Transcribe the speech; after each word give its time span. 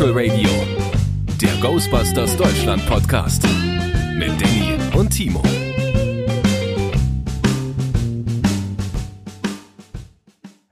Spectral 0.00 0.30
Radio, 0.30 0.48
der 1.42 1.54
Ghostbusters 1.60 2.34
Deutschland 2.34 2.86
Podcast 2.86 3.46
mit 4.16 4.30
Danny 4.40 4.78
und 4.98 5.10
Timo. 5.10 5.42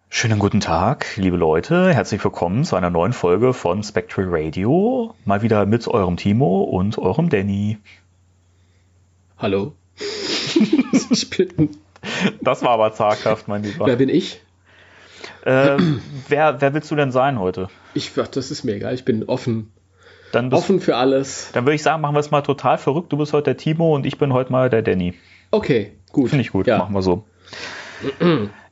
Schönen 0.08 0.38
guten 0.38 0.60
Tag, 0.60 1.14
liebe 1.18 1.36
Leute. 1.36 1.92
Herzlich 1.92 2.24
willkommen 2.24 2.64
zu 2.64 2.74
einer 2.76 2.88
neuen 2.88 3.12
Folge 3.12 3.52
von 3.52 3.82
Spectral 3.82 4.28
Radio. 4.30 5.14
Mal 5.26 5.42
wieder 5.42 5.66
mit 5.66 5.86
eurem 5.88 6.16
Timo 6.16 6.62
und 6.62 6.96
eurem 6.96 7.28
Danny. 7.28 7.76
Hallo. 9.36 9.74
Das 12.40 12.62
war 12.62 12.70
aber 12.70 12.94
zaghaft, 12.94 13.48
mein 13.48 13.62
Lieber. 13.62 13.84
wer 13.84 13.96
bin 13.96 14.08
ich? 14.08 14.40
Ähm, 15.44 16.00
wer, 16.28 16.60
wer 16.60 16.74
willst 16.74 16.90
du 16.90 16.96
denn 16.96 17.10
sein 17.12 17.38
heute? 17.38 17.68
Ich, 17.94 18.12
ach, 18.18 18.28
das 18.28 18.50
ist 18.50 18.64
mir 18.64 18.74
egal. 18.74 18.94
Ich 18.94 19.04
bin 19.04 19.24
offen. 19.24 19.72
Dann, 20.32 20.50
bist, 20.50 20.62
Offen 20.62 20.80
für 20.80 20.96
alles. 20.96 21.50
dann 21.54 21.64
würde 21.64 21.74
ich 21.76 21.82
sagen, 21.82 22.02
machen 22.02 22.14
wir 22.14 22.20
es 22.20 22.30
mal 22.30 22.42
total 22.42 22.76
verrückt. 22.76 23.10
Du 23.12 23.16
bist 23.16 23.32
heute 23.32 23.44
der 23.44 23.56
Timo 23.56 23.94
und 23.94 24.04
ich 24.04 24.18
bin 24.18 24.32
heute 24.34 24.52
mal 24.52 24.68
der 24.68 24.82
Danny. 24.82 25.14
Okay, 25.50 25.92
gut. 26.12 26.28
Finde 26.30 26.42
ich 26.42 26.52
gut, 26.52 26.66
Ja. 26.66 26.76
machen 26.78 26.94
wir 26.94 27.00
so. 27.00 27.24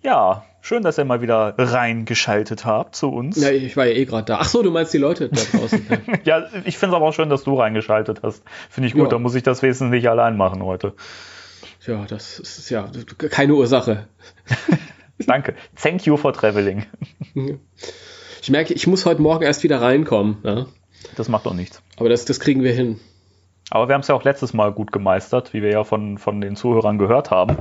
ja, 0.02 0.44
schön, 0.60 0.82
dass 0.82 0.98
ihr 0.98 1.04
mal 1.06 1.22
wieder 1.22 1.54
reingeschaltet 1.56 2.66
habt 2.66 2.94
zu 2.94 3.08
uns. 3.10 3.40
Ja, 3.40 3.50
ich 3.50 3.74
war 3.76 3.86
ja 3.86 3.94
eh 3.94 4.04
gerade 4.04 4.24
da. 4.26 4.38
Ach 4.40 4.48
so, 4.48 4.62
du 4.62 4.70
meinst 4.70 4.92
die 4.92 4.98
Leute 4.98 5.28
da 5.30 5.40
draußen. 5.58 5.86
Ja. 6.24 6.44
Ich 6.66 6.76
finde 6.76 6.94
es 6.94 6.96
aber 6.96 7.06
auch 7.06 7.14
schön, 7.14 7.30
dass 7.30 7.44
du 7.44 7.54
reingeschaltet 7.58 8.20
hast. 8.22 8.42
Finde 8.68 8.88
ich 8.88 8.92
gut, 8.94 9.04
Ja. 9.04 9.08
dann 9.08 9.22
muss 9.22 9.34
ich 9.34 9.42
das 9.42 9.62
wesentlich 9.62 10.02
nicht 10.02 10.10
allein 10.10 10.36
machen 10.36 10.62
heute. 10.62 10.92
ja, 11.86 12.04
das 12.06 12.38
ist 12.38 12.68
ja 12.68 12.90
keine 13.30 13.54
Ursache. 13.54 14.06
Danke. 15.26 15.54
Thank 15.74 16.06
you 16.06 16.16
for 16.16 16.32
traveling. 16.32 16.86
Ich 18.42 18.50
merke, 18.52 18.74
ich 18.74 18.86
muss 18.86 19.04
heute 19.06 19.20
Morgen 19.22 19.42
erst 19.42 19.64
wieder 19.64 19.80
reinkommen. 19.80 20.36
Ja? 20.44 20.66
Das 21.16 21.28
macht 21.28 21.46
doch 21.46 21.52
nichts. 21.52 21.82
Aber 21.96 22.08
das, 22.08 22.26
das 22.26 22.38
kriegen 22.38 22.62
wir 22.62 22.72
hin. 22.72 23.00
Aber 23.70 23.88
wir 23.88 23.94
haben 23.94 24.02
es 24.02 24.06
ja 24.06 24.14
auch 24.14 24.22
letztes 24.22 24.52
Mal 24.52 24.70
gut 24.70 24.92
gemeistert, 24.92 25.52
wie 25.52 25.62
wir 25.62 25.70
ja 25.72 25.82
von, 25.82 26.16
von 26.16 26.40
den 26.40 26.54
Zuhörern 26.54 26.96
gehört 26.96 27.32
haben. 27.32 27.56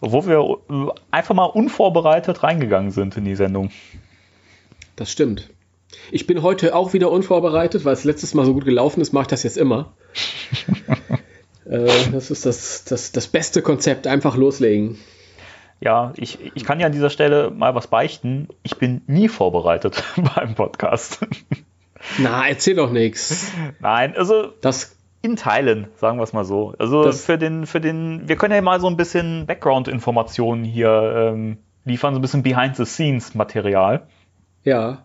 Wo 0.00 0.26
wir 0.26 0.58
äh, 0.68 0.92
einfach 1.10 1.34
mal 1.34 1.46
unvorbereitet 1.46 2.42
reingegangen 2.42 2.90
sind 2.90 3.16
in 3.16 3.24
die 3.24 3.36
Sendung. 3.36 3.70
Das 4.96 5.10
stimmt. 5.10 5.48
Ich 6.12 6.26
bin 6.26 6.42
heute 6.42 6.74
auch 6.74 6.92
wieder 6.92 7.10
unvorbereitet, 7.10 7.86
weil 7.86 7.94
es 7.94 8.04
letztes 8.04 8.34
Mal 8.34 8.44
so 8.44 8.52
gut 8.52 8.66
gelaufen 8.66 9.00
ist, 9.00 9.14
mache 9.14 9.22
ich 9.22 9.28
das 9.28 9.44
jetzt 9.44 9.56
immer. 9.56 9.94
äh, 11.64 11.88
das 12.12 12.30
ist 12.30 12.44
das, 12.44 12.84
das, 12.84 13.12
das 13.12 13.28
beste 13.28 13.62
Konzept. 13.62 14.06
Einfach 14.06 14.36
loslegen. 14.36 14.98
Ja, 15.80 16.12
ich, 16.16 16.38
ich 16.56 16.64
kann 16.64 16.80
ja 16.80 16.86
an 16.86 16.92
dieser 16.92 17.10
Stelle 17.10 17.50
mal 17.50 17.74
was 17.74 17.86
beichten. 17.86 18.48
Ich 18.62 18.78
bin 18.78 19.02
nie 19.06 19.28
vorbereitet 19.28 20.02
beim 20.34 20.54
Podcast. 20.54 21.20
Na, 22.18 22.48
erzähl 22.48 22.74
doch 22.74 22.90
nichts. 22.90 23.52
Nein, 23.80 24.16
also 24.16 24.48
Das 24.60 24.96
in 25.22 25.36
Teilen, 25.36 25.88
sagen 25.96 26.18
wir 26.18 26.22
es 26.24 26.32
mal 26.32 26.44
so. 26.44 26.74
Also 26.78 27.04
Das- 27.04 27.24
für 27.24 27.38
den, 27.38 27.66
für 27.66 27.80
den, 27.80 28.28
wir 28.28 28.36
können 28.36 28.54
ja 28.54 28.62
mal 28.62 28.80
so 28.80 28.86
ein 28.88 28.96
bisschen 28.96 29.46
Background-Informationen 29.46 30.64
hier 30.64 31.32
ähm, 31.32 31.58
liefern, 31.84 32.14
so 32.14 32.18
ein 32.18 32.22
bisschen 32.22 32.42
Behind-the-Scenes-Material. 32.42 34.06
Ja, 34.64 35.04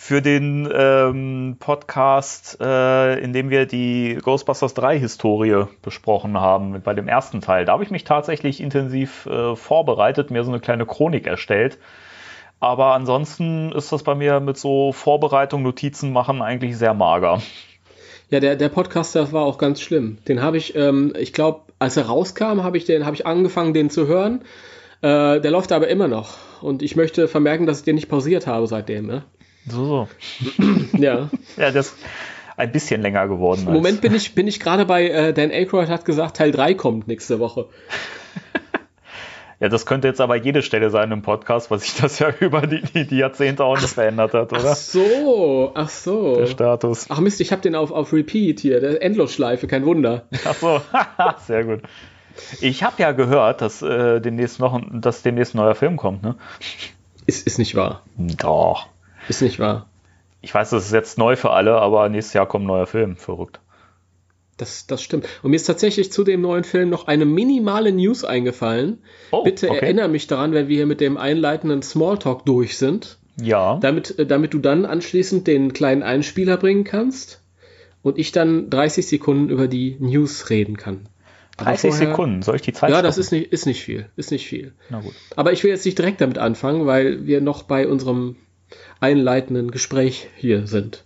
für 0.00 0.22
den 0.22 0.68
ähm, 0.72 1.56
Podcast, 1.58 2.56
äh, 2.60 3.18
in 3.18 3.32
dem 3.32 3.50
wir 3.50 3.66
die 3.66 4.16
Ghostbusters 4.22 4.72
3 4.74 4.96
Historie 4.96 5.64
besprochen 5.82 6.38
haben, 6.38 6.80
bei 6.82 6.94
dem 6.94 7.08
ersten 7.08 7.40
Teil. 7.40 7.64
Da 7.64 7.72
habe 7.72 7.82
ich 7.82 7.90
mich 7.90 8.04
tatsächlich 8.04 8.60
intensiv 8.60 9.26
äh, 9.26 9.56
vorbereitet, 9.56 10.30
mir 10.30 10.44
so 10.44 10.52
eine 10.52 10.60
kleine 10.60 10.86
Chronik 10.86 11.26
erstellt. 11.26 11.78
Aber 12.60 12.94
ansonsten 12.94 13.72
ist 13.72 13.90
das 13.90 14.04
bei 14.04 14.14
mir 14.14 14.38
mit 14.38 14.56
so 14.56 14.92
Vorbereitung, 14.92 15.64
Notizen 15.64 16.12
machen 16.12 16.42
eigentlich 16.42 16.78
sehr 16.78 16.94
mager. 16.94 17.42
ja, 18.30 18.38
der, 18.38 18.54
der 18.54 18.68
Podcast, 18.68 19.16
war 19.16 19.42
auch 19.42 19.58
ganz 19.58 19.80
schlimm. 19.80 20.18
Den 20.28 20.40
habe 20.40 20.58
ich, 20.58 20.76
ähm, 20.76 21.12
ich 21.18 21.32
glaube, 21.32 21.62
als 21.80 21.96
er 21.96 22.06
rauskam, 22.06 22.62
habe 22.62 22.76
ich 22.76 22.84
den, 22.84 23.04
ich 23.12 23.26
angefangen, 23.26 23.74
den 23.74 23.90
zu 23.90 24.06
hören. 24.06 24.42
Äh, 25.02 25.40
der 25.40 25.50
läuft 25.50 25.72
aber 25.72 25.88
immer 25.88 26.06
noch. 26.06 26.36
Und 26.62 26.82
ich 26.82 26.94
möchte 26.94 27.26
vermerken, 27.26 27.66
dass 27.66 27.80
ich 27.80 27.84
den 27.84 27.96
nicht 27.96 28.08
pausiert 28.08 28.46
habe 28.46 28.68
seitdem. 28.68 29.08
Ne? 29.08 29.24
So, 29.66 30.08
so. 30.56 30.62
Ja. 30.98 31.30
Ja, 31.56 31.70
das 31.70 31.88
ist 31.88 31.96
ein 32.56 32.72
bisschen 32.72 33.02
länger 33.02 33.28
geworden. 33.28 33.64
Im 33.66 33.72
Moment 33.74 34.00
bin 34.00 34.14
ich, 34.14 34.34
bin 34.34 34.46
ich 34.48 34.58
gerade 34.60 34.84
bei, 34.84 35.08
äh, 35.08 35.32
Dan 35.32 35.50
Aykroyd 35.50 35.88
hat 35.88 36.04
gesagt, 36.04 36.36
Teil 36.38 36.50
3 36.52 36.74
kommt 36.74 37.08
nächste 37.08 37.38
Woche. 37.38 37.66
Ja, 39.60 39.68
das 39.68 39.86
könnte 39.86 40.06
jetzt 40.06 40.20
aber 40.20 40.36
jede 40.36 40.62
Stelle 40.62 40.88
sein 40.88 41.10
im 41.10 41.22
Podcast, 41.22 41.68
was 41.72 41.82
sich 41.82 42.00
das 42.00 42.20
ja 42.20 42.28
über 42.40 42.60
die, 42.68 42.80
die, 42.80 43.08
die 43.08 43.16
Jahrzehnte 43.16 43.64
auch 43.64 43.74
nicht 43.74 43.88
verändert 43.88 44.32
hat, 44.32 44.52
Ach 44.52 44.60
oder? 44.60 44.74
so, 44.76 45.72
ach 45.74 45.88
so. 45.88 46.36
Der 46.36 46.46
Status. 46.46 47.06
Ach 47.08 47.18
Mist, 47.18 47.40
ich 47.40 47.50
habe 47.50 47.60
den 47.60 47.74
auf, 47.74 47.90
auf 47.90 48.12
Repeat 48.12 48.60
hier, 48.60 48.78
der 48.78 49.02
Endlosschleife, 49.02 49.66
kein 49.66 49.84
Wunder. 49.84 50.28
Ach 50.44 50.54
so, 50.54 50.80
sehr 51.48 51.64
gut. 51.64 51.80
Ich 52.60 52.84
habe 52.84 53.02
ja 53.02 53.10
gehört, 53.10 53.60
dass, 53.60 53.82
äh, 53.82 54.20
demnächst 54.20 54.60
noch, 54.60 54.74
ein- 54.74 55.00
dass 55.00 55.22
demnächst 55.22 55.54
ein 55.56 55.58
neuer 55.58 55.74
Film 55.74 55.96
kommt, 55.96 56.22
ne? 56.22 56.36
Ist, 57.26 57.44
ist 57.44 57.58
nicht 57.58 57.74
wahr. 57.74 58.04
Doch. 58.16 58.86
Ist 59.28 59.42
nicht 59.42 59.58
wahr. 59.58 59.88
Ich 60.40 60.54
weiß, 60.54 60.70
das 60.70 60.86
ist 60.86 60.92
jetzt 60.92 61.18
neu 61.18 61.36
für 61.36 61.50
alle, 61.50 61.74
aber 61.76 62.08
nächstes 62.08 62.34
Jahr 62.34 62.46
kommt 62.46 62.64
ein 62.64 62.68
neuer 62.68 62.86
Film. 62.86 63.16
Verrückt. 63.16 63.60
Das, 64.56 64.86
das 64.86 65.02
stimmt. 65.02 65.26
Und 65.42 65.50
mir 65.50 65.56
ist 65.56 65.64
tatsächlich 65.66 66.10
zu 66.10 66.24
dem 66.24 66.40
neuen 66.40 66.64
Film 66.64 66.90
noch 66.90 67.06
eine 67.06 67.24
minimale 67.24 67.92
News 67.92 68.24
eingefallen. 68.24 68.98
Oh, 69.30 69.44
Bitte 69.44 69.68
okay. 69.70 69.78
erinnere 69.80 70.08
mich 70.08 70.26
daran, 70.26 70.52
wenn 70.52 70.68
wir 70.68 70.76
hier 70.76 70.86
mit 70.86 71.00
dem 71.00 71.16
einleitenden 71.16 71.82
Smalltalk 71.82 72.44
durch 72.44 72.76
sind, 72.76 73.18
Ja. 73.40 73.78
damit, 73.80 74.18
äh, 74.18 74.26
damit 74.26 74.54
du 74.54 74.58
dann 74.58 74.84
anschließend 74.84 75.46
den 75.46 75.72
kleinen 75.72 76.02
Einspieler 76.02 76.56
bringen 76.56 76.82
kannst 76.84 77.40
und 78.02 78.18
ich 78.18 78.32
dann 78.32 78.68
30 78.70 79.06
Sekunden 79.06 79.48
über 79.48 79.68
die 79.68 79.96
News 80.00 80.50
reden 80.50 80.76
kann. 80.76 81.06
Aber 81.56 81.66
30 81.70 81.90
vorher- 81.90 82.08
Sekunden. 82.08 82.42
Soll 82.42 82.56
ich 82.56 82.62
die 82.62 82.72
Zeit 82.72 82.90
Ja, 82.90 83.00
das 83.02 83.14
stoppen? 83.14 83.20
ist 83.26 83.30
nicht, 83.32 83.52
ist 83.52 83.66
nicht 83.66 83.82
viel. 83.84 84.06
Ist 84.16 84.30
nicht 84.32 84.46
viel. 84.48 84.72
Na 84.90 85.00
gut. 85.00 85.14
Aber 85.36 85.52
ich 85.52 85.62
will 85.62 85.70
jetzt 85.70 85.84
nicht 85.84 85.98
direkt 85.98 86.20
damit 86.20 86.38
anfangen, 86.38 86.86
weil 86.86 87.26
wir 87.26 87.40
noch 87.40 87.62
bei 87.64 87.86
unserem 87.86 88.36
einleitenden 89.00 89.70
Gespräch 89.70 90.28
hier 90.36 90.66
sind. 90.66 91.04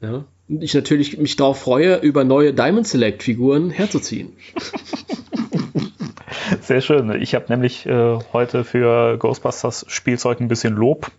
Ja. 0.00 0.24
Und 0.48 0.62
ich 0.62 0.74
natürlich 0.74 1.18
mich 1.18 1.36
darauf 1.36 1.60
freue, 1.60 1.96
über 1.96 2.24
neue 2.24 2.52
Diamond 2.52 2.86
Select 2.86 3.22
Figuren 3.22 3.70
herzuziehen. 3.70 4.32
Sehr 6.60 6.80
schön. 6.80 7.10
Ich 7.22 7.34
habe 7.34 7.46
nämlich 7.48 7.86
äh, 7.86 8.18
heute 8.32 8.64
für 8.64 9.16
Ghostbusters 9.18 9.86
Spielzeug 9.88 10.40
ein 10.40 10.48
bisschen 10.48 10.74
Lob 10.74 11.10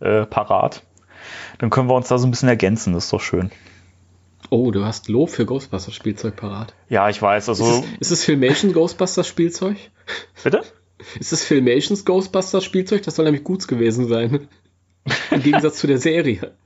äh, 0.00 0.26
parat. 0.26 0.82
Dann 1.58 1.70
können 1.70 1.88
wir 1.88 1.94
uns 1.94 2.08
da 2.08 2.18
so 2.18 2.26
ein 2.26 2.30
bisschen 2.30 2.48
ergänzen. 2.48 2.92
Das 2.92 3.04
ist 3.04 3.12
doch 3.12 3.20
schön. 3.20 3.50
Oh, 4.48 4.70
du 4.70 4.84
hast 4.84 5.08
Lob 5.08 5.30
für 5.30 5.46
Ghostbusters 5.46 5.94
Spielzeug 5.94 6.36
parat. 6.36 6.74
Ja, 6.88 7.08
ich 7.08 7.22
weiß. 7.22 7.48
Also, 7.48 7.64
Ist, 7.64 7.70
es, 7.70 7.84
ist 8.00 8.10
es 8.10 8.24
Filmation 8.24 8.72
Ghostbusters 8.72 9.28
Spielzeug? 9.28 9.76
bitte? 10.42 10.62
Ist 11.18 11.32
es 11.32 11.44
Filmations 11.44 12.04
Ghostbusters 12.04 12.64
Spielzeug? 12.64 13.02
Das 13.02 13.16
soll 13.16 13.24
nämlich 13.24 13.44
gut 13.44 13.66
gewesen 13.68 14.08
sein. 14.08 14.48
Im 15.30 15.42
Gegensatz 15.42 15.78
zu 15.78 15.86
der 15.86 15.98
Serie. 15.98 16.52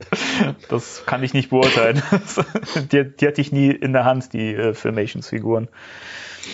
Das 0.67 1.05
kann 1.05 1.23
ich 1.23 1.33
nicht 1.33 1.49
beurteilen. 1.49 2.01
die, 2.91 3.05
die 3.05 3.27
hatte 3.27 3.39
ich 3.39 3.53
nie 3.53 3.69
in 3.71 3.93
der 3.93 4.03
Hand, 4.03 4.33
die 4.33 4.53
äh, 4.53 4.73
Filmations-Figuren. 4.73 5.69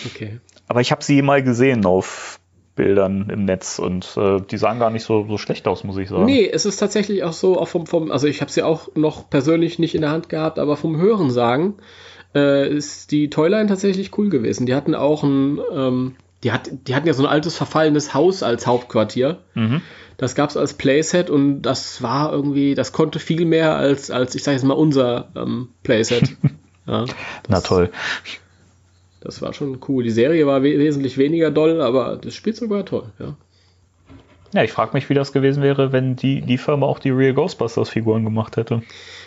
Okay. 0.06 0.38
Aber 0.68 0.80
ich 0.80 0.92
habe 0.92 1.02
sie 1.02 1.20
mal 1.20 1.42
gesehen 1.42 1.84
auf 1.84 2.38
Bildern 2.76 3.28
im 3.28 3.44
Netz 3.44 3.78
und 3.78 4.16
äh, 4.16 4.40
die 4.40 4.56
sahen 4.56 4.78
gar 4.78 4.90
nicht 4.90 5.04
so, 5.04 5.26
so 5.28 5.36
schlecht 5.36 5.66
aus, 5.66 5.84
muss 5.84 5.96
ich 5.98 6.08
sagen. 6.08 6.24
Nee, 6.24 6.48
es 6.48 6.64
ist 6.64 6.76
tatsächlich 6.76 7.24
auch 7.24 7.32
so, 7.32 7.58
auch 7.58 7.68
vom, 7.68 7.86
vom 7.86 8.10
also 8.10 8.26
ich 8.26 8.40
habe 8.40 8.50
sie 8.50 8.62
auch 8.62 8.88
noch 8.94 9.28
persönlich 9.28 9.78
nicht 9.78 9.94
in 9.94 10.00
der 10.00 10.10
Hand 10.10 10.28
gehabt, 10.28 10.58
aber 10.58 10.76
vom 10.76 10.96
Hören 10.96 11.30
sagen 11.30 11.74
äh, 12.34 12.68
ist 12.68 13.10
die 13.10 13.28
Toyline 13.28 13.66
tatsächlich 13.66 14.16
cool 14.16 14.30
gewesen. 14.30 14.66
Die 14.66 14.74
hatten 14.74 14.94
auch 14.94 15.22
ein, 15.22 15.60
ähm, 15.74 16.14
die, 16.44 16.52
hat, 16.52 16.70
die 16.86 16.94
hatten 16.94 17.06
ja 17.06 17.12
so 17.12 17.24
ein 17.24 17.28
altes 17.28 17.56
verfallenes 17.56 18.14
Haus 18.14 18.42
als 18.42 18.66
Hauptquartier. 18.66 19.40
Mhm. 19.54 19.82
Das 20.16 20.34
gab's 20.34 20.56
als 20.56 20.74
Playset 20.74 21.30
und 21.30 21.62
das 21.62 22.02
war 22.02 22.32
irgendwie, 22.32 22.74
das 22.74 22.92
konnte 22.92 23.18
viel 23.18 23.44
mehr 23.44 23.76
als, 23.76 24.10
als 24.10 24.34
ich 24.34 24.42
sage 24.42 24.56
jetzt 24.56 24.64
mal, 24.64 24.74
unser 24.74 25.28
ähm, 25.36 25.68
Playset. 25.82 26.36
ja, 26.86 27.04
Na 27.48 27.60
toll. 27.60 27.90
das 29.20 29.42
war 29.42 29.52
schon 29.52 29.78
cool. 29.88 30.04
Die 30.04 30.10
Serie 30.10 30.46
war 30.46 30.62
we 30.62 30.78
wesentlich 30.78 31.18
weniger 31.18 31.50
doll, 31.50 31.80
aber 31.80 32.16
das 32.16 32.34
Spielzeug 32.34 32.70
war 32.70 32.84
toll, 32.84 33.12
ja. 33.18 33.36
Ja, 34.54 34.62
ich 34.62 34.72
frage 34.72 34.90
mich, 34.92 35.08
wie 35.08 35.14
das 35.14 35.32
gewesen 35.32 35.62
wäre, 35.62 35.92
wenn 35.92 36.14
die, 36.14 36.42
die 36.42 36.58
Firma 36.58 36.84
auch 36.84 36.98
die 36.98 37.10
Real 37.10 37.32
Ghostbusters-Figuren 37.32 38.22
gemacht 38.22 38.58
hätte. 38.58 38.82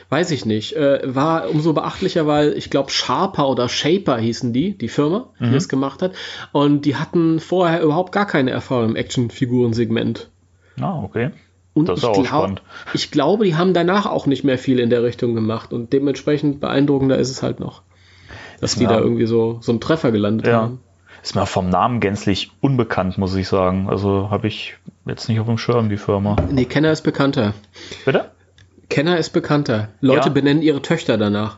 Weiß 0.09 0.29
ich 0.29 0.45
nicht. 0.45 0.75
Äh, 0.75 1.01
war 1.03 1.49
umso 1.49 1.73
beachtlicher, 1.73 2.27
weil 2.27 2.53
ich 2.53 2.69
glaube, 2.69 2.91
Sharper 2.91 3.49
oder 3.49 3.67
Shaper 3.67 4.19
hießen 4.19 4.53
die, 4.53 4.77
die 4.77 4.87
Firma, 4.87 5.29
die 5.39 5.51
das 5.51 5.67
gemacht 5.67 6.03
hat. 6.03 6.13
Und 6.51 6.85
die 6.85 6.95
hatten 6.95 7.39
vorher 7.39 7.81
überhaupt 7.81 8.11
gar 8.11 8.27
keine 8.27 8.51
Erfahrung 8.51 8.89
im 8.89 8.95
Actionfigurensegment. 8.95 10.29
Ah, 10.79 11.01
okay. 11.03 11.31
Und 11.73 11.89
Das 11.89 11.97
ist 11.99 12.03
ich, 12.03 12.09
auch 12.09 12.13
glaub, 12.13 12.25
spannend. 12.27 12.61
ich 12.93 13.11
glaube, 13.11 13.43
die 13.45 13.55
haben 13.55 13.73
danach 13.73 14.05
auch 14.05 14.27
nicht 14.27 14.43
mehr 14.43 14.57
viel 14.57 14.79
in 14.79 14.89
der 14.89 15.03
Richtung 15.03 15.35
gemacht. 15.35 15.73
Und 15.73 15.91
dementsprechend 15.93 16.59
beeindruckender 16.61 17.17
ist 17.17 17.29
es 17.29 17.43
halt 17.43 17.59
noch. 17.59 17.81
Dass 18.61 18.75
die 18.75 18.83
Ja. 18.83 18.91
da 18.91 18.99
irgendwie 18.99 19.25
so, 19.25 19.57
so 19.61 19.71
einen 19.73 19.81
Treffer 19.81 20.11
gelandet 20.11 20.47
Ja. 20.47 20.61
haben. 20.61 20.79
Ist 21.21 21.35
mir 21.35 21.45
vom 21.45 21.69
Namen 21.69 21.99
gänzlich 21.99 22.51
unbekannt, 22.61 23.17
muss 23.17 23.35
ich 23.35 23.47
sagen. 23.47 23.89
Also 23.89 24.29
habe 24.29 24.47
ich 24.47 24.75
jetzt 25.05 25.27
nicht 25.27 25.39
auf 25.39 25.47
dem 25.47 25.57
Schirm, 25.57 25.89
die 25.89 25.97
Firma. 25.97 26.35
Nee, 26.51 26.65
Kenner 26.65 26.91
ist 26.91 27.01
bekannter. 27.01 27.53
Bitte? 28.05 28.31
McKenna 28.83 29.15
ist 29.15 29.31
bekannter. 29.31 29.89
Leute 29.99 30.27
Ja. 30.27 30.33
benennen 30.33 30.61
ihre 30.61 30.81
Töchter 30.81 31.17
danach. 31.17 31.57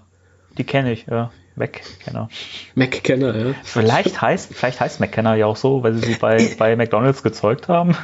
Die 0.57 0.63
kenne 0.63 0.93
ich, 0.93 1.05
ja. 1.07 1.29
McKenna. 1.55 2.29
McKenna, 2.75 3.35
ja. 3.35 3.53
Vielleicht 3.63 4.21
heißt, 4.21 4.53
vielleicht 4.53 4.79
heißt 4.79 4.99
McKenna 5.01 5.35
ja 5.35 5.45
auch 5.47 5.57
so, 5.57 5.83
weil 5.83 5.93
sie 5.95 6.13
sie 6.13 6.15
bei, 6.19 6.37
bei 6.57 6.75
McDonalds 6.75 7.21
gezeugt 7.21 7.67
haben. 7.67 7.95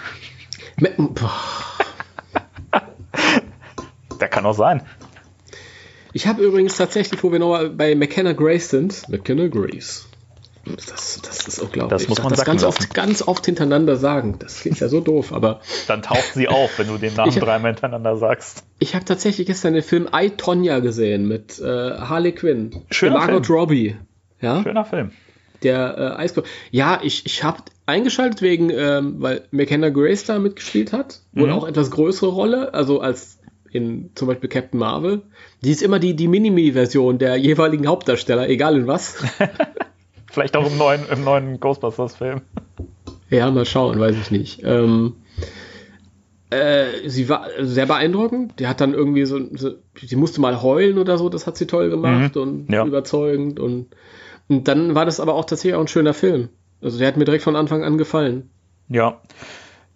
Der 4.20 4.28
kann 4.30 4.46
auch 4.46 4.54
sein. 4.54 4.82
Ich 6.14 6.28
habe 6.28 6.44
übrigens 6.44 6.78
tatsächlich, 6.78 7.24
wo 7.24 7.32
wir 7.32 7.40
nochmal 7.40 7.70
bei 7.70 7.96
McKenna 7.96 8.34
Grace 8.34 8.70
sind, 8.70 9.10
McKenna 9.10 9.48
Grace. 9.48 10.08
Das, 10.66 11.20
das 11.22 11.46
ist 11.48 11.60
unglaublich. 11.60 11.90
Das 11.90 12.08
muss 12.08 12.24
man 12.24 12.30
das 12.30 12.46
ganz 12.46 12.62
lassen. 12.62 12.84
oft, 12.84 12.94
ganz 12.94 13.22
oft 13.22 13.46
hintereinander 13.46 13.98
sagen. 13.98 14.38
Das 14.40 14.62
klingt 14.62 14.80
ja 14.80 14.88
so 14.88 15.02
doof, 15.02 15.34
aber 15.34 15.60
Dann 15.88 16.02
taucht 16.02 16.34
sie 16.36 16.48
auf, 16.48 16.80
wenn 16.80 16.88
du 16.88 16.98
den 16.98 17.16
Namen 17.16 17.36
dreimal 17.36 17.72
hintereinander 17.72 18.16
sagst. 18.16 18.64
ich 18.80 18.96
habe 18.96 19.04
tatsächlich 19.04 19.48
gestern 19.48 19.74
den 19.74 19.84
Film 19.84 20.08
I, 20.16 20.30
Tonya 20.30 20.80
gesehen 20.80 21.28
mit 21.28 21.60
äh, 21.60 21.66
Harley 21.66 22.32
Quinn. 22.32 22.84
Schöner 22.92 23.18
Margot 23.18 23.46
Film. 23.46 23.60
Robbie. 23.60 23.98
Ja, 24.40 24.64
Schöner 24.64 24.86
Film. 24.86 25.12
der 25.64 25.98
äh, 25.98 26.22
Eisbär. 26.22 26.44
Ja, 26.72 27.00
ich, 27.04 27.26
ich 27.26 27.44
habe 27.44 27.64
eingeschaltet 27.86 28.42
wegen, 28.42 28.70
ähm, 28.70 29.16
weil 29.20 29.46
McKenna 29.52 29.90
Grace 29.90 30.26
da 30.26 30.40
mitgespielt 30.40 30.94
hat. 30.94 31.22
Wohl 31.34 31.48
Mhm. 31.48 31.54
auch 31.54 31.68
etwas 31.68 31.92
größere 31.92 32.30
Rolle, 32.32 32.74
also 32.74 33.02
als 33.02 33.40
in 33.72 34.12
zum 34.16 34.28
Beispiel 34.28 34.50
Captain 34.50 34.80
Marvel. 34.80 35.24
Die 35.64 35.72
ist 35.72 35.82
immer 35.82 36.00
die, 36.00 36.16
die 36.16 36.28
Minimi-Version 36.28 37.18
der 37.18 37.36
jeweiligen 37.38 37.88
Hauptdarsteller, 37.88 38.48
egal 38.48 38.78
in 38.78 38.88
was. 38.88 39.16
Vielleicht 40.32 40.56
auch 40.56 40.70
im 40.72 40.78
neuen, 40.78 41.02
im 41.12 41.24
neuen 41.24 41.60
Ghostbusters-Film. 41.60 42.42
Ja, 43.30 43.50
mal 43.52 43.66
schauen, 43.66 44.00
weiß 44.00 44.16
ich 44.16 44.30
nicht. 44.32 44.62
Ähm, 44.64 45.14
äh, 46.52 47.08
sie 47.10 47.30
war 47.30 47.48
sehr 47.60 47.86
beeindruckend. 47.88 48.60
Die 48.60 48.68
hat 48.68 48.80
dann 48.80 48.94
irgendwie 48.94 49.26
so, 49.26 49.40
so, 49.56 49.72
sie 50.00 50.16
musste 50.16 50.40
mal 50.40 50.62
heulen 50.62 50.98
oder 51.00 51.18
so, 51.18 51.30
das 51.30 51.48
hat 51.48 51.58
sie 51.58 51.66
toll 51.68 51.90
gemacht 51.90 52.36
Mhm. 52.36 52.42
und 52.42 52.72
Ja. 52.72 52.86
überzeugend. 52.86 53.60
Und, 53.60 53.88
und 54.50 54.68
dann 54.68 54.94
war 54.96 55.06
das 55.06 55.20
aber 55.20 55.34
auch 55.34 55.46
tatsächlich 55.46 55.76
auch 55.76 55.82
ein 55.82 55.88
schöner 55.88 56.14
Film. 56.14 56.50
Also 56.84 57.00
der 57.00 57.08
hat 57.08 57.18
mir 57.18 57.26
direkt 57.26 57.44
von 57.44 57.56
Anfang 57.56 57.84
an 57.84 57.98
gefallen. 57.98 58.50
Ja. 58.90 59.22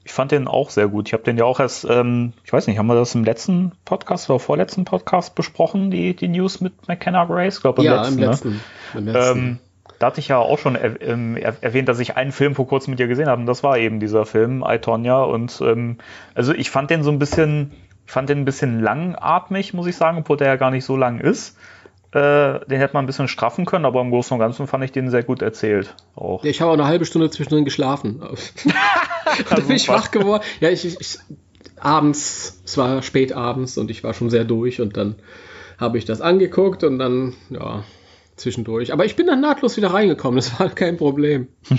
Ich 0.03 0.13
fand 0.13 0.31
den 0.31 0.47
auch 0.47 0.69
sehr 0.69 0.87
gut. 0.87 1.07
Ich 1.07 1.13
habe 1.13 1.23
den 1.23 1.37
ja 1.37 1.43
auch 1.43 1.59
erst, 1.59 1.85
ähm, 1.89 2.31
ich 2.45 2.53
weiß 2.53 2.67
nicht, 2.67 2.77
haben 2.77 2.87
wir 2.87 2.95
das 2.95 3.13
im 3.13 3.25
letzten 3.25 3.73
Podcast 3.83 4.29
oder 4.29 4.39
vorletzten 4.39 4.85
Podcast 4.85 5.35
besprochen, 5.35 5.91
die, 5.91 6.15
die 6.15 6.29
News 6.29 6.61
mit 6.61 6.87
McKenna 6.87 7.25
Grace? 7.25 7.57
Ich 7.57 7.61
glaube 7.61 7.81
im 7.81 7.87
ja, 7.87 7.97
letzten. 7.97 8.13
im 8.13 8.19
ne? 8.19 8.25
letzten. 8.27 8.61
Im 8.93 9.05
letzten. 9.05 9.37
Ähm, 9.37 9.59
da 9.99 10.07
hatte 10.07 10.19
ich 10.19 10.29
ja 10.29 10.37
auch 10.37 10.59
schon 10.59 10.75
er, 10.75 11.01
ähm, 11.01 11.35
er, 11.35 11.55
erwähnt, 11.61 11.89
dass 11.89 11.99
ich 11.99 12.15
einen 12.15 12.31
Film 12.31 12.55
vor 12.55 12.67
kurzem 12.67 12.91
mit 12.91 12.99
dir 12.99 13.07
gesehen 13.07 13.27
habe 13.27 13.41
und 13.41 13.47
das 13.47 13.63
war 13.63 13.77
eben 13.77 13.99
dieser 13.99 14.25
Film, 14.25 14.63
I, 14.65 14.77
Tonya. 14.77 15.23
Und 15.23 15.59
ähm, 15.61 15.97
also 16.35 16.53
ich 16.53 16.69
fand 16.69 16.89
den 16.89 17.03
so 17.03 17.11
ein 17.11 17.19
bisschen, 17.19 17.73
ich 18.05 18.11
fand 18.11 18.29
den 18.29 18.39
ein 18.39 18.45
bisschen 18.45 18.79
langatmig, 18.79 19.73
muss 19.73 19.87
ich 19.87 19.97
sagen, 19.97 20.19
obwohl 20.19 20.37
der 20.37 20.47
ja 20.47 20.55
gar 20.55 20.71
nicht 20.71 20.85
so 20.85 20.95
lang 20.95 21.19
ist. 21.19 21.57
Äh, 22.13 22.65
den 22.67 22.79
hätte 22.79 22.93
man 22.93 23.03
ein 23.03 23.07
bisschen 23.07 23.27
straffen 23.27 23.65
können, 23.65 23.85
aber 23.85 23.99
im 24.01 24.11
Großen 24.11 24.33
und 24.33 24.39
Ganzen 24.39 24.65
fand 24.67 24.83
ich 24.83 24.91
den 24.93 25.09
sehr 25.09 25.23
gut 25.23 25.41
erzählt. 25.41 25.95
Auch. 26.15 26.43
Ja, 26.43 26.49
ich 26.49 26.61
habe 26.61 26.71
auch 26.71 26.75
eine 26.75 26.85
halbe 26.85 27.05
Stunde 27.05 27.29
zwischendrin 27.29 27.65
geschlafen. 27.65 28.21
da 29.49 29.55
bin 29.57 29.71
ich 29.75 29.83
super. 29.83 29.97
wach 29.99 30.11
geworden. 30.11 30.43
Ja, 30.61 30.69
ich, 30.69 30.85
ich, 30.85 30.99
ich 31.01 31.19
abends, 31.79 32.61
es 32.65 32.77
war 32.77 33.01
spät 33.03 33.33
abends 33.33 33.77
und 33.77 33.91
ich 33.91 34.03
war 34.03 34.13
schon 34.13 34.29
sehr 34.29 34.45
durch 34.45 34.79
und 34.79 34.95
dann 34.95 35.15
habe 35.77 35.97
ich 35.97 36.05
das 36.05 36.21
angeguckt 36.21 36.83
und 36.83 36.97
dann, 36.97 37.33
ja, 37.49 37.83
zwischendurch. 38.37 38.93
Aber 38.93 39.05
ich 39.05 39.15
bin 39.15 39.27
dann 39.27 39.41
nahtlos 39.41 39.77
wieder 39.77 39.93
reingekommen, 39.93 40.37
das 40.37 40.59
war 40.59 40.69
kein 40.69 40.97
Problem. 40.97 41.49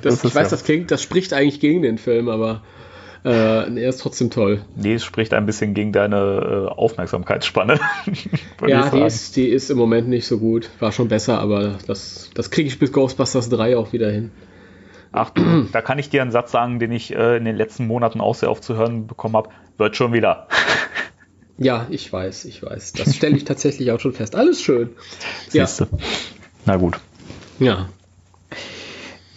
Das, 0.00 0.14
ist 0.14 0.24
ich 0.24 0.34
weiß, 0.34 0.46
ja- 0.46 0.50
das 0.50 0.64
klingt, 0.64 0.90
das 0.90 1.02
spricht 1.02 1.34
eigentlich 1.34 1.60
gegen 1.60 1.82
den 1.82 1.98
Film, 1.98 2.30
aber 2.30 2.62
äh, 3.24 3.80
er 3.80 3.88
ist 3.88 4.00
trotzdem 4.00 4.30
toll. 4.30 4.62
Nee, 4.76 4.94
es 4.94 5.04
spricht 5.04 5.34
ein 5.34 5.46
bisschen 5.46 5.74
gegen 5.74 5.92
deine 5.92 6.16
äh, 6.16 6.72
Aufmerksamkeitsspanne. 6.72 7.80
Ja, 8.66 8.90
die 8.90 9.00
ist, 9.00 9.36
die 9.36 9.48
ist 9.48 9.70
im 9.70 9.78
Moment 9.78 10.08
nicht 10.08 10.26
so 10.26 10.38
gut. 10.38 10.68
War 10.80 10.90
schon 10.90 11.08
besser, 11.08 11.38
aber 11.38 11.78
das, 11.86 12.30
das 12.34 12.50
kriege 12.50 12.68
ich 12.68 12.78
bis 12.78 12.92
Ghostbusters 12.92 13.48
3 13.48 13.76
auch 13.76 13.92
wieder 13.92 14.10
hin. 14.10 14.30
Ach, 15.12 15.30
da 15.72 15.80
kann 15.80 15.98
ich 15.98 16.10
dir 16.10 16.22
einen 16.22 16.32
Satz 16.32 16.50
sagen, 16.50 16.78
den 16.78 16.92
ich 16.92 17.14
äh, 17.14 17.36
in 17.36 17.44
den 17.44 17.56
letzten 17.56 17.86
Monaten 17.86 18.20
auch 18.20 18.34
sehr 18.34 18.50
oft 18.50 18.64
zu 18.64 18.76
hören 18.76 19.06
bekommen 19.06 19.36
habe. 19.36 19.50
Wird 19.76 19.96
schon 19.96 20.12
wieder. 20.12 20.48
Ja, 21.60 21.88
ich 21.90 22.12
weiß, 22.12 22.44
ich 22.44 22.62
weiß. 22.62 22.92
Das 22.92 23.16
stelle 23.16 23.36
ich 23.36 23.42
tatsächlich 23.42 23.90
auch 23.90 23.98
schon 23.98 24.12
fest. 24.12 24.36
Alles 24.36 24.62
schön. 24.62 24.90
Ja. 25.50 25.66
Siehste. 25.66 25.88
Na 26.66 26.76
gut. 26.76 27.00
Ja. 27.58 27.88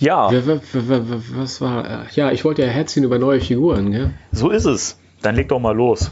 Ja, 0.01 0.29
Was 0.33 1.61
war. 1.61 2.03
äh, 2.03 2.05
Ja, 2.15 2.31
ich 2.31 2.43
wollte 2.43 2.63
ja 2.63 2.67
herziehen 2.67 3.03
über 3.03 3.19
neue 3.19 3.39
Figuren, 3.39 3.91
gell? 3.91 4.11
so 4.31 4.49
ist 4.49 4.65
es. 4.65 4.97
Dann 5.21 5.35
leg 5.35 5.47
doch 5.49 5.59
mal 5.59 5.75
los. 5.75 6.11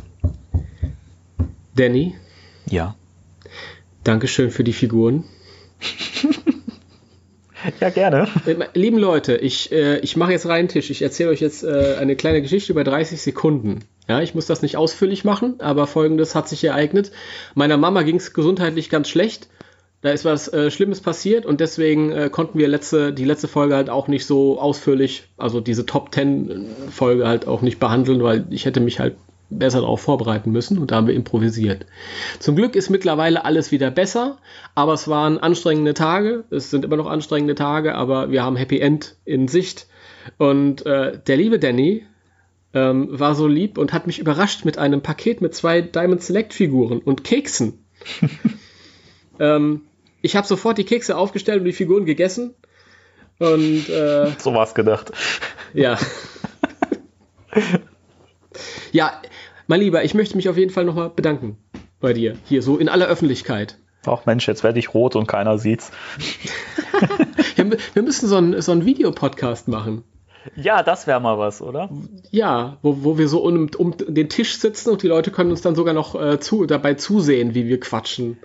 Danny, 1.75 2.15
Ja. 2.69 2.95
Dankeschön 4.03 4.51
für 4.51 4.63
die 4.63 4.73
Figuren. 4.73 5.23
Ja, 7.81 7.89
gerne. 7.89 8.27
Äh, 8.45 8.55
Lieben 8.73 8.97
Leute, 8.97 9.35
ich, 9.35 9.69
äh, 9.73 9.99
ich 9.99 10.15
mache 10.15 10.31
jetzt 10.31 10.47
rein 10.47 10.69
Tisch. 10.69 10.89
Ich 10.89 11.01
erzähle 11.01 11.29
euch 11.29 11.41
jetzt 11.41 11.63
äh, 11.65 11.95
eine 11.99 12.15
kleine 12.15 12.41
Geschichte 12.41 12.71
über 12.71 12.85
30 12.85 13.21
Sekunden. 13.21 13.79
Ja, 14.07 14.21
ich 14.21 14.33
muss 14.33 14.45
das 14.45 14.61
nicht 14.61 14.77
ausführlich 14.77 15.25
machen, 15.25 15.55
aber 15.59 15.85
folgendes 15.85 16.35
hat 16.35 16.47
sich 16.47 16.63
ereignet. 16.63 17.11
Meiner 17.55 17.75
Mama 17.75 18.03
ging 18.03 18.15
es 18.15 18.33
gesundheitlich 18.33 18.89
ganz 18.89 19.09
schlecht. 19.09 19.49
Da 20.01 20.11
ist 20.11 20.23
was 20.23 20.47
äh, 20.53 20.71
Schlimmes 20.71 21.01
passiert 21.01 21.45
und 21.45 21.59
deswegen 21.59 22.11
äh, 22.11 22.29
konnten 22.29 22.57
wir 22.57 22.69
letzte, 22.69 23.11
die 23.11 23.25
letzte 23.25 23.49
Folge 23.49 23.75
halt 23.75 23.89
auch 23.89 24.07
nicht 24.07 24.25
so 24.25 24.59
ausführlich, 24.59 25.23
also 25.37 25.59
diese 25.59 25.85
Top 25.85 26.13
10 26.13 26.67
Folge 26.89 27.27
halt 27.27 27.47
auch 27.47 27.61
nicht 27.61 27.79
behandeln, 27.79 28.23
weil 28.23 28.45
ich 28.49 28.65
hätte 28.65 28.79
mich 28.79 28.99
halt 28.99 29.17
besser 29.49 29.81
darauf 29.81 30.01
vorbereiten 30.01 30.51
müssen 30.51 30.77
und 30.77 30.91
da 30.91 30.97
haben 30.97 31.07
wir 31.07 31.15
improvisiert. 31.15 31.85
Zum 32.39 32.55
Glück 32.55 32.75
ist 32.75 32.89
mittlerweile 32.89 33.45
alles 33.45 33.71
wieder 33.71 33.91
besser, 33.91 34.37
aber 34.75 34.93
es 34.93 35.07
waren 35.07 35.37
anstrengende 35.37 35.93
Tage. 35.93 36.45
Es 36.49 36.69
sind 36.69 36.85
immer 36.85 36.97
noch 36.97 37.07
anstrengende 37.07 37.55
Tage, 37.55 37.95
aber 37.95 38.31
wir 38.31 38.43
haben 38.43 38.55
Happy 38.55 38.79
End 38.79 39.15
in 39.25 39.47
Sicht. 39.47 39.87
Und 40.37 40.85
äh, 40.85 41.19
der 41.25 41.37
liebe 41.37 41.59
Danny 41.59 42.05
ähm, 42.73 43.07
war 43.11 43.35
so 43.35 43.47
lieb 43.47 43.77
und 43.77 43.93
hat 43.93 44.07
mich 44.07 44.19
überrascht 44.19 44.65
mit 44.65 44.77
einem 44.77 45.01
Paket 45.01 45.41
mit 45.41 45.55
zwei 45.55 45.81
Diamond 45.81 46.21
Select 46.21 46.53
Figuren 46.53 46.99
und 46.99 47.23
Keksen. 47.23 47.83
ähm, 49.39 49.81
ich 50.21 50.35
habe 50.35 50.47
sofort 50.47 50.77
die 50.77 50.83
Kekse 50.83 51.17
aufgestellt 51.17 51.59
und 51.59 51.65
die 51.65 51.73
Figuren 51.73 52.05
gegessen. 52.05 52.53
Und 53.39 53.89
äh, 53.89 54.31
So 54.37 54.53
war's 54.53 54.73
gedacht. 54.73 55.11
ja. 55.73 55.97
ja, 58.91 59.21
mein 59.67 59.81
Lieber, 59.81 60.03
ich 60.03 60.13
möchte 60.13 60.35
mich 60.35 60.49
auf 60.49 60.57
jeden 60.57 60.71
Fall 60.71 60.85
nochmal 60.85 61.09
bedanken 61.09 61.57
bei 61.99 62.13
dir. 62.13 62.35
Hier, 62.45 62.61
so 62.61 62.77
in 62.77 62.89
aller 62.89 63.07
Öffentlichkeit. 63.07 63.77
Ach 64.05 64.25
Mensch, 64.25 64.47
jetzt 64.47 64.63
werde 64.63 64.79
ich 64.79 64.93
rot 64.93 65.15
und 65.15 65.27
keiner 65.27 65.57
sieht's. 65.57 65.91
Wir, 67.55 67.77
wir 67.93 68.01
müssen 68.03 68.27
so 68.27 68.37
einen, 68.37 68.61
so 68.61 68.71
einen 68.71 68.85
Videopodcast 68.85 69.67
machen. 69.67 70.03
Ja, 70.55 70.83
das 70.83 71.07
wäre 71.07 71.19
mal 71.19 71.37
was, 71.37 71.61
oder? 71.61 71.89
Ja, 72.31 72.77
wo, 72.81 73.03
wo 73.03 73.17
wir 73.17 73.27
so 73.27 73.43
um, 73.43 73.69
um 73.77 73.95
den 73.97 74.29
Tisch 74.29 74.57
sitzen 74.57 74.89
und 74.89 75.03
die 75.03 75.07
Leute 75.07 75.31
können 75.31 75.51
uns 75.51 75.61
dann 75.61 75.75
sogar 75.75 75.93
noch 75.93 76.19
äh, 76.19 76.39
zu, 76.39 76.65
dabei 76.65 76.93
zusehen, 76.93 77.55
wie 77.55 77.67
wir 77.67 77.79
quatschen. 77.79 78.37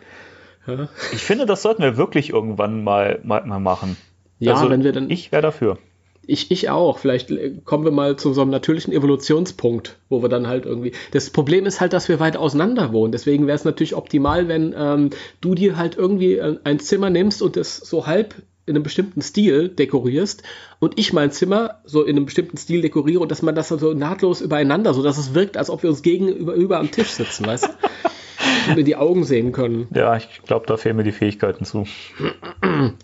Ich 1.12 1.22
finde, 1.22 1.46
das 1.46 1.62
sollten 1.62 1.82
wir 1.82 1.96
wirklich 1.96 2.30
irgendwann 2.30 2.84
mal, 2.84 3.20
mal, 3.22 3.44
mal 3.44 3.60
machen. 3.60 3.96
Ja, 4.38 4.54
Also, 4.54 4.70
wenn 4.70 4.84
wir 4.84 4.92
dann. 4.92 5.10
Ich 5.10 5.32
wäre 5.32 5.42
dafür. 5.42 5.78
Ich, 6.26 6.50
ich 6.50 6.70
auch. 6.70 6.98
Vielleicht 6.98 7.30
äh, 7.30 7.52
kommen 7.64 7.84
wir 7.84 7.90
mal 7.92 8.16
zu 8.16 8.32
so 8.32 8.42
einem 8.42 8.50
natürlichen 8.50 8.92
Evolutionspunkt, 8.92 9.98
wo 10.08 10.22
wir 10.22 10.28
dann 10.28 10.46
halt 10.46 10.66
irgendwie. 10.66 10.92
Das 11.12 11.30
Problem 11.30 11.66
ist 11.66 11.80
halt, 11.80 11.92
dass 11.92 12.08
wir 12.08 12.20
weit 12.20 12.36
auseinander 12.36 12.92
wohnen. 12.92 13.12
Deswegen 13.12 13.46
wäre 13.46 13.56
es 13.56 13.64
natürlich 13.64 13.94
optimal, 13.94 14.48
wenn 14.48 14.74
ähm, 14.76 15.10
du 15.40 15.54
dir 15.54 15.76
halt 15.76 15.96
irgendwie 15.96 16.34
äh, 16.34 16.58
ein 16.64 16.80
Zimmer 16.80 17.10
nimmst 17.10 17.42
und 17.42 17.56
es 17.56 17.76
so 17.76 18.06
halb 18.06 18.34
in 18.66 18.74
einem 18.74 18.82
bestimmten 18.82 19.20
Stil 19.20 19.68
dekorierst 19.68 20.42
und 20.78 20.98
ich 20.98 21.12
mein 21.12 21.30
Zimmer 21.30 21.80
so 21.84 22.02
in 22.02 22.16
einem 22.16 22.24
bestimmten 22.24 22.56
Stil 22.56 22.80
dekoriere 22.80 23.20
und 23.20 23.30
dass 23.30 23.42
man 23.42 23.54
das 23.54 23.68
dann 23.68 23.78
so 23.78 23.92
nahtlos 23.92 24.40
übereinander, 24.40 24.94
so 24.94 25.02
dass 25.02 25.18
es 25.18 25.34
wirkt, 25.34 25.58
als 25.58 25.68
ob 25.68 25.82
wir 25.82 25.90
uns 25.90 26.00
gegenüber 26.00 26.54
über 26.54 26.78
am 26.78 26.90
Tisch 26.90 27.10
sitzen, 27.10 27.44
weißt 27.44 27.64
du? 27.64 27.68
Und 28.68 28.76
wir 28.76 28.84
die 28.84 28.96
Augen 28.96 29.24
sehen 29.24 29.52
können. 29.52 29.88
Ja, 29.94 30.16
ich 30.16 30.42
glaube, 30.44 30.66
da 30.66 30.76
fehlen 30.76 30.96
mir 30.96 31.04
die 31.04 31.12
Fähigkeiten 31.12 31.64
zu. 31.64 31.86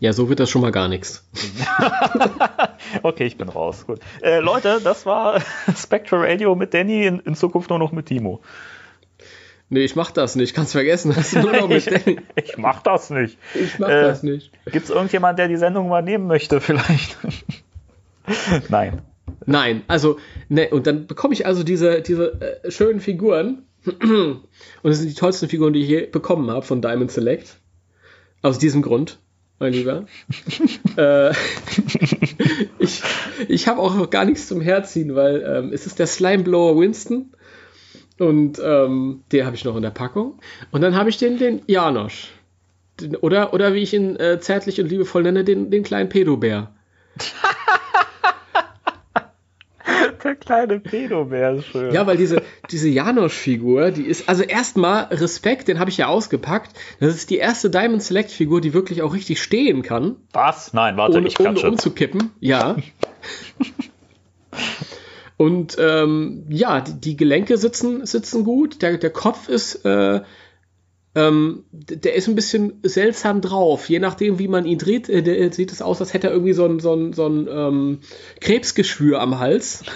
Ja, 0.00 0.12
so 0.12 0.28
wird 0.28 0.40
das 0.40 0.50
schon 0.50 0.62
mal 0.62 0.72
gar 0.72 0.88
nichts. 0.88 1.28
Okay, 3.02 3.24
ich 3.24 3.36
bin 3.36 3.48
raus. 3.48 3.86
Gut. 3.86 4.00
Äh, 4.20 4.40
Leute, 4.40 4.80
das 4.82 5.06
war 5.06 5.40
Spectral 5.76 6.24
Radio 6.24 6.56
mit 6.56 6.74
Danny, 6.74 7.06
in, 7.06 7.20
in 7.20 7.34
Zukunft 7.36 7.70
nur 7.70 7.78
noch 7.78 7.92
mit 7.92 8.06
Timo. 8.06 8.40
Nee, 9.68 9.84
ich 9.84 9.94
mach 9.94 10.10
das 10.10 10.34
nicht. 10.34 10.54
Kannst 10.54 10.72
vergessen. 10.72 11.12
Das 11.14 11.32
ist 11.32 11.42
nur 11.42 11.52
noch 11.52 11.68
mit 11.68 11.86
Danny. 11.86 12.18
Ich 12.34 12.58
mach 12.58 12.82
das 12.82 13.10
nicht. 13.10 13.38
Ich 13.54 13.78
mach 13.78 13.88
Äh, 13.88 14.02
das 14.02 14.22
nicht. 14.24 14.50
Gibt 14.64 14.84
es 14.84 14.90
irgendjemand, 14.90 15.38
der 15.38 15.46
die 15.46 15.56
Sendung 15.56 15.88
mal 15.88 16.02
nehmen 16.02 16.26
möchte, 16.26 16.60
vielleicht? 16.60 17.16
Nein. 18.68 19.02
Nein, 19.46 19.82
also, 19.86 20.18
ne, 20.48 20.68
und 20.70 20.86
dann 20.86 21.06
bekomme 21.06 21.34
ich 21.34 21.46
also 21.46 21.62
diese, 21.62 22.02
diese 22.02 22.60
äh, 22.64 22.70
schönen 22.70 23.00
Figuren. 23.00 23.62
Und 23.84 24.48
das 24.82 24.98
sind 24.98 25.10
die 25.10 25.14
tollsten 25.14 25.48
Figuren, 25.48 25.72
die 25.72 25.80
ich 25.80 25.88
je 25.88 26.06
bekommen 26.06 26.50
habe 26.50 26.66
von 26.66 26.82
Diamond 26.82 27.10
Select. 27.10 27.56
Aus 28.42 28.58
diesem 28.58 28.82
Grund, 28.82 29.18
mein 29.58 29.72
Lieber. 29.72 30.06
äh, 30.96 31.30
ich 32.78 33.02
ich 33.48 33.68
habe 33.68 33.80
auch 33.80 33.94
noch 33.94 34.10
gar 34.10 34.24
nichts 34.24 34.48
zum 34.48 34.60
Herziehen, 34.60 35.14
weil 35.14 35.42
ähm, 35.46 35.72
es 35.72 35.86
ist 35.86 35.98
der 35.98 36.06
Slimeblower 36.06 36.78
Winston. 36.78 37.32
Und 38.18 38.60
ähm, 38.62 39.22
den 39.32 39.46
habe 39.46 39.56
ich 39.56 39.64
noch 39.64 39.76
in 39.76 39.82
der 39.82 39.90
Packung. 39.90 40.38
Und 40.70 40.82
dann 40.82 40.94
habe 40.94 41.08
ich 41.08 41.16
den, 41.16 41.38
den 41.38 41.62
Janosch. 41.66 42.32
Den, 43.00 43.16
oder, 43.16 43.54
oder 43.54 43.72
wie 43.72 43.82
ich 43.82 43.94
ihn 43.94 44.16
äh, 44.16 44.38
zärtlich 44.40 44.78
und 44.80 44.88
liebevoll 44.90 45.22
nenne, 45.22 45.42
den, 45.42 45.70
den 45.70 45.82
kleinen 45.82 46.10
Pedobär. 46.10 46.70
Der 50.22 50.34
kleine 50.36 50.80
Pedobär 50.80 51.54
ist 51.54 51.66
schön. 51.66 51.92
Ja, 51.92 52.06
weil 52.06 52.16
diese, 52.16 52.42
diese 52.70 52.88
Janosch-Figur, 52.88 53.90
die 53.90 54.02
ist, 54.02 54.28
also 54.28 54.42
erstmal 54.42 55.04
Respekt, 55.04 55.68
den 55.68 55.78
habe 55.78 55.90
ich 55.90 55.96
ja 55.96 56.08
ausgepackt. 56.08 56.72
Das 57.00 57.14
ist 57.14 57.30
die 57.30 57.38
erste 57.38 57.70
Diamond 57.70 58.02
Select-Figur, 58.02 58.60
die 58.60 58.74
wirklich 58.74 59.02
auch 59.02 59.14
richtig 59.14 59.42
stehen 59.42 59.82
kann. 59.82 60.16
Was? 60.32 60.72
Nein, 60.72 60.96
warte, 60.96 61.18
ohne, 61.18 61.28
ich 61.28 61.38
ohne 61.40 61.50
klatsche. 61.50 61.68
umzukippen. 61.68 62.30
Ja. 62.40 62.76
Und 65.36 65.76
ähm, 65.78 66.44
ja, 66.50 66.82
die, 66.82 67.00
die 67.00 67.16
Gelenke 67.16 67.56
sitzen, 67.56 68.04
sitzen 68.04 68.44
gut. 68.44 68.82
Der, 68.82 68.98
der 68.98 69.10
Kopf 69.10 69.48
ist, 69.48 69.86
äh, 69.86 70.20
ähm, 71.26 71.64
der 71.72 72.14
ist 72.14 72.28
ein 72.28 72.34
bisschen 72.34 72.80
seltsam 72.82 73.40
drauf. 73.40 73.88
Je 73.88 73.98
nachdem, 73.98 74.38
wie 74.38 74.48
man 74.48 74.64
ihn 74.64 74.78
dreht, 74.78 75.08
äh, 75.08 75.22
der, 75.22 75.52
sieht 75.52 75.72
es 75.72 75.82
aus, 75.82 76.00
als 76.00 76.12
hätte 76.14 76.28
er 76.28 76.32
irgendwie 76.32 76.52
so 76.52 76.64
ein, 76.66 76.80
so 76.80 76.94
ein, 76.94 77.12
so 77.12 77.26
ein 77.26 77.48
ähm, 77.50 77.98
Krebsgeschwür 78.40 79.20
am 79.20 79.38
Hals. 79.38 79.84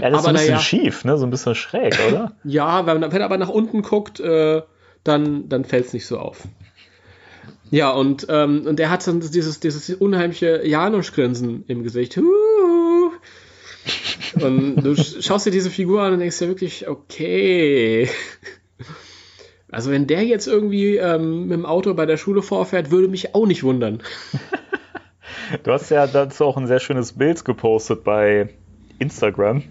Ja, 0.00 0.10
das 0.10 0.20
ist 0.20 0.26
Aber 0.26 0.28
ein 0.28 0.34
bisschen 0.34 0.48
naja. 0.54 0.58
schief, 0.60 1.04
ne? 1.04 1.18
So 1.18 1.26
ein 1.26 1.30
bisschen 1.30 1.54
schräg, 1.54 1.94
oder? 2.10 2.32
Ja, 2.44 2.86
wenn, 2.86 3.00
wenn 3.02 3.12
er 3.12 3.24
aber 3.24 3.36
nach 3.38 3.48
unten 3.50 3.82
guckt, 3.82 4.18
äh, 4.18 4.62
dann, 5.04 5.48
dann 5.48 5.64
fällt 5.64 5.86
es 5.86 5.92
nicht 5.92 6.06
so 6.06 6.18
auf. 6.18 6.40
Ja, 7.70 7.90
und, 7.90 8.26
ähm, 8.30 8.66
und 8.66 8.78
der 8.78 8.90
hat 8.90 9.06
dann 9.06 9.20
dieses, 9.20 9.60
dieses 9.60 9.90
unheimliche 9.94 10.66
Janusz-Grinsen 10.66 11.64
im 11.68 11.82
Gesicht. 11.82 12.16
Huhu. 12.16 13.12
Und 14.40 14.76
du 14.82 14.92
sch- 14.92 15.22
schaust 15.22 15.46
dir 15.46 15.50
diese 15.50 15.70
Figur 15.70 16.02
an 16.02 16.14
und 16.14 16.20
denkst 16.20 16.38
dir 16.38 16.48
wirklich, 16.48 16.88
okay. 16.88 18.08
Also 19.70 19.90
wenn 19.90 20.06
der 20.06 20.24
jetzt 20.24 20.46
irgendwie 20.46 20.96
ähm, 20.96 21.42
mit 21.42 21.52
dem 21.52 21.66
Auto 21.66 21.92
bei 21.94 22.06
der 22.06 22.16
Schule 22.16 22.42
vorfährt, 22.42 22.90
würde 22.90 23.08
mich 23.08 23.34
auch 23.34 23.46
nicht 23.46 23.62
wundern. 23.62 24.02
Du 25.62 25.72
hast 25.72 25.90
ja 25.90 26.06
dazu 26.06 26.44
auch 26.44 26.56
ein 26.56 26.66
sehr 26.66 26.80
schönes 26.80 27.12
Bild 27.12 27.44
gepostet 27.44 28.04
bei 28.04 28.50
Instagram, 28.98 29.62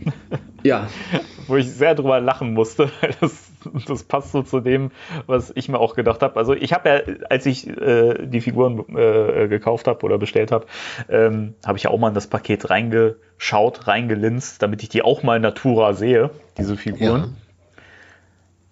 Ja, 0.64 0.88
wo 1.48 1.56
ich 1.58 1.70
sehr 1.70 1.96
drüber 1.96 2.20
lachen 2.20 2.54
musste. 2.54 2.90
weil 3.02 3.12
Das, 3.20 3.52
das 3.88 4.04
passt 4.04 4.32
so 4.32 4.44
zu 4.44 4.60
dem, 4.60 4.92
was 5.26 5.52
ich 5.56 5.70
mir 5.70 5.80
auch 5.80 5.96
gedacht 5.96 6.22
habe. 6.22 6.38
Also 6.38 6.54
ich 6.54 6.74
habe 6.74 6.90
ja, 6.90 7.16
als 7.30 7.46
ich 7.46 7.68
äh, 7.68 8.26
die 8.26 8.42
Figuren 8.42 8.86
äh, 8.96 9.48
gekauft 9.48 9.88
habe 9.88 10.06
oder 10.06 10.18
bestellt 10.18 10.52
habe, 10.52 10.66
ähm, 11.10 11.56
habe 11.66 11.78
ich 11.78 11.84
ja 11.84 11.92
auch 11.92 12.00
mal 12.00 12.10
in 12.10 12.14
das 12.14 12.28
Paket 12.28 12.70
reingeschaut, 12.70 13.88
reingelinst, 13.88 14.62
damit 14.62 14.84
ich 14.84 14.90
die 14.90 15.02
auch 15.02 15.24
mal 15.24 15.36
in 15.36 15.42
Natura 15.42 15.94
sehe, 15.94 16.30
diese 16.58 16.78
Figuren. 16.78 17.22
ja. 17.22 17.47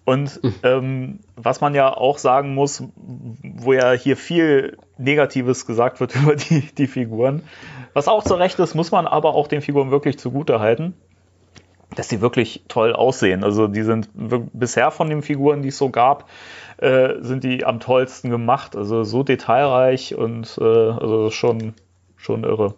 Und 0.06 0.40
ähm, 0.62 1.18
was 1.34 1.60
man 1.60 1.74
ja 1.74 1.92
auch 1.92 2.18
sagen 2.18 2.54
muss, 2.54 2.84
wo 2.96 3.72
ja 3.72 3.90
hier 3.90 4.16
viel 4.16 4.78
Negatives 4.98 5.66
gesagt 5.66 5.98
wird 5.98 6.14
über 6.22 6.36
die, 6.36 6.60
die 6.60 6.86
Figuren, 6.86 7.42
was 7.92 8.06
auch 8.06 8.22
zu 8.22 8.34
Recht 8.34 8.58
ist, 8.60 8.74
muss 8.74 8.92
man 8.92 9.08
aber 9.08 9.34
auch 9.34 9.48
den 9.48 9.62
Figuren 9.62 9.90
wirklich 9.90 10.16
zugute 10.16 10.60
halten, 10.60 10.94
dass 11.96 12.08
sie 12.08 12.20
wirklich 12.20 12.62
toll 12.68 12.92
aussehen. 12.92 13.42
Also 13.42 13.66
die 13.66 13.82
sind 13.82 14.08
bisher 14.14 14.92
von 14.92 15.10
den 15.10 15.22
Figuren, 15.22 15.62
die 15.62 15.70
es 15.70 15.78
so 15.78 15.90
gab, 15.90 16.28
äh, 16.76 17.14
sind 17.20 17.42
die 17.42 17.64
am 17.64 17.80
tollsten 17.80 18.30
gemacht. 18.30 18.76
Also 18.76 19.02
so 19.02 19.24
detailreich 19.24 20.14
und 20.14 20.56
äh, 20.60 20.62
also 20.62 21.30
schon, 21.32 21.74
schon 22.16 22.44
irre. 22.44 22.74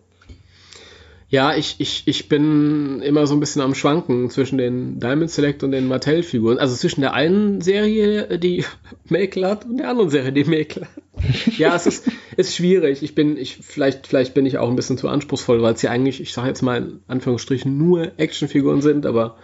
Ja, 1.30 1.54
ich, 1.54 1.76
ich, 1.78 2.04
ich 2.06 2.30
bin 2.30 3.02
immer 3.02 3.26
so 3.26 3.35
ein 3.35 3.40
bisschen 3.40 3.61
am 3.61 3.75
Schwanken 3.75 4.30
zwischen 4.30 4.56
den 4.56 4.99
Diamond 4.99 5.30
Select 5.30 5.62
und 5.62 5.73
den 5.73 5.87
Mattel-Figuren. 5.87 6.58
Also 6.58 6.75
zwischen 6.75 7.02
der 7.02 7.12
einen 7.12 7.61
Serie, 7.61 8.38
die 8.38 8.64
Mäkel 9.11 9.47
hat, 9.47 9.66
und 9.66 9.76
der 9.76 9.90
anderen 9.90 10.08
Serie, 10.08 10.32
die 10.32 10.44
Mäkel 10.44 10.85
hat. 10.85 10.90
Ja, 11.58 11.75
es 11.75 11.87
ist, 11.87 12.08
ist 12.37 12.54
schwierig. 12.54 13.02
Ich 13.02 13.14
bin, 13.14 13.37
ich, 13.37 13.58
vielleicht, 13.61 14.06
vielleicht 14.06 14.35
bin 14.35 14.47
ich 14.47 14.56
auch 14.56 14.70
ein 14.70 14.76
bisschen 14.76 14.97
zu 14.97 15.08
anspruchsvoll, 15.08 15.61
weil 15.61 15.75
es 15.75 15.82
ja 15.82 15.90
eigentlich, 15.90 16.20
ich 16.20 16.32
sage 16.32 16.49
jetzt 16.49 16.62
mal 16.62 16.76
in 16.78 17.00
Anführungsstrichen, 17.08 17.76
nur 17.76 18.12
Actionfiguren 18.18 18.80
sind, 18.80 19.04
aber 19.04 19.37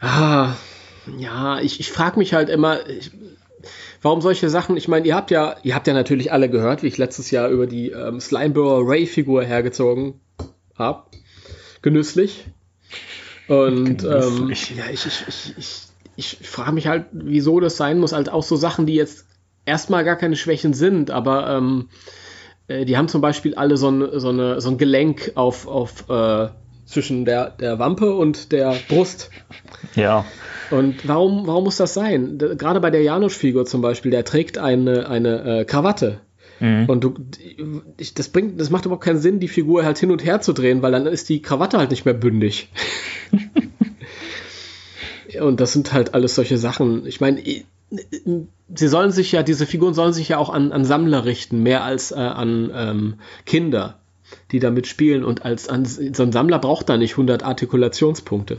ah, 0.00 0.54
ja, 1.18 1.60
ich, 1.60 1.80
ich 1.80 1.90
frage 1.90 2.20
mich 2.20 2.34
halt 2.34 2.48
immer, 2.48 2.88
ich, 2.88 3.10
warum 4.00 4.20
solche 4.20 4.48
Sachen, 4.48 4.76
ich 4.76 4.86
meine, 4.86 5.06
ihr 5.08 5.16
habt 5.16 5.32
ja, 5.32 5.56
ihr 5.64 5.74
habt 5.74 5.88
ja 5.88 5.92
natürlich 5.92 6.30
alle 6.32 6.48
gehört, 6.48 6.84
wie 6.84 6.86
ich 6.86 6.98
letztes 6.98 7.32
Jahr 7.32 7.48
über 7.48 7.66
die 7.66 7.90
ähm, 7.90 8.20
Slimeburger 8.20 8.88
Ray-Figur 8.88 9.42
hergezogen 9.42 10.20
ab. 10.78 11.10
Genüsslich. 11.82 12.46
Und 13.48 14.02
ähm, 14.04 14.36
Genüsslich. 14.48 14.74
ja, 14.76 14.84
ich, 14.92 15.06
ich, 15.06 15.24
ich, 15.28 15.54
ich, 16.16 16.38
ich 16.40 16.48
frage 16.48 16.72
mich 16.72 16.86
halt, 16.88 17.06
wieso 17.12 17.60
das 17.60 17.76
sein 17.76 17.98
muss. 18.00 18.12
Halt 18.12 18.28
auch 18.30 18.42
so 18.42 18.56
Sachen, 18.56 18.86
die 18.86 18.94
jetzt 18.94 19.26
erstmal 19.64 20.04
gar 20.04 20.16
keine 20.16 20.36
Schwächen 20.36 20.74
sind, 20.74 21.10
aber 21.10 21.48
ähm, 21.50 21.88
äh, 22.68 22.84
die 22.84 22.96
haben 22.96 23.08
zum 23.08 23.20
Beispiel 23.20 23.54
alle 23.54 23.76
so, 23.76 23.88
ein- 23.90 24.18
so, 24.20 24.28
eine, 24.30 24.60
so 24.60 24.70
ein 24.70 24.78
Gelenk 24.78 25.32
auf, 25.34 25.66
auf 25.68 26.08
äh, 26.08 26.48
zwischen 26.86 27.24
der, 27.24 27.50
der 27.50 27.78
Wampe 27.78 28.14
und 28.14 28.52
der 28.52 28.76
Brust. 28.88 29.30
Ja. 29.94 30.24
Und 30.70 31.06
warum, 31.06 31.46
warum 31.46 31.64
muss 31.64 31.76
das 31.76 31.94
sein? 31.94 32.38
Gerade 32.38 32.80
bei 32.80 32.90
der 32.90 33.02
Janusz-Figur 33.02 33.66
zum 33.66 33.82
Beispiel, 33.82 34.10
der 34.10 34.24
trägt 34.24 34.58
eine, 34.58 35.08
eine 35.08 35.60
äh, 35.60 35.64
Krawatte. 35.64 36.20
Und 36.86 37.04
du, 37.04 37.14
ich, 37.98 38.14
das 38.14 38.28
bringt, 38.28 38.60
das 38.60 38.70
macht 38.70 38.86
überhaupt 38.86 39.04
keinen 39.04 39.20
Sinn, 39.20 39.40
die 39.40 39.48
Figur 39.48 39.84
halt 39.84 39.98
hin 39.98 40.10
und 40.10 40.24
her 40.24 40.40
zu 40.40 40.52
drehen, 40.52 40.82
weil 40.82 40.92
dann 40.92 41.06
ist 41.06 41.28
die 41.28 41.42
Krawatte 41.42 41.78
halt 41.78 41.90
nicht 41.90 42.04
mehr 42.04 42.14
bündig. 42.14 42.70
und 45.40 45.60
das 45.60 45.72
sind 45.72 45.92
halt 45.92 46.14
alles 46.14 46.34
solche 46.34 46.58
Sachen. 46.58 47.06
Ich 47.06 47.20
meine, 47.20 47.42
sie 48.74 48.88
sollen 48.88 49.10
sich 49.10 49.32
ja, 49.32 49.42
diese 49.42 49.66
Figuren 49.66 49.94
sollen 49.94 50.12
sich 50.12 50.28
ja 50.28 50.38
auch 50.38 50.50
an, 50.50 50.72
an 50.72 50.84
Sammler 50.84 51.24
richten, 51.24 51.62
mehr 51.62 51.84
als 51.84 52.12
äh, 52.12 52.16
an 52.16 52.70
ähm, 52.74 53.14
Kinder, 53.44 53.98
die 54.50 54.58
damit 54.58 54.86
spielen. 54.86 55.24
Und 55.24 55.44
als 55.44 55.68
an, 55.68 55.84
so 55.84 56.22
ein 56.22 56.32
Sammler 56.32 56.58
braucht 56.58 56.88
da 56.88 56.96
nicht 56.96 57.12
100 57.12 57.42
Artikulationspunkte. 57.42 58.58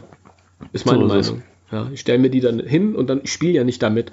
Ist 0.72 0.86
meine 0.86 1.10
So 1.10 1.16
ist. 1.16 1.32
Meinung. 1.32 1.44
Ja, 1.72 1.90
ich 1.92 2.00
stelle 2.00 2.20
mir 2.20 2.30
die 2.30 2.40
dann 2.40 2.60
hin 2.60 2.96
und 2.96 3.10
dann 3.10 3.22
ich 3.24 3.32
spiele 3.32 3.54
ja 3.54 3.64
nicht 3.64 3.84
damit. 3.84 4.12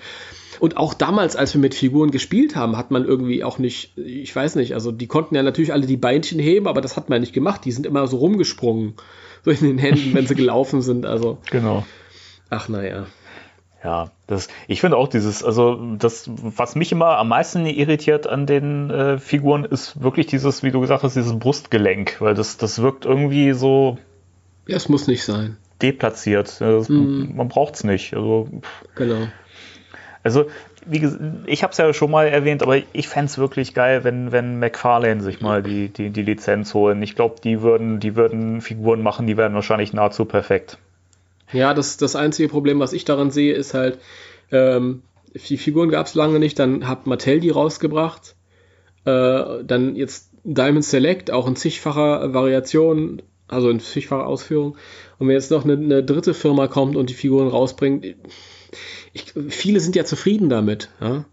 Und 0.61 0.76
auch 0.76 0.94
damals, 0.94 1.37
als 1.37 1.54
wir 1.54 1.61
mit 1.61 1.75
Figuren 1.75 2.11
gespielt 2.11 2.56
haben, 2.56 2.76
hat 2.76 2.90
man 2.90 3.04
irgendwie 3.04 3.44
auch 3.44 3.58
nicht, 3.58 3.96
ich 3.99 4.34
weiß 4.34 4.56
nicht, 4.56 4.75
also 4.75 4.92
die 4.92 5.06
konnten 5.06 5.34
ja 5.34 5.42
natürlich 5.42 5.73
alle 5.73 5.87
die 5.87 5.96
Beinchen 5.96 6.38
heben, 6.38 6.66
aber 6.68 6.80
das 6.80 6.96
hat 6.96 7.08
man 7.08 7.20
nicht 7.20 7.32
gemacht. 7.32 7.64
Die 7.64 7.73
sind 7.73 7.87
immer 7.87 8.06
so 8.06 8.18
rumgesprungen, 8.18 8.94
so 9.44 9.50
in 9.50 9.58
den 9.61 9.78
Händen, 9.78 10.14
wenn 10.14 10.26
sie 10.26 10.34
gelaufen 10.34 10.82
sind. 10.82 11.06
Also, 11.06 11.38
Genau. 11.50 11.84
ach 12.50 12.68
naja. 12.68 13.06
Ja, 13.82 14.11
das, 14.26 14.49
ich 14.66 14.80
finde 14.80 14.96
auch 14.96 15.08
dieses, 15.08 15.44
also 15.44 15.78
das, 15.99 16.25
was 16.26 16.75
mich 16.75 16.90
immer 16.90 17.18
am 17.18 17.28
meisten 17.28 17.66
irritiert 17.66 18.26
an 18.26 18.46
den 18.46 18.88
äh, 18.88 19.18
Figuren, 19.18 19.66
ist 19.66 20.02
wirklich 20.02 20.25
dieses, 20.26 20.62
wie 20.62 20.70
du 20.70 20.80
gesagt 20.80 21.02
hast, 21.02 21.16
dieses 21.16 21.38
Brustgelenk, 21.38 22.18
weil 22.20 22.32
das, 22.32 22.56
das 22.56 22.80
wirkt 22.80 23.04
irgendwie 23.04 23.52
so 23.52 23.99
Ja, 24.66 24.76
es 24.78 24.88
muss 24.88 25.06
nicht 25.06 25.23
sein. 25.23 25.58
deplatziert. 25.82 26.62
Das, 26.62 26.88
Man 26.88 27.49
braucht 27.49 27.75
es 27.75 27.84
nicht. 27.84 28.14
Also, 28.14 28.49
Genau. 28.94 29.28
Also 30.25 30.47
wie 30.87 31.07
ich 31.47 31.62
habe 31.62 31.71
es 31.71 31.78
ja 31.78 31.93
schon 31.93 32.11
mal 32.11 32.26
erwähnt, 32.26 32.62
aber 32.62 32.78
ich 32.93 33.09
fände 33.09 33.26
es 33.26 33.38
wirklich 33.38 33.75
geil, 33.75 34.04
wenn, 34.04 34.33
wenn 34.33 34.59
McFarlane 34.59 35.23
sich 35.23 35.40
mal 35.40 35.62
die, 35.62 35.90
die, 35.90 36.11
die 36.11 36.23
Lizenz 36.23 36.75
holen. 36.75 37.02
Ich 37.02 37.14
glaube, 37.14 37.37
die 37.45 37.62
würden, 37.62 38.00
die 38.00 38.16
würden 38.16 38.61
Figuren 38.61 39.02
machen, 39.02 39.26
die 39.26 39.37
wären 39.37 39.54
wahrscheinlich 39.54 39.93
nahezu 39.93 40.25
perfekt. 40.25 40.78
Ja, 41.52 41.75
das, 41.75 41.99
das 41.99 42.16
einzige 42.16 42.49
Problem, 42.49 42.81
was 42.81 42.93
ich 42.93 43.04
daran 43.04 43.31
sehe, 43.31 43.54
ist 43.54 43.75
halt, 43.75 43.99
ähm, 44.50 45.02
die 45.35 45.59
Figuren 45.59 45.90
gab 45.90 46.07
es 46.07 46.14
lange 46.14 46.38
nicht, 46.38 46.59
dann 46.59 46.88
hat 46.88 47.07
Mattel 47.07 47.40
die 47.40 47.50
rausgebracht. 47.50 48.35
Äh, 49.04 49.62
dann 49.64 49.95
jetzt 49.95 50.31
Diamond 50.45 50.85
Select, 50.85 51.31
auch 51.31 51.47
in 51.47 51.57
zigfacher 51.57 52.33
Variation, 52.33 53.23
also 53.49 53.69
in 53.69 53.81
zigfacher 53.81 54.26
Ausführung. 54.26 54.76
Und 55.19 55.28
wenn 55.28 55.35
jetzt 55.35 55.50
noch 55.50 55.64
eine, 55.64 55.75
eine 55.75 56.02
dritte 56.02 56.35
Firma 56.35 56.66
kommt 56.66 56.97
und 56.97 57.11
die 57.11 57.14
Figuren 57.14 57.49
rausbringt, 57.49 58.16
ich, 59.14 59.33
viele 59.49 59.80
sind 59.80 59.97
ja 59.97 60.04
zufrieden 60.04 60.50
damit. 60.50 60.90
Ja? 61.00 61.25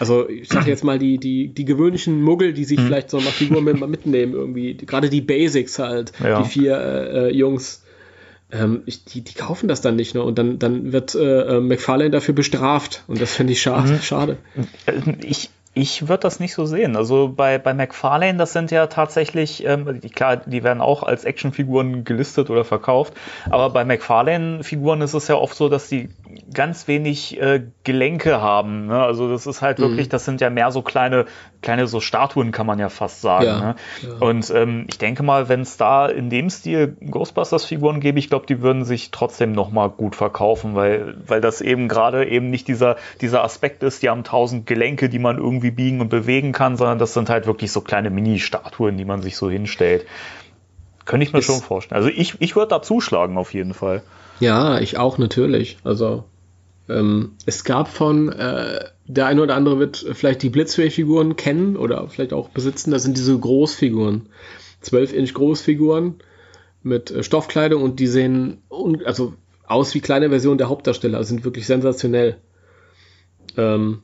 Also 0.00 0.28
ich 0.28 0.48
sage 0.48 0.70
jetzt 0.70 0.84
mal 0.84 0.98
die, 0.98 1.18
die, 1.18 1.48
die 1.48 1.64
gewöhnlichen 1.66 2.22
Muggel, 2.22 2.54
die 2.54 2.64
sich 2.64 2.80
vielleicht 2.80 3.10
so 3.10 3.20
mal 3.20 3.30
Figuren 3.30 3.62
mit, 3.64 3.86
mitnehmen, 3.86 4.32
irgendwie, 4.32 4.74
gerade 4.74 5.10
die 5.10 5.20
Basics 5.20 5.78
halt, 5.78 6.12
Ja. 6.24 6.42
die 6.42 6.48
vier 6.48 6.76
äh, 6.78 7.28
äh, 7.28 7.36
Jungs, 7.36 7.84
ähm, 8.50 8.82
ich, 8.86 9.04
die, 9.04 9.20
die 9.22 9.34
kaufen 9.34 9.68
das 9.68 9.80
dann 9.82 9.96
nicht 9.96 10.14
ne? 10.14 10.22
und 10.22 10.38
dann, 10.38 10.58
dann 10.58 10.92
wird 10.92 11.14
äh, 11.14 11.18
äh, 11.58 11.60
McFarlane 11.60 12.10
dafür 12.10 12.34
bestraft 12.34 13.04
und 13.06 13.20
das 13.20 13.34
finde 13.34 13.52
ich 13.52 13.60
schade. 13.60 13.98
schade. 14.02 14.38
Äh, 14.86 14.92
Ich, 15.24 15.50
ich 15.74 16.08
würde 16.08 16.22
das 16.22 16.40
nicht 16.40 16.54
so 16.54 16.64
sehen. 16.64 16.96
Also 16.96 17.28
bei, 17.28 17.58
bei 17.58 17.74
McFarlane, 17.74 18.38
das 18.38 18.54
sind 18.54 18.70
ja 18.70 18.86
tatsächlich, 18.86 19.62
ähm, 19.66 20.00
die, 20.00 20.08
klar, 20.08 20.38
die 20.38 20.64
werden 20.64 20.80
auch 20.80 21.02
als 21.02 21.24
Actionfiguren 21.24 22.04
gelistet 22.04 22.48
oder 22.48 22.64
verkauft, 22.64 23.12
aber 23.50 23.68
bei 23.70 23.84
McFarlane-Figuren 23.84 25.02
ist 25.02 25.12
es 25.12 25.28
ja 25.28 25.34
oft 25.34 25.54
so, 25.54 25.68
dass 25.68 25.88
die 25.88 26.08
ganz 26.52 26.88
wenig 26.88 27.40
äh, 27.40 27.62
Gelenke 27.84 28.40
haben. 28.40 28.86
Ne? 28.86 28.98
Also 29.00 29.30
das 29.30 29.46
ist 29.46 29.62
halt 29.62 29.78
wirklich, 29.78 30.06
mhm. 30.06 30.10
das 30.10 30.24
sind 30.24 30.40
ja 30.40 30.50
mehr 30.50 30.70
so 30.70 30.82
kleine, 30.82 31.26
kleine 31.62 31.86
so 31.86 32.00
Statuen, 32.00 32.52
kann 32.52 32.66
man 32.66 32.78
ja 32.78 32.88
fast 32.88 33.20
sagen. 33.20 33.46
Ja, 33.46 33.60
ne? 33.60 33.74
ja. 34.02 34.26
Und 34.26 34.50
ähm, 34.50 34.86
ich 34.88 34.98
denke 34.98 35.22
mal, 35.22 35.48
wenn 35.48 35.60
es 35.60 35.76
da 35.76 36.06
in 36.06 36.30
dem 36.30 36.50
Stil 36.50 36.96
Ghostbusters-Figuren 37.00 38.00
gäbe, 38.00 38.18
ich 38.18 38.28
glaube, 38.28 38.46
die 38.46 38.62
würden 38.62 38.84
sich 38.84 39.10
trotzdem 39.10 39.52
nochmal 39.52 39.90
gut 39.90 40.16
verkaufen, 40.16 40.74
weil, 40.74 41.16
weil 41.26 41.40
das 41.40 41.60
eben 41.60 41.88
gerade 41.88 42.26
eben 42.26 42.50
nicht 42.50 42.68
dieser, 42.68 42.96
dieser 43.20 43.44
Aspekt 43.44 43.82
ist, 43.82 44.02
die 44.02 44.08
haben 44.08 44.24
tausend 44.24 44.66
Gelenke, 44.66 45.08
die 45.08 45.18
man 45.18 45.38
irgendwie 45.38 45.70
biegen 45.70 46.00
und 46.00 46.08
bewegen 46.08 46.52
kann, 46.52 46.76
sondern 46.76 46.98
das 46.98 47.14
sind 47.14 47.30
halt 47.30 47.46
wirklich 47.46 47.72
so 47.72 47.80
kleine 47.80 48.10
Mini-Statuen, 48.10 48.96
die 48.96 49.04
man 49.04 49.22
sich 49.22 49.36
so 49.36 49.50
hinstellt. 49.50 50.06
Könnte 51.06 51.24
ich 51.24 51.32
mir 51.32 51.38
ist, 51.38 51.46
schon 51.46 51.60
vorstellen. 51.60 51.96
Also 51.96 52.10
ich, 52.14 52.34
ich 52.40 52.56
würde 52.56 52.68
da 52.68 52.82
zuschlagen 52.82 53.38
auf 53.38 53.54
jeden 53.54 53.74
Fall. 53.74 54.02
Ja, 54.40 54.80
ich 54.80 54.98
auch 54.98 55.18
natürlich. 55.18 55.78
Also 55.84 56.24
ähm, 56.88 57.32
es 57.46 57.64
gab 57.64 57.88
von, 57.88 58.30
äh, 58.30 58.84
der 59.06 59.26
eine 59.26 59.42
oder 59.42 59.54
andere 59.54 59.78
wird 59.78 60.04
vielleicht 60.12 60.42
die 60.42 60.50
Blitzway-Figuren 60.50 61.36
kennen 61.36 61.76
oder 61.76 62.08
vielleicht 62.08 62.32
auch 62.32 62.48
besitzen. 62.50 62.90
Das 62.90 63.02
sind 63.02 63.16
diese 63.16 63.38
Großfiguren. 63.38 64.28
12-Inch 64.84 65.34
Großfiguren 65.34 66.16
mit 66.82 67.10
äh, 67.10 67.22
Stoffkleidung 67.22 67.82
und 67.82 67.98
die 67.98 68.06
sehen 68.06 68.62
also 69.04 69.34
aus 69.66 69.94
wie 69.94 70.00
kleine 70.00 70.28
Versionen 70.28 70.58
der 70.58 70.68
Hauptdarsteller, 70.68 71.24
sind 71.24 71.44
wirklich 71.44 71.66
sensationell. 71.66 72.36
Ähm, 73.56 74.02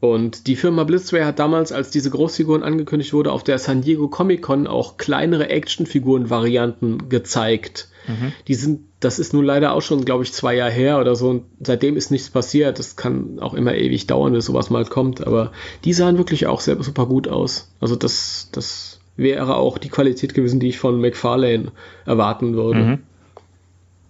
und 0.00 0.46
die 0.46 0.54
Firma 0.54 0.84
Blitzway 0.84 1.24
hat 1.24 1.40
damals, 1.40 1.72
als 1.72 1.90
diese 1.90 2.10
Großfiguren 2.10 2.62
angekündigt 2.62 3.12
wurde, 3.12 3.32
auf 3.32 3.42
der 3.42 3.58
San 3.58 3.82
Diego 3.82 4.06
Comic 4.08 4.42
Con 4.42 4.68
auch 4.68 4.96
kleinere 4.96 5.48
Actionfiguren-Varianten 5.48 7.08
gezeigt. 7.08 7.88
Mhm. 8.06 8.32
Die 8.46 8.54
sind, 8.54 8.82
das 9.00 9.18
ist 9.18 9.34
nun 9.34 9.44
leider 9.44 9.72
auch 9.72 9.82
schon, 9.82 10.04
glaube 10.04 10.22
ich, 10.22 10.32
zwei 10.32 10.54
Jahre 10.54 10.70
her 10.70 11.00
oder 11.00 11.16
so. 11.16 11.30
Und 11.30 11.44
seitdem 11.60 11.96
ist 11.96 12.12
nichts 12.12 12.30
passiert. 12.30 12.78
Das 12.78 12.94
kann 12.94 13.40
auch 13.40 13.54
immer 13.54 13.74
ewig 13.74 14.06
dauern, 14.06 14.34
bis 14.34 14.46
sowas 14.46 14.70
mal 14.70 14.84
kommt. 14.84 15.26
Aber 15.26 15.50
die 15.84 15.92
sahen 15.92 16.16
wirklich 16.16 16.46
auch 16.46 16.60
sehr, 16.60 16.80
super 16.80 17.06
gut 17.06 17.26
aus. 17.26 17.72
Also 17.80 17.96
das, 17.96 18.50
das 18.52 19.00
wäre 19.16 19.56
auch 19.56 19.78
die 19.78 19.88
Qualität 19.88 20.32
gewesen, 20.32 20.60
die 20.60 20.68
ich 20.68 20.78
von 20.78 21.00
McFarlane 21.00 21.72
erwarten 22.06 22.54
würde. 22.54 22.78
Mhm. 22.78 22.98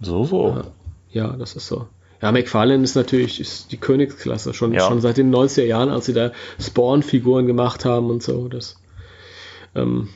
So, 0.03 0.25
so. 0.25 0.49
Ja, 0.49 1.29
ja, 1.29 1.37
das 1.39 1.57
ist 1.57 1.67
so. 1.67 1.87
Ja, 2.21 2.33
McFarlane 2.33 2.83
ist 2.83 2.97
natürlich 2.97 3.41
ist 3.41 3.71
die 3.71 3.77
Königsklasse, 3.77 4.53
schon, 4.53 4.73
ja. 4.73 4.87
schon 4.87 5.01
seit 5.01 5.19
den 5.19 5.33
90er 5.35 5.65
Jahren, 5.65 5.89
als 5.89 6.07
sie 6.07 6.13
da 6.13 6.33
Spawn-Figuren 6.61 7.47
gemacht 7.47 7.85
haben 7.85 8.11
und 8.11 8.23
so. 8.23 8.49
Das, 8.49 8.81
ähm, 9.77 10.09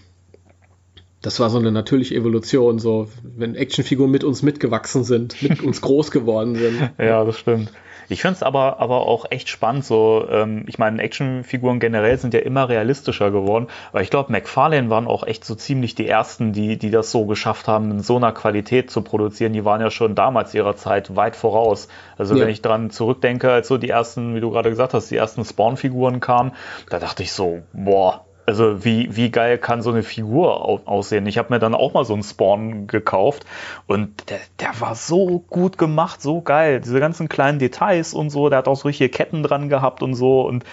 das 1.21 1.39
war 1.39 1.49
so 1.51 1.59
eine 1.59 1.71
natürliche 1.71 2.17
Evolution, 2.17 2.81
so 2.81 3.09
wenn 3.23 3.55
Actionfiguren 3.55 4.11
mit 4.11 4.25
uns 4.25 4.43
mitgewachsen 4.43 5.05
sind, 5.05 5.41
mit 5.43 5.63
uns 5.63 5.81
groß 5.81 6.11
geworden 6.11 6.57
sind. 6.57 6.91
ja, 6.99 7.25
das 7.25 7.39
stimmt. 7.39 7.71
Ich 8.13 8.23
finde 8.23 8.37
es 8.37 8.43
aber, 8.43 8.79
aber 8.79 9.07
auch 9.07 9.27
echt 9.31 9.49
spannend. 9.49 9.85
So, 9.85 10.27
ähm, 10.31 10.65
ich 10.67 10.79
meine, 10.79 11.03
Actionfiguren 11.03 11.81
generell 11.81 12.19
sind 12.19 12.35
ja 12.35 12.41
immer 12.41 12.69
realistischer 12.69 13.31
geworden, 13.31 13.69
aber 13.91 14.03
ich 14.03 14.11
glaube, 14.11 14.31
McFarlane 14.31 14.91
waren 14.91 15.07
auch 15.07 15.27
echt 15.27 15.45
so 15.45 15.55
ziemlich 15.55 15.95
die 15.95 16.07
ersten, 16.07 16.53
die, 16.53 16.79
die 16.79 16.91
das 16.91 17.11
so 17.11 17.27
geschafft 17.27 17.69
haben, 17.69 17.91
in 17.91 18.01
so 18.01 18.17
einer 18.17 18.33
Qualität 18.33 18.91
zu 18.91 19.03
produzieren. 19.03 19.53
Die 19.53 19.65
waren 19.65 19.81
ja 19.81 19.91
schon 19.91 20.15
damals 20.15 20.55
ihrer 20.55 20.77
Zeit 20.77 21.17
weit 21.17 21.37
voraus. 21.37 21.89
Also 22.19 22.35
ja. 22.35 22.43
wenn 22.43 22.51
ich 22.51 22.63
dran 22.63 22.91
zurückdenke, 22.91 23.51
als 23.51 23.69
so 23.69 23.79
die 23.79 23.89
ersten, 23.89 24.35
wie 24.35 24.41
du 24.41 24.51
gerade 24.51 24.71
gesagt 24.71 24.95
hast, 24.95 25.11
die 25.11 25.17
ersten 25.17 25.45
Spawn-Figuren 25.45 26.21
kamen, 26.21 26.53
da 26.91 26.99
dachte 26.99 27.23
ich 27.23 27.33
so, 27.33 27.63
boah, 27.73 28.25
also 28.45 28.85
wie, 28.85 29.15
wie 29.15 29.31
geil 29.31 29.59
kann 29.59 29.83
so 29.83 29.91
eine 29.91 30.03
Figur 30.03 30.89
aussehen? 30.89 31.27
Ich 31.27 31.39
habe 31.39 31.53
mir 31.53 31.61
dann 31.61 31.75
auch 31.75 31.95
mal 31.95 32.05
so 32.05 32.13
einen 32.15 32.23
Spawn 32.23 32.87
gekauft 32.87 33.45
und 33.87 34.29
der, 34.31 34.41
der 34.59 34.81
war 34.81 34.95
so 34.95 35.45
gut 35.49 35.79
gemacht, 35.79 36.21
so 36.21 36.41
geil. 36.41 36.81
Diese 36.81 36.99
ganzen 36.99 37.29
kleinen 37.29 37.59
Details 37.59 38.15
und 38.15 38.31
so, 38.31 38.49
der 38.49 38.59
hat 38.59 38.69
auch 38.69 38.77
so 38.77 38.89
richtige 38.89 39.11
Ketten 39.11 39.43
dran 39.43 39.69
gehabt 39.69 40.03
und 40.03 40.15
so 40.15 40.43
und 40.43 40.65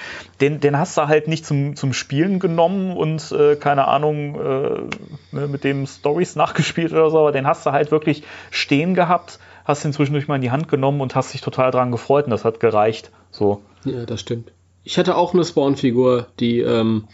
den, 0.41 0.59
den 0.59 0.77
hast 0.79 0.97
du 0.97 1.07
halt 1.07 1.27
nicht 1.27 1.45
zum, 1.45 1.75
zum 1.75 1.93
Spielen 1.93 2.39
genommen 2.39 2.97
und 2.97 3.31
äh, 3.31 3.55
keine 3.55 3.87
Ahnung, 3.87 4.35
äh, 4.35 5.35
ne, 5.35 5.47
mit 5.47 5.63
dem 5.63 5.85
Stories 5.85 6.35
nachgespielt 6.37 6.91
oder 6.91 7.09
so, 7.11 7.19
aber 7.19 7.31
den 7.31 7.45
hast 7.45 7.65
du 7.65 7.71
halt 7.71 7.91
wirklich 7.91 8.23
stehen 8.49 8.95
gehabt, 8.95 9.39
hast 9.65 9.85
ihn 9.85 9.93
zwischendurch 9.93 10.27
mal 10.27 10.35
in 10.35 10.41
die 10.41 10.51
Hand 10.51 10.67
genommen 10.67 11.01
und 11.01 11.15
hast 11.15 11.33
dich 11.33 11.41
total 11.41 11.71
dran 11.71 11.91
gefreut 11.91 12.25
und 12.25 12.31
das 12.31 12.45
hat 12.45 12.59
gereicht. 12.59 13.11
So. 13.31 13.61
Ja, 13.85 14.05
das 14.05 14.21
stimmt. 14.21 14.51
Ich 14.83 14.97
hatte 14.97 15.15
auch 15.15 15.33
eine 15.33 15.45
Spawn-Figur, 15.45 16.27
die 16.39 16.61
ähm, 16.61 17.07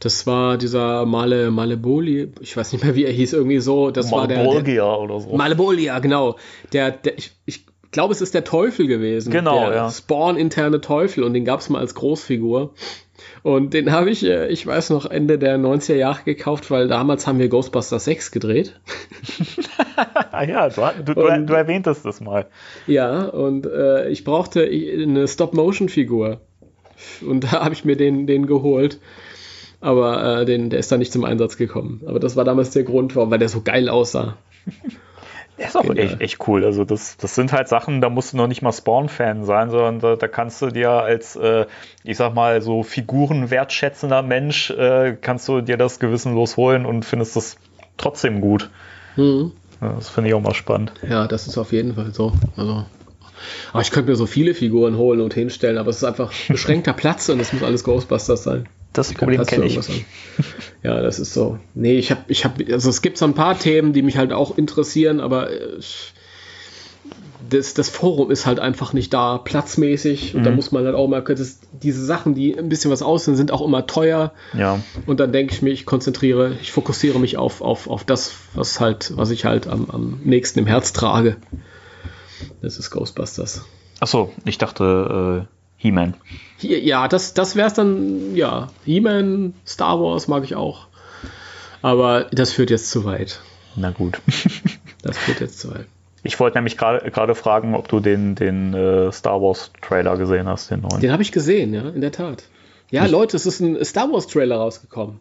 das 0.00 0.26
war 0.26 0.58
dieser 0.58 1.06
Male 1.06 1.50
Maleboli, 1.50 2.32
ich 2.40 2.56
weiß 2.56 2.72
nicht 2.72 2.84
mehr, 2.84 2.94
wie 2.94 3.04
er 3.04 3.12
hieß, 3.12 3.32
irgendwie 3.32 3.58
so. 3.58 3.90
Das 3.90 4.12
war 4.12 4.28
der, 4.28 4.44
der 4.62 4.86
oder 4.86 5.20
so. 5.20 5.36
Malebolia, 5.36 5.98
genau. 5.98 6.36
Der, 6.72 6.92
der, 6.92 7.18
ich, 7.18 7.32
ich 7.46 7.64
glaube, 7.90 8.12
es 8.12 8.20
ist 8.20 8.34
der 8.34 8.44
Teufel 8.44 8.86
gewesen. 8.86 9.32
Genau, 9.32 9.66
der 9.66 9.74
ja. 9.74 9.90
Spawn-interne 9.90 10.80
Teufel 10.80 11.24
und 11.24 11.32
den 11.32 11.44
gab 11.44 11.60
es 11.60 11.68
mal 11.68 11.80
als 11.80 11.94
Großfigur. 11.94 12.74
Und 13.42 13.74
den 13.74 13.90
habe 13.90 14.10
ich, 14.10 14.24
äh, 14.24 14.48
ich 14.48 14.66
weiß 14.66 14.90
noch, 14.90 15.06
Ende 15.06 15.38
der 15.38 15.58
90er 15.58 15.94
Jahre 15.94 16.22
gekauft, 16.24 16.70
weil 16.70 16.86
damals 16.86 17.26
haben 17.26 17.38
wir 17.38 17.48
Ghostbusters 17.48 18.04
6 18.04 18.30
gedreht. 18.30 18.80
ja, 20.46 20.68
du, 20.68 21.14
du, 21.14 21.26
und, 21.26 21.46
du, 21.46 21.54
erwähntest 21.54 22.04
das 22.04 22.20
mal. 22.20 22.46
Ja, 22.86 23.24
und 23.24 23.66
äh, 23.66 24.08
ich 24.10 24.24
brauchte 24.24 24.62
eine 24.62 25.26
Stop-Motion-Figur. 25.26 26.40
Und 27.26 27.44
da 27.44 27.64
habe 27.64 27.74
ich 27.74 27.84
mir 27.84 27.96
den, 27.96 28.26
den 28.26 28.46
geholt 28.46 28.98
aber 29.80 30.40
äh, 30.40 30.44
den, 30.44 30.70
der 30.70 30.78
ist 30.78 30.90
da 30.90 30.96
nicht 30.96 31.12
zum 31.12 31.24
Einsatz 31.24 31.56
gekommen. 31.56 32.02
Aber 32.06 32.20
das 32.20 32.36
war 32.36 32.44
damals 32.44 32.70
der 32.70 32.84
Grund, 32.84 33.14
warum, 33.16 33.30
weil 33.30 33.38
der 33.38 33.48
so 33.48 33.62
geil 33.62 33.88
aussah. 33.88 34.36
Der 35.58 35.66
ist 35.66 35.76
auch 35.76 35.92
echt, 35.94 36.20
echt, 36.20 36.48
cool. 36.48 36.64
Also 36.64 36.84
das, 36.84 37.16
das 37.16 37.34
sind 37.34 37.52
halt 37.52 37.66
Sachen, 37.68 38.00
da 38.00 38.08
musst 38.08 38.32
du 38.32 38.36
noch 38.36 38.46
nicht 38.46 38.62
mal 38.62 38.72
Spawn-Fan 38.72 39.44
sein, 39.44 39.70
sondern 39.70 39.98
da, 39.98 40.14
da, 40.14 40.28
kannst 40.28 40.62
du 40.62 40.68
dir 40.68 40.90
als, 40.90 41.34
äh, 41.34 41.66
ich 42.04 42.16
sag 42.16 42.34
mal, 42.34 42.62
so 42.62 42.84
figurenwertschätzender 42.84 44.22
Mensch, 44.22 44.70
äh, 44.70 45.16
kannst 45.20 45.48
du 45.48 45.60
dir 45.60 45.76
das 45.76 45.98
gewissenlos 45.98 46.56
holen 46.56 46.86
und 46.86 47.04
findest 47.04 47.34
das 47.34 47.56
trotzdem 47.96 48.40
gut. 48.40 48.70
Mhm. 49.16 49.52
Ja, 49.80 49.94
das 49.94 50.08
finde 50.08 50.30
ich 50.30 50.34
auch 50.34 50.40
mal 50.40 50.54
spannend. 50.54 50.92
Ja, 51.08 51.26
das 51.26 51.48
ist 51.48 51.58
auf 51.58 51.72
jeden 51.72 51.94
Fall 51.94 52.12
so. 52.12 52.32
Also 52.56 52.84
aber 53.72 53.82
ich 53.82 53.90
könnte 53.90 54.10
mir 54.10 54.16
so 54.16 54.26
viele 54.26 54.54
Figuren 54.54 54.96
holen 54.96 55.20
und 55.20 55.34
hinstellen, 55.34 55.78
aber 55.78 55.90
es 55.90 55.98
ist 55.98 56.04
einfach 56.04 56.32
beschränkter 56.48 56.92
Platz 56.92 57.28
und 57.28 57.40
es 57.40 57.52
muss 57.52 57.62
alles 57.62 57.84
Ghostbusters 57.84 58.42
sein. 58.42 58.68
Das 58.92 59.12
Problem 59.12 59.44
kenne 59.44 59.66
ich. 59.66 59.78
Ja, 60.82 61.02
das 61.02 61.18
ist 61.18 61.34
so. 61.34 61.58
Nee, 61.74 61.98
ich 61.98 62.10
habe, 62.10 62.22
ich 62.28 62.44
habe, 62.44 62.64
also 62.72 62.88
es 62.88 63.02
gibt 63.02 63.18
so 63.18 63.24
ein 63.24 63.34
paar 63.34 63.58
Themen, 63.58 63.92
die 63.92 64.02
mich 64.02 64.16
halt 64.16 64.32
auch 64.32 64.56
interessieren, 64.56 65.20
aber 65.20 65.50
äh, 65.50 65.78
das, 67.48 67.74
das 67.74 67.88
Forum 67.88 68.30
ist 68.30 68.46
halt 68.46 68.60
einfach 68.60 68.92
nicht 68.92 69.12
da, 69.12 69.38
platzmäßig. 69.38 70.34
Und 70.34 70.40
mhm. 70.40 70.44
da 70.44 70.50
muss 70.50 70.72
man 70.72 70.84
halt 70.84 70.94
auch 70.94 71.08
mal, 71.08 71.22
das, 71.22 71.60
diese 71.72 72.04
Sachen, 72.04 72.34
die 72.34 72.56
ein 72.56 72.68
bisschen 72.68 72.90
was 72.90 73.02
aussehen, 73.02 73.36
sind 73.36 73.52
auch 73.52 73.62
immer 73.64 73.86
teuer. 73.86 74.32
Ja. 74.56 74.80
Und 75.06 75.20
dann 75.20 75.32
denke 75.32 75.54
ich 75.54 75.62
mir, 75.62 75.70
ich 75.70 75.86
konzentriere, 75.86 76.56
ich 76.60 76.72
fokussiere 76.72 77.18
mich 77.18 77.36
auf, 77.36 77.60
auf, 77.60 77.88
auf 77.88 78.04
das, 78.04 78.34
was 78.54 78.80
halt, 78.80 79.16
was 79.16 79.30
ich 79.30 79.44
halt 79.44 79.66
am, 79.66 79.90
am 79.90 80.20
nächsten 80.24 80.58
im 80.60 80.66
Herz 80.66 80.92
trage. 80.92 81.36
Das 82.60 82.78
ist 82.78 82.90
Ghostbusters. 82.90 83.64
Achso, 84.00 84.32
ich 84.44 84.58
dachte 84.58 85.46
äh, 85.48 85.57
He-Man. 85.78 86.14
Ja, 86.60 87.08
das, 87.08 87.34
das 87.34 87.56
wäre 87.56 87.68
es 87.68 87.74
dann, 87.74 88.34
ja. 88.34 88.68
He-Man, 88.84 89.54
Star 89.66 90.00
Wars 90.00 90.28
mag 90.28 90.44
ich 90.44 90.56
auch. 90.56 90.88
Aber 91.80 92.26
das 92.32 92.52
führt 92.52 92.70
jetzt 92.70 92.90
zu 92.90 93.04
weit. 93.04 93.40
Na 93.76 93.90
gut. 93.90 94.20
das 95.02 95.16
führt 95.16 95.40
jetzt 95.40 95.60
zu 95.60 95.70
weit. 95.70 95.86
Ich 96.24 96.38
wollte 96.40 96.58
nämlich 96.58 96.76
gerade 96.76 97.34
fragen, 97.36 97.76
ob 97.76 97.86
du 97.88 98.00
den, 98.00 98.34
den 98.34 98.74
äh, 98.74 99.12
Star 99.12 99.40
Wars 99.40 99.70
Trailer 99.80 100.16
gesehen 100.16 100.48
hast, 100.48 100.70
den 100.70 100.80
neuen. 100.80 101.00
Den 101.00 101.12
habe 101.12 101.22
ich 101.22 101.30
gesehen, 101.30 101.72
ja, 101.72 101.88
in 101.88 102.00
der 102.00 102.10
Tat. 102.10 102.44
Ja, 102.90 103.04
ich 103.04 103.10
Leute, 103.10 103.36
es 103.36 103.46
ist 103.46 103.60
ein 103.60 103.82
Star 103.84 104.10
Wars 104.12 104.26
Trailer 104.26 104.56
rausgekommen. 104.56 105.20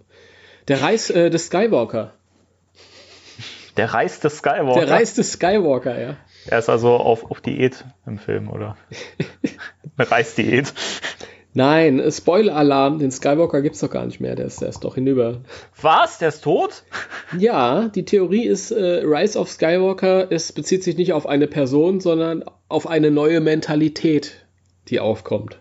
Der 0.67 0.81
Reis 0.81 1.11
äh, 1.11 1.29
des 1.29 1.45
Skywalker. 1.45 2.13
Der 3.77 3.93
Reis 3.93 4.19
des 4.19 4.39
Skywalker? 4.39 4.85
Der 4.85 4.89
Reis 4.89 5.13
des 5.13 5.33
Skywalker, 5.33 6.01
ja. 6.01 6.15
Er 6.47 6.59
ist 6.59 6.69
also 6.69 6.95
auf, 6.95 7.29
auf 7.29 7.41
Diät 7.41 7.85
im 8.07 8.17
Film, 8.17 8.49
oder? 8.49 8.75
Eine 9.99 10.11
Reisdiät. 10.11 10.73
Nein, 11.53 12.03
Spoiler-Alarm, 12.11 12.99
den 12.99 13.09
Skywalker 13.09 13.63
gibt 13.63 13.75
es 13.75 13.81
doch 13.81 13.89
gar 13.89 14.05
nicht 14.05 14.19
mehr, 14.19 14.35
der 14.35 14.45
ist, 14.45 14.61
der 14.61 14.69
ist 14.69 14.81
doch 14.81 14.93
hinüber. 14.93 15.41
Was? 15.81 16.19
Der 16.19 16.29
ist 16.29 16.43
tot? 16.43 16.83
Ja, 17.37 17.89
die 17.89 18.05
Theorie 18.05 18.45
ist, 18.45 18.71
äh, 18.71 19.01
Rise 19.03 19.37
of 19.37 19.49
Skywalker, 19.49 20.31
es 20.31 20.53
bezieht 20.53 20.81
sich 20.81 20.95
nicht 20.95 21.11
auf 21.11 21.25
eine 21.25 21.45
Person, 21.45 21.99
sondern 21.99 22.45
auf 22.69 22.87
eine 22.87 23.11
neue 23.11 23.41
Mentalität, 23.41 24.45
die 24.87 25.01
aufkommt. 25.01 25.59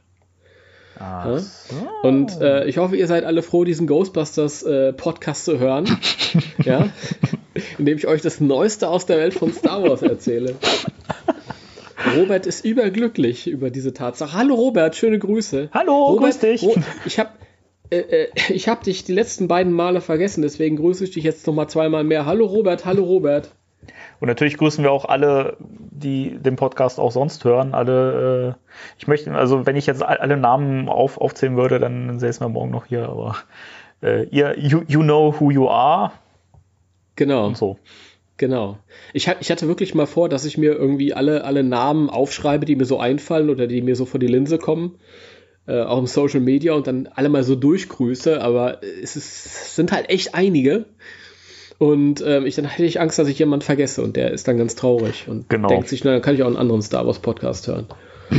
Ah, 0.98 1.38
so. 1.38 1.74
Und 2.04 2.40
äh, 2.40 2.66
ich 2.66 2.78
hoffe, 2.78 2.96
ihr 2.96 3.08
seid 3.08 3.24
alle 3.24 3.42
froh, 3.42 3.64
diesen 3.64 3.88
Ghostbusters 3.88 4.62
äh, 4.62 4.92
Podcast 4.92 5.44
zu 5.44 5.58
hören. 5.58 5.98
ja? 6.64 6.88
Indem 7.78 7.98
ich 7.98 8.06
euch 8.06 8.22
das 8.22 8.40
Neueste 8.40 8.88
aus 8.88 9.06
der 9.06 9.18
Welt 9.18 9.34
von 9.34 9.52
Star 9.52 9.82
Wars 9.82 10.02
erzähle. 10.02 10.54
Robert 12.16 12.46
ist 12.46 12.64
überglücklich 12.64 13.46
über 13.46 13.70
diese 13.70 13.92
Tatsache. 13.92 14.36
Hallo 14.36 14.54
Robert, 14.54 14.96
schöne 14.96 15.18
Grüße. 15.18 15.70
Hallo, 15.72 16.04
Robert, 16.06 16.24
grüß 16.24 16.38
dich. 16.38 16.62
Ro 16.62 16.74
ich 17.04 17.18
habe 17.18 17.30
äh, 17.90 17.98
äh, 17.98 18.28
ich 18.48 18.68
habe 18.68 18.84
dich 18.84 19.04
die 19.04 19.12
letzten 19.12 19.48
beiden 19.48 19.72
Male 19.72 20.00
vergessen, 20.00 20.42
deswegen 20.42 20.76
grüße 20.76 21.04
ich 21.04 21.12
dich 21.12 21.24
jetzt 21.24 21.46
noch 21.46 21.54
mal 21.54 21.68
zweimal 21.68 22.04
mehr. 22.04 22.26
Hallo 22.26 22.46
Robert, 22.46 22.84
hallo 22.84 23.04
Robert. 23.04 23.50
Und 24.20 24.28
natürlich 24.28 24.56
grüßen 24.56 24.82
wir 24.82 24.90
auch 24.90 25.04
alle 25.04 25.56
die 25.60 26.38
den 26.38 26.56
Podcast 26.56 27.00
auch 27.00 27.10
sonst 27.10 27.44
hören, 27.44 27.74
alle, 27.74 28.56
äh, 28.56 28.74
ich 28.98 29.06
möchte, 29.06 29.32
also 29.34 29.66
wenn 29.66 29.76
ich 29.76 29.86
jetzt 29.86 30.02
alle 30.02 30.36
Namen 30.36 30.88
auf, 30.88 31.18
aufzählen 31.18 31.56
würde, 31.56 31.78
dann 31.78 32.18
säßen 32.18 32.44
wir 32.44 32.50
morgen 32.50 32.70
noch 32.70 32.86
hier, 32.86 33.08
aber 33.08 33.36
äh, 34.02 34.24
ihr, 34.24 34.58
you, 34.58 34.82
you 34.86 35.00
know 35.00 35.34
who 35.38 35.50
you 35.50 35.68
are. 35.68 36.12
Genau. 37.16 37.46
Und 37.46 37.56
so. 37.56 37.78
Genau. 38.38 38.78
Ich, 39.12 39.30
ich 39.40 39.50
hatte 39.50 39.66
wirklich 39.68 39.94
mal 39.94 40.06
vor, 40.06 40.28
dass 40.28 40.44
ich 40.44 40.58
mir 40.58 40.72
irgendwie 40.74 41.14
alle, 41.14 41.44
alle 41.44 41.62
Namen 41.62 42.10
aufschreibe, 42.10 42.66
die 42.66 42.76
mir 42.76 42.84
so 42.84 42.98
einfallen 43.00 43.48
oder 43.50 43.66
die 43.66 43.80
mir 43.82 43.96
so 43.96 44.04
vor 44.04 44.20
die 44.20 44.26
Linse 44.26 44.58
kommen. 44.58 44.98
Äh, 45.66 45.82
auch 45.82 45.98
im 45.98 46.06
Social 46.06 46.40
Media 46.40 46.74
und 46.74 46.86
dann 46.86 47.08
alle 47.14 47.28
mal 47.28 47.42
so 47.42 47.56
durchgrüße, 47.56 48.40
aber 48.40 48.82
es, 48.82 49.16
ist, 49.16 49.46
es 49.46 49.74
sind 49.74 49.90
halt 49.90 50.10
echt 50.10 50.34
einige. 50.34 50.84
Und 51.78 52.22
ähm, 52.24 52.46
ich, 52.46 52.54
dann 52.54 52.66
hätte 52.66 52.84
ich 52.84 53.00
Angst, 53.00 53.18
dass 53.18 53.26
ich 53.28 53.38
jemanden 53.38 53.64
vergesse 53.64 54.02
und 54.02 54.16
der 54.16 54.30
ist 54.30 54.46
dann 54.48 54.58
ganz 54.58 54.76
traurig 54.76 55.24
und 55.28 55.48
Genau. 55.48 55.68
denkt 55.68 55.88
sich, 55.88 56.04
na, 56.04 56.12
dann 56.12 56.22
kann 56.22 56.34
ich 56.34 56.42
auch 56.42 56.46
einen 56.46 56.56
anderen 56.56 56.82
Star 56.82 57.06
Wars 57.06 57.18
Podcast 57.18 57.66
hören. 57.68 57.86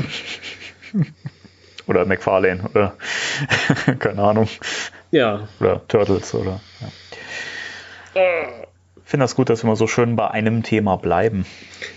Oder 1.88 2.06
McFarlane 2.06 2.64
oder 2.74 2.98
keine 4.00 4.22
Ahnung. 4.22 4.50
Ja, 5.12 5.48
Oder 5.62 5.82
Turtles 5.88 6.34
oder. 6.34 6.60
Ja. 6.82 6.88
Ich 8.16 8.67
finde 9.08 9.24
das 9.24 9.36
gut, 9.36 9.50
dass 9.50 9.64
wir 9.64 9.68
mal 9.70 9.78
so 9.78 9.88
schön 9.88 10.18
bei 10.18 10.30
einem 10.30 10.64
Thema 10.64 10.98
bleiben. 10.98 11.46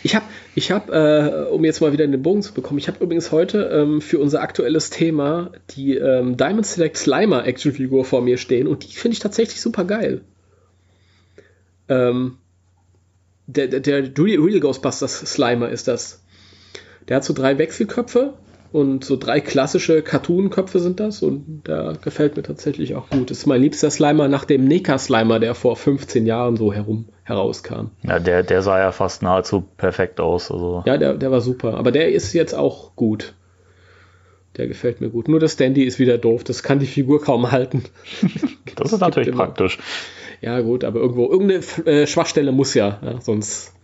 Ich 0.05 0.15
habe, 0.15 0.25
ich 0.55 0.71
hab, 0.71 0.91
äh, 0.91 1.47
um 1.51 1.65
jetzt 1.65 1.81
mal 1.81 1.93
wieder 1.93 2.05
in 2.05 2.13
den 2.13 2.23
Bogen 2.23 2.43
zu 2.43 2.55
bekommen, 2.55 2.79
ich 2.79 2.87
habe 2.87 3.03
übrigens 3.03 3.33
heute 3.33 3.65
ähm, 3.73 4.01
für 4.01 4.21
unser 4.21 4.43
aktuelles 4.43 4.91
Thema 4.91 5.51
die 5.71 5.97
ähm, 5.97 6.37
Diamond 6.37 6.67
Select 6.67 6.97
Slimer 6.97 7.45
Actionfigur 7.47 8.05
vor 8.05 8.23
mir 8.23 8.39
stehen 8.39 8.69
und 8.69 8.85
die 8.85 8.95
finde 8.95 9.15
ich 9.15 9.19
tatsächlich 9.19 9.61
super 9.61 9.85
geil. 9.85 10.21
Ähm, 11.89 12.39
der, 13.49 13.67
der, 13.67 13.81
der 13.81 14.17
Real 14.17 14.61
Ghostbusters 14.61 15.19
Slimer 15.19 15.69
ist 15.69 15.89
das. 15.89 16.23
Der 17.09 17.17
hat 17.17 17.25
so 17.25 17.35
drei 17.35 17.59
Wechselköpfe 17.59 18.35
und 18.73 19.05
so 19.05 19.17
drei 19.17 19.41
klassische 19.41 20.03
Cartoon-Köpfe 20.03 20.79
sind 20.79 21.01
das 21.01 21.23
und 21.23 21.63
der 21.67 21.95
gefällt 22.03 22.37
mir 22.37 22.43
tatsächlich 22.43 22.95
auch 22.95 23.11
gut. 23.11 23.31
Das 23.31 23.39
ist 23.39 23.47
mein 23.47 23.61
liebster 23.61 23.91
Slimer 23.91 24.29
nach 24.29 24.45
dem 24.45 24.65
Neka 24.67 24.99
Slimer, 24.99 25.41
der 25.41 25.55
vor 25.55 25.77
15 25.77 26.25
Jahren 26.27 26.57
so 26.57 26.73
herum 26.73 27.07
herauskam. 27.25 27.87
Ja, 28.03 28.19
der, 28.19 28.43
der 28.43 28.63
sah 28.63 28.79
ja 28.79 28.93
fast 28.93 29.23
nahezu 29.23 29.63
perfekt 29.77 30.21
aus. 30.21 30.51
Also. 30.51 30.83
Ja, 30.87 30.99
der, 30.99 31.15
der 31.15 31.31
war 31.31 31.41
super. 31.41 31.75
Aber 31.75 31.91
der 31.91 32.13
ist 32.13 32.33
jetzt 32.33 32.55
auch 32.55 32.95
gut. 32.95 33.35
Der 34.57 34.67
gefällt 34.69 35.01
mir 35.01 35.11
gut. 35.11 35.29
Nur 35.29 35.41
das 35.41 35.53
Standy 35.55 35.83
ist 35.85 35.99
wieder 35.99 36.19
doof. 36.19 36.45
Das 36.45 36.63
kann 36.63 36.79
die 36.79 36.87
Figur 36.87 37.21
kaum 37.23 37.51
halten. 37.53 37.85
Das 38.77 38.93
ist 38.93 39.01
natürlich 39.01 39.29
immer- 39.29 39.45
praktisch. 39.45 39.79
Ja, 40.41 40.61
gut, 40.61 40.85
aber 40.85 41.01
irgendwo, 41.01 41.31
irgendeine 41.31 41.63
äh, 41.87 42.07
Schwachstelle 42.07 42.51
muss 42.51 42.73
ja. 42.73 42.99
ja 43.03 43.21
sonst 43.21 43.75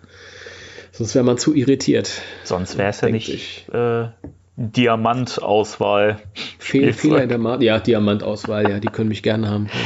sonst 0.92 1.14
wäre 1.14 1.24
man 1.24 1.36
zu 1.36 1.54
irritiert. 1.54 2.22
Sonst 2.44 2.78
wäre 2.78 2.88
es 2.88 3.00
ja 3.02 3.10
nicht 3.10 3.68
äh, 3.68 4.08
Diamantauswahl. 4.56 6.18
Fehl. 6.58 6.92
Fehler 6.92 7.22
in 7.22 7.28
der 7.28 7.38
Ma 7.38 7.58
Ja, 7.60 7.78
Diamantauswahl, 7.78 8.68
ja, 8.70 8.78
die 8.80 8.88
können 8.88 9.08
mich 9.08 9.22
gerne 9.22 9.48
haben. 9.50 9.68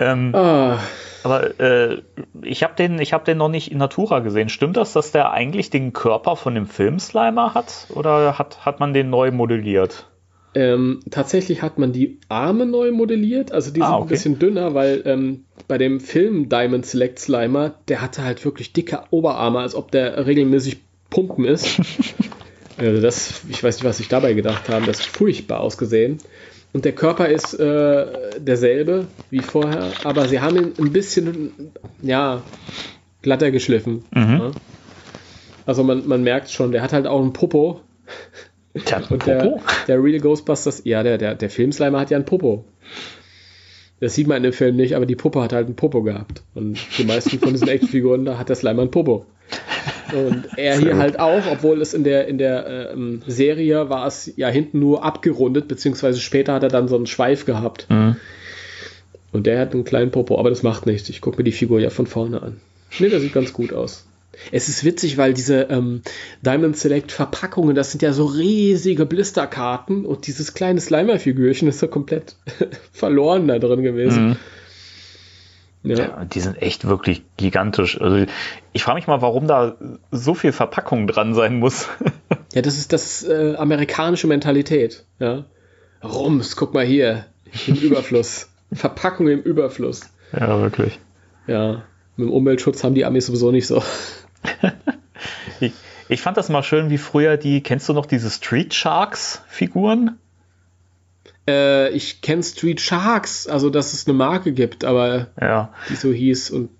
Ähm, 0.00 0.34
ah, 0.34 0.80
aber 1.22 1.60
äh, 1.60 2.02
ich 2.42 2.64
habe 2.64 2.74
den, 2.74 2.98
ich 2.98 3.12
hab 3.12 3.24
den 3.24 3.38
noch 3.38 3.48
nicht 3.48 3.70
in 3.70 3.78
Natura 3.78 4.18
gesehen. 4.18 4.48
Stimmt 4.48 4.76
das, 4.76 4.92
dass 4.92 5.12
der 5.12 5.30
eigentlich 5.30 5.70
den 5.70 5.92
Körper 5.92 6.34
von 6.34 6.56
dem 6.56 6.66
Film 6.66 6.98
Slimer 6.98 7.54
hat? 7.54 7.86
Oder 7.90 8.36
hat, 8.36 8.66
hat 8.66 8.80
man 8.80 8.92
den 8.92 9.08
neu 9.08 9.30
modelliert? 9.30 10.06
ähm, 10.56 11.00
tatsächlich 11.10 11.62
hat 11.62 11.78
man 11.78 11.92
die 11.92 12.18
Arme 12.28 12.66
neu 12.66 12.90
modelliert. 12.92 13.52
Also 13.52 13.72
die 13.72 13.82
Ah, 13.82 13.86
sind 13.86 13.94
okay. 13.94 14.02
ein 14.04 14.08
bisschen 14.08 14.38
dünner, 14.40 14.74
weil 14.74 15.02
ähm, 15.04 15.44
bei 15.68 15.78
dem 15.78 16.00
Film 16.00 16.48
Diamond 16.48 16.86
Select 16.86 17.18
Slimer, 17.20 17.74
der 17.88 18.02
hatte 18.02 18.24
halt 18.24 18.44
wirklich 18.44 18.72
dicke 18.72 19.02
Oberarme, 19.10 19.60
als 19.60 19.74
ob 19.76 19.90
der 19.92 20.26
regelmäßig 20.26 20.78
pumpen 21.08 21.44
ist. 21.44 21.80
Also 22.76 23.00
das, 23.00 23.42
ich 23.48 23.62
weiß 23.62 23.76
nicht, 23.76 23.84
was 23.84 23.98
sich 23.98 24.08
dabei 24.08 24.32
gedacht 24.34 24.68
haben, 24.68 24.86
das 24.86 25.00
ist 25.00 25.06
furchtbar 25.06 25.60
ausgesehen. 25.60 26.18
Und 26.72 26.84
der 26.84 26.92
Körper 26.92 27.28
ist 27.28 27.54
äh, 27.54 28.06
derselbe 28.40 29.06
wie 29.30 29.40
vorher, 29.40 29.92
aber 30.02 30.26
sie 30.26 30.40
haben 30.40 30.56
ihn 30.56 30.72
ein 30.78 30.92
bisschen, 30.92 31.72
ja, 32.02 32.42
glatter 33.22 33.52
geschliffen. 33.52 34.04
Ja. 34.14 34.50
Also 35.66 35.84
man, 35.84 36.06
man 36.06 36.22
merkt 36.22 36.50
schon, 36.50 36.72
der 36.72 36.82
hat 36.82 36.92
halt 36.92 37.06
auch 37.06 37.20
einen 37.20 37.32
Popo. 37.32 37.80
Tja, 38.84 39.02
Und 39.08 39.24
der, 39.24 39.60
der 39.86 40.02
Real 40.02 40.18
Ghostbusters, 40.18 40.82
ja, 40.84 41.04
der, 41.04 41.16
der, 41.16 41.36
der 41.36 41.48
Filmslimer 41.48 42.00
hat 42.00 42.10
ja 42.10 42.16
einen 42.16 42.26
Popo. 42.26 42.64
Das 44.04 44.14
sieht 44.14 44.26
man 44.26 44.36
in 44.36 44.42
dem 44.42 44.52
Film 44.52 44.76
nicht, 44.76 44.96
aber 44.96 45.06
die 45.06 45.16
Puppe 45.16 45.40
hat 45.40 45.54
halt 45.54 45.64
einen 45.64 45.76
Popo 45.76 46.02
gehabt. 46.02 46.42
Und 46.54 46.78
die 46.98 47.04
meisten 47.04 47.38
von 47.38 47.52
diesen 47.52 47.68
Actionfiguren, 47.68 48.26
da 48.26 48.36
hat 48.36 48.50
der 48.50 48.56
Slimer 48.56 48.82
einen 48.82 48.90
Popo. 48.90 49.24
Und 50.12 50.44
er 50.58 50.78
hier 50.78 50.98
halt 50.98 51.18
auch, 51.18 51.40
obwohl 51.50 51.80
es 51.80 51.94
in 51.94 52.04
der, 52.04 52.28
in 52.28 52.36
der 52.36 52.90
ähm, 52.92 53.22
Serie 53.26 53.88
war 53.88 54.06
es 54.06 54.30
ja 54.36 54.48
hinten 54.48 54.78
nur 54.78 55.02
abgerundet, 55.02 55.68
beziehungsweise 55.68 56.20
später 56.20 56.52
hat 56.52 56.62
er 56.62 56.68
dann 56.68 56.86
so 56.86 56.96
einen 56.96 57.06
Schweif 57.06 57.46
gehabt. 57.46 57.86
Mhm. 57.88 58.16
Und 59.32 59.46
der 59.46 59.58
hat 59.58 59.72
einen 59.72 59.84
kleinen 59.84 60.10
Popo, 60.10 60.38
aber 60.38 60.50
das 60.50 60.62
macht 60.62 60.84
nichts. 60.84 61.08
Ich 61.08 61.22
gucke 61.22 61.38
mir 61.38 61.44
die 61.44 61.52
Figur 61.52 61.80
ja 61.80 61.88
von 61.88 62.06
vorne 62.06 62.42
an. 62.42 62.60
Ne, 62.98 63.08
das 63.08 63.22
sieht 63.22 63.32
ganz 63.32 63.54
gut 63.54 63.72
aus. 63.72 64.06
Es 64.52 64.68
ist 64.68 64.84
witzig, 64.84 65.16
weil 65.16 65.34
diese 65.34 65.62
ähm, 65.62 66.02
Diamond 66.42 66.76
Select 66.76 67.12
Verpackungen, 67.12 67.74
das 67.74 67.90
sind 67.90 68.02
ja 68.02 68.12
so 68.12 68.24
riesige 68.26 69.06
Blisterkarten 69.06 70.04
und 70.04 70.26
dieses 70.26 70.54
kleine 70.54 70.80
Slimer-Figürchen 70.80 71.68
ist 71.68 71.78
so 71.78 71.88
komplett 71.88 72.36
verloren 72.92 73.48
da 73.48 73.58
drin 73.58 73.82
gewesen. 73.82 74.28
Mhm. 74.28 74.36
Ja. 75.84 75.96
Ja, 75.98 76.24
die 76.24 76.40
sind 76.40 76.62
echt 76.62 76.86
wirklich 76.86 77.22
gigantisch. 77.36 78.00
Also 78.00 78.24
ich 78.72 78.82
frage 78.82 78.96
mich 78.96 79.06
mal, 79.06 79.20
warum 79.20 79.46
da 79.46 79.76
so 80.10 80.34
viel 80.34 80.52
Verpackung 80.52 81.06
dran 81.06 81.34
sein 81.34 81.58
muss. 81.58 81.88
ja, 82.54 82.62
das 82.62 82.78
ist 82.78 82.94
das 82.94 83.22
äh, 83.22 83.54
amerikanische 83.56 84.26
Mentalität. 84.26 85.04
Ja. 85.18 85.44
Rums, 86.02 86.56
guck 86.56 86.72
mal 86.72 86.86
hier, 86.86 87.26
im 87.66 87.74
Überfluss. 87.82 88.48
Verpackung 88.72 89.28
im 89.28 89.42
Überfluss. 89.42 90.10
ja, 90.32 90.58
wirklich. 90.60 90.98
Ja, 91.46 91.84
mit 92.16 92.28
dem 92.28 92.32
Umweltschutz 92.32 92.82
haben 92.82 92.94
die 92.94 93.04
Amis 93.04 93.26
sowieso 93.26 93.50
nicht 93.50 93.66
so. 93.66 93.82
Ich, 95.60 95.72
ich 96.08 96.20
fand 96.20 96.36
das 96.36 96.48
mal 96.48 96.62
schön, 96.62 96.90
wie 96.90 96.98
früher 96.98 97.36
die, 97.36 97.62
kennst 97.62 97.88
du 97.88 97.92
noch 97.92 98.06
diese 98.06 98.30
Street 98.30 98.74
Sharks 98.74 99.42
Figuren? 99.48 100.18
Äh, 101.48 101.90
ich 101.90 102.20
kenne 102.20 102.42
Street 102.42 102.80
Sharks, 102.80 103.46
also 103.46 103.70
dass 103.70 103.92
es 103.92 104.06
eine 104.06 104.16
Marke 104.16 104.52
gibt, 104.52 104.84
aber 104.84 105.28
Ja, 105.40 105.72
die 105.88 105.96
so 105.96 106.12
hieß 106.12 106.50
und 106.50 106.70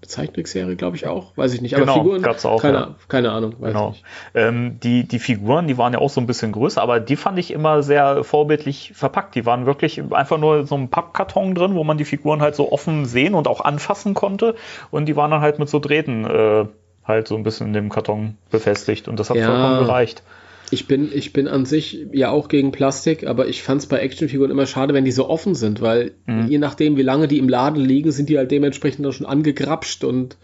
eine 0.00 0.08
Zeichentrickserie, 0.08 0.76
glaube 0.76 0.96
ich 0.96 1.06
auch, 1.06 1.36
weiß 1.36 1.52
ich 1.54 1.60
nicht. 1.60 1.74
Aber 1.74 1.84
Genau, 1.84 1.94
Figuren, 1.94 2.22
gab's 2.22 2.46
auch, 2.46 2.62
keine, 2.62 2.78
ja. 2.78 2.94
keine 3.08 3.32
Ahnung, 3.32 3.54
weiß 3.58 3.72
genau. 3.72 3.90
ich 3.90 3.94
nicht. 3.94 4.04
Ähm, 4.34 4.78
die, 4.80 5.08
die 5.08 5.18
Figuren, 5.18 5.66
die 5.66 5.76
waren 5.76 5.92
ja 5.92 5.98
auch 5.98 6.10
so 6.10 6.20
ein 6.20 6.26
bisschen 6.26 6.52
größer, 6.52 6.80
aber 6.80 7.00
die 7.00 7.16
fand 7.16 7.38
ich 7.38 7.50
immer 7.50 7.82
sehr 7.82 8.22
vorbildlich 8.22 8.92
verpackt. 8.94 9.34
Die 9.34 9.44
waren 9.44 9.66
wirklich 9.66 10.00
einfach 10.12 10.38
nur 10.38 10.66
so 10.66 10.76
ein 10.76 10.88
Pappkarton 10.88 11.54
drin, 11.54 11.74
wo 11.74 11.82
man 11.82 11.98
die 11.98 12.04
Figuren 12.04 12.40
halt 12.40 12.54
so 12.54 12.70
offen 12.70 13.06
sehen 13.06 13.34
und 13.34 13.48
auch 13.48 13.60
anfassen 13.60 14.14
konnte. 14.14 14.54
Und 14.92 15.06
die 15.06 15.16
waren 15.16 15.32
dann 15.32 15.40
halt 15.40 15.58
mit 15.58 15.68
so 15.68 15.80
Drähten 15.80 16.24
äh, 16.24 16.66
halt 17.08 17.26
so 17.26 17.34
ein 17.36 17.42
bisschen 17.42 17.68
in 17.68 17.72
dem 17.72 17.88
Karton 17.88 18.36
befestigt. 18.50 19.08
Und 19.08 19.18
das 19.18 19.30
hat 19.30 19.36
Ja. 19.38 19.46
vollkommen 19.46 19.78
gereicht. 19.86 20.22
Ich 20.70 20.86
bin, 20.86 21.10
ich 21.12 21.32
bin 21.32 21.48
an 21.48 21.64
sich 21.64 22.06
ja 22.12 22.28
auch 22.30 22.48
gegen 22.48 22.72
Plastik, 22.72 23.26
aber 23.26 23.48
ich 23.48 23.62
fand 23.62 23.80
es 23.80 23.86
bei 23.88 24.00
Actionfiguren 24.00 24.50
immer 24.50 24.66
schade, 24.66 24.92
wenn 24.92 25.06
die 25.06 25.12
so 25.12 25.26
offen 25.28 25.54
sind, 25.54 25.80
weil 25.80 26.12
Mhm. 26.26 26.46
je 26.48 26.58
nachdem, 26.58 26.98
wie 26.98 27.02
lange 27.02 27.26
die 27.26 27.38
im 27.38 27.48
Laden 27.48 27.82
liegen, 27.82 28.12
sind 28.12 28.28
die 28.28 28.36
halt 28.36 28.50
dementsprechend 28.50 29.02
dann 29.04 29.12
schon 29.12 29.26
angegrapscht 29.26 30.04
und 30.04 30.36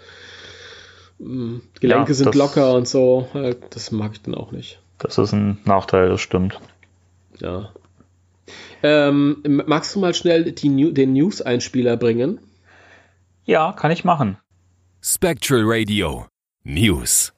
mh, 1.18 1.60
Gelenke 1.78 2.08
Ja, 2.12 2.14
sind 2.14 2.28
das- 2.28 2.34
locker 2.36 2.72
und 2.74 2.88
so. 2.88 3.28
Halt, 3.34 3.58
das 3.70 3.90
mag 3.92 4.12
ich 4.14 4.22
dann 4.22 4.34
auch 4.34 4.50
nicht. 4.50 4.80
Das 4.98 5.18
ist 5.18 5.32
ein 5.32 5.58
Nachteil, 5.66 6.08
das 6.08 6.22
stimmt. 6.22 6.58
Ja. 7.38 7.70
Ähm, 8.82 9.42
magst 9.66 9.94
du 9.94 10.00
mal 10.00 10.14
schnell 10.14 10.52
die 10.52 10.68
New 10.68 10.90
den 10.90 11.12
News-Einspieler 11.12 11.96
bringen? 11.96 12.38
Ja, 13.44 13.72
kann 13.72 13.90
ich 13.90 14.04
machen. 14.04 14.38
Spectral 15.02 15.62
Radio 15.64 16.26
News. 16.66 17.34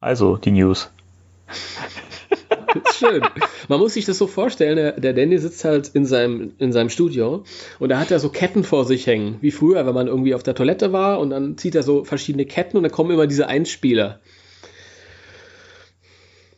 Also, 0.00 0.36
die 0.36 0.50
News. 0.50 0.90
Schön. 2.92 3.22
Man 3.68 3.78
muss 3.78 3.94
sich 3.94 4.04
das 4.04 4.18
so 4.18 4.26
vorstellen, 4.26 4.74
der, 4.74 4.98
der 4.98 5.12
Danny 5.12 5.38
sitzt 5.38 5.64
halt 5.64 5.86
in 5.94 6.04
seinem, 6.06 6.54
in 6.58 6.72
seinem 6.72 6.90
Studio 6.90 7.44
und 7.78 7.90
da 7.90 8.00
hat 8.00 8.10
er 8.10 8.18
so 8.18 8.30
Ketten 8.30 8.64
vor 8.64 8.84
sich 8.84 9.06
hängen, 9.06 9.38
wie 9.40 9.52
früher, 9.52 9.86
wenn 9.86 9.94
man 9.94 10.08
irgendwie 10.08 10.34
auf 10.34 10.42
der 10.42 10.56
Toilette 10.56 10.92
war 10.92 11.20
und 11.20 11.30
dann 11.30 11.56
zieht 11.56 11.76
er 11.76 11.84
so 11.84 12.02
verschiedene 12.02 12.46
Ketten 12.46 12.76
und 12.76 12.82
dann 12.82 12.90
kommen 12.90 13.12
immer 13.12 13.28
diese 13.28 13.46
Einspieler. 13.46 14.18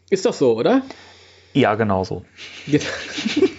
Ist 0.09 0.25
doch 0.25 0.35
so, 0.35 0.57
oder? 0.57 0.83
Ja, 1.53 1.75
genau 1.75 2.03
so. 2.05 2.25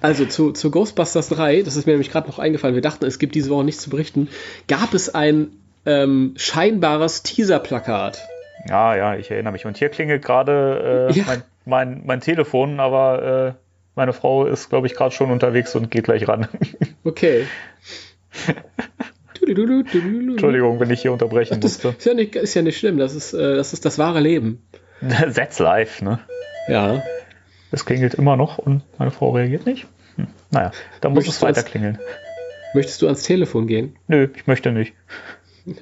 Also 0.00 0.24
zu, 0.26 0.52
zu 0.52 0.70
Ghostbusters 0.70 1.28
3, 1.30 1.62
das 1.62 1.76
ist 1.76 1.86
mir 1.86 1.92
nämlich 1.92 2.10
gerade 2.10 2.28
noch 2.28 2.38
eingefallen, 2.38 2.74
wir 2.74 2.82
dachten, 2.82 3.04
es 3.06 3.18
gibt 3.18 3.34
diese 3.34 3.50
Woche 3.50 3.64
nichts 3.64 3.82
zu 3.82 3.90
berichten, 3.90 4.28
gab 4.68 4.94
es 4.94 5.14
ein 5.14 5.48
ähm, 5.86 6.34
scheinbares 6.36 7.22
Teaser-Plakat. 7.22 8.20
Ja, 8.68 8.96
ja, 8.96 9.16
ich 9.16 9.30
erinnere 9.30 9.52
mich. 9.52 9.64
Und 9.66 9.76
hier 9.76 9.88
klingelt 9.88 10.24
gerade 10.24 11.08
äh, 11.10 11.12
Ja. 11.18 11.24
mein, 11.26 11.42
mein, 11.64 12.02
mein 12.06 12.20
Telefon, 12.20 12.80
aber 12.80 13.54
äh, 13.56 13.62
meine 13.94 14.12
Frau 14.12 14.44
ist, 14.46 14.68
glaube 14.68 14.86
ich, 14.88 14.94
gerade 14.94 15.14
schon 15.14 15.30
unterwegs 15.30 15.74
und 15.76 15.90
geht 15.90 16.04
gleich 16.04 16.26
ran. 16.28 16.48
Okay. 17.04 17.46
Entschuldigung, 19.40 20.80
wenn 20.80 20.90
ich 20.90 21.02
hier 21.02 21.12
unterbrechen 21.12 21.60
das 21.60 21.84
musste. 21.84 21.88
ist 21.98 22.04
ja, 22.04 22.14
nicht, 22.14 22.34
ist 22.36 22.54
ja 22.54 22.62
nicht 22.62 22.78
schlimm, 22.78 22.98
das 22.98 23.14
ist, 23.14 23.32
äh, 23.32 23.54
das 23.56 23.72
ist 23.72 23.84
das 23.84 23.98
wahre 23.98 24.20
Leben. 24.20 24.62
That's 25.34 25.58
live, 25.58 26.02
ne? 26.02 26.18
Ja. 26.68 27.02
Es 27.76 27.84
klingelt 27.84 28.14
immer 28.14 28.36
noch 28.36 28.56
und 28.58 28.82
meine 28.98 29.10
Frau 29.10 29.30
reagiert 29.32 29.66
nicht. 29.66 29.86
Hm. 30.16 30.28
Naja, 30.50 30.70
dann 31.02 31.12
muss 31.12 31.18
Möchtest 31.26 31.36
es 31.38 31.42
weiter 31.42 31.62
klingeln. 31.62 31.98
Möchtest 32.74 33.02
du 33.02 33.06
ans 33.06 33.22
Telefon 33.22 33.66
gehen? 33.66 33.96
Nö, 34.08 34.28
ich 34.34 34.46
möchte 34.46 34.72
nicht. 34.72 34.94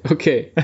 Okay. 0.09 0.51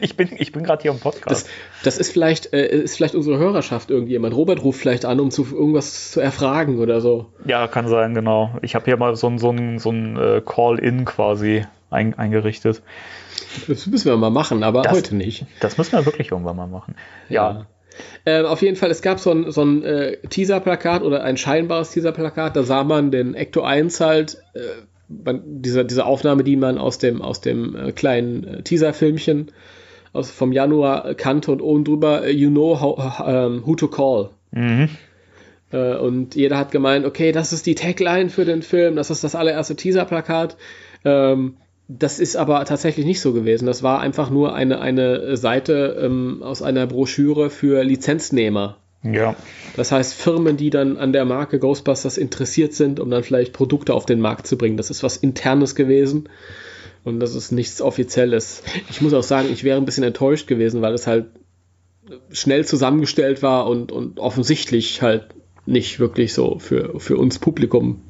Ich 0.00 0.16
bin, 0.16 0.30
ich 0.38 0.52
bin 0.52 0.62
gerade 0.64 0.82
hier 0.82 0.90
im 0.92 0.98
Podcast. 1.00 1.46
Das, 1.46 1.46
das 1.84 1.98
ist 1.98 2.12
vielleicht, 2.12 2.52
äh, 2.54 2.66
ist 2.68 2.96
vielleicht 2.96 3.14
unsere 3.14 3.38
Hörerschaft 3.38 3.90
irgendjemand. 3.90 4.34
Robert 4.34 4.62
ruft 4.64 4.80
vielleicht 4.80 5.04
an, 5.04 5.20
um 5.20 5.30
zu 5.30 5.44
irgendwas 5.44 6.12
zu 6.12 6.20
erfragen 6.20 6.78
oder 6.78 7.00
so. 7.00 7.26
ja, 7.44 7.66
kann 7.68 7.86
sein, 7.88 8.14
genau. 8.14 8.56
Ich 8.62 8.74
habe 8.74 8.84
hier 8.86 8.96
mal 8.96 9.14
so 9.16 9.26
ein, 9.28 9.38
so 9.38 9.50
ein, 9.50 9.78
so 9.78 9.90
ein 9.90 10.16
äh, 10.16 10.40
Call-In 10.44 11.04
quasi 11.04 11.64
ein, 11.90 12.14
eingerichtet. 12.18 12.82
Das 13.68 13.86
müssen 13.86 14.06
wir 14.06 14.16
mal 14.16 14.30
machen, 14.30 14.62
aber 14.62 14.82
Das- 14.82 14.92
heute 14.92 15.14
nicht. 15.16 15.44
Das 15.60 15.76
müssen 15.78 15.92
wir 15.92 16.06
wirklich 16.06 16.30
irgendwann 16.30 16.56
mal 16.56 16.66
machen. 16.68 16.94
Ja. 17.28 17.66
Ähm, 18.26 18.46
auf 18.46 18.62
jeden 18.62 18.76
Fall, 18.76 18.90
es 18.90 19.02
gab 19.02 19.20
so 19.20 19.30
ein, 19.30 19.50
so 19.50 19.62
ein 19.62 19.82
äh, 19.84 20.18
Teaser-Plakat 20.28 21.02
oder 21.02 21.22
ein 21.22 21.36
scheinbares 21.36 21.90
Teaser-Plakat, 21.90 22.56
da 22.56 22.62
sah 22.62 22.84
man 22.84 23.10
den 23.10 23.34
Ecto 23.34 23.62
1 23.62 24.00
halt, 24.00 24.38
äh, 24.54 24.60
man, 25.08 25.42
diese, 25.44 25.84
diese 25.84 26.06
Aufnahme, 26.06 26.44
die 26.44 26.56
man 26.56 26.78
aus 26.78 26.98
dem, 26.98 27.22
aus 27.22 27.40
dem 27.40 27.76
äh, 27.76 27.92
kleinen 27.92 28.44
äh, 28.44 28.62
Teaser-Filmchen 28.62 29.52
aus, 30.12 30.30
vom 30.30 30.52
Januar 30.52 31.14
kannte 31.14 31.52
und 31.52 31.60
oben 31.60 31.84
drüber, 31.84 32.24
äh, 32.24 32.30
you 32.30 32.50
know 32.50 32.80
how, 32.80 33.22
ähm, 33.26 33.62
who 33.64 33.74
to 33.74 33.88
call. 33.88 34.30
Mhm. 34.52 34.88
Äh, 35.72 35.96
und 35.96 36.34
jeder 36.34 36.58
hat 36.58 36.70
gemeint, 36.70 37.06
okay, 37.06 37.32
das 37.32 37.52
ist 37.52 37.66
die 37.66 37.74
Tagline 37.74 38.30
für 38.30 38.44
den 38.44 38.62
Film, 38.62 38.96
das 38.96 39.10
ist 39.10 39.24
das 39.24 39.34
allererste 39.34 39.76
Teaser-Plakat. 39.76 40.56
Ähm, 41.04 41.56
das 41.98 42.18
ist 42.18 42.36
aber 42.36 42.64
tatsächlich 42.64 43.06
nicht 43.06 43.20
so 43.20 43.32
gewesen. 43.32 43.66
Das 43.66 43.82
war 43.82 44.00
einfach 44.00 44.30
nur 44.30 44.54
eine, 44.54 44.80
eine 44.80 45.36
Seite 45.36 45.98
ähm, 46.00 46.42
aus 46.42 46.62
einer 46.62 46.86
Broschüre 46.86 47.50
für 47.50 47.82
Lizenznehmer. 47.82 48.78
Ja. 49.02 49.34
Das 49.76 49.90
heißt, 49.90 50.14
Firmen, 50.14 50.56
die 50.56 50.70
dann 50.70 50.96
an 50.96 51.12
der 51.12 51.24
Marke 51.24 51.58
Ghostbusters 51.58 52.18
interessiert 52.18 52.72
sind, 52.72 53.00
um 53.00 53.10
dann 53.10 53.24
vielleicht 53.24 53.52
Produkte 53.52 53.94
auf 53.94 54.06
den 54.06 54.20
Markt 54.20 54.46
zu 54.46 54.56
bringen. 54.56 54.76
Das 54.76 54.90
ist 54.90 55.02
was 55.02 55.16
Internes 55.16 55.74
gewesen. 55.74 56.28
Und 57.04 57.18
das 57.18 57.34
ist 57.34 57.50
nichts 57.50 57.82
Offizielles. 57.82 58.62
Ich 58.90 59.00
muss 59.00 59.12
auch 59.12 59.24
sagen, 59.24 59.48
ich 59.52 59.64
wäre 59.64 59.76
ein 59.76 59.84
bisschen 59.84 60.04
enttäuscht 60.04 60.46
gewesen, 60.46 60.82
weil 60.82 60.94
es 60.94 61.08
halt 61.08 61.26
schnell 62.30 62.64
zusammengestellt 62.64 63.42
war 63.42 63.66
und, 63.66 63.90
und 63.90 64.20
offensichtlich 64.20 65.02
halt 65.02 65.26
nicht 65.66 65.98
wirklich 65.98 66.32
so 66.32 66.58
für, 66.58 67.00
für 67.00 67.16
uns 67.16 67.38
Publikum 67.38 68.02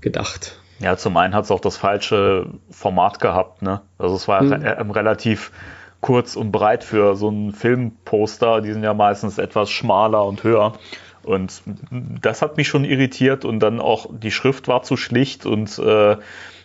gedacht. 0.00 0.61
Ja, 0.78 0.96
zum 0.96 1.16
einen 1.16 1.34
hat 1.34 1.44
es 1.44 1.50
auch 1.50 1.60
das 1.60 1.76
falsche 1.76 2.46
Format 2.70 3.20
gehabt, 3.20 3.62
ne? 3.62 3.82
Also 3.98 4.16
es 4.16 4.26
war 4.28 4.42
Mhm. 4.42 4.52
re 4.52 4.76
ähm, 4.80 4.90
relativ 4.90 5.52
kurz 6.00 6.34
und 6.34 6.50
breit 6.50 6.82
für 6.82 7.14
so 7.14 7.28
ein 7.30 7.52
Filmposter. 7.52 8.60
Die 8.60 8.72
sind 8.72 8.82
ja 8.82 8.92
meistens 8.94 9.38
etwas 9.38 9.70
schmaler 9.70 10.24
und 10.26 10.42
höher. 10.42 10.72
Und 11.22 11.62
das 12.20 12.42
hat 12.42 12.56
mich 12.56 12.66
schon 12.66 12.84
irritiert 12.84 13.44
und 13.44 13.60
dann 13.60 13.80
auch 13.80 14.06
die 14.10 14.32
Schrift 14.32 14.66
war 14.66 14.82
zu 14.82 14.96
schlicht 14.96 15.46
und 15.46 15.78
äh, 15.78 16.16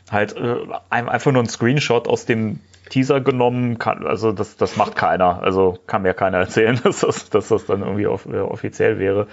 halt 0.10 0.36
äh, 0.36 0.56
ein- 0.90 1.10
einfach 1.10 1.32
nur 1.32 1.44
ein 1.44 1.50
Screenshot 1.50 2.08
aus 2.08 2.26
dem 2.26 2.62
Teaser 2.90 3.22
genommen. 3.22 3.78
Kann, 3.78 4.08
also 4.08 4.32
das, 4.32 4.58
das 4.58 4.76
macht 4.78 4.96
keiner. 4.96 5.44
Also 5.44 5.78
kann 5.86 6.02
mir 6.02 6.16
keiner 6.16 6.40
erzählen, 6.40 6.80
dass 6.84 7.02
das, 7.02 7.30
dass 7.30 7.50
das 7.50 7.66
dann 7.68 7.82
irgendwie 7.82 8.08
off 8.08 8.26
äh, 8.26 8.40
offiziell 8.40 8.98
wäre. 8.98 9.28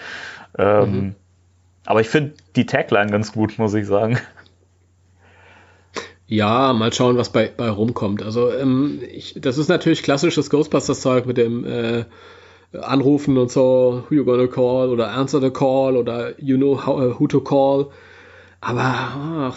Ähm, 0.58 1.14
Aber 1.86 2.00
ich 2.02 2.08
finde 2.10 2.34
die 2.56 2.66
Tagline 2.66 3.10
ganz 3.10 3.32
gut, 3.32 3.58
muss 3.58 3.74
ich 3.74 3.86
sagen. 3.86 4.18
Ja, 6.26 6.72
mal 6.72 6.92
schauen, 6.92 7.18
was 7.18 7.30
bei, 7.30 7.52
bei 7.54 7.68
rumkommt. 7.68 8.22
Also, 8.22 8.50
ähm, 8.50 9.00
ich, 9.12 9.36
das 9.38 9.58
ist 9.58 9.68
natürlich 9.68 10.02
klassisches 10.02 10.48
Ghostbusters-Zeug 10.48 11.26
mit 11.26 11.36
dem 11.36 11.64
äh, 11.66 12.04
Anrufen 12.72 13.36
und 13.36 13.50
so, 13.50 14.04
who 14.08 14.14
you 14.14 14.24
gonna 14.24 14.46
call 14.46 14.88
oder 14.88 15.10
answer 15.10 15.40
the 15.40 15.50
call 15.50 15.96
oder 15.96 16.40
you 16.40 16.56
know 16.56 16.86
how, 16.86 16.98
uh, 16.98 17.20
who 17.20 17.26
to 17.26 17.40
call. 17.40 17.90
Aber 18.60 18.82
ach, 18.82 19.56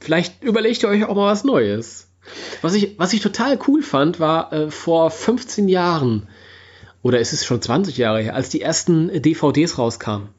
vielleicht 0.00 0.42
überlegt 0.42 0.82
ihr 0.82 0.88
euch 0.88 1.04
auch 1.04 1.14
mal 1.14 1.30
was 1.30 1.44
Neues. 1.44 2.08
Was 2.62 2.72
ich, 2.74 2.98
was 2.98 3.12
ich 3.12 3.20
total 3.20 3.58
cool 3.68 3.82
fand, 3.82 4.18
war 4.18 4.52
äh, 4.54 4.70
vor 4.70 5.10
15 5.10 5.68
Jahren, 5.68 6.28
oder 7.02 7.20
ist 7.20 7.34
es 7.34 7.44
schon 7.44 7.60
20 7.60 7.98
Jahre 7.98 8.22
her, 8.22 8.34
als 8.34 8.48
die 8.48 8.62
ersten 8.62 9.20
DVDs 9.20 9.76
rauskamen 9.76 10.30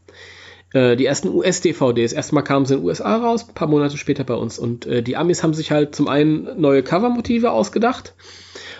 äh, 0.75 0.97
die 0.97 1.05
ersten 1.05 1.29
US-DVDs. 1.29 2.11
Erstmal 2.11 2.43
kamen 2.43 2.65
sie 2.65 2.73
in 2.73 2.81
den 2.81 2.85
USA 2.85 3.15
raus, 3.15 3.47
ein 3.47 3.55
paar 3.55 3.69
Monate 3.69 3.97
später 3.97 4.25
bei 4.25 4.33
uns. 4.33 4.59
Und 4.59 4.85
äh, 4.85 5.01
die 5.01 5.15
Amis 5.15 5.41
haben 5.41 5.53
sich 5.53 5.71
halt 5.71 5.95
zum 5.95 6.09
einen 6.09 6.59
neue 6.59 6.83
Covermotive 6.83 7.51
ausgedacht. 7.51 8.13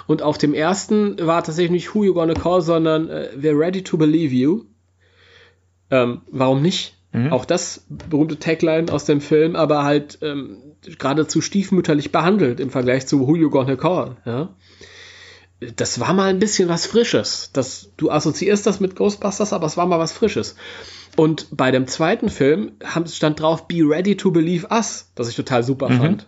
Und 0.06 0.22
auf 0.22 0.38
dem 0.38 0.54
ersten 0.54 1.16
war 1.26 1.42
tatsächlich 1.42 1.72
nicht 1.72 1.96
Who 1.96 2.04
You 2.04 2.14
Gonna 2.14 2.34
Call, 2.34 2.62
sondern 2.62 3.10
äh, 3.10 3.30
We're 3.40 3.58
Ready 3.58 3.82
to 3.82 3.98
Believe 3.98 4.36
You. 4.36 4.66
Ähm, 5.90 6.22
warum 6.30 6.62
nicht? 6.62 6.96
Auch 7.32 7.46
das 7.46 7.86
berühmte 7.88 8.40
Tagline 8.40 8.92
aus 8.92 9.06
dem 9.06 9.22
Film, 9.22 9.56
aber 9.56 9.86
halt 9.86 10.18
ähm, 10.22 10.58
geradezu 11.00 11.40
stiefmütterlich 11.40 12.12
behandelt 12.12 12.60
im 12.60 12.72
Vergleich 12.72 13.08
zu 13.08 13.26
Who 13.26 13.38
You 13.38 13.50
Gonna 13.50 13.78
Call. 13.78 14.18
Ja? 14.26 14.50
Das 15.78 16.02
war 16.02 16.14
mal 16.14 16.28
ein 16.28 16.40
bisschen 16.40 16.68
was 16.68 16.86
Frisches. 16.86 17.52
Das, 17.54 17.92
du 17.96 18.12
assoziierst 18.12 18.68
das 18.68 18.82
mit 18.82 18.98
Ghostbusters, 18.98 19.54
aber 19.54 19.66
es 19.66 19.78
war 19.78 19.86
mal 19.86 19.98
was 19.98 20.12
Frisches. 20.12 20.58
Und 21.16 21.48
bei 21.52 21.72
dem 21.72 21.88
zweiten 21.88 22.30
Film 22.30 22.74
stand 23.08 23.40
drauf 23.40 23.68
Be 23.68 23.82
Ready 23.82 24.18
to 24.18 24.32
Believe 24.32 24.68
Us, 24.70 25.12
was 25.16 25.30
ich 25.30 25.36
total 25.36 25.64
super 25.64 25.90
fand. 25.90 26.28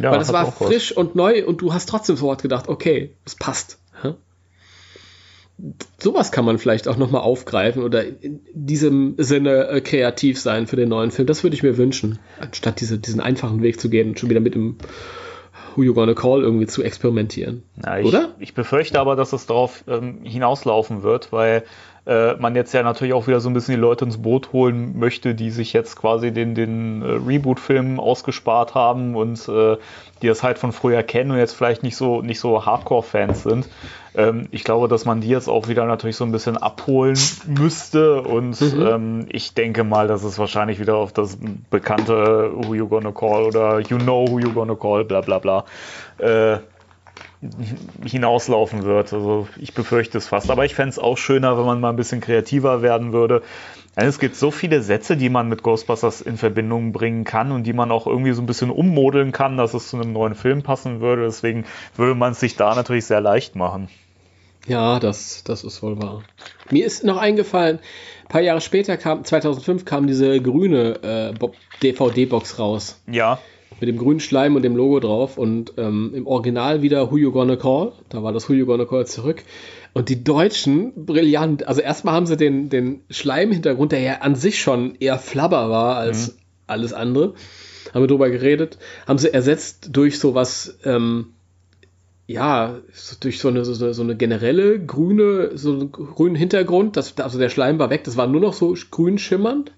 Ja, 0.00 0.10
Weil 0.10 0.18
das 0.18 0.32
war 0.32 0.44
auch 0.44 0.60
was. 0.60 0.68
frisch 0.68 0.96
und 0.96 1.14
neu 1.14 1.46
und 1.46 1.60
du 1.60 1.72
hast 1.72 1.88
trotzdem 1.88 2.16
sofort 2.16 2.42
gedacht, 2.42 2.68
okay, 2.68 3.16
es 3.24 3.34
passt. 3.34 3.78
Hä? 4.02 4.14
Sowas 5.98 6.32
kann 6.32 6.44
man 6.44 6.58
vielleicht 6.58 6.86
auch 6.86 6.98
nochmal 6.98 7.22
aufgreifen 7.22 7.82
oder 7.82 8.04
in 8.04 8.40
diesem 8.52 9.14
Sinne 9.16 9.68
äh, 9.68 9.80
kreativ 9.80 10.38
sein 10.38 10.66
für 10.66 10.76
den 10.76 10.90
neuen 10.90 11.10
Film. 11.10 11.26
Das 11.26 11.42
würde 11.42 11.56
ich 11.56 11.62
mir 11.62 11.78
wünschen, 11.78 12.18
anstatt 12.38 12.80
diese, 12.80 12.98
diesen 12.98 13.20
einfachen 13.20 13.62
Weg 13.62 13.80
zu 13.80 13.88
gehen 13.88 14.10
und 14.10 14.20
schon 14.20 14.28
wieder 14.28 14.40
mit 14.40 14.54
dem 14.54 14.76
Who 15.74 15.82
You 15.82 15.94
Gonna 15.94 16.14
Call 16.14 16.42
irgendwie 16.42 16.66
zu 16.66 16.82
experimentieren. 16.82 17.62
Ja, 17.82 17.98
ich, 17.98 18.06
Oder? 18.06 18.34
Ich 18.38 18.52
befürchte 18.52 19.00
aber, 19.00 19.16
dass 19.16 19.32
es 19.32 19.46
darauf 19.46 19.84
ähm, 19.88 20.20
hinauslaufen 20.24 21.02
wird, 21.02 21.32
weil 21.32 21.64
äh, 22.06 22.34
man 22.34 22.54
jetzt 22.54 22.72
ja 22.72 22.82
natürlich 22.82 23.14
auch 23.14 23.26
wieder 23.26 23.40
so 23.40 23.50
ein 23.50 23.54
bisschen 23.54 23.74
die 23.74 23.80
Leute 23.80 24.04
ins 24.04 24.22
Boot 24.22 24.52
holen 24.52 24.96
möchte, 24.98 25.34
die 25.34 25.50
sich 25.50 25.72
jetzt 25.72 25.96
quasi 25.96 26.30
den, 26.30 26.54
den 26.54 27.02
äh, 27.02 27.06
Reboot-Film 27.26 27.98
ausgespart 27.98 28.74
haben 28.74 29.16
und 29.16 29.48
äh, 29.48 29.76
die 30.22 30.28
das 30.28 30.42
halt 30.42 30.58
von 30.58 30.72
früher 30.72 31.02
kennen 31.02 31.32
und 31.32 31.38
jetzt 31.38 31.54
vielleicht 31.54 31.82
nicht 31.82 31.96
so, 31.96 32.22
nicht 32.22 32.38
so 32.38 32.64
Hardcore-Fans 32.64 33.42
sind. 33.42 33.68
Ähm, 34.14 34.46
ich 34.52 34.62
glaube, 34.62 34.86
dass 34.86 35.04
man 35.04 35.20
die 35.20 35.28
jetzt 35.28 35.48
auch 35.48 35.66
wieder 35.66 35.84
natürlich 35.84 36.16
so 36.16 36.24
ein 36.24 36.32
bisschen 36.32 36.56
abholen 36.56 37.18
müsste 37.46 38.22
und 38.22 38.60
ähm, 38.62 39.26
ich 39.28 39.54
denke 39.54 39.82
mal, 39.82 40.06
dass 40.06 40.22
es 40.22 40.38
wahrscheinlich 40.38 40.78
wieder 40.78 40.94
auf 40.96 41.12
das 41.12 41.36
bekannte 41.70 42.52
Who 42.54 42.74
You 42.74 42.88
Gonna 42.88 43.10
Call 43.10 43.44
oder 43.44 43.80
You 43.80 43.98
Know 43.98 44.26
Who 44.28 44.38
You 44.38 44.52
Gonna 44.52 44.76
Call, 44.76 45.04
bla 45.04 45.22
bla 45.22 45.38
bla, 45.38 45.64
äh, 46.18 46.58
hinauslaufen 48.04 48.84
wird. 48.84 49.12
Also 49.12 49.48
ich 49.58 49.74
befürchte 49.74 50.18
es 50.18 50.26
fast. 50.28 50.50
Aber 50.50 50.64
ich 50.64 50.74
fände 50.74 50.90
es 50.90 50.98
auch 50.98 51.18
schöner, 51.18 51.58
wenn 51.58 51.64
man 51.66 51.80
mal 51.80 51.90
ein 51.90 51.96
bisschen 51.96 52.20
kreativer 52.20 52.82
werden 52.82 53.12
würde. 53.12 53.42
Denn 53.96 54.06
es 54.06 54.18
gibt 54.18 54.36
so 54.36 54.50
viele 54.50 54.82
Sätze, 54.82 55.16
die 55.16 55.28
man 55.30 55.48
mit 55.48 55.62
Ghostbusters 55.62 56.20
in 56.20 56.36
Verbindung 56.36 56.92
bringen 56.92 57.24
kann 57.24 57.50
und 57.52 57.64
die 57.64 57.72
man 57.72 57.90
auch 57.90 58.06
irgendwie 58.06 58.32
so 58.32 58.42
ein 58.42 58.46
bisschen 58.46 58.70
ummodeln 58.70 59.32
kann, 59.32 59.56
dass 59.56 59.74
es 59.74 59.88
zu 59.88 59.96
einem 59.96 60.12
neuen 60.12 60.34
Film 60.34 60.62
passen 60.62 61.00
würde. 61.00 61.24
Deswegen 61.24 61.64
würde 61.96 62.14
man 62.14 62.32
es 62.32 62.40
sich 62.40 62.56
da 62.56 62.74
natürlich 62.74 63.06
sehr 63.06 63.20
leicht 63.20 63.56
machen. 63.56 63.88
Ja, 64.66 64.98
das, 64.98 65.44
das 65.44 65.62
ist 65.62 65.82
wohl 65.82 65.96
wahr. 66.02 66.24
Mir 66.70 66.84
ist 66.84 67.04
noch 67.04 67.18
eingefallen, 67.18 67.78
ein 67.78 68.28
paar 68.28 68.40
Jahre 68.40 68.60
später 68.60 68.96
kam, 68.96 69.24
2005 69.24 69.84
kam 69.84 70.08
diese 70.08 70.40
grüne 70.42 71.32
äh, 71.32 71.38
Bo- 71.38 71.54
DVD-Box 71.82 72.58
raus. 72.58 73.00
Ja, 73.06 73.38
Mit 73.80 73.88
dem 73.88 73.98
grünen 73.98 74.20
Schleim 74.20 74.56
und 74.56 74.62
dem 74.62 74.74
Logo 74.74 75.00
drauf 75.00 75.36
und 75.36 75.74
ähm, 75.76 76.12
im 76.14 76.26
Original 76.26 76.80
wieder 76.80 77.10
Who 77.10 77.18
You 77.18 77.30
Gonna 77.30 77.56
Call. 77.56 77.92
Da 78.08 78.22
war 78.22 78.32
das 78.32 78.48
Who 78.48 78.54
You 78.54 78.66
Gonna 78.66 78.86
Call 78.86 79.06
zurück. 79.06 79.42
Und 79.92 80.08
die 80.08 80.24
Deutschen, 80.24 81.06
brillant. 81.06 81.66
Also 81.66 81.80
erstmal 81.80 82.14
haben 82.14 82.26
sie 82.26 82.36
den, 82.36 82.68
den 82.68 83.00
Schleimhintergrund, 83.10 83.92
der 83.92 84.00
ja 84.00 84.14
an 84.18 84.34
sich 84.34 84.60
schon 84.60 84.94
eher 84.96 85.18
Flabber 85.18 85.70
war 85.70 85.96
als 85.96 86.36
alles 86.66 86.92
andere, 86.92 87.34
haben 87.94 88.02
wir 88.02 88.08
drüber 88.08 88.30
geredet, 88.30 88.78
haben 89.06 89.18
sie 89.18 89.32
ersetzt 89.32 89.90
durch 89.92 90.18
sowas, 90.18 90.78
ähm, 90.84 91.28
ja, 92.26 92.80
durch 93.20 93.38
so 93.38 93.48
eine, 93.48 93.64
so, 93.64 93.92
so 93.92 94.02
eine 94.02 94.16
generelle 94.16 94.84
grüne, 94.84 95.56
so 95.56 95.72
einen 95.72 95.92
grünen 95.92 96.34
Hintergrund. 96.34 96.96
Das, 96.96 97.16
also 97.18 97.38
der 97.38 97.50
Schleim 97.50 97.78
war 97.78 97.90
weg, 97.90 98.04
das 98.04 98.16
war 98.16 98.26
nur 98.26 98.40
noch 98.40 98.52
so 98.52 98.74
grün 98.90 99.18
schimmernd. 99.18 99.72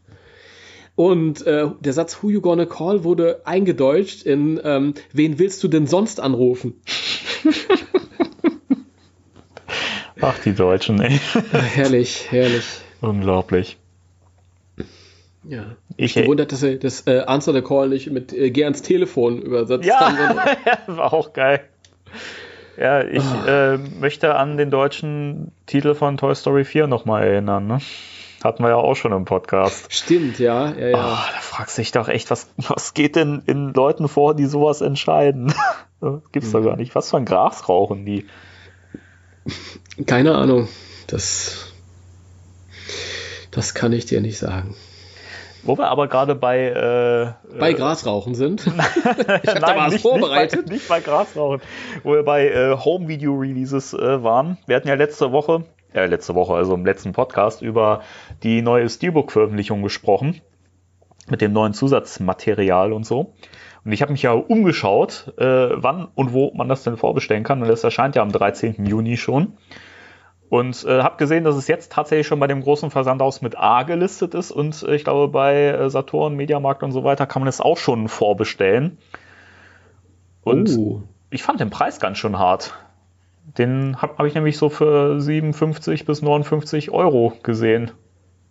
Und 0.99 1.47
äh, 1.47 1.69
der 1.79 1.93
Satz 1.93 2.25
Who 2.25 2.31
you 2.31 2.41
gonna 2.41 2.67
call 2.67 3.05
wurde 3.05 3.43
eingedeutscht 3.45 4.25
in 4.25 4.61
ähm, 4.65 4.95
Wen 5.13 5.39
willst 5.39 5.63
du 5.63 5.69
denn 5.69 5.87
sonst 5.87 6.19
anrufen? 6.19 6.75
ach 10.21 10.41
die 10.41 10.55
Deutschen, 10.55 11.01
ey. 11.01 11.21
herrlich, 11.53 12.27
herrlich. 12.33 12.65
Unglaublich. 13.01 13.77
Ja. 15.45 15.77
Ich 15.97 16.15
bin 16.15 16.25
gewundert, 16.25 16.51
dass 16.51 16.63
sie 16.63 16.81
das 16.81 17.07
äh, 17.07 17.21
Answer 17.21 17.53
the 17.53 17.63
Call 17.63 17.91
nicht 17.91 18.11
mit 18.11 18.33
äh, 18.33 18.51
Geh 18.51 18.65
ans 18.65 18.83
Telefon 18.83 19.41
übersetzt 19.41 19.87
ja. 19.87 20.01
haben. 20.01 20.37
war 20.97 21.13
auch 21.13 21.33
geil. 21.33 21.61
Ja, 22.77 23.05
ich 23.05 23.23
oh. 23.23 23.49
äh, 23.49 23.79
möchte 23.79 24.35
an 24.35 24.57
den 24.57 24.73
deutschen 24.73 25.53
Titel 25.67 25.95
von 25.95 26.17
Toy 26.17 26.35
Story 26.35 26.65
4 26.65 26.89
nochmal 26.89 27.23
erinnern. 27.23 27.69
Ne? 27.69 27.79
Hatten 28.43 28.63
wir 28.63 28.71
ja 28.71 28.77
auch 28.77 28.95
schon 28.95 29.13
im 29.13 29.25
Podcast. 29.25 29.93
Stimmt, 29.93 30.39
ja. 30.39 30.73
ja, 30.73 30.89
ja. 30.89 30.97
Oh, 30.97 31.33
da 31.35 31.41
fragst 31.41 31.77
du 31.77 31.83
dich 31.83 31.91
doch 31.91 32.09
echt, 32.09 32.31
was, 32.31 32.49
was 32.57 32.95
geht 32.95 33.17
denn 33.17 33.43
in 33.47 33.73
Leuten 33.75 34.07
vor, 34.09 34.35
die 34.35 34.47
sowas 34.47 34.81
entscheiden? 34.81 35.53
Gibt's 36.33 36.49
mhm. 36.49 36.53
doch 36.53 36.65
gar 36.65 36.77
nicht. 36.77 36.95
Was 36.95 37.11
für 37.11 37.17
ein 37.17 37.25
Gras 37.25 37.69
rauchen 37.69 38.05
die? 38.05 38.27
Keine 40.07 40.37
Ahnung. 40.37 40.69
Das, 41.09 41.73
das 43.51 43.75
kann 43.75 43.93
ich 43.93 44.07
dir 44.07 44.21
nicht 44.21 44.39
sagen. 44.39 44.77
Wo 45.65 45.77
wir 45.77 45.89
aber 45.89 46.07
gerade 46.07 46.35
bei 46.37 46.69
äh, 46.69 47.59
bei 47.59 47.73
Grasrauchen 47.73 48.35
sind. 48.35 48.67
ich 48.67 48.75
habe 48.75 49.61
da 49.61 49.77
was 49.77 49.93
nicht, 49.93 50.03
vorbereitet. 50.03 50.69
Nicht 50.69 50.69
bei, 50.69 50.75
nicht 50.75 50.89
bei 50.89 51.01
Grasrauchen. 51.01 51.61
Wo 52.05 52.13
wir 52.13 52.23
bei 52.23 52.49
äh, 52.49 52.77
Home 52.77 53.09
Video 53.09 53.35
Releases 53.35 53.93
äh, 53.93 54.23
waren. 54.23 54.59
Wir 54.67 54.77
hatten 54.77 54.87
ja 54.87 54.95
letzte 54.95 55.33
Woche, 55.33 55.65
äh, 55.93 56.07
letzte 56.07 56.35
Woche, 56.35 56.55
also 56.55 56.75
im 56.75 56.85
letzten 56.85 57.13
Podcast 57.13 57.63
über 57.63 58.03
die 58.43 58.63
neue 58.63 58.89
Steelbook-Veröffentlichung 58.89 59.83
gesprochen 59.83 60.41
mit 61.31 61.41
dem 61.41 61.53
neuen 61.53 61.73
Zusatzmaterial 61.73 62.93
und 62.93 63.05
so. 63.05 63.35
Und 63.85 63.93
ich 63.93 64.03
habe 64.03 64.13
mich 64.13 64.23
ja 64.23 64.33
umgeschaut, 64.33 65.33
äh, 65.39 65.45
wann 65.45 66.09
und 66.15 66.33
wo 66.33 66.53
man 66.55 66.69
das 66.69 66.85
denn 66.85 66.97
vorbestellen 66.97 67.45
kann. 67.45 67.63
Und 67.63 67.69
das 67.69 67.85
erscheint 67.85 68.17
ja 68.17 68.23
am 68.23 68.33
13. 68.33 68.87
Juni 68.87 69.17
schon. 69.17 69.55
Und 70.51 70.85
äh, 70.85 71.03
habe 71.03 71.17
gesehen, 71.19 71.45
dass 71.45 71.57
es 71.57 71.69
jetzt 71.69 71.93
tatsächlich 71.93 72.27
schon 72.27 72.41
bei 72.41 72.47
dem 72.47 72.63
großen 72.63 72.91
Versandhaus 72.91 73.43
mit 73.43 73.59
A 73.59 73.83
gelistet 73.83 74.35
ist. 74.35 74.51
Und 74.51 74.83
äh, 74.83 74.95
ich 74.95 75.05
glaube, 75.05 75.29
bei 75.29 75.67
äh, 75.67 75.91
Saturn, 75.91 76.35
Mediamarkt 76.35 76.83
und 76.83 76.93
so 76.93 77.05
weiter 77.05 77.27
kann 77.27 77.43
man 77.43 77.49
es 77.49 77.61
auch 77.61 77.77
schon 77.77 78.09
vorbestellen. 78.09 78.99
Und 80.43 80.71
uh. 80.71 81.03
ich 81.31 81.43
fand 81.43 81.61
den 81.61 81.71
Preis 81.71 82.01
ganz 82.01 82.19
schön 82.19 82.39
hart. 82.39 82.75
Den 83.57 84.01
habe 84.03 84.19
hab 84.19 84.27
ich 84.27 84.35
nämlich 84.35 84.59
so 84.59 84.69
für 84.69 85.21
57 85.21 86.05
bis 86.05 86.23
59 86.23 86.91
Euro 86.91 87.33
gesehen. 87.43 87.93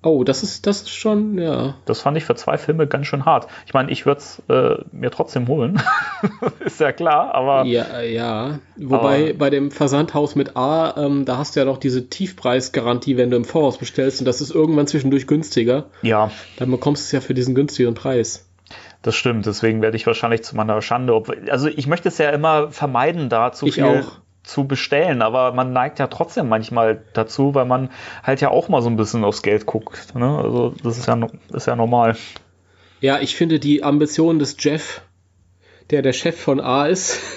Oh, 0.03 0.23
das 0.23 0.43
ist, 0.43 0.67
das 0.67 0.83
ist 0.83 0.89
schon, 0.91 1.39
ja. 1.39 1.75
Das 1.85 2.01
fand 2.01 2.17
ich 2.17 2.23
für 2.23 2.35
zwei 2.35 2.57
Filme 2.57 2.85
ganz 2.85 3.07
schön 3.07 3.25
hart. 3.25 3.47
Ich 3.65 3.73
meine, 3.73 3.91
ich 3.91 4.05
würde 4.05 4.19
es 4.19 4.41
äh, 4.47 4.75
mir 4.91 5.09
trotzdem 5.09 5.47
holen. 5.47 5.81
ist 6.59 6.79
ja 6.79 6.91
klar, 6.91 7.33
aber. 7.33 7.65
Ja, 7.65 8.01
ja. 8.01 8.59
Wobei 8.77 9.33
bei 9.33 9.49
dem 9.49 9.71
Versandhaus 9.71 10.35
mit 10.35 10.55
A, 10.55 10.93
ähm, 10.97 11.25
da 11.25 11.37
hast 11.37 11.55
du 11.55 11.59
ja 11.59 11.65
noch 11.65 11.77
diese 11.77 12.09
Tiefpreisgarantie, 12.09 13.17
wenn 13.17 13.31
du 13.31 13.37
im 13.37 13.45
Voraus 13.45 13.79
bestellst 13.79 14.21
und 14.21 14.25
das 14.25 14.39
ist 14.39 14.51
irgendwann 14.51 14.85
zwischendurch 14.85 15.25
günstiger. 15.25 15.85
Ja. 16.03 16.31
Dann 16.57 16.69
bekommst 16.69 17.03
du 17.03 17.05
es 17.07 17.11
ja 17.11 17.19
für 17.19 17.33
diesen 17.33 17.55
günstigeren 17.55 17.95
Preis. 17.95 18.47
Das 19.01 19.15
stimmt, 19.15 19.45
deswegen 19.45 19.81
werde 19.81 19.97
ich 19.97 20.05
wahrscheinlich 20.05 20.43
zu 20.43 20.55
meiner 20.55 20.81
Schande. 20.81 21.21
Also 21.49 21.67
ich 21.69 21.87
möchte 21.87 22.07
es 22.09 22.17
ja 22.17 22.29
immer 22.29 22.71
vermeiden, 22.71 23.29
da 23.29 23.51
zu 23.51 23.65
ich 23.65 23.75
viel. 23.75 23.83
Auch 23.83 24.19
zu 24.47 24.65
bestellen, 24.65 25.21
aber 25.21 25.51
man 25.51 25.73
neigt 25.73 25.99
ja 25.99 26.07
trotzdem 26.07 26.47
manchmal 26.47 27.03
dazu, 27.13 27.53
weil 27.53 27.65
man 27.65 27.89
halt 28.23 28.41
ja 28.41 28.49
auch 28.49 28.69
mal 28.69 28.81
so 28.81 28.89
ein 28.89 28.95
bisschen 28.95 29.23
aufs 29.23 29.41
Geld 29.41 29.65
guckt. 29.65 30.15
Ne? 30.15 30.25
Also 30.25 30.73
das 30.83 30.97
ist 30.97 31.07
ja, 31.07 31.19
ist 31.53 31.67
ja 31.67 31.75
normal. 31.75 32.15
Ja, 33.01 33.19
ich 33.19 33.35
finde 33.35 33.59
die 33.59 33.83
Ambition 33.83 34.39
des 34.39 34.55
Jeff, 34.59 35.01
der 35.89 36.01
der 36.01 36.13
Chef 36.13 36.39
von 36.39 36.59
A 36.59 36.87
ist. 36.87 37.19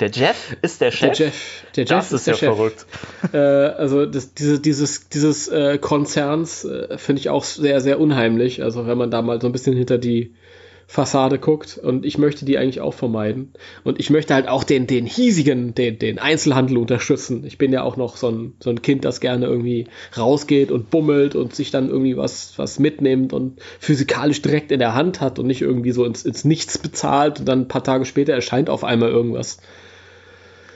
Der 0.00 0.10
Jeff 0.10 0.56
ist 0.60 0.80
der 0.80 0.90
Chef? 0.90 1.16
Der 1.16 1.26
Jeff, 1.26 1.64
der 1.76 1.84
Jeff 1.84 1.90
das 1.90 2.06
ist, 2.06 2.12
ist 2.12 2.26
der 2.26 2.34
ja 2.34 2.38
Chef. 2.38 2.48
verrückt. 2.48 2.86
Äh, 3.32 3.36
also 3.38 4.06
das, 4.06 4.34
diese, 4.34 4.58
dieses, 4.58 5.08
dieses 5.08 5.46
äh, 5.46 5.78
Konzerns 5.78 6.64
äh, 6.64 6.98
finde 6.98 7.20
ich 7.20 7.28
auch 7.30 7.44
sehr, 7.44 7.80
sehr 7.80 8.00
unheimlich. 8.00 8.64
Also 8.64 8.88
wenn 8.88 8.98
man 8.98 9.12
da 9.12 9.22
mal 9.22 9.40
so 9.40 9.46
ein 9.46 9.52
bisschen 9.52 9.76
hinter 9.76 9.96
die 9.98 10.34
Fassade 10.90 11.38
guckt 11.38 11.76
und 11.76 12.06
ich 12.06 12.16
möchte 12.16 12.46
die 12.46 12.56
eigentlich 12.56 12.80
auch 12.80 12.94
vermeiden. 12.94 13.52
Und 13.84 14.00
ich 14.00 14.08
möchte 14.08 14.32
halt 14.32 14.48
auch 14.48 14.64
den, 14.64 14.86
den 14.86 15.04
hiesigen, 15.04 15.74
den, 15.74 15.98
den 15.98 16.18
Einzelhandel 16.18 16.78
unterstützen. 16.78 17.44
Ich 17.44 17.58
bin 17.58 17.74
ja 17.74 17.82
auch 17.82 17.98
noch 17.98 18.16
so 18.16 18.30
ein, 18.30 18.54
so 18.58 18.70
ein 18.70 18.80
Kind, 18.80 19.04
das 19.04 19.20
gerne 19.20 19.44
irgendwie 19.44 19.86
rausgeht 20.16 20.70
und 20.70 20.88
bummelt 20.88 21.34
und 21.34 21.54
sich 21.54 21.70
dann 21.70 21.90
irgendwie 21.90 22.16
was, 22.16 22.54
was 22.56 22.78
mitnimmt 22.78 23.34
und 23.34 23.60
physikalisch 23.78 24.40
direkt 24.40 24.72
in 24.72 24.78
der 24.78 24.94
Hand 24.94 25.20
hat 25.20 25.38
und 25.38 25.46
nicht 25.46 25.60
irgendwie 25.60 25.90
so 25.90 26.06
ins, 26.06 26.24
ins 26.24 26.46
Nichts 26.46 26.78
bezahlt 26.78 27.40
und 27.40 27.46
dann 27.46 27.60
ein 27.60 27.68
paar 27.68 27.84
Tage 27.84 28.06
später 28.06 28.32
erscheint 28.32 28.70
auf 28.70 28.82
einmal 28.82 29.10
irgendwas. 29.10 29.58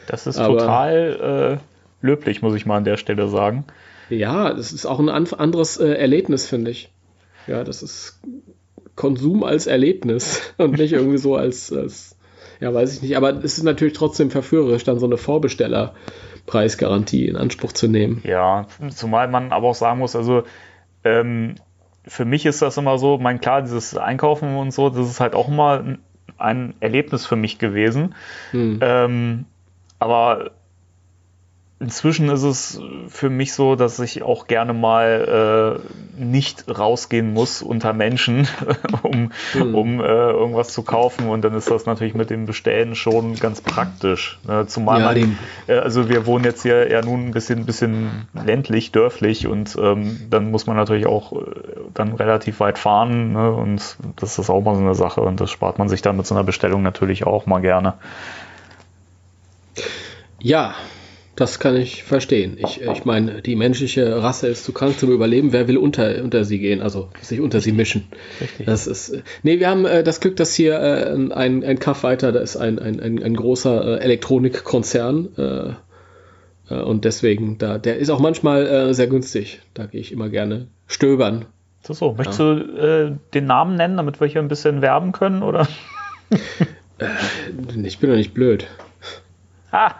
Das 0.09 0.27
ist 0.27 0.37
Aber, 0.37 0.59
total 0.59 1.61
äh, 2.03 2.07
löblich, 2.07 2.43
muss 2.43 2.55
ich 2.55 2.67
mal 2.67 2.77
an 2.77 2.85
der 2.85 2.99
Stelle 2.99 3.29
sagen. 3.29 3.65
Ja, 4.11 4.53
das 4.53 4.75
ist 4.75 4.85
auch 4.85 4.99
ein 4.99 5.09
anderes 5.09 5.79
äh, 5.79 5.95
Erlebnis, 5.95 6.47
finde 6.47 6.71
ich. 6.71 6.91
Ja, 7.47 7.65
das 7.65 7.83
ist 7.83 8.21
Konsum 9.03 9.43
als 9.43 9.67
Erlebnis 9.67 10.55
und 10.59 10.79
nicht 10.79 10.93
irgendwie 10.93 11.19
so 11.19 11.35
als, 11.35 11.73
als, 11.73 12.17
ja, 12.61 12.73
weiß 12.73 12.95
ich 12.95 13.03
nicht. 13.03 13.17
Aber 13.17 13.31
es 13.31 13.59
ist 13.59 13.65
natürlich 13.65 13.95
trotzdem 13.95 14.31
verführerisch, 14.31 14.85
dann 14.85 15.01
so 15.01 15.07
eine 15.07 15.17
Vorbestellerpreisgarantie 15.17 17.27
in 17.27 17.35
Anspruch 17.35 17.73
zu 17.73 17.89
nehmen. 17.89 18.23
Ja, 18.25 18.69
zumal 18.95 19.27
man 19.27 19.51
aber 19.51 19.67
auch 19.67 19.75
sagen 19.75 19.99
muss, 19.99 20.15
also 20.15 20.45
ähm, 21.03 21.57
für 22.07 22.25
mich 22.25 22.47
ist 22.47 22.63
das 22.63 22.77
immer 22.77 22.97
so, 22.97 23.19
mein 23.19 23.41
klar, 23.41 23.63
dieses 23.63 23.97
Einkaufen 23.97 24.57
und 24.57 24.73
so, 24.73 24.89
das 24.89 25.11
ist 25.11 25.19
halt 25.19 25.35
auch 25.35 25.49
immer 25.49 25.97
ein 26.39 26.75
Erlebnis 26.79 27.27
für 27.27 27.35
mich 27.35 27.59
gewesen. 27.59 28.15
Hm. 28.53 28.79
Ähm, 28.81 29.47
aber 29.99 30.53
inzwischen 31.83 32.29
ist 32.29 32.45
es 32.45 32.81
für 33.09 33.29
mich 33.29 33.53
so, 33.55 33.75
dass 33.75 33.99
ich 33.99 34.23
auch 34.23 34.47
gerne 34.47 34.73
mal 34.73 35.81
äh, 36.17 36.23
nicht 36.23 36.65
rausgehen 36.69 37.33
muss 37.33 37.61
unter 37.61 37.93
Menschen, 37.93 38.47
um, 39.03 39.33
mhm. 39.55 39.75
um 39.75 40.01
äh, 40.01 40.05
irgendwas 40.05 40.73
zu 40.73 40.83
kaufen. 40.83 41.29
Und 41.29 41.43
dann 41.43 41.55
ist 41.55 41.71
das 41.71 41.85
natürlich 41.85 42.15
mit 42.15 42.31
dem 42.31 42.47
Bestellen 42.47 42.95
schon 42.95 43.35
ganz 43.35 43.61
praktisch. 43.61 44.39
Ne? 44.47 44.67
Zumal 44.67 45.01
ja, 45.01 45.07
man, 45.07 45.39
äh, 45.67 45.75
also 45.75 46.09
wir 46.09 46.25
wohnen 46.25 46.45
jetzt 46.45 46.63
hier 46.63 46.91
ja 46.91 47.03
nun 47.03 47.27
ein 47.27 47.31
bisschen, 47.33 47.67
bisschen 47.67 48.29
ländlich, 48.33 48.93
dörflich 48.93 49.47
und 49.49 49.77
ähm, 49.81 50.21
dann 50.31 50.51
muss 50.51 50.67
man 50.67 50.77
natürlich 50.77 51.07
auch 51.07 51.33
äh, 51.33 51.37
dann 51.95 52.15
relativ 52.15 52.61
weit 52.61 52.79
fahren. 52.79 53.33
Ne? 53.33 53.53
Und 53.53 53.97
das 54.17 54.39
ist 54.39 54.51
auch 54.51 54.63
mal 54.63 54.77
so 54.77 54.81
eine 54.81 54.95
Sache 54.95 55.21
und 55.21 55.41
das 55.41 55.51
spart 55.51 55.79
man 55.79 55.89
sich 55.89 56.01
dann 56.01 56.17
mit 56.17 56.27
so 56.27 56.35
einer 56.35 56.45
Bestellung 56.45 56.83
natürlich 56.83 57.27
auch 57.27 57.47
mal 57.47 57.61
gerne. 57.61 57.95
Ja, 60.39 60.75
das 61.35 61.59
kann 61.59 61.77
ich 61.77 62.03
verstehen. 62.03 62.59
Ich, 62.59 62.83
ich 62.83 63.05
meine, 63.07 63.41
die 63.41 63.57
menschliche 63.57 64.23
Rasse 64.23 64.49
ist 64.49 64.65
zu 64.65 64.73
krank 64.73 64.99
zum 64.99 65.11
Überleben. 65.11 65.53
Wer 65.53 65.67
will 65.67 65.79
unter, 65.79 66.23
unter 66.23 66.45
sie 66.45 66.59
gehen, 66.59 66.83
also 66.83 67.09
sich 67.23 67.41
unter 67.41 67.61
sie 67.61 67.73
mischen? 67.73 68.09
Richtig. 68.41 68.67
Das 68.67 68.87
ist. 68.87 69.23
Nee, 69.43 69.59
wir 69.59 69.71
haben 69.71 69.87
äh, 69.87 70.03
das 70.03 70.21
Glück, 70.21 70.37
dass 70.37 70.55
hier 70.55 70.79
äh, 70.79 71.33
ein, 71.33 71.65
ein 71.65 71.79
Kaff 71.79 72.03
weiter, 72.03 72.33
da 72.33 72.41
ist 72.41 72.57
ein, 72.57 72.79
ein, 72.79 73.01
ein, 73.01 73.23
ein 73.23 73.35
großer 73.35 73.99
äh, 73.99 74.05
Elektronikkonzern. 74.05 75.29
Äh, 75.39 76.75
äh, 76.75 76.83
und 76.83 77.07
deswegen, 77.07 77.57
da, 77.57 77.79
der 77.79 77.97
ist 77.97 78.11
auch 78.11 78.21
manchmal 78.21 78.67
äh, 78.67 78.95
sehr 78.95 79.07
günstig. 79.07 79.61
Da 79.73 79.87
gehe 79.87 80.03
ich 80.03 80.13
immer 80.13 80.29
gerne 80.29 80.67
stöbern. 80.87 81.47
So, 81.83 81.95
so. 81.95 82.13
Möchtest 82.13 82.41
ja. 82.41 82.55
du 82.55 83.19
den 83.33 83.47
Namen 83.47 83.77
nennen, 83.77 83.97
damit 83.97 84.21
wir 84.21 84.29
hier 84.29 84.43
ein 84.43 84.49
bisschen 84.49 84.83
werben 84.83 85.13
können, 85.13 85.43
oder? 85.43 85.67
ich 87.83 87.99
bin 87.99 88.11
doch 88.11 88.17
nicht 88.17 88.35
blöd. 88.35 88.67
Ah, 89.73 89.95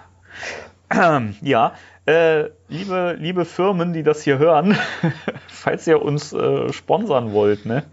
ja, 1.43 1.75
äh, 2.07 2.51
liebe, 2.69 3.17
liebe 3.19 3.45
Firmen, 3.45 3.93
die 3.93 4.03
das 4.03 4.23
hier 4.23 4.39
hören, 4.39 4.77
falls 5.47 5.87
ihr 5.87 6.03
uns 6.03 6.33
äh, 6.33 6.73
sponsern 6.73 7.33
wollt, 7.33 7.65
ne? 7.67 7.85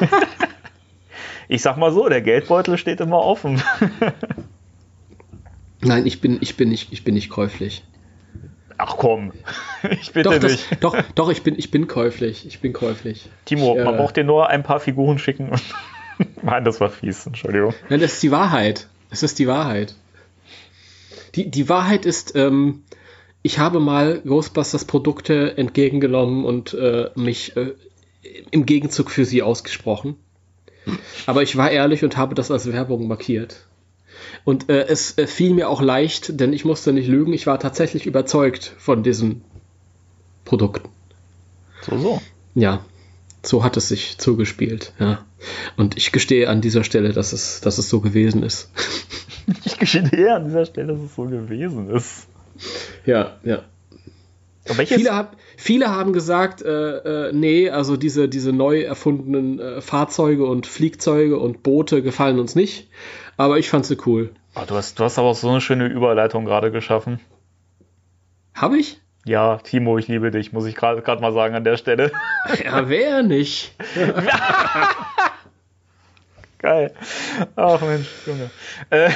ich 1.48 1.62
sag 1.62 1.76
mal 1.76 1.92
so, 1.92 2.08
der 2.08 2.22
Geldbeutel 2.22 2.78
steht 2.78 3.00
immer 3.00 3.18
offen. 3.18 3.62
Nein, 5.80 6.06
ich 6.06 6.20
bin, 6.20 6.38
ich 6.40 6.56
bin 6.56 6.68
nicht, 6.68 6.92
ich 6.92 7.04
bin 7.04 7.14
nicht 7.14 7.28
käuflich. 7.28 7.84
Ach 8.78 8.96
komm, 8.98 9.32
ich 9.90 10.12
bitte 10.12 10.30
doch, 10.30 10.38
das, 10.38 10.52
nicht. 10.52 10.84
Doch, 10.84 10.96
doch, 11.14 11.30
ich 11.30 11.42
bin, 11.42 11.58
ich 11.58 11.70
bin 11.70 11.86
käuflich. 11.86 12.46
Ich 12.46 12.60
bin 12.60 12.74
käuflich. 12.74 13.30
Timo, 13.46 13.76
ich, 13.76 13.84
man 13.84 13.94
äh, 13.94 13.96
braucht 13.96 14.16
dir 14.16 14.24
nur 14.24 14.50
ein 14.50 14.62
paar 14.62 14.80
Figuren 14.80 15.18
schicken. 15.18 15.50
Nein, 16.42 16.64
das 16.64 16.80
war 16.80 16.90
fies, 16.90 17.26
Entschuldigung. 17.26 17.74
Nein, 17.88 18.00
das 18.00 18.14
ist 18.14 18.22
die 18.22 18.30
Wahrheit. 18.30 18.88
Das 19.08 19.22
ist 19.22 19.38
die 19.38 19.46
Wahrheit. 19.46 19.94
Die, 21.36 21.50
die 21.50 21.68
Wahrheit 21.68 22.06
ist, 22.06 22.34
ähm, 22.34 22.82
ich 23.42 23.58
habe 23.58 23.78
mal 23.78 24.22
Ghostbusters 24.26 24.86
Produkte 24.86 25.56
entgegengenommen 25.56 26.44
und 26.44 26.74
äh, 26.74 27.10
mich 27.14 27.56
äh, 27.56 27.74
im 28.50 28.66
Gegenzug 28.66 29.10
für 29.10 29.24
sie 29.24 29.42
ausgesprochen. 29.42 30.16
Aber 31.26 31.42
ich 31.42 31.56
war 31.56 31.70
ehrlich 31.70 32.04
und 32.04 32.16
habe 32.16 32.34
das 32.34 32.50
als 32.50 32.72
Werbung 32.72 33.06
markiert. 33.08 33.66
Und 34.44 34.68
äh, 34.68 34.86
es 34.86 35.18
äh, 35.18 35.26
fiel 35.26 35.52
mir 35.52 35.68
auch 35.68 35.82
leicht, 35.82 36.40
denn 36.40 36.52
ich 36.52 36.64
musste 36.64 36.92
nicht 36.92 37.08
lügen, 37.08 37.32
ich 37.32 37.46
war 37.46 37.58
tatsächlich 37.58 38.06
überzeugt 38.06 38.72
von 38.78 39.02
diesen 39.02 39.42
Produkten. 40.44 40.88
So, 41.82 41.98
so. 41.98 42.22
Ja, 42.54 42.84
so 43.42 43.62
hat 43.62 43.76
es 43.76 43.88
sich 43.88 44.18
zugespielt, 44.18 44.92
ja. 44.98 45.24
Und 45.76 45.96
ich 45.96 46.12
gestehe 46.12 46.48
an 46.48 46.60
dieser 46.60 46.84
Stelle, 46.84 47.12
dass 47.12 47.32
es, 47.32 47.60
dass 47.60 47.78
es 47.78 47.88
so 47.88 48.00
gewesen 48.00 48.42
ist. 48.42 48.70
ich 49.64 49.78
gestehe 49.78 50.34
an 50.34 50.44
dieser 50.44 50.66
Stelle, 50.66 50.94
dass 50.94 51.00
es 51.00 51.14
so 51.14 51.24
gewesen 51.24 51.90
ist. 51.90 52.28
Ja, 53.04 53.36
ja. 53.44 53.62
Viele, 54.64 55.14
hab, 55.14 55.36
viele, 55.56 55.90
haben 55.90 56.12
gesagt, 56.12 56.60
äh, 56.60 57.28
äh, 57.28 57.32
nee, 57.32 57.70
also 57.70 57.96
diese, 57.96 58.28
diese 58.28 58.52
neu 58.52 58.80
erfundenen 58.80 59.60
äh, 59.60 59.80
Fahrzeuge 59.80 60.44
und 60.44 60.66
Fliegzeuge 60.66 61.38
und 61.38 61.62
Boote 61.62 62.02
gefallen 62.02 62.40
uns 62.40 62.56
nicht. 62.56 62.88
Aber 63.36 63.58
ich 63.58 63.68
fand 63.68 63.86
sie 63.86 63.96
cool. 64.06 64.30
Oh, 64.56 64.62
du, 64.66 64.74
hast, 64.74 64.98
du 64.98 65.04
hast 65.04 65.18
aber 65.18 65.28
auch 65.28 65.36
so 65.36 65.48
eine 65.50 65.60
schöne 65.60 65.86
Überleitung 65.86 66.46
gerade 66.46 66.72
geschaffen. 66.72 67.20
Habe 68.54 68.78
ich? 68.78 69.00
Ja, 69.24 69.58
Timo, 69.58 69.98
ich 69.98 70.08
liebe 70.08 70.30
dich, 70.30 70.52
muss 70.52 70.66
ich 70.66 70.74
gerade 70.74 71.20
mal 71.20 71.32
sagen 71.32 71.54
an 71.54 71.64
der 71.64 71.76
Stelle. 71.76 72.10
Ja, 72.64 72.88
wer 72.88 73.22
nicht? 73.22 73.74
Geil. 76.66 76.92
Ach 77.54 77.80
Mensch, 77.80 78.08
Junge. 78.26 78.50
Äh, 78.90 79.10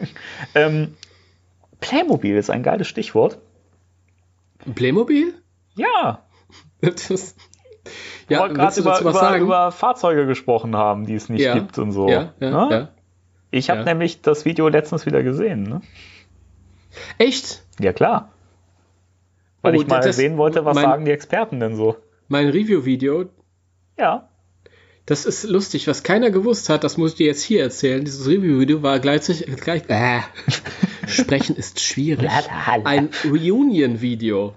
ähm, 0.54 0.94
Playmobil 1.78 2.34
ist 2.34 2.48
ein 2.48 2.62
geiles 2.62 2.88
Stichwort. 2.88 3.40
Playmobil? 4.74 5.34
Ja. 5.74 6.24
Das, 6.80 7.36
ja, 8.30 8.48
wir 8.48 8.54
gerade 8.54 8.80
über, 8.80 9.00
über, 9.00 9.36
über, 9.36 9.70
Fahrzeuge 9.70 10.26
gesprochen 10.26 10.76
haben, 10.76 11.04
die 11.04 11.14
es 11.14 11.28
nicht 11.28 11.42
ja. 11.42 11.52
gibt 11.52 11.76
und 11.76 11.92
so. 11.92 12.08
Ja, 12.08 12.32
ja, 12.40 12.70
ja. 12.70 12.88
Ich 13.50 13.68
habe 13.68 13.84
nämlich 13.84 14.22
das 14.22 14.46
Video 14.46 14.68
letztens 14.68 15.04
wieder 15.04 15.22
gesehen. 15.22 15.64
Ne? 15.64 15.82
Echt? 17.18 17.66
Ja, 17.80 17.92
klar. 17.92 18.32
Weil 19.60 19.76
oh, 19.76 19.82
ich 19.82 19.86
mal 19.86 20.00
das, 20.00 20.16
sehen 20.16 20.38
wollte, 20.38 20.64
was 20.64 20.74
mein, 20.74 20.84
sagen 20.84 21.04
die 21.04 21.10
Experten 21.10 21.60
denn 21.60 21.76
so. 21.76 21.96
Mein 22.28 22.48
Review-Video. 22.48 23.26
Ja. 23.98 24.30
Das 25.06 25.26
ist 25.26 25.44
lustig, 25.44 25.86
was 25.86 26.02
keiner 26.02 26.30
gewusst 26.30 26.70
hat, 26.70 26.82
das 26.82 26.96
muss 26.96 27.12
ich 27.12 27.16
dir 27.16 27.26
jetzt 27.26 27.42
hier 27.42 27.62
erzählen. 27.62 28.04
Dieses 28.04 28.26
Review-Video 28.26 28.82
war 28.82 28.98
gleichzeitig. 29.00 29.46
Gleich, 29.56 29.82
äh, 29.88 30.20
Sprechen 31.06 31.56
ist 31.56 31.80
schwierig. 31.80 32.30
Ein 32.84 33.10
Reunion-Video. 33.24 34.54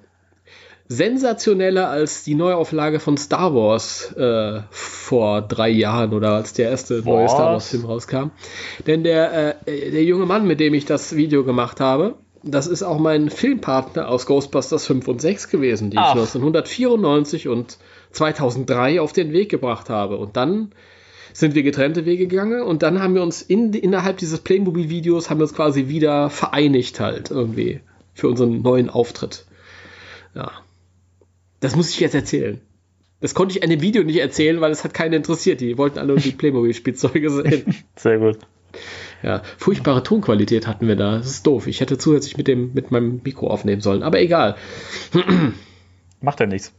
Sensationeller 0.89 1.89
als 1.89 2.23
die 2.23 2.35
Neuauflage 2.35 3.01
von 3.01 3.17
Star 3.17 3.53
Wars 3.53 4.13
äh, 4.13 4.61
vor 4.69 5.41
drei 5.41 5.67
Jahren 5.67 6.13
oder 6.13 6.35
als 6.35 6.53
der 6.53 6.69
erste 6.69 6.99
was? 6.99 7.05
neue 7.05 7.27
Star 7.27 7.51
Wars-Film 7.51 7.83
rauskam. 7.83 8.31
Denn 8.85 9.03
der, 9.03 9.57
äh, 9.65 9.91
der 9.91 10.03
junge 10.05 10.25
Mann, 10.25 10.47
mit 10.47 10.61
dem 10.61 10.73
ich 10.73 10.85
das 10.85 11.13
Video 11.17 11.43
gemacht 11.43 11.81
habe, 11.81 12.15
das 12.43 12.67
ist 12.67 12.83
auch 12.83 12.99
mein 12.99 13.29
Filmpartner 13.29 14.07
aus 14.07 14.25
Ghostbusters 14.25 14.85
5 14.85 15.09
und 15.09 15.21
6 15.21 15.49
gewesen, 15.49 15.89
die 15.89 15.97
Ach. 15.97 16.15
ich 16.15 16.21
1994 16.21 17.49
und 17.49 17.77
2003 18.17 18.99
auf 18.99 19.13
den 19.13 19.31
Weg 19.31 19.49
gebracht 19.49 19.89
habe. 19.89 20.17
Und 20.17 20.35
dann 20.35 20.71
sind 21.33 21.55
wir 21.55 21.63
getrennte 21.63 22.05
Wege 22.05 22.27
gegangen 22.27 22.63
und 22.63 22.81
dann 22.81 22.99
haben 22.99 23.13
wir 23.13 23.21
uns 23.21 23.43
in, 23.43 23.71
innerhalb 23.73 24.17
dieses 24.17 24.39
Playmobil-Videos 24.39 25.29
haben 25.29 25.39
wir 25.39 25.43
uns 25.43 25.53
quasi 25.53 25.87
wieder 25.87 26.29
vereinigt 26.31 26.99
halt 26.99 27.29
irgendwie 27.29 27.81
für 28.15 28.27
unseren 28.27 28.63
neuen 28.63 28.89
Auftritt. 28.89 29.45
Ja. 30.33 30.51
Das 31.59 31.75
muss 31.75 31.91
ich 31.91 31.99
jetzt 31.99 32.15
erzählen. 32.15 32.59
Das 33.19 33.33
konnte 33.33 33.55
ich 33.55 33.63
in 33.63 33.69
dem 33.69 33.81
Video 33.81 34.03
nicht 34.03 34.19
erzählen, 34.19 34.61
weil 34.61 34.71
es 34.71 34.83
hat 34.83 34.93
keinen 34.93 35.13
interessiert. 35.13 35.61
Die 35.61 35.77
wollten 35.77 35.99
alle 35.99 36.15
die 36.15 36.31
Playmobil-Spielzeuge 36.31 37.29
sehen. 37.29 37.75
Sehr 37.95 38.17
gut. 38.19 38.37
Ja, 39.23 39.41
furchtbare 39.57 40.03
Tonqualität 40.03 40.67
hatten 40.67 40.87
wir 40.87 40.95
da. 40.95 41.17
Das 41.17 41.27
ist 41.27 41.47
doof. 41.47 41.67
Ich 41.67 41.81
hätte 41.81 41.97
zusätzlich 41.97 42.37
mit 42.37 42.47
dem 42.47 42.73
mit 42.73 42.91
meinem 42.91 43.21
Mikro 43.23 43.47
aufnehmen 43.47 43.81
sollen, 43.81 44.03
aber 44.03 44.19
egal. 44.19 44.55
Macht 46.21 46.39
ja 46.39 46.45
nichts. 46.45 46.73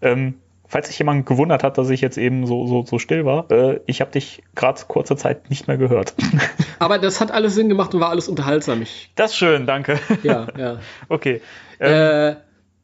Ähm, 0.00 0.34
falls 0.66 0.88
sich 0.88 0.98
jemand 0.98 1.26
gewundert 1.26 1.62
hat, 1.62 1.78
dass 1.78 1.90
ich 1.90 2.00
jetzt 2.00 2.16
eben 2.16 2.46
so, 2.46 2.66
so, 2.66 2.84
so 2.84 2.98
still 2.98 3.24
war, 3.24 3.50
äh, 3.50 3.80
ich 3.86 4.00
habe 4.00 4.10
dich 4.10 4.42
gerade 4.54 4.80
kurze 4.88 5.16
Zeit 5.16 5.50
nicht 5.50 5.68
mehr 5.68 5.76
gehört. 5.76 6.14
Aber 6.78 6.98
das 6.98 7.20
hat 7.20 7.30
alles 7.30 7.54
Sinn 7.54 7.68
gemacht 7.68 7.94
und 7.94 8.00
war 8.00 8.10
alles 8.10 8.28
unterhaltsam. 8.28 8.82
Ich, 8.82 9.10
das 9.14 9.32
ist 9.32 9.36
schön, 9.36 9.66
danke. 9.66 9.98
Ja, 10.22 10.46
ja. 10.56 10.78
Okay. 11.08 11.42
Ähm, 11.80 12.32
äh, 12.32 12.36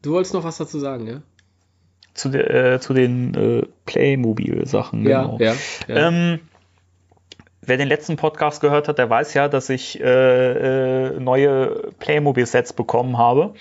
du 0.02 0.12
wolltest 0.12 0.34
noch 0.34 0.44
was 0.44 0.58
dazu 0.58 0.78
sagen, 0.78 1.06
ja? 1.06 1.22
Zu, 2.12 2.28
de, 2.28 2.74
äh, 2.74 2.80
zu 2.80 2.92
den 2.92 3.34
äh, 3.34 3.66
Playmobil-Sachen. 3.86 5.06
Ja, 5.06 5.22
genau. 5.22 5.38
ja. 5.38 5.54
ja. 5.88 6.08
Ähm, 6.08 6.40
wer 7.62 7.76
den 7.76 7.88
letzten 7.88 8.16
Podcast 8.16 8.60
gehört 8.60 8.88
hat, 8.88 8.98
der 8.98 9.08
weiß 9.08 9.32
ja, 9.34 9.48
dass 9.48 9.70
ich 9.70 10.00
äh, 10.00 11.06
äh, 11.06 11.20
neue 11.20 11.92
Playmobil-Sets 11.98 12.72
bekommen 12.74 13.16
habe 13.16 13.54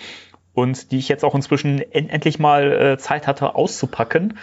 und 0.59 0.91
die 0.91 0.97
ich 0.97 1.07
jetzt 1.07 1.23
auch 1.23 1.35
inzwischen 1.35 1.79
endlich 1.91 2.39
mal 2.39 2.71
äh, 2.71 2.97
Zeit 2.97 3.27
hatte 3.27 3.55
auszupacken 3.55 4.37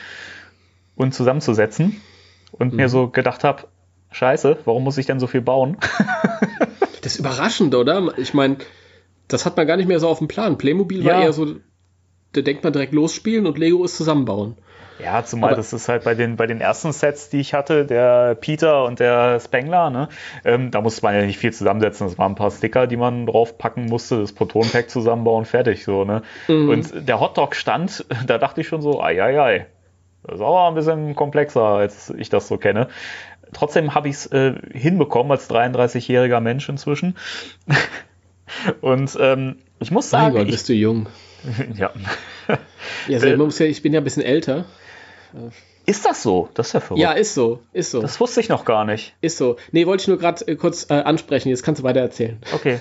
und 0.95 1.15
zusammenzusetzen 1.15 2.01
und 2.53 2.73
mhm. 2.73 2.77
mir 2.77 2.89
so 2.89 3.09
gedacht 3.09 3.45
habe, 3.45 3.65
scheiße, 4.13 4.59
warum 4.65 4.85
muss 4.85 4.99
ich 4.99 5.07
denn 5.07 5.21
so 5.21 5.27
viel 5.27 5.43
bauen? 5.43 5.77
das 7.03 7.15
ist 7.15 7.19
überraschend, 7.21 7.75
oder? 7.75 8.17
Ich 8.19 8.35
meine, 8.35 8.57
das 9.29 9.45
hat 9.45 9.57
man 9.57 9.67
gar 9.67 9.77
nicht 9.77 9.89
mehr 9.89 10.01
so 10.01 10.09
auf 10.09 10.19
dem 10.19 10.29
Plan. 10.29 10.59
Playmobil 10.59 11.05
ja. 11.05 11.13
war 11.13 11.23
eher 11.23 11.33
so, 11.33 11.57
da 12.33 12.41
denkt 12.41 12.65
man 12.65 12.73
direkt 12.73 12.95
losspielen 12.95 13.47
und 13.47 13.59
Lego 13.59 13.85
ist 13.85 13.97
zusammenbauen. 13.97 14.57
Ja, 14.99 15.25
zumal 15.25 15.51
Aber 15.51 15.57
das 15.57 15.73
ist 15.73 15.89
halt 15.89 16.05
bei 16.05 16.15
den, 16.15 16.37
bei 16.37 16.47
den 16.47 16.61
ersten 16.61 16.93
Sets, 16.93 17.29
die 17.29 17.41
ich 17.41 17.55
hatte, 17.55 17.85
der 17.85 18.35
Peter 18.35 18.85
und 18.85 18.99
der 18.99 19.41
Spengler, 19.41 19.91
ne, 19.91 20.09
ähm, 20.45 20.71
da 20.71 20.81
musste 20.81 21.03
man 21.03 21.15
ja 21.15 21.23
nicht 21.23 21.39
viel 21.39 21.53
zusammensetzen. 21.53 22.07
Das 22.07 22.19
waren 22.19 22.33
ein 22.33 22.37
paar 22.37 22.51
Sticker, 22.51 22.87
die 22.87 22.97
man 22.97 23.27
draufpacken 23.27 23.87
musste, 23.87 24.21
das 24.21 24.33
Proton-Pack 24.33 24.89
zusammenbauen, 24.91 25.45
fertig 25.45 25.85
so, 25.85 26.05
ne. 26.05 26.23
Mhm. 26.49 26.69
Und 26.69 27.09
der 27.09 27.21
Hotdog-Stand, 27.21 28.07
da 28.27 28.39
dachte 28.39 28.63
ich 28.63 28.69
schon 28.69 28.83
so, 28.83 29.03
ai, 29.03 29.23
ai, 29.23 29.41
ai. 29.41 29.67
Das 30.23 30.37
ist 30.37 30.41
aber 30.41 30.69
ein 30.69 30.75
bisschen 30.75 31.15
komplexer, 31.15 31.63
als 31.63 32.11
ich 32.11 32.31
das 32.31 32.49
so 32.49 32.57
kenne. 32.57 32.89
Trotzdem 33.53 33.95
habe 33.95 34.09
ich 34.09 34.17
es 34.17 34.27
äh, 34.27 34.55
hinbekommen 34.73 35.31
als 35.31 35.49
33-jähriger 35.49 36.41
Mensch 36.41 36.69
inzwischen. 36.69 37.17
und 38.81 39.17
ähm, 39.21 39.57
ich 39.79 39.91
muss 39.91 40.11
sagen. 40.11 40.35
Mein 40.35 40.45
Gott, 40.45 40.51
bist 40.51 40.69
du 40.69 40.73
jung. 40.73 41.07
ja. 41.75 41.93
ja, 42.49 42.59
also, 43.15 43.27
äh, 43.27 43.65
ja, 43.65 43.71
ich 43.71 43.83
bin 43.83 43.93
ja 43.93 44.01
ein 44.01 44.05
bisschen 44.05 44.23
älter. 44.23 44.65
Ist 45.87 46.05
das 46.05 46.23
so? 46.23 46.49
Das 46.55 46.69
ist 46.69 46.73
ja 46.73 46.81
verrückt. 46.81 47.01
Ja, 47.01 47.13
ist 47.13 47.35
so, 47.35 47.61
ist 47.73 47.93
so. 47.93 48.03
Das 48.03 48.19
wusste 48.19 48.41
ich 48.41 48.49
noch 48.49 48.65
gar 48.65 48.85
nicht. 48.85 49.15
Ist 49.21 49.39
so. 49.39 49.57
Nee, 49.71 49.87
wollte 49.87 50.03
ich 50.03 50.09
nur 50.09 50.19
gerade 50.19 50.47
äh, 50.49 50.57
kurz 50.57 50.91
äh, 50.91 50.95
ansprechen. 50.95 51.49
Jetzt 51.49 51.63
kannst 51.63 51.81
du 51.81 51.85
weiter 51.85 52.01
erzählen. 52.01 52.39
Okay. 52.53 52.81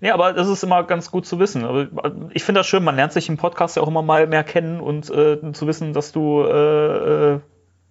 Nee, 0.00 0.10
aber 0.10 0.32
das 0.32 0.48
ist 0.48 0.62
immer 0.62 0.84
ganz 0.84 1.10
gut 1.10 1.26
zu 1.26 1.40
wissen. 1.40 1.64
Aber 1.64 1.82
äh, 1.82 2.10
ich 2.32 2.44
finde 2.44 2.60
das 2.60 2.66
schön, 2.68 2.84
man 2.84 2.94
lernt 2.94 3.12
sich 3.12 3.28
im 3.28 3.36
Podcast 3.36 3.76
ja 3.76 3.82
auch 3.82 3.88
immer 3.88 4.02
mal 4.02 4.26
mehr 4.28 4.44
kennen 4.44 4.80
und 4.80 5.10
äh, 5.10 5.52
zu 5.52 5.66
wissen, 5.66 5.92
dass 5.92 6.12
du 6.12 6.42
äh, 6.42 7.34
äh 7.34 7.40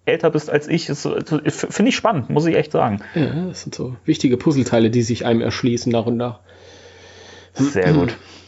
älter 0.06 0.30
bist 0.30 0.50
als 0.50 0.68
ich, 0.68 0.84
finde 0.84 1.88
ich 1.88 1.96
spannend, 1.96 2.28
muss 2.28 2.44
ich 2.44 2.56
echt 2.56 2.72
sagen. 2.72 3.00
Ja, 3.14 3.46
das 3.48 3.62
sind 3.62 3.74
so 3.74 3.96
wichtige 4.04 4.36
Puzzleteile, 4.36 4.90
die 4.90 5.00
sich 5.00 5.24
einem 5.24 5.40
erschließen 5.40 5.90
nach 5.90 6.04
und 6.04 6.18
nach. 6.18 6.40
Sehr 7.54 7.92
gut. 7.94 8.14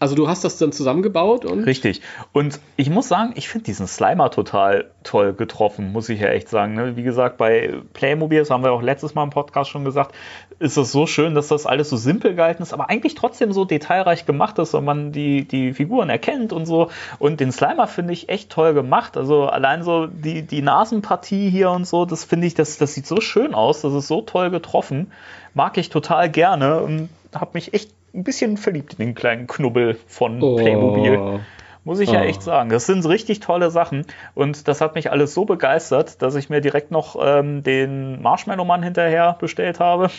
Also 0.00 0.14
du 0.14 0.28
hast 0.28 0.44
das 0.44 0.56
dann 0.56 0.72
zusammengebaut 0.72 1.44
und. 1.44 1.64
Richtig. 1.64 2.00
Und 2.32 2.58
ich 2.76 2.88
muss 2.88 3.06
sagen, 3.06 3.34
ich 3.36 3.50
finde 3.50 3.66
diesen 3.66 3.86
Slimer 3.86 4.30
total 4.30 4.90
toll 5.04 5.34
getroffen, 5.34 5.92
muss 5.92 6.08
ich 6.08 6.20
ja 6.20 6.28
echt 6.28 6.48
sagen. 6.48 6.72
Ne? 6.72 6.96
Wie 6.96 7.02
gesagt, 7.02 7.36
bei 7.36 7.74
Playmobil, 7.92 8.38
das 8.38 8.48
haben 8.48 8.64
wir 8.64 8.72
auch 8.72 8.80
letztes 8.80 9.14
Mal 9.14 9.24
im 9.24 9.30
Podcast 9.30 9.68
schon 9.68 9.84
gesagt, 9.84 10.14
ist 10.58 10.78
es 10.78 10.90
so 10.90 11.06
schön, 11.06 11.34
dass 11.34 11.48
das 11.48 11.66
alles 11.66 11.90
so 11.90 11.98
simpel 11.98 12.34
gehalten 12.34 12.62
ist, 12.62 12.72
aber 12.72 12.88
eigentlich 12.88 13.14
trotzdem 13.14 13.52
so 13.52 13.66
detailreich 13.66 14.24
gemacht 14.24 14.58
ist 14.58 14.72
und 14.72 14.86
man 14.86 15.12
die, 15.12 15.46
die 15.46 15.74
Figuren 15.74 16.08
erkennt 16.08 16.54
und 16.54 16.64
so. 16.64 16.88
Und 17.18 17.40
den 17.40 17.52
Slimer 17.52 17.86
finde 17.86 18.14
ich 18.14 18.30
echt 18.30 18.48
toll 18.48 18.72
gemacht. 18.72 19.18
Also 19.18 19.48
allein 19.48 19.82
so 19.82 20.06
die, 20.06 20.40
die 20.40 20.62
Nasenpartie 20.62 21.50
hier 21.50 21.70
und 21.70 21.86
so, 21.86 22.06
das 22.06 22.24
finde 22.24 22.46
ich, 22.46 22.54
das, 22.54 22.78
das 22.78 22.94
sieht 22.94 23.06
so 23.06 23.20
schön 23.20 23.52
aus, 23.52 23.82
das 23.82 23.92
ist 23.92 24.08
so 24.08 24.22
toll 24.22 24.50
getroffen. 24.50 25.12
Mag 25.52 25.76
ich 25.76 25.90
total 25.90 26.30
gerne 26.30 26.80
und 26.80 27.10
habe 27.34 27.50
mich 27.52 27.74
echt 27.74 27.90
ein 28.14 28.24
bisschen 28.24 28.56
verliebt 28.56 28.94
in 28.94 29.06
den 29.06 29.14
kleinen 29.14 29.46
Knubbel 29.46 29.96
von 30.06 30.42
oh. 30.42 30.56
Playmobil. 30.56 31.40
Muss 31.84 32.00
ich 32.00 32.10
oh. 32.10 32.14
ja 32.14 32.24
echt 32.24 32.42
sagen. 32.42 32.70
Das 32.70 32.86
sind 32.86 33.06
richtig 33.06 33.40
tolle 33.40 33.70
Sachen. 33.70 34.04
Und 34.34 34.68
das 34.68 34.80
hat 34.80 34.94
mich 34.94 35.10
alles 35.10 35.32
so 35.34 35.44
begeistert, 35.44 36.20
dass 36.22 36.34
ich 36.34 36.50
mir 36.50 36.60
direkt 36.60 36.90
noch 36.90 37.16
ähm, 37.20 37.62
den 37.62 38.20
Marshmallow-Mann 38.20 38.82
hinterher 38.82 39.36
bestellt 39.40 39.80
habe. 39.80 40.10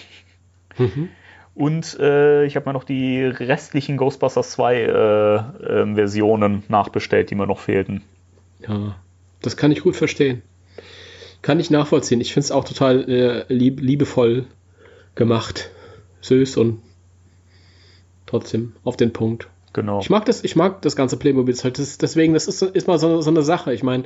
Mhm. 0.77 1.09
Und 1.53 1.99
äh, 1.99 2.45
ich 2.45 2.55
habe 2.55 2.69
mir 2.69 2.73
noch 2.73 2.85
die 2.85 3.23
restlichen 3.23 3.97
Ghostbusters 3.97 4.51
2 4.51 4.75
äh, 4.75 5.35
äh, 5.35 5.95
Versionen 5.95 6.63
nachbestellt, 6.69 7.29
die 7.29 7.35
mir 7.35 7.45
noch 7.45 7.59
fehlten. 7.59 8.03
Ja, 8.65 8.95
das 9.41 9.57
kann 9.57 9.71
ich 9.71 9.81
gut 9.81 9.95
verstehen. 9.95 10.41
Kann 11.41 11.59
ich 11.59 11.69
nachvollziehen. 11.69 12.21
Ich 12.21 12.33
finde 12.33 12.45
es 12.45 12.51
auch 12.51 12.63
total 12.63 13.09
äh, 13.09 13.53
lieb, 13.53 13.81
liebevoll 13.81 14.45
gemacht. 15.15 15.71
Süß 16.21 16.57
und 16.57 16.81
trotzdem 18.31 18.73
auf 18.83 18.97
den 18.97 19.13
Punkt. 19.13 19.47
Genau. 19.73 19.99
Ich 20.01 20.09
mag 20.09 20.25
das, 20.25 20.43
ich 20.43 20.55
mag 20.55 20.81
das 20.81 20.95
ganze 20.95 21.17
Playmobil 21.17 21.55
halt. 21.63 21.79
Das, 21.79 21.97
deswegen, 21.97 22.33
das 22.33 22.47
ist, 22.47 22.61
ist 22.61 22.87
mal 22.87 22.99
so, 22.99 23.21
so 23.21 23.29
eine 23.29 23.41
Sache. 23.41 23.73
Ich 23.73 23.83
meine, 23.83 24.03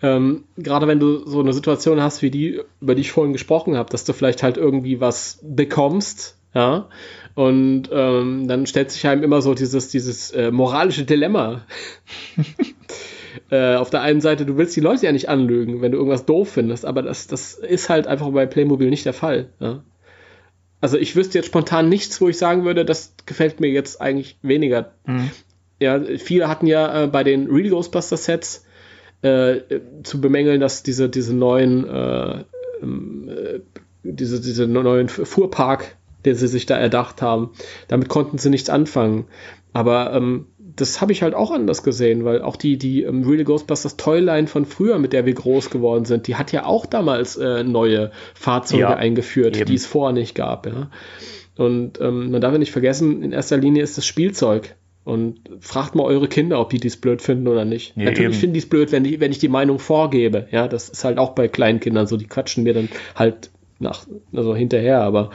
ähm, 0.00 0.44
gerade 0.56 0.86
wenn 0.86 1.00
du 1.00 1.26
so 1.26 1.40
eine 1.40 1.52
Situation 1.52 2.00
hast, 2.00 2.22
wie 2.22 2.30
die, 2.30 2.60
über 2.80 2.94
die 2.94 3.00
ich 3.00 3.10
vorhin 3.10 3.32
gesprochen 3.32 3.76
habe, 3.76 3.90
dass 3.90 4.04
du 4.04 4.12
vielleicht 4.12 4.42
halt 4.42 4.56
irgendwie 4.56 5.00
was 5.00 5.40
bekommst, 5.42 6.36
ja, 6.54 6.88
und 7.34 7.90
ähm, 7.92 8.48
dann 8.48 8.66
stellt 8.66 8.90
sich 8.90 9.06
einem 9.06 9.22
immer 9.22 9.42
so 9.42 9.54
dieses, 9.54 9.88
dieses 9.88 10.30
äh, 10.30 10.50
moralische 10.50 11.04
Dilemma. 11.04 11.62
äh, 13.50 13.74
auf 13.74 13.90
der 13.90 14.02
einen 14.02 14.20
Seite, 14.20 14.46
du 14.46 14.56
willst 14.56 14.74
die 14.76 14.80
Leute 14.80 15.06
ja 15.06 15.12
nicht 15.12 15.28
anlügen, 15.28 15.80
wenn 15.80 15.92
du 15.92 15.98
irgendwas 15.98 16.26
doof 16.26 16.48
findest, 16.48 16.84
aber 16.84 17.02
das, 17.02 17.26
das 17.26 17.54
ist 17.54 17.88
halt 17.88 18.06
einfach 18.06 18.30
bei 18.30 18.46
Playmobil 18.46 18.90
nicht 18.90 19.04
der 19.04 19.12
Fall. 19.12 19.50
Ja? 19.60 19.82
Also 20.80 20.96
ich 20.96 21.16
wüsste 21.16 21.38
jetzt 21.38 21.46
spontan 21.46 21.88
nichts, 21.88 22.20
wo 22.20 22.28
ich 22.28 22.38
sagen 22.38 22.64
würde, 22.64 22.84
das 22.84 23.14
gefällt 23.26 23.60
mir 23.60 23.68
jetzt 23.68 24.00
eigentlich 24.00 24.38
weniger. 24.42 24.92
Mhm. 25.06 25.30
ja, 25.80 26.00
viele 26.18 26.48
hatten 26.48 26.66
ja 26.66 27.04
äh, 27.04 27.06
bei 27.08 27.24
den 27.24 27.50
Real 27.50 27.70
Ghostbusters 27.70 28.24
Sets 28.24 28.64
äh, 29.22 29.80
zu 30.04 30.20
bemängeln, 30.20 30.60
dass 30.60 30.82
diese, 30.82 31.08
diese 31.08 31.34
neuen, 31.34 31.88
äh, 31.88 32.44
ähm, 32.82 33.28
äh, 33.28 33.60
diese, 34.04 34.40
diese 34.40 34.66
neuen 34.66 35.08
Fuhrpark, 35.08 35.96
den 36.24 36.36
sie 36.36 36.48
sich 36.48 36.66
da 36.66 36.76
erdacht 36.76 37.22
haben, 37.22 37.50
damit 37.88 38.08
konnten 38.08 38.38
sie 38.38 38.50
nichts 38.50 38.70
anfangen. 38.70 39.26
Aber 39.72 40.12
ähm, 40.14 40.46
das 40.80 41.00
habe 41.00 41.12
ich 41.12 41.22
halt 41.22 41.34
auch 41.34 41.50
anders 41.50 41.82
gesehen, 41.82 42.24
weil 42.24 42.42
auch 42.42 42.56
die, 42.56 42.78
die 42.78 43.02
ähm, 43.02 43.28
Real 43.28 43.44
Ghostbusters 43.44 43.96
Toyline 43.96 44.46
von 44.46 44.64
früher, 44.64 44.98
mit 44.98 45.12
der 45.12 45.26
wir 45.26 45.34
groß 45.34 45.70
geworden 45.70 46.04
sind, 46.04 46.26
die 46.26 46.36
hat 46.36 46.52
ja 46.52 46.64
auch 46.64 46.86
damals 46.86 47.36
äh, 47.36 47.64
neue 47.64 48.10
Fahrzeuge 48.34 48.82
ja, 48.82 48.96
eingeführt, 48.96 49.56
eben. 49.56 49.66
die 49.66 49.74
es 49.74 49.86
vorher 49.86 50.12
nicht 50.12 50.34
gab. 50.34 50.66
Ja? 50.66 50.90
Und 51.56 52.00
ähm, 52.00 52.30
man 52.30 52.40
darf 52.40 52.52
ja 52.52 52.58
nicht 52.58 52.72
vergessen, 52.72 53.22
in 53.22 53.32
erster 53.32 53.56
Linie 53.56 53.82
ist 53.82 53.98
das 53.98 54.06
Spielzeug. 54.06 54.76
Und 55.04 55.40
fragt 55.60 55.94
mal 55.94 56.02
eure 56.02 56.28
Kinder, 56.28 56.60
ob 56.60 56.68
die 56.68 56.78
dies 56.78 56.98
blöd 56.98 57.22
finden 57.22 57.48
oder 57.48 57.64
nicht. 57.64 57.96
Nee, 57.96 58.04
Natürlich 58.04 58.36
finden 58.36 58.52
die 58.52 58.60
es 58.60 58.68
blöd, 58.68 58.92
wenn, 58.92 59.04
die, 59.04 59.20
wenn 59.20 59.30
ich 59.30 59.38
die 59.38 59.48
Meinung 59.48 59.78
vorgebe. 59.78 60.48
Ja, 60.50 60.68
das 60.68 60.90
ist 60.90 61.02
halt 61.02 61.16
auch 61.16 61.30
bei 61.30 61.48
kleinen 61.48 61.80
Kindern 61.80 62.06
so. 62.06 62.18
Die 62.18 62.26
quatschen 62.26 62.62
mir 62.62 62.74
dann 62.74 62.90
halt 63.14 63.48
nach, 63.78 64.06
also 64.34 64.54
hinterher, 64.54 65.00
aber 65.00 65.30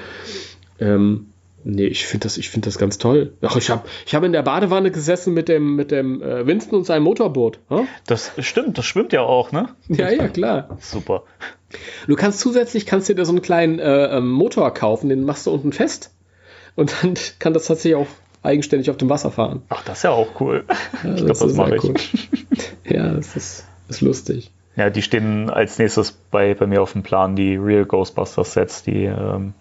ähm, 0.80 1.33
nee, 1.64 1.86
ich 1.86 2.06
finde 2.06 2.26
das, 2.26 2.38
ich 2.38 2.50
finde 2.50 2.68
das 2.68 2.78
ganz 2.78 2.98
toll. 2.98 3.34
Ach, 3.42 3.56
ich 3.56 3.70
habe 3.70 3.88
ich 4.06 4.16
hab 4.16 4.24
in 4.24 4.34
der 4.34 4.44
Badewanne 4.44 4.92
gesessen 4.92 5.34
mit 5.34 5.50
dem, 5.50 5.76
mit 5.76 5.92
dem 5.92 6.22
äh, 6.22 6.46
Winston 6.46 6.80
und 6.80 6.86
seinem 6.86 7.04
Motorboot. 7.04 7.60
Hm? 7.70 7.88
Das 8.06 8.32
stimmt, 8.40 8.78
das 8.78 8.86
schwimmt 8.86 9.14
ja 9.14 9.22
auch, 9.22 9.52
ne? 9.52 9.70
Ja, 9.88 10.10
ja, 10.10 10.28
klar. 10.28 10.78
Super. 10.80 11.24
Du 12.08 12.16
kannst 12.16 12.40
zusätzlich, 12.40 12.86
kannst 12.86 13.10
dir 13.10 13.16
da 13.16 13.26
so 13.26 13.32
einen 13.32 13.42
kleinen 13.42 13.80
äh, 13.80 14.18
ähm, 14.18 14.30
Motor 14.32 14.74
kaufen, 14.74 15.10
den 15.10 15.24
machst 15.24 15.48
du 15.48 15.52
unten 15.52 15.74
fest. 15.74 16.12
Und 16.76 16.94
dann 17.02 17.16
kann 17.40 17.54
das 17.54 17.66
tatsächlich 17.66 17.96
auch 17.96 18.08
eigenständig 18.42 18.90
auf 18.90 18.98
dem 18.98 19.10
Wasser 19.10 19.32
fahren. 19.32 19.64
Ach, 19.70 19.84
das 19.84 20.00
ist 20.00 20.04
ja 20.04 20.12
auch 20.12 20.40
cool. 20.42 20.66
Ja, 21.04 21.10
ich 21.10 21.16
glaube, 21.18 21.28
das, 21.30 21.40
das 21.40 21.54
mache 21.54 21.76
ich. 21.78 21.84
Cool. 21.84 21.96
ja, 22.86 23.14
das 23.14 23.36
ist, 23.36 23.66
ist 23.88 24.02
lustig. 24.02 24.52
Ja, 24.76 24.90
die 24.90 25.02
stehen 25.02 25.50
als 25.50 25.78
nächstes 25.78 26.12
bei, 26.12 26.54
bei 26.56 26.66
mir 26.66 26.82
auf 26.82 26.94
dem 26.94 27.04
Plan, 27.04 27.36
die 27.36 27.56
Real 27.56 27.86
Ghostbusters 27.86 28.54
Sets, 28.54 28.84
die 28.84 29.06
ähm, 29.06 29.54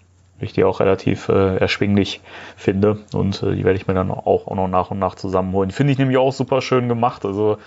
ich 0.45 0.53
die 0.53 0.63
auch 0.63 0.79
relativ 0.79 1.29
äh, 1.29 1.57
erschwinglich 1.57 2.21
finde 2.55 2.99
und 3.13 3.43
äh, 3.43 3.55
die 3.55 3.63
werde 3.63 3.77
ich 3.77 3.87
mir 3.87 3.93
dann 3.93 4.11
auch, 4.11 4.47
auch 4.47 4.55
noch 4.55 4.67
nach 4.67 4.91
und 4.91 4.99
nach 4.99 5.15
zusammenholen. 5.15 5.69
Die 5.69 5.75
finde 5.75 5.93
ich 5.93 5.99
nämlich 5.99 6.17
auch 6.17 6.33
super 6.33 6.61
schön 6.61 6.87
gemacht. 6.87 7.25
Also 7.25 7.57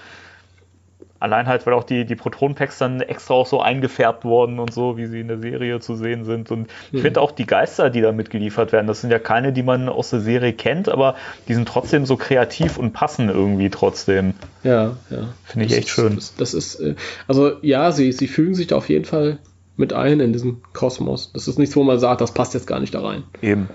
Allein 1.19 1.47
halt, 1.47 1.67
weil 1.67 1.73
auch 1.73 1.85
die, 1.85 2.05
die 2.05 2.15
Proton-Packs 2.15 2.79
dann 2.79 3.01
extra 3.01 3.35
auch 3.35 3.47
so 3.47 3.61
eingefärbt 3.61 4.25
wurden 4.25 4.59
und 4.59 4.73
so, 4.73 4.99
wie 4.99 5.07
sie 5.07 5.21
in 5.21 5.29
der 5.29 5.39
Serie 5.39 5.81
zu 5.81 5.95
sehen 5.95 6.25
sind. 6.25 6.51
Und 6.51 6.69
ich 6.89 6.99
mhm. 6.99 7.03
finde 7.03 7.21
auch 7.23 7.33
die 7.33 7.47
Geister, 7.47 7.89
die 7.89 8.03
da 8.03 8.13
mitgeliefert 8.13 8.73
werden, 8.73 8.87
das 8.87 9.01
sind 9.01 9.11
ja 9.11 9.19
keine, 9.19 9.53
die 9.53 9.63
man 9.63 9.89
aus 9.89 10.11
der 10.11 10.21
Serie 10.21 10.53
kennt, 10.53 10.89
aber 10.89 11.17
die 11.49 11.55
sind 11.55 11.67
trotzdem 11.67 12.05
so 12.05 12.17
kreativ 12.17 12.77
und 12.77 12.93
passen 12.93 13.31
irgendwie 13.31 13.71
trotzdem. 13.71 14.35
Ja, 14.63 14.97
ja. 15.09 15.29
Finde 15.45 15.67
ich 15.67 15.73
echt 15.73 15.89
ist, 15.89 15.95
schön. 15.95 16.17
Das, 16.17 16.35
das 16.35 16.55
ist, 16.55 16.81
äh, 16.81 16.97
also 17.27 17.53
ja, 17.63 17.93
sie, 17.93 18.13
sie 18.13 18.29
fügen 18.29 18.55
sich 18.55 18.67
da 18.67 18.77
auf 18.77 18.91
jeden 18.91 19.07
Fall 19.07 19.39
mit 19.77 19.93
ein 19.93 20.21
in 20.21 20.33
diesem 20.33 20.63
Kosmos. 20.73 21.33
Das 21.33 21.49
ist 21.49 21.59
nichts, 21.59 21.77
wo 21.77 21.83
man 21.83 21.99
sagt, 21.99 22.21
das 22.21 22.33
passt 22.33 22.55
jetzt 22.55 22.67
gar 22.67 22.81
nicht 22.81 22.95
da 22.95 23.03
rein. 23.03 23.25
Eben. 23.43 23.69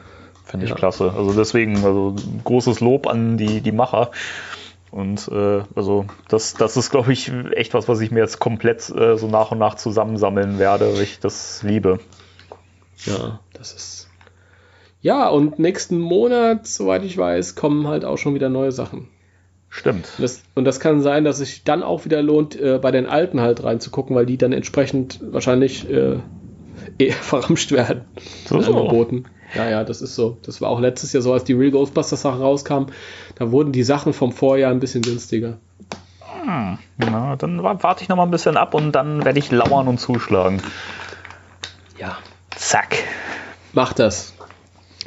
Finde 0.45 0.65
ich 0.65 0.71
ja. 0.71 0.75
klasse. 0.75 1.13
Also 1.15 1.33
deswegen, 1.33 1.77
also 1.85 2.15
großes 2.43 2.81
Lob 2.81 3.07
an 3.07 3.37
die, 3.37 3.61
die 3.61 3.71
Macher. 3.71 4.11
Und 4.89 5.29
äh, 5.29 5.61
also 5.75 6.05
das, 6.27 6.55
das 6.55 6.75
ist, 6.75 6.89
glaube 6.89 7.13
ich, 7.13 7.31
echt 7.53 7.73
was, 7.73 7.87
was 7.87 8.01
ich 8.01 8.11
mir 8.11 8.19
jetzt 8.19 8.39
komplett 8.39 8.89
äh, 8.89 9.17
so 9.17 9.27
nach 9.27 9.51
und 9.51 9.59
nach 9.59 9.75
zusammensammeln 9.75 10.59
werde, 10.59 10.93
weil 10.93 11.03
ich 11.03 11.19
das 11.19 11.63
liebe. 11.63 11.99
Ja, 13.05 13.39
das 13.53 13.73
ist. 13.73 14.09
Ja, 15.01 15.29
und 15.29 15.57
nächsten 15.57 15.99
Monat, 15.99 16.67
soweit 16.67 17.03
ich 17.05 17.17
weiß, 17.17 17.55
kommen 17.55 17.87
halt 17.87 18.03
auch 18.03 18.17
schon 18.17 18.35
wieder 18.35 18.49
neue 18.49 18.71
Sachen. 18.71 19.07
Stimmt. 19.73 20.09
Das, 20.17 20.43
und 20.53 20.65
das 20.65 20.81
kann 20.81 21.01
sein, 21.01 21.23
dass 21.23 21.37
sich 21.37 21.63
dann 21.63 21.81
auch 21.81 22.03
wieder 22.03 22.21
lohnt, 22.21 22.59
äh, 22.59 22.77
bei 22.77 22.91
den 22.91 23.07
alten 23.07 23.39
halt 23.39 23.63
reinzugucken, 23.63 24.15
weil 24.15 24.25
die 24.25 24.37
dann 24.37 24.51
entsprechend 24.51 25.19
wahrscheinlich 25.23 25.89
äh, 25.89 26.17
eher 26.97 27.13
verramscht 27.21 27.71
werden. 27.71 28.01
So, 28.45 28.61
so. 28.61 28.75
Angeboten. 28.75 29.23
Ja, 29.55 29.69
ja, 29.69 29.83
das 29.83 30.01
ist 30.01 30.15
so. 30.15 30.37
Das 30.43 30.61
war 30.61 30.69
auch 30.69 30.81
letztes 30.81 31.13
Jahr 31.13 31.23
so, 31.23 31.31
als 31.33 31.45
die 31.45 31.53
Real 31.53 31.71
Ghostbusters 31.71 32.21
Sachen 32.21 32.41
rauskamen. 32.41 32.91
Da 33.35 33.51
wurden 33.51 33.71
die 33.71 33.83
Sachen 33.83 34.13
vom 34.13 34.33
Vorjahr 34.33 34.71
ein 34.71 34.81
bisschen 34.81 35.01
günstiger. 35.01 35.57
Hm, 36.43 36.77
na, 36.97 37.35
dann 37.37 37.63
warte 37.63 38.03
ich 38.03 38.09
noch 38.09 38.17
mal 38.17 38.23
ein 38.23 38.31
bisschen 38.31 38.57
ab 38.57 38.73
und 38.73 38.91
dann 38.91 39.23
werde 39.23 39.39
ich 39.39 39.51
lauern 39.51 39.87
und 39.87 39.99
zuschlagen. 39.99 40.61
Ja. 41.97 42.17
Zack. 42.57 42.97
Mach 43.73 43.93
das. 43.93 44.33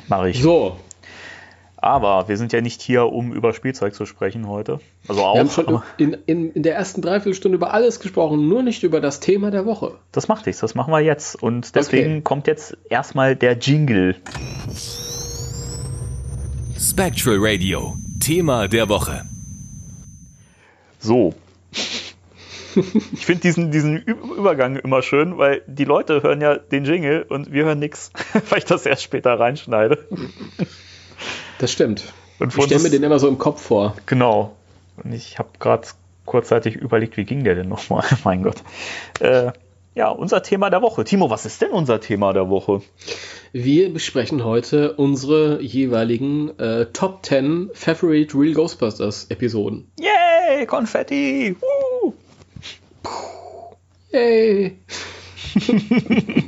Mach 0.08 0.24
ich. 0.24 0.42
So, 0.42 0.78
aber 1.84 2.28
wir 2.28 2.38
sind 2.38 2.52
ja 2.54 2.62
nicht 2.62 2.80
hier, 2.80 3.04
um 3.12 3.34
über 3.34 3.52
Spielzeug 3.52 3.94
zu 3.94 4.06
sprechen 4.06 4.48
heute. 4.48 4.80
Also 5.06 5.22
auch. 5.22 5.34
Wir 5.34 5.40
haben 5.40 5.50
schon 5.50 5.82
in, 5.98 6.16
in, 6.24 6.50
in 6.52 6.62
der 6.62 6.74
ersten 6.76 7.02
Dreiviertelstunde 7.02 7.56
über 7.56 7.74
alles 7.74 8.00
gesprochen, 8.00 8.48
nur 8.48 8.62
nicht 8.62 8.82
über 8.84 9.02
das 9.02 9.20
Thema 9.20 9.50
der 9.50 9.66
Woche. 9.66 9.98
Das 10.10 10.26
macht 10.26 10.46
nichts, 10.46 10.62
das 10.62 10.74
machen 10.74 10.92
wir 10.92 11.00
jetzt. 11.00 11.40
Und 11.42 11.74
deswegen 11.74 12.12
okay. 12.12 12.20
kommt 12.22 12.46
jetzt 12.46 12.78
erstmal 12.88 13.36
der 13.36 13.58
Jingle. 13.58 14.16
Spectral 16.78 17.36
Radio, 17.38 17.96
Thema 18.18 18.66
der 18.66 18.88
Woche. 18.88 19.26
So. 21.00 21.34
ich 22.74 23.26
finde 23.26 23.42
diesen, 23.42 23.70
diesen 23.70 23.98
Übergang 23.98 24.76
immer 24.76 25.02
schön, 25.02 25.36
weil 25.36 25.60
die 25.66 25.84
Leute 25.84 26.22
hören 26.22 26.40
ja 26.40 26.56
den 26.56 26.86
Jingle 26.86 27.26
und 27.28 27.52
wir 27.52 27.66
hören 27.66 27.78
nichts, 27.78 28.10
weil 28.48 28.60
ich 28.60 28.64
das 28.64 28.86
erst 28.86 29.02
später 29.02 29.38
reinschneide. 29.38 29.98
Das 31.58 31.72
stimmt. 31.72 32.12
ich 32.40 32.64
stelle 32.64 32.82
mir 32.82 32.90
den 32.90 33.02
immer 33.02 33.18
so 33.18 33.28
im 33.28 33.38
Kopf 33.38 33.62
vor. 33.62 33.94
Genau. 34.06 34.54
Und 35.02 35.12
ich 35.12 35.38
habe 35.38 35.50
gerade 35.58 35.88
kurzzeitig 36.24 36.76
überlegt, 36.76 37.16
wie 37.16 37.24
ging 37.24 37.44
der 37.44 37.54
denn 37.54 37.68
nochmal? 37.68 38.04
mein 38.24 38.42
Gott. 38.42 38.56
Äh, 39.20 39.52
ja, 39.94 40.08
unser 40.08 40.42
Thema 40.42 40.70
der 40.70 40.82
Woche. 40.82 41.04
Timo, 41.04 41.30
was 41.30 41.46
ist 41.46 41.62
denn 41.62 41.70
unser 41.70 42.00
Thema 42.00 42.32
der 42.32 42.48
Woche? 42.48 42.82
Wir 43.52 43.92
besprechen 43.92 44.42
heute 44.44 44.94
unsere 44.94 45.62
jeweiligen 45.62 46.58
äh, 46.58 46.86
Top 46.86 47.24
10 47.24 47.70
Favorite 47.74 48.36
Real 48.36 48.54
Ghostbusters 48.54 49.26
Episoden. 49.30 49.92
Yay, 50.00 50.66
Konfetti! 50.66 51.54
Uh. 52.02 52.12
Yay! 54.10 54.78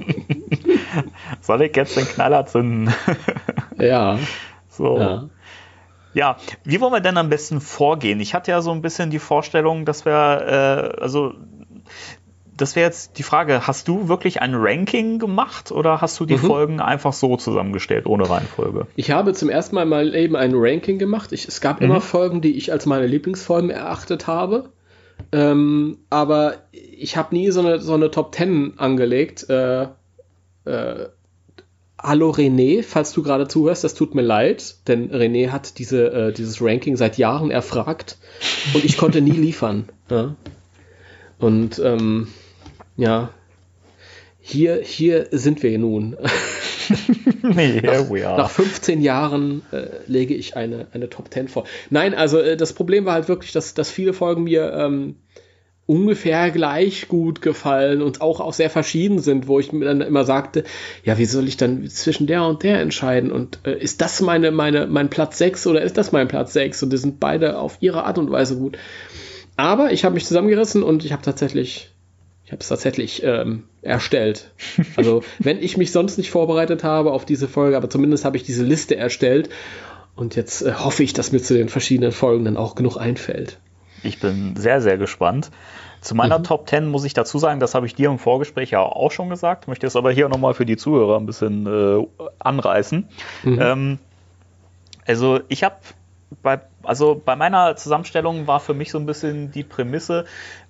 Soll 1.40 1.62
ich 1.62 1.76
jetzt 1.76 1.96
den 1.96 2.06
Knaller 2.06 2.46
zünden? 2.46 2.92
ja. 3.78 4.18
So. 4.76 4.98
Ja. 4.98 5.28
ja. 6.14 6.36
wie 6.64 6.80
wollen 6.80 6.92
wir 6.92 7.00
denn 7.00 7.16
am 7.16 7.28
besten 7.28 7.60
vorgehen? 7.60 8.20
Ich 8.20 8.34
hatte 8.34 8.50
ja 8.50 8.60
so 8.60 8.70
ein 8.72 8.82
bisschen 8.82 9.10
die 9.10 9.18
Vorstellung, 9.18 9.84
dass 9.84 10.04
wir, 10.04 10.94
äh, 10.96 11.00
also 11.00 11.34
das 12.56 12.74
wäre 12.74 12.86
jetzt 12.86 13.18
die 13.18 13.22
Frage, 13.22 13.66
hast 13.66 13.86
du 13.86 14.08
wirklich 14.08 14.40
ein 14.40 14.54
Ranking 14.54 15.18
gemacht 15.18 15.70
oder 15.70 16.00
hast 16.00 16.18
du 16.18 16.24
die 16.24 16.36
mhm. 16.36 16.46
Folgen 16.46 16.80
einfach 16.80 17.12
so 17.12 17.36
zusammengestellt, 17.36 18.06
ohne 18.06 18.28
Reihenfolge? 18.28 18.86
Ich 18.96 19.10
habe 19.10 19.34
zum 19.34 19.50
ersten 19.50 19.74
Mal 19.74 19.84
mal 19.84 20.14
eben 20.14 20.36
ein 20.36 20.52
Ranking 20.54 20.98
gemacht. 20.98 21.32
Ich, 21.32 21.46
es 21.46 21.60
gab 21.60 21.80
mhm. 21.80 21.86
immer 21.86 22.00
Folgen, 22.00 22.40
die 22.40 22.56
ich 22.56 22.72
als 22.72 22.86
meine 22.86 23.06
Lieblingsfolgen 23.06 23.70
erachtet 23.70 24.26
habe. 24.26 24.70
Ähm, 25.32 25.98
aber 26.08 26.54
ich 26.72 27.16
habe 27.16 27.34
nie 27.34 27.50
so 27.50 27.60
eine, 27.60 27.80
so 27.80 27.94
eine 27.94 28.10
Top 28.10 28.34
10 28.34 28.78
angelegt. 28.78 29.48
Äh, 29.50 29.88
äh, 30.64 31.08
Hallo 32.00 32.30
René, 32.30 32.82
falls 32.82 33.12
du 33.12 33.22
gerade 33.22 33.48
zuhörst, 33.48 33.82
das 33.82 33.94
tut 33.94 34.14
mir 34.14 34.22
leid, 34.22 34.76
denn 34.86 35.10
René 35.10 35.48
hat 35.50 35.78
diese, 35.78 36.12
äh, 36.12 36.32
dieses 36.32 36.60
Ranking 36.60 36.96
seit 36.96 37.16
Jahren 37.16 37.50
erfragt 37.50 38.18
und 38.74 38.84
ich 38.84 38.98
konnte 38.98 39.22
nie 39.22 39.30
liefern. 39.30 39.88
Ja? 40.10 40.36
Und 41.38 41.78
ähm, 41.78 42.28
ja, 42.96 43.30
hier, 44.40 44.80
hier 44.82 45.28
sind 45.32 45.62
wir 45.62 45.78
nun. 45.78 46.16
nach, 47.42 48.10
nach 48.10 48.50
15 48.50 49.02
Jahren 49.02 49.62
äh, 49.72 49.86
lege 50.06 50.34
ich 50.34 50.56
eine, 50.56 50.86
eine 50.92 51.08
Top 51.08 51.32
10 51.32 51.48
vor. 51.48 51.64
Nein, 51.90 52.14
also 52.14 52.38
äh, 52.38 52.56
das 52.56 52.72
Problem 52.72 53.06
war 53.06 53.14
halt 53.14 53.28
wirklich, 53.28 53.52
dass, 53.52 53.74
dass 53.74 53.90
viele 53.90 54.12
Folgen 54.12 54.44
mir 54.44 54.72
ähm, 54.72 55.16
ungefähr 55.86 56.50
gleich 56.50 57.06
gut 57.08 57.40
gefallen 57.40 58.02
und 58.02 58.20
auch, 58.20 58.40
auch 58.40 58.52
sehr 58.52 58.70
verschieden 58.70 59.20
sind, 59.20 59.46
wo 59.46 59.60
ich 59.60 59.72
mir 59.72 59.84
dann 59.84 60.00
immer 60.00 60.24
sagte, 60.24 60.64
ja, 61.04 61.16
wie 61.16 61.24
soll 61.24 61.46
ich 61.46 61.56
dann 61.56 61.88
zwischen 61.88 62.26
der 62.26 62.44
und 62.44 62.64
der 62.64 62.80
entscheiden? 62.80 63.30
Und 63.30 63.60
äh, 63.64 63.78
ist 63.78 64.00
das 64.00 64.20
meine, 64.20 64.50
meine, 64.50 64.86
mein 64.88 65.10
Platz 65.10 65.38
6 65.38 65.66
oder 65.68 65.82
ist 65.82 65.96
das 65.96 66.10
mein 66.10 66.26
Platz 66.26 66.52
6? 66.52 66.82
Und 66.82 66.92
die 66.92 66.96
sind 66.96 67.20
beide 67.20 67.58
auf 67.58 67.78
ihre 67.80 68.04
Art 68.04 68.18
und 68.18 68.30
Weise 68.30 68.56
gut. 68.56 68.76
Aber 69.56 69.92
ich 69.92 70.04
habe 70.04 70.14
mich 70.14 70.26
zusammengerissen 70.26 70.82
und 70.82 71.04
ich 71.04 71.12
habe 71.12 71.22
tatsächlich, 71.22 71.92
ich 72.44 72.52
habe 72.52 72.60
es 72.60 72.68
tatsächlich 72.68 73.22
ähm, 73.22 73.64
erstellt. 73.80 74.50
Also 74.96 75.22
wenn 75.38 75.62
ich 75.62 75.76
mich 75.76 75.92
sonst 75.92 76.18
nicht 76.18 76.30
vorbereitet 76.30 76.82
habe 76.82 77.12
auf 77.12 77.24
diese 77.24 77.46
Folge, 77.46 77.76
aber 77.76 77.88
zumindest 77.88 78.24
habe 78.24 78.36
ich 78.36 78.42
diese 78.42 78.64
Liste 78.64 78.96
erstellt. 78.96 79.50
Und 80.16 80.34
jetzt 80.34 80.62
äh, 80.62 80.72
hoffe 80.72 81.04
ich, 81.04 81.12
dass 81.12 81.30
mir 81.30 81.40
zu 81.40 81.54
den 81.54 81.68
verschiedenen 81.68 82.10
Folgen 82.10 82.44
dann 82.44 82.56
auch 82.56 82.74
genug 82.74 82.96
einfällt. 82.96 83.58
Ich 84.02 84.20
bin 84.20 84.56
sehr, 84.56 84.80
sehr 84.80 84.98
gespannt. 84.98 85.50
Zu 86.00 86.14
meiner 86.14 86.38
mhm. 86.38 86.44
Top 86.44 86.68
10 86.68 86.86
muss 86.86 87.04
ich 87.04 87.14
dazu 87.14 87.38
sagen, 87.38 87.58
das 87.58 87.74
habe 87.74 87.86
ich 87.86 87.94
dir 87.94 88.10
im 88.10 88.18
Vorgespräch 88.18 88.70
ja 88.70 88.80
auch 88.80 89.10
schon 89.10 89.28
gesagt, 89.28 89.66
möchte 89.66 89.86
es 89.86 89.96
aber 89.96 90.12
hier 90.12 90.28
nochmal 90.28 90.54
für 90.54 90.66
die 90.66 90.76
Zuhörer 90.76 91.18
ein 91.18 91.26
bisschen 91.26 91.66
äh, 91.66 92.06
anreißen. 92.38 93.08
Mhm. 93.42 93.58
Ähm, 93.60 93.98
also 95.06 95.40
ich 95.48 95.64
habe 95.64 95.76
bei, 96.42 96.60
also 96.82 97.20
bei 97.24 97.36
meiner 97.36 97.76
Zusammenstellung 97.76 98.46
war 98.46 98.60
für 98.60 98.74
mich 98.74 98.90
so 98.90 98.98
ein 98.98 99.06
bisschen 99.06 99.50
die 99.50 99.64
Prämisse, 99.64 100.26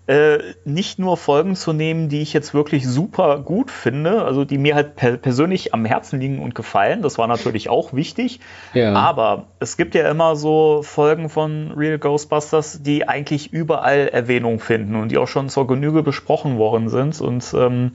äh, 0.07 0.39
nicht 0.65 1.01
nur 1.01 1.17
Folgen 1.17 1.57
zu 1.57 1.73
nehmen, 1.73 2.09
die 2.09 2.23
ich 2.23 2.33
jetzt 2.33 2.55
wirklich 2.55 2.87
super 2.87 3.41
gut 3.41 3.73
finde, 3.73 4.25
also 4.25 4.45
die 4.45 4.57
mir 4.57 4.77
halt 4.77 4.95
per 4.95 5.17
persönlich 5.17 5.75
am 5.75 5.85
Herzen 5.85 6.21
liegen 6.21 6.41
und 6.41 6.55
gefallen. 6.55 7.03
Das 7.03 7.19
war 7.19 7.27
natürlich 7.27 7.69
auch 7.69 7.93
wichtig. 7.93 8.39
Ja. 8.73 8.93
Aber 8.95 9.47
es 9.59 9.77
gibt 9.77 9.97
ja 9.97 10.09
immer 10.09 10.37
so 10.37 10.83
Folgen 10.85 11.29
von 11.29 11.73
Real 11.77 11.99
Ghostbusters, 11.99 12.83
die 12.83 13.09
eigentlich 13.09 13.53
überall 13.53 14.09
Erwähnung 14.09 14.61
finden 14.61 14.95
und 14.95 15.11
die 15.11 15.19
auch 15.19 15.29
schon 15.29 15.49
zur 15.49 15.67
Genüge 15.67 16.05
besprochen 16.05 16.57
worden 16.57 16.89
sind. 16.89 17.21
Und 17.21 17.53
ähm, 17.59 17.93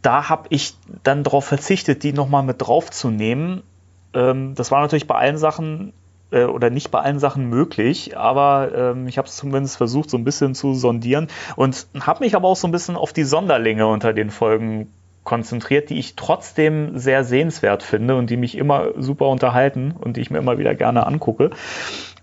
da 0.00 0.28
habe 0.28 0.46
ich 0.50 0.74
dann 1.02 1.24
darauf 1.24 1.44
verzichtet, 1.44 2.04
die 2.04 2.12
nochmal 2.12 2.44
mit 2.44 2.62
draufzunehmen. 2.62 3.64
Ähm, 4.14 4.54
das 4.54 4.70
war 4.70 4.80
natürlich 4.80 5.08
bei 5.08 5.16
allen 5.16 5.38
Sachen 5.38 5.92
äh, 6.30 6.44
oder 6.44 6.70
nicht 6.70 6.90
bei 6.90 7.00
allen 7.00 7.18
Sachen 7.18 7.48
möglich, 7.48 8.16
aber 8.16 8.70
ähm, 8.74 9.08
ich 9.08 9.18
habe 9.18 9.28
es 9.28 9.36
zumindest 9.36 9.76
versucht, 9.76 10.10
so 10.10 10.16
ein 10.16 10.24
bisschen 10.24 10.54
zu 10.54 10.74
sondieren 10.74 11.28
und 11.56 11.86
habe 12.00 12.24
mich 12.24 12.36
aber 12.36 12.48
auch 12.48 12.56
so 12.56 12.68
ein 12.68 12.72
bisschen 12.72 12.96
auf 12.96 13.12
die 13.12 13.24
Sonderlinge 13.24 13.86
unter 13.86 14.12
den 14.12 14.30
Folgen 14.30 14.92
konzentriert, 15.24 15.90
die 15.90 15.98
ich 15.98 16.16
trotzdem 16.16 16.96
sehr 16.96 17.22
sehenswert 17.22 17.82
finde 17.82 18.16
und 18.16 18.30
die 18.30 18.38
mich 18.38 18.56
immer 18.56 18.92
super 18.96 19.26
unterhalten 19.26 19.94
und 19.98 20.16
die 20.16 20.22
ich 20.22 20.30
mir 20.30 20.38
immer 20.38 20.56
wieder 20.56 20.74
gerne 20.74 21.06
angucke. 21.06 21.50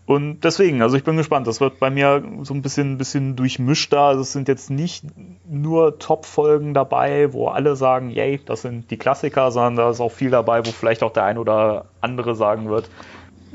Und 0.08 0.44
deswegen, 0.44 0.84
also 0.84 0.98
ich 0.98 1.04
bin 1.04 1.18
gespannt. 1.18 1.48
Das 1.48 1.62
wird 1.62 1.80
bei 1.80 1.90
mir 1.90 2.24
so 2.44 2.54
ein 2.54 2.62
bisschen, 2.62 2.98
bisschen 2.98 3.36
durchmischter. 3.36 4.02
Also 4.02 4.22
es 4.22 4.34
sind 4.34 4.48
jetzt 4.48 4.70
nicht 4.70 5.04
nur 5.50 5.98
Top-Folgen 5.98 6.74
dabei, 6.76 7.34
wo 7.34 7.48
alle 7.48 7.76
sagen, 7.76 8.12
yay, 8.12 8.40
das 8.46 8.62
sind 8.62 8.92
die 8.92 8.98
Klassiker, 8.98 9.50
sondern 9.52 9.76
da 9.76 9.90
ist 9.90 10.02
auch 10.02 10.12
viel 10.12 10.30
dabei, 10.30 10.66
wo 10.66 10.72
vielleicht 10.72 11.02
auch 11.02 11.12
der 11.12 11.24
ein 11.24 11.40
oder 11.40 11.86
andere 12.02 12.36
sagen 12.36 12.70
wird, 12.70 12.90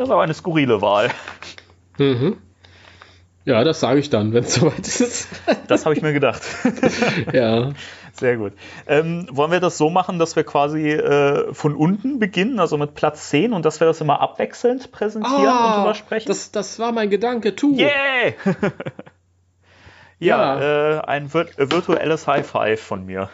das 0.01 0.09
ist 0.09 0.13
aber 0.13 0.23
eine 0.23 0.33
skurrile 0.33 0.81
Wahl. 0.81 1.11
Mhm. 1.99 2.39
Ja, 3.45 3.63
das 3.65 3.81
sage 3.81 4.01
ich 4.01 4.09
dann, 4.09 4.33
wenn 4.33 4.45
es 4.45 4.55
soweit 4.61 4.79
ist. 4.79 5.29
Das 5.69 5.85
habe 5.85 5.95
ich 5.95 6.01
mir 6.01 6.15
gedacht. 6.15 6.41
ja. 7.35 7.73
Sehr 8.15 8.39
gut. 8.39 8.55
Ähm, 8.87 9.29
wollen 9.31 9.53
wir 9.53 9.61
das 9.61 9.77
so 9.77 9.91
machen, 9.91 10.19
dass 10.19 10.37
wir 10.37 10.45
quasi 10.45 10.91
äh, 10.91 11.53
von 11.53 11.77
unten 11.77 12.19
beginnen, 12.19 12.61
also 12.61 12.79
mit 12.79 12.95
Platz 12.95 13.29
10 13.29 13.53
und 13.53 13.67
dass 13.67 13.81
wir 13.81 13.87
das 13.87 14.01
immer 14.01 14.21
abwechselnd 14.21 14.91
präsentieren 14.91 15.37
oh, 15.37 15.67
und 15.67 15.77
drüber 15.77 15.95
sprechen? 15.95 16.29
Das, 16.29 16.51
das 16.51 16.79
war 16.79 16.93
mein 16.93 17.11
Gedanke, 17.11 17.55
tu. 17.55 17.77
Yeah! 17.77 18.33
ja, 20.19 20.61
ja. 20.61 20.97
Äh, 20.97 21.01
ein 21.03 21.29
vir 21.29 21.47
virtuelles 21.59 22.27
High 22.27 22.47
Five 22.47 22.81
von 22.81 23.05
mir. 23.05 23.29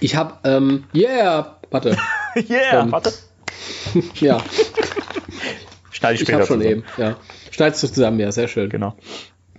Ich 0.00 0.16
habe, 0.16 0.34
ähm, 0.44 0.84
yeah, 0.94 1.56
warte. 1.70 1.96
yeah, 2.36 2.82
ähm, 2.82 2.92
warte. 2.92 3.12
ja. 4.20 4.42
Schneide 5.90 6.14
ich 6.14 6.20
später 6.20 6.40
ich 6.40 6.46
schon 6.46 6.60
zusammen. 6.60 6.78
eben, 6.78 6.84
ja. 6.98 7.16
Schneidest 7.50 7.82
du 7.82 7.88
zusammen, 7.88 8.20
ja, 8.20 8.32
sehr 8.32 8.48
schön. 8.48 8.68
Genau. 8.68 8.96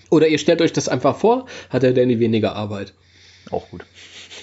Oder 0.10 0.28
ihr 0.28 0.38
stellt 0.38 0.62
euch 0.62 0.74
das 0.74 0.88
einfach 0.88 1.18
vor, 1.18 1.48
hat 1.70 1.84
der 1.84 1.94
Danny 1.94 2.20
weniger 2.20 2.56
Arbeit. 2.56 2.94
Auch 3.52 3.70
gut. 3.70 3.86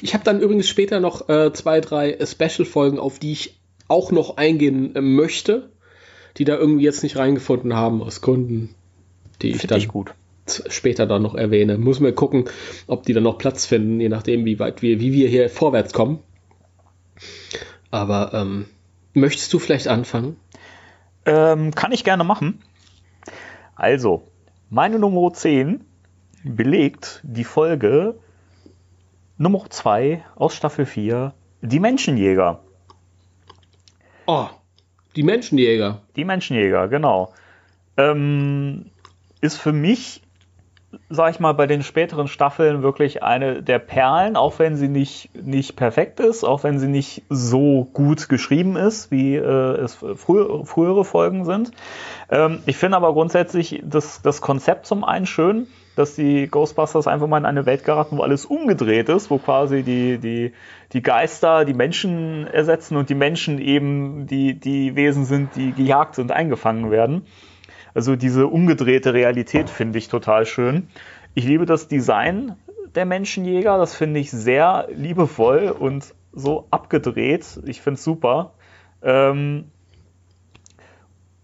Ich 0.03 0.15
habe 0.15 0.25
dann 0.25 0.41
übrigens 0.41 0.69
später 0.69 1.01
noch 1.01 1.29
äh, 1.29 1.53
zwei, 1.53 1.81
drei 1.81 2.19
Special-Folgen, 2.25 2.99
auf 2.99 3.19
die 3.19 3.33
ich 3.33 3.59
auch 3.89 4.13
noch 4.13 4.37
eingehen 4.37 4.95
äh, 4.97 5.01
möchte, 5.01 5.71
die 6.37 6.45
da 6.45 6.57
irgendwie 6.57 6.85
jetzt 6.85 7.03
nicht 7.03 7.17
reingefunden 7.17 7.75
haben, 7.75 8.03
aus 8.03 8.21
Gründen, 8.21 8.75
die 9.41 9.51
Find 9.51 9.65
ich 9.65 9.69
dann 9.69 9.79
ich 9.79 9.89
gut. 9.89 10.15
später 10.47 11.07
dann 11.07 11.23
noch 11.23 11.35
erwähne. 11.35 11.79
Muss 11.79 12.01
man 12.01 12.15
gucken, 12.15 12.47
ob 12.87 13.05
die 13.05 13.13
dann 13.13 13.23
noch 13.23 13.39
Platz 13.39 13.67
finden, 13.67 14.01
je 14.01 14.09
nachdem, 14.09 14.45
wie 14.45 14.59
weit 14.59 14.83
wir, 14.83 15.01
wie 15.01 15.13
wir 15.13 15.29
hier 15.29 15.49
vorwärts 15.49 15.93
kommen. 15.93 16.19
Aber 17.91 18.33
ähm, 18.35 18.67
möchtest 19.15 19.53
du 19.53 19.59
vielleicht 19.59 19.89
anfangen? 19.89 20.37
Ähm, 21.25 21.75
kann 21.75 21.93
ich 21.93 22.05
gerne 22.05 22.25
machen. 22.25 22.63
Also, 23.75 24.29
meine 24.71 24.99
Nummer 24.99 25.33
10 25.33 25.85
belegt 26.45 27.21
die 27.23 27.45
Folge 27.45 28.19
Nummer 29.39 29.69
2 29.69 30.25
aus 30.37 30.55
Staffel 30.55 30.87
4, 30.87 31.33
die 31.63 31.81
Menschenjäger. 31.81 32.61
Oh, 34.27 34.49
die 35.17 35.23
Menschenjäger. 35.23 36.03
Die 36.17 36.25
Menschenjäger, 36.25 36.89
genau. 36.89 37.33
Ähm, 37.97 38.91
ist 39.41 39.57
für 39.57 39.73
mich 39.73 40.24
sag 41.09 41.31
ich 41.31 41.41
mal, 41.41 41.53
bei 41.53 41.67
den 41.67 41.83
späteren 41.83 42.29
Staffeln 42.29 42.83
wirklich 42.83 43.23
eine 43.23 43.63
der 43.63 43.79
Perlen, 43.79 44.37
auch 44.37 44.59
wenn 44.59 44.77
sie 44.77 44.89
nicht, 44.89 45.31
nicht 45.35 45.77
perfekt 45.77 46.21
ist, 46.21 46.45
auch 46.45 46.65
wenn 46.65 46.79
sie 46.79 46.89
nicht 46.89 47.23
so 47.29 47.89
gut 47.93 48.29
geschrieben 48.29 48.77
ist, 48.77 49.11
wie 49.11 49.37
äh, 49.37 49.41
es 49.41 49.95
frü 49.95 50.65
frühere 50.65 51.05
Folgen 51.05 51.45
sind. 51.45 51.73
Ähm, 52.31 52.61
ich 52.67 52.77
finde 52.77 52.97
aber 52.97 53.13
grundsätzlich 53.13 53.83
das, 53.85 54.23
das 54.23 54.41
Konzept 54.41 54.87
zum 54.87 55.05
einen 55.05 55.27
schön, 55.27 55.67
dass 55.97 56.15
die 56.15 56.49
Ghostbusters 56.49 57.07
einfach 57.07 57.27
mal 57.27 57.39
in 57.39 57.47
eine 57.47 57.67
Welt 57.67 57.85
geraten, 57.85 58.19
wo 58.19 58.23
alles 58.23 58.45
umgedreht 58.45 59.09
ist, 59.09 59.31
wo 59.31 59.39
quasi 59.39 59.83
die, 59.83 60.19
die, 60.19 60.53
die 60.93 61.03
Geister 61.03 61.65
die 61.65 61.75
Menschen 61.75 62.47
ersetzen 62.47 62.97
und 62.97 63.11
die 63.11 63.15
Menschen 63.15 63.59
eben 63.59 64.27
die, 64.27 64.59
die 64.59 64.97
Wesen 64.97 65.25
sind, 65.25 65.55
die 65.57 65.73
gejagt 65.73 66.19
und 66.19 66.33
eingefangen 66.33 66.91
werden. 66.91 67.27
Also 67.95 68.17
diese 68.17 68.49
umgedrehte 68.49 69.15
Realität 69.15 69.71
finde 69.71 69.99
ich 69.99 70.09
total 70.09 70.47
schön. 70.47 70.89
Ich 71.35 71.45
liebe 71.45 71.65
das 71.65 71.89
Design 71.89 72.57
der 72.95 73.07
Menschenjäger, 73.07 73.79
das 73.79 73.95
finde 73.95 74.21
ich 74.21 74.31
sehr 74.31 74.89
liebevoll 74.95 75.69
und 75.69 76.15
so 76.33 76.67
abgedreht. 76.71 77.61
Ich 77.67 77.81
finde 77.81 77.99
es 77.99 78.05
super. 78.05 78.55
Ähm, 79.03 79.71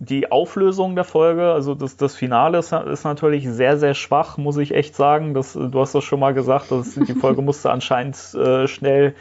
die 0.02 0.32
Auflösung 0.32 0.94
der 0.94 1.04
Folge, 1.04 1.52
also 1.52 1.74
das, 1.74 1.98
das 1.98 2.16
Finale 2.16 2.56
ist, 2.58 2.72
ist, 2.72 3.04
natürlich 3.04 3.46
sehr, 3.46 3.76
sehr 3.76 3.92
schwach, 3.92 4.38
muss 4.38 4.56
ich 4.56 4.74
echt 4.74 4.96
sagen. 4.96 5.34
Das, 5.34 5.52
du 5.52 5.78
hast 5.78 5.94
das 5.94 6.04
schon 6.04 6.18
mal 6.18 6.32
gesagt, 6.32 6.70
dass 6.70 6.94
die 6.94 7.14
Folge 7.14 7.42
musste 7.42 7.70
anscheinend 7.70 8.16
äh, 8.34 8.66
schnell 8.66 9.14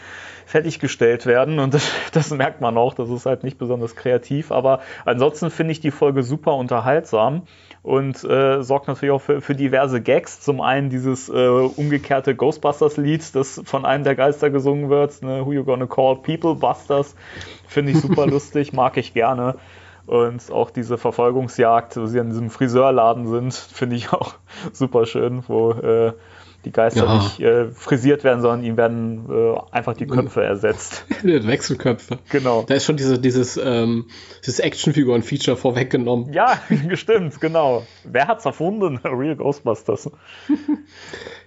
fertiggestellt 0.46 1.26
werden 1.26 1.60
und 1.60 1.74
das, 1.74 1.92
das, 2.14 2.32
merkt 2.32 2.62
man 2.62 2.78
auch, 2.78 2.94
das 2.94 3.10
ist 3.10 3.26
halt 3.26 3.44
nicht 3.44 3.58
besonders 3.58 3.98
kreativ, 3.98 4.54
aber 4.54 4.80
ansonsten 5.04 5.52
finde 5.52 5.74
ich 5.74 5.82
die 5.82 5.92
Folge 5.92 6.24
super 6.24 6.56
unterhaltsam 6.56 7.42
und 7.84 8.24
äh, 8.24 8.64
sorgt 8.64 8.88
natürlich 8.88 9.12
auch 9.12 9.22
für, 9.22 9.42
für, 9.42 9.56
diverse 9.56 10.02
Gags. 10.02 10.40
Zum 10.40 10.62
einen 10.62 10.90
dieses 10.90 11.28
äh, 11.28 11.48
umgekehrte 11.48 12.36
Ghostbusters-Lied, 12.36 13.36
das 13.36 13.62
von 13.66 13.86
einem 13.86 14.06
der 14.06 14.16
Geister 14.16 14.50
gesungen 14.50 14.90
wird, 14.90 15.22
ne? 15.22 15.46
Who 15.46 15.52
You 15.52 15.66
Gonna 15.66 15.88
Call 15.88 16.18
People 16.18 16.56
Busters, 16.56 17.16
finde 17.68 17.92
ich 17.92 18.00
super 18.00 18.28
lustig, 18.28 18.74
mag 18.74 18.98
ich 18.98 19.14
gerne. 19.14 19.56
Und 20.10 20.52
auch 20.52 20.72
diese 20.72 20.98
Verfolgungsjagd, 20.98 21.96
wo 21.98 22.08
sie 22.08 22.20
an 22.20 22.32
diesem 22.32 22.50
Friseurladen 22.50 23.28
sind, 23.28 23.54
finde 23.74 23.96
ich 23.96 24.12
auch 24.12 24.34
super 24.74 25.06
schön, 25.06 25.44
wo 25.48 25.70
äh, 25.70 26.14
die 26.66 26.72
Geister 26.72 27.06
ja. 27.06 27.16
nicht 27.18 27.40
äh, 27.40 27.70
frisiert 27.70 28.24
werden, 28.24 28.42
sondern 28.42 28.64
ihm 28.64 28.76
werden 28.76 29.30
äh, 29.30 29.60
einfach 29.70 29.94
die 29.94 30.08
Köpfe 30.08 30.44
ersetzt. 30.44 31.06
Wechselköpfe. 31.22 32.18
Genau. 32.32 32.64
Da 32.68 32.74
ist 32.74 32.86
schon 32.86 32.98
diese, 32.98 33.20
dieses, 33.20 33.56
ähm, 33.64 34.08
dieses 34.44 34.60
Actionfiguren-Feature 34.60 35.56
vorweggenommen. 35.56 36.34
Ja, 36.34 36.60
gestimmt, 36.90 37.40
genau. 37.40 37.86
Wer 38.04 38.28
hat's 38.28 38.46
erfunden? 38.46 38.98
Real 39.04 39.36
Ghostbusters. 39.36 40.10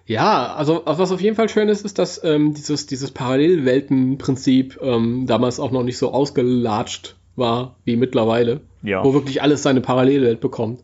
ja, 0.07 0.55
also 0.55 0.83
was 0.85 1.11
auf 1.11 1.21
jeden 1.21 1.35
Fall 1.35 1.49
schön 1.49 1.69
ist, 1.69 1.85
ist, 1.85 1.99
dass 1.99 2.23
ähm, 2.23 2.55
dieses, 2.55 2.87
dieses 2.87 3.11
Parallelwelten-Prinzip 3.11 4.79
ähm, 4.81 5.27
damals 5.27 5.59
auch 5.59 5.73
noch 5.73 5.83
nicht 5.83 5.99
so 5.99 6.13
ausgelatscht 6.13 7.17
war 7.37 7.77
wie 7.85 7.97
mittlerweile. 7.97 8.61
Ja. 8.83 9.05
Wo 9.05 9.15
wirklich 9.15 9.43
alles 9.43 9.63
seine 9.63 9.81
Parallelwelt 9.81 10.41
bekommt. 10.41 10.83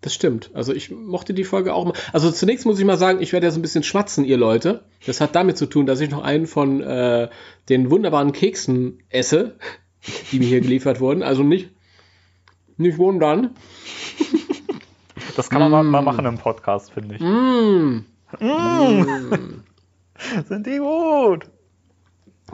Das 0.00 0.14
stimmt. 0.14 0.50
Also 0.54 0.72
ich 0.72 0.90
mochte 0.90 1.34
die 1.34 1.44
Folge 1.44 1.74
auch 1.74 1.84
mal. 1.84 1.94
Also 2.12 2.30
zunächst 2.30 2.66
muss 2.66 2.78
ich 2.78 2.84
mal 2.84 2.96
sagen, 2.96 3.20
ich 3.20 3.32
werde 3.32 3.46
ja 3.46 3.50
so 3.50 3.58
ein 3.58 3.62
bisschen 3.62 3.82
schwatzen, 3.82 4.24
ihr 4.24 4.36
Leute. 4.36 4.84
Das 5.06 5.20
hat 5.20 5.34
damit 5.34 5.58
zu 5.58 5.66
tun, 5.66 5.86
dass 5.86 6.00
ich 6.00 6.10
noch 6.10 6.22
einen 6.22 6.46
von 6.46 6.80
äh, 6.80 7.28
den 7.68 7.90
wunderbaren 7.90 8.32
Keksen 8.32 9.02
esse, 9.08 9.56
die 10.30 10.38
mir 10.38 10.46
hier 10.46 10.60
geliefert 10.60 11.00
wurden. 11.00 11.22
Also 11.22 11.42
nicht, 11.42 11.70
nicht 12.76 12.98
wundern. 12.98 13.56
Das 15.34 15.50
kann 15.50 15.70
man 15.70 15.86
mm. 15.86 15.90
mal 15.90 16.02
machen 16.02 16.26
im 16.26 16.38
Podcast, 16.38 16.92
finde 16.92 17.14
ich. 17.16 17.20
Mm. 17.20 18.04
Mm. 18.40 19.62
Sind 20.48 20.66
die 20.66 20.78
gut? 20.78 21.46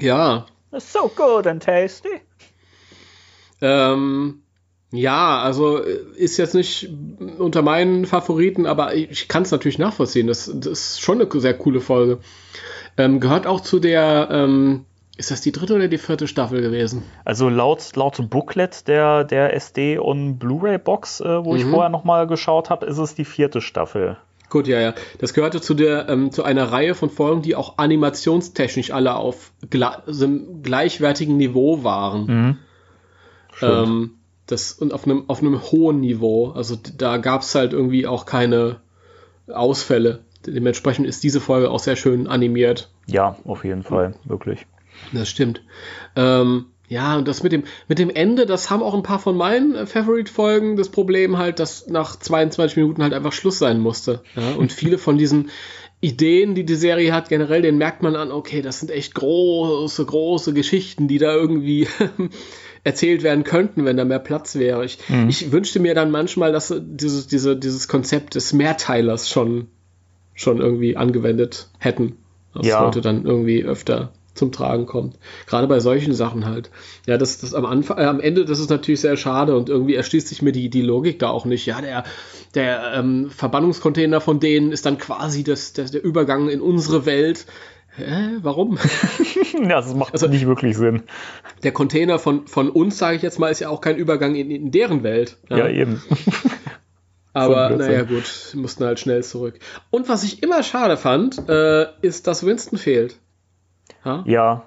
Ja. 0.01 0.47
So 0.73 1.11
good 1.15 1.47
and 1.47 1.63
tasty. 1.63 2.21
Ähm, 3.61 4.43
ja, 4.95 5.41
also 5.41 5.83
äh, 5.83 5.99
ist 6.17 6.37
jetzt 6.37 6.55
nicht 6.55 6.89
unter 7.39 7.63
meinen 7.63 8.07
Favoriten, 8.07 8.67
aber 8.67 8.95
ich 8.95 9.29
kann 9.29 9.43
es 9.43 9.51
natürlich 9.51 9.79
nachvollziehen. 9.79 10.27
Das, 10.27 10.51
das, 10.55 10.67
ist 10.67 11.01
schon 11.01 11.21
eine 11.21 11.41
sehr 11.41 11.55
coole 11.55 11.81
Folge. 11.81 12.19
Ähm, 12.97 13.19
gehört 13.19 13.47
auch 13.47 13.61
zu 13.61 13.81
der, 13.81 14.29
ähm, 14.31 14.85
ist 15.17 15.31
das 15.31 15.41
die 15.41 15.53
dritte 15.53 15.75
oder 15.75 15.89
die 15.89 15.99
vierte 15.99 16.29
Staffel 16.29 16.61
gewesen? 16.61 17.03
Also 17.25 17.49
laut, 17.49 17.97
laut 17.97 18.31
Booklet 18.31 18.87
der, 18.87 19.25
der 19.25 19.55
SD- 19.55 19.99
und 19.99 20.39
Blu-ray-Box, 20.39 21.21
äh, 21.21 21.45
wo 21.45 21.53
mhm. 21.53 21.59
ich 21.59 21.65
vorher 21.65 21.91
nochmal 21.91 22.27
geschaut 22.27 22.71
habe, 22.71 22.87
ist 22.87 22.99
es 22.99 23.15
die 23.15 23.25
vierte 23.25 23.61
Staffel. 23.61 24.17
Gut, 24.49 24.69
ja, 24.69 24.81
ja. 24.81 24.95
Das 25.19 25.35
gehörte 25.35 25.61
zu 25.61 25.75
der 25.75 26.09
ähm, 26.09 26.31
zu 26.31 26.45
einer 26.45 26.71
Reihe 26.71 26.95
von 26.95 27.11
Folgen, 27.11 27.43
die 27.43 27.57
auch 27.57 27.79
animationstechnisch 27.79 28.93
alle 28.93 29.17
auf 29.17 29.51
gleichwertigem 29.69 31.37
Niveau 31.37 31.83
waren. 31.83 32.27
Mhm. 32.27 32.59
Ähm, 33.63 34.13
das 34.47 34.73
und 34.73 34.93
auf 34.93 35.05
einem, 35.05 35.25
auf 35.29 35.41
einem 35.41 35.63
hohen 35.63 36.01
Niveau. 36.01 36.51
Also 36.51 36.77
da 36.97 37.17
gab 37.17 37.43
es 37.43 37.55
halt 37.55 37.73
irgendwie 37.73 38.07
auch 38.07 38.27
keine 38.27 38.81
Ausfälle. 39.49 40.21
Dementsprechend 40.47 41.07
ist 41.07 41.23
diese 41.23 41.41
Folge 41.41 41.71
auch 41.71 41.79
sehr 41.79 41.97
schön 41.97 42.27
animiert. 42.27 42.91
Ja, 43.07 43.37
auf 43.45 43.65
jeden 43.65 43.83
Fall, 43.83 44.15
wirklich. 44.25 44.67
Das 45.13 45.29
stimmt. 45.29 45.63
Ähm, 46.17 46.67
ja, 46.89 47.17
und 47.17 47.27
das 47.27 47.43
mit 47.43 47.53
dem, 47.53 47.65
mit 47.89 47.99
dem 47.99 48.11
Ende, 48.11 48.45
das 48.45 48.71
haben 48.71 48.83
auch 48.83 48.95
ein 48.95 49.03
paar 49.03 49.19
von 49.19 49.37
meinen 49.37 49.75
äh, 49.75 49.87
Favorite-Folgen 49.87 50.77
das 50.77 50.91
Problem 50.91 51.39
halt, 51.39 51.59
dass 51.59 51.87
nach 51.89 52.17
22 52.19 52.77
Minuten 52.77 53.03
halt 53.03 53.15
einfach 53.15 53.33
Schluss 53.33 53.59
sein 53.59 53.81
musste. 53.81 54.23
Ja? 54.37 54.55
Und 54.57 54.73
viele 54.73 54.99
von 54.99 55.17
diesen 55.17 55.51
Ideen, 56.03 56.55
die 56.55 56.65
die 56.65 56.75
Serie 56.75 57.15
hat, 57.15 57.31
generell, 57.31 57.63
den 57.63 57.79
merkt 57.79 58.03
man 58.03 58.17
an, 58.17 58.31
okay, 58.31 58.61
das 58.61 58.81
sind 58.81 58.91
echt 58.91 59.15
große, 59.15 60.05
große 60.05 60.53
Geschichten, 60.53 61.09
die 61.09 61.17
da 61.17 61.35
irgendwie 61.35 61.89
erzählt 62.85 63.23
werden 63.23 63.45
könnten, 63.45 63.85
wenn 63.85 63.97
da 63.97 64.05
mehr 64.05 64.19
Platz 64.19 64.57
wäre. 64.57 64.85
Ich, 64.85 64.99
mhm. 65.09 65.29
ich 65.29 65.51
wünschte 65.51 65.81
mir 65.81 65.95
dann 65.95 66.11
manchmal, 66.11 66.53
dass 66.53 66.73
dieses, 66.81 67.27
diese, 67.27 67.57
dieses 67.57 67.89
Konzept 67.89 68.35
des 68.35 68.53
Mehrteilers 68.53 69.29
schon, 69.29 69.69
schon 70.35 70.61
irgendwie 70.61 70.97
angewendet 70.97 71.69
hätten. 71.79 72.17
Das 72.55 72.67
ja. 72.67 72.81
sollte 72.81 73.01
dann 73.01 73.25
irgendwie 73.25 73.65
öfter 73.65 74.13
zum 74.35 74.53
Tragen 74.53 74.87
kommt. 74.87 75.17
Gerade 75.47 75.67
bei 75.67 75.81
solchen 75.81 76.13
Sachen 76.13 76.45
halt. 76.45 76.71
Ja, 77.07 77.17
das, 77.17 77.39
das 77.39 77.55
am 77.55 77.65
Anfang, 77.65 77.99
äh, 77.99 78.05
am 78.05 78.21
Ende, 78.21 78.45
das 78.45 78.59
ist 78.59 78.71
natürlich 78.71 79.01
sehr 79.01 79.17
schade 79.17 79.57
und 79.57 79.69
irgendwie 79.69 79.95
erschließt 79.95 80.29
sich 80.29 80.43
mir 80.43 80.53
die, 80.53 80.69
die 80.71 80.83
Logik 80.83 81.19
da 81.19 81.31
auch 81.31 81.45
nicht. 81.45 81.67
Ja, 81.67 81.81
der, 81.81 82.05
der 82.55 82.95
ähm, 82.97 83.31
Verbannungscontainer 83.31 84.21
von 84.21 84.41
denen 84.41 84.73
ist 84.73 84.87
dann 84.87 84.99
quasi 84.99 85.45
das, 85.45 85.73
das, 85.73 85.93
der 85.93 86.05
Übergang 86.05 86.49
in 86.49 86.61
unsere 86.61 87.07
Welt. 87.07 87.47
Hä, 87.97 88.39
warum? 88.43 88.79
ja, 89.53 89.77
das 89.77 89.95
macht 89.95 90.13
also 90.13 90.27
nicht 90.27 90.47
wirklich 90.47 90.77
Sinn. 90.77 91.05
Der 91.63 91.73
Container 91.73 92.19
von, 92.19 92.47
von 92.49 92.69
uns, 92.69 92.99
sage 92.99 93.17
ich 93.17 93.23
jetzt 93.23 93.39
mal, 93.39 93.49
ist 93.49 93.61
ja 93.61 93.69
auch 93.69 93.81
kein 93.81 93.97
Übergang 93.97 94.35
in, 94.35 94.51
in 94.51 94.71
deren 94.73 95.03
Welt. 95.03 95.37
Ja, 95.49 95.59
ja 95.59 95.69
eben. 95.69 96.03
Aber 97.33 97.71
naja, 97.71 98.03
gut, 98.03 98.53
mussten 98.55 98.85
halt 98.85 99.01
schnell 99.01 99.23
zurück. 99.25 99.59
Und 99.91 100.09
was 100.09 100.23
ich 100.23 100.43
immer 100.43 100.63
schade 100.63 100.97
fand, 100.97 101.49
äh, 101.49 101.87
ist, 102.01 102.27
dass 102.27 102.47
Winston 102.47 102.79
fehlt. 102.79 103.19
Ha? 104.05 104.23
Ja. 104.27 104.67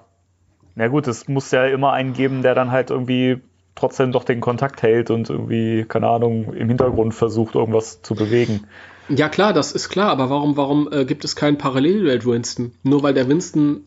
Na 0.74 0.88
gut, 0.88 1.06
es 1.06 1.28
muss 1.28 1.50
ja 1.50 1.66
immer 1.66 1.92
einen 1.92 2.12
geben, 2.12 2.42
der 2.42 2.54
dann 2.54 2.70
halt 2.70 2.90
irgendwie 2.90 3.40
trotzdem 3.74 4.12
doch 4.12 4.24
den 4.24 4.40
Kontakt 4.40 4.82
hält 4.82 5.10
und 5.10 5.30
irgendwie, 5.30 5.84
keine 5.84 6.08
Ahnung, 6.08 6.52
im 6.52 6.68
Hintergrund 6.68 7.14
versucht, 7.14 7.54
irgendwas 7.54 8.02
zu 8.02 8.14
bewegen. 8.14 8.66
Ja, 9.08 9.28
klar, 9.28 9.52
das 9.52 9.72
ist 9.72 9.88
klar, 9.88 10.10
aber 10.10 10.28
warum, 10.28 10.56
warum 10.56 10.92
äh, 10.92 11.04
gibt 11.04 11.24
es 11.24 11.34
keinen 11.34 11.56
Parallelwelt 11.56 12.26
Winston? 12.26 12.72
Nur 12.82 13.02
weil 13.02 13.14
der 13.14 13.28
Winston 13.28 13.84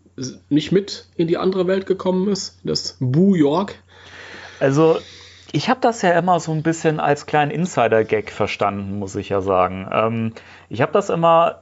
nicht 0.49 0.71
mit 0.71 1.07
in 1.15 1.27
die 1.27 1.37
andere 1.37 1.67
Welt 1.67 1.85
gekommen 1.85 2.27
ist, 2.27 2.59
das 2.63 2.97
Boo 2.99 3.35
York? 3.35 3.75
Also, 4.59 4.97
ich 5.51 5.69
habe 5.69 5.79
das 5.81 6.01
ja 6.01 6.17
immer 6.17 6.39
so 6.39 6.51
ein 6.51 6.63
bisschen 6.63 6.99
als 6.99 7.25
kleinen 7.25 7.51
Insider-Gag 7.51 8.31
verstanden, 8.31 8.99
muss 8.99 9.15
ich 9.15 9.29
ja 9.29 9.41
sagen. 9.41 9.87
Ähm, 9.91 10.33
ich 10.69 10.81
habe 10.81 10.91
das 10.91 11.09
immer 11.09 11.61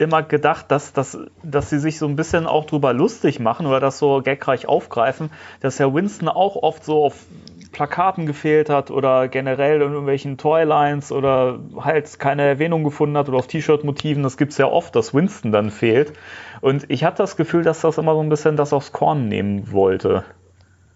immer 0.00 0.22
gedacht, 0.22 0.70
dass, 0.70 0.94
dass, 0.94 1.18
dass 1.42 1.68
sie 1.68 1.78
sich 1.78 1.98
so 1.98 2.06
ein 2.06 2.16
bisschen 2.16 2.46
auch 2.46 2.64
drüber 2.64 2.94
lustig 2.94 3.38
machen 3.38 3.66
oder 3.66 3.80
das 3.80 3.98
so 3.98 4.22
gagreich 4.24 4.66
aufgreifen, 4.66 5.30
dass 5.60 5.78
Herr 5.78 5.92
Winston 5.92 6.28
auch 6.28 6.56
oft 6.56 6.84
so 6.84 7.04
auf 7.04 7.26
Plakaten 7.72 8.26
gefehlt 8.26 8.68
hat 8.68 8.90
oder 8.90 9.28
generell 9.28 9.76
in 9.76 9.92
irgendwelchen 9.92 10.36
Toylines 10.36 11.12
oder 11.12 11.60
halt 11.78 12.18
keine 12.18 12.42
Erwähnung 12.42 12.84
gefunden 12.84 13.16
hat 13.16 13.28
oder 13.28 13.38
auf 13.38 13.46
T-Shirt-Motiven. 13.46 14.22
Das 14.22 14.36
gibt 14.36 14.52
es 14.52 14.58
ja 14.58 14.66
oft, 14.66 14.94
dass 14.96 15.14
Winston 15.14 15.52
dann 15.52 15.70
fehlt. 15.70 16.12
Und 16.60 16.86
ich 16.88 17.04
hatte 17.04 17.18
das 17.18 17.36
Gefühl, 17.36 17.62
dass 17.62 17.80
das 17.80 17.98
immer 17.98 18.14
so 18.14 18.22
ein 18.22 18.28
bisschen 18.28 18.56
das 18.56 18.72
aufs 18.72 18.92
Korn 18.92 19.28
nehmen 19.28 19.70
wollte. 19.72 20.24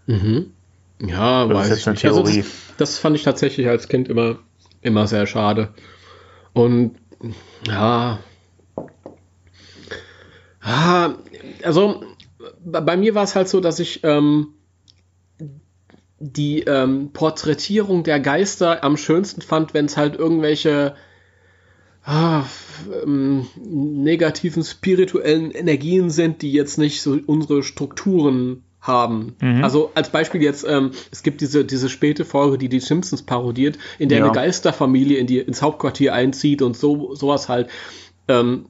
Mhm. 0.07 0.53
Ja, 1.01 1.47
das 1.47 1.71
weiß 1.71 1.79
ich 1.79 1.87
nicht. 1.87 2.05
Also 2.05 2.23
das, 2.23 2.39
das 2.77 2.99
fand 2.99 3.17
ich 3.17 3.23
tatsächlich 3.23 3.69
als 3.69 3.89
Kind 3.89 4.09
immer, 4.09 4.37
immer 4.83 5.07
sehr 5.07 5.27
schade. 5.27 5.69
Und 6.53 6.97
ja, 7.67 8.19
Ah, 10.65 11.15
also 11.63 12.03
bei 12.65 12.97
mir 12.97 13.15
war 13.15 13.25
es 13.25 13.37
halt 13.37 13.49
so, 13.49 13.61
dass 13.61 13.79
ich 13.81 14.03
ähm, 14.03 14.55
die 16.19 16.61
ähm, 16.63 17.11
Porträtierung 17.13 18.05
der 18.05 18.21
Geister 18.21 18.85
am 18.85 18.97
schönsten 18.97 19.43
fand, 19.43 19.75
wenn 19.75 19.87
es 19.87 19.97
halt 19.97 20.17
irgendwelche 20.17 20.95
ah, 22.05 22.45
ähm, 23.05 23.47
negativen 23.57 24.63
spirituellen 24.63 25.51
Energien 25.51 26.11
sind, 26.11 26.43
die 26.43 26.53
jetzt 26.53 26.79
nicht 26.79 27.03
so 27.03 27.19
unsere 27.27 27.63
Strukturen 27.63 28.63
haben. 28.81 29.35
Mhm. 29.41 29.65
Also 29.65 29.91
als 29.95 30.11
Beispiel 30.11 30.43
jetzt, 30.43 30.65
ähm, 30.69 30.93
es 31.11 31.23
gibt 31.23 31.41
diese, 31.41 31.65
diese 31.65 31.89
späte 31.89 32.25
Folge, 32.25 32.59
die 32.59 32.69
die 32.69 32.81
Simpsons 32.81 33.23
parodiert, 33.23 33.79
in 33.99 34.09
der 34.09 34.19
ja. 34.19 34.25
eine 34.25 34.33
Geisterfamilie 34.33 35.19
in 35.19 35.27
die, 35.27 35.39
ins 35.39 35.63
Hauptquartier 35.63 36.13
einzieht 36.13 36.63
und 36.63 36.77
so 36.77 37.15
sowas 37.15 37.49
halt. 37.49 37.69
Ähm, 38.29 38.67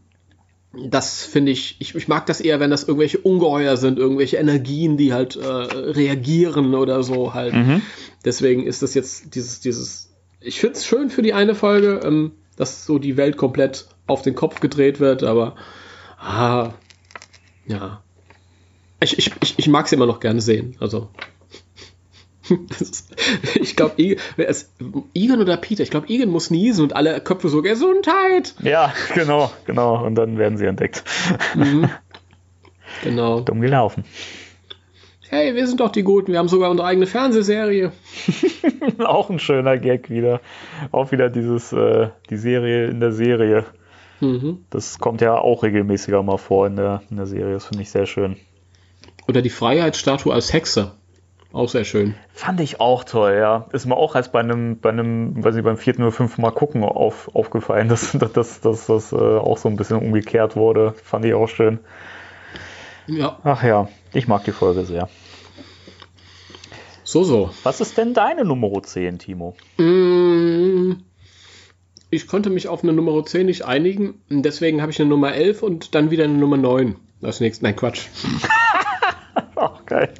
das 0.88 1.24
finde 1.24 1.52
ich, 1.52 1.76
ich, 1.80 1.94
ich 1.94 2.08
mag 2.08 2.26
das 2.26 2.40
eher, 2.40 2.60
wenn 2.60 2.70
das 2.70 2.84
irgendwelche 2.84 3.18
Ungeheuer 3.18 3.76
sind, 3.76 3.98
irgendwelche 3.98 4.36
Energien, 4.36 4.96
die 4.96 5.12
halt 5.12 5.36
äh, 5.36 5.46
reagieren 5.46 6.74
oder 6.74 7.02
so 7.02 7.34
halt. 7.34 7.54
Mhm. 7.54 7.82
Deswegen 8.24 8.66
ist 8.66 8.82
das 8.82 8.94
jetzt 8.94 9.34
dieses, 9.34 9.60
dieses, 9.60 10.10
ich 10.40 10.60
finde 10.60 10.76
es 10.76 10.86
schön 10.86 11.10
für 11.10 11.22
die 11.22 11.32
eine 11.32 11.54
Folge, 11.54 12.00
ähm, 12.04 12.32
dass 12.56 12.86
so 12.86 12.98
die 12.98 13.16
Welt 13.16 13.36
komplett 13.36 13.88
auf 14.06 14.22
den 14.22 14.34
Kopf 14.34 14.60
gedreht 14.60 15.00
wird, 15.00 15.22
aber 15.22 15.56
ah, 16.18 16.72
ja. 17.66 18.02
Ich, 19.00 19.18
ich, 19.18 19.32
ich, 19.42 19.58
ich 19.58 19.68
mag 19.68 19.86
es 19.86 19.92
immer 19.92 20.06
noch 20.06 20.20
gerne 20.20 20.40
sehen. 20.40 20.76
Also 20.80 21.08
ich 23.54 23.76
glaube, 23.76 23.94
Egan 25.14 25.40
oder 25.40 25.56
Peter, 25.56 25.82
ich 25.82 25.90
glaube, 25.90 26.08
Egan 26.08 26.28
muss 26.28 26.50
niesen 26.50 26.84
und 26.84 26.96
alle 26.96 27.20
Köpfe 27.20 27.48
so 27.48 27.62
Gesundheit. 27.62 28.54
Ja, 28.62 28.92
genau, 29.14 29.50
genau. 29.66 30.04
Und 30.04 30.14
dann 30.14 30.38
werden 30.38 30.58
sie 30.58 30.66
entdeckt. 30.66 31.04
Mhm. 31.54 31.88
Genau. 33.02 33.40
Dumm 33.40 33.60
gelaufen. 33.60 34.04
Hey, 35.28 35.54
wir 35.54 35.66
sind 35.66 35.80
doch 35.80 35.90
die 35.90 36.04
Guten, 36.04 36.30
wir 36.30 36.38
haben 36.38 36.48
sogar 36.48 36.70
unsere 36.70 36.86
eigene 36.86 37.06
Fernsehserie. 37.06 37.90
Auch 38.98 39.30
ein 39.30 39.40
schöner 39.40 39.78
Gag 39.78 40.10
wieder. 40.10 40.40
Auch 40.92 41.10
wieder 41.10 41.28
dieses, 41.28 41.72
äh, 41.72 42.10
die 42.30 42.36
Serie 42.36 42.86
in 42.86 43.00
der 43.00 43.10
Serie. 43.10 43.64
Mhm. 44.20 44.64
Das 44.70 44.98
kommt 45.00 45.20
ja 45.20 45.36
auch 45.36 45.62
regelmäßiger 45.64 46.22
mal 46.22 46.36
vor 46.36 46.66
in 46.66 46.76
der, 46.76 47.02
in 47.10 47.16
der 47.16 47.26
Serie. 47.26 47.54
Das 47.54 47.66
finde 47.66 47.82
ich 47.82 47.90
sehr 47.90 48.06
schön. 48.06 48.36
Oder 49.26 49.42
die 49.42 49.50
Freiheitsstatue 49.50 50.32
als 50.32 50.52
Hexe. 50.52 50.92
Auch 51.54 51.68
sehr 51.68 51.84
schön. 51.84 52.16
Fand 52.32 52.60
ich 52.60 52.80
auch 52.80 53.04
toll, 53.04 53.36
ja. 53.38 53.68
Ist 53.72 53.86
mir 53.86 53.96
auch 53.96 54.16
erst 54.16 54.32
bei 54.32 54.40
einem, 54.40 54.80
bei 54.80 54.88
einem, 54.88 55.44
weiß 55.44 55.54
ich, 55.54 55.62
beim 55.62 55.76
vierten 55.76 56.02
oder 56.02 56.10
fünften 56.10 56.42
Mal 56.42 56.50
gucken 56.50 56.82
auf, 56.82 57.30
aufgefallen, 57.32 57.88
dass, 57.90 58.10
dass, 58.10 58.32
dass, 58.32 58.60
dass 58.60 58.86
das 58.86 59.12
äh, 59.12 59.16
auch 59.16 59.56
so 59.56 59.68
ein 59.68 59.76
bisschen 59.76 59.98
umgekehrt 59.98 60.56
wurde. 60.56 60.94
Fand 61.04 61.24
ich 61.24 61.32
auch 61.32 61.46
schön. 61.46 61.78
Ja. 63.06 63.38
Ach 63.44 63.62
ja, 63.62 63.88
ich 64.12 64.26
mag 64.26 64.42
die 64.42 64.50
Folge 64.50 64.84
sehr. 64.84 65.08
So, 67.04 67.22
so. 67.22 67.50
Was 67.62 67.80
ist 67.80 67.98
denn 67.98 68.14
deine 68.14 68.44
Nummer 68.44 68.82
10, 68.82 69.20
Timo? 69.20 69.54
Mm, 69.76 70.94
ich 72.10 72.26
konnte 72.26 72.50
mich 72.50 72.66
auf 72.66 72.82
eine 72.82 72.92
Nummer 72.92 73.24
10 73.24 73.46
nicht 73.46 73.64
einigen. 73.64 74.20
Deswegen 74.28 74.82
habe 74.82 74.90
ich 74.90 75.00
eine 75.00 75.08
Nummer 75.08 75.32
11 75.32 75.62
und 75.62 75.94
dann 75.94 76.10
wieder 76.10 76.24
eine 76.24 76.34
Nummer 76.34 76.56
9. 76.56 76.96
Das 77.20 77.38
nächste. 77.38 77.62
Nein, 77.62 77.76
Quatsch. 77.76 78.08
Ach, 79.54 79.86
geil. 79.86 80.12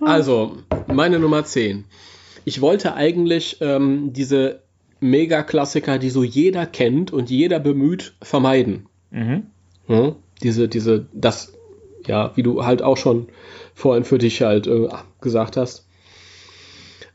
Also, 0.00 0.56
meine 0.86 1.18
Nummer 1.18 1.44
10. 1.44 1.84
Ich 2.44 2.60
wollte 2.60 2.94
eigentlich 2.94 3.58
ähm, 3.60 4.12
diese 4.12 4.62
Mega-Klassiker, 5.00 5.98
die 5.98 6.10
so 6.10 6.22
jeder 6.22 6.66
kennt 6.66 7.12
und 7.12 7.30
jeder 7.30 7.58
bemüht, 7.58 8.14
vermeiden. 8.22 8.86
Mhm. 9.10 9.46
Ja, 9.88 10.14
diese, 10.42 10.68
diese, 10.68 11.06
das, 11.12 11.52
ja, 12.06 12.32
wie 12.36 12.42
du 12.42 12.64
halt 12.64 12.82
auch 12.82 12.96
schon 12.96 13.28
vorhin 13.74 14.04
für 14.04 14.18
dich 14.18 14.40
halt 14.42 14.66
äh, 14.66 14.88
gesagt 15.20 15.56
hast. 15.56 15.86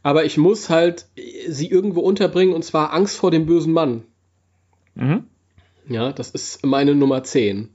Aber 0.04 0.26
ich 0.26 0.38
muss 0.38 0.70
halt 0.70 1.08
sie 1.48 1.70
irgendwo 1.70 2.02
unterbringen 2.02 2.54
und 2.54 2.64
zwar 2.64 2.94
Angst 2.94 3.18
vor 3.18 3.32
dem 3.32 3.46
bösen 3.46 3.74
Mann. 3.74 4.04
Mhm. 4.94 5.24
Ja, 5.88 6.12
das 6.12 6.32
ist 6.32 6.66
meine 6.66 6.96
Nummer 6.96 7.24
10. 7.24 7.70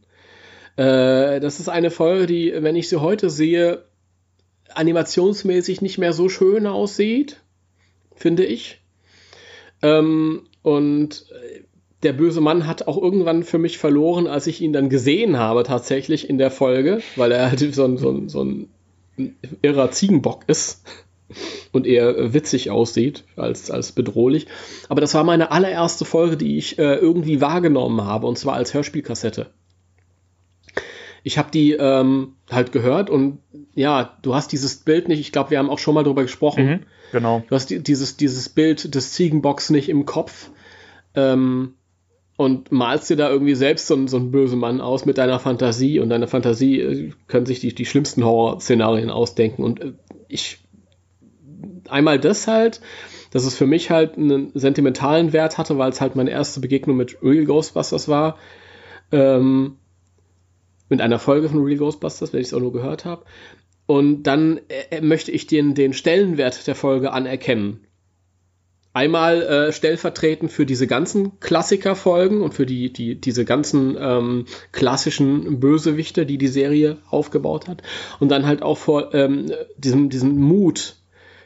Äh, 0.77 1.41
das 1.41 1.61
ist 1.61 1.69
eine 1.69 1.91
Folge, 1.91 2.27
die, 2.27 2.53
wenn 2.57 2.77
ich 2.77 2.89
sie 2.89 3.01
heute 3.01 3.31
sehe, 3.31 3.85
animationsmäßig 4.75 5.81
nicht 5.81 5.99
mehr 5.99 6.13
so 6.13 6.29
schön 6.29 6.67
aussieht, 6.67 7.41
finde 8.15 8.45
ich. 8.45 8.81
Ähm, 9.83 10.43
und 10.63 11.27
äh, 11.31 11.63
der 12.03 12.13
böse 12.13 12.41
Mann 12.41 12.67
hat 12.67 12.89
auch 12.89 13.01
irgendwann 13.01 13.43
für 13.43 13.59
mich 13.59 13.79
verloren, 13.79 14.27
als 14.27 14.47
ich 14.47 14.61
ihn 14.61 14.73
dann 14.73 14.89
gesehen 14.89 15.39
habe, 15.39 15.63
tatsächlich 15.65 16.29
in 16.29 16.39
der 16.39 16.51
Folge, 16.51 17.03
weil 17.17 17.33
er 17.33 17.51
halt 17.51 17.75
so 17.75 17.85
ein, 17.85 17.99
so 17.99 18.11
ein, 18.11 18.29
so 18.29 18.43
ein 18.43 18.69
irrer 19.61 19.91
Ziegenbock 19.91 20.45
ist 20.47 20.83
und 21.73 21.87
eher 21.87 22.33
witzig 22.33 22.71
aussieht 22.71 23.25
als, 23.37 23.71
als 23.71 23.93
bedrohlich. 23.93 24.47
Aber 24.89 25.01
das 25.01 25.15
war 25.15 25.25
meine 25.25 25.51
allererste 25.51 26.05
Folge, 26.05 26.37
die 26.37 26.57
ich 26.57 26.79
äh, 26.79 26.95
irgendwie 26.95 27.41
wahrgenommen 27.41 28.03
habe, 28.03 28.27
und 28.27 28.39
zwar 28.39 28.55
als 28.55 28.73
Hörspielkassette. 28.73 29.51
ich 31.23 31.37
habe 31.37 31.51
die 31.51 31.73
ähm, 31.73 32.35
halt 32.51 32.73
gehört 32.73 33.11
und 33.11 33.41
ja, 33.81 34.19
du 34.21 34.35
hast 34.35 34.53
dieses 34.53 34.77
Bild 34.77 35.09
nicht, 35.09 35.21
ich 35.21 35.33
glaube, 35.33 35.51
wir 35.51 35.59
haben 35.59 35.71
auch 35.71 35.79
schon 35.79 35.95
mal 35.95 36.05
drüber 36.05 36.23
gesprochen. 36.23 36.67
Mhm, 36.67 36.81
genau. 37.13 37.43
Du 37.49 37.55
hast 37.55 37.71
die, 37.71 37.83
dieses, 37.83 38.19
dieses 38.19 38.51
Bild 38.51 38.95
des 38.95 39.13
Ziegenbocks 39.13 39.71
nicht 39.71 39.89
im 39.89 40.05
Kopf 40.05 40.51
ähm, 41.15 41.75
und 42.37 42.71
malst 42.71 43.09
dir 43.09 43.17
da 43.17 43.31
irgendwie 43.31 43.55
selbst 43.55 43.87
so, 43.87 44.07
so 44.07 44.19
einen 44.19 44.31
bösen 44.31 44.59
Mann 44.59 44.83
aus 44.83 45.07
mit 45.07 45.17
deiner 45.17 45.39
Fantasie 45.39 45.99
und 45.99 46.11
deine 46.11 46.29
Fantasie 46.29 46.81
äh, 46.81 47.13
können 47.27 47.47
sich 47.47 47.61
die, 47.61 47.75
die 47.75 47.87
schlimmsten 47.87 48.23
Horrorszenarien 48.23 49.09
ausdenken 49.09 49.65
und 49.65 49.81
äh, 49.81 49.93
ich 50.29 50.59
einmal 51.89 52.19
das 52.19 52.47
halt, 52.47 52.83
dass 53.31 53.47
es 53.47 53.57
für 53.57 53.67
mich 53.67 53.91
halt 53.91 54.19
einen 54.19 54.51
sentimentalen 54.55 55.33
Wert 55.33 55.57
hatte, 55.57 55.79
weil 55.79 55.91
es 55.91 56.03
halt 56.03 56.17
meine 56.17 56.31
erste 56.31 56.61
Begegnung 56.61 56.99
mit 56.99 57.23
Real 57.23 57.47
Ghostbusters 57.47 58.09
war. 58.09 58.37
Ähm, 59.11 59.79
mit 60.91 61.01
einer 61.01 61.19
Folge 61.19 61.49
von 61.49 61.63
Real 61.63 61.79
Ghostbusters, 61.79 62.33
wenn 62.33 62.41
ich 62.41 62.49
es 62.49 62.55
auch 62.55 62.61
nur 62.61 62.73
gehört 62.73 63.07
habe. 63.07 63.25
Und 63.91 64.23
dann 64.23 64.61
äh, 64.69 65.01
möchte 65.01 65.33
ich 65.33 65.49
den, 65.49 65.75
den 65.75 65.95
Stellenwert 65.95 66.69
der 66.69 66.77
Folge 66.77 67.11
anerkennen. 67.11 67.89
Einmal 68.93 69.43
äh, 69.43 69.73
stellvertretend 69.73 70.53
für 70.53 70.65
diese 70.65 70.87
ganzen 70.87 71.41
Klassikerfolgen 71.41 72.41
und 72.41 72.55
für 72.55 72.67
die, 72.67 72.93
die, 72.93 73.21
diese 73.21 73.45
ganzen 73.45 73.97
ähm, 73.99 74.45
klassischen 74.71 75.59
Bösewichte, 75.59 76.25
die 76.25 76.39
die 76.39 76.47
Serie 76.47 76.99
aufgebaut 77.11 77.67
hat. 77.67 77.83
Und 78.21 78.29
dann 78.29 78.47
halt 78.47 78.63
auch 78.63 78.79
vor 78.79 79.13
ähm, 79.13 79.51
diesem, 79.77 80.09
diesem 80.09 80.37
Mut, 80.37 80.95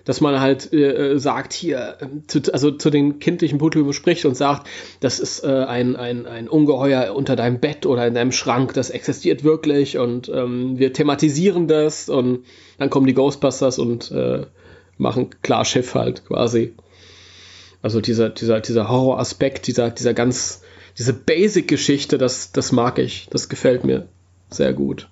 dass 0.04 0.20
man 0.20 0.40
halt 0.40 0.72
äh, 0.72 1.12
äh, 1.12 1.18
sagt, 1.18 1.52
hier, 1.52 1.98
zu, 2.26 2.40
also 2.52 2.70
zu 2.70 2.90
den 2.90 3.18
kindlichen 3.18 3.58
Publikum 3.58 3.92
spricht 3.92 4.24
und 4.24 4.36
sagt, 4.36 4.66
das 5.00 5.18
ist 5.18 5.44
äh, 5.44 5.48
ein, 5.48 5.96
ein, 5.96 6.26
ein 6.26 6.48
Ungeheuer 6.48 7.14
unter 7.14 7.36
deinem 7.36 7.60
Bett 7.60 7.86
oder 7.86 8.06
in 8.06 8.14
deinem 8.14 8.32
Schrank, 8.32 8.74
das 8.74 8.90
existiert 8.90 9.44
wirklich 9.44 9.98
und 9.98 10.28
ähm, 10.28 10.78
wir 10.78 10.92
thematisieren 10.92 11.68
das 11.68 12.08
und 12.08 12.44
dann 12.78 12.90
kommen 12.90 13.06
die 13.06 13.14
Ghostbusters 13.14 13.78
und 13.78 14.10
äh, 14.10 14.46
machen 14.98 15.30
Klarschiff 15.42 15.94
halt 15.94 16.26
quasi. 16.26 16.74
Also 17.82 18.00
dieser, 18.00 18.30
dieser, 18.30 18.60
dieser 18.60 18.88
Horroraspekt, 18.88 19.66
dieser, 19.66 19.90
dieser 19.90 20.14
ganz, 20.14 20.62
diese 20.98 21.12
Basic-Geschichte, 21.12 22.18
das, 22.18 22.52
das 22.52 22.72
mag 22.72 22.98
ich, 22.98 23.28
das 23.30 23.48
gefällt 23.48 23.84
mir 23.84 24.08
sehr 24.50 24.72
gut. 24.72 25.08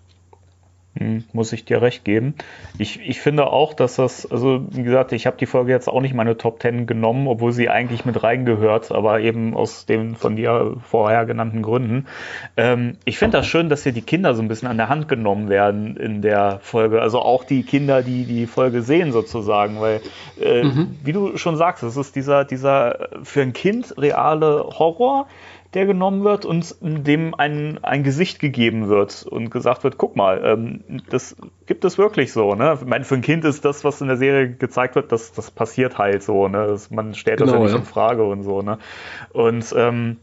Hm, 0.99 1.25
muss 1.33 1.55
ich 1.55 1.65
dir 1.65 1.81
recht 1.81 2.05
geben. 2.05 2.35
Ich, 2.77 3.01
ich 3.01 3.19
finde 3.19 3.47
auch, 3.47 3.73
dass 3.73 3.97
das, 3.97 4.31
also 4.31 4.67
wie 4.71 4.83
gesagt, 4.83 5.13
ich 5.13 5.27
habe 5.27 5.39
die 5.39 5.47
Folge 5.47 5.73
jetzt 5.73 5.89
auch 5.89 6.03
nicht 6.03 6.13
meine 6.13 6.37
Top 6.37 6.61
Ten 6.61 6.87
genommen, 6.87 7.29
obwohl 7.29 7.53
sie 7.53 7.71
eigentlich 7.71 8.05
mit 8.05 8.23
reingehört, 8.23 8.93
aber 8.93 9.21
eben 9.21 9.57
aus 9.57 9.87
den 9.87 10.17
von 10.17 10.37
dir 10.37 10.77
vorher 10.83 11.25
genannten 11.25 11.63
Gründen. 11.63 12.07
Ähm, 12.59 12.99
ich 13.07 13.17
finde 13.17 13.39
das 13.39 13.47
schön, 13.47 13.71
dass 13.71 13.85
hier 13.85 13.93
die 13.93 14.03
Kinder 14.03 14.35
so 14.35 14.43
ein 14.43 14.49
bisschen 14.49 14.69
an 14.69 14.77
der 14.77 14.91
Hand 14.91 15.09
genommen 15.09 15.49
werden 15.49 15.97
in 15.97 16.21
der 16.21 16.59
Folge. 16.61 17.01
Also 17.01 17.21
auch 17.21 17.45
die 17.45 17.63
Kinder, 17.63 18.03
die 18.03 18.27
die 18.27 18.47
Folge 18.47 18.83
sehen 18.83 19.13
sozusagen, 19.13 19.81
weil, 19.81 20.03
äh, 20.43 20.63
mhm. 20.63 20.99
wie 21.03 21.13
du 21.13 21.39
schon 21.39 21.57
sagst, 21.57 21.83
es 21.85 21.97
ist 21.97 22.17
dieser, 22.17 22.45
dieser 22.45 23.09
für 23.23 23.41
ein 23.41 23.55
Kind 23.55 23.95
reale 23.97 24.63
Horror, 24.79 25.27
der 25.75 25.87
genommen 25.87 26.23
wird 26.25 26.45
und 26.45 26.77
dem 26.83 27.35
ein, 27.35 27.83
ein 27.83 28.03
Gesicht 28.03 28.39
gegeben 28.39 28.89
wird 28.89 29.25
und 29.25 29.51
gesagt 29.51 29.85
wird, 29.85 29.97
guck 29.97 30.17
mal, 30.17 30.43
ähm, 30.45 31.03
das 31.09 31.37
gibt 31.67 31.85
es 31.85 31.97
wirklich 31.97 32.33
so. 32.33 32.55
Ne? 32.55 32.79
Ich 32.81 32.87
meine, 32.87 33.05
für 33.05 33.15
ein 33.15 33.23
Kind 33.23 33.45
ist 33.45 33.65
das, 33.65 33.83
was 33.83 34.01
in 34.01 34.09
der 34.09 34.19
Serie 34.19 34.51
gezeigt 34.51 34.95
wird, 34.97 35.13
das, 35.13 35.33
das 35.33 35.51
passiert 35.51 35.97
halt 35.97 36.23
so. 36.23 36.49
Ne? 36.49 36.67
Das, 36.67 36.91
man 36.91 37.15
stellt 37.15 37.39
genau, 37.39 37.53
das 37.53 37.59
ja 37.59 37.65
nicht 37.65 37.73
ja. 37.73 37.79
in 37.79 37.85
Frage 37.85 38.25
und 38.25 38.43
so. 38.43 38.61
Ne? 38.61 38.79
Und 39.33 39.75
ähm, 39.77 40.19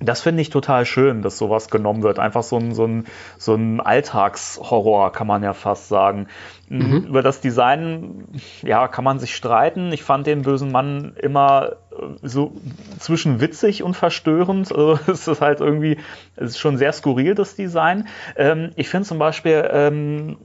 das 0.00 0.20
finde 0.20 0.42
ich 0.42 0.50
total 0.50 0.84
schön, 0.84 1.22
dass 1.22 1.38
sowas 1.38 1.70
genommen 1.70 2.02
wird. 2.02 2.18
Einfach 2.18 2.42
so 2.42 2.56
ein, 2.56 2.74
so 2.74 2.84
ein, 2.84 3.06
so 3.38 3.54
ein 3.54 3.80
Alltagshorror, 3.80 5.12
kann 5.12 5.26
man 5.26 5.42
ja 5.42 5.52
fast 5.52 5.88
sagen. 5.88 6.26
Mhm. 6.68 7.06
Über 7.08 7.22
das 7.22 7.40
Design, 7.40 8.24
ja, 8.62 8.88
kann 8.88 9.04
man 9.04 9.18
sich 9.18 9.34
streiten. 9.34 9.92
Ich 9.92 10.02
fand 10.02 10.26
den 10.26 10.42
bösen 10.42 10.70
Mann 10.72 11.14
immer 11.20 11.76
äh, 11.92 12.04
so 12.22 12.52
zwischen 12.98 13.40
witzig 13.40 13.82
und 13.82 13.94
verstörend. 13.94 14.70
Also 14.70 14.98
es 15.10 15.28
ist 15.28 15.40
halt 15.40 15.60
irgendwie, 15.60 15.98
es 16.34 16.50
ist 16.50 16.58
schon 16.58 16.76
sehr 16.76 16.92
skurril, 16.92 17.34
das 17.34 17.54
Design. 17.54 18.08
Ähm, 18.36 18.70
ich 18.76 18.88
finde 18.88 19.06
zum 19.06 19.18
Beispiel, 19.18 19.66
ähm, 19.70 20.36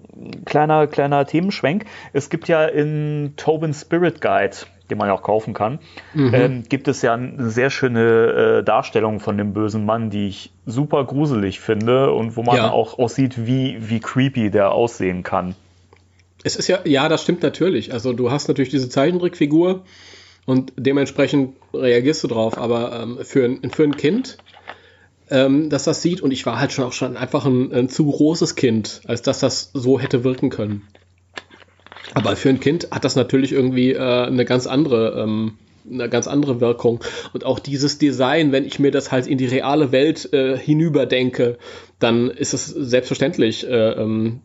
kleiner, 0.46 0.88
kleiner 0.88 1.26
Themenschwenk, 1.26 1.86
es 2.14 2.30
gibt 2.30 2.48
ja 2.48 2.66
in 2.66 3.34
Tobin 3.36 3.74
Spirit 3.74 4.22
Guide, 4.22 4.58
den 4.92 4.98
man 4.98 5.08
ja 5.08 5.14
auch 5.14 5.24
kaufen 5.24 5.54
kann, 5.54 5.80
mhm. 6.14 6.34
ähm, 6.34 6.64
gibt 6.70 6.88
es 6.88 7.02
ja 7.02 7.14
eine 7.14 7.50
sehr 7.50 7.70
schöne 7.70 8.60
äh, 8.60 8.64
Darstellung 8.64 9.20
von 9.20 9.38
dem 9.38 9.54
bösen 9.54 9.86
Mann, 9.86 10.10
die 10.10 10.28
ich 10.28 10.52
super 10.66 11.04
gruselig 11.06 11.60
finde 11.60 12.12
und 12.12 12.36
wo 12.36 12.44
man 12.44 12.58
ja. 12.58 12.72
auch, 12.72 13.00
auch 13.00 13.10
sieht, 13.10 13.48
wie, 13.48 13.78
wie 13.80 14.00
creepy 14.00 14.52
der 14.52 14.72
aussehen 14.74 15.24
kann. 15.24 15.56
Es 16.44 16.56
ist 16.56 16.68
ja, 16.68 16.80
ja, 16.86 17.08
das 17.08 17.24
stimmt 17.24 17.44
natürlich. 17.44 17.94
Also 17.94 18.14
du 18.14 18.32
hast 18.32 18.48
natürlich 18.48 18.70
diese 18.70 18.90
Zeichentrickfigur 18.90 19.84
und 20.46 20.74
dementsprechend 20.76 21.56
reagierst 21.74 22.24
du 22.24 22.28
drauf, 22.28 22.58
aber 22.58 23.00
ähm, 23.02 23.20
für, 23.24 23.46
ein, 23.46 23.72
für 23.72 23.84
ein 23.84 23.96
Kind, 23.96 24.38
ähm, 25.30 25.70
dass 25.70 25.84
das 25.84 26.02
sieht, 26.02 26.22
und 26.22 26.32
ich 26.32 26.46
war 26.46 26.60
halt 26.60 26.72
schon 26.72 26.86
auch 26.86 26.94
schon 26.94 27.16
einfach 27.16 27.46
ein, 27.46 27.72
ein 27.72 27.90
zu 27.90 28.06
großes 28.06 28.56
Kind, 28.56 29.02
als 29.06 29.22
dass 29.22 29.40
das 29.40 29.72
so 29.74 30.00
hätte 30.00 30.24
wirken 30.24 30.50
können. 30.50 30.88
Aber 32.14 32.36
für 32.36 32.50
ein 32.50 32.60
Kind 32.60 32.90
hat 32.92 33.06
das 33.06 33.16
natürlich 33.16 33.52
irgendwie 33.52 33.94
äh, 33.94 34.00
eine 34.00 34.46
ganz 34.46 34.68
andere, 34.68 35.22
ähm, 35.22 35.58
eine 35.90 36.10
ganz 36.10 36.28
andere 36.28 36.62
Wirkung. 36.62 37.00
Und 37.34 37.46
auch 37.46 37.60
dieses 37.60 37.98
Design, 37.98 38.52
wenn 38.52 38.66
ich 38.66 38.80
mir 38.80 38.92
das 38.92 39.12
halt 39.12 39.28
in 39.28 39.38
die 39.38 39.48
reale 39.48 39.92
Welt 39.92 40.32
äh, 40.34 40.58
hinüberdenke, 40.58 41.58
dann 42.00 42.30
ist 42.30 42.54
es 42.54 42.68
selbstverständlich 42.68 43.68
äh, 43.68 43.92
ähm, 43.92 44.42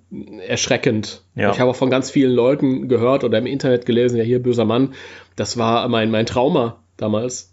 erschreckend. 0.47 1.23
Ja. 1.35 1.51
Ich 1.51 1.61
habe 1.61 1.71
auch 1.71 1.77
von 1.77 1.91
ganz 1.91 2.11
vielen 2.11 2.33
Leuten 2.33 2.89
gehört 2.89 3.25
oder 3.25 3.39
im 3.39 3.47
Internet 3.47 3.87
gelesen, 3.87 4.17
ja 4.17 4.25
hier 4.25 4.43
böser 4.43 4.65
Mann, 4.65 4.95
das 5.37 5.57
war 5.57 5.89
mein, 5.89 6.11
mein 6.11 6.27
Trauma 6.27 6.83
damals. 6.97 7.53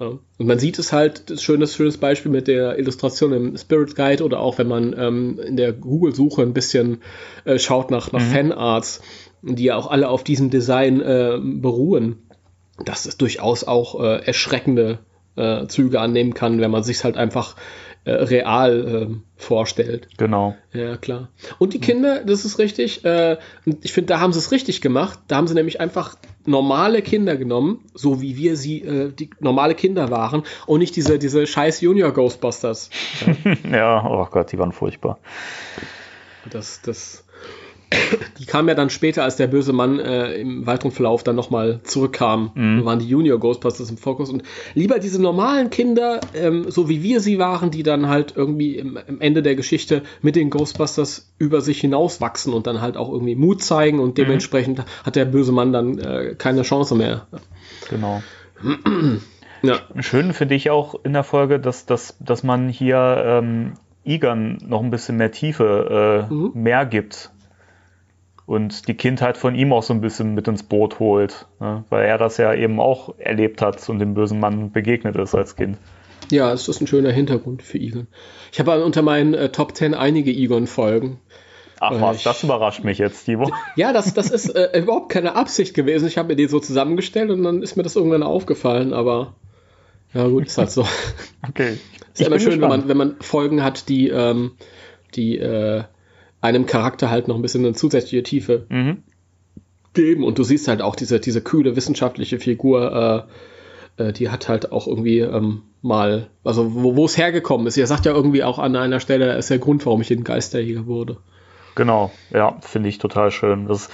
Ja. 0.00 0.18
Und 0.38 0.46
man 0.46 0.58
sieht 0.58 0.78
es 0.78 0.92
halt, 0.92 1.30
das 1.30 1.42
schönes, 1.42 1.76
schönes 1.76 1.98
Beispiel 1.98 2.32
mit 2.32 2.48
der 2.48 2.78
Illustration 2.78 3.32
im 3.32 3.56
Spirit 3.56 3.94
Guide 3.94 4.24
oder 4.24 4.40
auch 4.40 4.58
wenn 4.58 4.66
man 4.66 4.94
ähm, 4.98 5.38
in 5.38 5.56
der 5.56 5.72
Google-Suche 5.72 6.42
ein 6.42 6.52
bisschen 6.52 7.00
äh, 7.44 7.58
schaut 7.58 7.90
nach, 7.90 8.10
nach 8.10 8.20
mhm. 8.20 8.32
Fanarts 8.32 9.00
die 9.44 9.64
ja 9.64 9.76
auch 9.76 9.90
alle 9.90 10.08
auf 10.08 10.24
diesem 10.24 10.50
Design 10.50 11.00
äh, 11.00 11.38
beruhen, 11.40 12.16
dass 12.84 13.06
es 13.06 13.16
durchaus 13.16 13.64
auch 13.64 14.00
äh, 14.00 14.24
erschreckende 14.24 14.98
äh, 15.36 15.66
Züge 15.66 16.00
annehmen 16.00 16.34
kann, 16.34 16.60
wenn 16.60 16.70
man 16.70 16.82
sich 16.82 17.04
halt 17.04 17.16
einfach 17.16 17.56
äh, 18.04 18.12
real 18.12 19.08
äh, 19.10 19.14
vorstellt. 19.36 20.08
Genau. 20.18 20.56
Ja, 20.72 20.96
klar. 20.96 21.28
Und 21.58 21.72
die 21.72 21.80
Kinder, 21.80 22.22
das 22.24 22.44
ist 22.44 22.58
richtig, 22.58 23.04
äh, 23.04 23.38
ich 23.82 23.92
finde, 23.92 24.08
da 24.08 24.20
haben 24.20 24.32
sie 24.32 24.38
es 24.38 24.50
richtig 24.52 24.80
gemacht. 24.80 25.18
Da 25.28 25.36
haben 25.36 25.46
sie 25.46 25.54
nämlich 25.54 25.80
einfach 25.80 26.16
normale 26.44 27.00
Kinder 27.00 27.36
genommen, 27.36 27.84
so 27.94 28.20
wie 28.20 28.36
wir 28.36 28.56
sie, 28.56 28.82
äh, 28.82 29.12
die 29.12 29.30
normale 29.40 29.74
Kinder 29.74 30.10
waren, 30.10 30.42
und 30.66 30.80
nicht 30.80 30.96
diese, 30.96 31.18
diese 31.18 31.46
scheiß 31.46 31.80
Junior 31.80 32.12
Ghostbusters. 32.12 32.90
Ja, 33.44 33.70
ja 33.70 34.06
oh 34.06 34.26
Gott, 34.30 34.52
die 34.52 34.58
waren 34.58 34.72
furchtbar. 34.72 35.18
Das, 36.50 36.82
das, 36.82 37.23
die 38.38 38.46
kam 38.46 38.68
ja 38.68 38.74
dann 38.74 38.90
später, 38.90 39.24
als 39.24 39.36
der 39.36 39.46
böse 39.46 39.72
Mann 39.72 39.98
äh, 39.98 40.34
im 40.34 40.66
weiteren 40.66 40.90
Verlauf 40.90 41.22
dann 41.22 41.36
nochmal 41.36 41.80
zurückkam. 41.84 42.50
Mhm. 42.54 42.84
Waren 42.84 42.98
die 42.98 43.08
Junior 43.08 43.38
Ghostbusters 43.38 43.90
im 43.90 43.96
Fokus. 43.96 44.30
Und 44.30 44.42
lieber 44.74 44.98
diese 44.98 45.20
normalen 45.20 45.70
Kinder, 45.70 46.20
ähm, 46.34 46.70
so 46.70 46.88
wie 46.88 47.02
wir 47.02 47.20
sie 47.20 47.38
waren, 47.38 47.70
die 47.70 47.82
dann 47.82 48.08
halt 48.08 48.34
irgendwie 48.36 48.76
im, 48.76 48.98
im, 49.06 49.20
Ende 49.20 49.42
der 49.42 49.54
Geschichte 49.54 50.02
mit 50.22 50.36
den 50.36 50.50
Ghostbusters 50.50 51.32
über 51.38 51.60
sich 51.60 51.80
hinauswachsen 51.80 52.52
und 52.52 52.66
dann 52.66 52.80
halt 52.80 52.96
auch 52.96 53.10
irgendwie 53.10 53.34
Mut 53.34 53.62
zeigen. 53.62 53.98
Und 54.00 54.10
mhm. 54.10 54.14
dementsprechend 54.14 54.78
mhm. 54.78 54.84
hat 55.04 55.16
der 55.16 55.24
böse 55.24 55.52
Mann 55.52 55.72
dann 55.72 55.98
äh, 55.98 56.34
keine 56.36 56.62
Chance 56.62 56.94
mehr. 56.94 57.26
Genau. 57.90 58.22
ja. 59.62 59.78
Schön 60.00 60.32
finde 60.32 60.54
ich 60.54 60.70
auch 60.70 60.94
in 61.04 61.12
der 61.12 61.24
Folge, 61.24 61.60
dass, 61.60 61.86
dass, 61.86 62.16
dass 62.20 62.42
man 62.42 62.68
hier 62.68 63.22
ähm, 63.26 63.74
Egan 64.04 64.58
noch 64.66 64.82
ein 64.82 64.90
bisschen 64.90 65.16
mehr 65.16 65.32
Tiefe 65.32 66.28
äh, 66.30 66.32
mhm. 66.32 66.50
mehr 66.54 66.84
gibt 66.86 67.30
und 68.46 68.88
die 68.88 68.94
Kindheit 68.94 69.36
von 69.36 69.54
ihm 69.54 69.72
auch 69.72 69.82
so 69.82 69.94
ein 69.94 70.00
bisschen 70.00 70.34
mit 70.34 70.48
ins 70.48 70.62
Boot 70.62 70.98
holt, 70.98 71.46
ne? 71.60 71.84
weil 71.88 72.04
er 72.04 72.18
das 72.18 72.36
ja 72.36 72.52
eben 72.54 72.80
auch 72.80 73.14
erlebt 73.18 73.62
hat 73.62 73.88
und 73.88 73.98
dem 73.98 74.14
bösen 74.14 74.40
Mann 74.40 74.70
begegnet 74.70 75.16
ist 75.16 75.34
als 75.34 75.56
Kind. 75.56 75.78
Ja, 76.30 76.52
es 76.52 76.68
ist 76.68 76.80
ein 76.80 76.86
schöner 76.86 77.12
Hintergrund 77.12 77.62
für 77.62 77.78
Egon. 77.78 78.06
Ich 78.52 78.58
habe 78.60 78.84
unter 78.84 79.02
meinen 79.02 79.34
äh, 79.34 79.50
Top 79.50 79.76
10 79.76 79.94
einige 79.94 80.30
Egon-Folgen. 80.30 81.18
Ach 81.80 82.00
was, 82.00 82.18
ich, 82.18 82.22
das 82.24 82.42
überrascht 82.42 82.84
mich 82.84 82.98
jetzt, 82.98 83.24
Timo. 83.24 83.50
Ja, 83.76 83.92
das, 83.92 84.14
das 84.14 84.30
ist 84.30 84.48
äh, 84.50 84.78
überhaupt 84.78 85.10
keine 85.10 85.34
Absicht 85.36 85.74
gewesen. 85.74 86.08
Ich 86.08 86.16
habe 86.16 86.28
mir 86.28 86.36
die 86.36 86.46
so 86.46 86.60
zusammengestellt 86.60 87.30
und 87.30 87.42
dann 87.42 87.62
ist 87.62 87.76
mir 87.76 87.82
das 87.82 87.96
irgendwann 87.96 88.22
aufgefallen, 88.22 88.92
aber 88.94 89.34
ja 90.14 90.26
gut, 90.28 90.46
ist 90.46 90.58
halt 90.58 90.70
so. 90.70 90.86
Okay. 91.48 91.78
Ist 92.12 92.20
ja 92.20 92.28
immer 92.28 92.38
schön, 92.38 92.60
wenn 92.60 92.68
man, 92.68 92.88
wenn 92.88 92.96
man 92.96 93.16
Folgen 93.20 93.62
hat, 93.62 93.88
die, 93.88 94.08
ähm, 94.08 94.52
die 95.14 95.36
äh, 95.36 95.82
einem 96.44 96.66
Charakter 96.66 97.10
halt 97.10 97.26
noch 97.28 97.36
ein 97.36 97.42
bisschen 97.42 97.64
eine 97.64 97.74
zusätzliche 97.74 98.22
Tiefe 98.22 98.66
mhm. 98.68 99.02
geben. 99.94 100.24
Und 100.24 100.38
du 100.38 100.44
siehst 100.44 100.68
halt 100.68 100.82
auch 100.82 100.94
diese, 100.94 101.20
diese 101.20 101.40
kühle 101.40 101.74
wissenschaftliche 101.74 102.38
Figur 102.38 103.26
äh, 103.96 104.12
die 104.12 104.30
hat 104.30 104.48
halt 104.48 104.72
auch 104.72 104.86
irgendwie 104.86 105.20
ähm, 105.20 105.62
mal, 105.82 106.28
also 106.42 106.74
wo 106.74 107.04
es 107.04 107.16
hergekommen 107.16 107.66
ist. 107.66 107.76
Ihr 107.76 107.86
sagt 107.86 108.06
ja 108.06 108.12
irgendwie 108.12 108.42
auch 108.42 108.58
an 108.58 108.76
einer 108.76 109.00
Stelle, 109.00 109.26
da 109.26 109.34
ist 109.34 109.50
der 109.50 109.58
Grund, 109.58 109.84
warum 109.86 110.00
ich 110.00 110.10
ein 110.10 110.24
Geisterjäger 110.24 110.86
wurde. 110.86 111.18
Genau, 111.74 112.10
ja, 112.30 112.56
finde 112.60 112.88
ich 112.88 112.98
total 112.98 113.30
schön. 113.30 113.66
Das, 113.66 113.88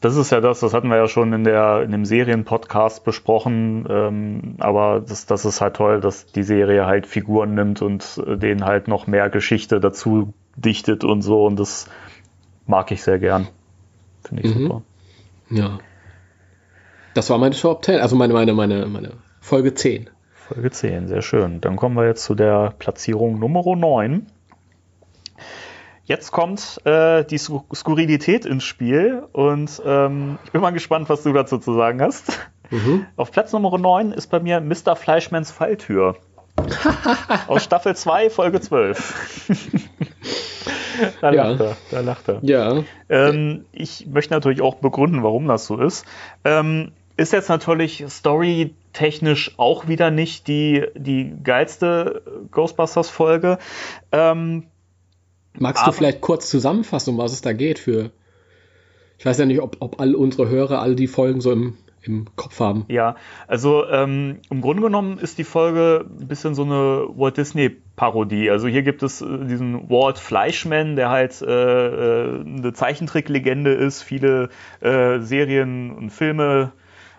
das 0.00 0.16
ist 0.16 0.30
ja 0.30 0.40
das, 0.40 0.60
das 0.60 0.74
hatten 0.74 0.88
wir 0.88 0.96
ja 0.96 1.08
schon 1.08 1.32
in, 1.32 1.44
der, 1.44 1.82
in 1.82 1.90
dem 1.90 2.04
Serienpodcast 2.04 3.04
besprochen, 3.04 3.86
ähm, 3.88 4.56
aber 4.58 5.00
das, 5.06 5.26
das 5.26 5.44
ist 5.44 5.60
halt 5.60 5.76
toll, 5.76 6.00
dass 6.00 6.26
die 6.26 6.44
Serie 6.44 6.86
halt 6.86 7.06
Figuren 7.06 7.54
nimmt 7.54 7.82
und 7.82 8.22
äh, 8.26 8.36
denen 8.36 8.64
halt 8.64 8.88
noch 8.88 9.06
mehr 9.06 9.28
Geschichte 9.30 9.80
dazu 9.80 10.34
dichtet 10.56 11.04
und 11.04 11.22
so 11.22 11.46
und 11.46 11.58
das 11.58 11.88
mag 12.66 12.90
ich 12.90 13.02
sehr 13.02 13.18
gern. 13.18 13.48
Finde 14.24 14.42
ich 14.42 14.54
mhm. 14.54 14.62
super. 14.62 14.82
Ja. 15.50 15.78
Das 17.14 17.30
war 17.30 17.38
meine 17.38 17.54
Top 17.54 17.84
10, 17.84 18.00
also 18.00 18.16
meine, 18.16 18.34
meine, 18.34 18.52
meine, 18.52 18.86
meine 18.86 19.12
Folge 19.40 19.74
10. 19.74 20.10
Folge 20.32 20.70
10, 20.70 21.08
sehr 21.08 21.22
schön. 21.22 21.60
Dann 21.60 21.76
kommen 21.76 21.96
wir 21.96 22.06
jetzt 22.06 22.24
zu 22.24 22.34
der 22.34 22.74
Platzierung 22.78 23.38
Nummer 23.38 23.74
9. 23.74 24.26
Jetzt 26.04 26.30
kommt 26.30 26.80
äh, 26.84 27.24
die 27.24 27.38
Skurrilität 27.38 28.44
ins 28.44 28.62
Spiel 28.62 29.24
und 29.32 29.82
ähm, 29.84 30.38
ich 30.44 30.52
bin 30.52 30.60
mal 30.60 30.70
gespannt, 30.70 31.08
was 31.08 31.24
du 31.24 31.32
dazu 31.32 31.58
zu 31.58 31.74
sagen 31.74 32.00
hast. 32.00 32.48
Mhm. 32.70 33.06
Auf 33.16 33.32
Platz 33.32 33.52
Nummer 33.52 33.76
9 33.76 34.12
ist 34.12 34.28
bei 34.28 34.38
mir 34.38 34.60
Mr. 34.60 34.94
Fleischmans 34.94 35.50
Falltür. 35.50 36.16
Aus 37.46 37.64
Staffel 37.64 37.96
2, 37.96 38.30
Folge 38.30 38.60
12. 38.60 39.48
da 41.20 41.32
ja. 41.32 41.48
lacht 41.50 41.60
er, 41.60 41.76
da 41.90 42.00
lacht 42.00 42.28
er. 42.28 42.38
Ja. 42.42 42.84
Ähm, 43.08 43.64
ich 43.72 44.06
möchte 44.06 44.34
natürlich 44.34 44.62
auch 44.62 44.76
begründen, 44.76 45.22
warum 45.22 45.46
das 45.46 45.66
so 45.66 45.78
ist. 45.80 46.04
Ähm, 46.44 46.92
ist 47.16 47.32
jetzt 47.32 47.48
natürlich 47.48 48.04
storytechnisch 48.08 49.54
auch 49.56 49.88
wieder 49.88 50.10
nicht 50.10 50.48
die, 50.48 50.84
die 50.94 51.32
geilste 51.42 52.22
Ghostbusters-Folge. 52.50 53.58
Ähm, 54.12 54.64
Magst 55.58 55.86
du 55.86 55.92
vielleicht 55.92 56.20
kurz 56.20 56.50
zusammenfassen, 56.50 57.10
um 57.10 57.18
was 57.18 57.32
es 57.32 57.40
da 57.40 57.54
geht 57.54 57.78
für. 57.78 58.10
Ich 59.18 59.24
weiß 59.24 59.38
ja 59.38 59.46
nicht, 59.46 59.60
ob, 59.60 59.78
ob 59.80 59.98
all 60.00 60.14
unsere 60.14 60.50
Hörer 60.50 60.82
all 60.82 60.94
die 60.94 61.06
Folgen 61.06 61.40
so 61.40 61.52
im, 61.52 61.78
im 62.06 62.26
Kopf 62.36 62.60
haben. 62.60 62.84
Ja, 62.88 63.16
also 63.46 63.86
ähm, 63.88 64.38
im 64.50 64.60
Grunde 64.60 64.82
genommen 64.82 65.18
ist 65.18 65.38
die 65.38 65.44
Folge 65.44 66.06
ein 66.06 66.28
bisschen 66.28 66.54
so 66.54 66.62
eine 66.62 67.08
Walt 67.16 67.36
Disney-Parodie. 67.36 68.50
Also 68.50 68.68
hier 68.68 68.82
gibt 68.82 69.02
es 69.02 69.20
äh, 69.20 69.44
diesen 69.46 69.88
Walt 69.90 70.18
Fleischman, 70.18 70.96
der 70.96 71.10
halt 71.10 71.42
äh, 71.42 71.46
äh, 71.46 72.40
eine 72.40 72.72
Zeichentricklegende 72.72 73.72
ist, 73.72 74.02
viele 74.02 74.50
äh, 74.80 75.18
Serien 75.20 75.90
und 75.90 76.10
Filme 76.10 76.72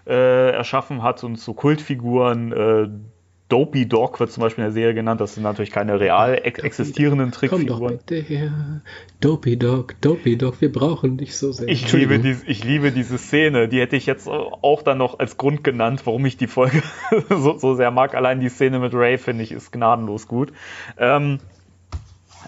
äh, 0.06 0.52
erschaffen 0.52 1.04
hat 1.04 1.24
und 1.24 1.38
so 1.38 1.54
Kultfiguren. 1.54 3.12
Dopey 3.50 3.88
Dog 3.88 4.20
wird 4.20 4.32
zum 4.32 4.42
Beispiel 4.42 4.66
in 4.66 4.70
der 4.70 4.74
Serie 4.74 4.94
genannt. 4.94 5.22
Das 5.22 5.36
sind 5.36 5.44
natürlich 5.44 5.72
keine 5.72 6.00
real 6.00 6.40
ex 6.44 6.60
existierenden 6.60 7.32
Trickfiguren. 7.32 7.68
Komm 7.68 7.80
doch 7.80 7.98
bitte 8.06 8.16
her. 8.16 8.82
Dopey 9.22 9.58
Dog, 9.58 9.96
Dopey 10.02 10.38
Dog, 10.38 10.60
wir 10.60 10.72
brauchen 10.72 11.18
dich 11.18 11.38
so 11.38 11.54
sehr. 11.54 11.70
Ich 11.70 11.92
liebe, 11.94 12.20
die, 12.20 12.36
ich 12.46 12.66
liebe 12.66 12.92
diese 12.92 13.18
Szene. 13.18 13.70
Die 13.70 13.80
hätte 13.80 13.96
ich 13.96 14.06
jetzt 14.06 14.28
auch 14.28 14.82
dann 14.82 14.98
noch 14.98 15.20
als 15.20 15.38
Grund 15.38 15.64
genannt, 15.64 16.02
warum 16.06 16.26
ich 16.26 16.36
die 16.36 16.48
Folge 16.48 16.84
so, 17.30 17.58
so, 17.58 17.76
sehr 17.76 17.92
mag. 17.92 18.16
Allein 18.16 18.42
die 18.42 18.50
Szene 18.50 18.80
mit 18.80 18.94
Ray 18.94 19.18
finde 19.18 19.44
ich 19.44 19.54
ist 19.54 19.72
gnadenlos 19.72 20.28
gut. 20.28 20.52
Ähm, 20.98 21.40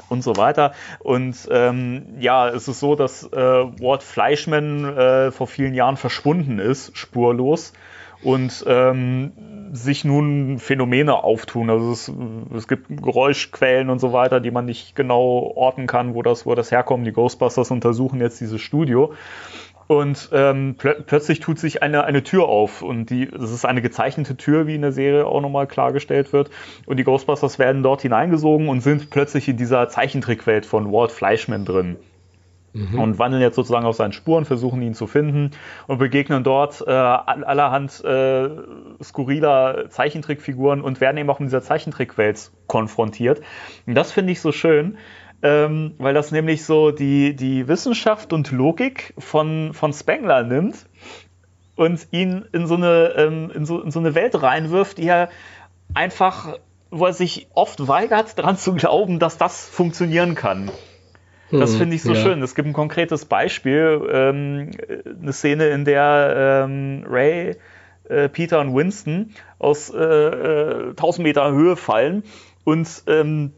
und 0.09 0.21
so 0.21 0.35
weiter. 0.35 0.73
Und 0.99 1.47
ähm, 1.51 2.05
ja, 2.19 2.49
es 2.49 2.67
ist 2.67 2.79
so, 2.79 2.95
dass 2.95 3.23
äh, 3.23 3.37
Walt 3.37 4.03
Fleischman 4.03 4.85
äh, 4.85 5.31
vor 5.31 5.47
vielen 5.47 5.73
Jahren 5.73 5.97
verschwunden 5.97 6.59
ist, 6.59 6.97
spurlos 6.97 7.73
und 8.21 8.65
ähm, 8.67 9.31
sich 9.71 10.05
nun 10.05 10.59
Phänomene 10.59 11.23
auftun. 11.23 11.69
Also 11.69 11.91
es, 11.91 12.11
es 12.55 12.67
gibt 12.67 12.87
Geräuschquellen 12.89 13.89
und 13.89 13.99
so 13.99 14.13
weiter, 14.13 14.39
die 14.39 14.51
man 14.51 14.65
nicht 14.65 14.95
genau 14.95 15.51
orten 15.55 15.87
kann, 15.87 16.13
wo 16.13 16.21
das, 16.21 16.45
wo 16.45 16.55
das 16.55 16.71
herkommt. 16.71 17.05
Die 17.07 17.11
Ghostbusters 17.11 17.71
untersuchen 17.71 18.21
jetzt 18.21 18.39
dieses 18.41 18.61
Studio. 18.61 19.13
Und 19.87 20.29
ähm, 20.33 20.75
pl 20.77 21.03
plötzlich 21.05 21.39
tut 21.39 21.57
sich 21.57 21.81
eine, 21.81 22.03
eine 22.03 22.21
Tür 22.21 22.47
auf 22.47 22.83
und 22.83 23.09
die, 23.09 23.25
das 23.25 23.49
ist 23.49 23.65
eine 23.65 23.81
gezeichnete 23.81 24.37
Tür, 24.37 24.67
wie 24.67 24.75
in 24.75 24.83
der 24.83 24.91
Serie 24.91 25.25
auch 25.25 25.41
nochmal 25.41 25.65
klargestellt 25.65 26.31
wird. 26.31 26.51
Und 26.85 26.97
die 26.97 27.03
Ghostbusters 27.03 27.57
werden 27.57 27.81
dort 27.81 28.03
hineingesogen 28.03 28.69
und 28.69 28.81
sind 28.81 29.09
plötzlich 29.09 29.47
in 29.47 29.57
dieser 29.57 29.89
Zeichentrickwelt 29.89 30.67
von 30.67 30.91
Walt 30.91 31.11
Fleischman 31.11 31.65
drin 31.65 31.97
mhm. 32.73 32.99
und 32.99 33.19
wandeln 33.19 33.41
jetzt 33.41 33.55
sozusagen 33.55 33.85
auf 33.85 33.95
seinen 33.95 34.13
Spuren, 34.13 34.45
versuchen 34.45 34.81
ihn 34.81 34.93
zu 34.93 35.07
finden 35.07 35.51
und 35.87 35.97
begegnen 35.97 36.43
dort 36.43 36.83
äh, 36.85 36.91
allerhand 36.91 38.03
äh, 38.03 38.49
skurriler 39.03 39.89
Zeichentrickfiguren 39.89 40.81
und 40.81 41.01
werden 41.01 41.17
eben 41.17 41.29
auch 41.29 41.39
mit 41.39 41.47
dieser 41.47 41.61
Zeichentrickwelt 41.61 42.51
konfrontiert. 42.67 43.41
Und 43.85 43.95
das 43.95 44.11
finde 44.11 44.31
ich 44.31 44.41
so 44.41 44.51
schön. 44.51 44.97
Ähm, 45.41 45.93
weil 45.99 46.13
das 46.13 46.31
nämlich 46.31 46.65
so 46.65 46.91
die, 46.91 47.33
die 47.33 47.69
Wissenschaft 47.69 48.33
und 48.33 48.51
Logik 48.51 49.13
von, 49.17 49.73
von 49.73 49.93
Spengler 49.93 50.43
nimmt 50.43 50.85
und 51.77 52.09
ihn 52.11 52.43
in 52.51 52.67
so, 52.67 52.75
eine, 52.75 53.13
ähm, 53.15 53.49
in, 53.55 53.65
so, 53.65 53.79
in 53.79 53.89
so 53.89 53.99
eine 53.99 54.15
Welt 54.15 54.41
reinwirft, 54.41 54.97
die 54.97 55.07
er 55.07 55.29
einfach, 55.93 56.57
wo 56.91 57.05
er 57.05 57.13
sich 57.13 57.47
oft 57.53 57.87
weigert, 57.87 58.37
daran 58.37 58.57
zu 58.57 58.73
glauben, 58.73 59.17
dass 59.19 59.37
das 59.37 59.69
funktionieren 59.69 60.35
kann. 60.35 60.69
Das 61.51 61.71
hm, 61.71 61.77
finde 61.79 61.95
ich 61.95 62.03
so 62.03 62.13
ja. 62.13 62.21
schön. 62.21 62.41
Es 62.41 62.55
gibt 62.55 62.67
ein 62.67 62.73
konkretes 62.73 63.25
Beispiel, 63.25 64.01
ähm, 64.11 64.71
eine 65.21 65.33
Szene, 65.33 65.67
in 65.69 65.85
der 65.85 66.65
ähm, 66.65 67.05
Ray, 67.07 67.55
äh, 68.07 68.29
Peter 68.29 68.59
und 68.59 68.75
Winston 68.75 69.31
aus 69.57 69.89
äh, 69.89 69.97
äh, 69.97 70.89
1000 70.89 71.23
Meter 71.23 71.51
Höhe 71.51 71.75
fallen 71.75 72.23
und 72.63 72.87
ähm, 73.07 73.51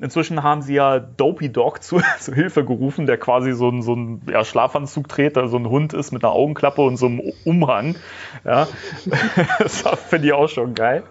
Inzwischen 0.00 0.42
haben 0.42 0.62
sie 0.62 0.74
ja 0.74 0.98
Dopey 0.98 1.52
Dog 1.52 1.82
zu, 1.82 2.00
zu 2.18 2.32
Hilfe 2.32 2.64
gerufen, 2.64 3.06
der 3.06 3.18
quasi 3.18 3.52
so 3.52 3.68
ein, 3.68 3.82
so 3.82 3.94
ein 3.94 4.22
ja, 4.30 4.44
Schlafanzug 4.44 5.08
trägt, 5.08 5.36
so 5.36 5.56
ein 5.56 5.68
Hund 5.68 5.92
ist 5.92 6.10
mit 6.10 6.24
einer 6.24 6.32
Augenklappe 6.32 6.80
und 6.80 6.96
so 6.96 7.06
einem 7.06 7.20
Umhang. 7.44 7.96
Ja. 8.44 8.66
das 9.58 9.82
finde 10.08 10.28
ich 10.28 10.32
auch 10.32 10.48
schon 10.48 10.74
geil. 10.74 11.02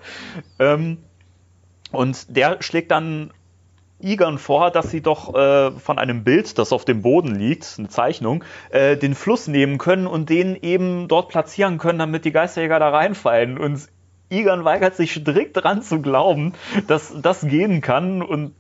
Ähm, 0.58 0.98
und 1.92 2.36
der 2.36 2.62
schlägt 2.62 2.90
dann 2.92 3.32
Igern 4.02 4.38
vor, 4.38 4.72
dass 4.72 4.92
sie 4.92 5.02
doch 5.02 5.36
äh, 5.36 5.72
von 5.72 6.00
einem 6.00 6.24
Bild, 6.24 6.58
das 6.58 6.72
auf 6.72 6.86
dem 6.86 7.02
Boden 7.02 7.36
liegt, 7.36 7.76
eine 7.78 7.90
Zeichnung, 7.90 8.44
äh, 8.70 8.98
den 8.98 9.16
Fluss 9.16 9.48
nehmen 9.48 9.78
können 9.78 10.08
und 10.08 10.30
den 10.30 10.56
eben 10.56 11.08
dort 11.08 11.30
platzieren 11.30 11.78
können, 11.78 12.00
damit 12.00 12.26
die 12.26 12.32
Geisterjäger 12.32 12.80
da 12.80 12.90
reinfallen. 12.90 13.58
Und 13.58 13.88
Igern 14.32 14.64
weigert 14.64 14.96
sich 14.96 15.12
strikt 15.12 15.58
dran 15.58 15.82
zu 15.82 16.02
glauben, 16.02 16.54
dass 16.88 17.14
das 17.22 17.42
gehen 17.42 17.82
kann 17.82 18.22
und 18.22 18.54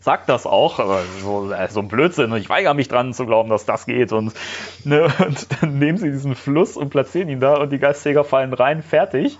sagt 0.00 0.28
das 0.28 0.46
auch, 0.46 0.80
aber 0.80 1.02
so, 1.20 1.52
äh, 1.52 1.68
so 1.68 1.80
ein 1.80 1.88
Blödsinn 1.88 2.32
und 2.32 2.38
ich 2.38 2.48
weigere 2.48 2.74
mich 2.74 2.88
dran 2.88 3.14
zu 3.14 3.24
glauben, 3.24 3.48
dass 3.48 3.66
das 3.66 3.86
geht 3.86 4.12
und, 4.12 4.32
ne, 4.84 5.08
und 5.26 5.62
dann 5.62 5.78
nehmen 5.78 5.98
sie 5.98 6.10
diesen 6.10 6.34
Fluss 6.34 6.76
und 6.76 6.90
platzieren 6.90 7.28
ihn 7.28 7.40
da 7.40 7.54
und 7.58 7.70
die 7.70 7.78
Geisterjäger 7.78 8.24
fallen 8.24 8.52
rein, 8.52 8.82
fertig. 8.82 9.38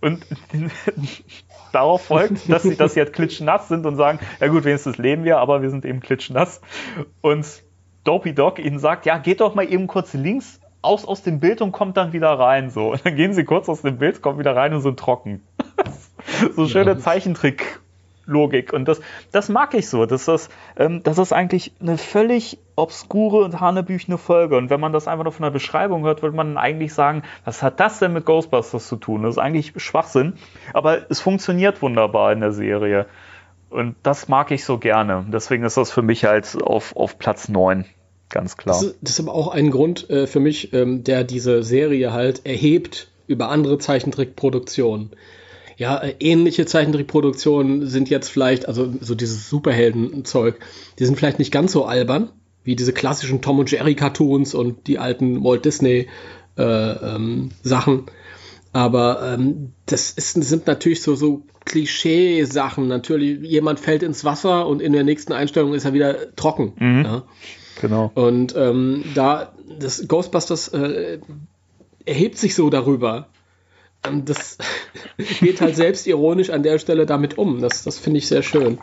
Und 0.00 0.26
darauf 1.72 2.04
folgt, 2.06 2.48
dass 2.50 2.62
sie, 2.62 2.76
dass 2.76 2.94
sie 2.94 3.00
halt 3.00 3.12
klitschnass 3.12 3.68
sind 3.68 3.86
und 3.86 3.96
sagen, 3.96 4.18
ja 4.40 4.48
gut, 4.48 4.64
wenigstens 4.64 4.98
leben 4.98 5.24
wir, 5.24 5.38
aber 5.38 5.62
wir 5.62 5.70
sind 5.70 5.84
eben 5.84 6.00
klitschnass. 6.00 6.60
Und 7.20 7.46
Dopey 8.04 8.34
Dog 8.34 8.58
ihnen 8.58 8.78
sagt, 8.78 9.06
ja, 9.06 9.18
geht 9.18 9.40
doch 9.40 9.54
mal 9.54 9.70
eben 9.70 9.86
kurz 9.86 10.14
links 10.14 10.60
aus, 10.82 11.04
aus 11.04 11.22
dem 11.22 11.40
Bild 11.40 11.60
und 11.60 11.72
kommt 11.72 11.96
dann 11.96 12.12
wieder 12.12 12.30
rein. 12.30 12.70
So. 12.70 12.92
Und 12.92 13.04
dann 13.04 13.16
gehen 13.16 13.34
sie 13.34 13.44
kurz 13.44 13.68
aus 13.68 13.82
dem 13.82 13.98
Bild, 13.98 14.22
kommen 14.22 14.38
wieder 14.38 14.56
rein 14.56 14.72
und 14.72 14.80
sind 14.80 14.98
trocken. 14.98 15.42
so 16.56 16.66
schöne 16.66 16.92
ja. 16.92 16.98
Zeichentrick 16.98 17.80
Logik. 18.30 18.72
Und 18.72 18.86
das, 18.86 19.00
das 19.32 19.48
mag 19.48 19.74
ich 19.74 19.88
so. 19.88 20.06
Das 20.06 20.28
ist, 20.28 20.50
ähm, 20.76 21.02
das 21.02 21.18
ist 21.18 21.32
eigentlich 21.32 21.72
eine 21.80 21.98
völlig 21.98 22.58
obskure 22.76 23.44
und 23.44 23.60
hanebüchene 23.60 24.16
Folge. 24.16 24.56
Und 24.56 24.70
wenn 24.70 24.80
man 24.80 24.92
das 24.92 25.08
einfach 25.08 25.24
nur 25.24 25.32
von 25.32 25.44
der 25.44 25.50
Beschreibung 25.50 26.04
hört, 26.04 26.22
würde 26.22 26.36
man 26.36 26.56
eigentlich 26.56 26.94
sagen, 26.94 27.22
was 27.44 27.62
hat 27.62 27.80
das 27.80 27.98
denn 27.98 28.12
mit 28.12 28.24
Ghostbusters 28.24 28.88
zu 28.88 28.96
tun? 28.96 29.22
Das 29.22 29.34
ist 29.34 29.38
eigentlich 29.38 29.74
Schwachsinn. 29.76 30.34
Aber 30.72 31.10
es 31.10 31.20
funktioniert 31.20 31.82
wunderbar 31.82 32.32
in 32.32 32.40
der 32.40 32.52
Serie. 32.52 33.06
Und 33.68 33.96
das 34.02 34.28
mag 34.28 34.50
ich 34.50 34.64
so 34.64 34.78
gerne. 34.78 35.26
Deswegen 35.28 35.64
ist 35.64 35.76
das 35.76 35.90
für 35.90 36.02
mich 36.02 36.24
halt 36.24 36.56
auf, 36.62 36.96
auf 36.96 37.18
Platz 37.18 37.48
9. 37.48 37.84
Ganz 38.28 38.56
klar. 38.56 38.76
Das 38.76 38.84
ist, 38.84 38.98
das 39.00 39.12
ist 39.12 39.20
aber 39.20 39.34
auch 39.34 39.48
ein 39.48 39.70
Grund 39.70 40.08
äh, 40.08 40.26
für 40.26 40.40
mich, 40.40 40.72
ähm, 40.72 41.04
der 41.04 41.24
diese 41.24 41.62
Serie 41.62 42.12
halt 42.12 42.46
erhebt 42.46 43.08
über 43.26 43.48
andere 43.48 43.78
Zeichentrickproduktionen 43.78 45.10
ja, 45.80 45.96
äh, 45.96 46.14
ähnliche 46.20 46.66
Zeichentrickproduktionen 46.66 47.86
sind 47.86 48.10
jetzt 48.10 48.28
vielleicht, 48.28 48.68
also 48.68 48.92
so 49.00 49.14
dieses 49.14 49.48
Superhelden-Zeug, 49.48 50.60
die 50.98 51.06
sind 51.06 51.16
vielleicht 51.16 51.38
nicht 51.38 51.50
ganz 51.50 51.72
so 51.72 51.86
albern, 51.86 52.28
wie 52.64 52.76
diese 52.76 52.92
klassischen 52.92 53.40
Tom 53.40 53.58
und 53.58 53.70
Jerry 53.70 53.94
Cartoons 53.94 54.54
und 54.54 54.86
die 54.86 54.98
alten 54.98 55.42
Walt 55.42 55.64
Disney 55.64 56.06
äh, 56.58 56.62
ähm, 56.62 57.48
Sachen. 57.62 58.04
Aber 58.74 59.22
ähm, 59.32 59.72
das 59.86 60.10
ist, 60.10 60.34
sind 60.34 60.66
natürlich 60.66 61.00
so, 61.00 61.14
so 61.14 61.44
Klischee-Sachen. 61.64 62.86
Natürlich, 62.86 63.40
jemand 63.40 63.80
fällt 63.80 64.02
ins 64.02 64.22
Wasser 64.22 64.66
und 64.66 64.82
in 64.82 64.92
der 64.92 65.02
nächsten 65.02 65.32
Einstellung 65.32 65.72
ist 65.72 65.86
er 65.86 65.94
wieder 65.94 66.36
trocken. 66.36 66.74
Mhm. 66.78 67.04
Ja? 67.04 67.22
Genau. 67.80 68.10
Und 68.14 68.54
ähm, 68.54 69.02
da 69.14 69.54
das 69.78 70.06
Ghostbusters 70.06 70.68
äh, 70.68 71.20
erhebt 72.04 72.36
sich 72.36 72.54
so 72.54 72.68
darüber, 72.68 73.28
das 74.02 74.58
geht 75.40 75.60
halt 75.60 75.76
selbst 75.76 76.06
ironisch 76.06 76.50
an 76.50 76.62
der 76.62 76.78
Stelle 76.78 77.06
damit 77.06 77.38
um. 77.38 77.60
Das, 77.60 77.84
das 77.84 77.98
finde 77.98 78.18
ich 78.18 78.28
sehr 78.28 78.42
schön. 78.42 78.78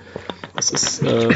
Das 0.55 0.72
ist. 0.72 1.03
Äh, 1.03 1.30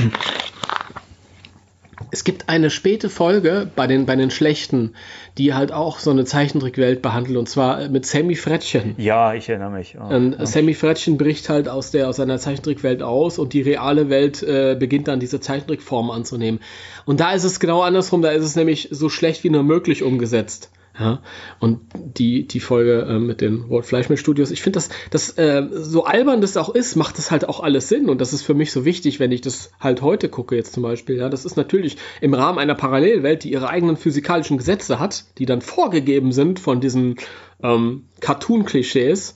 es 2.13 2.25
gibt 2.25 2.49
eine 2.49 2.69
späte 2.69 3.09
Folge 3.09 3.71
bei 3.73 3.87
den, 3.87 4.05
bei 4.05 4.17
den 4.17 4.31
Schlechten, 4.31 4.95
die 5.37 5.53
halt 5.53 5.71
auch 5.71 5.99
so 5.99 6.11
eine 6.11 6.25
Zeichentrickwelt 6.25 7.01
behandelt 7.01 7.37
und 7.37 7.47
zwar 7.47 7.87
mit 7.87 8.05
Sammy 8.05 8.35
Frettchen. 8.35 8.95
Ja, 8.97 9.33
ich 9.33 9.47
erinnere 9.47 9.71
mich. 9.71 9.95
Oh, 9.97 10.13
und 10.13 10.33
ja. 10.37 10.45
Sammy 10.45 10.73
Frettchen 10.73 11.17
bricht 11.17 11.47
halt 11.47 11.69
aus, 11.69 11.91
der, 11.91 12.09
aus 12.09 12.17
seiner 12.17 12.37
Zeichentrickwelt 12.37 13.01
aus 13.01 13.39
und 13.39 13.53
die 13.53 13.61
reale 13.61 14.09
Welt 14.09 14.43
äh, 14.43 14.75
beginnt 14.77 15.07
dann 15.07 15.21
diese 15.21 15.39
Zeichentrickform 15.39 16.11
anzunehmen. 16.11 16.59
Und 17.05 17.21
da 17.21 17.31
ist 17.31 17.45
es 17.45 17.61
genau 17.61 17.81
andersrum, 17.81 18.21
da 18.21 18.31
ist 18.31 18.43
es 18.43 18.57
nämlich 18.57 18.89
so 18.91 19.07
schlecht 19.07 19.45
wie 19.45 19.49
nur 19.49 19.63
möglich 19.63 20.03
umgesetzt. 20.03 20.69
Ja, 21.01 21.23
und 21.59 21.79
die, 21.95 22.47
die 22.47 22.59
Folge 22.59 23.07
äh, 23.09 23.17
mit 23.17 23.41
den 23.41 23.67
Walt 23.71 23.87
Fleischmann 23.87 24.19
Studios, 24.19 24.51
ich 24.51 24.61
finde 24.61 24.77
das, 24.77 24.89
das 25.09 25.35
äh, 25.35 25.67
so 25.71 26.05
albern 26.05 26.41
das 26.41 26.57
auch 26.57 26.69
ist, 26.69 26.95
macht 26.95 27.17
das 27.17 27.31
halt 27.31 27.49
auch 27.49 27.59
alles 27.59 27.89
Sinn 27.89 28.07
und 28.07 28.21
das 28.21 28.33
ist 28.33 28.43
für 28.43 28.53
mich 28.53 28.71
so 28.71 28.85
wichtig, 28.85 29.19
wenn 29.19 29.31
ich 29.31 29.41
das 29.41 29.71
halt 29.79 30.03
heute 30.03 30.29
gucke 30.29 30.55
jetzt 30.55 30.73
zum 30.73 30.83
Beispiel. 30.83 31.17
Ja, 31.17 31.29
das 31.29 31.43
ist 31.43 31.57
natürlich 31.57 31.97
im 32.21 32.35
Rahmen 32.35 32.59
einer 32.59 32.75
Parallelwelt, 32.75 33.43
die 33.43 33.51
ihre 33.51 33.69
eigenen 33.69 33.97
physikalischen 33.97 34.59
Gesetze 34.59 34.99
hat, 34.99 35.25
die 35.39 35.47
dann 35.47 35.61
vorgegeben 35.61 36.33
sind 36.33 36.59
von 36.59 36.81
diesen 36.81 37.15
ähm, 37.63 38.05
Cartoon-Klischees, 38.19 39.33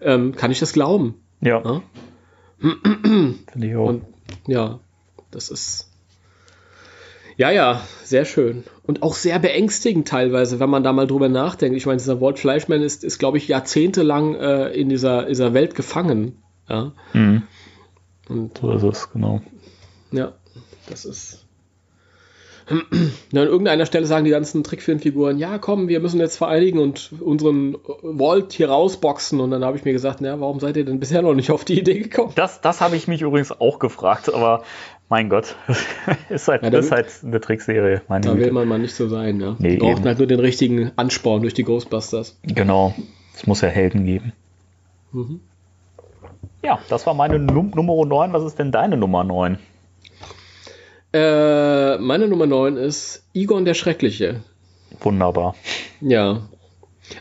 ähm, 0.00 0.36
kann 0.36 0.52
ich 0.52 0.60
das 0.60 0.72
glauben. 0.72 1.16
Ja. 1.40 1.60
Ja? 1.64 1.82
Finde 2.60 3.66
ich 3.66 3.74
auch. 3.74 3.88
Und 3.88 4.04
ja, 4.46 4.78
das 5.32 5.48
ist 5.48 5.87
ja, 7.38 7.52
ja, 7.52 7.80
sehr 8.02 8.24
schön. 8.24 8.64
Und 8.82 9.04
auch 9.04 9.14
sehr 9.14 9.38
beängstigend 9.38 10.08
teilweise, 10.08 10.58
wenn 10.58 10.68
man 10.68 10.82
da 10.82 10.92
mal 10.92 11.06
drüber 11.06 11.28
nachdenkt. 11.28 11.76
Ich 11.76 11.86
meine, 11.86 11.98
dieser 11.98 12.20
Walt 12.20 12.40
Fleischmann 12.40 12.82
ist, 12.82 13.04
ist 13.04 13.18
glaube 13.18 13.38
ich, 13.38 13.46
jahrzehntelang 13.46 14.34
äh, 14.34 14.68
in 14.70 14.88
dieser, 14.88 15.26
dieser 15.26 15.54
Welt 15.54 15.76
gefangen. 15.76 16.42
Ja. 16.68 16.92
Mhm. 17.12 17.44
Und 18.28 18.58
So 18.58 18.72
ist 18.72 18.82
es, 18.82 19.10
genau. 19.12 19.40
ja, 20.10 20.32
das 20.88 21.04
ist. 21.04 21.44
Ja, 23.30 23.42
an 23.42 23.48
irgendeiner 23.48 23.86
Stelle 23.86 24.06
sagen 24.06 24.24
die 24.24 24.30
ganzen 24.30 24.64
Trickfilmfiguren, 24.64 25.38
ja 25.38 25.58
komm, 25.58 25.88
wir 25.88 26.00
müssen 26.00 26.18
jetzt 26.18 26.36
vereinigen 26.36 26.78
und 26.78 27.12
unseren 27.20 27.76
Walt 28.02 28.52
hier 28.52 28.70
rausboxen. 28.70 29.40
Und 29.40 29.50
dann 29.50 29.64
habe 29.64 29.76
ich 29.76 29.84
mir 29.84 29.92
gesagt, 29.92 30.20
na, 30.20 30.40
warum 30.40 30.60
seid 30.60 30.76
ihr 30.76 30.84
denn 30.84 30.98
bisher 30.98 31.22
noch 31.22 31.34
nicht 31.34 31.50
auf 31.50 31.64
die 31.64 31.78
Idee 31.78 32.00
gekommen? 32.00 32.32
Das, 32.34 32.60
das 32.60 32.80
habe 32.80 32.96
ich 32.96 33.06
mich 33.06 33.22
übrigens 33.22 33.52
auch 33.52 33.78
gefragt, 33.78 34.32
aber 34.32 34.64
mein 35.08 35.28
Gott, 35.30 35.56
ist 36.28 36.48
halt, 36.48 36.62
Ja, 36.62 36.70
da 36.70 36.78
ist 36.78 36.90
halt 36.90 37.06
eine 37.24 37.40
Trickserie. 37.40 38.02
Meine 38.08 38.26
Da 38.26 38.32
will 38.34 38.40
Güte. 38.40 38.52
man 38.52 38.68
mal 38.68 38.78
nicht 38.78 38.94
so 38.94 39.08
sein, 39.08 39.40
ja. 39.40 39.56
Nee, 39.58 39.70
die 39.70 39.76
brauchten 39.78 39.98
eben. 40.00 40.06
halt 40.06 40.18
nur 40.18 40.26
den 40.26 40.40
richtigen 40.40 40.92
Ansporn 40.96 41.42
durch 41.42 41.54
die 41.54 41.64
Ghostbusters. 41.64 42.38
Genau. 42.42 42.94
Es 43.34 43.46
muss 43.46 43.60
ja 43.60 43.68
Helden 43.68 44.04
geben. 44.04 44.32
Mhm. 45.12 45.40
Ja, 46.62 46.78
das 46.88 47.06
war 47.06 47.14
meine 47.14 47.38
Num 47.38 47.70
Nummer 47.74 48.04
9. 48.04 48.32
Was 48.32 48.44
ist 48.44 48.58
denn 48.58 48.72
deine 48.72 48.96
Nummer 48.96 49.24
9? 49.24 49.58
Äh, 51.12 51.98
meine 51.98 52.28
Nummer 52.28 52.46
9 52.46 52.76
ist 52.76 53.24
Egon 53.34 53.64
der 53.64 53.74
Schreckliche. 53.74 54.42
Wunderbar. 55.00 55.54
Ja. 56.00 56.42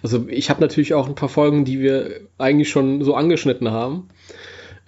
Also 0.04 0.28
ich 0.28 0.50
habe 0.50 0.60
natürlich 0.60 0.94
auch 0.94 1.08
ein 1.08 1.16
paar 1.16 1.30
Folgen, 1.30 1.64
die 1.64 1.80
wir 1.80 2.20
eigentlich 2.38 2.70
schon 2.70 3.04
so 3.04 3.16
angeschnitten 3.16 3.72
haben. 3.72 4.10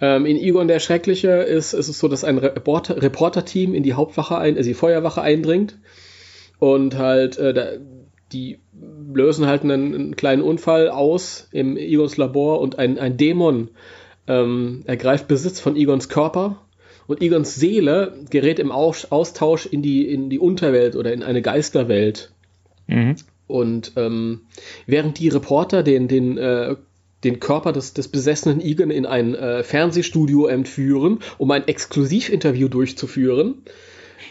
Ähm, 0.00 0.26
in 0.26 0.36
Egon 0.36 0.68
der 0.68 0.80
Schreckliche 0.80 1.30
ist, 1.30 1.72
ist 1.72 1.88
es 1.88 1.98
so, 1.98 2.08
dass 2.08 2.24
ein 2.24 2.38
Reporter- 2.38 3.02
Reporter-Team 3.02 3.74
in 3.74 3.82
die 3.82 3.94
Hauptwache, 3.94 4.38
ein, 4.38 4.56
also 4.56 4.68
die 4.68 4.74
Feuerwache 4.74 5.22
eindringt 5.22 5.78
und 6.58 6.96
halt 6.96 7.38
äh, 7.38 7.52
da, 7.52 7.66
die 8.32 8.58
lösen 9.12 9.46
halt 9.46 9.62
einen, 9.62 9.94
einen 9.94 10.16
kleinen 10.16 10.42
Unfall 10.42 10.88
aus 10.88 11.48
im 11.52 11.76
Egons 11.76 12.16
Labor 12.16 12.60
und 12.60 12.78
ein, 12.78 12.98
ein 12.98 13.16
Dämon 13.16 13.70
ähm, 14.26 14.82
ergreift 14.86 15.28
Besitz 15.28 15.60
von 15.60 15.76
Egons 15.76 16.08
Körper 16.08 16.60
und 17.06 17.20
Egons 17.20 17.56
Seele 17.56 18.14
gerät 18.30 18.58
im 18.58 18.70
Aus 18.70 19.10
Austausch 19.10 19.66
in 19.66 19.82
die, 19.82 20.06
in 20.06 20.30
die 20.30 20.38
Unterwelt 20.38 20.94
oder 20.94 21.12
in 21.12 21.22
eine 21.22 21.42
Geisterwelt. 21.42 22.32
Mhm. 22.86 23.16
Und 23.48 23.92
ähm, 23.96 24.42
während 24.86 25.18
die 25.18 25.28
Reporter 25.28 25.82
den, 25.82 26.06
den, 26.06 26.38
äh, 26.38 26.76
den 27.24 27.40
Körper 27.40 27.72
des, 27.72 27.92
des 27.92 28.08
besessenen 28.08 28.60
Egon 28.60 28.90
in 28.90 29.06
ein 29.06 29.34
äh, 29.34 29.62
Fernsehstudio 29.62 30.46
entführen, 30.46 31.18
um 31.38 31.50
ein 31.50 31.68
Exklusivinterview 31.68 32.68
durchzuführen, 32.68 33.62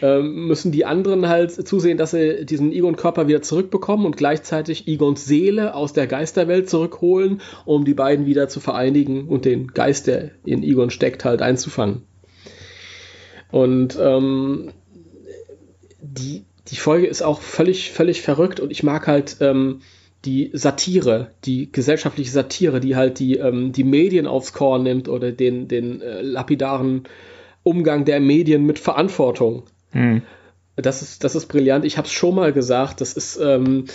ähm, 0.02 0.46
müssen 0.46 0.72
die 0.72 0.84
anderen 0.84 1.28
halt 1.28 1.52
zusehen, 1.66 1.98
dass 1.98 2.12
sie 2.12 2.44
diesen 2.46 2.72
Egon-Körper 2.72 3.28
wieder 3.28 3.42
zurückbekommen 3.42 4.06
und 4.06 4.16
gleichzeitig 4.16 4.88
Egons 4.88 5.24
Seele 5.24 5.74
aus 5.74 5.92
der 5.92 6.06
Geisterwelt 6.06 6.70
zurückholen, 6.70 7.40
um 7.64 7.84
die 7.84 7.94
beiden 7.94 8.26
wieder 8.26 8.48
zu 8.48 8.60
vereinigen 8.60 9.28
und 9.28 9.44
den 9.44 9.68
Geist, 9.68 10.06
der 10.06 10.30
in 10.44 10.62
Egon 10.62 10.90
steckt, 10.90 11.24
halt 11.24 11.42
einzufangen. 11.42 12.02
Und 13.50 13.98
ähm, 14.00 14.72
die, 16.00 16.44
die 16.68 16.76
Folge 16.76 17.06
ist 17.06 17.22
auch 17.22 17.40
völlig, 17.40 17.90
völlig 17.90 18.22
verrückt 18.22 18.60
und 18.60 18.70
ich 18.70 18.82
mag 18.82 19.06
halt 19.06 19.36
ähm, 19.40 19.80
die 20.24 20.50
Satire, 20.52 21.30
die 21.44 21.72
gesellschaftliche 21.72 22.30
Satire, 22.30 22.80
die 22.80 22.96
halt 22.96 23.18
die, 23.18 23.38
ähm, 23.38 23.72
die 23.72 23.84
Medien 23.84 24.26
aufs 24.26 24.52
Korn 24.52 24.82
nimmt 24.82 25.08
oder 25.08 25.32
den, 25.32 25.68
den 25.68 26.02
äh, 26.02 26.20
lapidaren 26.20 27.04
Umgang 27.62 28.04
der 28.04 28.20
Medien 28.20 28.64
mit 28.64 28.78
Verantwortung. 28.78 29.64
Mhm. 29.92 30.22
Das 30.76 31.02
ist, 31.02 31.24
das 31.24 31.34
ist 31.34 31.46
brillant. 31.46 31.84
Ich 31.84 31.98
habe 31.98 32.06
es 32.06 32.12
schon 32.12 32.34
mal 32.34 32.52
gesagt, 32.52 33.00
das 33.00 33.12
ist 33.14 33.38
ähm, 33.42 33.86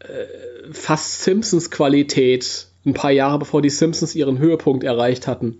äh, 0.00 0.72
fast 0.72 1.22
Simpsons-Qualität, 1.22 2.66
ein 2.84 2.94
paar 2.94 3.10
Jahre 3.10 3.38
bevor 3.38 3.62
die 3.62 3.70
Simpsons 3.70 4.14
ihren 4.14 4.38
Höhepunkt 4.38 4.84
erreicht 4.84 5.26
hatten. 5.26 5.58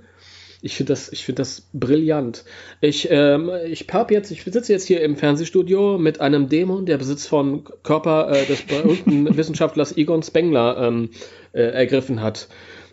Ich 0.66 0.74
finde 0.76 0.92
das, 0.92 1.12
ich 1.12 1.24
finde 1.24 1.42
das 1.42 1.62
brillant. 1.72 2.44
Ich, 2.80 3.06
ähm, 3.08 3.52
ich 3.66 3.86
hab 3.92 4.10
jetzt, 4.10 4.32
ich 4.32 4.42
sitze 4.42 4.72
jetzt 4.72 4.84
hier 4.84 5.00
im 5.00 5.16
Fernsehstudio 5.16 5.96
mit 5.96 6.20
einem 6.20 6.48
Dämon, 6.48 6.86
der 6.86 6.98
Besitz 6.98 7.24
von 7.24 7.62
Körper 7.84 8.32
äh, 8.32 8.44
des 8.46 8.62
berühmten 8.62 9.36
Wissenschaftlers 9.36 9.96
Egon 9.96 10.24
Spengler 10.24 10.76
ähm, 10.88 11.10
äh, 11.52 11.62
ergriffen 11.62 12.20
hat. 12.20 12.48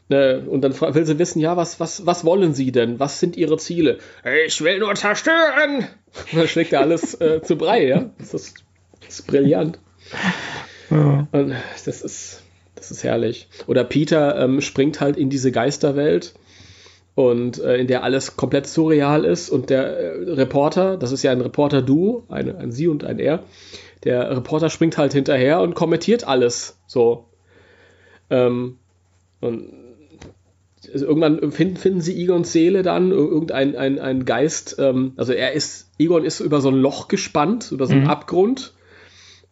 Äh, 0.09 0.35
und 0.35 0.61
dann 0.61 0.79
will 0.79 1.05
sie 1.07 1.17
wissen, 1.17 1.39
ja, 1.39 1.57
was, 1.57 1.79
was, 1.79 2.05
was 2.05 2.23
wollen 2.23 2.53
Sie 2.53 2.71
denn? 2.71 2.99
Was 2.99 3.19
sind 3.19 3.37
Ihre 3.37 3.57
Ziele? 3.57 3.97
Ich 4.45 4.61
will 4.61 4.77
nur 4.77 4.93
zerstören! 4.93 5.87
Und 6.31 6.39
dann 6.39 6.47
schlägt 6.47 6.73
er 6.73 6.81
alles 6.81 7.15
äh, 7.15 7.41
zu 7.43 7.55
Brei, 7.55 7.87
ja. 7.87 8.11
Das 8.19 8.35
ist, 8.35 8.63
das 9.03 9.19
ist 9.19 9.25
brillant. 9.25 9.79
Ja. 10.91 11.27
Und 11.31 11.55
das 11.85 11.87
ist, 12.03 12.43
das 12.75 12.91
ist 12.91 13.03
herrlich. 13.03 13.47
Oder 13.65 13.83
Peter 13.83 14.37
ähm, 14.43 14.61
springt 14.61 15.01
halt 15.01 15.17
in 15.17 15.31
diese 15.31 15.51
Geisterwelt 15.51 16.35
und 17.15 17.59
äh, 17.59 17.77
in 17.77 17.87
der 17.87 18.03
alles 18.03 18.35
komplett 18.37 18.65
surreal 18.67 19.23
ist 19.25 19.49
und 19.49 19.69
der 19.69 19.85
äh, 19.97 20.31
Reporter, 20.31 20.97
das 20.97 21.11
ist 21.11 21.23
ja 21.23 21.31
ein 21.31 21.41
Reporter-Duo, 21.41 22.23
eine, 22.29 22.57
ein 22.57 22.71
Sie 22.71 22.87
und 22.87 23.03
ein 23.03 23.19
Er, 23.19 23.43
der 24.03 24.35
Reporter 24.35 24.69
springt 24.69 24.97
halt 24.97 25.13
hinterher 25.13 25.61
und 25.61 25.75
kommentiert 25.75 26.27
alles 26.27 26.79
so. 26.87 27.25
Ähm, 28.29 28.77
und 29.41 29.71
also 30.91 31.05
irgendwann 31.05 31.51
finden, 31.51 31.77
finden 31.77 32.01
sie 32.01 32.21
Egons 32.21 32.51
Seele 32.51 32.81
dann, 32.83 33.11
ir- 33.11 33.15
irgendein 33.31 33.75
ein, 33.75 33.99
ein 33.99 34.25
Geist, 34.25 34.75
ähm, 34.79 35.13
also 35.15 35.31
er 35.33 35.53
ist, 35.53 35.91
Egon 35.97 36.25
ist 36.25 36.39
über 36.39 36.59
so 36.61 36.69
ein 36.69 36.75
Loch 36.75 37.07
gespannt, 37.07 37.71
über 37.71 37.85
so 37.87 37.93
einen 37.93 38.03
Mhm. 38.03 38.09
Abgrund. 38.09 38.73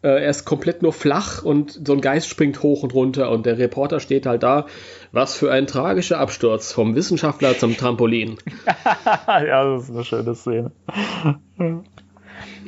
Äh, 0.02 0.22
er 0.22 0.30
ist 0.30 0.44
komplett 0.44 0.82
nur 0.82 0.92
flach 0.92 1.42
und 1.42 1.80
so 1.86 1.92
ein 1.92 2.00
Geist 2.00 2.28
springt 2.28 2.62
hoch 2.62 2.82
und 2.82 2.92
runter 2.94 3.30
und 3.30 3.46
der 3.46 3.58
Reporter 3.58 4.00
steht 4.00 4.26
halt 4.26 4.42
da. 4.42 4.66
Was 5.12 5.34
für 5.34 5.52
ein 5.52 5.66
tragischer 5.66 6.18
Absturz 6.18 6.72
vom 6.72 6.94
Wissenschaftler 6.94 7.56
zum 7.56 7.76
Trampolin. 7.76 8.38
ja, 9.26 9.64
das 9.64 9.84
ist 9.84 9.94
eine 9.94 10.04
schöne 10.04 10.34
Szene. 10.34 10.72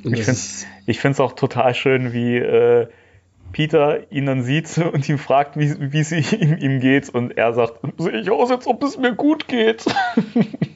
Ich 0.04 0.24
finde 0.24 1.00
find's 1.00 1.20
auch 1.20 1.32
total 1.32 1.74
schön, 1.74 2.12
wie 2.12 2.36
äh, 2.36 2.86
Peter 3.52 4.12
ihn 4.12 4.26
dann 4.26 4.42
sieht 4.42 4.76
und 4.92 5.08
ihn 5.08 5.18
fragt, 5.18 5.56
wie, 5.56 5.98
es 5.98 6.12
ihm, 6.12 6.58
ihm 6.58 6.80
geht. 6.80 7.08
Und 7.08 7.36
er 7.38 7.54
sagt, 7.54 7.80
sehe 7.96 8.20
ich 8.20 8.30
aus, 8.30 8.50
als 8.50 8.66
ob 8.66 8.82
es 8.82 8.98
mir 8.98 9.14
gut 9.14 9.48
geht. 9.48 9.84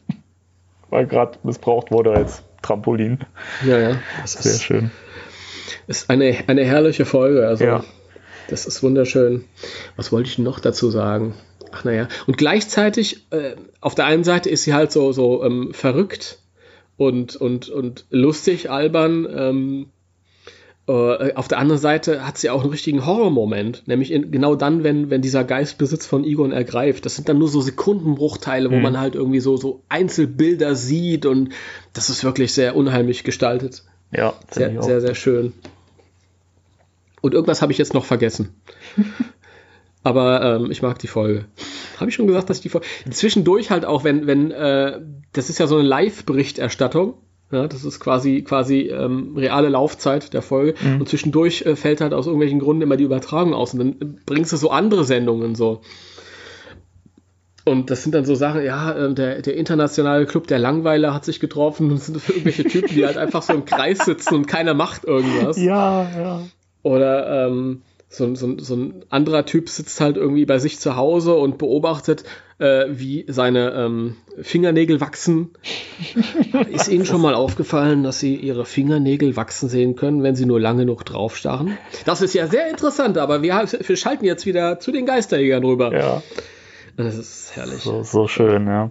Weil 0.91 1.07
gerade 1.07 1.39
missbraucht 1.43 1.91
wurde 1.91 2.13
als 2.13 2.43
Trampolin. 2.63 3.19
ja, 3.65 3.79
ja. 3.79 3.97
Das 4.23 4.33
Sehr 4.33 4.59
schön. 4.59 4.91
Ist 5.87 6.11
eine, 6.11 6.37
eine 6.47 6.65
herrliche 6.65 7.05
Folge. 7.05 7.47
Also, 7.47 7.65
Ja. 7.65 7.85
das 8.49 8.67
ist 8.67 8.83
wunderschön. 8.83 9.45
Was 9.97 10.13
wollte 10.13 10.29
ich 10.31 10.39
noch 10.39 10.61
dazu 10.61 10.91
sagen? 10.91 11.35
Ach 11.71 11.85
naja. 11.85 12.09
Und 12.27 12.39
gleichzeitig, 12.39 13.27
äh, 13.31 13.55
auf 13.81 13.95
der 13.95 14.07
einen 14.07 14.25
Seite 14.25 14.49
ist 14.51 14.65
sie 14.65 14.75
halt 14.75 14.91
so, 14.93 15.13
so 15.13 15.45
ähm, 15.45 15.75
verrückt 15.75 16.39
und, 16.97 17.37
und, 17.37 17.69
und 17.69 18.07
lustig, 18.11 18.71
albern. 18.71 19.27
Ähm, 19.31 19.87
äh, 20.89 21.35
auf 21.35 21.47
der 21.49 21.59
anderen 21.59 21.81
Seite 21.81 22.27
hat 22.27 22.39
sie 22.39 22.49
auch 22.49 22.63
einen 22.63 22.71
richtigen 22.71 23.05
Horrormoment, 23.05 23.83
nämlich 23.87 24.11
in, 24.11 24.31
genau 24.31 24.55
dann, 24.55 24.83
wenn, 24.83 25.11
wenn 25.11 25.21
dieser 25.21 25.45
Geist 25.45 25.77
Besitz 25.77 26.07
von 26.07 26.25
Egon 26.25 26.51
ergreift. 26.53 27.05
Das 27.05 27.17
sind 27.17 27.29
dann 27.29 27.39
nur 27.39 27.49
so 27.49 27.61
Sekundenbruchteile, 27.61 28.71
wo 28.71 28.77
Mhm. 28.77 28.83
man 28.83 28.99
halt 28.99 29.15
irgendwie 29.15 29.41
so, 29.41 29.59
so 29.59 29.83
Einzelbilder 29.91 30.75
sieht 30.75 31.27
und 31.27 31.51
das 31.93 32.09
ist 32.09 32.25
wirklich 32.25 32.55
sehr 32.55 32.75
unheimlich 32.75 33.23
gestaltet. 33.25 33.83
Ja, 34.11 34.35
Sehr, 34.51 34.83
sehr, 34.83 35.01
sehr 35.01 35.15
schön. 35.15 35.53
Und 37.21 37.35
irgendwas 37.35 37.63
habe 37.63 37.73
ich 37.73 37.79
jetzt 37.79 37.95
noch 37.95 38.05
vergessen. 38.05 38.55
Aber 40.03 40.43
ähm, 40.43 40.71
ich 40.71 40.83
mag 40.83 40.99
die 40.99 41.09
Folge. 41.09 41.47
Habe 41.99 42.11
ich 42.11 42.15
schon 42.15 42.27
gesagt, 42.27 42.49
dass 42.49 42.59
ich 42.59 42.63
die 42.63 42.69
Folge. 42.69 42.87
Zwischendurch 43.11 43.71
halt 43.71 43.85
auch, 43.85 44.05
wenn, 44.05 44.27
wenn, 44.27 44.51
äh, 44.51 45.01
das 45.33 45.51
ist 45.51 45.59
ja 45.59 45.67
so 45.67 45.77
eine 45.77 45.87
Live-Berichterstattung. 45.87 47.15
Ja, 47.51 47.67
das 47.67 47.85
ist 47.85 47.99
quasi, 47.99 48.43
quasi 48.43 48.83
ähm, 48.83 49.35
reale 49.37 49.71
Laufzeit 49.71 50.33
der 50.35 50.43
Folge. 50.43 50.75
Mhm. 50.81 51.01
Und 51.01 51.09
zwischendurch 51.09 51.63
äh, 51.63 51.77
fällt 51.77 52.01
halt 52.01 52.13
aus 52.13 52.27
irgendwelchen 52.27 52.61
Gründen 52.61 52.83
immer 52.83 52.97
die 52.97 53.05
Übertragung 53.05 53.55
aus. 53.55 53.75
Und 53.75 53.79
dann 53.81 54.21
bringst 54.27 54.53
du 54.53 54.57
so 54.57 54.71
andere 54.71 55.05
Sendungen 55.05 55.55
so. 55.55 55.81
Und 57.69 57.91
das 57.91 58.03
sind 58.03 58.15
dann 58.15 58.25
so 58.25 58.35
Sachen, 58.35 58.65
ja, 58.65 58.93
äh, 58.93 59.15
der, 59.15 59.43
der 59.43 59.57
internationale 59.57 60.27
Club 60.27 60.47
der 60.47 60.59
Langweiler 60.59 61.15
hat 61.15 61.25
sich 61.25 61.41
getroffen 61.41 61.91
und 61.91 62.03
sind 62.03 62.17
irgendwelche 62.29 62.65
Typen, 62.65 62.95
die 62.95 63.07
halt 63.07 63.17
einfach 63.17 63.43
so 63.43 63.53
im 63.53 63.65
Kreis 63.65 63.99
sitzen 63.99 64.35
und 64.35 64.47
keiner 64.47 64.75
macht 64.75 65.05
irgendwas. 65.05 65.57
Ja, 65.57 66.09
ja. 66.17 66.43
Oder 66.83 67.47
ähm, 67.47 67.83
so, 68.09 68.35
so, 68.35 68.59
so 68.59 68.75
ein 68.75 69.05
anderer 69.11 69.45
Typ 69.45 69.69
sitzt 69.69 70.01
halt 70.01 70.17
irgendwie 70.17 70.47
bei 70.47 70.59
sich 70.59 70.79
zu 70.79 70.97
Hause 70.97 71.35
und 71.35 71.59
beobachtet, 71.59 72.25
äh, 72.59 72.87
wie 72.89 73.27
seine 73.29 73.73
ähm, 73.73 74.17
Fingernägel 74.41 75.01
wachsen. 75.01 75.51
Ist 76.73 76.89
Ihnen 76.89 77.05
schon 77.05 77.21
mal 77.21 77.35
aufgefallen, 77.35 78.03
dass 78.03 78.19
Sie 78.19 78.35
Ihre 78.35 78.65
Fingernägel 78.65 79.37
wachsen 79.37 79.69
sehen 79.69 79.95
können, 79.95 80.23
wenn 80.23 80.37
Sie 80.37 80.47
nur 80.47 80.59
lange 80.59 80.83
genug 80.83 81.05
draufstarren? 81.05 81.77
Das 82.07 82.23
ist 82.23 82.35
ja 82.35 82.47
sehr 82.47 82.71
interessant, 82.71 83.19
aber 83.19 83.43
wir, 83.43 83.65
wir 83.79 83.97
schalten 83.97 84.25
jetzt 84.25 84.47
wieder 84.47 84.81
zu 84.81 84.91
den 84.91 85.05
Geisterjägern 85.05 85.65
rüber. 85.65 85.93
Ja. 85.93 86.23
Das 86.99 87.17
ist 87.17 87.55
herrlich. 87.55 87.83
So, 87.83 88.03
so 88.03 88.27
schön, 88.27 88.67
ja. 88.67 88.91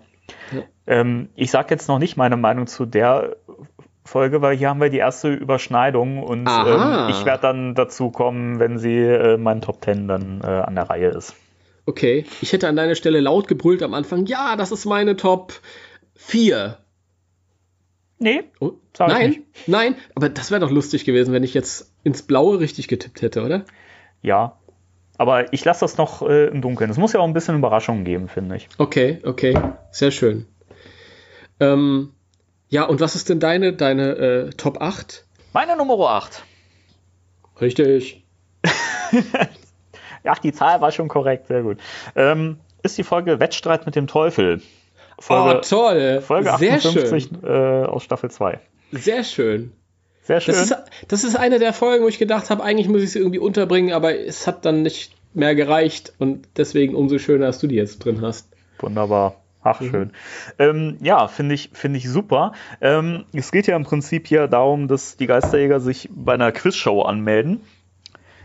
ja. 0.53 0.63
Ähm, 0.87 1.27
ich 1.35 1.51
sage 1.51 1.67
jetzt 1.71 1.89
noch 1.89 1.99
nicht 1.99 2.15
meine 2.15 2.37
Meinung 2.37 2.65
zu 2.65 2.85
der 2.85 3.35
Folge, 4.05 4.41
weil 4.41 4.55
hier 4.55 4.69
haben 4.69 4.79
wir 4.79 4.89
die 4.89 4.97
erste 4.97 5.33
Überschneidung 5.33 6.23
und 6.23 6.47
ähm, 6.47 7.09
ich 7.09 7.25
werde 7.25 7.41
dann 7.41 7.75
dazu 7.75 8.09
kommen, 8.09 8.59
wenn 8.59 8.79
sie 8.79 8.95
äh, 8.97 9.35
meinen 9.35 9.61
Top 9.61 9.81
Ten 9.81 10.07
dann 10.07 10.39
äh, 10.41 10.47
an 10.47 10.75
der 10.75 10.89
Reihe 10.89 11.09
ist. 11.09 11.35
Okay, 11.85 12.25
ich 12.39 12.53
hätte 12.53 12.69
an 12.69 12.77
deiner 12.77 12.95
Stelle 12.95 13.19
laut 13.19 13.49
gebrüllt 13.49 13.83
am 13.83 13.93
Anfang, 13.93 14.25
ja, 14.25 14.55
das 14.55 14.71
ist 14.71 14.85
meine 14.85 15.17
Top 15.17 15.59
4. 16.15 16.77
Nee. 18.19 18.43
Oh, 18.61 18.71
nein, 18.99 19.43
nein, 19.67 19.95
aber 20.15 20.29
das 20.29 20.49
wäre 20.49 20.61
doch 20.61 20.71
lustig 20.71 21.03
gewesen, 21.03 21.33
wenn 21.33 21.43
ich 21.43 21.53
jetzt 21.53 21.93
ins 22.03 22.21
Blaue 22.21 22.61
richtig 22.61 22.87
getippt 22.87 23.21
hätte, 23.21 23.43
oder? 23.43 23.65
Ja, 24.21 24.57
aber 25.17 25.51
ich 25.53 25.63
lasse 25.65 25.81
das 25.81 25.97
noch 25.97 26.21
äh, 26.21 26.47
im 26.47 26.61
Dunkeln. 26.61 26.89
Es 26.89 26.97
muss 26.97 27.13
ja 27.13 27.19
auch 27.19 27.27
ein 27.27 27.33
bisschen 27.33 27.57
Überraschungen 27.57 28.03
geben, 28.05 28.27
finde 28.27 28.55
ich. 28.55 28.69
Okay, 28.77 29.19
okay. 29.23 29.57
Sehr 29.91 30.11
schön. 30.11 30.45
Ähm, 31.59 32.13
ja, 32.69 32.83
und 32.83 32.99
was 32.99 33.15
ist 33.15 33.29
denn 33.29 33.39
deine, 33.39 33.73
deine 33.73 34.15
äh, 34.15 34.49
Top 34.51 34.81
8? 34.81 35.25
Meine 35.53 35.75
Nummer 35.75 35.97
8. 36.09 36.43
Richtig. 37.61 38.23
Ach, 40.23 40.39
die 40.39 40.51
Zahl 40.51 40.81
war 40.81 40.91
schon 40.91 41.07
korrekt, 41.07 41.47
sehr 41.47 41.63
gut. 41.63 41.77
Ähm, 42.15 42.59
ist 42.83 42.97
die 42.97 43.03
Folge 43.03 43.39
Wettstreit 43.39 43.85
mit 43.85 43.95
dem 43.95 44.07
Teufel. 44.07 44.61
Folge, 45.19 45.57
oh, 45.57 45.61
toll. 45.61 46.21
Folge 46.21 46.53
58 46.53 47.43
äh, 47.43 47.47
aus 47.47 48.03
Staffel 48.03 48.29
2. 48.29 48.59
Sehr 48.91 49.23
schön. 49.23 49.73
Sehr 50.27 50.41
schön. 50.41 50.55
Das 50.55 50.63
ist, 50.63 50.75
das 51.07 51.23
ist 51.23 51.37
eine 51.37 51.57
der 51.57 51.71
Folgen, 51.71 52.03
wo 52.03 52.09
ich 52.09 52.19
gedacht 52.19 52.49
habe, 52.49 52.61
eigentlich 52.61 52.89
muss 52.89 53.01
ich 53.01 53.11
sie 53.11 53.19
irgendwie 53.19 53.39
unterbringen, 53.39 53.93
aber 53.93 54.13
es 54.13 54.45
hat 54.45 54.65
dann 54.65 54.81
nicht 54.81 55.13
mehr 55.33 55.55
gereicht 55.55 56.11
und 56.19 56.49
deswegen 56.57 56.95
umso 56.95 57.17
schöner, 57.17 57.45
dass 57.45 57.59
du 57.59 57.67
die 57.67 57.75
jetzt 57.75 57.99
drin 57.99 58.21
hast. 58.21 58.49
Wunderbar. 58.79 59.35
Ach, 59.63 59.79
mhm. 59.79 59.89
schön. 59.89 60.11
Ähm, 60.59 60.97
ja, 61.01 61.29
finde 61.29 61.55
ich, 61.55 61.69
finde 61.71 61.97
ich 61.99 62.09
super. 62.09 62.51
Ähm, 62.81 63.23
es 63.31 63.53
geht 63.53 63.67
ja 63.67 63.77
im 63.77 63.85
Prinzip 63.85 64.27
hier 64.27 64.49
darum, 64.49 64.89
dass 64.89 65.15
die 65.15 65.27
Geisterjäger 65.27 65.79
sich 65.79 66.09
bei 66.11 66.33
einer 66.33 66.51
Quizshow 66.51 67.03
anmelden, 67.03 67.61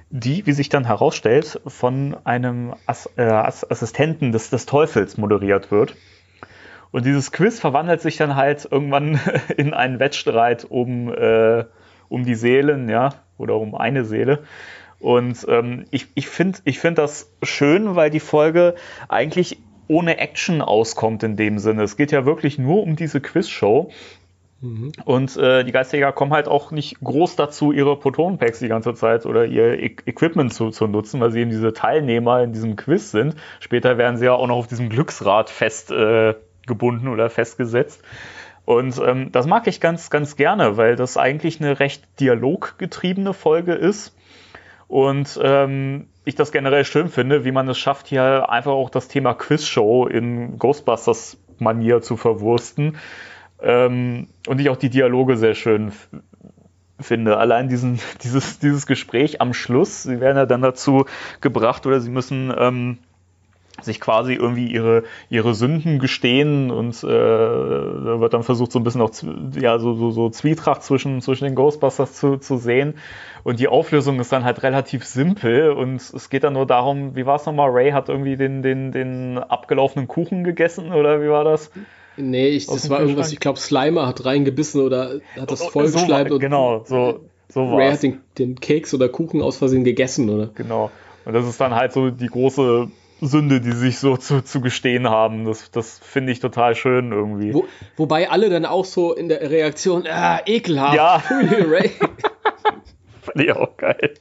die, 0.08 0.46
wie 0.46 0.52
sich 0.52 0.68
dann 0.68 0.84
herausstellt, 0.84 1.60
von 1.66 2.16
einem 2.22 2.74
As 2.86 3.10
äh, 3.16 3.22
Assistenten 3.22 4.30
des, 4.30 4.50
des 4.50 4.66
Teufels 4.66 5.16
moderiert 5.16 5.72
wird. 5.72 5.96
Und 6.92 7.06
dieses 7.06 7.32
Quiz 7.32 7.58
verwandelt 7.58 8.00
sich 8.00 8.16
dann 8.16 8.36
halt 8.36 8.68
irgendwann 8.70 9.18
in 9.56 9.74
einen 9.74 9.98
Wettstreit 9.98 10.64
um, 10.68 11.12
äh, 11.12 11.64
um 12.08 12.24
die 12.24 12.34
Seelen, 12.34 12.88
ja, 12.88 13.14
oder 13.38 13.56
um 13.56 13.74
eine 13.74 14.04
Seele. 14.04 14.44
Und 15.00 15.44
ähm, 15.48 15.86
ich, 15.90 16.06
ich 16.14 16.28
finde 16.28 16.60
ich 16.64 16.78
find 16.78 16.96
das 16.98 17.32
schön, 17.42 17.96
weil 17.96 18.10
die 18.10 18.20
Folge 18.20 18.76
eigentlich 19.08 19.58
ohne 19.88 20.18
Action 20.18 20.62
auskommt 20.62 21.24
in 21.24 21.36
dem 21.36 21.58
Sinne. 21.58 21.82
Es 21.82 21.96
geht 21.96 22.12
ja 22.12 22.24
wirklich 22.24 22.56
nur 22.56 22.82
um 22.82 22.94
diese 22.94 23.20
Quizshow. 23.20 23.90
Mhm. 24.60 24.92
Und 25.04 25.36
äh, 25.36 25.64
die 25.64 25.72
Geisterjäger 25.72 26.12
kommen 26.12 26.32
halt 26.32 26.46
auch 26.46 26.70
nicht 26.70 27.00
groß 27.00 27.34
dazu, 27.34 27.72
ihre 27.72 27.98
Protonpacks 27.98 28.60
die 28.60 28.68
ganze 28.68 28.94
Zeit 28.94 29.26
oder 29.26 29.44
ihr 29.44 29.80
e 29.80 29.96
Equipment 30.06 30.54
zu, 30.54 30.70
zu 30.70 30.86
nutzen, 30.86 31.20
weil 31.20 31.32
sie 31.32 31.40
eben 31.40 31.50
diese 31.50 31.72
Teilnehmer 31.72 32.42
in 32.42 32.52
diesem 32.52 32.76
Quiz 32.76 33.10
sind. 33.10 33.34
Später 33.58 33.98
werden 33.98 34.18
sie 34.18 34.26
ja 34.26 34.34
auch 34.34 34.46
noch 34.46 34.56
auf 34.56 34.68
diesem 34.68 34.88
Glücksrad 34.88 35.50
fest 35.50 35.90
äh, 35.90 36.34
gebunden 36.66 37.08
oder 37.08 37.30
festgesetzt. 37.30 38.02
Und 38.64 39.00
ähm, 39.04 39.32
das 39.32 39.46
mag 39.46 39.66
ich 39.66 39.80
ganz, 39.80 40.10
ganz 40.10 40.36
gerne, 40.36 40.76
weil 40.76 40.96
das 40.96 41.16
eigentlich 41.16 41.60
eine 41.60 41.80
recht 41.80 42.04
dialoggetriebene 42.20 43.34
Folge 43.34 43.72
ist. 43.72 44.16
Und 44.86 45.40
ähm, 45.42 46.08
ich 46.24 46.34
das 46.34 46.52
generell 46.52 46.84
schön 46.84 47.08
finde, 47.08 47.44
wie 47.44 47.52
man 47.52 47.68
es 47.68 47.78
schafft, 47.78 48.06
hier 48.06 48.50
einfach 48.50 48.72
auch 48.72 48.90
das 48.90 49.08
Thema 49.08 49.34
Quizshow 49.34 50.06
in 50.06 50.58
Ghostbusters-Manier 50.58 52.02
zu 52.02 52.16
verwursten. 52.16 52.98
Ähm, 53.60 54.28
und 54.46 54.60
ich 54.60 54.68
auch 54.68 54.76
die 54.76 54.90
Dialoge 54.90 55.36
sehr 55.36 55.54
schön 55.54 55.92
finde. 57.00 57.38
Allein 57.38 57.68
diesen, 57.68 57.98
dieses, 58.22 58.58
dieses 58.58 58.86
Gespräch 58.86 59.40
am 59.40 59.54
Schluss, 59.54 60.04
sie 60.04 60.20
werden 60.20 60.36
ja 60.36 60.46
dann 60.46 60.62
dazu 60.62 61.06
gebracht 61.40 61.86
oder 61.86 62.00
sie 62.00 62.10
müssen 62.10 62.52
ähm, 62.56 62.98
sich 63.80 64.00
quasi 64.00 64.34
irgendwie 64.34 64.66
ihre, 64.66 65.04
ihre 65.30 65.54
Sünden 65.54 65.98
gestehen 65.98 66.70
und 66.70 67.02
äh, 67.02 67.06
da 67.06 68.20
wird 68.20 68.34
dann 68.34 68.42
versucht, 68.42 68.70
so 68.70 68.78
ein 68.78 68.84
bisschen 68.84 69.00
auch 69.00 69.10
ja, 69.58 69.78
so, 69.78 69.94
so, 69.94 70.10
so 70.10 70.30
Zwietracht 70.30 70.82
zwischen, 70.82 71.22
zwischen 71.22 71.44
den 71.44 71.54
Ghostbusters 71.54 72.12
zu, 72.14 72.36
zu 72.36 72.58
sehen. 72.58 72.94
Und 73.44 73.58
die 73.58 73.68
Auflösung 73.68 74.20
ist 74.20 74.30
dann 74.30 74.44
halt 74.44 74.62
relativ 74.62 75.04
simpel 75.04 75.70
und 75.70 75.96
es 75.96 76.30
geht 76.30 76.44
dann 76.44 76.52
nur 76.52 76.66
darum, 76.66 77.16
wie 77.16 77.26
war 77.26 77.36
es 77.36 77.46
nochmal? 77.46 77.70
Ray 77.70 77.90
hat 77.92 78.08
irgendwie 78.08 78.36
den, 78.36 78.62
den, 78.62 78.92
den 78.92 79.38
abgelaufenen 79.38 80.06
Kuchen 80.06 80.44
gegessen 80.44 80.92
oder 80.92 81.22
wie 81.22 81.28
war 81.28 81.44
das? 81.44 81.70
Nee, 82.16 82.48
ich, 82.48 82.66
das 82.66 82.90
war 82.90 83.00
irgendwas, 83.00 83.32
ich 83.32 83.40
glaube, 83.40 83.58
Slimer 83.58 84.06
hat 84.06 84.24
reingebissen 84.24 84.82
oder 84.82 85.20
hat 85.36 85.50
das 85.50 85.62
vollgeschleimt. 85.64 86.28
So, 86.28 86.38
genau, 86.38 86.84
so, 86.84 87.20
so 87.48 87.74
Ray 87.74 87.90
hat 87.90 88.02
den, 88.02 88.20
den 88.38 88.60
Keks 88.60 88.92
oder 88.92 89.08
Kuchen 89.08 89.40
aus 89.40 89.56
Versehen 89.56 89.82
gegessen, 89.82 90.28
oder? 90.28 90.50
Genau. 90.54 90.90
Und 91.24 91.32
das 91.32 91.46
ist 91.48 91.60
dann 91.60 91.74
halt 91.74 91.92
so 91.92 92.10
die 92.10 92.26
große 92.26 92.88
Sünde, 93.22 93.60
die 93.60 93.72
sich 93.72 93.98
so 93.98 94.16
zu, 94.16 94.42
zu 94.42 94.60
gestehen 94.60 95.08
haben. 95.08 95.44
Das, 95.44 95.70
das 95.70 95.98
finde 95.98 96.32
ich 96.32 96.40
total 96.40 96.74
schön 96.74 97.12
irgendwie. 97.12 97.54
Wo, 97.54 97.66
wobei 97.96 98.30
alle 98.30 98.50
dann 98.50 98.66
auch 98.66 98.84
so 98.84 99.14
in 99.14 99.28
der 99.28 99.48
Reaktion, 99.50 100.06
ah, 100.08 100.40
ekelhaft. 100.44 100.96
Ja. 100.96 101.18
Finde 103.22 103.44
ich 103.44 103.52
auch 103.52 103.76
geil. 103.76 104.14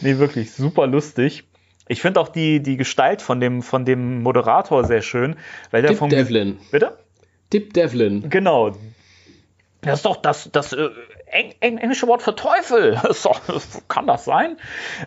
Nee, 0.00 0.18
wirklich 0.18 0.52
super 0.52 0.88
lustig. 0.88 1.44
Ich 1.88 2.00
finde 2.00 2.20
auch 2.20 2.28
die, 2.28 2.60
die 2.60 2.76
Gestalt 2.76 3.22
von 3.22 3.40
dem, 3.40 3.62
von 3.62 3.84
dem 3.84 4.22
Moderator 4.22 4.84
sehr 4.84 5.02
schön, 5.02 5.36
weil 5.70 5.82
der 5.82 5.92
Dip 5.92 5.98
vom. 5.98 6.10
Devlin. 6.10 6.58
Bitte? 6.70 6.98
Dip 7.52 7.72
Devlin. 7.74 8.28
Genau. 8.28 8.72
Das 9.82 10.00
ist 10.00 10.04
doch 10.06 10.16
das, 10.16 10.48
das 10.52 10.72
äh, 10.72 10.88
Eng, 11.32 11.54
Eng, 11.60 11.78
englische 11.78 12.06
Wort 12.06 12.22
für 12.22 12.36
Teufel. 12.36 13.00
So, 13.12 13.34
kann 13.88 14.06
das 14.06 14.24
sein? 14.24 14.56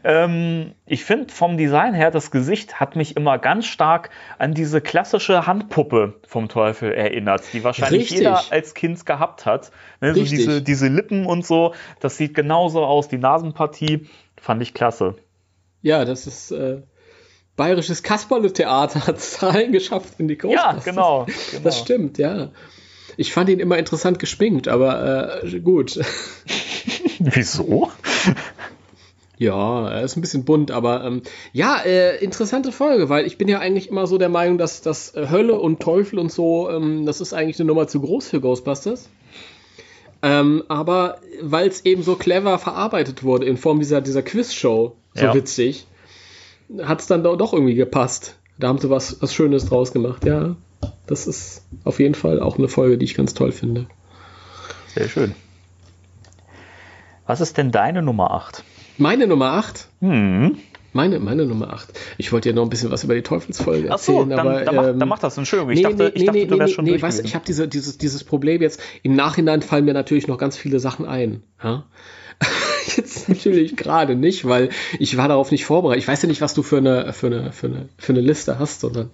Ähm, 0.04 0.74
ich 0.86 1.04
finde 1.06 1.34
vom 1.34 1.58
Design 1.58 1.94
her, 1.94 2.12
das 2.12 2.32
Gesicht 2.32 2.80
hat 2.80 2.96
mich 2.96 3.16
immer 3.16 3.38
ganz 3.38 3.66
stark 3.66 4.10
an 4.38 4.54
diese 4.54 4.82
klassische 4.82 5.46
Handpuppe 5.48 6.20
vom 6.28 6.48
Teufel 6.50 6.94
erinnert, 6.94 7.44
die 7.54 7.64
wahrscheinlich 7.64 8.04
Richtig. 8.04 8.18
jeder 8.20 8.42
als 8.52 8.74
Kind 8.74 9.06
gehabt 9.06 9.46
hat. 9.46 9.72
Ne, 10.02 10.14
so 10.14 10.24
diese, 10.24 10.62
diese 10.62 10.88
Lippen 10.88 11.26
und 11.26 11.46
so, 11.46 11.74
das 12.00 12.18
sieht 12.18 12.34
genauso 12.34 12.86
aus. 12.86 13.08
Die 13.08 13.18
Nasenpartie 13.18 14.08
fand 14.40 14.62
ich 14.62 14.74
klasse. 14.74 15.16
Ja, 15.82 16.06
das 16.06 16.28
ist. 16.28 16.52
Äh 16.52 16.82
bayerisches 17.56 18.04
Kasperle-Theater 18.04 19.08
hat 19.08 19.18
es 19.18 19.40
geschafft 19.72 20.16
in 20.20 20.28
die 20.28 20.38
Ghostbusters. 20.38 20.86
Ja, 20.86 20.92
genau, 20.92 21.26
genau. 21.52 21.64
Das 21.64 21.80
stimmt, 21.80 22.18
ja. 22.18 22.50
Ich 23.18 23.34
fand 23.34 23.50
ihn 23.50 23.60
immer 23.60 23.78
interessant 23.78 24.20
geschminkt, 24.20 24.68
aber 24.68 25.44
äh, 25.44 25.60
gut. 25.60 26.00
Wieso? 27.20 27.92
Ja, 29.38 29.90
er 29.90 30.04
ist 30.04 30.16
ein 30.16 30.22
bisschen 30.22 30.46
bunt, 30.46 30.72
aber 30.72 31.04
ähm, 31.04 31.22
ja, 31.52 31.78
äh, 31.86 32.24
interessante 32.24 32.72
Folge, 32.72 33.10
weil 33.10 33.26
ich 33.26 33.38
bin 33.38 33.48
ja 33.48 33.60
eigentlich 33.60 33.90
immer 33.90 34.08
so 34.08 34.18
der 34.18 34.30
Meinung, 34.30 34.58
dass 34.58 34.82
das 34.82 35.14
äh, 35.14 35.28
Hölle 35.30 35.60
und 35.60 35.82
Teufel 35.82 36.20
und 36.20 36.32
so, 36.32 36.70
ähm, 36.70 37.06
das 37.06 37.20
ist 37.20 37.34
eigentlich 37.34 37.60
eine 37.60 37.68
Nummer 37.68 37.88
zu 37.88 38.00
groß 38.00 38.30
für 38.30 38.40
Ghostbusters. 38.40 39.10
Ähm, 40.22 40.64
aber 40.70 41.20
weil 41.42 41.68
es 41.68 41.84
eben 41.86 42.02
so 42.02 42.16
clever 42.16 42.58
verarbeitet 42.58 43.24
wurde 43.24 43.46
in 43.46 43.58
Form 43.58 43.80
dieser, 43.80 44.02
dieser 44.02 44.24
Quiz-Show, 44.24 44.96
so 45.14 45.26
ja. 45.26 45.34
witzig, 45.34 45.86
hat 46.82 47.02
es 47.02 47.08
dann 47.08 47.24
doch 47.24 47.54
irgendwie 47.54 47.76
gepasst. 47.76 48.38
Da 48.58 48.70
haben 48.70 48.80
sie 48.80 48.90
was, 48.90 49.22
was 49.22 49.34
Schönes 49.34 49.66
draus 49.66 49.92
gemacht, 49.92 50.26
ja 50.26 50.56
das 51.08 51.28
ist 51.28 51.64
auf 51.84 52.00
jeden 52.00 52.16
Fall 52.16 52.40
auch 52.40 52.58
eine 52.58 52.68
Folge, 52.68 52.98
die 52.98 53.06
ich 53.06 53.16
ganz 53.16 53.34
toll 53.34 53.52
finde. 53.52 53.88
Sehr 54.94 55.10
schön. 55.10 55.36
Was 57.26 57.42
ist 57.42 57.58
denn 57.58 57.72
deine 57.72 58.02
Nummer 58.02 58.32
8? 58.32 58.64
Meine 58.98 59.28
Nummer 59.28 59.52
8? 59.54 59.88
Hm. 60.02 60.58
Meine, 60.94 61.20
meine 61.20 61.46
Nummer 61.46 61.74
8. 61.74 62.00
Ich 62.18 62.32
wollte 62.32 62.50
dir 62.50 62.56
noch 62.56 62.64
ein 62.64 62.70
bisschen 62.70 62.90
was 62.90 63.04
über 63.04 63.16
die 63.16 63.22
Teufelsfolge 63.22 63.90
erzählen. 63.90 64.18
Ach 64.18 64.24
so, 64.24 64.26
dann, 64.26 64.40
aber, 64.40 64.62
dann, 64.62 64.76
mach, 64.76 64.88
ähm, 64.88 65.00
dann 65.00 65.10
mach 65.10 65.20
das. 65.20 65.38
Entschuldigung, 65.38 65.72
ich 65.72 65.80
nee, 65.80 65.84
dachte, 65.84 66.04
nee, 66.04 66.12
ich 66.14 66.26
dachte 66.26 66.40
nee, 66.40 66.46
du 66.46 66.58
wärst 66.58 66.74
schon 66.74 66.86
nee, 66.86 67.02
weißt, 67.02 67.26
Ich 67.26 67.36
habe 67.36 67.44
diese, 67.46 67.68
dieses, 67.68 67.98
dieses 67.98 68.24
Problem 68.24 68.62
jetzt. 68.62 68.82
Im 69.04 69.14
Nachhinein 69.14 69.62
fallen 69.62 69.84
mir 69.84 69.94
natürlich 69.94 70.28
noch 70.28 70.38
ganz 70.38 70.56
viele 70.56 70.80
Sachen 70.80 71.06
ein. 71.06 71.44
Ja? 71.62 71.84
Jetzt 72.96 73.30
natürlich 73.30 73.76
gerade 73.76 74.16
nicht, 74.16 74.46
weil 74.46 74.70
ich 75.00 75.18
war 75.18 75.28
darauf 75.28 75.52
nicht 75.52 75.66
vorbereitet. 75.66 76.04
Ich 76.04 76.08
weiß 76.08 76.22
ja 76.22 76.28
nicht, 76.28 76.42
was 76.42 76.54
du 76.54 76.64
für 76.64 76.78
eine, 76.78 77.14
für 77.14 77.28
eine, 77.28 77.52
für 77.52 77.68
eine, 77.68 77.90
für 77.98 78.14
eine 78.14 78.22
Liste 78.22 78.60
hast, 78.60 78.82
sondern, 78.82 79.12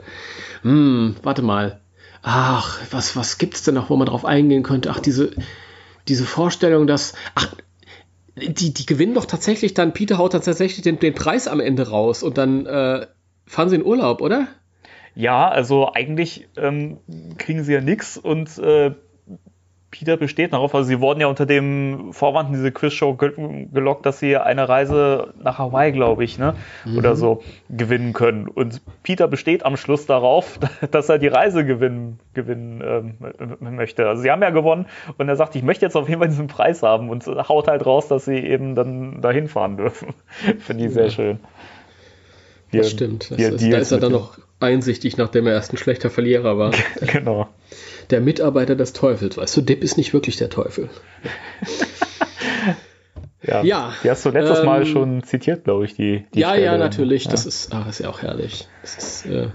hm, 0.61 1.15
warte 1.23 1.41
mal. 1.41 1.81
Ach, 2.23 2.79
was, 2.91 3.15
was 3.15 3.37
gibt's 3.37 3.63
denn 3.63 3.75
noch, 3.75 3.89
wo 3.89 3.95
man 3.95 4.07
drauf 4.07 4.25
eingehen 4.25 4.63
könnte? 4.63 4.91
Ach, 4.91 4.99
diese, 4.99 5.31
diese 6.07 6.25
Vorstellung, 6.25 6.85
dass, 6.85 7.13
ach, 7.33 7.55
die, 8.35 8.73
die 8.73 8.85
gewinnen 8.85 9.13
doch 9.13 9.25
tatsächlich 9.25 9.73
dann, 9.73 9.93
Peter 9.93 10.17
haut 10.17 10.33
dann 10.33 10.41
tatsächlich 10.41 10.81
den, 10.81 10.99
den 10.99 11.13
Preis 11.13 11.47
am 11.47 11.59
Ende 11.59 11.89
raus 11.89 12.23
und 12.23 12.37
dann 12.37 12.65
äh, 12.65 13.07
fahren 13.45 13.69
sie 13.69 13.75
in 13.75 13.85
Urlaub, 13.85 14.21
oder? 14.21 14.47
Ja, 15.15 15.49
also 15.49 15.91
eigentlich 15.93 16.47
ähm, 16.55 16.99
kriegen 17.37 17.63
sie 17.63 17.73
ja 17.73 17.81
nichts 17.81 18.17
und 18.17 18.57
äh, 18.59 18.93
Peter 19.91 20.15
besteht 20.15 20.53
darauf, 20.53 20.73
also 20.73 20.87
sie 20.87 21.01
wurden 21.01 21.19
ja 21.19 21.27
unter 21.27 21.45
dem 21.45 22.13
Vorwand 22.13 22.49
in 22.49 22.55
diese 22.55 22.71
Quizshow 22.71 23.13
gelockt, 23.15 24.05
dass 24.05 24.19
sie 24.19 24.37
eine 24.37 24.69
Reise 24.69 25.33
nach 25.43 25.59
Hawaii, 25.59 25.91
glaube 25.91 26.23
ich, 26.23 26.39
ne, 26.39 26.55
mhm. 26.85 26.97
oder 26.97 27.17
so 27.17 27.43
gewinnen 27.69 28.13
können. 28.13 28.47
Und 28.47 28.81
Peter 29.03 29.27
besteht 29.27 29.65
am 29.65 29.75
Schluss 29.75 30.05
darauf, 30.05 30.59
dass 30.91 31.09
er 31.09 31.19
die 31.19 31.27
Reise 31.27 31.65
gewinnen, 31.65 32.19
gewinnen 32.33 32.81
ähm, 32.81 33.75
möchte. 33.75 34.07
Also 34.07 34.21
sie 34.21 34.31
haben 34.31 34.41
ja 34.41 34.49
gewonnen 34.49 34.85
und 35.17 35.27
er 35.27 35.35
sagt, 35.35 35.55
ich 35.57 35.63
möchte 35.63 35.85
jetzt 35.85 35.97
auf 35.97 36.07
jeden 36.07 36.21
Fall 36.21 36.29
diesen 36.29 36.47
Preis 36.47 36.81
haben 36.83 37.09
und 37.09 37.25
haut 37.27 37.67
halt 37.67 37.85
raus, 37.85 38.07
dass 38.07 38.23
sie 38.23 38.37
eben 38.37 38.75
dann 38.75 39.21
dahin 39.21 39.49
fahren 39.49 39.75
dürfen. 39.75 40.13
Finde 40.59 40.85
ich 40.85 40.93
sehr 40.93 41.05
ja. 41.05 41.09
schön. 41.09 41.39
Hier, 42.69 42.81
das 42.81 42.91
stimmt. 42.91 43.29
Das 43.29 43.37
ist, 43.37 43.73
da 43.73 43.77
ist 43.77 43.91
er 43.91 43.99
dann 43.99 44.13
noch 44.13 44.37
einsichtig, 44.61 45.17
nachdem 45.17 45.47
er 45.47 45.53
erst 45.53 45.73
ein 45.73 45.77
schlechter 45.77 46.09
Verlierer 46.09 46.57
war. 46.57 46.71
genau 47.01 47.49
der 48.11 48.21
Mitarbeiter 48.21 48.75
des 48.75 48.93
Teufels. 48.93 49.37
Weißt 49.37 49.55
du, 49.57 49.61
Depp 49.61 49.83
ist 49.83 49.97
nicht 49.97 50.13
wirklich 50.13 50.37
der 50.37 50.49
Teufel. 50.49 50.89
ja, 53.43 53.63
ja. 53.63 53.93
Die 54.03 54.09
hast 54.09 54.25
du 54.25 54.29
letztes 54.29 54.59
ähm, 54.59 54.65
Mal 54.65 54.85
schon 54.85 55.23
zitiert, 55.23 55.63
glaube 55.63 55.85
ich, 55.85 55.95
die, 55.95 56.25
die 56.33 56.39
Ja, 56.39 56.49
Stelle. 56.49 56.65
ja, 56.65 56.77
natürlich. 56.77 57.25
Ja. 57.25 57.31
Das 57.31 57.45
ist, 57.45 57.73
ach, 57.73 57.87
ist 57.87 57.99
ja 57.99 58.09
auch 58.09 58.21
herrlich. 58.21 58.67
Das 58.81 58.97
ist, 58.97 59.25
äh, 59.25 59.49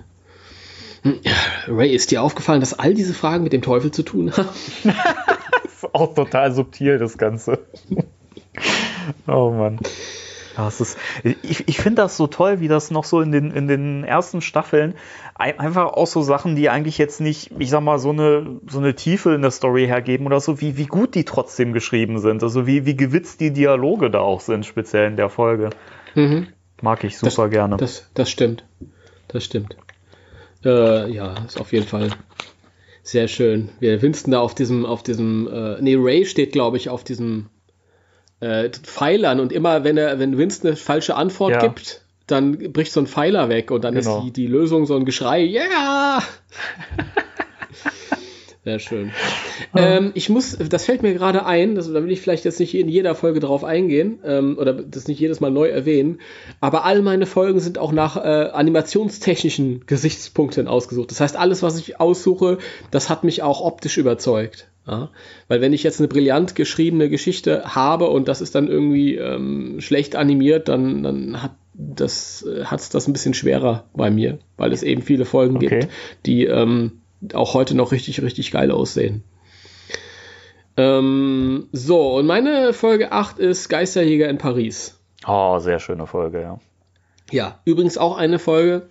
Ray, 1.68 1.94
ist 1.94 2.10
dir 2.10 2.22
aufgefallen, 2.22 2.60
dass 2.60 2.78
all 2.78 2.94
diese 2.94 3.14
Fragen 3.14 3.44
mit 3.44 3.52
dem 3.52 3.62
Teufel 3.62 3.90
zu 3.90 4.02
tun 4.02 4.32
haben? 4.36 4.48
das 4.84 5.72
ist 5.74 5.94
auch 5.94 6.14
total 6.14 6.52
subtil, 6.52 6.98
das 6.98 7.16
Ganze. 7.18 7.60
oh 9.28 9.50
Mann. 9.50 9.78
Ja, 10.56 10.68
es 10.68 10.80
ist, 10.80 10.98
ich 11.42 11.68
ich 11.68 11.78
finde 11.78 12.02
das 12.02 12.16
so 12.16 12.26
toll, 12.26 12.60
wie 12.60 12.68
das 12.68 12.90
noch 12.90 13.04
so 13.04 13.20
in 13.20 13.30
den, 13.30 13.50
in 13.50 13.68
den 13.68 14.04
ersten 14.04 14.40
Staffeln 14.40 14.94
einfach 15.34 15.92
auch 15.92 16.06
so 16.06 16.22
Sachen, 16.22 16.56
die 16.56 16.70
eigentlich 16.70 16.96
jetzt 16.96 17.20
nicht, 17.20 17.50
ich 17.58 17.68
sag 17.68 17.82
mal, 17.82 17.98
so 17.98 18.10
eine, 18.10 18.60
so 18.66 18.78
eine 18.78 18.94
Tiefe 18.94 19.34
in 19.34 19.42
der 19.42 19.50
Story 19.50 19.86
hergeben 19.86 20.26
oder 20.26 20.40
so, 20.40 20.60
wie, 20.60 20.78
wie 20.78 20.86
gut 20.86 21.14
die 21.14 21.24
trotzdem 21.24 21.72
geschrieben 21.74 22.18
sind. 22.20 22.42
Also 22.42 22.66
wie, 22.66 22.86
wie 22.86 22.96
gewitzt 22.96 23.40
die 23.40 23.52
Dialoge 23.52 24.10
da 24.10 24.20
auch 24.20 24.40
sind, 24.40 24.64
speziell 24.64 25.08
in 25.08 25.16
der 25.16 25.28
Folge. 25.28 25.70
Mhm. 26.14 26.48
Mag 26.80 27.04
ich 27.04 27.18
super 27.18 27.44
das, 27.44 27.50
gerne. 27.50 27.76
Das, 27.76 28.10
das 28.14 28.30
stimmt. 28.30 28.64
Das 29.28 29.44
stimmt. 29.44 29.76
Äh, 30.64 31.10
ja, 31.10 31.34
ist 31.44 31.60
auf 31.60 31.72
jeden 31.72 31.86
Fall 31.86 32.10
sehr 33.02 33.28
schön. 33.28 33.68
Wir 33.78 34.00
Winston 34.02 34.32
da 34.32 34.40
auf 34.40 34.54
diesem, 34.54 34.86
auf 34.86 35.02
diesem, 35.02 35.48
äh, 35.48 35.80
nee, 35.80 35.96
Ray 35.96 36.24
steht, 36.24 36.52
glaube 36.52 36.76
ich, 36.76 36.88
auf 36.88 37.04
diesem 37.04 37.50
äh, 38.40 38.70
Pfeilern 38.70 39.40
und 39.40 39.52
immer, 39.52 39.84
wenn 39.84 39.96
er, 39.96 40.18
wenn 40.18 40.38
Winston 40.38 40.68
eine 40.68 40.76
falsche 40.76 41.14
Antwort 41.14 41.52
ja. 41.52 41.60
gibt, 41.60 42.02
dann 42.26 42.72
bricht 42.72 42.92
so 42.92 43.00
ein 43.00 43.06
Pfeiler 43.06 43.48
weg 43.48 43.70
und 43.70 43.84
dann 43.84 43.94
genau. 43.94 44.18
ist 44.18 44.24
die, 44.24 44.32
die 44.32 44.46
Lösung 44.46 44.86
so 44.86 44.96
ein 44.96 45.04
Geschrei, 45.04 45.44
yeah! 45.44 46.22
Sehr 48.66 48.80
schön. 48.80 49.12
Ähm, 49.76 50.10
ich 50.14 50.28
muss, 50.28 50.58
das 50.58 50.86
fällt 50.86 51.04
mir 51.04 51.14
gerade 51.14 51.46
ein, 51.46 51.76
das, 51.76 51.86
da 51.86 52.02
will 52.02 52.10
ich 52.10 52.20
vielleicht 52.20 52.44
jetzt 52.44 52.58
nicht 52.58 52.74
in 52.74 52.88
jeder 52.88 53.14
Folge 53.14 53.38
drauf 53.38 53.62
eingehen 53.62 54.18
ähm, 54.24 54.58
oder 54.58 54.72
das 54.72 55.06
nicht 55.06 55.20
jedes 55.20 55.38
Mal 55.38 55.52
neu 55.52 55.68
erwähnen, 55.68 56.18
aber 56.60 56.84
all 56.84 57.00
meine 57.02 57.26
Folgen 57.26 57.60
sind 57.60 57.78
auch 57.78 57.92
nach 57.92 58.16
äh, 58.16 58.50
animationstechnischen 58.50 59.86
Gesichtspunkten 59.86 60.66
ausgesucht. 60.66 61.12
Das 61.12 61.20
heißt, 61.20 61.36
alles, 61.36 61.62
was 61.62 61.78
ich 61.78 62.00
aussuche, 62.00 62.58
das 62.90 63.08
hat 63.08 63.22
mich 63.22 63.44
auch 63.44 63.60
optisch 63.60 63.98
überzeugt. 63.98 64.68
Ja? 64.84 65.10
Weil 65.46 65.60
wenn 65.60 65.72
ich 65.72 65.84
jetzt 65.84 66.00
eine 66.00 66.08
brillant 66.08 66.56
geschriebene 66.56 67.08
Geschichte 67.08 67.76
habe 67.76 68.10
und 68.10 68.26
das 68.26 68.40
ist 68.40 68.56
dann 68.56 68.66
irgendwie 68.66 69.14
ähm, 69.14 69.80
schlecht 69.80 70.16
animiert, 70.16 70.66
dann, 70.66 71.04
dann 71.04 71.40
hat 71.40 71.52
das 71.72 72.44
äh, 72.44 72.64
hat 72.64 72.94
das 72.94 73.06
ein 73.06 73.12
bisschen 73.12 73.34
schwerer 73.34 73.84
bei 73.94 74.10
mir, 74.10 74.40
weil 74.56 74.72
es 74.72 74.82
eben 74.82 75.02
viele 75.02 75.24
Folgen 75.24 75.56
okay. 75.56 75.68
gibt, 75.68 75.92
die 76.24 76.46
ähm, 76.46 77.02
auch 77.34 77.54
heute 77.54 77.74
noch 77.74 77.92
richtig, 77.92 78.22
richtig 78.22 78.50
geil 78.50 78.70
aussehen. 78.70 79.24
Ähm, 80.76 81.68
so, 81.72 82.16
und 82.16 82.26
meine 82.26 82.72
Folge 82.72 83.12
8 83.12 83.38
ist 83.38 83.68
Geisterjäger 83.68 84.28
in 84.28 84.38
Paris. 84.38 84.98
Oh, 85.26 85.58
sehr 85.58 85.78
schöne 85.78 86.06
Folge, 86.06 86.40
ja. 86.40 86.60
Ja, 87.30 87.60
übrigens 87.64 87.98
auch 87.98 88.16
eine 88.16 88.38
Folge 88.38 88.88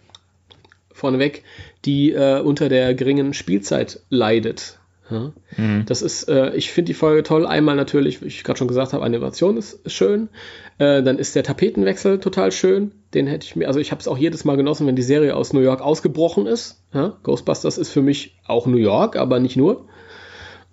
vorneweg, 0.92 1.44
die 1.86 2.12
äh, 2.12 2.42
unter 2.42 2.70
der 2.70 2.96
geringen 2.96 3.34
Spielzeit 3.34 4.02
leidet. 4.10 4.80
Ja. 5.10 5.34
Mhm. 5.58 5.86
Das 5.86 6.02
ist, 6.02 6.28
äh, 6.30 6.56
ich 6.56 6.72
finde 6.72 6.88
die 6.88 6.94
Folge 6.94 7.24
toll. 7.24 7.46
Einmal 7.46 7.76
natürlich, 7.76 8.22
wie 8.22 8.28
ich 8.28 8.44
gerade 8.44 8.58
schon 8.58 8.68
gesagt 8.68 8.94
habe, 8.94 9.04
Animation 9.04 9.58
ist, 9.58 9.80
schön. 9.90 10.30
Äh, 10.78 11.04
dann 11.04 11.20
ist 11.20 11.36
der 11.36 11.44
Tapetenwechsel 11.44 12.20
total 12.20 12.52
schön. 12.52 12.92
Den 13.14 13.28
hätte 13.28 13.46
ich 13.46 13.56
mir, 13.56 13.68
also 13.68 13.80
ich 13.80 13.92
habe 13.92 14.02
es 14.02 14.08
auch 14.08 14.18
jedes 14.18 14.46
Mal 14.46 14.58
genossen, 14.58 14.88
wenn 14.88 14.96
die 14.96 15.04
Serie 15.04 15.36
aus 15.36 15.54
New 15.54 15.60
York 15.60 15.82
ausgebrochen 15.82 16.48
ist. 16.48 16.82
Ja. 16.94 17.18
Ghostbusters 17.24 17.78
ist 17.78 17.92
für 17.92 18.02
mich 18.02 18.36
auch 18.46 18.66
New 18.66 18.78
York, 18.78 19.16
aber 19.16 19.40
nicht 19.40 19.58
nur. 19.58 19.86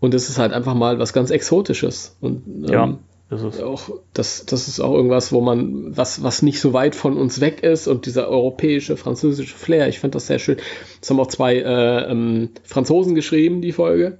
Und 0.01 0.15
es 0.15 0.29
ist 0.29 0.39
halt 0.39 0.53
einfach 0.53 0.75
mal 0.75 0.99
was 0.99 1.13
ganz 1.13 1.31
Exotisches. 1.31 2.17
Und 2.21 2.43
ähm, 2.47 2.73
ja. 2.73 2.99
Das 3.33 3.43
ist 3.43 3.63
auch, 3.63 3.89
das, 4.13 4.45
das 4.45 4.69
ist 4.69 4.79
auch 4.81 4.93
irgendwas, 4.93 5.33
wo 5.33 5.41
man, 5.41 5.97
was, 5.97 6.23
was 6.23 6.43
nicht 6.43 6.61
so 6.61 6.75
weit 6.75 6.95
von 6.95 7.17
uns 7.17 7.41
weg 7.41 7.63
ist 7.63 7.89
und 7.89 8.05
dieser 8.05 8.29
europäische, 8.29 8.99
französische 8.99 9.57
Flair, 9.57 9.89
ich 9.89 10.01
finde 10.01 10.17
das 10.17 10.27
sehr 10.27 10.39
schön. 10.39 10.59
Es 11.01 11.09
haben 11.09 11.19
auch 11.19 11.29
zwei 11.29 11.57
äh, 11.57 12.11
ähm, 12.11 12.51
Franzosen 12.63 13.15
geschrieben, 13.15 13.63
die 13.63 13.73
Folge. 13.73 14.19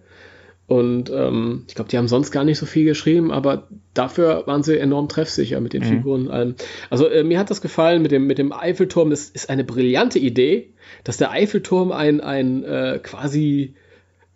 Und 0.73 1.11
ähm, 1.11 1.67
ich 1.69 1.75
glaube, 1.75 1.91
die 1.91 1.99
haben 1.99 2.09
sonst 2.09 2.31
gar 2.31 2.45
nicht 2.45 2.57
so 2.57 2.65
viel 2.65 2.87
geschrieben, 2.87 3.31
aber 3.31 3.69
dafür 3.93 4.45
waren 4.47 4.63
sie 4.63 4.79
enorm 4.79 5.07
treffsicher 5.07 5.61
mit 5.61 5.75
den 5.75 5.83
mhm. 5.83 5.87
Figuren 5.87 6.23
und 6.23 6.31
allem. 6.31 6.55
Also 6.89 7.09
äh, 7.09 7.25
mir 7.25 7.39
hat 7.39 7.51
das 7.51 7.61
gefallen 7.61 8.01
mit 8.01 8.11
dem, 8.11 8.27
mit 8.27 8.39
dem 8.39 8.55
Eiffelturm. 8.55 9.11
Das 9.11 9.29
ist 9.29 9.51
eine 9.51 9.65
brillante 9.65 10.19
Idee, 10.19 10.73
dass 11.05 11.19
der 11.19 11.31
Eiffelturm 11.31 11.93
ein, 11.93 12.23
ein 12.23 12.65
äh, 12.65 13.01
quasi 13.03 13.75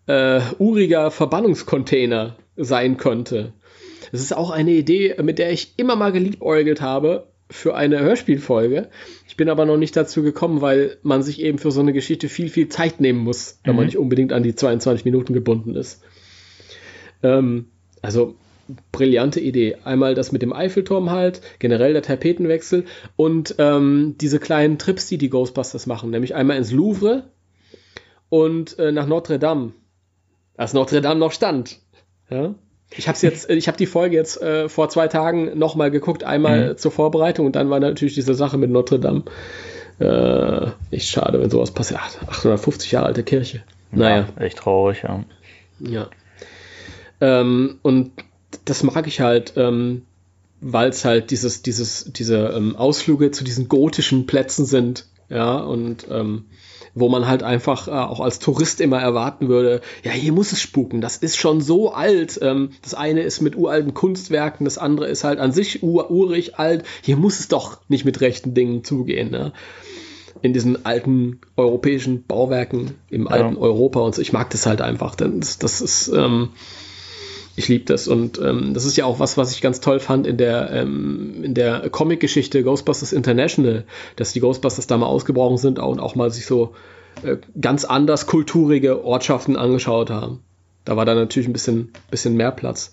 äh, 0.09 0.43
uriger 0.59 1.11
Verbannungscontainer 1.11 2.37
sein 2.57 2.99
könnte. 2.99 3.55
Das 4.13 4.21
ist 4.21 4.37
auch 4.37 4.51
eine 4.51 4.73
Idee, 4.73 5.17
mit 5.23 5.39
der 5.39 5.53
ich 5.53 5.73
immer 5.79 5.97
mal 5.97 6.13
geliebäugelt 6.13 6.83
habe 6.83 7.29
für 7.49 7.75
eine 7.75 8.01
Hörspielfolge. 8.01 8.91
Ich 9.27 9.39
bin 9.39 9.49
aber 9.49 9.65
noch 9.65 9.79
nicht 9.79 9.97
dazu 9.97 10.23
gekommen, 10.23 10.61
weil 10.61 10.99
man 11.03 11.23
sich 11.23 11.41
eben 11.41 11.57
für 11.57 11.71
so 11.71 11.81
eine 11.81 11.95
Geschichte 11.95 12.29
viel, 12.29 12.51
viel 12.51 12.69
Zeit 12.69 13.01
nehmen 13.01 13.21
muss, 13.21 13.59
wenn 13.65 13.73
mhm. 13.73 13.77
man 13.77 13.87
nicht 13.87 13.97
unbedingt 13.97 14.35
an 14.35 14.43
die 14.43 14.55
22 14.55 15.07
Minuten 15.07 15.33
gebunden 15.33 15.75
ist. 15.75 16.03
Ähm, 17.23 17.67
also 18.03 18.35
brillante 18.93 19.41
Idee. 19.41 19.77
Einmal 19.85 20.15
das 20.15 20.33
mit 20.33 20.43
dem 20.43 20.53
Eiffelturm 20.53 21.11
halt, 21.11 21.41
generell 21.59 21.93
der 21.93 22.03
Tapetenwechsel 22.03 22.85
und 23.17 23.55
ähm, 23.59 24.17
diese 24.21 24.39
kleinen 24.39 24.79
Trips, 24.79 25.07
die 25.07 25.19
die 25.19 25.31
Ghostbusters 25.31 25.87
machen, 25.87 26.11
nämlich 26.11 26.35
einmal 26.35 26.57
ins 26.57 26.73
Louvre 26.73 27.25
und 28.29 28.79
äh, 28.79 28.93
nach 28.93 29.07
Notre 29.07 29.39
Dame, 29.39 29.73
als 30.57 30.73
Notre 30.73 31.01
Dame 31.01 31.21
noch 31.21 31.33
stand. 31.33 31.79
Ja? 32.29 32.55
Ich 32.91 33.09
habe 33.09 33.19
jetzt, 33.21 33.51
ich 33.51 33.69
habe 33.69 33.79
die 33.79 33.87
Folge 33.87 34.17
jetzt 34.17 34.41
äh, 34.41 34.69
vor 34.69 34.89
zwei 34.89 35.09
Tagen 35.09 35.59
nochmal 35.59 35.91
geguckt, 35.91 36.25
einmal 36.25 36.73
mhm. 36.73 36.77
zur 36.77 36.91
Vorbereitung 36.91 37.47
und 37.47 37.57
dann 37.57 37.71
war 37.71 37.81
natürlich 37.81 38.15
diese 38.15 38.35
Sache 38.35 38.59
mit 38.59 38.71
Notre 38.71 38.99
Dame. 38.99 39.25
Äh, 39.99 40.71
echt 40.95 41.09
schade, 41.09 41.41
wenn 41.41 41.51
sowas 41.51 41.71
passiert. 41.71 42.01
850 42.29 42.93
Jahre 42.93 43.07
alte 43.07 43.23
Kirche. 43.23 43.63
Naja. 43.93 44.29
Ja, 44.37 44.43
echt 44.43 44.59
traurig, 44.59 45.03
ja. 45.03 45.25
Ja. 45.81 46.11
Ähm, 47.21 47.79
und 47.83 48.13
das 48.65 48.83
mag 48.83 49.07
ich 49.07 49.21
halt, 49.21 49.55
ähm, 49.57 50.03
weil 50.61 50.89
es 50.91 51.05
halt 51.05 51.31
dieses, 51.31 51.63
dieses, 51.63 52.13
diese 52.13 52.49
ähm, 52.57 52.77
Ausflüge 52.77 53.31
zu 53.31 53.45
diesen 53.45 53.69
gotischen 53.69 54.27
Plätzen 54.27 54.65
sind, 54.67 55.07
ja, 55.29 55.57
und 55.57 56.07
ähm, 56.11 56.47
wo 56.95 57.11
man 57.11 57.29
halt 57.29 57.43
einfach 57.43 57.89
äh, 57.89 57.91
auch 57.91 58.21
als 58.21 58.39
Tourist 58.39 58.81
immer 58.81 58.99
erwarten 58.99 59.49
würde, 59.49 59.83
ja, 60.03 60.13
hier 60.13 60.33
muss 60.33 60.53
es 60.53 60.63
spuken, 60.63 61.03
das 61.03 61.19
ist 61.19 61.37
schon 61.37 61.61
so 61.61 61.93
alt. 61.93 62.39
Ähm, 62.41 62.71
das 62.83 62.95
eine 62.95 63.21
ist 63.21 63.43
mit 63.43 63.55
uralten 63.55 63.93
Kunstwerken, 63.93 64.65
das 64.65 64.79
andere 64.79 65.07
ist 65.09 65.23
halt 65.23 65.39
an 65.39 65.53
sich 65.53 65.83
ur 65.83 66.11
urig 66.11 66.59
alt. 66.59 66.85
Hier 67.03 67.17
muss 67.17 67.39
es 67.39 67.49
doch 67.49 67.81
nicht 67.89 68.07
mit 68.07 68.23
rechten 68.23 68.55
Dingen 68.55 68.83
zugehen. 68.83 69.31
Ne? 69.31 69.53
In 70.41 70.55
diesen 70.55 70.87
alten 70.87 71.41
europäischen 71.57 72.25
Bauwerken 72.25 72.95
im 73.11 73.29
alten 73.29 73.57
ja. 73.57 73.61
Europa 73.61 74.01
und 74.01 74.15
so. 74.15 74.23
Ich 74.23 74.33
mag 74.33 74.49
das 74.51 74.65
halt 74.65 74.81
einfach. 74.81 75.17
Das, 75.17 75.59
das 75.59 75.83
ist, 75.83 76.09
ähm, 76.09 76.51
ich 77.57 77.69
liebe 77.69 77.87
das 77.87 78.07
und 78.07 78.39
ähm, 78.39 78.75
das 78.75 78.85
ist 78.85 78.97
ja 78.97 79.07
auch 79.07 79.19
was, 79.19 79.39
was 79.39 79.51
ich 79.53 79.63
ganz 79.63 79.81
toll 79.81 79.99
fand 79.99 80.27
in 80.27 80.37
der, 80.37 80.71
ähm, 80.73 81.55
der 81.55 81.89
Comic-Geschichte 81.89 82.63
Ghostbusters 82.63 83.13
International, 83.13 83.85
dass 84.17 84.33
die 84.33 84.41
Ghostbusters 84.41 84.87
da 84.87 84.99
mal 84.99 85.07
ausgebrochen 85.07 85.57
sind 85.57 85.79
und 85.79 85.99
auch 85.99 86.15
mal 86.15 86.31
sich 86.31 86.47
so 86.47 86.75
äh, 87.23 87.39
ganz 87.59 87.85
anders 87.85 88.27
kulturige 88.27 89.05
Ortschaften 89.05 89.57
angeschaut 89.57 90.11
haben. 90.11 90.41
Da 90.85 90.97
war 90.97 91.07
da 91.07 91.15
natürlich 91.15 91.49
ein 91.49 91.55
bisschen, 91.55 91.93
bisschen 92.11 92.37
mehr 92.37 92.53
Platz. 92.53 92.93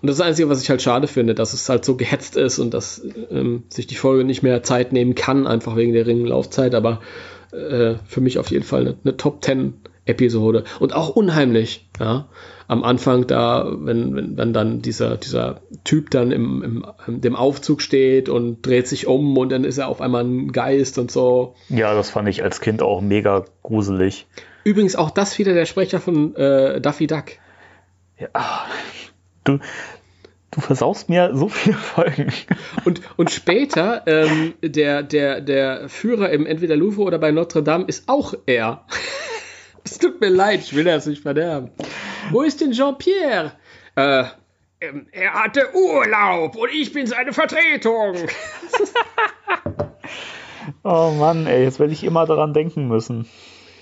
Und 0.00 0.06
das 0.06 0.14
ist 0.14 0.20
das 0.20 0.28
Einzige, 0.28 0.48
was 0.48 0.62
ich 0.62 0.70
halt 0.70 0.80
schade 0.80 1.06
finde, 1.08 1.34
dass 1.34 1.52
es 1.52 1.68
halt 1.68 1.84
so 1.84 1.96
gehetzt 1.96 2.36
ist 2.36 2.58
und 2.58 2.72
dass 2.72 3.04
ähm, 3.30 3.64
sich 3.68 3.86
die 3.86 3.96
Folge 3.96 4.24
nicht 4.24 4.42
mehr 4.42 4.62
Zeit 4.62 4.92
nehmen 4.92 5.14
kann, 5.14 5.46
einfach 5.46 5.76
wegen 5.76 5.92
der 5.92 6.04
geringen 6.04 6.26
Laufzeit. 6.26 6.74
Aber 6.74 7.00
äh, 7.52 7.96
für 8.06 8.20
mich 8.20 8.38
auf 8.38 8.50
jeden 8.50 8.64
Fall 8.64 8.80
eine, 8.82 8.96
eine 9.04 9.16
Top 9.16 9.44
10 9.44 9.74
Episode. 10.06 10.64
Und 10.78 10.94
auch 10.94 11.10
unheimlich, 11.10 11.88
ja. 11.98 12.28
Am 12.70 12.84
Anfang 12.84 13.26
da, 13.26 13.68
wenn, 13.68 14.14
wenn, 14.14 14.36
wenn 14.36 14.52
dann 14.52 14.80
dieser, 14.80 15.16
dieser 15.16 15.60
Typ 15.82 16.08
dann 16.10 16.30
im, 16.30 16.62
im, 16.62 17.20
dem 17.20 17.34
Aufzug 17.34 17.82
steht 17.82 18.28
und 18.28 18.64
dreht 18.64 18.86
sich 18.86 19.08
um 19.08 19.36
und 19.36 19.50
dann 19.50 19.64
ist 19.64 19.78
er 19.78 19.88
auf 19.88 20.00
einmal 20.00 20.22
ein 20.22 20.52
Geist 20.52 20.96
und 20.96 21.10
so. 21.10 21.56
Ja, 21.68 21.94
das 21.94 22.10
fand 22.10 22.28
ich 22.28 22.44
als 22.44 22.60
Kind 22.60 22.80
auch 22.80 23.00
mega 23.00 23.44
gruselig. 23.64 24.28
Übrigens 24.62 24.94
auch 24.94 25.10
das 25.10 25.36
wieder 25.40 25.52
der 25.52 25.66
Sprecher 25.66 25.98
von 25.98 26.36
äh, 26.36 26.80
Duffy 26.80 27.08
Duck. 27.08 27.32
Ja, 28.20 28.66
du, 29.42 29.58
du 30.52 30.60
versaust 30.60 31.08
mir 31.08 31.32
so 31.34 31.48
viele 31.48 31.76
Folgen. 31.76 32.32
Und, 32.84 33.00
und 33.16 33.32
später, 33.32 34.04
ähm, 34.06 34.54
der, 34.62 35.02
der, 35.02 35.40
der 35.40 35.88
Führer 35.88 36.30
im 36.30 36.46
entweder 36.46 36.76
Louvre 36.76 37.02
oder 37.02 37.18
bei 37.18 37.32
Notre 37.32 37.64
Dame 37.64 37.86
ist 37.88 38.04
auch 38.08 38.32
er. 38.46 38.84
Es 39.90 39.98
tut 39.98 40.20
mir 40.20 40.28
leid, 40.28 40.60
ich 40.60 40.74
will 40.74 40.84
das 40.84 41.06
nicht 41.06 41.22
verderben. 41.22 41.72
Wo 42.30 42.42
ist 42.42 42.60
denn 42.60 42.70
Jean-Pierre? 42.70 43.52
Äh, 43.96 44.24
ähm, 44.80 45.08
er 45.10 45.34
hatte 45.34 45.74
Urlaub 45.74 46.54
und 46.54 46.70
ich 46.72 46.92
bin 46.92 47.08
seine 47.08 47.32
Vertretung. 47.32 48.14
oh 50.84 51.10
Mann, 51.18 51.48
ey, 51.48 51.64
jetzt 51.64 51.80
werde 51.80 51.92
ich 51.92 52.04
immer 52.04 52.24
daran 52.24 52.54
denken 52.54 52.86
müssen. 52.86 53.28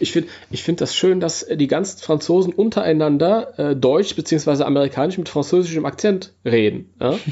Ich 0.00 0.12
finde 0.12 0.30
ich 0.50 0.62
find 0.62 0.80
das 0.80 0.94
schön, 0.94 1.20
dass 1.20 1.44
die 1.46 1.66
ganzen 1.66 1.98
Franzosen 1.98 2.54
untereinander 2.54 3.58
äh, 3.58 3.76
Deutsch 3.76 4.16
bzw. 4.16 4.62
Amerikanisch 4.62 5.18
mit 5.18 5.28
französischem 5.28 5.84
Akzent 5.84 6.32
reden. 6.44 6.94
Ja? 7.00 7.18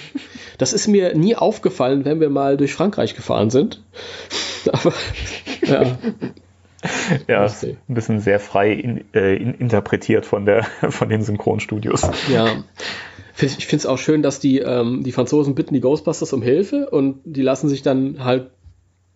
Das 0.59 0.73
ist 0.73 0.86
mir 0.86 1.15
nie 1.15 1.36
aufgefallen, 1.36 2.07
wenn 2.07 2.19
wir 2.19 2.31
mal 2.31 2.57
durch 2.57 2.73
Frankreich 2.73 3.15
gefahren 3.15 3.51
sind. 3.51 3.85
Aber 4.73 4.94
ja, 5.62 5.98
ja, 7.28 7.44
ein 7.44 7.94
bisschen 7.94 8.20
sehr 8.20 8.40
frei 8.40 8.73
in, 8.73 9.05
äh, 9.15 9.36
in, 9.36 9.55
interpretiert 9.55 10.27
von, 10.27 10.47
der, 10.47 10.65
von 10.90 11.09
den 11.09 11.23
Synchronstudios. 11.23 12.03
Ja. 12.32 12.47
Ich 13.39 13.66
finde 13.66 13.81
es 13.81 13.86
auch 13.86 13.98
schön, 13.98 14.23
dass 14.23 14.40
die, 14.40 14.61
ähm, 14.61 15.03
die 15.05 15.12
Franzosen 15.12 15.55
bitten 15.55 15.74
die 15.74 15.82
Ghostbusters 15.82 16.32
um 16.32 16.40
Hilfe 16.40 16.89
und 16.89 17.20
die 17.27 17.43
lassen 17.43 17.69
sich 17.69 17.82
dann 17.82 18.24
halt 18.24 18.51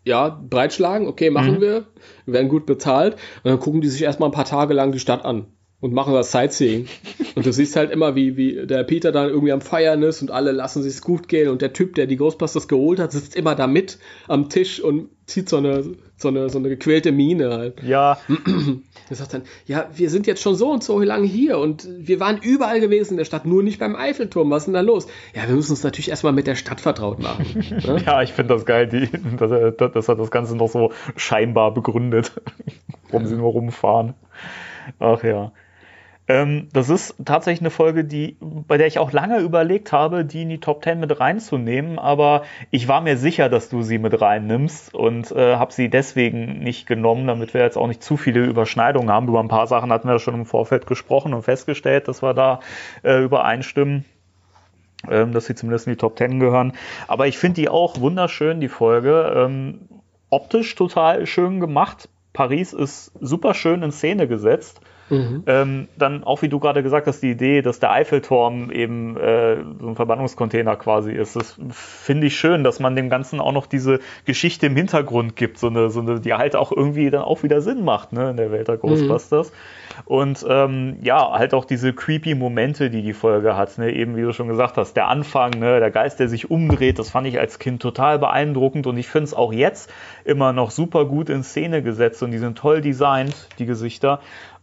ja, 0.05 0.29
breitschlagen, 0.29 1.09
okay, 1.09 1.31
machen 1.31 1.55
mhm. 1.55 1.61
wir, 1.63 1.87
wir 2.27 2.35
werden 2.35 2.51
gut 2.51 2.67
bezahlt 2.67 3.15
und 3.15 3.51
dann 3.51 3.59
gucken 3.59 3.81
die 3.81 3.89
sich 3.89 4.03
erstmal 4.03 4.29
ein 4.29 4.35
paar 4.35 4.45
Tage 4.45 4.75
lang 4.75 4.93
die 4.93 4.99
Stadt 4.99 5.25
an 5.25 5.47
und 5.81 5.95
machen 5.95 6.13
das 6.15 6.31
Sightseeing. 6.31 6.87
Und 7.35 7.47
du 7.47 7.53
siehst 7.53 7.77
halt 7.77 7.91
immer, 7.91 8.15
wie, 8.15 8.37
wie 8.37 8.67
der 8.67 8.85
Peter 8.85 9.13
dann 9.13 9.31
irgendwie 9.31 9.53
am 9.53 9.61
Feiern 9.61 10.03
ist 10.03 10.21
und 10.23 10.31
alle 10.31 10.53
lassen 10.53 10.83
sich 10.83 11.01
gut 11.01 11.29
gehen 11.29 11.49
und 11.49 11.63
der 11.63 11.73
Typ, 11.73 11.95
der 11.95 12.07
die 12.07 12.17
Ghostbusters 12.17 12.69
geholt 12.69 12.99
hat, 12.99 13.13
sitzt 13.13 13.35
immer 13.35 13.55
da 13.55 13.67
mit 13.67 13.99
am 14.29 14.49
Tisch 14.49 14.81
und 14.81 15.09
zieht 15.27 15.49
so 15.49 15.57
eine, 15.57 15.97
so 16.21 16.29
eine, 16.29 16.51
so 16.51 16.59
eine 16.59 16.69
gequälte 16.69 17.13
Miene 17.13 17.51
halt. 17.51 17.83
Ja. 17.83 18.19
Er 19.09 19.17
sagt 19.17 19.35
dann, 19.35 19.43
ja, 19.67 19.89
wir 19.95 20.11
sind 20.11 20.27
jetzt 20.27 20.43
schon 20.43 20.55
so 20.55 20.71
und 20.71 20.85
so 20.85 21.01
lange 21.01 21.27
hier 21.27 21.59
und 21.59 21.89
wir 21.89 22.21
waren 22.21 22.39
überall 22.39 22.81
gewesen 22.81 23.15
in 23.15 23.17
der 23.17 23.25
Stadt, 23.25 23.47
nur 23.47 23.63
nicht 23.63 23.81
beim 23.81 23.97
Eiffelturm. 23.97 24.51
Was 24.51 24.63
ist 24.63 24.67
denn 24.67 24.75
da 24.75 24.81
los? 24.83 25.07
Ja, 25.35 25.49
wir 25.49 25.55
müssen 25.55 25.73
uns 25.73 25.83
natürlich 25.83 26.11
erstmal 26.11 26.33
mit 26.33 26.47
der 26.47 26.55
Stadt 26.55 26.81
vertraut 26.81 27.19
machen. 27.19 27.65
Ne? 27.81 28.03
ja, 28.05 28.21
ich 28.23 28.33
finde 28.33 28.55
das 28.55 28.67
geil, 28.67 28.87
die, 28.87 29.09
dass, 29.37 29.51
er, 29.51 29.71
dass 29.73 30.09
er 30.09 30.17
das 30.17 30.31
Ganze 30.31 30.55
noch 30.57 30.69
so 30.69 30.93
scheinbar 31.17 31.73
begründet, 31.73 32.33
warum 33.11 33.27
sie 33.27 33.37
nur 33.37 33.53
rumfahren. 33.53 34.15
Ach 34.99 35.23
ja. 35.23 35.53
Ähm, 36.31 36.69
das 36.73 36.91
ist 36.91 37.17
tatsächlich 37.25 37.61
eine 37.61 37.71
Folge, 37.71 38.05
die, 38.05 38.37
bei 38.41 38.77
der 38.77 38.87
ich 38.87 39.01
auch 39.01 39.11
lange 39.11 39.41
überlegt 39.41 39.91
habe, 39.91 40.25
die 40.25 40.43
in 40.43 40.49
die 40.49 40.61
Top 40.61 40.85
10 40.85 41.01
mit 41.01 41.19
reinzunehmen, 41.19 41.99
aber 41.99 42.43
ich 42.71 42.87
war 42.87 43.01
mir 43.01 43.17
sicher, 43.17 43.49
dass 43.49 43.69
du 43.69 43.83
sie 43.83 43.99
mit 43.99 44.21
reinnimmst 44.21 44.95
und 44.95 45.33
äh, 45.33 45.57
habe 45.57 45.73
sie 45.73 45.91
deswegen 45.91 46.61
nicht 46.61 46.87
genommen, 46.87 47.27
damit 47.27 47.53
wir 47.53 47.63
jetzt 47.63 47.77
auch 47.77 47.89
nicht 47.89 48.05
zu 48.05 48.17
viele 48.17 48.45
Überschneidungen 48.45 49.11
haben. 49.11 49.27
Über 49.27 49.41
ein 49.41 49.49
paar 49.49 49.67
Sachen 49.67 49.91
hatten 49.91 50.07
wir 50.07 50.21
schon 50.21 50.35
im 50.35 50.47
Vorfeld 50.47 50.87
gesprochen 50.87 51.35
und 51.35 51.43
festgestellt, 51.43 52.07
dass 52.07 52.23
wir 52.23 52.33
da 52.33 52.61
äh, 53.03 53.21
übereinstimmen 53.21 54.05
ähm, 55.11 55.33
dass 55.33 55.47
sie 55.47 55.55
zumindest 55.57 55.89
in 55.89 55.95
die 55.95 55.99
Top 55.99 56.17
10 56.17 56.39
gehören. 56.39 56.75
Aber 57.09 57.27
ich 57.27 57.39
finde 57.39 57.63
die 57.63 57.69
auch 57.69 57.99
wunderschön, 57.99 58.61
die 58.61 58.69
Folge. 58.69 59.33
Ähm, 59.35 59.89
optisch 60.29 60.77
total 60.77 61.27
schön 61.27 61.59
gemacht. 61.59 62.09
Paris 62.35 62.73
ist 62.73 63.13
super 63.19 63.55
schön 63.55 63.83
in 63.83 63.91
Szene 63.91 64.29
gesetzt. 64.29 64.81
Mhm. 65.11 65.43
Ähm, 65.47 65.89
dann 65.99 66.25
auch 66.25 66.43
wie 66.43 66.49
du 66.49 66.59
gerade 66.59 66.83
gesagt 66.83 67.07
hast, 67.07 67.21
die 67.21 67.31
Idee, 67.31 67.63
dass 67.63 67.81
der 67.81 67.91
Eiffelturm 67.91 68.71
eben 68.71 69.17
äh, 69.17 69.57
so 69.81 69.89
ein 69.89 69.97
Verbannungscontainer 69.97 70.77
quasi 70.77 71.13
ist. 71.13 71.37
Das 71.37 71.59
finde 71.71 72.29
ich 72.29 72.37
schön, 72.37 72.65
dass 72.65 72.81
man 72.81 72.97
dem 72.97 73.11
Ganzen 73.11 73.41
auch 73.41 73.53
noch 73.53 73.67
diese 73.67 74.01
Geschichte 74.25 74.67
im 74.67 74.77
Hintergrund 74.77 75.37
gibt, 75.37 75.59
so 75.59 75.67
eine, 75.67 75.91
so 75.91 76.01
eine, 76.01 76.21
die 76.21 76.35
halt 76.35 76.57
auch 76.57 76.73
irgendwie 76.73 77.11
dann 77.11 77.23
auch 77.23 77.43
wieder 77.43 77.61
Sinn 77.61 77.85
macht, 77.85 78.13
ne, 78.13 78.31
in 78.31 78.37
der 78.37 78.53
Welt 78.53 78.69
der 78.69 78.77
mhm. 78.77 78.81
Ghostbusters. 78.81 79.51
Mhm. 79.51 79.55
Und 80.05 80.45
ähm, 80.49 80.99
ja, 81.03 81.33
halt 81.33 81.55
auch 81.55 81.65
diese 81.65 81.93
creepy 81.93 82.35
Momente, 82.35 82.91
die 82.91 83.03
die 83.03 83.13
Folge 83.13 83.57
hat, 83.57 83.77
ne? 83.79 83.93
eben 83.93 84.17
wie 84.17 84.23
du 84.23 84.33
schon 84.33 84.49
gesagt 84.49 84.77
hast, 84.77 84.95
der 84.95 85.09
Anfang, 85.09 85.59
ne? 85.59 85.81
der 85.81 85.91
Geist, 85.91 86.21
der 86.21 86.29
sich 86.29 86.51
umdreht, 86.51 86.99
das 86.99 87.11
fand 87.11 87.27
ich 87.27 87.39
als 87.39 87.59
Kind 87.59 87.83
total 87.83 88.19
beeindruckend 88.19 88.87
und 88.87 88.97
ich 88.97 89.09
finde 89.09 89.25
es 89.25 89.35
auch 89.35 89.53
jetzt 89.53 89.93
immer 90.25 90.53
noch 90.53 90.71
super 90.71 91.05
gut 91.05 91.29
in 91.31 91.43
Szene 91.43 91.83
gesetzt 91.83 92.23
und 92.23 92.31
die 92.31 92.39
sind 92.39 92.57
toll 92.57 92.81
designt, 92.81 93.49
die 93.59 93.67
Gesichter. 93.67 94.21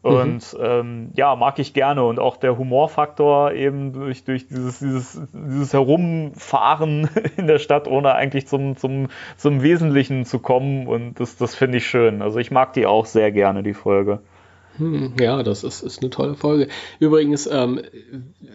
Und 0.08 0.54
mhm. 0.54 0.60
ähm, 0.60 1.10
ja, 1.16 1.36
mag 1.36 1.60
ich 1.60 1.74
gerne. 1.74 2.04
Und 2.06 2.20
auch 2.20 2.38
der 2.38 2.58
Humorfaktor 2.58 3.54
eben 3.54 3.94
durch, 3.94 4.24
durch 4.24 4.48
dieses, 4.48 4.80
dieses, 4.80 5.22
dieses 5.34 5.74
Herumfahren 5.74 7.10
in 7.38 7.48
der 7.48 7.60
Stadt, 7.60 7.88
ohne 7.88 8.14
eigentlich 8.14 8.48
zum, 8.48 8.78
zum, 8.78 9.08
zum 9.38 9.62
Wesentlichen 9.62 10.26
zu 10.26 10.40
kommen. 10.40 10.88
Und 10.88 11.20
das, 11.20 11.38
das 11.38 11.56
finde 11.56 11.78
ich 11.78 11.88
schön. 11.88 12.22
Also 12.22 12.40
ich 12.40 12.52
mag 12.52 12.74
die 12.74 12.86
auch 12.86 13.06
sehr 13.06 13.32
gerne, 13.32 13.64
die 13.64 13.74
Folge. 13.74 14.20
Hm, 14.78 15.14
ja, 15.20 15.42
das 15.44 15.64
ist, 15.64 15.82
ist 15.82 16.02
eine 16.02 16.10
tolle 16.10 16.36
Folge. 16.36 16.68
Übrigens, 17.00 17.48
ähm, 17.48 17.82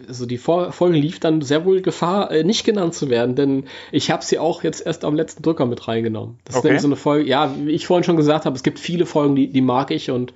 also 0.07 0.25
die 0.25 0.37
Folge 0.37 0.97
lief 0.97 1.19
dann 1.19 1.41
sehr 1.41 1.65
wohl 1.65 1.81
Gefahr, 1.81 2.31
äh, 2.31 2.43
nicht 2.43 2.63
genannt 2.63 2.93
zu 2.93 3.09
werden, 3.09 3.35
denn 3.35 3.65
ich 3.91 4.09
habe 4.09 4.23
sie 4.23 4.39
auch 4.39 4.63
jetzt 4.63 4.85
erst 4.85 5.03
am 5.03 5.15
letzten 5.15 5.43
Drücker 5.43 5.65
mit 5.65 5.87
reingenommen. 5.87 6.39
Das 6.45 6.55
okay. 6.55 6.59
ist 6.59 6.63
nämlich 6.63 6.81
so 6.81 6.87
eine 6.87 6.95
Folge, 6.95 7.29
ja, 7.29 7.53
wie 7.65 7.71
ich 7.71 7.87
vorhin 7.87 8.03
schon 8.03 8.15
gesagt 8.15 8.45
habe, 8.45 8.55
es 8.55 8.63
gibt 8.63 8.79
viele 8.79 9.05
Folgen, 9.05 9.35
die, 9.35 9.47
die 9.49 9.61
mag 9.61 9.91
ich 9.91 10.11
und 10.11 10.33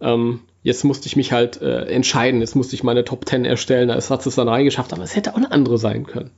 ähm, 0.00 0.40
jetzt 0.62 0.84
musste 0.84 1.06
ich 1.06 1.16
mich 1.16 1.32
halt 1.32 1.60
äh, 1.60 1.84
entscheiden. 1.86 2.40
Jetzt 2.40 2.56
musste 2.56 2.74
ich 2.74 2.82
meine 2.82 3.04
Top 3.04 3.28
10 3.28 3.44
erstellen. 3.44 3.90
Es 3.90 4.10
hat 4.10 4.26
es 4.26 4.34
dann 4.34 4.48
reingeschafft, 4.48 4.92
aber 4.92 5.02
es 5.02 5.16
hätte 5.16 5.32
auch 5.32 5.36
eine 5.36 5.50
andere 5.50 5.78
sein 5.78 6.06
können. 6.06 6.30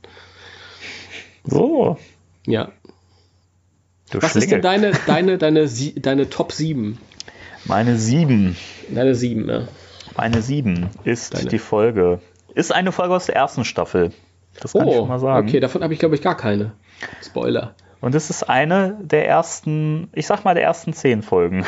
So. 1.45 1.97
Ja. 2.45 2.71
Du 4.11 4.21
Was 4.21 4.31
Schlinge. 4.31 4.45
ist 4.45 4.51
denn 4.51 4.61
deine, 4.61 4.91
deine, 5.07 5.37
deine, 5.37 5.67
deine 5.67 6.29
Top 6.29 6.51
7? 6.51 6.97
Meine 7.65 7.97
7. 7.97 8.55
Deine 8.89 9.15
7, 9.15 9.49
ja. 9.49 9.67
Meine 10.15 10.41
7 10.41 10.89
ist 11.03 11.33
deine. 11.33 11.49
die 11.49 11.59
Folge. 11.59 12.19
Ist 12.53 12.73
eine 12.73 12.91
Folge 12.91 13.15
aus 13.15 13.25
der 13.25 13.35
ersten 13.35 13.65
Staffel. 13.65 14.11
Das 14.59 14.73
kann 14.73 14.85
oh, 14.85 14.89
ich 14.89 14.95
schon 14.97 15.07
mal 15.07 15.19
sagen. 15.19 15.47
Okay, 15.47 15.59
davon 15.59 15.81
habe 15.81 15.93
ich, 15.93 15.99
glaube 15.99 16.15
ich, 16.15 16.21
gar 16.21 16.37
keine. 16.37 16.73
Spoiler. 17.23 17.73
Und 18.01 18.13
es 18.15 18.29
ist 18.29 18.43
eine 18.43 18.99
der 19.01 19.27
ersten, 19.27 20.09
ich 20.13 20.27
sag 20.27 20.43
mal, 20.43 20.53
der 20.53 20.63
ersten 20.63 20.93
zehn 20.93 21.21
Folgen. 21.21 21.65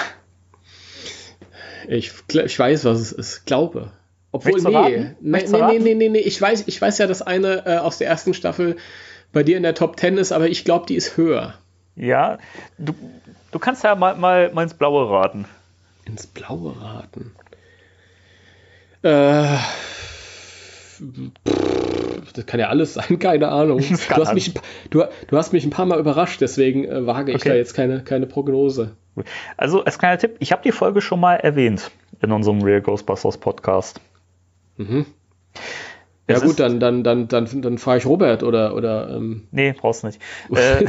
Ich, 1.88 2.12
ich 2.32 2.60
weiß, 2.60 2.86
was 2.86 3.00
es 3.00 3.12
ist. 3.12 3.46
Glaube. 3.46 3.92
Obwohl, 4.32 4.62
nee. 4.62 5.16
Nee, 5.22 5.46
nee, 5.48 5.80
nee, 5.80 5.94
nee, 5.96 6.10
nee, 6.10 6.20
Ich 6.20 6.42
weiß, 6.42 6.66
ich 6.68 6.82
weiß 6.82 6.98
ja, 6.98 7.08
dass 7.08 7.22
eine 7.22 7.66
äh, 7.66 7.78
aus 7.78 8.00
der 8.00 8.08
ersten 8.08 8.34
Staffel 8.34 8.76
bei 9.32 9.44
dir 9.44 9.56
in 9.56 9.64
der 9.64 9.76
Top 9.76 10.00
10 10.00 10.18
ist, 10.18 10.32
aber 10.32 10.48
ich 10.50 10.66
glaube, 10.66 10.86
die 10.88 10.96
ist 10.96 11.16
höher. 11.16 11.54
Ja, 11.96 12.38
du, 12.78 12.94
du 13.52 13.60
kannst 13.60 13.84
ja 13.84 13.96
mal, 13.96 14.16
mal, 14.16 14.52
mal 14.52 14.64
ins 14.64 14.74
Blaue 14.74 15.10
raten. 15.10 15.46
Ins 16.06 16.28
Blaue 16.28 16.76
raten. 16.82 17.32
Äh, 19.04 19.58
das 22.34 22.46
kann 22.46 22.60
ja 22.60 22.70
alles 22.70 22.96
sein, 22.96 23.20
keine 23.20 23.50
Ahnung. 23.50 23.80
Du 24.10 24.16
hast, 24.16 24.34
mich, 24.34 24.54
du, 24.90 25.04
du, 25.28 25.38
hast 25.38 25.54
mich 25.54 25.64
ein 25.64 25.70
paar 25.70 25.86
Mal 25.86 26.00
überrascht, 26.00 26.42
deswegen 26.42 26.86
äh, 26.86 27.06
wage 27.08 27.32
ich 27.32 27.38
okay. 27.38 27.50
da 27.50 27.56
jetzt 27.56 27.74
keine, 27.74 28.04
keine 28.04 28.28
Prognose. 28.28 28.96
Also 29.58 29.84
als 29.84 29.98
kleiner 29.98 30.18
Tipp, 30.18 30.36
ich 30.40 30.52
habe 30.52 30.62
die 30.64 30.72
Folge 30.72 31.02
schon 31.02 31.20
mal 31.20 31.36
erwähnt 31.36 31.92
in 32.22 32.32
unserem 32.32 32.62
Real 32.62 32.82
Ghostbusters 32.82 33.38
Podcast. 33.38 34.02
Mhm. 34.78 35.06
Ja 36.28 36.38
es 36.38 36.44
gut, 36.44 36.60
dann, 36.60 36.80
dann, 36.80 37.04
dann, 37.04 37.28
dann, 37.28 37.62
dann 37.62 37.78
fahre 37.78 37.98
ich 37.98 38.06
Robert 38.06 38.44
oder. 38.44 38.76
oder 38.76 39.10
ähm. 39.16 39.48
Nee, 39.52 39.74
brauchst 39.74 40.04
nicht. 40.04 40.22
äh, 40.54 40.86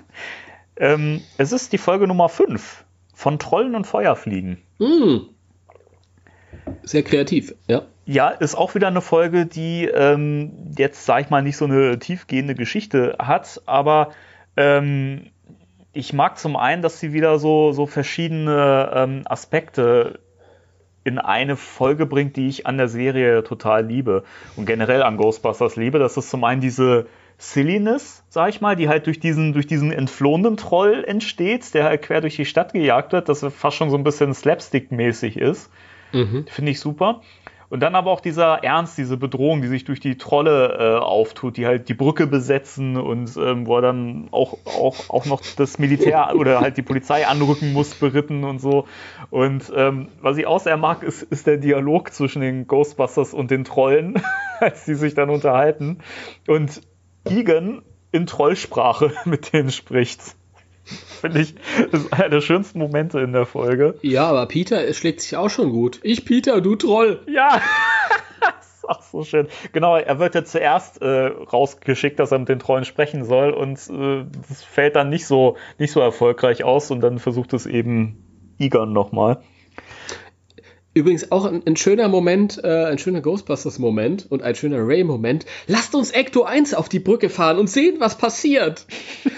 ähm, 0.76 1.20
es 1.36 1.52
ist 1.52 1.72
die 1.72 1.78
Folge 1.78 2.06
Nummer 2.06 2.28
5 2.28 2.84
von 3.12 3.38
Trollen 3.38 3.74
und 3.74 3.86
Feuerfliegen. 3.86 4.62
Mhm. 4.78 5.28
Sehr 6.82 7.02
kreativ, 7.02 7.54
ja. 7.68 7.82
ja, 8.06 8.28
ist 8.28 8.54
auch 8.54 8.74
wieder 8.74 8.88
eine 8.88 9.02
Folge, 9.02 9.44
die 9.44 9.84
ähm, 9.84 10.72
jetzt, 10.78 11.04
sag 11.04 11.20
ich 11.20 11.30
mal, 11.30 11.42
nicht 11.42 11.58
so 11.58 11.66
eine 11.66 11.98
tiefgehende 11.98 12.54
Geschichte 12.54 13.16
hat, 13.18 13.60
aber 13.66 14.12
ähm, 14.56 15.30
ich 15.94 16.12
mag 16.12 16.38
zum 16.38 16.56
einen, 16.56 16.82
dass 16.82 17.00
sie 17.00 17.12
wieder 17.12 17.38
so, 17.38 17.72
so 17.72 17.86
verschiedene 17.86 18.90
ähm, 18.94 19.22
Aspekte 19.24 20.18
in 21.04 21.18
eine 21.18 21.56
Folge 21.56 22.06
bringt, 22.06 22.36
die 22.36 22.48
ich 22.48 22.66
an 22.66 22.78
der 22.78 22.88
Serie 22.88 23.44
total 23.44 23.86
liebe 23.86 24.24
und 24.56 24.66
generell 24.66 25.02
an 25.02 25.16
Ghostbusters 25.16 25.76
liebe. 25.76 25.98
Das 25.98 26.16
ist 26.16 26.30
zum 26.30 26.44
einen 26.44 26.60
diese 26.60 27.06
Silliness, 27.36 28.24
sag 28.28 28.48
ich 28.48 28.60
mal, 28.60 28.74
die 28.74 28.88
halt 28.88 29.06
durch 29.06 29.20
diesen, 29.20 29.52
durch 29.52 29.66
diesen 29.66 29.92
entflohenen 29.92 30.56
Troll 30.56 31.04
entsteht, 31.06 31.74
der 31.74 31.84
halt 31.84 32.02
quer 32.02 32.20
durch 32.20 32.36
die 32.36 32.46
Stadt 32.46 32.72
gejagt 32.72 33.12
wird, 33.12 33.28
das 33.28 33.44
fast 33.54 33.76
schon 33.76 33.90
so 33.90 33.96
ein 33.96 34.04
bisschen 34.04 34.32
slapstick-mäßig 34.34 35.36
ist. 35.38 35.70
Mhm. 36.12 36.46
Finde 36.48 36.70
ich 36.70 36.80
super. 36.80 37.20
Und 37.68 37.80
dann 37.80 37.94
aber 37.94 38.10
auch 38.10 38.20
dieser 38.20 38.62
Ernst, 38.62 38.98
diese 38.98 39.16
Bedrohung, 39.16 39.62
die 39.62 39.68
sich 39.68 39.84
durch 39.84 40.00
die 40.00 40.16
Trolle 40.16 40.76
äh, 40.78 40.98
auftut, 40.98 41.56
die 41.56 41.66
halt 41.66 41.88
die 41.88 41.94
Brücke 41.94 42.26
besetzen 42.26 42.96
und 42.96 43.36
ähm, 43.36 43.66
wo 43.66 43.76
er 43.76 43.82
dann 43.82 44.28
auch, 44.30 44.58
auch, 44.64 45.10
auch 45.10 45.26
noch 45.26 45.42
das 45.56 45.78
Militär 45.78 46.34
oder 46.36 46.60
halt 46.60 46.76
die 46.76 46.82
Polizei 46.82 47.26
anrücken 47.26 47.72
muss, 47.72 47.94
beritten 47.94 48.44
und 48.44 48.60
so. 48.60 48.86
Und 49.30 49.72
ähm, 49.74 50.08
was 50.20 50.36
ich 50.36 50.46
auch 50.46 50.60
sehr 50.60 50.76
mag, 50.76 51.02
ist, 51.02 51.22
ist 51.22 51.46
der 51.46 51.56
Dialog 51.56 52.12
zwischen 52.12 52.40
den 52.40 52.66
Ghostbusters 52.66 53.34
und 53.34 53.50
den 53.50 53.64
Trollen, 53.64 54.22
als 54.60 54.84
die 54.84 54.94
sich 54.94 55.14
dann 55.14 55.30
unterhalten. 55.30 55.98
Und 56.46 56.82
Egan 57.24 57.82
in 58.12 58.26
Trollsprache 58.26 59.12
mit 59.24 59.52
denen 59.52 59.70
spricht. 59.70 60.36
Finde 61.20 61.40
ich, 61.40 61.54
das 61.90 62.02
ist 62.02 62.12
einer 62.12 62.28
der 62.28 62.40
schönsten 62.40 62.78
Momente 62.78 63.20
in 63.20 63.32
der 63.32 63.46
Folge. 63.46 63.94
Ja, 64.02 64.26
aber 64.26 64.46
Peter 64.46 64.92
schlägt 64.92 65.20
sich 65.20 65.36
auch 65.36 65.48
schon 65.48 65.70
gut. 65.70 66.00
Ich 66.02 66.24
Peter, 66.24 66.60
du 66.60 66.76
Troll. 66.76 67.20
Ja. 67.26 67.60
das 68.40 68.76
ist 68.76 68.88
auch 68.88 69.02
so 69.02 69.24
schön. 69.24 69.48
Genau, 69.72 69.96
er 69.96 70.18
wird 70.18 70.34
ja 70.34 70.44
zuerst 70.44 71.00
äh, 71.00 71.26
rausgeschickt, 71.26 72.18
dass 72.18 72.32
er 72.32 72.38
mit 72.38 72.48
den 72.48 72.58
Trollen 72.58 72.84
sprechen 72.84 73.24
soll 73.24 73.50
und 73.50 73.78
äh, 73.88 74.24
das 74.48 74.62
fällt 74.62 74.96
dann 74.96 75.08
nicht 75.08 75.26
so, 75.26 75.56
nicht 75.78 75.92
so 75.92 76.00
erfolgreich 76.00 76.64
aus 76.64 76.90
und 76.90 77.00
dann 77.00 77.18
versucht 77.18 77.54
es 77.54 77.66
eben 77.66 78.54
Egon 78.58 78.92
nochmal. 78.92 79.42
Übrigens 80.94 81.32
auch 81.32 81.44
ein, 81.44 81.62
ein 81.66 81.74
schöner 81.74 82.08
Moment, 82.08 82.62
äh, 82.62 82.84
ein 82.84 82.98
schöner 82.98 83.20
Ghostbusters-Moment 83.20 84.30
und 84.30 84.42
ein 84.42 84.54
schöner 84.54 84.86
Ray-Moment. 84.86 85.44
Lasst 85.66 85.94
uns 85.96 86.12
Ecto 86.12 86.44
1 86.44 86.74
auf 86.74 86.88
die 86.88 87.00
Brücke 87.00 87.30
fahren 87.30 87.58
und 87.58 87.68
sehen, 87.68 87.96
was 87.98 88.16
passiert. 88.16 88.86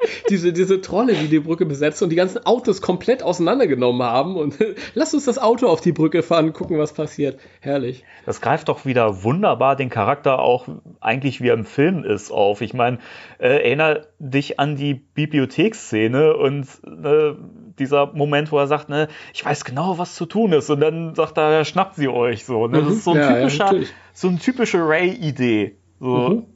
diese, 0.30 0.52
diese 0.52 0.80
Trolle, 0.80 1.14
die 1.14 1.28
die 1.28 1.40
Brücke 1.40 1.66
besetzen 1.66 2.04
und 2.04 2.10
die 2.10 2.16
ganzen 2.16 2.44
Autos 2.46 2.80
komplett 2.80 3.22
auseinandergenommen 3.22 4.02
haben. 4.02 4.36
Und 4.36 4.56
lasst 4.94 5.14
uns 5.14 5.24
das 5.24 5.38
Auto 5.38 5.66
auf 5.66 5.80
die 5.80 5.92
Brücke 5.92 6.22
fahren 6.22 6.46
und 6.46 6.52
gucken, 6.52 6.78
was 6.78 6.92
passiert. 6.92 7.38
Herrlich. 7.60 8.04
Das 8.26 8.40
greift 8.40 8.68
doch 8.68 8.84
wieder 8.84 9.24
wunderbar 9.24 9.76
den 9.76 9.90
Charakter 9.90 10.38
auch 10.38 10.68
eigentlich 11.00 11.40
wie 11.40 11.48
er 11.48 11.54
im 11.54 11.64
Film 11.64 12.04
ist 12.04 12.30
auf. 12.30 12.60
Ich 12.60 12.74
meine, 12.74 12.98
äh, 13.38 13.48
erinnere 13.48 14.08
dich 14.18 14.58
an 14.60 14.76
die 14.76 14.94
Bibliotheksszene 14.94 16.36
und 16.36 16.66
äh, 16.84 17.34
dieser 17.78 18.12
Moment, 18.12 18.52
wo 18.52 18.58
er 18.58 18.66
sagt, 18.66 18.88
ne, 18.88 19.08
ich 19.32 19.44
weiß 19.44 19.64
genau, 19.64 19.98
was 19.98 20.14
zu 20.14 20.26
tun 20.26 20.52
ist. 20.52 20.70
Und 20.70 20.80
dann 20.80 21.14
sagt 21.14 21.38
er, 21.38 21.64
schnappt 21.64 21.96
sie 21.96 22.08
euch 22.08 22.44
so. 22.44 22.66
Ne? 22.66 22.82
Das 22.82 22.92
ist 22.92 23.04
so 23.04 23.12
ein 23.12 23.18
ja, 23.18 23.34
typischer, 23.34 23.74
ja, 23.74 23.86
so 24.12 24.28
eine 24.28 24.38
typische 24.38 24.78
Ray-Idee. 24.78 25.76
So. 26.00 26.16
Mhm. 26.16 26.46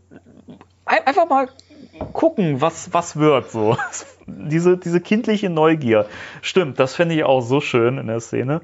Einfach 0.85 1.29
mal 1.29 1.49
gucken, 2.13 2.61
was, 2.61 2.93
was 2.93 3.17
wird 3.17 3.51
so. 3.51 3.77
diese, 4.27 4.77
diese 4.77 5.01
kindliche 5.01 5.51
Neugier. 5.51 6.07
Stimmt, 6.41 6.79
das 6.79 6.95
finde 6.95 7.15
ich 7.15 7.25
auch 7.25 7.41
so 7.41 7.61
schön 7.61 7.99
in 7.99 8.07
der 8.07 8.21
Szene. 8.21 8.61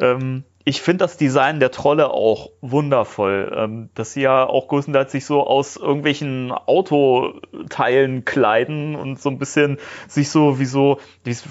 Ähm, 0.00 0.44
ich 0.68 0.82
finde 0.82 1.04
das 1.04 1.16
Design 1.16 1.60
der 1.60 1.70
Trolle 1.70 2.10
auch 2.10 2.50
wundervoll, 2.60 3.54
ähm, 3.56 3.88
dass 3.94 4.14
sie 4.14 4.22
ja 4.22 4.44
auch 4.44 4.66
größtenteils 4.66 5.12
sich 5.12 5.24
so 5.24 5.46
aus 5.46 5.76
irgendwelchen 5.76 6.50
Autoteilen 6.50 8.24
kleiden 8.24 8.96
und 8.96 9.20
so 9.20 9.30
ein 9.30 9.38
bisschen 9.38 9.78
sich 10.08 10.28
so 10.28 10.58
wie 10.58 10.64
so, 10.64 10.98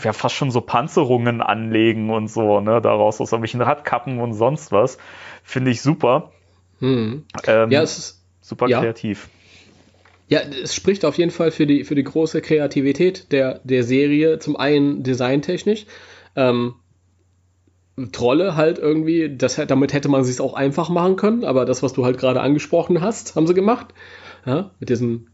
ja 0.04 0.12
fast 0.12 0.36
schon 0.36 0.52
so 0.52 0.60
Panzerungen 0.60 1.42
anlegen 1.42 2.10
und 2.10 2.28
so, 2.28 2.60
ne, 2.60 2.82
daraus 2.82 3.22
aus 3.22 3.32
irgendwelchen 3.32 3.62
Radkappen 3.62 4.20
und 4.20 4.34
sonst 4.34 4.74
was. 4.74 4.98
Finde 5.44 5.72
ich 5.72 5.82
super. 5.82 6.32
Hm. 6.80 7.24
Ähm, 7.48 7.72
ja, 7.72 7.84
es 7.84 7.98
ist 7.98 8.26
super 8.42 8.68
ja. 8.68 8.82
kreativ. 8.82 9.30
Ja, 10.28 10.40
es 10.40 10.74
spricht 10.74 11.06
auf 11.06 11.18
jeden 11.18 11.32
Fall 11.32 11.52
für 11.52 11.68
die, 11.68 11.84
für 11.84 11.96
die 11.96 12.04
große 12.04 12.42
Kreativität 12.42 13.32
der, 13.32 13.62
der 13.64 13.84
Serie. 13.84 14.40
Zum 14.40 14.56
einen 14.56 15.04
designtechnisch. 15.04 15.86
Ähm, 16.36 16.76
Trolle 18.12 18.56
halt 18.56 18.78
irgendwie, 18.78 19.36
das, 19.38 19.56
damit 19.56 19.94
hätte 19.94 20.10
man 20.10 20.24
sich 20.26 20.42
auch 20.42 20.54
einfach 20.54 20.90
machen 20.90 21.16
können, 21.16 21.46
aber 21.46 21.66
das, 21.66 21.82
was 21.82 21.94
du 21.94 22.04
halt 22.04 22.18
gerade 22.18 22.42
angesprochen 22.42 23.00
hast, 23.00 23.36
haben 23.36 23.48
sie 23.48 23.54
gemacht. 23.54 23.94
Ja, 24.46 24.72
mit 24.80 24.90
diesen, 24.90 25.30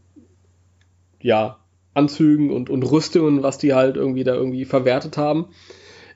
ja, 1.20 1.58
Anzügen 1.94 2.50
und, 2.50 2.70
und 2.70 2.82
Rüstungen, 2.84 3.42
was 3.42 3.58
die 3.58 3.74
halt 3.74 3.96
irgendwie 3.96 4.24
da 4.24 4.34
irgendwie 4.34 4.64
verwertet 4.64 5.18
haben. 5.18 5.46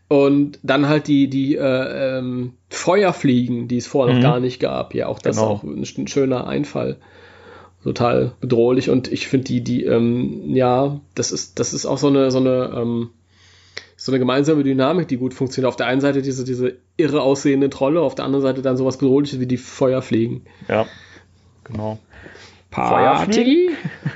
Und 0.08 0.60
dann 0.62 0.88
halt 0.88 1.08
die, 1.08 1.28
die 1.28 1.56
äh, 1.56 2.18
ähm, 2.18 2.54
Feuerfliegen, 2.70 3.66
die 3.66 3.78
es 3.78 3.88
vorher 3.88 4.14
mhm. 4.14 4.22
noch 4.22 4.30
gar 4.30 4.40
nicht 4.40 4.60
gab. 4.60 4.94
Ja, 4.94 5.08
auch 5.08 5.18
das 5.18 5.36
genau. 5.36 5.54
ist 5.54 5.58
auch 5.58 5.64
ein, 5.64 6.02
ein 6.04 6.06
schöner 6.06 6.46
Einfall 6.46 6.98
total 7.86 8.32
bedrohlich 8.40 8.90
und 8.90 9.12
ich 9.12 9.28
finde 9.28 9.44
die, 9.44 9.62
die, 9.62 9.84
ähm, 9.84 10.54
ja, 10.56 11.00
das 11.14 11.30
ist, 11.30 11.60
das 11.60 11.72
ist 11.72 11.86
auch 11.86 11.98
so 11.98 12.08
eine, 12.08 12.32
so 12.32 12.38
eine, 12.38 12.72
ähm, 12.74 13.10
so 13.96 14.10
eine 14.10 14.18
gemeinsame 14.18 14.64
Dynamik, 14.64 15.06
die 15.06 15.16
gut 15.16 15.34
funktioniert. 15.34 15.68
Auf 15.68 15.76
der 15.76 15.86
einen 15.86 16.00
Seite 16.00 16.20
diese, 16.20 16.44
diese 16.44 16.78
irre 16.96 17.22
aussehende 17.22 17.70
Trolle, 17.70 18.00
auf 18.00 18.16
der 18.16 18.24
anderen 18.24 18.42
Seite 18.42 18.60
dann 18.60 18.76
sowas 18.76 18.98
Bedrohliches 18.98 19.38
wie 19.38 19.46
die 19.46 19.56
Feuerfliegen. 19.56 20.42
Ja, 20.68 20.86
genau. 21.62 21.98
Party? 22.72 23.70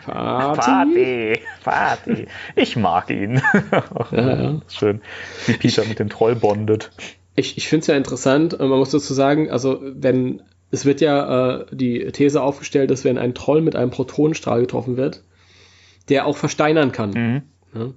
Party? 0.05 0.61
Party, 0.61 1.41
Party. 1.63 2.27
Ich 2.57 2.75
mag 2.77 3.09
ihn. 3.09 3.41
ja, 4.11 4.43
ja. 4.43 4.61
Schön, 4.67 5.01
wie 5.47 5.53
Peter 5.53 5.85
mit 5.85 6.01
dem 6.01 6.09
Troll 6.09 6.35
bondet. 6.35 6.91
Ich, 7.37 7.57
ich 7.57 7.69
finde 7.69 7.83
es 7.83 7.87
ja 7.87 7.97
interessant, 7.97 8.59
man 8.59 8.69
muss 8.69 8.91
dazu 8.91 9.15
sagen, 9.15 9.49
also 9.49 9.81
wenn 9.81 10.43
es 10.71 10.85
wird 10.85 11.01
ja 11.01 11.61
äh, 11.61 11.67
die 11.73 12.07
These 12.13 12.43
aufgestellt, 12.43 12.91
dass 12.91 13.05
wenn 13.05 13.19
ein 13.19 13.35
Troll 13.35 13.61
mit 13.61 13.77
einem 13.77 13.91
Protonenstrahl 13.91 14.61
getroffen 14.61 14.97
wird, 14.97 15.23
der 16.09 16.27
auch 16.27 16.37
versteinern 16.37 16.93
kann. 16.93 17.11
Mhm. 17.11 17.43
Ja? 17.75 17.93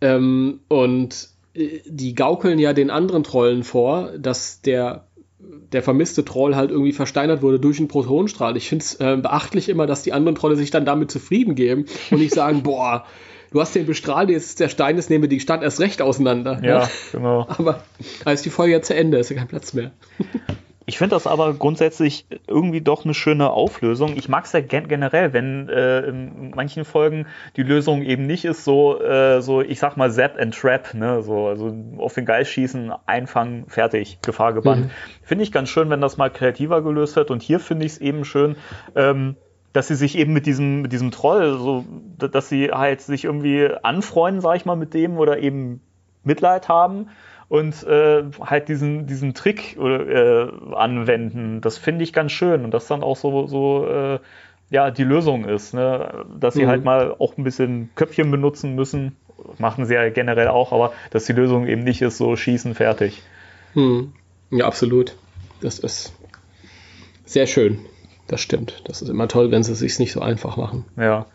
Ähm, 0.00 0.60
und 0.68 1.28
äh, 1.54 1.80
die 1.86 2.14
gaukeln 2.14 2.58
ja 2.58 2.72
den 2.72 2.90
anderen 2.90 3.22
Trollen 3.24 3.64
vor, 3.64 4.12
dass 4.18 4.60
der 4.60 5.06
der 5.72 5.82
vermisste 5.82 6.24
Troll 6.24 6.56
halt 6.56 6.70
irgendwie 6.70 6.92
versteinert 6.92 7.42
wurde 7.42 7.60
durch 7.60 7.78
einen 7.78 7.88
Protonenstrahl. 7.88 8.56
Ich 8.56 8.68
finde 8.68 8.84
es 8.84 8.94
äh, 8.94 9.16
beachtlich 9.16 9.68
immer, 9.68 9.86
dass 9.86 10.02
die 10.02 10.12
anderen 10.12 10.34
Trolle 10.34 10.56
sich 10.56 10.70
dann 10.70 10.84
damit 10.84 11.10
zufrieden 11.10 11.54
geben 11.54 11.84
und 12.10 12.18
nicht 12.18 12.34
sagen, 12.34 12.62
boah, 12.64 13.04
du 13.52 13.60
hast 13.60 13.74
den 13.74 13.86
bestrahlt, 13.86 14.30
jetzt 14.30 14.46
ist 14.46 14.60
der 14.60 14.68
Stein, 14.68 14.96
jetzt 14.96 15.10
nehmen 15.10 15.22
wir 15.22 15.28
die 15.28 15.40
Stadt 15.40 15.62
erst 15.62 15.80
recht 15.80 16.00
auseinander. 16.02 16.60
Ja, 16.62 16.80
ja? 16.80 16.90
genau. 17.12 17.46
Aber 17.48 17.82
als 18.24 18.42
die 18.42 18.50
Folge 18.50 18.72
ja 18.72 18.82
zu 18.82 18.94
Ende 18.94 19.18
ist, 19.18 19.30
ist 19.30 19.36
ja 19.36 19.36
kein 19.36 19.48
Platz 19.48 19.74
mehr. 19.74 19.92
Ich 20.88 20.98
finde 20.98 21.16
das 21.16 21.26
aber 21.26 21.52
grundsätzlich 21.54 22.26
irgendwie 22.46 22.80
doch 22.80 23.04
eine 23.04 23.12
schöne 23.12 23.50
Auflösung. 23.50 24.16
Ich 24.16 24.28
mag 24.28 24.44
es 24.44 24.52
ja 24.52 24.60
gen 24.60 24.86
generell, 24.86 25.32
wenn 25.32 25.68
äh, 25.68 26.02
in 26.02 26.52
manchen 26.54 26.84
Folgen 26.84 27.26
die 27.56 27.64
Lösung 27.64 28.02
eben 28.02 28.24
nicht 28.24 28.44
ist, 28.44 28.62
so, 28.62 29.00
äh, 29.02 29.42
so 29.42 29.60
ich 29.62 29.80
sag 29.80 29.96
mal, 29.96 30.12
Zap 30.12 30.38
and 30.38 30.54
Trap, 30.54 30.94
ne? 30.94 31.22
So, 31.22 31.48
also 31.48 31.74
auf 31.98 32.14
den 32.14 32.24
Geist 32.24 32.52
schießen, 32.52 32.92
einfangen, 33.04 33.66
fertig, 33.66 34.20
Gefahr 34.22 34.52
gebannt. 34.52 34.84
Mhm. 34.84 34.90
Finde 35.22 35.42
ich 35.42 35.50
ganz 35.50 35.70
schön, 35.70 35.90
wenn 35.90 36.00
das 36.00 36.18
mal 36.18 36.30
kreativer 36.30 36.82
gelöst 36.82 37.16
wird. 37.16 37.32
Und 37.32 37.42
hier 37.42 37.58
finde 37.58 37.84
ich 37.84 37.92
es 37.92 37.98
eben 37.98 38.24
schön, 38.24 38.54
ähm, 38.94 39.34
dass 39.72 39.88
sie 39.88 39.96
sich 39.96 40.16
eben 40.16 40.32
mit 40.32 40.46
diesem, 40.46 40.82
mit 40.82 40.92
diesem 40.92 41.10
Troll, 41.10 41.58
so, 41.58 41.84
dass 42.16 42.48
sie 42.48 42.70
halt 42.70 43.00
sich 43.00 43.24
irgendwie 43.24 43.68
anfreunden, 43.82 44.40
sag 44.40 44.54
ich 44.54 44.64
mal, 44.64 44.76
mit 44.76 44.94
dem 44.94 45.18
oder 45.18 45.38
eben 45.38 45.80
Mitleid 46.22 46.68
haben 46.68 47.08
und 47.48 47.84
äh, 47.84 48.24
halt 48.40 48.68
diesen, 48.68 49.06
diesen 49.06 49.34
Trick 49.34 49.76
äh, 49.76 50.48
anwenden. 50.74 51.60
Das 51.60 51.78
finde 51.78 52.04
ich 52.04 52.12
ganz 52.12 52.32
schön 52.32 52.64
und 52.64 52.72
das 52.72 52.86
dann 52.86 53.02
auch 53.02 53.16
so, 53.16 53.46
so 53.46 53.86
äh, 53.86 54.18
ja, 54.70 54.90
die 54.90 55.04
Lösung 55.04 55.44
ist, 55.44 55.74
ne? 55.74 56.24
dass 56.38 56.54
sie 56.54 56.64
mhm. 56.64 56.68
halt 56.68 56.84
mal 56.84 57.14
auch 57.18 57.36
ein 57.38 57.44
bisschen 57.44 57.90
Köpfchen 57.94 58.30
benutzen 58.30 58.74
müssen. 58.74 59.16
Machen 59.58 59.86
sie 59.86 59.94
ja 59.94 60.08
generell 60.08 60.48
auch, 60.48 60.72
aber 60.72 60.92
dass 61.10 61.26
die 61.26 61.32
Lösung 61.32 61.68
eben 61.68 61.84
nicht 61.84 62.02
ist, 62.02 62.16
so 62.16 62.34
schießen, 62.34 62.74
fertig. 62.74 63.22
Mhm. 63.74 64.12
Ja, 64.50 64.66
absolut. 64.66 65.14
Das 65.60 65.78
ist 65.78 66.14
sehr 67.24 67.46
schön. 67.46 67.78
Das 68.26 68.40
stimmt. 68.40 68.82
Das 68.86 69.02
ist 69.02 69.08
immer 69.08 69.28
toll, 69.28 69.52
wenn 69.52 69.62
sie 69.62 69.72
es 69.72 69.78
sich 69.78 69.98
nicht 70.00 70.12
so 70.12 70.20
einfach 70.20 70.56
machen. 70.56 70.84
Ja. 70.96 71.26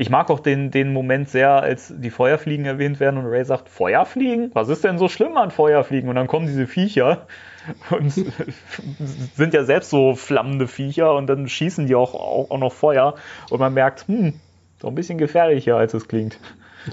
Ich 0.00 0.08
mag 0.08 0.30
auch 0.30 0.40
den, 0.40 0.70
den 0.70 0.94
Moment 0.94 1.28
sehr, 1.28 1.50
als 1.50 1.92
die 1.94 2.08
Feuerfliegen 2.08 2.64
erwähnt 2.64 3.00
werden 3.00 3.18
und 3.18 3.26
Ray 3.26 3.44
sagt, 3.44 3.68
Feuerfliegen? 3.68 4.50
Was 4.54 4.70
ist 4.70 4.82
denn 4.82 4.96
so 4.96 5.08
schlimm 5.08 5.36
an 5.36 5.50
Feuerfliegen? 5.50 6.08
Und 6.08 6.16
dann 6.16 6.26
kommen 6.26 6.46
diese 6.46 6.66
Viecher 6.66 7.26
und 7.90 8.10
sind 9.36 9.52
ja 9.52 9.62
selbst 9.64 9.90
so 9.90 10.14
flammende 10.14 10.68
Viecher 10.68 11.14
und 11.14 11.26
dann 11.26 11.46
schießen 11.46 11.86
die 11.86 11.94
auch, 11.94 12.14
auch, 12.14 12.50
auch 12.50 12.58
noch 12.58 12.72
Feuer 12.72 13.16
und 13.50 13.60
man 13.60 13.74
merkt, 13.74 14.08
hm, 14.08 14.40
so 14.80 14.88
ein 14.88 14.94
bisschen 14.94 15.18
gefährlicher, 15.18 15.76
als 15.76 15.92
es 15.92 16.08
klingt. 16.08 16.38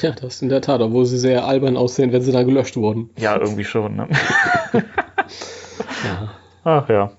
Ja, 0.01 0.11
das 0.11 0.35
ist 0.35 0.41
in 0.41 0.49
der 0.49 0.59
Tat, 0.59 0.81
obwohl 0.81 1.05
sie 1.05 1.17
sehr 1.17 1.45
albern 1.45 1.77
aussehen, 1.77 2.11
wenn 2.11 2.23
sie 2.23 2.33
dann 2.33 2.45
gelöscht 2.45 2.75
wurden. 2.75 3.09
Ja, 3.17 3.39
irgendwie 3.39 3.63
schon, 3.63 3.95
ne? 3.95 4.09
ja. 4.73 6.33
Ach 6.65 6.89
ja. 6.89 7.13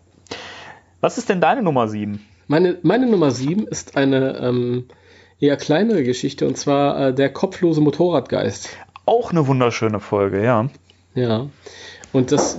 Was 1.01 1.17
ist 1.17 1.31
denn 1.31 1.41
deine 1.41 1.63
Nummer 1.63 1.89
7? 1.89 2.23
Meine, 2.47 2.77
meine 2.83 3.07
Nummer 3.07 3.31
7 3.31 3.67
ist 3.67 3.97
eine 3.97 4.37
ähm, 4.37 4.85
eher 5.41 5.57
kleinere 5.57 6.03
Geschichte 6.03 6.47
und 6.47 6.57
zwar 6.57 7.09
äh, 7.09 7.15
der 7.15 7.31
kopflose 7.31 7.81
Motorradgeist. 7.81 8.71
Auch 9.07 9.31
eine 9.31 9.47
wunderschöne 9.47 10.01
Folge, 10.01 10.43
ja. 10.43 10.69
Ja. 11.15 11.49
Und 12.13 12.33
das, 12.33 12.59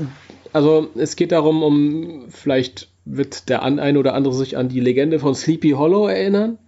also 0.53 0.87
es 0.95 1.15
geht 1.15 1.31
darum, 1.31 1.63
um 1.63 2.25
vielleicht 2.29 2.89
wird 3.05 3.49
der 3.49 3.63
ein 3.63 3.97
oder 3.97 4.13
andere 4.13 4.33
sich 4.33 4.57
an 4.57 4.69
die 4.69 4.79
Legende 4.79 5.19
von 5.19 5.35
Sleepy 5.35 5.71
Hollow 5.71 6.07
erinnern, 6.07 6.59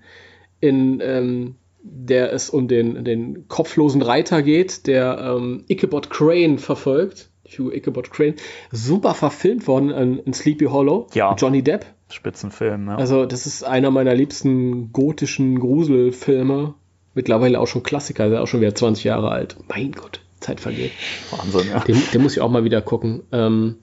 in 0.59 0.99
ähm, 1.01 1.55
der 1.83 2.31
es 2.33 2.49
um 2.49 2.67
den, 2.67 3.03
den 3.03 3.47
kopflosen 3.47 4.01
Reiter 4.01 4.41
geht, 4.41 4.87
der 4.87 5.19
ähm, 5.19 5.63
Ichabod 5.67 6.09
Crane 6.09 6.57
verfolgt. 6.57 7.29
Hugh 7.45 7.75
Ichabod 7.75 8.11
Crane. 8.11 8.35
Super 8.71 9.13
verfilmt 9.13 9.67
worden 9.67 9.89
in, 9.89 10.19
in 10.19 10.33
Sleepy 10.33 10.65
Hollow. 10.65 11.07
Ja. 11.13 11.35
Johnny 11.35 11.61
Depp. 11.61 11.85
Spitzenfilm, 12.11 12.87
ja. 12.87 12.95
Also, 12.95 13.25
das 13.25 13.45
ist 13.45 13.63
einer 13.63 13.91
meiner 13.91 14.13
liebsten 14.15 14.91
gotischen 14.91 15.59
Gruselfilme. 15.59 16.73
Mittlerweile 17.13 17.59
auch 17.59 17.67
schon 17.67 17.83
Klassiker, 17.83 18.29
der 18.29 18.39
ist 18.39 18.43
auch 18.43 18.47
schon 18.47 18.61
wieder 18.61 18.75
20 18.75 19.03
Jahre 19.03 19.31
alt. 19.31 19.57
Mein 19.67 19.91
Gott, 19.91 20.21
Zeit 20.39 20.59
vergeht. 20.59 20.91
Wahnsinn, 21.31 21.69
ja. 21.69 21.79
Den, 21.79 22.01
den 22.13 22.21
muss 22.21 22.33
ich 22.33 22.41
auch 22.41 22.49
mal 22.49 22.63
wieder 22.63 22.81
gucken. 22.81 23.23
Ähm, 23.31 23.75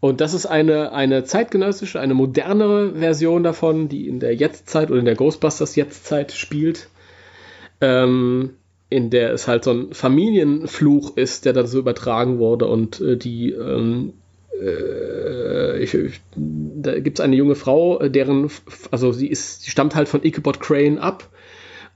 und 0.00 0.20
das 0.20 0.34
ist 0.34 0.46
eine, 0.46 0.92
eine 0.92 1.24
zeitgenössische, 1.24 2.00
eine 2.00 2.14
modernere 2.14 2.94
Version 2.94 3.42
davon, 3.42 3.88
die 3.88 4.08
in 4.08 4.20
der 4.20 4.34
Jetztzeit 4.34 4.90
oder 4.90 5.00
in 5.00 5.06
der 5.06 5.16
Ghostbusters 5.16 5.76
Jetztzeit 5.76 6.32
spielt. 6.32 6.88
Ähm, 7.80 8.56
in 8.88 9.10
der 9.10 9.32
es 9.32 9.48
halt 9.48 9.64
so 9.64 9.72
ein 9.72 9.92
Familienfluch 9.92 11.16
ist, 11.16 11.44
der 11.44 11.52
dann 11.52 11.66
so 11.66 11.78
übertragen 11.78 12.38
wurde 12.38 12.66
und 12.66 13.00
äh, 13.00 13.16
die 13.16 13.50
ähm, 13.50 14.12
äh, 14.12 14.12
ich, 15.82 15.94
ich, 15.94 16.20
da 16.34 16.98
gibt 16.98 17.18
es 17.18 17.24
eine 17.24 17.36
junge 17.36 17.54
Frau, 17.54 17.98
deren, 18.08 18.50
also 18.90 19.12
sie 19.12 19.28
ist, 19.28 19.62
sie 19.62 19.70
stammt 19.70 19.94
halt 19.94 20.08
von 20.08 20.22
Ichabod 20.22 20.60
Crane 20.60 20.98
ab 20.98 21.28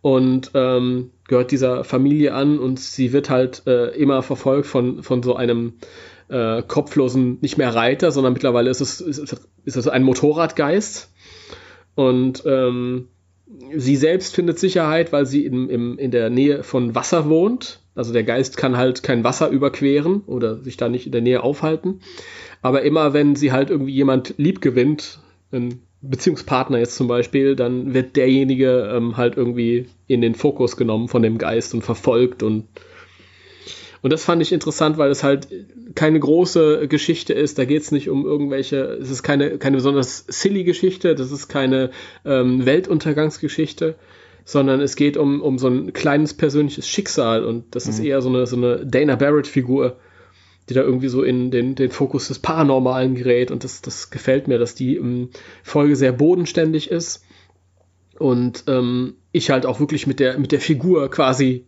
und 0.02 0.50
ähm, 0.54 1.10
gehört 1.28 1.50
dieser 1.50 1.84
Familie 1.84 2.34
an 2.34 2.58
und 2.58 2.80
sie 2.80 3.12
wird 3.12 3.30
halt 3.30 3.62
äh, 3.66 3.88
immer 3.90 4.22
verfolgt 4.22 4.66
von, 4.66 5.02
von 5.02 5.22
so 5.22 5.36
einem 5.36 5.74
äh, 6.28 6.62
kopflosen, 6.62 7.38
nicht 7.40 7.58
mehr 7.58 7.74
Reiter, 7.74 8.12
sondern 8.12 8.32
mittlerweile 8.32 8.70
ist 8.70 8.80
es, 8.80 9.00
ist, 9.00 9.36
ist 9.64 9.76
es 9.76 9.88
ein 9.88 10.02
Motorradgeist. 10.02 11.12
Und 11.94 12.44
ähm, 12.46 13.08
sie 13.74 13.96
selbst 13.96 14.34
findet 14.34 14.58
Sicherheit, 14.58 15.12
weil 15.12 15.26
sie 15.26 15.44
in, 15.44 15.68
im, 15.68 15.98
in 15.98 16.10
der 16.10 16.30
Nähe 16.30 16.62
von 16.62 16.94
Wasser 16.94 17.28
wohnt. 17.28 17.80
Also 17.94 18.12
der 18.12 18.22
Geist 18.22 18.56
kann 18.56 18.76
halt 18.76 19.02
kein 19.02 19.24
Wasser 19.24 19.48
überqueren 19.48 20.22
oder 20.26 20.62
sich 20.62 20.76
da 20.76 20.88
nicht 20.88 21.06
in 21.06 21.12
der 21.12 21.20
Nähe 21.20 21.42
aufhalten. 21.42 22.00
Aber 22.62 22.82
immer 22.82 23.12
wenn 23.12 23.36
sie 23.36 23.52
halt 23.52 23.70
irgendwie 23.70 23.92
jemand 23.92 24.34
lieb 24.36 24.60
gewinnt, 24.60 25.18
ein 25.52 25.80
Beziehungspartner 26.02 26.78
jetzt 26.78 26.96
zum 26.96 27.08
Beispiel, 27.08 27.56
dann 27.56 27.92
wird 27.92 28.16
derjenige 28.16 28.90
ähm, 28.94 29.16
halt 29.16 29.36
irgendwie 29.36 29.86
in 30.06 30.20
den 30.20 30.34
Fokus 30.34 30.76
genommen 30.76 31.08
von 31.08 31.22
dem 31.22 31.36
Geist 31.36 31.74
und 31.74 31.82
verfolgt 31.82 32.42
und 32.42 32.64
und 34.02 34.12
das 34.12 34.24
fand 34.24 34.40
ich 34.40 34.52
interessant, 34.52 34.96
weil 34.98 35.10
es 35.10 35.22
halt 35.22 35.48
keine 35.94 36.18
große 36.18 36.88
Geschichte 36.88 37.34
ist. 37.34 37.58
Da 37.58 37.64
geht 37.64 37.82
es 37.82 37.92
nicht 37.92 38.08
um 38.08 38.24
irgendwelche, 38.24 38.76
es 38.76 39.10
ist 39.10 39.22
keine, 39.22 39.58
keine 39.58 39.76
besonders 39.76 40.24
silly 40.28 40.64
Geschichte, 40.64 41.14
das 41.14 41.32
ist 41.32 41.48
keine 41.48 41.90
ähm, 42.24 42.64
Weltuntergangsgeschichte, 42.64 43.96
sondern 44.44 44.80
es 44.80 44.96
geht 44.96 45.16
um, 45.16 45.42
um 45.42 45.58
so 45.58 45.68
ein 45.68 45.92
kleines 45.92 46.34
persönliches 46.34 46.88
Schicksal 46.88 47.44
und 47.44 47.74
das 47.74 47.86
mhm. 47.86 47.90
ist 47.90 47.98
eher 48.00 48.22
so 48.22 48.30
eine, 48.30 48.46
so 48.46 48.56
eine 48.56 48.86
Dana 48.86 49.16
Barrett-Figur, 49.16 49.98
die 50.68 50.74
da 50.74 50.80
irgendwie 50.80 51.08
so 51.08 51.22
in 51.22 51.50
den, 51.50 51.74
den 51.74 51.90
Fokus 51.90 52.28
des 52.28 52.38
Paranormalen 52.38 53.14
gerät 53.14 53.50
und 53.50 53.64
das, 53.64 53.82
das 53.82 54.10
gefällt 54.10 54.48
mir, 54.48 54.58
dass 54.58 54.74
die 54.74 54.96
ähm, 54.96 55.28
Folge 55.62 55.96
sehr 55.96 56.12
bodenständig 56.12 56.90
ist 56.90 57.22
und 58.18 58.64
ähm, 58.66 59.14
ich 59.32 59.50
halt 59.50 59.66
auch 59.66 59.78
wirklich 59.78 60.06
mit 60.06 60.20
der, 60.20 60.38
mit 60.38 60.52
der 60.52 60.60
Figur 60.60 61.10
quasi 61.10 61.66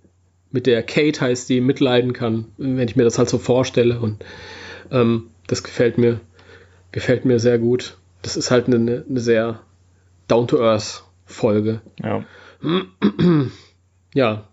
mit 0.52 0.66
der 0.66 0.82
Kate 0.82 1.20
heißt, 1.20 1.48
die 1.48 1.60
mitleiden 1.60 2.12
kann, 2.12 2.46
wenn 2.58 2.86
ich 2.86 2.96
mir 2.96 3.04
das 3.04 3.18
halt 3.18 3.28
so 3.28 3.38
vorstelle. 3.38 3.98
Und 3.98 4.24
ähm, 4.90 5.30
das 5.46 5.62
gefällt 5.62 5.98
mir, 5.98 6.20
gefällt 6.92 7.24
mir 7.24 7.38
sehr 7.38 7.58
gut. 7.58 7.96
Das 8.20 8.36
ist 8.36 8.50
halt 8.50 8.66
eine, 8.66 9.04
eine 9.08 9.20
sehr 9.20 9.60
down-to-earth-Folge. 10.28 11.80
Ja. 12.02 12.24
ja. 14.14 14.48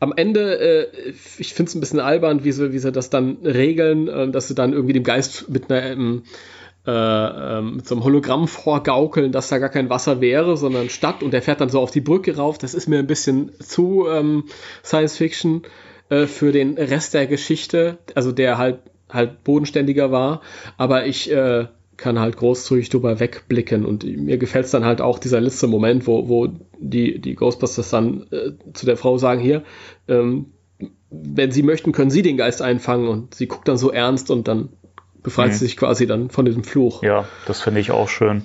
Am 0.00 0.12
Ende, 0.16 0.58
äh, 0.58 1.12
ich 1.38 1.54
finde 1.54 1.68
es 1.68 1.74
ein 1.74 1.80
bisschen 1.80 2.00
albern, 2.00 2.42
wie 2.42 2.52
sie, 2.52 2.72
wie 2.72 2.78
sie 2.78 2.90
das 2.90 3.10
dann 3.10 3.38
regeln, 3.44 4.08
äh, 4.08 4.30
dass 4.30 4.48
sie 4.48 4.54
dann 4.54 4.72
irgendwie 4.72 4.94
dem 4.94 5.04
Geist 5.04 5.48
mit 5.48 5.70
einer 5.70 5.86
ähm, 5.86 6.22
äh, 6.88 7.58
ähm, 7.58 7.82
einem 7.90 8.04
Hologramm 8.04 8.48
vorgaukeln, 8.48 9.30
dass 9.30 9.50
da 9.50 9.58
gar 9.58 9.68
kein 9.68 9.90
Wasser 9.90 10.22
wäre, 10.22 10.56
sondern 10.56 10.88
Stadt 10.88 11.22
und 11.22 11.32
der 11.32 11.42
fährt 11.42 11.60
dann 11.60 11.68
so 11.68 11.80
auf 11.80 11.90
die 11.90 12.00
Brücke 12.00 12.36
rauf. 12.36 12.56
Das 12.56 12.72
ist 12.72 12.88
mir 12.88 12.98
ein 12.98 13.06
bisschen 13.06 13.52
zu 13.60 14.06
ähm, 14.08 14.44
Science 14.82 15.18
Fiction 15.18 15.62
äh, 16.08 16.24
für 16.24 16.50
den 16.50 16.78
Rest 16.78 17.12
der 17.12 17.26
Geschichte, 17.26 17.98
also 18.14 18.32
der 18.32 18.56
halt 18.56 18.78
halt 19.10 19.44
bodenständiger 19.44 20.10
war, 20.10 20.40
aber 20.76 21.06
ich 21.06 21.30
äh, 21.30 21.66
kann 21.96 22.18
halt 22.18 22.36
großzügig 22.36 22.88
drüber 22.90 23.20
wegblicken 23.20 23.84
und 23.84 24.04
mir 24.04 24.38
gefällt 24.38 24.66
es 24.66 24.70
dann 24.70 24.84
halt 24.84 25.00
auch 25.00 25.18
dieser 25.18 25.40
letzte 25.40 25.66
Moment, 25.66 26.06
wo, 26.06 26.28
wo 26.28 26.48
die, 26.78 27.18
die 27.18 27.34
Ghostbusters 27.34 27.90
dann 27.90 28.26
äh, 28.30 28.52
zu 28.72 28.86
der 28.86 28.96
Frau 28.96 29.18
sagen, 29.18 29.40
hier, 29.40 29.62
ähm, 30.08 30.52
wenn 31.10 31.50
sie 31.50 31.62
möchten, 31.62 31.92
können 31.92 32.10
sie 32.10 32.22
den 32.22 32.36
Geist 32.36 32.60
einfangen 32.62 33.08
und 33.08 33.34
sie 33.34 33.46
guckt 33.46 33.66
dann 33.66 33.78
so 33.78 33.90
ernst 33.90 34.30
und 34.30 34.46
dann 34.46 34.68
befreit 35.22 35.48
mhm. 35.48 35.52
sie 35.52 35.58
sich 35.66 35.76
quasi 35.76 36.06
dann 36.06 36.30
von 36.30 36.44
diesem 36.44 36.64
Fluch. 36.64 37.02
Ja, 37.02 37.26
das 37.46 37.60
finde 37.60 37.80
ich 37.80 37.90
auch 37.90 38.08
schön. 38.08 38.42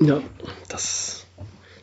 Ja, 0.00 0.20
das, 0.68 1.26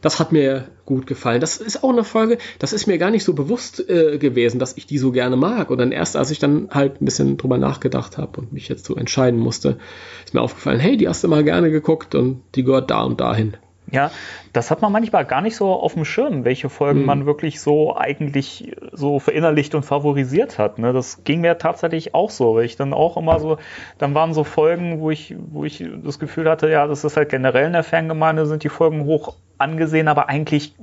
das 0.02 0.19
hat 0.19 0.31
mir 0.31 0.68
gut 0.85 1.07
gefallen. 1.07 1.39
Das 1.39 1.57
ist 1.57 1.84
auch 1.84 1.91
eine 1.91 2.03
Folge, 2.03 2.38
das 2.60 2.73
ist 2.73 2.88
mir 2.88 2.98
gar 2.98 3.11
nicht 3.11 3.23
so 3.23 3.34
bewusst 3.34 3.89
äh, 3.89 4.18
gewesen, 4.18 4.60
dass 4.60 4.76
ich 4.76 4.85
die 4.85 4.98
so 4.98 5.11
gerne 5.11 5.38
mag. 5.38 5.69
Und 5.69 5.77
dann 5.77 5.91
erst, 5.91 6.18
als 6.18 6.31
ich 6.31 6.39
dann 6.39 6.69
halt 6.72 7.02
ein 7.02 7.06
bisschen 7.06 7.38
drüber 7.38 7.57
nachgedacht 7.57 8.18
habe 8.18 8.41
und 8.41 8.52
mich 8.52 8.68
jetzt 8.68 8.85
so 8.85 8.95
entscheiden 8.95 9.39
musste, 9.39 9.77
ist 10.26 10.34
mir 10.34 10.41
aufgefallen, 10.41 10.80
hey, 10.80 10.98
die 10.98 11.07
hast 11.07 11.23
du 11.23 11.27
mal 11.27 11.43
gerne 11.43 11.72
geguckt 11.72 12.15
und 12.15 12.41
die 12.56 12.64
gehört 12.64 12.91
da 12.91 13.03
und 13.03 13.22
dahin. 13.22 13.56
Ja, 13.91 14.09
das 14.53 14.72
hat 14.72 14.81
man 14.81 14.91
manchmal 14.91 15.26
gar 15.26 15.41
nicht 15.41 15.57
so 15.57 15.73
auf 15.73 15.93
dem 15.93 16.05
Schirm, 16.05 16.45
welche 16.45 16.69
Folgen 16.69 17.01
mhm. 17.01 17.05
man 17.05 17.26
wirklich 17.26 17.59
so 17.59 17.95
eigentlich 17.95 18.73
so 18.93 19.19
verinnerlicht 19.19 19.76
und 19.76 19.84
favorisiert 19.84 20.57
hat. 20.57 20.80
Ne? 20.80 20.93
Das 20.93 21.26
ging 21.26 21.41
mir 21.41 21.57
tatsächlich 21.57 22.15
auch 22.15 22.30
so, 22.30 22.55
weil 22.55 22.65
ich 22.65 22.77
dann 22.77 22.93
auch 22.93 23.18
immer 23.18 23.39
so, 23.39 23.57
dann 23.97 24.15
waren 24.15 24.34
so 24.34 24.45
Folgen, 24.45 25.01
wo 25.01 25.11
ich, 25.11 25.35
wo 25.38 25.65
ich 25.65 25.84
das 26.03 26.19
Gefühl 26.19 26.49
hatte, 26.49 26.69
ja, 26.69 26.88
das 26.88 27.03
ist 27.03 27.18
halt 27.18 27.30
generell 27.30 27.68
in 27.68 27.73
der 27.73 27.84
Fangemeinde 27.84 28.45
sind 28.45 28.63
die 28.63 28.69
Folgen 28.69 29.03
hoch 29.03 29.35
angesehen, 29.61 30.07
aber 30.07 30.27
eigentlich 30.27 30.75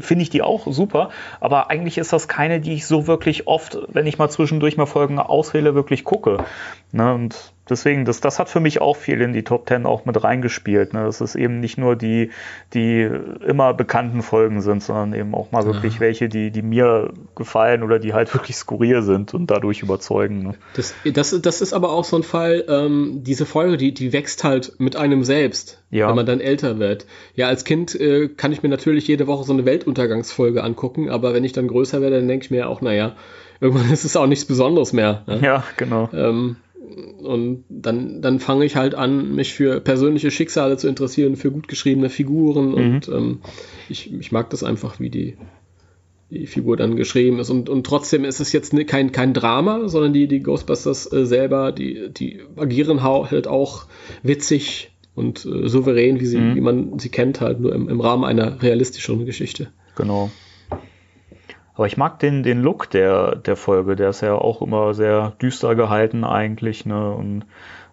finde 0.00 0.22
ich 0.22 0.30
die 0.30 0.42
auch 0.42 0.66
super. 0.70 1.10
Aber 1.40 1.70
eigentlich 1.70 1.98
ist 1.98 2.12
das 2.12 2.28
keine, 2.28 2.60
die 2.60 2.74
ich 2.74 2.86
so 2.86 3.06
wirklich 3.06 3.46
oft, 3.46 3.78
wenn 3.88 4.06
ich 4.06 4.18
mal 4.18 4.28
zwischendurch 4.28 4.76
mal 4.76 4.86
Folgen 4.86 5.18
auswähle, 5.18 5.74
wirklich 5.74 6.04
gucke. 6.04 6.38
Ne? 6.92 7.12
Und 7.12 7.52
deswegen, 7.68 8.04
das, 8.04 8.20
das 8.20 8.38
hat 8.38 8.48
für 8.48 8.60
mich 8.60 8.80
auch 8.80 8.96
viel 8.96 9.20
in 9.20 9.32
die 9.32 9.42
Top 9.42 9.66
Ten 9.66 9.86
auch 9.86 10.04
mit 10.04 10.22
reingespielt. 10.22 10.94
Ne? 10.94 11.04
Das 11.04 11.20
ist 11.20 11.34
eben 11.34 11.60
nicht 11.60 11.76
nur 11.76 11.96
die, 11.96 12.30
die 12.72 13.08
immer 13.46 13.74
bekannten 13.74 14.22
Folgen 14.22 14.60
sind, 14.60 14.82
sondern 14.82 15.12
eben 15.12 15.34
auch 15.34 15.52
mal 15.52 15.66
wirklich 15.66 16.00
welche, 16.00 16.28
die, 16.28 16.50
die 16.50 16.62
mir 16.62 17.12
gefallen 17.34 17.82
oder 17.82 17.98
die 17.98 18.14
halt 18.14 18.32
wirklich 18.32 18.56
skurril 18.56 19.02
sind 19.02 19.34
und 19.34 19.50
dadurch 19.50 19.82
überzeugen. 19.82 20.42
Ne? 20.42 20.54
Das, 20.74 20.94
das, 21.04 21.38
das 21.40 21.60
ist 21.60 21.72
aber 21.72 21.92
auch 21.92 22.04
so 22.04 22.16
ein 22.16 22.22
Fall, 22.22 22.64
ähm, 22.68 23.20
diese 23.22 23.46
Folge, 23.46 23.76
die, 23.76 23.92
die 23.92 24.12
wächst 24.12 24.44
halt 24.44 24.74
mit 24.78 24.96
einem 24.96 25.24
selbst, 25.24 25.82
ja. 25.94 26.08
wenn 26.08 26.16
man 26.16 26.26
dann 26.26 26.40
älter 26.40 26.78
wird. 26.78 27.06
Ja, 27.34 27.46
als 27.46 27.64
Kind 27.64 27.98
äh, 27.98 28.28
kann 28.28 28.52
ich 28.52 28.62
mir 28.62 28.68
natürlich 28.68 29.06
jede 29.06 29.26
Woche 29.26 29.44
so 29.44 29.52
eine 29.52 29.64
Weltuntergangsfolge 29.64 30.62
angucken, 30.62 31.08
aber 31.08 31.32
wenn 31.34 31.44
ich 31.44 31.52
dann 31.52 31.68
größer 31.68 32.00
werde, 32.00 32.16
dann 32.16 32.28
denke 32.28 32.44
ich 32.44 32.50
mir 32.50 32.68
auch, 32.68 32.80
naja, 32.80 33.14
irgendwann 33.60 33.90
ist 33.92 34.04
es 34.04 34.16
auch 34.16 34.26
nichts 34.26 34.44
Besonderes 34.44 34.92
mehr. 34.92 35.22
Ne? 35.26 35.40
Ja, 35.42 35.64
genau. 35.76 36.08
Ähm, 36.12 36.56
und 37.22 37.64
dann, 37.68 38.20
dann 38.22 38.40
fange 38.40 38.64
ich 38.64 38.76
halt 38.76 38.94
an, 38.94 39.34
mich 39.34 39.54
für 39.54 39.80
persönliche 39.80 40.30
Schicksale 40.30 40.76
zu 40.76 40.88
interessieren, 40.88 41.36
für 41.36 41.50
gut 41.50 41.68
geschriebene 41.68 42.10
Figuren. 42.10 42.70
Mhm. 42.70 42.74
Und 42.74 43.08
ähm, 43.08 43.38
ich, 43.88 44.12
ich 44.12 44.32
mag 44.32 44.50
das 44.50 44.64
einfach, 44.64 45.00
wie 45.00 45.10
die, 45.10 45.36
die 46.30 46.46
Figur 46.46 46.76
dann 46.76 46.96
geschrieben 46.96 47.38
ist. 47.38 47.50
Und, 47.50 47.68
und 47.68 47.86
trotzdem 47.86 48.24
ist 48.24 48.40
es 48.40 48.52
jetzt 48.52 48.74
kein, 48.86 49.12
kein 49.12 49.32
Drama, 49.32 49.88
sondern 49.88 50.12
die, 50.12 50.26
die 50.26 50.40
Ghostbusters 50.40 51.10
äh, 51.12 51.24
selber, 51.24 51.72
die, 51.72 52.10
die 52.10 52.40
agieren 52.56 53.02
halt 53.02 53.46
auch 53.46 53.86
witzig 54.22 54.93
und 55.14 55.44
äh, 55.44 55.68
souverän, 55.68 56.20
wie, 56.20 56.26
sie, 56.26 56.38
mhm. 56.38 56.54
wie 56.56 56.60
man 56.60 56.98
sie 56.98 57.10
kennt, 57.10 57.40
halt 57.40 57.60
nur 57.60 57.74
im, 57.74 57.88
im 57.88 58.00
Rahmen 58.00 58.24
einer 58.24 58.62
realistischeren 58.62 59.26
Geschichte. 59.26 59.68
Genau. 59.96 60.30
Aber 61.74 61.86
ich 61.86 61.96
mag 61.96 62.18
den, 62.20 62.42
den 62.42 62.62
Look 62.62 62.90
der, 62.90 63.36
der 63.36 63.56
Folge, 63.56 63.96
der 63.96 64.10
ist 64.10 64.20
ja 64.20 64.34
auch 64.34 64.62
immer 64.62 64.94
sehr 64.94 65.32
düster 65.42 65.74
gehalten 65.74 66.22
eigentlich, 66.24 66.86
ne? 66.86 67.12
Und 67.12 67.44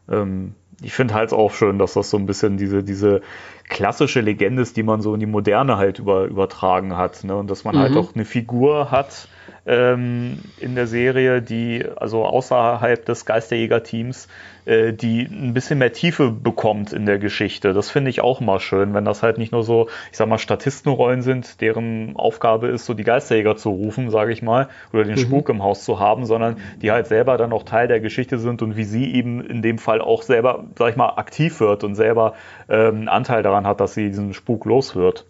ähm, 0.08 0.54
ich 0.84 0.94
finde 0.94 1.14
halt 1.14 1.32
auch 1.32 1.54
schön, 1.54 1.78
dass 1.78 1.94
das 1.94 2.10
so 2.10 2.18
ein 2.18 2.26
bisschen 2.26 2.58
diese, 2.58 2.84
diese 2.84 3.22
klassische 3.70 4.22
Legende 4.22 4.62
ist, 4.62 4.78
die 4.78 4.84
man 4.84 5.02
so 5.02 5.14
in 5.14 5.20
die 5.20 5.26
Moderne 5.26 5.78
halt 5.78 6.00
über, 6.00 6.26
übertragen 6.26 6.98
hat. 6.98 7.24
Ne? 7.24 7.36
Und 7.36 7.50
dass 7.50 7.64
man 7.64 7.78
halt 7.78 7.92
mhm. 7.92 7.96
halt 7.96 8.08
auch 8.08 8.16
eine 8.16 8.26
Figur 8.26 8.92
hat, 8.92 9.28
ähm, 9.66 10.40
in 10.60 10.76
der 10.76 10.88
Serie, 10.88 11.42
die 11.42 11.86
also 11.96 12.26
außerhalb 12.26 13.06
des 13.06 13.26
Geisterjäger-Teams, 13.26 14.28
äh, 14.66 14.92
die 14.92 15.24
ein 15.24 15.54
bisschen 15.54 15.80
mehr 15.80 15.94
Tiefe 15.94 16.32
bekommt 16.32 16.94
in 16.94 17.06
der 17.06 17.20
Geschichte. 17.20 17.74
Das 17.74 17.90
finde 17.90 18.10
ich 18.10 18.22
auch 18.22 18.40
mal 18.40 18.60
schön, 18.60 18.94
wenn 18.94 19.06
das 19.06 19.22
halt 19.22 19.38
nicht 19.38 19.52
nur 19.52 19.64
so, 19.64 19.88
ich 20.12 20.18
sag 20.18 20.28
mal, 20.28 20.40
Statistenrollen 20.40 21.22
sind, 21.22 21.62
deren 21.62 22.16
Aufgabe 22.16 22.68
ist, 22.68 22.86
so 22.86 22.94
die 22.94 23.04
Geisterjäger 23.04 23.56
zu 23.56 23.70
rufen, 23.70 24.10
sage 24.10 24.34
ich 24.34 24.42
mal, 24.42 24.70
oder 24.94 25.04
den 25.04 25.16
mhm. 25.16 25.20
Spuk 25.20 25.50
im 25.50 25.64
Haus 25.64 25.84
zu 25.84 26.00
haben, 26.00 26.26
sondern 26.26 26.58
die 26.82 26.92
halt 26.92 27.08
selber 27.08 27.38
dann 27.38 27.54
auch 27.54 27.64
Teil 27.64 27.88
der 27.88 28.00
Geschichte 28.00 28.40
sind 28.40 28.62
und 28.62 28.78
wie 28.78 28.84
sie 28.84 29.14
eben 29.14 29.46
in 29.46 29.62
dem 29.62 29.78
Fall 29.78 30.02
auch 30.02 30.24
selber, 30.24 30.66
sag 30.78 30.90
ich 30.90 30.96
mal, 30.96 31.18
aktiv 31.18 31.60
wird 31.60 31.84
und 31.84 31.96
selber 31.96 32.34
ähm, 32.68 32.96
einen 32.96 33.10
Anteil 33.10 33.44
daran 33.44 33.68
hat, 33.68 33.80
dass 33.80 33.94
sie 33.94 34.08
diesen 34.08 34.34
Spuk 34.34 34.66
los 34.66 34.96
wird. 34.96 35.26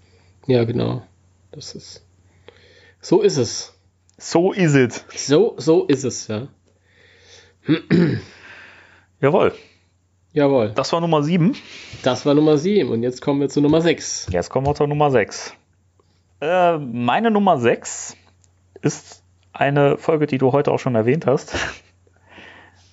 Ja, 0.47 0.63
genau. 0.63 1.03
Das 1.51 1.75
ist. 1.75 2.05
So 3.01 3.21
ist 3.21 3.37
es. 3.37 3.77
So 4.23 4.51
ist 4.53 4.75
es. 4.75 5.03
So, 5.15 5.55
so 5.57 5.85
ist 5.85 6.03
es, 6.03 6.27
ja. 6.27 6.47
Jawohl. 9.19 9.53
Jawohl. 10.31 10.73
Das 10.75 10.93
war 10.93 11.01
Nummer 11.01 11.23
7. 11.23 11.55
Das 12.03 12.23
war 12.23 12.35
Nummer 12.35 12.59
7 12.59 12.87
und 12.91 13.01
jetzt 13.01 13.23
kommen 13.23 13.41
wir 13.41 13.49
zu 13.49 13.61
Nummer 13.61 13.81
6. 13.81 14.27
Jetzt 14.29 14.51
kommen 14.51 14.67
wir 14.67 14.75
zur 14.75 14.85
Nummer 14.85 15.09
6. 15.09 15.55
Äh, 16.39 16.77
meine 16.77 17.31
Nummer 17.31 17.57
6 17.57 18.15
ist 18.83 19.23
eine 19.53 19.97
Folge, 19.97 20.27
die 20.27 20.37
du 20.37 20.51
heute 20.51 20.71
auch 20.71 20.79
schon 20.79 20.93
erwähnt 20.93 21.25
hast. 21.25 21.55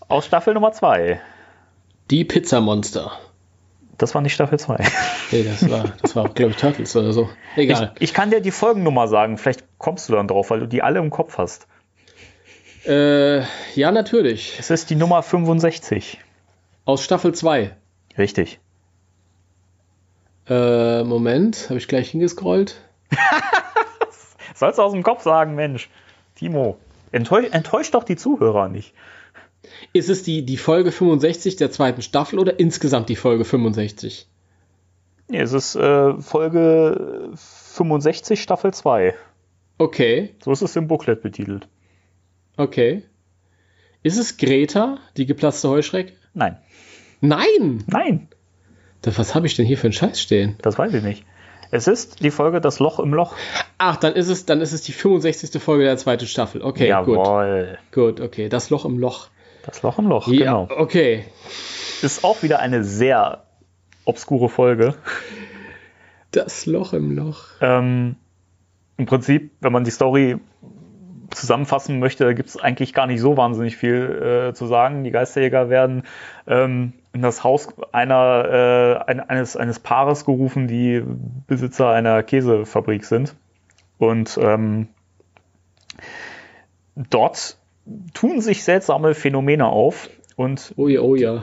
Aus 0.08 0.24
Staffel 0.24 0.54
Nummer 0.54 0.72
2. 0.72 1.20
Die 2.10 2.24
Pizzamonster. 2.24 3.12
Das 3.98 4.14
war 4.14 4.22
nicht 4.22 4.34
Staffel 4.34 4.58
2. 4.58 4.76
Nee, 5.30 5.42
das 5.42 5.68
war, 5.68 5.92
das 6.00 6.16
war 6.16 6.26
glaube 6.30 6.52
ich, 6.52 6.56
Turtles 6.56 6.96
oder 6.96 7.12
so. 7.12 7.28
Egal. 7.54 7.92
Ich, 7.96 8.04
ich, 8.04 8.14
kann 8.14 8.30
dir 8.30 8.40
die 8.40 8.50
Folgennummer 8.50 9.08
sagen, 9.08 9.36
vielleicht 9.36 9.64
kommst 9.76 10.08
du 10.08 10.14
dann 10.14 10.26
drauf, 10.26 10.48
weil 10.48 10.60
du 10.60 10.66
die 10.66 10.82
alle 10.82 11.00
im 11.00 11.10
Kopf 11.10 11.36
hast. 11.36 11.66
Äh, 12.86 13.40
ja, 13.74 13.92
natürlich. 13.92 14.56
Es 14.58 14.70
ist 14.70 14.88
die 14.88 14.94
Nummer 14.94 15.22
65. 15.22 16.18
Aus 16.86 17.04
Staffel 17.04 17.34
2. 17.34 17.76
Richtig. 18.16 18.58
Äh, 20.48 21.04
Moment, 21.04 21.66
habe 21.68 21.78
ich 21.78 21.88
gleich 21.88 22.10
hingescrollt. 22.10 22.80
Sollst 24.54 24.78
du 24.78 24.82
aus 24.82 24.92
dem 24.92 25.02
Kopf 25.02 25.22
sagen, 25.22 25.54
Mensch. 25.54 25.90
Timo, 26.36 26.78
enttäusch, 27.12 27.48
enttäuscht 27.50 27.94
doch 27.94 28.04
die 28.04 28.16
Zuhörer 28.16 28.68
nicht. 28.68 28.94
Ist 29.92 30.08
es 30.08 30.22
die, 30.22 30.44
die 30.44 30.56
Folge 30.56 30.92
65 30.92 31.56
der 31.56 31.70
zweiten 31.70 32.02
Staffel 32.02 32.38
oder 32.38 32.58
insgesamt 32.58 33.08
die 33.08 33.16
Folge 33.16 33.44
65? 33.44 34.26
Nee, 35.28 35.40
es 35.40 35.52
ist 35.52 35.76
äh, 35.76 36.14
Folge 36.20 37.30
65 37.34 38.40
Staffel 38.42 38.72
2. 38.72 39.14
Okay. 39.78 40.34
So 40.42 40.52
ist 40.52 40.62
es 40.62 40.76
im 40.76 40.88
Booklet 40.88 41.22
betitelt. 41.22 41.68
Okay. 42.56 43.02
Ist 44.02 44.18
es 44.18 44.36
Greta, 44.36 44.98
die 45.16 45.26
geplatzte 45.26 45.68
Heuschrecke? 45.68 46.12
Nein. 46.34 46.56
Nein! 47.20 47.84
Nein! 47.86 48.28
Was 49.02 49.34
habe 49.34 49.46
ich 49.46 49.54
denn 49.54 49.66
hier 49.66 49.78
für 49.78 49.86
einen 49.86 49.92
Scheiß 49.92 50.20
stehen? 50.20 50.56
Das 50.62 50.78
weiß 50.78 50.92
ich 50.94 51.02
nicht. 51.02 51.24
Es 51.70 51.86
ist 51.86 52.22
die 52.22 52.30
Folge 52.30 52.60
Das 52.60 52.78
Loch 52.78 52.98
im 52.98 53.12
Loch. 53.12 53.34
Ach, 53.76 53.96
dann 53.96 54.14
ist 54.14 54.28
es, 54.28 54.46
dann 54.46 54.60
ist 54.60 54.72
es 54.72 54.82
die 54.82 54.92
65. 54.92 55.62
Folge 55.62 55.84
der 55.84 55.96
zweiten 55.96 56.26
Staffel. 56.26 56.62
Okay, 56.62 56.88
Jawohl. 56.88 57.78
gut. 57.92 58.18
Gut, 58.18 58.20
okay. 58.20 58.48
Das 58.48 58.70
Loch 58.70 58.84
im 58.84 58.98
Loch. 58.98 59.28
Das 59.68 59.82
Loch 59.82 59.98
im 59.98 60.06
Loch, 60.06 60.28
ja, 60.28 60.38
genau. 60.38 60.68
Okay. 60.74 61.26
Ist 62.00 62.24
auch 62.24 62.42
wieder 62.42 62.58
eine 62.60 62.84
sehr 62.84 63.44
obskure 64.06 64.48
Folge. 64.48 64.94
Das 66.30 66.64
Loch 66.64 66.94
im 66.94 67.14
Loch. 67.14 67.44
Ähm, 67.60 68.16
Im 68.96 69.04
Prinzip, 69.04 69.52
wenn 69.60 69.72
man 69.72 69.84
die 69.84 69.90
Story 69.90 70.38
zusammenfassen 71.34 71.98
möchte, 71.98 72.34
gibt 72.34 72.48
es 72.48 72.56
eigentlich 72.56 72.94
gar 72.94 73.06
nicht 73.06 73.20
so 73.20 73.36
wahnsinnig 73.36 73.76
viel 73.76 74.48
äh, 74.48 74.54
zu 74.54 74.66
sagen. 74.66 75.04
Die 75.04 75.10
Geisterjäger 75.10 75.68
werden 75.68 76.04
ähm, 76.46 76.94
in 77.12 77.20
das 77.20 77.44
Haus 77.44 77.68
einer, 77.92 79.04
äh, 79.06 79.20
eines, 79.20 79.54
eines 79.54 79.80
Paares 79.80 80.24
gerufen, 80.24 80.66
die 80.66 81.04
Besitzer 81.46 81.90
einer 81.90 82.22
Käsefabrik 82.22 83.04
sind. 83.04 83.34
Und 83.98 84.38
ähm, 84.40 84.88
dort 86.96 87.58
tun 88.14 88.40
sich 88.40 88.64
seltsame 88.64 89.14
Phänomene 89.14 89.66
auf. 89.66 90.08
Und 90.36 90.72
oh 90.76 90.88
ja, 90.88 91.00
oh 91.00 91.16
ja. 91.16 91.42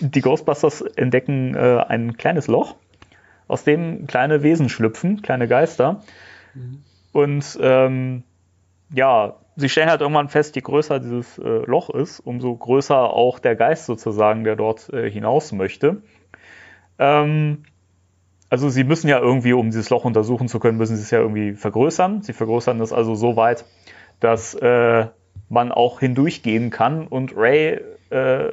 die 0.00 0.20
Ghostbusters 0.20 0.82
entdecken 0.82 1.54
äh, 1.54 1.82
ein 1.88 2.16
kleines 2.16 2.46
Loch, 2.46 2.76
aus 3.46 3.64
dem 3.64 4.06
kleine 4.06 4.42
Wesen 4.42 4.68
schlüpfen, 4.68 5.22
kleine 5.22 5.48
Geister. 5.48 6.02
Mhm. 6.54 6.82
Und 7.12 7.58
ähm, 7.62 8.24
ja, 8.92 9.36
sie 9.56 9.68
stellen 9.68 9.88
halt 9.88 10.02
irgendwann 10.02 10.28
fest, 10.28 10.56
je 10.56 10.62
größer 10.62 11.00
dieses 11.00 11.38
äh, 11.38 11.64
Loch 11.64 11.90
ist, 11.90 12.20
umso 12.20 12.54
größer 12.54 12.98
auch 12.98 13.38
der 13.38 13.56
Geist 13.56 13.86
sozusagen, 13.86 14.44
der 14.44 14.56
dort 14.56 14.92
äh, 14.92 15.10
hinaus 15.10 15.52
möchte. 15.52 16.02
Ähm, 16.98 17.64
also 18.50 18.68
sie 18.68 18.84
müssen 18.84 19.08
ja 19.08 19.18
irgendwie, 19.18 19.52
um 19.52 19.66
dieses 19.66 19.90
Loch 19.90 20.04
untersuchen 20.04 20.48
zu 20.48 20.58
können, 20.58 20.78
müssen 20.78 20.96
sie 20.96 21.02
es 21.02 21.10
ja 21.10 21.18
irgendwie 21.18 21.54
vergrößern. 21.54 22.22
Sie 22.22 22.32
vergrößern 22.32 22.80
es 22.80 22.92
also 22.92 23.14
so 23.14 23.36
weit, 23.36 23.64
dass 24.20 24.54
äh, 24.54 25.06
man 25.48 25.72
auch 25.72 26.00
hindurchgehen 26.00 26.70
kann. 26.70 27.06
Und 27.06 27.36
Ray 27.36 27.80
äh, 28.10 28.50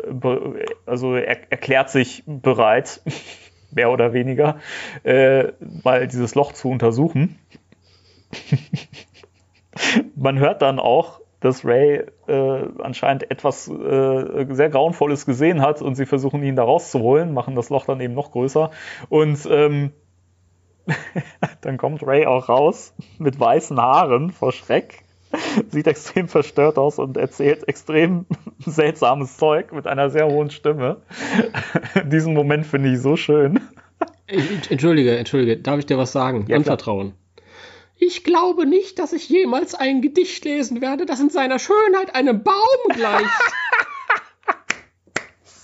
also 0.86 1.16
er 1.16 1.52
erklärt 1.52 1.90
sich 1.90 2.24
bereit, 2.26 3.02
mehr 3.72 3.92
oder 3.92 4.14
weniger, 4.14 4.60
äh, 5.04 5.52
mal 5.84 6.08
dieses 6.08 6.36
Loch 6.36 6.54
zu 6.54 6.70
untersuchen. 6.70 7.40
man 10.16 10.40
hört 10.40 10.62
dann 10.62 10.80
auch, 10.80 11.22
dass 11.40 11.64
Ray 11.64 12.04
äh, 12.28 12.66
anscheinend 12.82 13.30
etwas 13.30 13.68
äh, 13.68 14.46
sehr 14.50 14.70
Grauenvolles 14.70 15.26
gesehen 15.26 15.62
hat 15.62 15.82
und 15.82 15.96
sie 15.96 16.06
versuchen 16.06 16.42
ihn 16.44 16.56
da 16.56 16.64
rauszuholen, 16.64 17.34
machen 17.34 17.56
das 17.56 17.70
Loch 17.70 17.86
dann 17.86 18.00
eben 18.00 18.14
noch 18.14 18.32
größer. 18.32 18.72
Und 19.10 19.46
ähm, 19.50 19.92
dann 21.62 21.78
kommt 21.78 22.06
Ray 22.06 22.26
auch 22.26 22.50
raus 22.50 22.94
mit 23.20 23.40
weißen 23.40 23.80
Haaren 23.80 24.32
vor 24.32 24.52
Schreck, 24.52 25.05
sieht 25.70 25.88
extrem 25.88 26.28
verstört 26.28 26.78
aus 26.78 27.00
und 27.00 27.18
erzählt 27.18 27.68
extrem 27.68 28.26
seltsames 28.60 29.38
Zeug 29.38 29.72
mit 29.72 29.88
einer 29.88 30.10
sehr 30.10 30.28
hohen 30.28 30.50
Stimme. 30.50 31.02
Diesen 32.06 32.34
Moment 32.34 32.66
finde 32.66 32.92
ich 32.92 33.00
so 33.00 33.16
schön. 33.16 33.60
Entschuldige, 34.70 35.18
entschuldige, 35.18 35.58
darf 35.58 35.80
ich 35.80 35.86
dir 35.86 35.98
was 35.98 36.12
sagen? 36.12 36.46
Ja, 36.48 36.58
Anvertrauen. 36.58 37.14
Ich 37.98 38.24
glaube 38.24 38.66
nicht, 38.66 39.00
dass 39.00 39.14
ich 39.14 39.30
jemals 39.30 39.74
ein 39.74 40.02
Gedicht 40.02 40.44
lesen 40.44 40.82
werde, 40.82 41.06
das 41.06 41.20
in 41.20 41.30
seiner 41.30 41.60
Schönheit 41.60 42.14
einem 42.14 42.44
Baum 42.44 42.56
gleicht. 42.94 43.30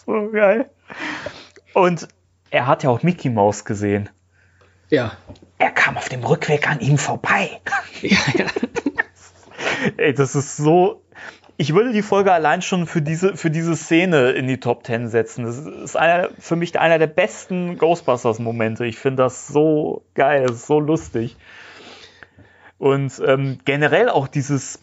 so 0.05 0.29
geil. 0.31 0.69
Und 1.73 2.07
er 2.49 2.67
hat 2.67 2.83
ja 2.83 2.89
auch 2.89 3.03
Mickey 3.03 3.29
Mouse 3.29 3.65
gesehen. 3.65 4.09
Ja. 4.89 5.17
Er 5.57 5.71
kam 5.71 5.97
auf 5.97 6.09
dem 6.09 6.23
Rückweg 6.23 6.69
an 6.69 6.79
ihm 6.79 6.97
vorbei. 6.97 7.61
ja, 8.01 8.17
ja. 8.37 8.45
Ey, 9.97 10.13
das 10.13 10.35
ist 10.35 10.57
so. 10.57 11.01
Ich 11.57 11.75
würde 11.75 11.91
die 11.91 12.01
Folge 12.01 12.33
allein 12.33 12.63
schon 12.63 12.87
für 12.87 13.01
diese, 13.01 13.37
für 13.37 13.51
diese 13.51 13.75
Szene 13.75 14.31
in 14.31 14.47
die 14.47 14.59
Top 14.59 14.83
Ten 14.83 15.09
setzen. 15.09 15.45
Das 15.45 15.59
ist 15.59 15.95
einer, 15.95 16.29
für 16.39 16.55
mich 16.55 16.79
einer 16.79 16.97
der 16.97 17.07
besten 17.07 17.77
Ghostbusters-Momente. 17.77 18.85
Ich 18.85 18.97
finde 18.97 19.23
das 19.23 19.47
so 19.47 20.03
geil, 20.15 20.51
so 20.53 20.79
lustig. 20.79 21.37
Und 22.79 23.21
ähm, 23.23 23.59
generell 23.63 24.09
auch 24.09 24.27
dieses, 24.27 24.79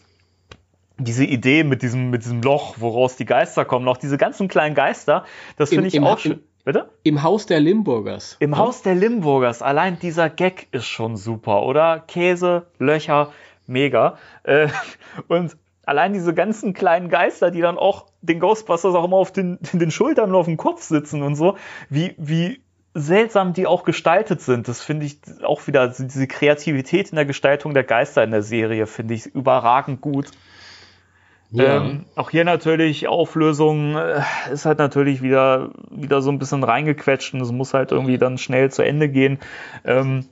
diese 0.97 1.25
Idee 1.25 1.65
mit 1.65 1.81
diesem, 1.81 2.11
mit 2.11 2.23
diesem 2.23 2.41
Loch, 2.41 2.75
woraus 2.77 3.17
die 3.17 3.25
Geister 3.25 3.65
kommen, 3.65 3.85
auch 3.89 3.97
diese 3.97 4.17
ganzen 4.17 4.47
kleinen 4.47 4.75
Geister, 4.75 5.25
das 5.57 5.69
finde 5.69 5.87
ich 5.87 5.95
im, 5.95 6.05
auch 6.05 6.19
schön. 6.19 6.41
Bitte? 6.65 6.89
Im 7.03 7.23
Haus 7.23 7.45
der 7.45 7.59
Limburgers. 7.59 8.37
Im 8.39 8.51
ja? 8.51 8.57
Haus 8.57 8.81
der 8.81 8.95
Limburgers. 8.95 9.61
Allein 9.61 9.97
dieser 9.97 10.29
Gag 10.29 10.67
ist 10.71 10.85
schon 10.85 11.17
super, 11.17 11.63
oder? 11.63 11.99
Käse, 11.99 12.67
Löcher, 12.77 13.31
mega. 13.69 14.17
Äh, 14.43 14.67
und 15.27 15.57
allein 15.85 16.13
diese 16.13 16.33
ganzen 16.33 16.73
kleinen 16.73 17.09
Geister, 17.09 17.51
die 17.51 17.61
dann 17.61 17.77
auch 17.77 18.05
den 18.21 18.39
Ghostbusters 18.39 18.93
auch 18.95 19.05
immer 19.05 19.17
auf 19.17 19.31
den, 19.31 19.59
den 19.73 19.91
Schultern 19.91 20.29
und 20.29 20.35
auf 20.35 20.45
dem 20.45 20.57
Kopf 20.57 20.83
sitzen 20.83 21.23
und 21.23 21.35
so, 21.35 21.57
wie, 21.89 22.15
wie 22.17 22.61
seltsam 22.93 23.53
die 23.53 23.67
auch 23.67 23.83
gestaltet 23.83 24.41
sind. 24.41 24.67
Das 24.67 24.81
finde 24.81 25.05
ich 25.05 25.19
auch 25.43 25.67
wieder, 25.67 25.87
diese 25.87 26.27
Kreativität 26.27 27.09
in 27.09 27.15
der 27.15 27.25
Gestaltung 27.25 27.73
der 27.73 27.83
Geister 27.83 28.23
in 28.23 28.31
der 28.31 28.41
Serie 28.41 28.87
finde 28.87 29.13
ich 29.13 29.27
überragend 29.27 30.01
gut. 30.01 30.27
Ja. 31.51 31.77
Ähm, 31.77 32.05
auch 32.15 32.29
hier 32.29 32.45
natürlich 32.45 33.07
Auflösung 33.07 33.95
äh, 33.95 34.21
ist 34.51 34.65
halt 34.65 34.77
natürlich 34.77 35.23
wieder, 35.23 35.71
wieder 35.89 36.21
so 36.21 36.31
ein 36.31 36.37
bisschen 36.37 36.63
reingequetscht 36.63 37.33
und 37.33 37.41
es 37.41 37.51
muss 37.51 37.73
halt 37.73 37.91
irgendwie 37.91 38.19
dann 38.19 38.37
schnell 38.37 38.71
zu 38.71 38.83
Ende 38.83 39.09
gehen. 39.09 39.39
Ähm, 39.83 40.25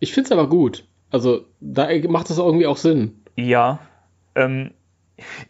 ich 0.00 0.14
finde 0.14 0.28
es 0.28 0.32
aber 0.32 0.48
gut. 0.48 0.84
Also 1.10 1.46
da 1.60 1.88
macht 2.08 2.30
es 2.30 2.38
irgendwie 2.38 2.66
auch 2.66 2.76
Sinn. 2.76 3.22
Ja. 3.36 3.80
Ähm, 4.34 4.72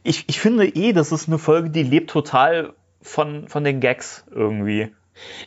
ich, 0.03 0.25
ich 0.29 0.39
finde 0.39 0.67
eh, 0.67 0.93
das 0.93 1.13
ist 1.13 1.29
eine 1.29 1.39
Folge, 1.39 1.71
die 1.71 1.83
lebt 1.83 2.11
total 2.11 2.75
von, 3.03 3.49
von 3.49 3.65
den 3.65 3.81
Gags 3.81 4.25
irgendwie. 4.31 4.89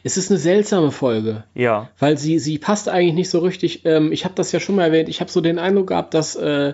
Es 0.03 0.17
ist 0.17 0.31
eine 0.31 0.39
seltsame 0.39 0.91
Folge. 0.91 1.43
Ja. 1.53 1.89
Weil 1.99 2.17
sie, 2.17 2.39
sie 2.39 2.57
passt 2.57 2.89
eigentlich 2.89 3.13
nicht 3.13 3.29
so 3.29 3.39
richtig. 3.39 3.85
Ähm, 3.85 4.11
ich 4.11 4.25
habe 4.25 4.33
das 4.35 4.51
ja 4.51 4.59
schon 4.59 4.75
mal 4.75 4.85
erwähnt. 4.85 5.09
Ich 5.09 5.21
habe 5.21 5.31
so 5.31 5.41
den 5.41 5.59
Eindruck 5.59 5.87
gehabt, 5.87 6.13
dass 6.13 6.35
äh, 6.35 6.73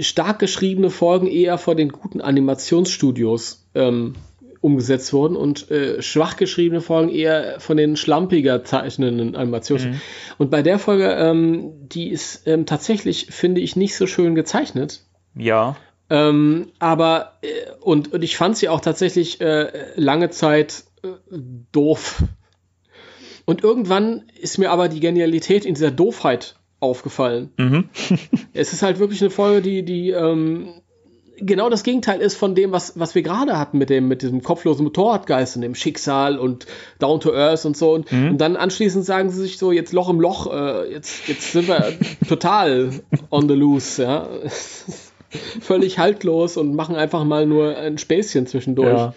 stark 0.00 0.38
geschriebene 0.38 0.90
Folgen 0.90 1.28
eher 1.28 1.58
von 1.58 1.76
den 1.76 1.90
guten 1.90 2.20
Animationsstudios 2.20 3.68
ähm, 3.74 4.14
umgesetzt 4.60 5.12
wurden 5.12 5.36
und 5.36 5.70
äh, 5.70 6.02
schwach 6.02 6.36
geschriebene 6.36 6.80
Folgen 6.80 7.10
eher 7.10 7.60
von 7.60 7.76
den 7.76 7.96
schlampiger 7.96 8.64
zeichnenden 8.64 9.36
Animationen. 9.36 9.90
Mhm. 9.90 10.00
Und 10.38 10.50
bei 10.50 10.62
der 10.62 10.78
Folge, 10.78 11.10
ähm, 11.12 11.88
die 11.88 12.08
ist 12.08 12.46
ähm, 12.46 12.66
tatsächlich, 12.66 13.26
finde 13.30 13.60
ich, 13.60 13.76
nicht 13.76 13.96
so 13.96 14.06
schön 14.06 14.34
gezeichnet. 14.34 15.04
Ja. 15.36 15.76
Ähm, 16.10 16.72
aber, 16.78 17.38
äh, 17.42 17.48
und, 17.80 18.12
und 18.12 18.22
ich 18.22 18.36
fand 18.36 18.56
sie 18.56 18.68
auch 18.68 18.80
tatsächlich 18.80 19.40
äh, 19.40 19.92
lange 19.96 20.30
Zeit 20.30 20.84
äh, 21.02 21.08
doof. 21.72 22.24
Und 23.44 23.62
irgendwann 23.62 24.24
ist 24.40 24.58
mir 24.58 24.70
aber 24.70 24.88
die 24.88 25.00
Genialität 25.00 25.64
in 25.64 25.74
dieser 25.74 25.90
Doofheit 25.90 26.56
aufgefallen. 26.80 27.52
Mhm. 27.56 27.88
es 28.52 28.72
ist 28.72 28.82
halt 28.82 28.98
wirklich 28.98 29.20
eine 29.20 29.30
Folge, 29.30 29.62
die, 29.62 29.84
die 29.84 30.10
ähm, 30.10 30.80
genau 31.40 31.70
das 31.70 31.82
Gegenteil 31.82 32.20
ist 32.20 32.36
von 32.36 32.54
dem, 32.54 32.72
was, 32.72 32.98
was 32.98 33.14
wir 33.14 33.22
gerade 33.22 33.58
hatten 33.58 33.78
mit 33.78 33.90
dem, 33.90 34.08
mit 34.08 34.22
diesem 34.22 34.42
kopflosen 34.42 34.84
Motorradgeist 34.84 35.56
und 35.56 35.62
dem 35.62 35.74
Schicksal 35.74 36.38
und 36.38 36.66
Down 36.98 37.20
to 37.20 37.32
Earth 37.32 37.64
und 37.64 37.76
so. 37.76 37.92
Und, 37.92 38.10
mhm. 38.12 38.30
und 38.32 38.38
dann 38.38 38.56
anschließend 38.56 39.04
sagen 39.04 39.30
sie 39.30 39.40
sich 39.42 39.58
so, 39.58 39.72
jetzt 39.72 39.92
Loch 39.92 40.08
im 40.08 40.20
Loch, 40.20 40.52
äh, 40.52 40.92
jetzt, 40.92 41.28
jetzt 41.28 41.52
sind 41.52 41.68
wir 41.68 41.94
total 42.28 42.90
on 43.30 43.48
the 43.48 43.54
loose, 43.54 44.02
ja. 44.02 44.28
Völlig 45.60 45.98
haltlos 45.98 46.56
und 46.56 46.74
machen 46.74 46.96
einfach 46.96 47.24
mal 47.24 47.44
nur 47.44 47.76
ein 47.76 47.98
Späßchen 47.98 48.46
zwischendurch. 48.46 48.98
Ja. 48.98 49.14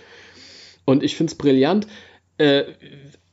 Und 0.84 1.04
ich 1.04 1.16
finde 1.16 1.32
es 1.32 1.38
brillant. 1.38 1.88
Äh, 2.42 2.66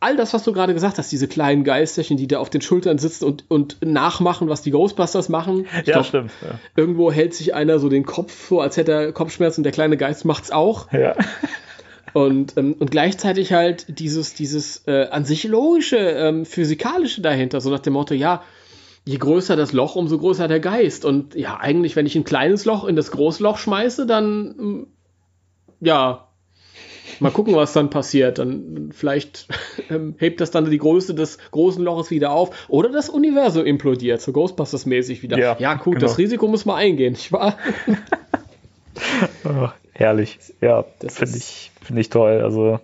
all 0.00 0.16
das, 0.16 0.32
was 0.32 0.44
du 0.44 0.52
gerade 0.52 0.74
gesagt 0.74 0.98
hast, 0.98 1.10
diese 1.10 1.28
kleinen 1.28 1.64
Geisterchen, 1.64 2.16
die 2.16 2.28
da 2.28 2.38
auf 2.38 2.50
den 2.50 2.60
Schultern 2.60 2.98
sitzen 2.98 3.24
und, 3.24 3.44
und 3.48 3.78
nachmachen, 3.84 4.48
was 4.48 4.62
die 4.62 4.70
Ghostbusters 4.70 5.28
machen. 5.28 5.66
Ich 5.80 5.88
ja, 5.88 5.94
glaub, 5.94 6.06
stimmt. 6.06 6.30
Ja. 6.42 6.58
Irgendwo 6.76 7.10
hält 7.10 7.34
sich 7.34 7.54
einer 7.54 7.78
so 7.78 7.88
den 7.88 8.04
Kopf 8.04 8.32
vor, 8.32 8.62
als 8.62 8.76
hätte 8.76 8.92
er 8.92 9.12
Kopfschmerzen 9.12 9.60
und 9.60 9.64
der 9.64 9.72
kleine 9.72 9.96
Geist 9.96 10.24
macht's 10.24 10.50
auch. 10.50 10.92
Ja. 10.92 11.16
Und, 12.14 12.56
ähm, 12.56 12.74
und 12.78 12.90
gleichzeitig 12.90 13.52
halt 13.52 13.86
dieses, 13.98 14.34
dieses 14.34 14.86
äh, 14.86 15.08
an 15.10 15.24
sich 15.24 15.44
logische, 15.44 15.98
ähm, 15.98 16.46
physikalische 16.46 17.20
dahinter, 17.20 17.60
so 17.60 17.70
nach 17.70 17.80
dem 17.80 17.92
Motto, 17.92 18.14
ja, 18.14 18.42
je 19.04 19.18
größer 19.18 19.56
das 19.56 19.72
Loch, 19.72 19.94
umso 19.94 20.18
größer 20.18 20.48
der 20.48 20.60
Geist. 20.60 21.04
Und 21.04 21.34
ja, 21.34 21.58
eigentlich, 21.58 21.96
wenn 21.96 22.06
ich 22.06 22.16
ein 22.16 22.24
kleines 22.24 22.64
Loch 22.64 22.84
in 22.84 22.96
das 22.96 23.10
große 23.10 23.42
Loch 23.42 23.58
schmeiße, 23.58 24.06
dann 24.06 24.86
ja, 25.80 26.27
Mal 27.20 27.30
gucken, 27.30 27.54
was 27.54 27.72
dann 27.72 27.90
passiert. 27.90 28.38
Dann 28.38 28.90
vielleicht 28.92 29.48
ähm, 29.90 30.14
hebt 30.18 30.40
das 30.40 30.50
dann 30.50 30.68
die 30.70 30.78
Größe 30.78 31.14
des 31.14 31.38
großen 31.50 31.82
Loches 31.82 32.10
wieder 32.10 32.30
auf 32.30 32.66
oder 32.68 32.90
das 32.90 33.08
Universum 33.08 33.64
implodiert, 33.64 34.20
so 34.20 34.32
Ghostbusters-mäßig 34.32 35.22
wieder. 35.22 35.38
Ja, 35.38 35.56
ja 35.58 35.74
gut, 35.74 35.94
genau. 35.94 36.06
das 36.06 36.18
Risiko 36.18 36.48
muss 36.48 36.64
man 36.64 36.76
eingehen, 36.76 37.12
nicht 37.12 37.32
wahr? 37.32 37.56
oh, 39.44 39.68
herrlich. 39.92 40.38
Ja, 40.60 40.84
das 41.00 41.18
finde 41.18 41.38
ich, 41.38 41.70
find 41.82 41.98
ich 41.98 42.10
toll. 42.10 42.40
Also 42.42 42.80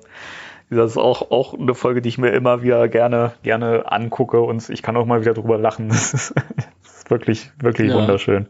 das 0.70 0.92
ist 0.92 0.96
auch, 0.96 1.30
auch 1.30 1.54
eine 1.54 1.74
Folge, 1.74 2.02
die 2.02 2.08
ich 2.08 2.18
mir 2.18 2.30
immer 2.30 2.62
wieder 2.62 2.88
gerne, 2.88 3.32
gerne 3.42 3.90
angucke 3.90 4.40
und 4.40 4.68
ich 4.70 4.82
kann 4.82 4.96
auch 4.96 5.06
mal 5.06 5.20
wieder 5.20 5.34
drüber 5.34 5.58
lachen. 5.58 5.88
Das 5.88 6.14
ist, 6.14 6.34
das 6.82 6.96
ist 6.98 7.10
wirklich, 7.10 7.50
wirklich 7.60 7.90
ja. 7.90 7.96
wunderschön. 7.96 8.46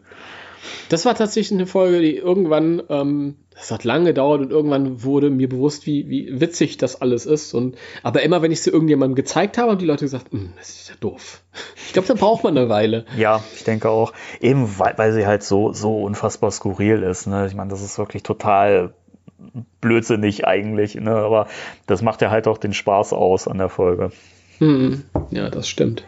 Das 0.89 1.05
war 1.05 1.15
tatsächlich 1.15 1.59
eine 1.59 1.67
Folge, 1.67 2.01
die 2.01 2.17
irgendwann 2.17 2.83
ähm, 2.89 3.37
das 3.55 3.71
hat 3.71 3.85
lange 3.85 4.07
gedauert 4.07 4.41
und 4.41 4.51
irgendwann 4.51 5.05
wurde 5.05 5.31
mir 5.31 5.49
bewusst, 5.49 5.87
wie, 5.87 6.09
wie 6.09 6.41
witzig 6.41 6.77
das 6.77 7.01
alles 7.01 7.25
ist. 7.25 7.55
Und, 7.55 7.77
aber 8.03 8.23
immer, 8.23 8.43
wenn 8.43 8.51
ich 8.51 8.59
es 8.59 8.67
irgendjemandem 8.67 9.15
gezeigt 9.15 9.59
habe, 9.59 9.71
haben 9.71 9.79
die 9.79 9.87
Leute 9.87 10.05
gesagt, 10.05 10.33
hm, 10.33 10.53
das 10.57 10.71
ist 10.71 10.89
ja 10.89 10.97
doof. 10.99 11.41
Ich 11.87 11.93
glaube, 11.93 12.09
da 12.09 12.15
braucht 12.15 12.43
man 12.43 12.59
eine 12.59 12.69
Weile. 12.69 13.05
Ja, 13.17 13.45
ich 13.55 13.63
denke 13.63 13.89
auch. 13.89 14.13
Eben, 14.41 14.79
weil, 14.79 14.95
weil 14.97 15.13
sie 15.13 15.27
halt 15.27 15.45
so, 15.45 15.73
so 15.73 16.03
unfassbar 16.03 16.51
skurril 16.51 17.03
ist. 17.05 17.27
Ne? 17.27 17.47
Ich 17.47 17.55
meine, 17.55 17.71
das 17.71 17.81
ist 17.81 17.97
wirklich 17.97 18.25
total 18.25 18.93
blödsinnig 19.81 20.47
eigentlich. 20.47 20.97
Ne? 20.97 21.13
Aber 21.13 21.47
das 21.87 22.03
macht 22.03 22.23
ja 22.23 22.31
halt 22.31 22.49
auch 22.49 22.59
den 22.59 22.73
Spaß 22.73 23.13
aus 23.13 23.47
an 23.47 23.59
der 23.59 23.69
Folge. 23.69 24.11
Hm, 24.59 25.05
ja, 25.31 25.49
das 25.49 25.69
stimmt. 25.69 26.05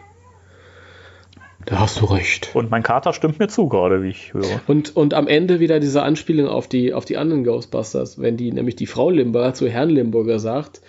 Da 1.67 1.79
hast 1.79 1.99
du 1.99 2.05
recht. 2.05 2.51
Und 2.53 2.71
mein 2.71 2.81
Kater 2.81 3.11
stimmt 3.11 3.39
mir 3.39 3.49
zu 3.49 3.67
gerade, 3.67 4.01
wie 4.01 4.07
ich 4.07 4.33
höre. 4.33 4.61
Und, 4.67 4.95
und 4.95 5.13
am 5.13 5.27
Ende 5.27 5.59
wieder 5.59 5.81
diese 5.81 6.01
Anspielung 6.01 6.47
auf 6.47 6.69
die, 6.69 6.93
auf 6.93 7.03
die 7.03 7.17
anderen 7.17 7.43
Ghostbusters, 7.43 8.21
wenn 8.21 8.37
die 8.37 8.53
nämlich 8.53 8.77
die 8.77 8.85
Frau 8.85 9.09
Limburger 9.09 9.53
zu 9.53 9.67
Herrn 9.67 9.89
Limburger 9.89 10.39
sagt, 10.39 10.79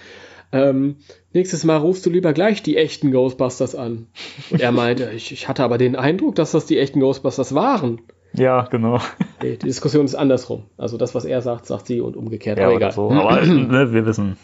ähm, 0.53 0.99
nächstes 1.33 1.65
Mal 1.65 1.79
rufst 1.79 2.07
du 2.07 2.11
lieber 2.11 2.33
gleich 2.33 2.63
die 2.63 2.77
echten 2.77 3.11
Ghostbusters 3.11 3.75
an. 3.75 4.07
Und 4.51 4.61
er 4.61 4.71
meinte, 4.71 5.11
ich, 5.11 5.33
ich 5.33 5.49
hatte 5.49 5.65
aber 5.65 5.79
den 5.79 5.97
Eindruck, 5.97 6.37
dass 6.37 6.53
das 6.53 6.67
die 6.67 6.79
echten 6.79 7.01
Ghostbusters 7.01 7.57
waren. 7.57 8.01
Ja, 8.33 8.63
genau. 8.63 9.01
Die 9.43 9.59
Diskussion 9.59 10.05
ist 10.05 10.15
andersrum. 10.15 10.67
Also 10.77 10.97
das, 10.97 11.13
was 11.13 11.25
er 11.25 11.43
sagt, 11.43 11.67
sagt 11.67 11.89
sie 11.89 12.01
und 12.01 12.17
umgekehrt. 12.17 12.57
Ja, 12.57 12.67
aber 12.67 12.77
egal. 12.77 12.93
So. 12.93 13.11
Aber 13.11 13.41
ne, 13.45 13.93
wir 13.93 14.07
wissen, 14.07 14.37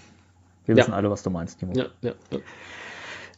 wir 0.66 0.74
wissen 0.76 0.90
ja. 0.90 0.96
alle, 0.96 1.12
was 1.12 1.22
du 1.22 1.30
meinst, 1.30 1.60
Timo. 1.60 1.74
Ja, 1.76 1.84
ja, 2.02 2.12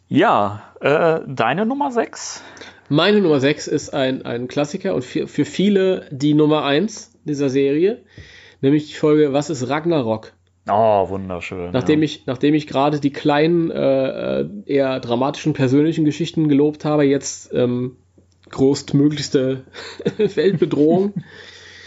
ja. 0.08 0.62
ja 0.80 1.18
äh, 1.18 1.20
deine 1.26 1.66
Nummer 1.66 1.92
6? 1.92 2.42
Meine 2.88 3.20
Nummer 3.20 3.40
6 3.40 3.66
ist 3.66 3.94
ein, 3.94 4.24
ein 4.24 4.48
Klassiker 4.48 4.94
und 4.94 5.02
für, 5.02 5.26
für 5.26 5.44
viele 5.44 6.06
die 6.10 6.34
Nummer 6.34 6.64
1 6.64 7.12
dieser 7.24 7.48
Serie, 7.48 8.02
nämlich 8.60 8.88
die 8.88 8.94
Folge 8.94 9.32
Was 9.32 9.50
ist 9.50 9.68
Ragnarok? 9.68 10.32
Oh, 10.68 11.08
wunderschön. 11.08 11.70
Nachdem 11.72 12.00
ja. 12.00 12.04
ich, 12.04 12.26
nachdem 12.26 12.54
ich 12.54 12.66
gerade 12.66 13.00
die 13.00 13.12
kleinen, 13.12 13.70
äh, 13.70 14.44
eher 14.66 15.00
dramatischen 15.00 15.52
persönlichen 15.52 16.04
Geschichten 16.04 16.48
gelobt 16.48 16.84
habe, 16.84 17.04
jetzt 17.04 17.52
ähm, 17.52 17.96
größtmöglichste 18.50 19.64
Weltbedrohung. 20.18 21.14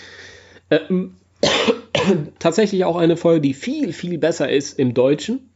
ähm, 0.69 1.15
tatsächlich 2.39 2.85
auch 2.85 2.95
eine 2.95 3.17
Folge, 3.17 3.41
die 3.41 3.53
viel, 3.53 3.93
viel 3.93 4.17
besser 4.17 4.49
ist 4.49 4.79
im 4.79 4.93
Deutschen, 4.93 5.49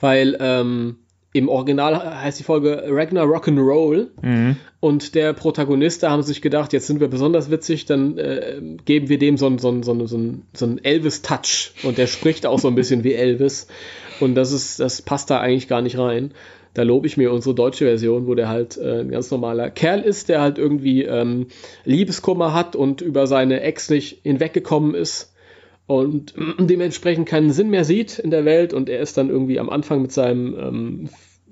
weil 0.00 0.36
ähm, 0.40 0.96
im 1.34 1.48
Original 1.48 2.22
heißt 2.22 2.38
die 2.38 2.44
Folge 2.44 2.84
Ragnar 2.86 3.26
Rock'n'Roll 3.26 4.06
mhm. 4.22 4.56
und 4.78 5.16
der 5.16 5.32
Protagonist, 5.32 6.04
da 6.04 6.10
haben 6.10 6.22
sich 6.22 6.40
gedacht, 6.40 6.72
jetzt 6.72 6.86
sind 6.86 7.00
wir 7.00 7.08
besonders 7.08 7.50
witzig, 7.50 7.86
dann 7.86 8.16
äh, 8.18 8.60
geben 8.84 9.08
wir 9.08 9.18
dem 9.18 9.36
so 9.36 9.48
einen 9.48 9.58
so 9.58 9.82
so 9.82 10.06
so 10.06 10.20
so 10.52 10.64
ein 10.64 10.84
Elvis-Touch 10.84 11.72
und 11.82 11.98
der 11.98 12.06
spricht 12.06 12.46
auch 12.46 12.60
so 12.60 12.68
ein 12.68 12.76
bisschen 12.76 13.02
wie 13.02 13.14
Elvis 13.14 13.66
und 14.20 14.36
das 14.36 14.52
ist, 14.52 14.78
das 14.78 15.02
passt 15.02 15.28
da 15.28 15.40
eigentlich 15.40 15.66
gar 15.66 15.82
nicht 15.82 15.98
rein. 15.98 16.30
Da 16.72 16.82
lobe 16.82 17.08
ich 17.08 17.16
mir 17.16 17.32
unsere 17.32 17.54
deutsche 17.54 17.84
Version, 17.84 18.28
wo 18.28 18.36
der 18.36 18.48
halt 18.48 18.76
äh, 18.76 19.00
ein 19.00 19.10
ganz 19.10 19.30
normaler 19.30 19.70
Kerl 19.70 20.02
ist, 20.02 20.28
der 20.28 20.40
halt 20.40 20.58
irgendwie 20.58 21.02
ähm, 21.02 21.48
Liebeskummer 21.84 22.54
hat 22.54 22.76
und 22.76 23.00
über 23.00 23.26
seine 23.26 23.60
Ex 23.60 23.90
nicht 23.90 24.20
hinweggekommen 24.22 24.94
ist 24.94 25.33
und 25.86 26.34
dementsprechend 26.58 27.28
keinen 27.28 27.52
Sinn 27.52 27.70
mehr 27.70 27.84
sieht 27.84 28.18
in 28.18 28.30
der 28.30 28.44
Welt 28.44 28.72
und 28.72 28.88
er 28.88 29.00
ist 29.00 29.16
dann 29.16 29.30
irgendwie 29.30 29.58
am 29.58 29.70
Anfang 29.70 30.02
mit 30.02 30.12
seinem 30.12 30.58
ähm, 30.58 31.08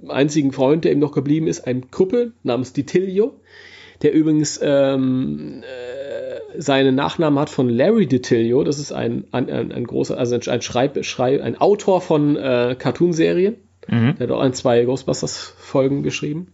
einzigen 0.08 0.52
Freund, 0.52 0.84
der 0.84 0.92
ihm 0.92 0.98
noch 0.98 1.12
geblieben 1.12 1.46
ist, 1.46 1.66
ein 1.66 1.90
Krüppel 1.90 2.32
namens 2.42 2.72
Ditilio, 2.72 3.34
der 4.02 4.12
übrigens 4.12 4.58
ähm, 4.62 5.62
äh, 5.62 6.60
seinen 6.60 6.94
Nachnamen 6.94 7.38
hat 7.38 7.50
von 7.50 7.68
Larry 7.68 8.06
Ditilio, 8.06 8.64
das 8.64 8.78
ist 8.78 8.92
ein, 8.92 9.24
ein, 9.32 9.48
ein, 9.50 9.72
ein 9.72 9.84
großer, 9.84 10.18
also 10.18 10.34
ein, 10.34 10.62
Schreib, 10.62 11.04
Schreib, 11.04 11.40
ein 11.42 11.60
Autor 11.60 12.00
von 12.00 12.36
äh, 12.36 12.74
Cartoonserien, 12.78 13.56
mhm. 13.88 14.16
der 14.18 14.28
hat 14.28 14.30
auch 14.30 14.40
ein, 14.40 14.54
zwei 14.54 14.84
Ghostbusters-Folgen 14.84 16.02
geschrieben. 16.02 16.48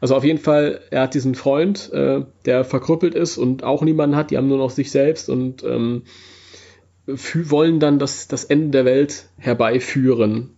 Also 0.00 0.16
auf 0.16 0.24
jeden 0.24 0.40
Fall, 0.40 0.80
er 0.90 1.02
hat 1.02 1.14
diesen 1.14 1.36
Freund, 1.36 1.92
äh, 1.92 2.22
der 2.44 2.64
verkrüppelt 2.64 3.14
ist 3.14 3.38
und 3.38 3.62
auch 3.62 3.82
niemanden 3.82 4.16
hat, 4.16 4.30
die 4.30 4.36
haben 4.36 4.48
nur 4.48 4.58
noch 4.58 4.70
sich 4.70 4.90
selbst 4.90 5.30
und 5.30 5.62
ähm, 5.62 6.02
wollen 7.06 7.80
dann 7.80 7.98
das, 7.98 8.28
das 8.28 8.44
Ende 8.44 8.70
der 8.70 8.84
Welt 8.84 9.26
herbeiführen. 9.38 10.50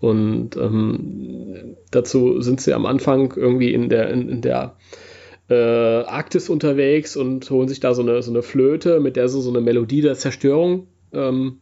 Und 0.00 0.56
ähm, 0.56 1.76
dazu 1.90 2.40
sind 2.40 2.60
sie 2.60 2.72
am 2.72 2.86
Anfang 2.86 3.34
irgendwie 3.36 3.72
in 3.72 3.88
der, 3.88 4.10
in, 4.10 4.28
in 4.28 4.40
der 4.40 4.76
äh, 5.48 5.54
Arktis 5.54 6.48
unterwegs 6.48 7.16
und 7.16 7.50
holen 7.50 7.68
sich 7.68 7.80
da 7.80 7.94
so 7.94 8.02
eine, 8.02 8.22
so 8.22 8.30
eine 8.30 8.42
Flöte, 8.42 9.00
mit 9.00 9.16
der 9.16 9.28
sie 9.28 9.40
so 9.40 9.50
eine 9.50 9.60
Melodie 9.60 10.02
der 10.02 10.14
Zerstörung 10.14 10.86
ähm, 11.12 11.58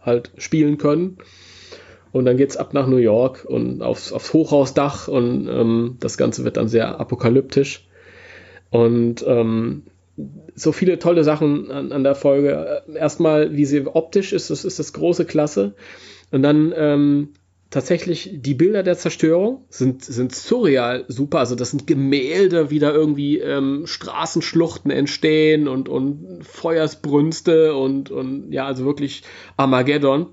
halt 0.00 0.30
spielen 0.38 0.78
können. 0.78 1.18
Und 2.12 2.26
dann 2.26 2.36
geht 2.36 2.50
es 2.50 2.56
ab 2.56 2.74
nach 2.74 2.86
New 2.86 2.98
York 2.98 3.44
und 3.44 3.82
aufs, 3.82 4.12
aufs 4.12 4.32
Hochhausdach 4.32 5.08
und 5.08 5.48
ähm, 5.48 5.96
das 5.98 6.16
Ganze 6.16 6.44
wird 6.44 6.56
dann 6.56 6.68
sehr 6.68 7.00
apokalyptisch. 7.00 7.88
Und 8.70 9.24
ähm, 9.26 9.82
so 10.54 10.72
viele 10.72 10.98
tolle 10.98 11.24
Sachen 11.24 11.70
an, 11.70 11.92
an 11.92 12.04
der 12.04 12.14
Folge. 12.14 12.82
Erstmal, 12.94 13.56
wie 13.56 13.64
sie 13.64 13.86
optisch 13.86 14.32
ist, 14.32 14.50
das 14.50 14.64
ist 14.64 14.78
das 14.78 14.92
große 14.92 15.24
Klasse. 15.24 15.74
Und 16.30 16.42
dann 16.42 16.72
ähm, 16.76 17.28
tatsächlich 17.70 18.30
die 18.34 18.54
Bilder 18.54 18.84
der 18.84 18.96
Zerstörung 18.96 19.64
sind, 19.68 20.04
sind 20.04 20.34
surreal 20.34 21.04
super. 21.08 21.40
Also 21.40 21.56
das 21.56 21.70
sind 21.70 21.86
Gemälde, 21.86 22.70
wie 22.70 22.78
da 22.78 22.92
irgendwie 22.92 23.38
ähm, 23.38 23.86
Straßenschluchten 23.86 24.90
entstehen 24.90 25.66
und, 25.66 25.88
und 25.88 26.44
Feuersbrünste 26.44 27.74
und, 27.74 28.10
und 28.10 28.52
ja, 28.52 28.66
also 28.66 28.84
wirklich 28.84 29.24
Armageddon. 29.56 30.26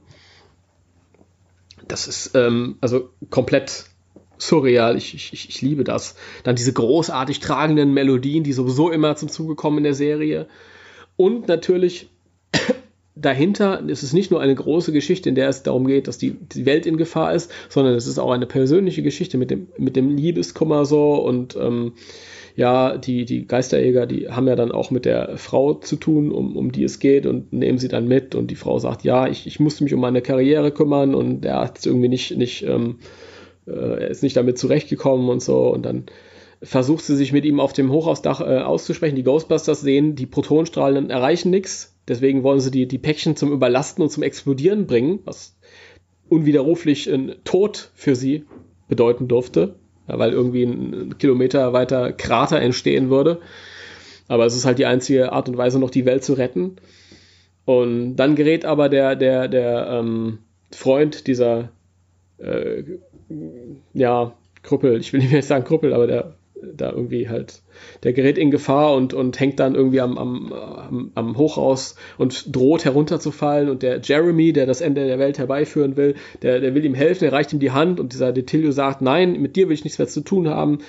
Das 1.87 2.07
ist 2.07 2.35
ähm, 2.35 2.77
also 2.79 3.09
komplett 3.31 3.90
surreal. 4.41 4.97
Ich, 4.97 5.13
ich, 5.13 5.49
ich 5.49 5.61
liebe 5.61 5.83
das. 5.83 6.15
Dann 6.43 6.55
diese 6.55 6.73
großartig 6.73 7.39
tragenden 7.39 7.93
Melodien, 7.93 8.43
die 8.43 8.53
sowieso 8.53 8.89
immer 8.89 9.15
zum 9.15 9.29
Zuge 9.29 9.55
kommen 9.55 9.79
in 9.79 9.83
der 9.83 9.93
Serie. 9.93 10.47
Und 11.15 11.47
natürlich 11.47 12.09
dahinter 13.15 13.87
ist 13.87 14.03
es 14.03 14.13
nicht 14.13 14.31
nur 14.31 14.41
eine 14.41 14.55
große 14.55 14.91
Geschichte, 14.91 15.29
in 15.29 15.35
der 15.35 15.49
es 15.49 15.63
darum 15.63 15.85
geht, 15.85 16.07
dass 16.07 16.17
die, 16.17 16.31
die 16.31 16.65
Welt 16.65 16.85
in 16.85 16.97
Gefahr 16.97 17.33
ist, 17.33 17.51
sondern 17.69 17.93
es 17.93 18.07
ist 18.07 18.17
auch 18.17 18.31
eine 18.31 18.47
persönliche 18.47 19.03
Geschichte 19.03 19.37
mit 19.37 19.51
dem, 19.51 19.67
mit 19.77 19.95
dem 19.95 20.15
Liebeskummer 20.15 20.85
so 20.85 21.15
und 21.15 21.55
ähm, 21.55 21.93
ja, 22.55 22.97
die, 22.97 23.23
die 23.23 23.47
Geisterjäger, 23.47 24.05
die 24.05 24.29
haben 24.29 24.47
ja 24.47 24.55
dann 24.55 24.73
auch 24.73 24.91
mit 24.91 25.05
der 25.05 25.37
Frau 25.37 25.75
zu 25.75 25.95
tun, 25.95 26.31
um, 26.31 26.57
um 26.57 26.71
die 26.71 26.83
es 26.83 26.99
geht 26.99 27.25
und 27.25 27.53
nehmen 27.53 27.77
sie 27.77 27.87
dann 27.87 28.07
mit 28.07 28.35
und 28.35 28.51
die 28.51 28.55
Frau 28.55 28.77
sagt, 28.77 29.03
ja, 29.03 29.27
ich, 29.27 29.47
ich 29.47 29.59
musste 29.59 29.85
mich 29.85 29.93
um 29.93 30.01
meine 30.01 30.21
Karriere 30.21 30.71
kümmern 30.71 31.15
und 31.15 31.45
er 31.45 31.61
hat 31.61 31.79
es 31.79 31.85
irgendwie 31.85 32.09
nicht, 32.09 32.35
nicht 32.37 32.63
ähm, 32.63 32.97
äh, 33.71 34.03
er 34.03 34.07
ist 34.09 34.23
nicht 34.23 34.37
damit 34.37 34.57
zurechtgekommen 34.57 35.29
und 35.29 35.41
so 35.41 35.73
und 35.73 35.83
dann 35.83 36.05
versucht 36.63 37.03
sie 37.03 37.15
sich 37.15 37.33
mit 37.33 37.45
ihm 37.45 37.59
auf 37.59 37.73
dem 37.73 37.91
Hochhausdach 37.91 38.41
äh, 38.41 38.59
auszusprechen. 38.59 39.15
Die 39.15 39.23
Ghostbusters 39.23 39.81
sehen, 39.81 40.15
die 40.15 40.27
Protonenstrahlen 40.27 41.09
erreichen 41.09 41.49
nichts, 41.49 41.95
deswegen 42.07 42.43
wollen 42.43 42.59
sie 42.59 42.71
die, 42.71 42.87
die 42.87 42.99
Päckchen 42.99 43.35
zum 43.35 43.51
Überlasten 43.51 44.03
und 44.03 44.09
zum 44.09 44.23
Explodieren 44.23 44.85
bringen, 44.85 45.19
was 45.25 45.57
unwiderruflich 46.29 47.11
ein 47.11 47.35
Tod 47.43 47.91
für 47.95 48.15
sie 48.15 48.45
bedeuten 48.87 49.27
durfte 49.27 49.75
ja, 50.07 50.19
weil 50.19 50.31
irgendwie 50.31 50.63
ein 50.63 51.17
Kilometer 51.17 51.73
weiter 51.73 52.11
Krater 52.11 52.59
entstehen 52.59 53.09
würde. 53.09 53.39
Aber 54.27 54.45
es 54.45 54.55
ist 54.55 54.65
halt 54.65 54.79
die 54.79 54.85
einzige 54.85 55.31
Art 55.31 55.49
und 55.49 55.57
Weise, 55.57 55.79
noch 55.79 55.89
die 55.89 56.05
Welt 56.05 56.23
zu 56.23 56.33
retten. 56.33 56.77
Und 57.65 58.15
dann 58.15 58.35
gerät 58.35 58.65
aber 58.65 58.89
der, 58.89 59.15
der, 59.15 59.47
der 59.47 59.87
ähm, 59.89 60.39
Freund 60.71 61.27
dieser, 61.27 61.71
äh, 62.37 62.83
ja, 63.93 64.33
Krüppel, 64.63 64.99
ich 64.99 65.11
will 65.13 65.21
nicht 65.21 65.31
mehr 65.31 65.41
sagen 65.41 65.65
Krüppel, 65.65 65.93
aber 65.93 66.07
der 66.07 66.35
da 66.61 66.91
irgendwie 66.91 67.29
halt, 67.29 67.61
der 68.03 68.13
gerät 68.13 68.37
in 68.37 68.51
Gefahr 68.51 68.93
und, 68.93 69.13
und 69.13 69.39
hängt 69.39 69.59
dann 69.59 69.75
irgendwie 69.75 70.01
am, 70.01 70.17
am, 70.17 70.53
am, 70.53 71.11
am 71.15 71.37
Hochhaus 71.37 71.95
und 72.17 72.55
droht 72.55 72.85
herunterzufallen. 72.85 73.69
Und 73.69 73.83
der 73.83 73.99
Jeremy, 74.01 74.53
der 74.53 74.65
das 74.65 74.81
Ende 74.81 75.05
der 75.05 75.19
Welt 75.19 75.39
herbeiführen 75.39 75.97
will, 75.97 76.15
der, 76.41 76.59
der 76.59 76.75
will 76.75 76.85
ihm 76.85 76.93
helfen, 76.93 77.25
er 77.25 77.33
reicht 77.33 77.53
ihm 77.53 77.59
die 77.59 77.71
Hand 77.71 77.99
und 77.99 78.13
dieser 78.13 78.31
Detilio 78.31 78.71
sagt, 78.71 79.01
nein, 79.01 79.41
mit 79.41 79.55
dir 79.55 79.67
will 79.67 79.73
ich 79.73 79.83
nichts 79.83 79.99
mehr 79.99 80.07
zu 80.07 80.21
tun 80.21 80.49
haben, 80.49 80.79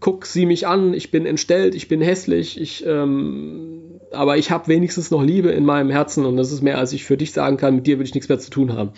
guck 0.00 0.26
sie 0.26 0.46
mich 0.46 0.66
an, 0.66 0.94
ich 0.94 1.10
bin 1.10 1.26
entstellt, 1.26 1.74
ich 1.74 1.88
bin 1.88 2.00
hässlich, 2.00 2.60
ich, 2.60 2.84
ähm, 2.86 4.00
aber 4.10 4.38
ich 4.38 4.50
habe 4.50 4.68
wenigstens 4.68 5.10
noch 5.10 5.22
Liebe 5.22 5.50
in 5.50 5.64
meinem 5.64 5.90
Herzen 5.90 6.24
und 6.24 6.36
das 6.36 6.50
ist 6.50 6.62
mehr, 6.62 6.78
als 6.78 6.92
ich 6.92 7.04
für 7.04 7.16
dich 7.16 7.32
sagen 7.32 7.56
kann, 7.56 7.76
mit 7.76 7.86
dir 7.86 7.98
will 7.98 8.06
ich 8.06 8.14
nichts 8.14 8.28
mehr 8.28 8.38
zu 8.38 8.50
tun 8.50 8.72
haben. 8.72 8.90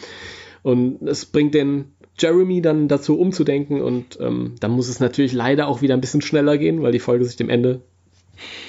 Und 0.63 1.07
es 1.07 1.27
bringt 1.27 1.55
den 1.55 1.96
Jeremy 2.19 2.63
dann 2.63 2.89
dazu 2.89 3.19
umzudenken 3.19 3.83
und 3.83 4.19
ähm, 4.21 4.55
dann 4.61 4.71
muss 4.71 4.89
es 4.89 5.01
natürlich 5.01 5.33
leider 5.33 5.69
auch 5.69 5.83
wieder 5.83 5.95
ein 5.95 6.01
bisschen 6.01 6.23
schneller 6.23 6.57
gehen, 6.59 6.83
weil 6.83 6.93
die 6.93 6.99
Folge 6.99 7.25
sich 7.25 7.37
dem 7.37 7.51
Ende 7.51 7.83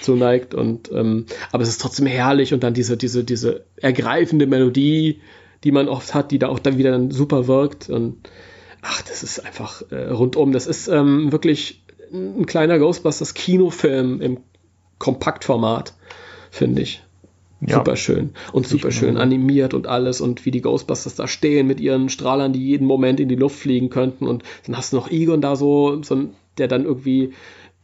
zuneigt 0.01 0.53
und 0.53 0.91
ähm, 0.91 1.25
aber 1.51 1.63
es 1.63 1.69
ist 1.69 1.81
trotzdem 1.81 2.05
herrlich 2.05 2.53
und 2.53 2.63
dann 2.63 2.73
diese 2.73 2.97
diese 2.97 3.23
diese 3.23 3.65
ergreifende 3.77 4.47
Melodie, 4.47 5.21
die 5.63 5.71
man 5.71 5.87
oft 5.89 6.13
hat, 6.13 6.31
die 6.31 6.39
da 6.39 6.47
auch 6.47 6.59
dann 6.59 6.77
wieder 6.77 6.91
dann 6.91 7.11
super 7.11 7.47
wirkt 7.47 7.89
und 7.89 8.29
ach, 8.81 9.01
das 9.01 9.23
ist 9.23 9.39
einfach 9.39 9.83
äh, 9.91 10.09
rundum. 10.09 10.51
Das 10.51 10.67
ist 10.67 10.87
ähm, 10.87 11.31
wirklich 11.31 11.83
ein 12.11 12.45
kleiner 12.45 12.79
Ghostbusters 12.79 13.33
Kinofilm 13.33 14.21
im 14.21 14.37
Kompaktformat, 14.97 15.93
finde 16.51 16.81
ich. 16.81 17.03
Ja. 17.59 17.77
Super 17.77 17.95
schön 17.95 18.31
und 18.51 18.67
super 18.67 18.91
schön 18.91 19.17
animiert 19.17 19.73
und 19.73 19.87
alles 19.87 20.21
und 20.21 20.45
wie 20.45 20.51
die 20.51 20.61
Ghostbusters 20.61 21.15
da 21.15 21.27
stehen 21.27 21.65
mit 21.65 21.79
ihren 21.79 22.09
Strahlern, 22.09 22.53
die 22.53 22.63
jeden 22.63 22.85
Moment 22.85 23.19
in 23.19 23.29
die 23.29 23.35
Luft 23.35 23.57
fliegen 23.57 23.89
könnten 23.89 24.27
und 24.27 24.43
dann 24.65 24.77
hast 24.77 24.93
du 24.93 24.97
noch 24.97 25.09
Egon 25.09 25.41
da 25.41 25.55
so, 25.55 26.03
so 26.03 26.25
der 26.59 26.67
dann 26.67 26.85
irgendwie 26.85 27.33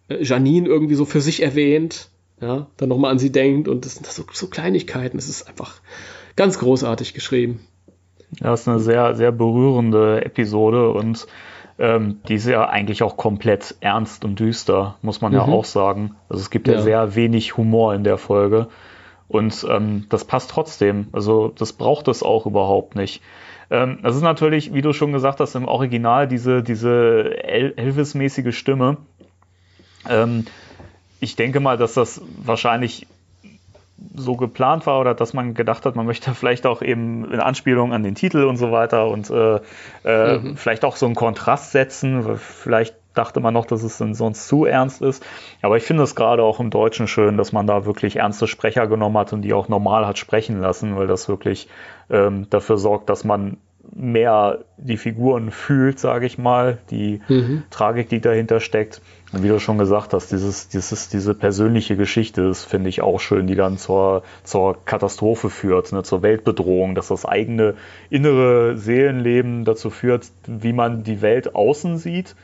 äh, 0.09 0.23
Janine 0.23 0.67
irgendwie 0.67 0.93
so 0.93 1.05
für 1.05 1.21
sich 1.21 1.41
erwähnt, 1.41 2.09
ja, 2.39 2.67
dann 2.77 2.89
nochmal 2.89 3.11
an 3.11 3.19
sie 3.19 3.31
denkt 3.31 3.67
und 3.67 3.85
das 3.85 3.95
sind 3.95 4.05
so, 4.05 4.23
so 4.31 4.47
Kleinigkeiten, 4.47 5.17
es 5.17 5.27
ist 5.27 5.47
einfach 5.47 5.81
ganz 6.35 6.59
großartig 6.59 7.15
geschrieben. 7.15 7.61
Ja, 8.39 8.51
das 8.51 8.61
ist 8.61 8.67
eine 8.67 8.79
sehr, 8.79 9.15
sehr 9.15 9.31
berührende 9.31 10.23
Episode 10.23 10.91
und 10.91 11.27
ähm, 11.79 12.19
die 12.27 12.35
ist 12.35 12.47
ja 12.47 12.67
eigentlich 12.69 13.01
auch 13.01 13.17
komplett 13.17 13.75
ernst 13.79 14.23
und 14.25 14.39
düster, 14.39 14.97
muss 15.01 15.21
man 15.21 15.31
mhm. 15.31 15.37
ja 15.37 15.43
auch 15.43 15.65
sagen. 15.65 16.15
Also 16.29 16.41
es 16.41 16.49
gibt 16.49 16.67
ja, 16.67 16.75
ja 16.75 16.81
sehr 16.81 17.15
wenig 17.15 17.57
Humor 17.57 17.95
in 17.95 18.03
der 18.03 18.17
Folge. 18.17 18.67
Und 19.33 19.65
ähm, 19.67 20.05
das 20.09 20.25
passt 20.25 20.51
trotzdem. 20.51 21.07
Also 21.11 21.51
das 21.57 21.73
braucht 21.73 22.07
es 22.07 22.21
auch 22.21 22.45
überhaupt 22.45 22.95
nicht. 22.95 23.23
Ähm, 23.71 23.97
das 24.03 24.15
ist 24.15 24.21
natürlich, 24.21 24.75
wie 24.75 24.83
du 24.83 24.93
schon 24.93 25.11
gesagt 25.11 25.39
hast, 25.39 25.55
im 25.55 25.67
Original 25.67 26.27
diese, 26.27 26.61
diese 26.61 27.43
El 27.43 27.73
Elvis-mäßige 27.75 28.55
Stimme. 28.55 28.97
Ähm, 30.07 30.45
ich 31.19 31.35
denke 31.35 31.59
mal, 31.61 31.77
dass 31.77 31.95
das 31.95 32.21
wahrscheinlich 32.43 33.07
so 34.13 34.35
geplant 34.35 34.85
war 34.85 34.99
oder 34.99 35.15
dass 35.15 35.33
man 35.33 35.55
gedacht 35.55 35.87
hat, 35.87 35.95
man 35.95 36.05
möchte 36.05 36.31
vielleicht 36.35 36.67
auch 36.67 36.83
eben 36.83 37.31
in 37.31 37.39
Anspielung 37.39 37.91
an 37.91 38.03
den 38.03 38.13
Titel 38.13 38.43
und 38.43 38.57
so 38.57 38.71
weiter 38.71 39.07
und 39.07 39.31
äh, 39.31 39.61
äh, 40.05 40.37
mhm. 40.37 40.57
vielleicht 40.57 40.85
auch 40.85 40.95
so 40.95 41.07
einen 41.07 41.15
Kontrast 41.15 41.71
setzen. 41.71 42.37
Vielleicht 42.37 42.93
dachte 43.13 43.39
man 43.39 43.53
noch, 43.53 43.65
dass 43.65 43.83
es 43.83 43.97
sonst 43.97 44.47
zu 44.47 44.65
ernst 44.65 45.01
ist. 45.01 45.25
Aber 45.61 45.77
ich 45.77 45.83
finde 45.83 46.03
es 46.03 46.15
gerade 46.15 46.43
auch 46.43 46.59
im 46.59 46.69
Deutschen 46.69 47.07
schön, 47.07 47.37
dass 47.37 47.51
man 47.51 47.67
da 47.67 47.85
wirklich 47.85 48.17
ernste 48.17 48.47
Sprecher 48.47 48.87
genommen 48.87 49.17
hat 49.17 49.33
und 49.33 49.41
die 49.41 49.53
auch 49.53 49.69
normal 49.69 50.07
hat 50.07 50.17
sprechen 50.17 50.59
lassen, 50.59 50.95
weil 50.95 51.07
das 51.07 51.27
wirklich 51.27 51.67
ähm, 52.09 52.47
dafür 52.49 52.77
sorgt, 52.77 53.09
dass 53.09 53.23
man 53.23 53.57
mehr 53.91 54.59
die 54.77 54.97
Figuren 54.97 55.51
fühlt, 55.51 55.99
sage 55.99 56.25
ich 56.25 56.37
mal, 56.37 56.77
die 56.89 57.21
mhm. 57.27 57.63
Tragik, 57.69 58.09
die 58.09 58.21
dahinter 58.21 58.59
steckt. 58.59 59.01
Und 59.33 59.43
wie 59.43 59.49
du 59.49 59.59
schon 59.59 59.77
gesagt 59.77 60.13
hast, 60.13 60.31
dieses, 60.31 60.69
dieses, 60.69 61.09
diese 61.09 61.33
persönliche 61.33 61.97
Geschichte, 61.97 62.47
das 62.47 62.63
finde 62.63 62.89
ich 62.89 63.01
auch 63.01 63.19
schön, 63.19 63.45
die 63.45 63.55
dann 63.55 63.77
zur, 63.77 64.23
zur 64.43 64.83
Katastrophe 64.85 65.49
führt, 65.49 65.91
ne, 65.91 66.03
zur 66.03 66.21
Weltbedrohung, 66.21 66.95
dass 66.95 67.09
das 67.09 67.25
eigene 67.25 67.75
innere 68.09 68.77
Seelenleben 68.77 69.65
dazu 69.65 69.89
führt, 69.89 70.27
wie 70.47 70.73
man 70.73 71.03
die 71.03 71.21
Welt 71.21 71.53
außen 71.53 71.97
sieht 71.97 72.35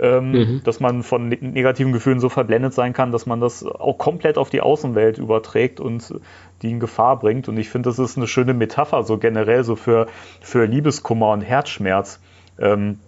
ähm, 0.00 0.32
mhm. 0.32 0.60
dass 0.64 0.80
man 0.80 1.02
von 1.02 1.28
negativen 1.28 1.92
Gefühlen 1.92 2.20
so 2.20 2.28
verblendet 2.28 2.72
sein 2.72 2.92
kann, 2.92 3.12
dass 3.12 3.26
man 3.26 3.40
das 3.40 3.64
auch 3.64 3.98
komplett 3.98 4.38
auf 4.38 4.50
die 4.50 4.62
Außenwelt 4.62 5.18
überträgt 5.18 5.78
und 5.78 6.14
die 6.62 6.70
in 6.70 6.80
Gefahr 6.80 7.18
bringt. 7.18 7.48
Und 7.48 7.58
ich 7.58 7.68
finde, 7.68 7.90
das 7.90 7.98
ist 7.98 8.16
eine 8.16 8.26
schöne 8.26 8.54
Metapher, 8.54 9.02
so 9.04 9.18
generell 9.18 9.62
so 9.62 9.76
für, 9.76 10.06
für 10.40 10.64
Liebeskummer 10.64 11.32
und 11.32 11.42
Herzschmerz. 11.42 12.20
Ähm, 12.58 12.98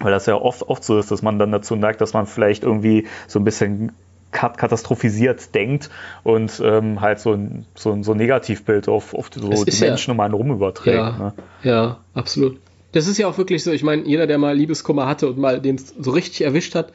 weil 0.00 0.12
das 0.12 0.26
ja 0.26 0.34
oft, 0.34 0.62
oft 0.62 0.82
so 0.82 0.98
ist, 0.98 1.10
dass 1.10 1.22
man 1.22 1.38
dann 1.38 1.52
dazu 1.52 1.76
neigt, 1.76 2.00
dass 2.00 2.14
man 2.14 2.26
vielleicht 2.26 2.64
irgendwie 2.64 3.06
so 3.26 3.38
ein 3.38 3.44
bisschen 3.44 3.92
katastrophisiert 4.32 5.54
denkt 5.54 5.90
und 6.22 6.62
ähm, 6.64 7.00
halt 7.00 7.18
so 7.18 7.32
ein, 7.32 7.66
so 7.74 7.92
ein, 7.92 8.04
so 8.04 8.12
ein 8.12 8.18
Negativbild 8.18 8.88
auf, 8.88 9.12
auf 9.12 9.28
so 9.34 9.64
die 9.64 9.80
Menschen 9.80 10.10
ja, 10.10 10.14
um 10.14 10.20
einen 10.20 10.34
rum 10.34 10.52
überträgt. 10.52 10.96
Ja, 10.96 11.18
ne? 11.18 11.32
ja, 11.62 11.98
absolut. 12.14 12.60
Das 12.92 13.06
ist 13.06 13.18
ja 13.18 13.28
auch 13.28 13.38
wirklich 13.38 13.62
so. 13.62 13.70
Ich 13.70 13.82
meine, 13.82 14.02
jeder, 14.02 14.26
der 14.26 14.38
mal 14.38 14.56
Liebeskummer 14.56 15.06
hatte 15.06 15.28
und 15.28 15.38
mal 15.38 15.60
den 15.60 15.78
so 15.78 16.10
richtig 16.10 16.42
erwischt 16.42 16.74
hat, 16.74 16.92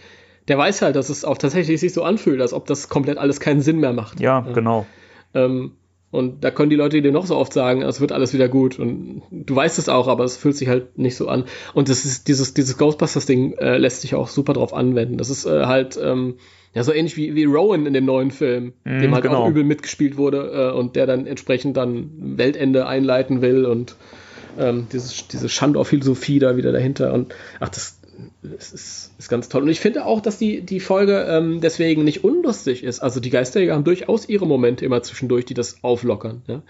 der 0.48 0.58
weiß 0.58 0.82
halt, 0.82 0.96
dass 0.96 1.10
es 1.10 1.26
auch 1.26 1.38
tatsächlich 1.38 1.80
sich 1.80 1.94
so 1.94 2.04
anfühlt, 2.04 2.42
als 2.42 2.54
ob 2.54 2.66
das 2.68 2.90
komplett 2.90 3.18
alles 3.18 3.40
keinen 3.40 3.62
Sinn 3.62 3.80
mehr 3.80 3.94
macht. 3.94 4.20
Ja, 4.20 4.42
genau. 4.42 4.86
Ähm, 5.34 5.72
und 6.12 6.44
da 6.46 6.52
können 6.52 6.70
die 6.70 6.76
Leute 6.78 7.02
dir 7.02 7.12
noch 7.12 7.26
so 7.26 7.36
oft 7.36 7.52
sagen, 7.52 7.82
es 7.82 8.00
wird 8.00 8.14
alles 8.14 8.34
wieder 8.34 8.48
gut. 8.48 8.80
Und 8.80 9.24
du 9.32 9.56
weißt 9.56 9.78
es 9.80 9.90
auch, 9.90 10.08
aber 10.08 10.24
es 10.24 10.38
fühlt 10.38 10.56
sich 10.56 10.70
halt 10.70 10.98
nicht 10.98 11.18
so 11.18 11.28
an. 11.28 11.44
Und 11.74 11.90
das 11.90 12.06
ist 12.06 12.28
dieses, 12.28 12.54
dieses 12.54 12.78
Ghostbusters-Ding 12.78 13.54
äh, 13.54 13.78
lässt 13.78 14.02
sich 14.02 14.16
auch 14.16 14.30
super 14.30 14.54
drauf 14.54 14.74
anwenden. 14.74 15.18
Das 15.18 15.30
ist 15.30 15.46
äh, 15.46 15.66
halt 15.66 16.00
ähm, 16.02 16.36
ja 16.74 16.84
so 16.84 16.94
ähnlich 16.94 17.18
wie, 17.18 17.36
wie 17.36 17.44
Rowan 17.44 17.86
in 17.86 17.94
dem 17.94 18.06
neuen 18.06 18.32
Film, 18.32 18.74
mm, 18.86 19.02
dem 19.02 19.14
halt 19.14 19.24
genau. 19.24 19.44
auch 19.44 19.50
übel 19.50 19.66
mitgespielt 19.66 20.16
wurde 20.16 20.72
äh, 20.74 20.78
und 20.78 20.96
der 20.96 21.06
dann 21.06 21.28
entsprechend 21.28 21.76
dann 21.76 22.12
Weltende 22.38 22.88
einleiten 22.88 23.42
will 23.42 23.66
und 23.66 23.98
ähm, 24.60 24.88
dieses, 24.92 25.28
diese 25.28 25.50
Schandor-Philosophie 25.50 26.40
da 26.40 26.58
wieder 26.58 26.72
dahinter. 26.72 27.14
Und 27.14 27.34
ach, 27.60 27.70
das, 27.70 28.00
das 28.42 28.72
ist, 28.72 29.12
ist, 29.18 29.30
ganz 29.30 29.50
toll. 29.50 29.64
Und 29.64 29.70
ich 29.70 29.80
finde 29.80 30.06
auch, 30.06 30.22
dass 30.22 30.38
die, 30.38 30.62
die 30.62 30.80
Folge 30.80 31.26
ähm, 31.28 31.60
deswegen 31.62 32.04
nicht 32.04 32.24
unlustig 32.24 32.84
ist. 32.84 33.00
Also 33.00 33.20
die 33.20 33.30
Geisterjäger 33.30 33.74
haben 33.74 33.84
durchaus 33.84 34.30
ihre 34.30 34.48
Momente 34.48 34.86
immer 34.86 35.02
zwischendurch, 35.04 35.46
die 35.46 35.54
das 35.54 35.84
auflockern. 35.84 36.44
Ja? 36.48 36.62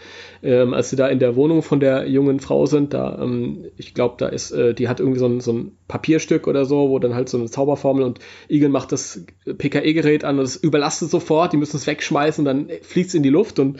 Ähm, 0.41 0.74
als 0.74 0.90
sie 0.90 0.95
da 0.95 1.07
in 1.07 1.20
der 1.20 1.36
Wohnung 1.36 1.62
von 1.62 1.80
der 1.80 2.07
jungen 2.07 2.40
Frau 2.40 2.66
sind, 2.66 2.94
da, 2.94 3.20
ähm, 3.22 3.66
ich 3.78 3.94
glaube, 3.94 4.16
da 4.18 4.28
ist, 4.28 4.52
äh, 4.52 4.74
die 4.74 4.88
hat 4.88 4.99
irgendwie 4.99 5.20
so 5.20 5.28
ein, 5.28 5.41
so 5.41 5.53
ein 5.53 5.78
Papierstück 5.88 6.48
oder 6.48 6.66
so, 6.66 6.90
wo 6.90 6.99
dann 6.99 7.16
halt 7.16 7.30
so 7.30 7.38
eine 7.38 7.49
Zauberformel 7.49 8.03
und 8.03 8.20
Eagle 8.49 8.70
macht 8.70 8.91
das 8.91 9.24
PKE-Gerät 9.45 10.24
an 10.24 10.40
und 10.40 10.45
es 10.45 10.56
überlastet 10.56 11.12
sofort, 11.12 11.53
die 11.53 11.57
müssen 11.57 11.78
es 11.78 11.88
wegschmeißen, 11.88 12.45
dann 12.45 12.70
fliegt 12.82 13.10
es 13.10 13.16
in 13.16 13.24
die 13.24 13.30
Luft 13.30 13.60
und 13.60 13.80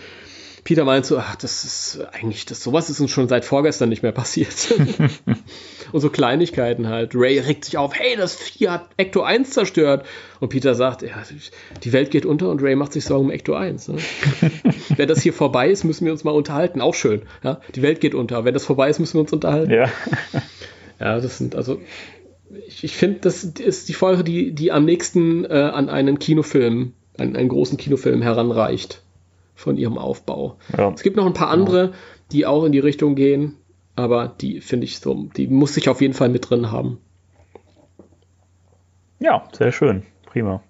Peter 0.66 0.84
meint 0.84 1.06
so, 1.06 1.20
ach, 1.20 1.36
das 1.36 1.64
ist 1.64 2.00
eigentlich, 2.12 2.48
das, 2.48 2.64
sowas 2.64 2.90
ist 2.90 3.00
uns 3.00 3.12
schon 3.12 3.28
seit 3.28 3.46
vorgestern 3.46 3.88
nicht 3.88 4.02
mehr 4.02 4.12
passiert. 4.12 4.74
und 5.92 6.02
so 6.02 6.10
Kleinigkeiten 6.10 6.88
halt. 6.88 7.12
Ray 7.14 7.38
regt 7.38 7.66
sich 7.66 7.78
auf, 7.78 7.94
hey, 7.94 8.16
das 8.18 8.36
Vieh 8.36 8.70
hat 8.70 8.90
Ecto 8.98 9.22
1 9.22 9.52
zerstört. 9.52 10.08
Und 10.40 10.50
Peter 10.50 10.74
sagt, 10.74 11.04
ja, 11.04 11.22
die 11.84 11.94
Welt 11.94 12.10
geht 12.10 12.26
unter 12.26 12.50
und 12.50 12.64
Ray 12.64 12.76
macht 12.76 12.94
sich 12.94 13.06
Sorgen 13.06 13.26
um 13.26 13.32
Ecto 13.32 13.54
1. 13.54 13.90
Ne? 13.90 13.98
Wenn 14.98 15.08
das 15.08 15.22
hier 15.22 15.34
vorbei 15.34 15.70
ist, 15.70 15.84
müssen 15.84 16.06
wir 16.06 16.12
uns 16.12 16.24
mal 16.24 16.32
unterhalten. 16.32 16.82
Auch 16.82 16.96
schön. 16.96 17.22
Ja? 17.44 17.62
Die 17.76 17.84
Welt 17.84 18.02
geht 18.02 18.16
unter. 18.16 18.44
Wenn 18.44 18.56
das 18.56 18.66
vorbei 18.66 18.90
ist, 18.90 18.98
müssen 18.98 19.14
wir 19.14 19.22
uns 19.22 19.34
unterhalten. 19.34 19.72
Ja. 19.72 19.92
ja, 21.00 21.20
das 21.20 21.38
sind 21.38 21.56
also 21.56 21.80
ich, 22.68 22.84
ich 22.84 22.96
finde, 22.96 23.20
das 23.20 23.44
ist 23.44 23.88
die 23.88 23.94
Folge, 23.94 24.24
die, 24.24 24.52
die 24.52 24.72
am 24.72 24.86
nächsten 24.86 25.46
äh, 25.46 25.50
an 25.50 25.90
einen 25.90 26.18
Kinofilm, 26.18 26.94
an 27.20 27.36
einen 27.36 27.50
großen 27.50 27.78
Kinofilm 27.78 28.24
heranreicht 28.24 29.04
von 29.56 29.78
ihrem 29.78 29.98
Aufbau. 29.98 30.58
Ja. 30.78 30.92
Es 30.92 31.02
gibt 31.02 31.18
noch 31.18 31.26
ein 31.26 31.34
paar 31.34 31.50
andere, 31.50 31.94
die 32.32 32.46
auch 32.46 32.66
in 32.66 32.72
die 32.72 32.80
Richtung 32.80 33.16
gehen, 33.16 33.58
aber 33.96 34.28
die 34.28 34.62
finde 34.62 34.86
ich 34.86 35.00
so, 35.00 35.30
die 35.36 35.48
muss 35.48 35.78
ich 35.78 35.90
auf 35.90 36.02
jeden 36.02 36.14
Fall 36.14 36.30
mit 36.30 36.50
drin 36.50 36.72
haben. 36.72 37.00
Ja, 39.20 39.48
sehr 39.54 39.72
schön. 39.72 40.04
Prima. 40.26 40.62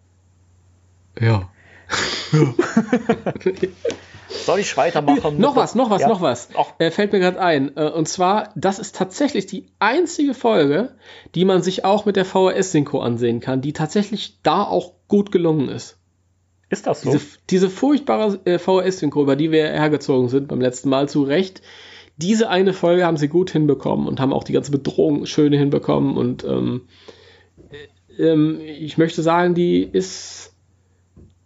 Ja. 1.20 1.50
Soll 4.28 4.60
ich 4.60 4.78
weitermachen? 4.78 5.40
noch 5.40 5.56
was, 5.56 5.76
noch 5.76 5.90
was, 5.90 6.02
ja. 6.02 6.08
noch 6.08 6.22
was. 6.22 6.50
Äh, 6.78 6.92
fällt 6.92 7.14
mir 7.14 7.20
gerade 7.20 7.40
ein. 7.40 7.76
Äh, 7.76 7.90
und 7.90 8.08
zwar, 8.08 8.50
das 8.56 8.80
ist 8.80 8.96
tatsächlich 8.96 9.48
die 9.48 9.68
einzige 9.80 10.34
Folge, 10.34 10.96
die 11.34 11.46
man 11.46 11.62
sich 11.64 11.86
auch 11.86 12.06
mit 12.06 12.16
der 12.16 12.26
VHS-Synchro 12.26 13.00
ansehen 13.00 13.40
kann, 13.40 13.62
die 13.62 13.74
tatsächlich 13.74 14.42
da 14.44 14.64
auch 14.64 14.94
gut 15.08 15.32
gelungen 15.32 15.70
ist. 15.70 15.98
Ist 16.70 16.88
das 16.88 17.02
so? 17.02 17.12
Diese, 17.12 17.26
diese 17.50 17.70
furchtbare 17.70 18.40
äh, 18.46 18.58
VHS-Synchro, 18.58 19.22
über 19.22 19.36
die 19.36 19.52
wir 19.52 19.66
hergezogen 19.66 20.30
sind 20.30 20.48
beim 20.48 20.62
letzten 20.62 20.90
Mal 20.90 21.08
zu 21.08 21.24
Recht, 21.24 21.62
diese 22.18 22.50
eine 22.50 22.74
Folge 22.74 23.06
haben 23.06 23.18
sie 23.18 23.28
gut 23.28 23.52
hinbekommen 23.52 24.08
und 24.08 24.20
haben 24.20 24.34
auch 24.34 24.44
die 24.44 24.54
ganze 24.54 24.72
Bedrohung 24.72 25.26
schön 25.26 25.54
hinbekommen. 25.54 26.18
Und 26.18 26.44
ähm, 26.44 26.88
äh, 28.18 28.24
ähm, 28.24 28.60
ich 28.62 28.98
möchte 28.98 29.22
sagen, 29.22 29.54
die 29.54 29.84
ist 29.84 30.56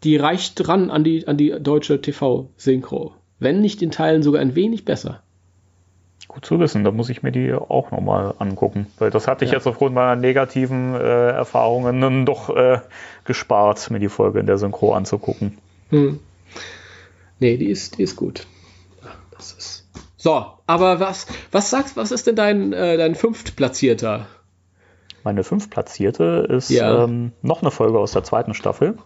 die 0.03 0.15
reicht 0.15 0.53
dran 0.55 0.91
an 0.91 1.03
die, 1.03 1.27
an 1.27 1.37
die 1.37 1.55
deutsche 1.59 2.01
TV-Synchro. 2.01 3.13
Wenn 3.39 3.61
nicht 3.61 3.81
in 3.81 3.91
Teilen 3.91 4.23
sogar 4.23 4.41
ein 4.41 4.55
wenig 4.55 4.85
besser. 4.85 5.23
Gut 6.29 6.45
zu 6.45 6.59
wissen, 6.59 6.83
da 6.83 6.91
muss 6.91 7.09
ich 7.09 7.23
mir 7.23 7.31
die 7.31 7.51
auch 7.53 7.89
nochmal 7.89 8.35
angucken. 8.37 8.85
Weil 8.99 9.09
das 9.09 9.27
hatte 9.27 9.45
ich 9.45 9.51
ja. 9.51 9.57
jetzt 9.57 9.65
aufgrund 9.65 9.95
meiner 9.95 10.15
negativen 10.15 10.93
äh, 10.93 11.31
Erfahrungen 11.31 11.99
dann 11.99 12.25
doch 12.27 12.55
äh, 12.55 12.79
gespart, 13.25 13.89
mir 13.89 13.97
die 13.97 14.09
Folge 14.09 14.39
in 14.39 14.45
der 14.45 14.59
Synchro 14.59 14.93
anzugucken. 14.93 15.57
Hm. 15.89 16.19
Nee, 17.39 17.57
die 17.57 17.71
ist, 17.71 17.97
die 17.97 18.03
ist 18.03 18.15
gut. 18.15 18.45
Das 19.31 19.53
ist. 19.53 19.87
So, 20.17 20.45
aber 20.67 20.99
was, 20.99 21.25
was 21.51 21.71
sagst, 21.71 21.97
was 21.97 22.11
ist 22.11 22.27
denn 22.27 22.35
dein, 22.35 22.73
äh, 22.73 22.95
dein 22.97 23.15
Fünftplatzierter? 23.15 24.27
Meine 25.23 25.43
Fünftplatzierte 25.43 26.45
ist 26.47 26.69
ja. 26.69 27.05
ähm, 27.05 27.31
noch 27.41 27.63
eine 27.63 27.71
Folge 27.71 27.97
aus 27.97 28.11
der 28.11 28.23
zweiten 28.23 28.53
Staffel 28.53 28.99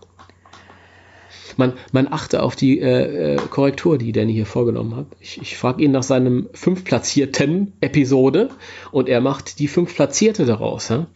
man, 1.58 1.74
man 1.92 2.12
achte 2.12 2.44
auf 2.44 2.56
die 2.56 2.80
äh, 2.80 3.36
äh, 3.36 3.38
Korrektur, 3.50 3.98
die 3.98 4.12
Danny 4.12 4.34
hier 4.34 4.46
vorgenommen 4.46 4.96
hat. 4.96 5.06
Ich, 5.20 5.42
ich 5.42 5.58
frage 5.58 5.84
ihn 5.84 5.92
nach 5.92 6.04
seinem 6.04 6.50
fünftplatzierten 6.54 7.74
Episode 7.82 8.50
und 8.92 9.10
er 9.10 9.22
macht 9.22 9.60
die 9.60 9.68
fünftplatzierte 9.68 10.46
daraus. 10.46 10.90
Ja? 10.90 11.08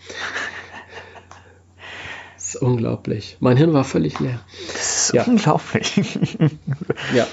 Das 2.35 2.55
ist 2.55 2.61
unglaublich. 2.61 3.35
Mein 3.41 3.57
Hirn 3.57 3.73
war 3.73 3.83
völlig 3.83 4.21
leer. 4.21 4.39
Das 4.71 5.07
ist 5.07 5.13
ja. 5.13 5.23
unglaublich. 5.25 5.97
ja. 7.13 7.27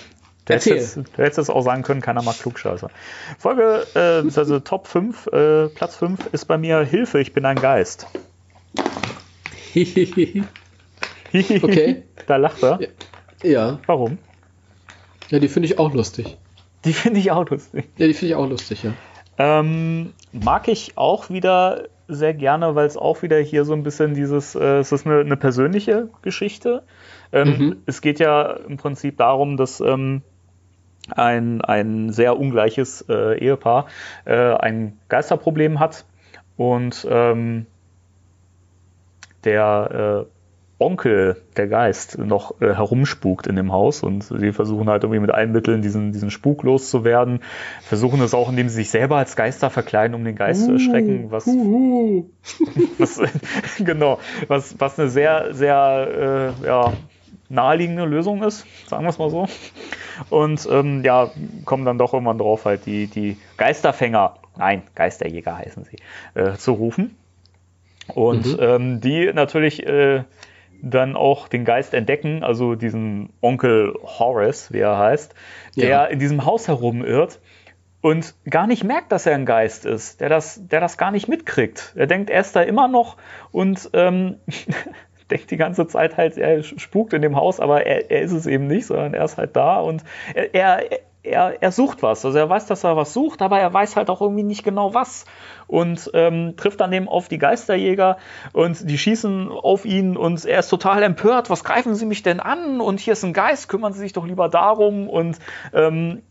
Du 0.45 0.55
hättest, 0.55 0.97
du 0.97 1.03
hättest 1.19 1.39
es 1.39 1.51
auch 1.51 1.63
sagen 1.63 1.83
können, 1.83 2.01
keiner 2.01 2.21
mag 2.23 2.37
Klugscheißer. 2.39 2.91
Folge, 3.39 3.87
äh, 3.95 4.29
also 4.37 4.59
Top 4.59 4.89
5, 4.89 5.29
äh, 5.29 5.69
Platz 5.69 5.97
5 5.97 6.31
ist 6.33 6.47
bei 6.47 6.59
mir 6.59 6.81
Hilfe, 6.81 7.21
ich 7.21 7.33
bin 7.33 7.45
ein 7.45 7.57
Geist. 7.57 8.09
okay. 11.35 12.03
Da 12.27 12.37
lacht 12.37 12.63
er. 12.63 12.79
Ja. 13.43 13.79
Warum? 13.87 14.19
Ja, 15.31 15.39
die 15.39 15.49
finde 15.49 15.67
ich 15.67 15.79
auch 15.79 15.93
lustig. 15.93 16.39
Die 16.85 16.93
finde 16.93 17.21
ich 17.21 17.31
auch 17.31 17.49
lustig. 17.49 17.87
Ja, 17.97 18.07
die 18.07 18.15
finde 18.15 18.33
ich 18.33 18.35
auch 18.37 18.49
lustig, 18.49 18.83
ja. 18.83 18.93
Ähm, 19.37 20.13
mag 20.33 20.69
ich 20.69 20.97
auch 20.97 21.29
wieder 21.29 21.89
sehr 22.07 22.35
gerne, 22.35 22.75
weil 22.75 22.87
es 22.87 22.97
auch 22.97 23.23
wieder 23.23 23.39
hier 23.39 23.65
so 23.65 23.73
ein 23.73 23.83
bisschen 23.83 24.15
dieses, 24.15 24.55
äh, 24.55 24.79
es 24.79 24.93
ist 24.93 25.07
eine, 25.07 25.21
eine 25.21 25.37
persönliche 25.37 26.09
Geschichte. 26.23 26.83
Ähm, 27.33 27.49
mhm. 27.49 27.77
Es 27.87 28.01
geht 28.01 28.19
ja 28.21 28.53
im 28.69 28.77
Prinzip 28.77 29.17
darum, 29.17 29.57
dass 29.57 29.81
ähm, 29.81 30.23
ein, 31.11 31.61
ein 31.63 32.13
sehr 32.13 32.39
ungleiches 32.39 33.05
äh, 33.09 33.39
Ehepaar 33.39 33.87
äh, 34.25 34.55
ein 34.55 34.99
Geisterproblem 35.09 35.81
hat 35.81 36.05
und 36.57 37.07
ähm, 37.11 37.67
der 39.45 40.27
äh, 40.29 40.34
Onkel, 40.85 41.37
der 41.57 41.67
Geist, 41.67 42.19
noch 42.19 42.61
äh, 42.61 42.75
herumspukt 42.75 43.47
in 43.47 43.57
dem 43.57 43.73
Haus 43.73 44.03
und 44.03 44.23
sie 44.23 44.53
versuchen 44.53 44.89
halt 44.89 45.03
irgendwie 45.03 45.21
mit 45.21 45.31
allen 45.31 45.53
Mitteln 45.53 45.83
diesen, 45.83 46.13
diesen 46.13 46.31
Spuk 46.31 46.63
loszuwerden. 46.63 47.41
Versuchen 47.83 48.21
es 48.21 48.35
auch, 48.35 48.49
indem 48.49 48.69
sie 48.69 48.77
sich 48.77 48.91
selber 48.91 49.17
als 49.17 49.37
Geister 49.37 49.71
verkleiden, 49.71 50.15
um 50.15 50.25
den 50.25 50.37
Geist 50.37 50.63
uh, 50.63 50.67
zu 50.67 50.73
erschrecken, 50.75 51.31
was, 51.31 51.47
uh. 51.47 52.27
was 52.99 53.21
genau, 53.79 54.19
was, 54.49 54.79
was 54.79 54.99
eine 54.99 55.09
sehr, 55.09 55.55
sehr 55.55 56.55
äh, 56.63 56.67
ja, 56.67 56.93
naheliegende 57.49 58.05
Lösung 58.05 58.43
ist, 58.43 58.67
sagen 58.89 59.05
wir 59.05 59.11
es 59.11 59.19
mal 59.19 59.31
so. 59.31 59.47
Und 60.31 60.69
ähm, 60.71 61.03
ja, 61.03 61.31
kommen 61.65 61.85
dann 61.85 61.99
doch 61.99 62.13
irgendwann 62.13 62.39
drauf, 62.39 62.65
halt 62.65 62.87
die, 62.87 63.07
die 63.07 63.37
Geisterfänger, 63.57 64.35
nein, 64.57 64.83
Geisterjäger 64.95 65.57
heißen 65.57 65.85
sie, 65.85 65.97
äh, 66.39 66.55
zu 66.57 66.73
rufen. 66.73 67.17
Und 68.09 68.47
mhm. 68.47 68.59
ähm, 68.61 69.01
die 69.01 69.33
natürlich 69.33 69.87
äh, 69.87 70.25
dann 70.85 71.17
auch 71.17 71.49
den 71.49 71.65
Geist 71.65 71.95
entdecken, 71.95 72.45
also 72.45 72.75
diesen 72.75 73.31
Onkel 73.41 73.95
Horace, 74.03 74.73
wie 74.73 74.81
er 74.81 74.99
heißt, 74.99 75.35
der 75.77 75.89
ja. 75.89 76.05
in 76.05 76.19
diesem 76.19 76.45
Haus 76.45 76.69
herumirrt 76.69 77.41
und 78.03 78.35
gar 78.49 78.67
nicht 78.67 78.85
merkt, 78.85 79.13
dass 79.13 79.25
er 79.25 79.35
ein 79.35 79.47
Geist 79.47 79.87
ist, 79.87 80.21
der 80.21 80.29
das, 80.29 80.61
der 80.69 80.81
das 80.81 80.99
gar 80.99 81.11
nicht 81.11 81.27
mitkriegt. 81.27 81.95
Er 81.97 82.07
denkt, 82.07 82.29
er 82.29 82.43
ist 82.43 82.55
da 82.55 82.61
immer 82.61 82.87
noch 82.87 83.17
und 83.51 83.89
ähm, 83.95 84.37
denkt 85.31 85.51
die 85.51 85.57
ganze 85.57 85.87
Zeit 85.87 86.19
halt, 86.19 86.37
er 86.37 86.63
spukt 86.63 87.15
in 87.15 87.23
dem 87.23 87.35
Haus, 87.35 87.61
aber 87.61 87.87
er, 87.87 88.11
er 88.11 88.21
ist 88.21 88.33
es 88.33 88.47
eben 88.47 88.67
nicht, 88.67 88.87
sondern 88.87 89.15
er 89.15 89.25
ist 89.25 89.39
halt 89.39 89.57
da 89.57 89.81
und 89.81 90.05
er, 90.35 90.55
er, 90.55 91.01
er, 91.25 91.63
er 91.63 91.73
sucht 91.73 92.03
was. 92.03 92.25
Also 92.25 92.39
er 92.39 92.49
weiß, 92.49 92.67
dass 92.67 92.85
er 92.85 92.97
was 92.97 93.13
sucht, 93.13 93.43
aber 93.43 93.59
er 93.59 93.73
weiß 93.73 93.97
halt 93.97 94.11
auch 94.11 94.21
irgendwie 94.21 94.43
nicht 94.43 94.63
genau 94.63 94.95
was. 94.95 95.25
Und 95.67 96.11
ähm, 96.13 96.55
trifft 96.57 96.81
dann 96.81 96.93
eben 96.93 97.09
auf 97.09 97.29
die 97.29 97.39
Geisterjäger 97.39 98.19
und 98.53 98.89
die 98.89 98.99
schießen 98.99 99.51
auf 99.51 99.87
ihn 99.87 100.17
und 100.17 100.45
er 100.45 100.59
ist 100.59 100.69
total 100.69 101.03
empört. 101.03 101.49
Was 101.49 101.65
greifen 101.65 101.95
sie 101.95 102.05
mich 102.05 102.23
denn 102.23 102.39
an? 102.39 102.81
Und 102.83 103.01
hier 103.01 103.15
ist 103.15 103.25
ein 103.25 103.33
Geist, 103.33 103.71
kümmern 103.71 103.95
sie 103.95 104.01
sich 104.01 104.13
doch 104.13 104.27
lieber 104.27 104.51
darum. 104.51 105.09
Und 105.09 105.39
ähm, 105.73 106.23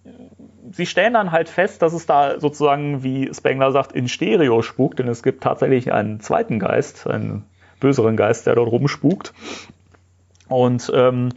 sie 0.72 0.86
stellen 0.86 1.14
dann 1.14 1.32
halt 1.32 1.50
fest, 1.50 1.82
dass 1.82 1.94
es 1.94 2.06
da 2.06 2.40
sozusagen, 2.40 3.04
wie 3.04 3.34
Spengler 3.34 3.72
sagt, 3.72 3.92
in 3.94 4.08
Stereo 4.08 4.62
spukt, 4.62 5.00
denn 5.00 5.08
es 5.08 5.24
gibt 5.24 5.44
tatsächlich 5.44 5.92
einen 5.92 6.20
zweiten 6.20 6.60
Geist, 6.60 7.08
einen 7.08 7.46
böseren 7.80 8.16
Geist, 8.16 8.46
der 8.46 8.56
dort 8.56 8.72
rumspukt. 8.72 9.34
Und 10.48 10.92
ähm, 10.94 11.30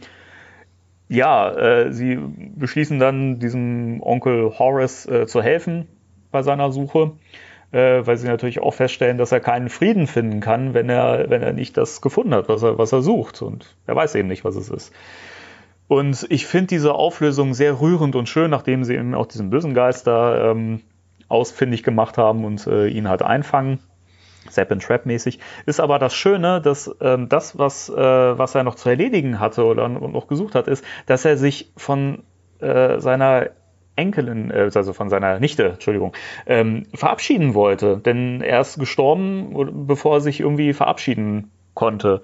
ja, 1.09 1.51
äh, 1.51 1.91
sie 1.91 2.17
beschließen 2.17 2.99
dann, 2.99 3.39
diesem 3.39 4.01
Onkel 4.01 4.57
Horace 4.57 5.05
äh, 5.07 5.27
zu 5.27 5.41
helfen 5.41 5.87
bei 6.31 6.43
seiner 6.43 6.71
Suche, 6.71 7.11
äh, 7.71 8.05
weil 8.05 8.17
sie 8.17 8.27
natürlich 8.27 8.59
auch 8.59 8.73
feststellen, 8.73 9.17
dass 9.17 9.31
er 9.31 9.39
keinen 9.39 9.69
Frieden 9.69 10.07
finden 10.07 10.41
kann, 10.41 10.73
wenn 10.73 10.89
er, 10.89 11.29
wenn 11.29 11.41
er 11.41 11.53
nicht 11.53 11.77
das 11.77 12.01
gefunden 12.01 12.33
hat, 12.33 12.49
was 12.49 12.63
er, 12.63 12.77
was 12.77 12.91
er 12.91 13.01
sucht. 13.01 13.41
Und 13.41 13.75
er 13.85 13.95
weiß 13.95 14.15
eben 14.15 14.27
nicht, 14.27 14.43
was 14.43 14.55
es 14.55 14.69
ist. 14.69 14.93
Und 15.87 16.25
ich 16.29 16.45
finde 16.45 16.67
diese 16.67 16.93
Auflösung 16.93 17.53
sehr 17.53 17.79
rührend 17.79 18.15
und 18.15 18.27
schön, 18.27 18.51
nachdem 18.51 18.83
sie 18.83 18.95
eben 18.95 19.15
auch 19.15 19.25
diesen 19.25 19.49
bösen 19.49 19.73
Geist 19.73 20.05
da 20.05 20.51
ähm, 20.51 20.81
ausfindig 21.29 21.83
gemacht 21.83 22.17
haben 22.17 22.43
und 22.43 22.67
äh, 22.67 22.87
ihn 22.87 23.07
halt 23.07 23.21
einfangen. 23.21 23.79
Zap 24.51 24.71
and 24.71 24.81
Trap 24.81 25.05
mäßig. 25.05 25.39
Ist 25.65 25.79
aber 25.79 25.99
das 25.99 26.13
Schöne, 26.13 26.61
dass 26.61 26.93
ähm, 27.01 27.29
das, 27.29 27.57
was, 27.57 27.89
äh, 27.89 27.93
was 27.95 28.55
er 28.55 28.63
noch 28.63 28.75
zu 28.75 28.89
erledigen 28.89 29.39
hatte 29.39 29.65
oder 29.65 29.87
noch 29.87 30.27
gesucht 30.27 30.55
hat, 30.55 30.67
ist, 30.67 30.83
dass 31.05 31.25
er 31.25 31.37
sich 31.37 31.71
von 31.77 32.23
äh, 32.59 32.99
seiner 32.99 33.49
Enkelin, 33.95 34.51
äh, 34.51 34.69
also 34.73 34.93
von 34.93 35.09
seiner 35.09 35.39
Nichte, 35.39 35.69
Entschuldigung, 35.69 36.13
ähm, 36.45 36.85
verabschieden 36.93 37.53
wollte. 37.53 37.97
Denn 37.97 38.41
er 38.41 38.61
ist 38.61 38.79
gestorben, 38.79 39.85
bevor 39.87 40.15
er 40.15 40.21
sich 40.21 40.39
irgendwie 40.39 40.73
verabschieden 40.73 41.51
konnte. 41.73 42.21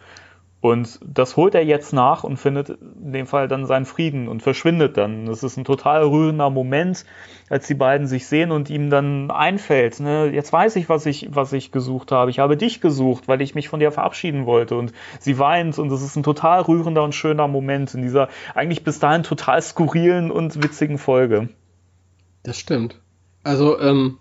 Und 0.63 1.01
das 1.05 1.35
holt 1.35 1.55
er 1.55 1.65
jetzt 1.65 1.91
nach 1.91 2.23
und 2.23 2.37
findet 2.37 2.69
in 2.69 3.11
dem 3.11 3.27
Fall 3.27 3.49
dann 3.49 3.65
seinen 3.65 3.83
Frieden 3.83 4.29
und 4.29 4.41
verschwindet 4.41 4.95
dann. 4.95 5.25
Das 5.25 5.43
ist 5.43 5.57
ein 5.57 5.65
total 5.65 6.05
rührender 6.05 6.49
Moment, 6.49 7.03
als 7.49 7.67
die 7.67 7.73
beiden 7.73 8.07
sich 8.07 8.27
sehen 8.27 8.49
und 8.49 8.69
ihm 8.69 8.89
dann 8.89 9.29
einfällt, 9.29 9.99
ne, 9.99 10.31
jetzt 10.31 10.53
weiß 10.53 10.77
ich, 10.77 10.87
was 10.87 11.05
ich, 11.05 11.27
was 11.31 11.51
ich 11.51 11.73
gesucht 11.73 12.13
habe. 12.13 12.31
Ich 12.31 12.39
habe 12.39 12.55
dich 12.55 12.79
gesucht, 12.79 13.27
weil 13.27 13.41
ich 13.41 13.55
mich 13.55 13.67
von 13.67 13.81
dir 13.81 13.91
verabschieden 13.91 14.45
wollte. 14.45 14.77
Und 14.77 14.93
sie 15.19 15.37
weint 15.37 15.77
und 15.79 15.91
es 15.91 16.01
ist 16.01 16.15
ein 16.15 16.23
total 16.23 16.61
rührender 16.61 17.03
und 17.03 17.13
schöner 17.13 17.49
Moment 17.49 17.93
in 17.93 18.01
dieser 18.01 18.29
eigentlich 18.55 18.85
bis 18.85 18.99
dahin 18.99 19.23
total 19.23 19.61
skurrilen 19.61 20.31
und 20.31 20.63
witzigen 20.63 20.97
Folge. 20.97 21.49
Das 22.43 22.57
stimmt. 22.57 23.01
Also, 23.43 23.77
ähm, 23.81 24.17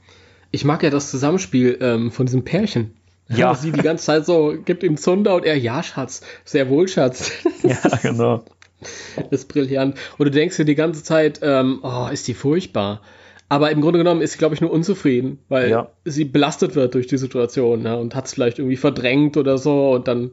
ich 0.51 0.65
mag 0.65 0.83
ja 0.83 0.91
das 0.91 1.09
Zusammenspiel 1.09 1.79
ähm, 1.81 2.11
von 2.11 2.27
diesem 2.27 2.43
Pärchen. 2.43 2.97
Ja. 3.29 3.55
Sie 3.55 3.73
die 3.73 3.81
ganze 3.81 4.05
Zeit 4.05 4.27
so, 4.27 4.55
gibt 4.65 4.83
ihm 4.83 4.97
Zunder 4.97 5.35
und 5.35 5.45
er, 5.45 5.57
ja, 5.57 5.83
Schatz, 5.83 6.23
sehr 6.45 6.69
wohl, 6.69 6.89
Schatz. 6.89 7.33
ja, 7.63 7.79
genau. 8.03 8.45
Das 9.17 9.41
ist 9.43 9.49
brillant. 9.49 9.97
Und 10.19 10.27
du 10.27 10.31
denkst 10.31 10.57
dir 10.57 10.65
die 10.65 10.75
ganze 10.75 11.03
Zeit, 11.03 11.41
ähm, 11.43 11.81
oh, 11.83 12.09
ist 12.13 12.27
die 12.29 12.35
furchtbar. 12.35 13.01
Aber 13.49 13.71
im 13.71 13.81
Grunde 13.81 13.99
genommen 13.99 14.23
ist 14.23 14.33
sie, 14.33 14.39
glaube 14.39 14.55
ich, 14.55 14.61
nur 14.61 14.71
unzufrieden, 14.71 15.39
weil 15.49 15.71
Ja. 15.71 15.91
sie 16.05 16.25
belastet 16.25 16.75
wird 16.75 16.95
durch 16.95 17.07
die 17.07 17.19
Situation 17.19 17.85
ja, 17.85 17.95
und 17.95 18.15
hat 18.15 18.27
es 18.27 18.35
vielleicht 18.35 18.59
irgendwie 18.59 18.77
verdrängt 18.77 19.37
oder 19.37 19.59
so. 19.59 19.93
Und 19.93 20.09
dann, 20.09 20.31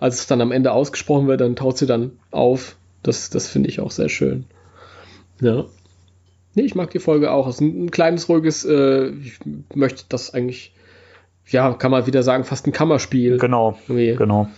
als 0.00 0.18
es 0.20 0.26
dann 0.26 0.40
am 0.40 0.50
Ende 0.50 0.72
ausgesprochen 0.72 1.28
wird, 1.28 1.40
dann 1.40 1.56
taut 1.56 1.78
sie 1.78 1.86
dann 1.86 2.12
auf. 2.30 2.76
Das, 3.02 3.28
das 3.30 3.48
finde 3.48 3.68
ich 3.68 3.80
auch 3.80 3.90
sehr 3.90 4.08
schön. 4.08 4.46
Ja. 5.40 5.66
Nee, 6.54 6.62
ich 6.62 6.74
mag 6.74 6.90
die 6.90 7.00
Folge 7.00 7.32
auch. 7.32 7.46
Es 7.48 7.56
ist 7.56 7.60
ein, 7.60 7.84
ein 7.84 7.90
kleines, 7.90 8.28
ruhiges, 8.28 8.64
äh, 8.64 9.08
ich 9.08 9.38
möchte 9.74 10.04
das 10.08 10.32
eigentlich, 10.32 10.72
ja, 11.48 11.72
kann 11.74 11.90
man 11.90 12.06
wieder 12.06 12.22
sagen, 12.22 12.44
fast 12.44 12.66
ein 12.66 12.72
Kammerspiel. 12.72 13.38
Genau, 13.38 13.78
Irgendwie. 13.88 14.16
genau. 14.16 14.48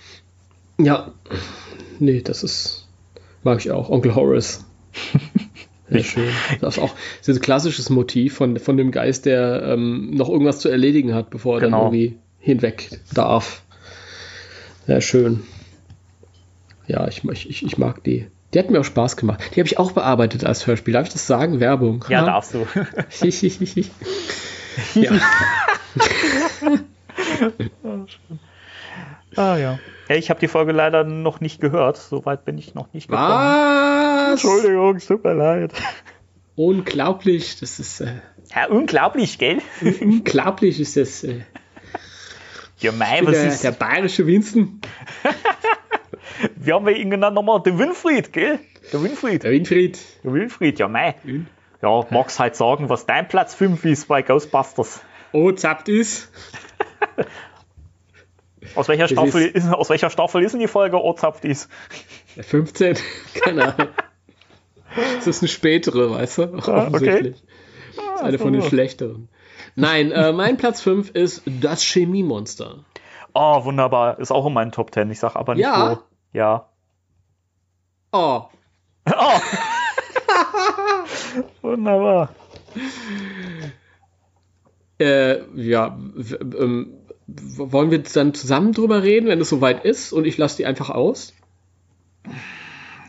Ja. 0.78 1.12
Nee, 1.98 2.20
das 2.20 2.42
ist, 2.42 2.88
mag 3.42 3.58
ich 3.58 3.70
auch. 3.70 3.90
Onkel 3.90 4.14
Horace. 4.14 4.64
Sehr 5.88 6.02
schön. 6.02 6.28
Das 6.60 6.76
ist 6.76 6.82
auch 6.82 6.94
dieses 7.20 7.40
klassisches 7.40 7.90
Motiv 7.90 8.34
von, 8.34 8.58
von 8.58 8.76
dem 8.76 8.90
Geist, 8.90 9.24
der 9.24 9.62
ähm, 9.62 10.10
noch 10.10 10.28
irgendwas 10.28 10.58
zu 10.58 10.68
erledigen 10.68 11.14
hat, 11.14 11.30
bevor 11.30 11.58
er 11.58 11.60
Genau. 11.60 11.84
dann 11.84 11.94
irgendwie 11.94 12.18
hinweg 12.40 12.90
darf. 13.14 13.62
Sehr 14.86 15.00
schön. 15.00 15.42
Ja, 16.86 17.06
ich, 17.08 17.24
ich, 17.24 17.64
ich, 17.64 17.78
mag 17.78 18.02
die. 18.04 18.26
Die 18.52 18.58
hat 18.58 18.70
mir 18.70 18.80
auch 18.80 18.84
Spaß 18.84 19.16
gemacht. 19.16 19.40
Die 19.54 19.60
habe 19.60 19.66
ich 19.66 19.78
auch 19.78 19.92
bearbeitet 19.92 20.44
als 20.44 20.66
Hörspiel. 20.66 20.94
Darf 20.94 21.06
ich 21.06 21.12
das 21.12 21.26
sagen? 21.26 21.60
Werbung. 21.60 22.04
Ja, 22.08 22.24
darfst 22.24 22.54
du. 22.54 22.64
ja. 24.94 25.12
Ah 29.36 29.56
ja. 29.56 29.78
Ich 30.08 30.30
habe 30.30 30.40
die 30.40 30.48
Folge 30.48 30.72
leider 30.72 31.04
noch 31.04 31.40
nicht 31.40 31.60
gehört. 31.60 31.96
Soweit 31.96 32.44
bin 32.44 32.58
ich 32.58 32.74
noch 32.74 32.92
nicht 32.92 33.08
gekommen. 33.08 33.28
Was? 33.28 34.30
Entschuldigung, 34.44 34.96
es 34.96 35.06
tut 35.06 35.24
mir 35.24 35.34
leid. 35.34 35.72
Unglaublich. 36.54 37.58
Das 37.60 37.78
ist 37.78 38.00
äh, 38.00 38.14
Ja, 38.54 38.68
unglaublich, 38.68 39.38
gell? 39.38 39.58
unglaublich 40.00 40.80
ist 40.80 40.96
das. 40.96 41.24
Äh, 41.24 41.40
Ja, 42.78 42.92
mei, 42.92 43.20
was 43.22 43.32
der, 43.32 43.46
ist. 43.48 43.64
der 43.64 43.72
bayerische 43.72 44.26
Winston. 44.26 44.80
Wie 46.56 46.72
haben 46.72 46.86
wir 46.86 46.96
ihn 46.96 47.10
genannt 47.10 47.34
nochmal? 47.34 47.62
Der 47.62 47.78
Winfried, 47.78 48.32
gell? 48.32 48.58
Der 48.92 49.02
Winfried. 49.02 49.42
Der 49.42 49.50
Winfried. 49.50 49.98
Der 50.22 50.32
Winfried, 50.32 50.78
ja, 50.78 50.86
mei. 50.88 51.14
Win- 51.24 51.46
Ja, 51.82 52.06
magst 52.10 52.38
halt 52.38 52.54
sagen, 52.56 52.88
was 52.88 53.06
dein 53.06 53.26
Platz 53.28 53.54
5 53.54 53.84
ist 53.84 54.08
bei 54.08 54.22
Ghostbusters. 54.22 55.00
Oh, 55.36 55.52
zappt 55.52 55.88
ist. 55.90 56.30
Aus 58.74 58.88
welcher, 58.88 59.06
Staffel 59.08 59.42
ist- 59.42 59.54
ist, 59.66 59.72
aus 59.72 59.90
welcher 59.90 60.08
Staffel 60.10 60.42
ist 60.42 60.52
denn 60.52 60.60
die 60.60 60.66
Folge 60.66 60.98
Ozapft 61.02 61.44
ist? 61.44 61.68
Der 62.36 62.42
15. 62.44 62.96
Keine 63.42 63.74
Ahnung. 63.74 63.88
Das 65.16 65.26
ist 65.26 65.42
eine 65.42 65.48
spätere, 65.48 66.10
weißt 66.10 66.38
du? 66.38 66.42
Ah, 66.66 66.86
Offensichtlich. 66.86 67.42
Das 67.96 68.14
ist 68.16 68.22
eine 68.22 68.38
von 68.38 68.52
den 68.52 68.62
schlechteren. 68.62 69.28
Nein, 69.76 70.10
äh, 70.10 70.32
mein 70.32 70.56
Platz 70.56 70.80
5 70.80 71.10
ist 71.10 71.42
das 71.46 71.82
Chemiemonster. 71.82 72.84
Oh, 73.34 73.64
wunderbar. 73.64 74.18
Ist 74.18 74.30
auch 74.32 74.46
in 74.46 74.52
meinen 74.54 74.72
Top 74.72 74.92
10. 74.92 75.10
Ich 75.10 75.20
sag 75.20 75.36
aber 75.36 75.54
nicht 75.54 75.62
Ja. 75.64 75.90
wo. 75.92 75.98
Ja. 76.38 76.68
Oh, 78.12 78.44
Oh. 79.06 79.40
wunderbar. 81.62 82.30
Äh, 84.98 85.38
ja, 85.54 85.98
ähm, 86.40 86.88
wollen 87.26 87.90
wir 87.90 87.98
dann 88.02 88.34
zusammen 88.34 88.72
drüber 88.72 89.02
reden, 89.02 89.28
wenn 89.28 89.40
es 89.40 89.48
soweit 89.48 89.84
ist 89.84 90.12
und 90.12 90.26
ich 90.26 90.38
lasse 90.38 90.58
die 90.58 90.66
einfach 90.66 90.90
aus? 90.90 91.34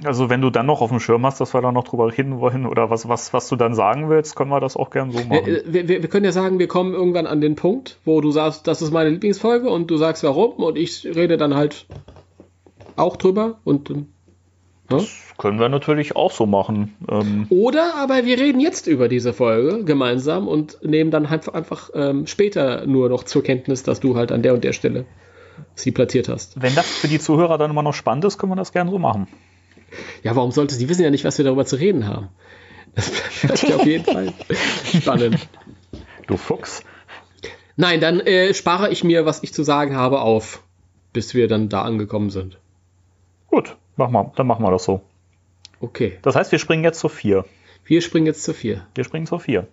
Also 0.04 0.30
wenn 0.30 0.42
du 0.42 0.50
dann 0.50 0.66
noch 0.66 0.82
auf 0.82 0.90
dem 0.90 1.00
Schirm 1.00 1.26
hast, 1.26 1.42
dass 1.42 1.54
wir 1.54 1.62
da 1.62 1.72
noch 1.72 1.84
drüber 1.84 2.16
reden 2.16 2.40
wollen 2.40 2.66
oder 2.66 2.90
was, 2.90 3.08
was, 3.08 3.34
was 3.34 3.50
du 3.50 3.56
dann 3.56 3.74
sagen 3.74 4.10
willst, 4.10 4.36
können 4.36 4.52
wir 4.52 4.60
das 4.60 4.76
auch 4.76 4.90
gern 4.92 5.12
so 5.12 5.20
Wir, 5.20 5.26
machen. 5.26 5.48
äh, 5.48 5.64
wir, 5.66 5.88
wir 5.88 6.02
wir 6.02 6.10
können 6.10 6.26
ja 6.26 6.32
sagen, 6.32 6.60
wir 6.60 6.68
kommen 6.68 6.94
irgendwann 6.94 7.26
an 7.26 7.42
den 7.42 7.56
Punkt, 7.56 7.98
wo 8.06 8.22
du 8.22 8.32
sagst, 8.32 8.68
das 8.68 8.82
ist 8.82 8.92
meine 8.92 9.10
Lieblingsfolge 9.10 9.70
und 9.70 9.90
du 9.90 9.98
sagst 9.98 10.24
warum 10.24 10.58
und 10.64 10.78
ich 10.78 11.06
rede 11.06 11.38
dann 11.38 11.56
halt 11.56 11.88
auch 12.96 13.16
drüber 13.16 13.60
und 13.64 13.90
ähm, 13.90 14.08
ja? 14.90 15.00
Können 15.38 15.60
wir 15.60 15.70
natürlich 15.70 16.16
auch 16.16 16.32
so 16.32 16.46
machen. 16.48 16.96
Ähm, 17.10 17.46
Oder 17.50 17.96
aber 17.96 18.26
wir 18.26 18.40
reden 18.40 18.60
jetzt 18.60 18.88
über 18.88 19.08
diese 19.08 19.34
Folge 19.34 19.84
gemeinsam 19.84 20.48
und 20.48 20.80
nehmen 20.84 21.12
dann 21.12 21.30
halt 21.30 21.54
einfach 21.54 21.92
ähm, 21.94 22.26
später 22.26 22.88
nur 22.88 23.10
noch 23.10 23.24
zur 23.24 23.44
Kenntnis, 23.44 23.84
dass 23.84 24.00
du 24.00 24.16
halt 24.16 24.32
an 24.32 24.42
der 24.42 24.56
und 24.56 24.64
der 24.64 24.74
Stelle 24.74 25.06
sie 25.76 25.92
platziert 25.92 26.30
hast. 26.30 26.62
wenn 26.62 26.74
das 26.76 26.88
für 26.88 27.08
die 27.08 27.20
Zuhörer 27.20 27.58
dann 27.58 27.72
immer 27.72 27.84
noch 27.84 27.94
spannend 27.94 28.26
ist, 28.26 28.38
können 28.38 28.52
wir 28.52 28.56
das 28.56 28.72
gern 28.72 28.90
so 28.90 28.98
machen. 28.98 29.28
Ja, 30.24 30.36
warum 30.36 30.52
sollte 30.52 30.76
sie 30.76 30.90
wissen 30.90 31.04
ja 31.04 31.10
nicht, 31.10 31.24
was 31.24 31.38
wir 31.38 31.46
darüber 31.46 31.66
zu 31.66 31.78
reden 31.78 32.08
haben? 32.08 32.30
Das 32.96 33.12
bleibt 33.42 33.64
ja 33.64 33.76
auf 33.76 33.86
jeden 33.86 34.06
Fall 34.12 34.34
spannend. 34.84 35.48
Du 36.26 36.38
Fuchs. 36.38 36.84
Nein, 37.76 38.02
dann 38.02 38.20
äh, 38.20 38.54
spare 38.54 38.90
ich 38.90 39.04
mir, 39.04 39.26
was 39.26 39.44
ich 39.44 39.54
zu 39.54 39.64
sagen 39.64 39.96
habe, 39.96 40.22
auf, 40.22 40.64
bis 41.14 41.36
wir 41.36 41.48
dann 41.48 41.70
da 41.70 41.84
angekommen 41.84 42.32
sind. 42.32 42.58
Gut, 43.48 43.78
mach 43.98 44.10
mal, 44.10 44.32
dann 44.36 44.48
machen 44.48 44.64
wir 44.64 44.72
das 44.72 44.84
so. 44.86 45.02
Okay, 45.80 46.18
Das 46.24 46.36
heißt, 46.36 46.52
wir 46.52 46.60
springen 46.60 46.84
jetzt 46.84 47.00
zur 47.00 47.10
4. 47.10 47.46
wir 47.86 48.02
springen 48.02 48.26
jetzt 48.26 48.44
zur 48.44 48.54
4. 48.56 48.86
Wir 48.96 49.04
springen 49.04 49.28
zur 49.28 49.40
4. 49.40 49.68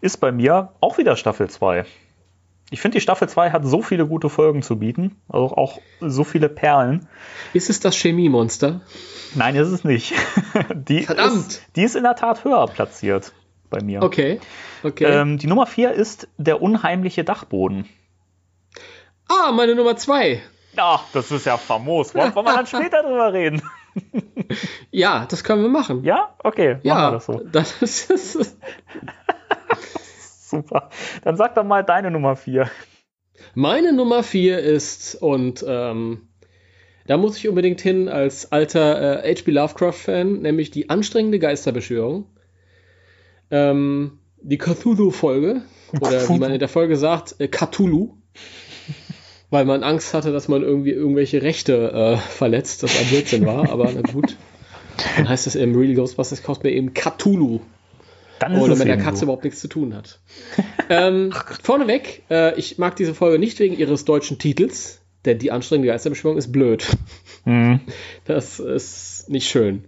Ist 0.00 0.18
bei 0.18 0.32
mir 0.32 0.72
auch 0.80 0.98
wieder 0.98 1.16
Staffel 1.16 1.48
2. 1.48 1.84
Ich 2.70 2.80
finde, 2.80 2.96
die 2.96 3.00
Staffel 3.00 3.28
2 3.28 3.50
hat 3.50 3.64
so 3.64 3.80
viele 3.80 4.06
gute 4.08 4.28
Folgen 4.28 4.62
zu 4.62 4.76
bieten. 4.76 5.16
Also 5.28 5.56
auch 5.56 5.80
so 6.00 6.24
viele 6.24 6.48
Perlen. 6.48 7.06
Ist 7.52 7.70
es 7.70 7.78
das 7.78 7.96
Chemiemonster? 7.96 8.80
Nein, 9.36 9.54
ist 9.54 9.68
es 9.68 9.84
nicht. 9.84 10.14
Die 10.74 11.02
Verdammt! 11.04 11.36
Ist, 11.36 11.66
die 11.76 11.82
ist 11.82 11.94
in 11.94 12.02
der 12.02 12.16
Tat 12.16 12.44
höher 12.44 12.66
platziert 12.66 13.32
bei 13.70 13.82
mir. 13.82 14.02
Okay, 14.02 14.40
okay. 14.82 15.04
Ähm, 15.04 15.38
die 15.38 15.46
Nummer 15.46 15.66
4 15.66 15.92
ist 15.92 16.28
der 16.38 16.60
unheimliche 16.60 17.22
Dachboden. 17.22 17.88
ah, 19.28 19.52
meine 19.52 19.74
Nummer 19.74 19.96
2. 19.96 20.42
Ach, 20.78 21.04
das 21.12 21.30
ist 21.30 21.46
ja 21.46 21.56
famos. 21.56 22.14
Wollen 22.14 22.34
wir 22.34 22.42
dann 22.44 22.66
später 22.66 23.02
drüber 23.02 23.32
reden? 23.32 23.62
Ja, 24.90 25.26
das 25.28 25.42
können 25.42 25.62
wir 25.62 25.70
machen. 25.70 26.04
Ja? 26.04 26.34
Okay, 26.44 26.74
machen 26.74 26.84
wir 26.84 26.90
Ja, 26.90 27.10
das 27.12 27.26
so. 27.26 27.40
das 27.50 27.82
ist, 27.82 28.10
das 28.10 28.34
ist 28.34 28.58
Super. 30.50 30.90
Dann 31.24 31.36
sag 31.36 31.54
doch 31.54 31.64
mal 31.64 31.82
deine 31.82 32.10
Nummer 32.10 32.36
4. 32.36 32.70
Meine 33.54 33.92
Nummer 33.92 34.22
4 34.22 34.58
ist, 34.58 35.14
und 35.16 35.64
ähm, 35.66 36.28
da 37.06 37.16
muss 37.16 37.36
ich 37.38 37.48
unbedingt 37.48 37.80
hin 37.80 38.08
als 38.08 38.52
alter 38.52 39.24
äh, 39.24 39.34
H.P. 39.34 39.50
Lovecraft-Fan, 39.50 40.40
nämlich 40.40 40.70
die 40.70 40.88
anstrengende 40.90 41.38
Geisterbeschwörung. 41.38 42.26
Ähm, 43.50 44.18
die 44.40 44.58
Cthulhu-Folge, 44.58 45.62
oder 46.00 46.28
wie 46.28 46.38
man 46.38 46.52
in 46.52 46.58
der 46.58 46.68
Folge 46.68 46.96
sagt, 46.96 47.36
äh, 47.40 47.48
Cthulhu. 47.48 48.18
Weil 49.50 49.64
man 49.64 49.82
Angst 49.82 50.12
hatte, 50.12 50.32
dass 50.32 50.48
man 50.48 50.62
irgendwie 50.62 50.90
irgendwelche 50.90 51.42
Rechte 51.42 51.92
äh, 51.92 52.16
verletzt, 52.16 52.82
das 52.82 52.98
ein 52.98 53.06
Blödsinn 53.06 53.46
war, 53.46 53.70
aber 53.70 53.90
na 53.94 54.00
gut. 54.00 54.36
Dann 55.16 55.28
heißt 55.28 55.46
es 55.46 55.54
im 55.54 55.76
Real 55.76 55.94
Ghostbusters 55.94 56.42
kostet 56.42 56.64
mir 56.64 56.72
eben 56.72 56.94
Cthulhu. 56.94 57.60
Dann 58.38 58.52
ist 58.54 58.62
Oder 58.62 58.76
mit 58.76 58.88
der 58.88 58.98
Katze 58.98 59.20
so. 59.20 59.24
überhaupt 59.24 59.44
nichts 59.44 59.60
zu 59.60 59.68
tun 59.68 59.94
hat. 59.94 60.20
ähm, 60.90 61.32
vorneweg, 61.62 62.22
äh, 62.30 62.58
ich 62.58 62.78
mag 62.78 62.96
diese 62.96 63.14
Folge 63.14 63.38
nicht 63.38 63.58
wegen 63.58 63.76
ihres 63.76 64.04
deutschen 64.04 64.38
Titels, 64.38 65.00
denn 65.24 65.38
die 65.38 65.50
anstrengende 65.50 65.88
Geisterbeschwörung 65.88 66.38
ist 66.38 66.52
blöd. 66.52 66.86
Mhm. 67.44 67.80
Das 68.24 68.60
ist 68.60 69.28
nicht 69.28 69.48
schön. 69.48 69.84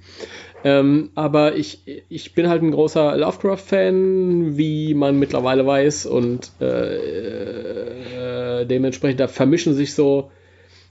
Ähm, 0.64 1.10
aber 1.14 1.56
ich, 1.56 1.82
ich 2.08 2.34
bin 2.34 2.48
halt 2.48 2.62
ein 2.62 2.72
großer 2.72 3.16
Lovecraft-Fan, 3.16 4.58
wie 4.58 4.92
man 4.94 5.18
mittlerweile 5.18 5.64
weiß, 5.64 6.06
und 6.06 6.50
äh, 6.60 8.62
äh, 8.62 8.66
dementsprechend 8.66 9.20
da 9.20 9.28
vermischen 9.28 9.74
sich 9.74 9.94
so. 9.94 10.30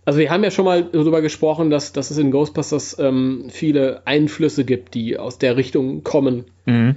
Also 0.05 0.19
wir 0.19 0.31
haben 0.31 0.43
ja 0.43 0.51
schon 0.51 0.63
mal 0.63 0.83
darüber 0.83 1.21
gesprochen, 1.21 1.69
dass, 1.69 1.91
dass 1.91 2.11
es 2.11 2.17
in 2.17 2.31
Ghostbusters 2.31 2.97
ähm, 2.97 3.47
viele 3.49 4.03
Einflüsse 4.05 4.63
gibt, 4.63 4.93
die 4.93 5.19
aus 5.19 5.37
der 5.37 5.57
Richtung 5.57 6.03
kommen 6.03 6.45
Mhm. 6.65 6.95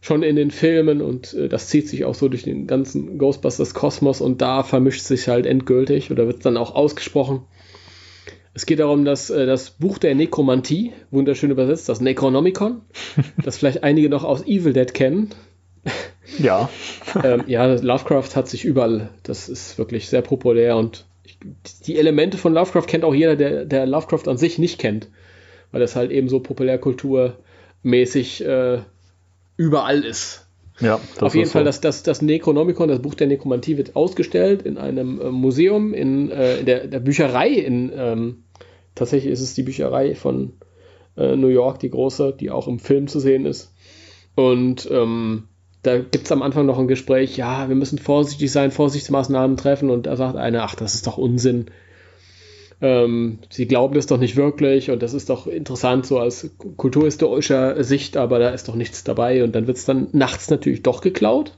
schon 0.00 0.22
in 0.22 0.36
den 0.36 0.50
Filmen 0.50 1.02
und 1.02 1.34
äh, 1.34 1.48
das 1.48 1.68
zieht 1.68 1.88
sich 1.88 2.04
auch 2.04 2.14
so 2.14 2.28
durch 2.28 2.42
den 2.42 2.66
ganzen 2.66 3.18
Ghostbusters-Kosmos 3.18 4.20
und 4.20 4.42
da 4.42 4.64
vermischt 4.64 5.02
sich 5.02 5.28
halt 5.28 5.46
endgültig 5.46 6.10
oder 6.10 6.26
wird 6.26 6.44
dann 6.44 6.56
auch 6.56 6.74
ausgesprochen. 6.74 7.42
Es 8.56 8.64
geht 8.64 8.78
darum, 8.78 9.04
dass 9.04 9.28
äh, 9.28 9.44
das 9.44 9.68
Buch 9.68 9.98
der 9.98 10.14
Nekromantie, 10.14 10.94
wunderschön 11.10 11.50
übersetzt, 11.50 11.90
das 11.90 12.00
Necronomicon, 12.00 12.80
das 13.44 13.58
vielleicht 13.58 13.84
einige 13.84 14.08
noch 14.08 14.24
aus 14.24 14.46
Evil 14.46 14.72
Dead 14.72 14.94
kennen. 14.94 15.28
Ja. 16.38 16.70
ähm, 17.22 17.44
ja, 17.48 17.74
Lovecraft 17.74 18.34
hat 18.34 18.48
sich 18.48 18.64
überall, 18.64 19.10
das 19.24 19.50
ist 19.50 19.76
wirklich 19.76 20.08
sehr 20.08 20.22
populär 20.22 20.78
und 20.78 21.04
ich, 21.22 21.38
die 21.86 21.98
Elemente 21.98 22.38
von 22.38 22.54
Lovecraft 22.54 22.86
kennt 22.86 23.04
auch 23.04 23.14
jeder, 23.14 23.36
der, 23.36 23.66
der 23.66 23.84
Lovecraft 23.84 24.26
an 24.26 24.38
sich 24.38 24.56
nicht 24.56 24.78
kennt, 24.78 25.10
weil 25.70 25.82
das 25.82 25.94
halt 25.94 26.10
eben 26.10 26.30
so 26.30 26.40
populärkulturmäßig 26.40 28.42
äh, 28.42 28.78
überall 29.58 30.02
ist. 30.02 30.45
Ja, 30.80 31.00
Auf 31.20 31.34
jeden 31.34 31.48
Fall, 31.48 31.62
so. 31.62 31.66
das, 31.66 31.80
das, 31.80 32.02
das 32.02 32.22
Necronomicon, 32.22 32.88
das 32.88 33.00
Buch 33.00 33.14
der 33.14 33.26
Nekromantie, 33.26 33.78
wird 33.78 33.96
ausgestellt 33.96 34.62
in 34.62 34.76
einem 34.76 35.20
äh, 35.20 35.30
Museum, 35.30 35.94
in, 35.94 36.30
äh, 36.30 36.58
in 36.58 36.66
der, 36.66 36.86
der 36.86 37.00
Bücherei. 37.00 37.48
In, 37.48 37.92
ähm, 37.94 38.44
tatsächlich 38.94 39.32
ist 39.32 39.40
es 39.40 39.54
die 39.54 39.62
Bücherei 39.62 40.14
von 40.14 40.52
äh, 41.16 41.34
New 41.34 41.48
York, 41.48 41.78
die 41.78 41.90
große, 41.90 42.34
die 42.38 42.50
auch 42.50 42.68
im 42.68 42.78
Film 42.78 43.08
zu 43.08 43.20
sehen 43.20 43.46
ist. 43.46 43.72
Und 44.34 44.88
ähm, 44.90 45.44
da 45.82 45.98
gibt 45.98 46.26
es 46.26 46.32
am 46.32 46.42
Anfang 46.42 46.66
noch 46.66 46.78
ein 46.78 46.88
Gespräch, 46.88 47.36
ja, 47.36 47.68
wir 47.68 47.76
müssen 47.76 47.98
vorsichtig 47.98 48.50
sein, 48.52 48.70
Vorsichtsmaßnahmen 48.70 49.56
treffen 49.56 49.88
und 49.88 50.06
da 50.06 50.16
sagt 50.16 50.36
einer, 50.36 50.64
ach, 50.64 50.74
das 50.74 50.94
ist 50.94 51.06
doch 51.06 51.16
Unsinn. 51.16 51.66
Ähm, 52.80 53.38
sie 53.48 53.66
glauben 53.66 53.94
das 53.94 54.06
doch 54.06 54.18
nicht 54.18 54.36
wirklich 54.36 54.90
und 54.90 55.02
das 55.02 55.14
ist 55.14 55.30
doch 55.30 55.46
interessant 55.46 56.04
so 56.04 56.20
aus 56.20 56.50
kulturhistorischer 56.76 57.82
Sicht, 57.82 58.18
aber 58.18 58.38
da 58.38 58.50
ist 58.50 58.68
doch 58.68 58.74
nichts 58.74 59.02
dabei 59.02 59.42
und 59.44 59.54
dann 59.54 59.66
wird 59.66 59.78
es 59.78 59.86
dann 59.86 60.08
nachts 60.12 60.50
natürlich 60.50 60.82
doch 60.82 61.00
geklaut. 61.00 61.52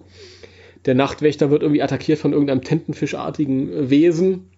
Der 0.86 0.95
Nachtwächter 0.95 1.51
wird 1.51 1.62
irgendwie 1.62 1.82
attackiert 1.82 2.20
von 2.20 2.32
irgendeinem 2.32 2.62
Tintenfischartigen 2.62 3.90
Wesen 3.90 4.49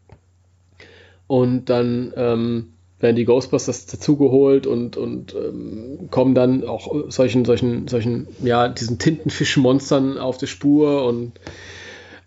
und 1.27 1.71
dann 1.71 2.13
ähm, 2.17 2.73
werden 2.99 3.17
die 3.17 3.25
Ghostbusters 3.25 3.87
dazugeholt 3.87 4.67
und, 4.67 4.99
und 4.99 5.35
ähm, 5.35 6.09
kommen 6.11 6.35
dann 6.35 6.65
auch 6.65 7.09
solchen, 7.09 7.47
solchen, 7.47 7.89
solchen, 7.89 8.27
ja, 8.45 8.69
diesen 8.69 8.99
Tintenfischmonstern 8.99 10.19
auf 10.19 10.37
die 10.37 10.47
Spur 10.47 11.05
und 11.07 11.33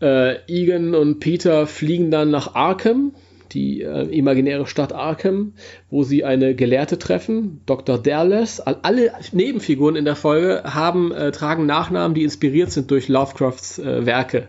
äh, 0.01 0.37
Egan 0.47 0.95
und 0.95 1.19
Peter 1.19 1.67
fliegen 1.67 2.09
dann 2.09 2.31
nach 2.31 2.55
Arkham, 2.55 3.13
die 3.53 3.81
äh, 3.81 4.03
imaginäre 4.07 4.67
Stadt 4.67 4.93
Arkham, 4.93 5.53
wo 5.89 6.03
sie 6.03 6.23
eine 6.23 6.55
Gelehrte 6.55 6.97
treffen, 6.99 7.61
Dr. 7.65 7.97
Dallas. 7.97 8.59
Alle 8.59 9.11
Nebenfiguren 9.31 9.95
in 9.95 10.05
der 10.05 10.15
Folge 10.15 10.63
haben, 10.65 11.11
äh, 11.11 11.31
tragen 11.31 11.65
Nachnamen, 11.65 12.15
die 12.15 12.23
inspiriert 12.23 12.71
sind 12.71 12.91
durch 12.91 13.07
Lovecrafts 13.07 13.79
äh, 13.79 14.05
Werke. 14.05 14.47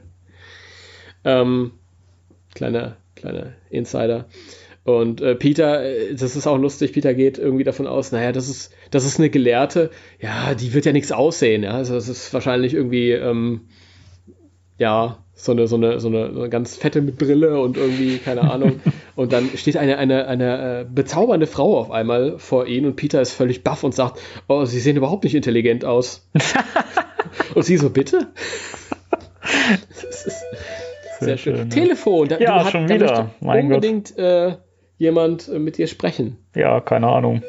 Ähm, 1.24 1.72
kleiner, 2.55 2.97
kleiner 3.14 3.52
Insider. 3.70 4.26
Und 4.85 5.22
äh, 5.22 5.35
Peter, 5.35 5.82
äh, 5.82 6.14
das 6.14 6.36
ist 6.36 6.47
auch 6.47 6.59
lustig, 6.59 6.93
Peter 6.93 7.14
geht 7.14 7.39
irgendwie 7.39 7.64
davon 7.64 7.86
aus, 7.86 8.12
naja, 8.12 8.32
das 8.32 8.48
ist, 8.48 8.72
das 8.90 9.06
ist 9.06 9.18
eine 9.18 9.31
Gelehrte, 9.31 9.90
ja, 10.20 10.55
die 10.55 10.74
wird 10.74 10.85
ja 10.85 10.93
nichts 10.93 11.10
aussehen, 11.10 11.62
ja. 11.62 11.72
Also 11.72 11.94
das 11.94 12.09
ist 12.09 12.35
wahrscheinlich 12.35 12.74
irgendwie, 12.74 13.12
ähm, 13.12 13.62
ja, 14.78 15.23
so 15.35 15.52
eine, 15.52 15.66
so 15.66 15.77
eine, 15.77 16.01
so 16.01 16.09
eine, 16.09 16.32
so 16.32 16.40
eine 16.40 16.48
ganz 16.48 16.77
fette 16.77 17.02
mit 17.02 17.19
Brille 17.19 17.61
und 17.61 17.77
irgendwie, 17.77 18.19
keine 18.19 18.43
Ahnung. 18.51 18.81
Und 19.16 19.32
dann 19.32 19.48
steht 19.55 19.77
eine, 19.77 19.98
eine, 19.98 20.27
eine 20.27 20.81
äh, 20.81 20.86
bezaubernde 20.93 21.47
Frau 21.47 21.78
auf 21.78 21.93
einmal 21.93 22.36
vor 22.40 22.66
ihnen 22.66 22.86
und 22.86 22.97
Peter 22.97 23.20
ist 23.20 23.31
völlig 23.31 23.62
baff 23.62 23.85
und 23.85 23.94
sagt, 23.94 24.19
oh, 24.48 24.65
sie 24.65 24.81
sehen 24.81 24.97
überhaupt 24.97 25.23
nicht 25.23 25.36
intelligent 25.36 25.85
aus. 25.85 26.28
und 27.55 27.62
sie 27.62 27.77
so, 27.77 27.90
bitte? 27.90 28.27
das 30.01 30.27
ist 30.27 30.44
sehr, 31.20 31.36
schön. 31.36 31.56
schön. 31.56 31.70
Telefon, 31.70 32.27
da, 32.27 32.40
ja, 32.40 32.65
hat, 32.65 32.73
schon 32.73 32.89
wieder. 32.89 33.31
Mein 33.39 33.66
unbedingt 33.66 34.19
äh, 34.19 34.56
jemand 34.98 35.47
äh, 35.47 35.61
mit 35.61 35.78
dir 35.78 35.86
sprechen. 35.86 36.39
Ja, 36.56 36.81
keine 36.81 37.06
Ahnung. 37.06 37.44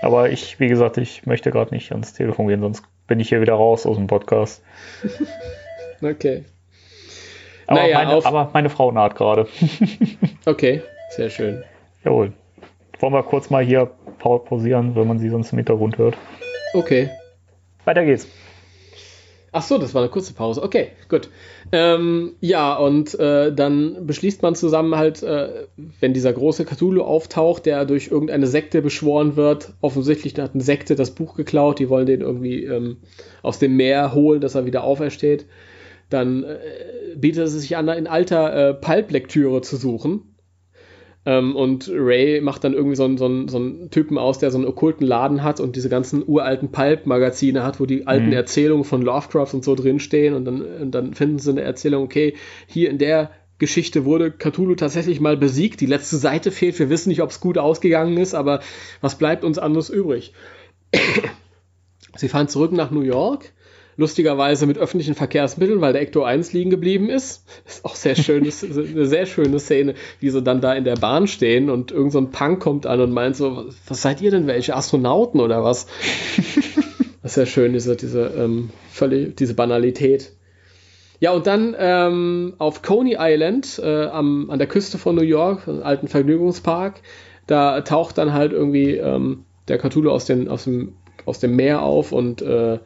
Aber 0.00 0.30
ich, 0.30 0.58
wie 0.60 0.68
gesagt, 0.68 0.96
ich 0.96 1.26
möchte 1.26 1.50
gerade 1.50 1.74
nicht 1.74 1.92
ans 1.92 2.14
Telefon 2.14 2.48
gehen, 2.48 2.62
sonst 2.62 2.82
bin 3.06 3.20
ich 3.20 3.28
hier 3.28 3.42
wieder 3.42 3.54
raus 3.54 3.84
aus 3.84 3.96
dem 3.96 4.06
Podcast. 4.06 4.62
okay. 6.02 6.44
Aber, 7.66 7.80
naja, 7.80 7.98
meine, 7.98 8.14
auf... 8.14 8.26
aber 8.26 8.50
meine 8.52 8.70
Frau 8.70 8.92
naht 8.92 9.16
gerade. 9.16 9.46
okay, 10.46 10.82
sehr 11.10 11.30
schön. 11.30 11.64
Jawohl. 12.04 12.32
Wollen 13.00 13.12
wir 13.12 13.22
kurz 13.22 13.50
mal 13.50 13.64
hier 13.64 13.90
pausieren, 14.18 14.94
wenn 14.94 15.08
man 15.08 15.18
sie 15.18 15.28
sonst 15.28 15.52
im 15.52 15.58
Hintergrund 15.58 15.98
hört? 15.98 16.16
Okay. 16.74 17.10
Weiter 17.84 18.04
geht's. 18.04 18.28
Ach 19.56 19.62
so, 19.62 19.78
das 19.78 19.94
war 19.94 20.02
eine 20.02 20.10
kurze 20.10 20.34
Pause. 20.34 20.64
Okay, 20.64 20.88
gut. 21.08 21.28
Ähm, 21.70 22.32
ja, 22.40 22.74
und 22.74 23.16
äh, 23.20 23.54
dann 23.54 24.04
beschließt 24.04 24.42
man 24.42 24.56
zusammen 24.56 24.96
halt, 24.96 25.22
äh, 25.22 25.66
wenn 26.00 26.12
dieser 26.12 26.32
große 26.32 26.64
Cthulhu 26.64 27.02
auftaucht, 27.02 27.64
der 27.64 27.84
durch 27.84 28.08
irgendeine 28.08 28.48
Sekte 28.48 28.82
beschworen 28.82 29.36
wird. 29.36 29.72
Offensichtlich 29.80 30.36
hat 30.38 30.54
eine 30.54 30.62
Sekte 30.64 30.96
das 30.96 31.12
Buch 31.12 31.36
geklaut. 31.36 31.78
Die 31.78 31.88
wollen 31.88 32.06
den 32.06 32.20
irgendwie 32.20 32.64
ähm, 32.64 32.96
aus 33.42 33.60
dem 33.60 33.76
Meer 33.76 34.12
holen, 34.12 34.40
dass 34.40 34.56
er 34.56 34.66
wieder 34.66 34.82
aufersteht. 34.82 35.46
Dann 36.10 36.44
äh, 36.44 37.16
bietet 37.16 37.46
es 37.46 37.52
sich 37.52 37.76
an, 37.76 37.88
in 37.88 38.06
alter 38.06 38.70
äh, 38.70 38.74
Pulp-Lektüre 38.74 39.62
zu 39.62 39.76
suchen 39.76 40.34
ähm, 41.26 41.56
und 41.56 41.90
Ray 41.92 42.40
macht 42.40 42.64
dann 42.64 42.74
irgendwie 42.74 42.96
so 42.96 43.04
einen, 43.04 43.16
so, 43.16 43.24
einen, 43.24 43.48
so 43.48 43.56
einen 43.56 43.90
Typen 43.90 44.18
aus, 44.18 44.38
der 44.38 44.50
so 44.50 44.58
einen 44.58 44.66
okkulten 44.66 45.06
Laden 45.06 45.42
hat 45.42 45.58
und 45.58 45.76
diese 45.76 45.88
ganzen 45.88 46.22
uralten 46.26 46.70
Pulp-Magazine 46.70 47.62
hat, 47.62 47.80
wo 47.80 47.86
die 47.86 48.06
alten 48.06 48.26
mhm. 48.26 48.32
Erzählungen 48.32 48.84
von 48.84 49.00
Lovecraft 49.00 49.54
und 49.54 49.64
so 49.64 49.74
drinstehen. 49.74 50.34
Und 50.34 50.44
dann, 50.44 50.60
und 50.60 50.90
dann 50.94 51.14
finden 51.14 51.38
sie 51.38 51.50
eine 51.50 51.62
Erzählung, 51.62 52.04
okay, 52.04 52.34
hier 52.66 52.90
in 52.90 52.98
der 52.98 53.30
Geschichte 53.58 54.04
wurde 54.04 54.32
Cthulhu 54.32 54.74
tatsächlich 54.74 55.20
mal 55.20 55.36
besiegt. 55.36 55.80
Die 55.80 55.86
letzte 55.86 56.16
Seite 56.16 56.50
fehlt. 56.50 56.78
Wir 56.78 56.90
wissen 56.90 57.08
nicht, 57.08 57.22
ob 57.22 57.30
es 57.30 57.40
gut 57.40 57.56
ausgegangen 57.56 58.18
ist, 58.18 58.34
aber 58.34 58.60
was 59.00 59.16
bleibt 59.16 59.44
uns 59.44 59.58
anderes 59.58 59.88
übrig? 59.88 60.34
Sie 62.16 62.28
fahren 62.28 62.48
zurück 62.48 62.72
nach 62.72 62.90
New 62.90 63.00
York 63.00 63.52
lustigerweise 63.96 64.66
mit 64.66 64.78
öffentlichen 64.78 65.14
Verkehrsmitteln, 65.14 65.80
weil 65.80 65.92
der 65.92 66.02
Ecto 66.02 66.22
1 66.22 66.52
liegen 66.52 66.70
geblieben 66.70 67.08
ist. 67.08 67.44
Ist 67.66 67.84
auch 67.84 67.94
sehr 67.94 68.16
schön, 68.16 68.44
ist 68.44 68.64
eine 68.64 69.06
sehr 69.06 69.26
schöne 69.26 69.58
Szene, 69.58 69.94
wie 70.20 70.30
sie 70.30 70.42
dann 70.42 70.60
da 70.60 70.74
in 70.74 70.84
der 70.84 70.96
Bahn 70.96 71.26
stehen 71.26 71.70
und 71.70 71.92
irgend 71.92 72.12
so 72.12 72.18
ein 72.18 72.30
Punk 72.30 72.60
kommt 72.60 72.86
an 72.86 73.00
und 73.00 73.12
meint 73.12 73.36
so, 73.36 73.66
was 73.86 74.02
seid 74.02 74.20
ihr 74.20 74.30
denn, 74.30 74.46
welche 74.46 74.74
Astronauten 74.74 75.40
oder 75.40 75.64
was? 75.64 75.86
Das 77.22 77.30
ist 77.30 77.34
sehr 77.36 77.46
schön, 77.46 77.72
diese, 77.72 77.96
diese, 77.96 78.26
ähm, 78.36 78.68
völlig, 78.90 79.34
diese 79.36 79.54
Banalität. 79.54 80.34
Ja, 81.20 81.32
und 81.32 81.46
dann 81.46 81.74
ähm, 81.78 82.52
auf 82.58 82.82
Coney 82.82 83.16
Island 83.18 83.80
äh, 83.82 84.08
am, 84.08 84.50
an 84.50 84.58
der 84.58 84.68
Küste 84.68 84.98
von 84.98 85.14
New 85.14 85.22
York, 85.22 85.66
einem 85.66 85.82
alten 85.82 86.08
Vergnügungspark, 86.08 87.00
da 87.46 87.80
taucht 87.80 88.18
dann 88.18 88.34
halt 88.34 88.52
irgendwie 88.52 88.96
ähm, 88.96 89.46
der 89.68 89.78
Cthulhu 89.78 90.10
aus, 90.10 90.26
den, 90.26 90.48
aus, 90.48 90.64
dem, 90.64 90.96
aus 91.24 91.38
dem 91.38 91.56
Meer 91.56 91.82
auf 91.82 92.12
und 92.12 92.42
äh, 92.42 92.78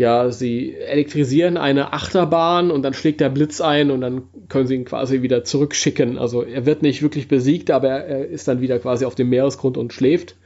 ja, 0.00 0.30
sie 0.30 0.74
elektrisieren 0.74 1.58
eine 1.58 1.92
Achterbahn 1.92 2.70
und 2.70 2.80
dann 2.80 2.94
schlägt 2.94 3.20
der 3.20 3.28
Blitz 3.28 3.60
ein 3.60 3.90
und 3.90 4.00
dann 4.00 4.22
können 4.48 4.66
sie 4.66 4.74
ihn 4.74 4.86
quasi 4.86 5.20
wieder 5.20 5.44
zurückschicken. 5.44 6.16
Also 6.16 6.42
er 6.42 6.64
wird 6.64 6.80
nicht 6.80 7.02
wirklich 7.02 7.28
besiegt, 7.28 7.70
aber 7.70 7.90
er 7.90 8.26
ist 8.26 8.48
dann 8.48 8.62
wieder 8.62 8.78
quasi 8.78 9.04
auf 9.04 9.14
dem 9.14 9.28
Meeresgrund 9.28 9.76
und 9.76 9.92
schläft. 9.92 10.36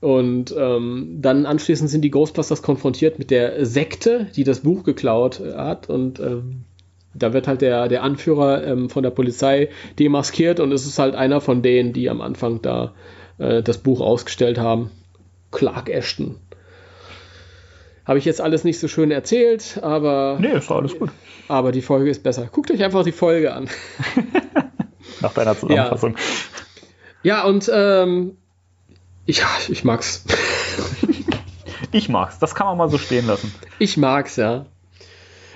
Und 0.00 0.54
ähm, 0.56 1.18
dann 1.20 1.44
anschließend 1.44 1.90
sind 1.90 2.00
die 2.00 2.10
Ghostbusters 2.10 2.62
konfrontiert 2.62 3.18
mit 3.18 3.30
der 3.30 3.66
Sekte, 3.66 4.28
die 4.34 4.42
das 4.42 4.60
Buch 4.60 4.84
geklaut 4.84 5.40
hat. 5.40 5.90
Und 5.90 6.18
ähm, 6.18 6.64
da 7.12 7.34
wird 7.34 7.48
halt 7.48 7.60
der, 7.60 7.88
der 7.88 8.02
Anführer 8.02 8.66
ähm, 8.66 8.88
von 8.88 9.02
der 9.02 9.10
Polizei 9.10 9.68
demaskiert 9.98 10.60
und 10.60 10.72
es 10.72 10.86
ist 10.86 10.98
halt 10.98 11.14
einer 11.14 11.42
von 11.42 11.60
denen, 11.60 11.92
die 11.92 12.08
am 12.08 12.22
Anfang 12.22 12.62
da 12.62 12.94
äh, 13.36 13.62
das 13.62 13.76
Buch 13.76 14.00
ausgestellt 14.00 14.56
haben. 14.56 14.90
Clark 15.50 15.90
Ashton. 15.90 16.36
Habe 18.04 18.18
ich 18.18 18.24
jetzt 18.24 18.40
alles 18.40 18.64
nicht 18.64 18.80
so 18.80 18.88
schön 18.88 19.10
erzählt, 19.10 19.78
aber. 19.82 20.38
Nee, 20.40 20.52
ist 20.52 20.70
alles 20.70 20.98
gut. 20.98 21.10
Aber 21.48 21.70
die 21.70 21.82
Folge 21.82 22.10
ist 22.10 22.22
besser. 22.22 22.48
Guckt 22.50 22.70
euch 22.70 22.82
einfach 22.82 23.04
die 23.04 23.12
Folge 23.12 23.52
an. 23.52 23.68
Nach 25.20 25.32
deiner 25.32 25.56
Zusammenfassung. 25.56 26.16
Ja, 27.22 27.36
ja 27.36 27.44
und 27.44 27.70
ähm, 27.72 28.36
ich, 29.24 29.42
ich 29.68 29.84
mag's. 29.84 30.24
ich 31.92 32.08
mag's. 32.08 32.38
Das 32.40 32.54
kann 32.56 32.66
man 32.66 32.76
mal 32.76 32.88
so 32.88 32.98
stehen 32.98 33.26
lassen. 33.26 33.54
Ich 33.78 33.96
mag's, 33.96 34.36
ja. 34.36 34.66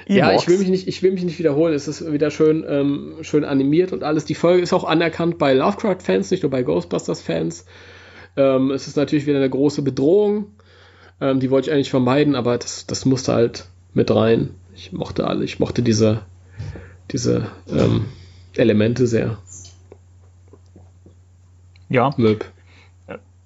Ja, 0.08 0.32
ich 0.32 0.46
will, 0.46 0.58
mich 0.58 0.68
nicht, 0.68 0.86
ich 0.86 1.02
will 1.02 1.10
mich 1.10 1.24
nicht 1.24 1.40
wiederholen. 1.40 1.74
Es 1.74 1.88
ist 1.88 2.12
wieder 2.12 2.30
schön, 2.30 2.64
ähm, 2.68 3.16
schön 3.22 3.44
animiert 3.44 3.92
und 3.92 4.04
alles. 4.04 4.24
Die 4.24 4.36
Folge 4.36 4.62
ist 4.62 4.72
auch 4.72 4.84
anerkannt 4.84 5.36
bei 5.36 5.52
Lovecraft-Fans, 5.52 6.30
nicht 6.30 6.44
nur 6.44 6.50
bei 6.50 6.62
Ghostbusters-Fans. 6.62 7.66
Ähm, 8.36 8.70
es 8.70 8.86
ist 8.86 8.96
natürlich 8.96 9.26
wieder 9.26 9.38
eine 9.38 9.50
große 9.50 9.82
Bedrohung. 9.82 10.52
Ähm, 11.20 11.40
die 11.40 11.50
wollte 11.50 11.70
ich 11.70 11.74
eigentlich 11.74 11.90
vermeiden, 11.90 12.34
aber 12.34 12.58
das, 12.58 12.86
das 12.86 13.04
musste 13.04 13.34
halt 13.34 13.66
mit 13.94 14.14
rein. 14.14 14.50
Ich 14.74 14.92
mochte 14.92 15.26
alle, 15.26 15.44
ich 15.44 15.58
mochte 15.58 15.82
diese, 15.82 16.22
diese 17.10 17.50
ähm, 17.70 18.06
Elemente 18.54 19.06
sehr. 19.06 19.38
Ja. 21.88 22.12
Möb. 22.16 22.44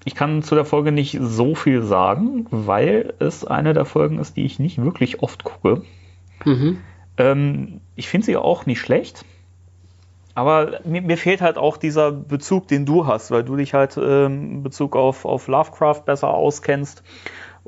Ich 0.05 0.15
kann 0.15 0.43
zu 0.43 0.55
der 0.55 0.65
Folge 0.65 0.93
nicht 0.93 1.19
so 1.21 1.55
viel 1.55 1.83
sagen, 1.83 2.47
weil 2.51 3.13
es 3.19 3.45
eine 3.45 3.75
der 3.75 3.85
Folgen 3.85 4.19
ist, 4.19 4.37
die 4.37 4.45
ich 4.45 4.59
nicht 4.59 4.83
wirklich 4.83 5.23
oft 5.23 5.45
gucke. 5.45 5.83
Mhm. 6.45 6.79
Ähm, 7.19 7.81
ich 7.97 8.09
finde 8.09 8.25
sie 8.25 8.37
auch 8.37 8.65
nicht 8.65 8.81
schlecht. 8.81 9.25
Aber 10.35 10.81
mir, 10.85 11.03
mir, 11.03 11.19
fehlt 11.19 11.43
halt 11.43 11.59
auch 11.59 11.77
dieser 11.77 12.13
Bezug, 12.13 12.69
den 12.69 12.87
du 12.87 13.07
hast, 13.07 13.31
weil 13.31 13.45
du 13.45 13.57
dich 13.57 13.75
halt 13.75 13.99
ähm, 13.99 14.51
in 14.53 14.63
Bezug 14.63 14.97
auf, 14.97 15.25
auf 15.25 15.49
Lovecraft 15.49 16.05
besser 16.07 16.29
auskennst. 16.29 17.03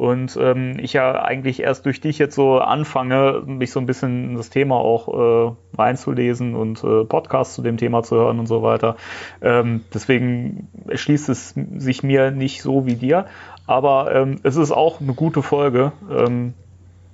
Und 0.03 0.37
ähm, 0.37 0.81
ich 0.81 0.95
ja 0.95 1.23
eigentlich 1.23 1.61
erst 1.61 1.87
durch 1.87 2.01
dich 2.01 2.19
jetzt 2.19 2.35
so 2.35 2.59
anfange, 2.59 3.45
mich 3.47 3.71
so 3.71 3.79
ein 3.79 3.87
bisschen 3.87 4.31
in 4.31 4.37
das 4.37 4.51
Thema 4.51 4.75
auch 4.75 5.07
äh, 5.07 5.55
reinzulesen 5.79 6.57
und 6.57 6.83
äh, 6.83 7.05
Podcasts 7.05 7.55
zu 7.55 7.63
dem 7.63 7.77
Thema 7.77 8.03
zu 8.03 8.17
hören 8.17 8.41
und 8.41 8.47
so 8.47 8.65
weiter. 8.65 8.97
Ähm, 9.41 9.83
deswegen 9.95 10.67
erschließt 10.89 11.29
es 11.29 11.55
sich 11.77 12.03
mir 12.03 12.33
nicht 12.33 12.63
so 12.63 12.85
wie 12.85 12.97
dir. 12.97 13.27
Aber 13.69 14.13
ähm, 14.13 14.41
es 14.43 14.57
ist 14.57 14.73
auch 14.73 15.01
eine 15.01 15.15
gute 15.15 15.41
Folge. 15.41 15.93
Ähm, 16.11 16.55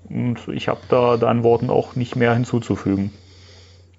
und 0.08 0.48
ich 0.48 0.68
habe 0.68 0.80
da 0.88 1.18
deinen 1.18 1.42
Worten 1.42 1.68
auch 1.68 1.94
nicht 1.94 2.16
mehr 2.16 2.32
hinzuzufügen. 2.32 3.10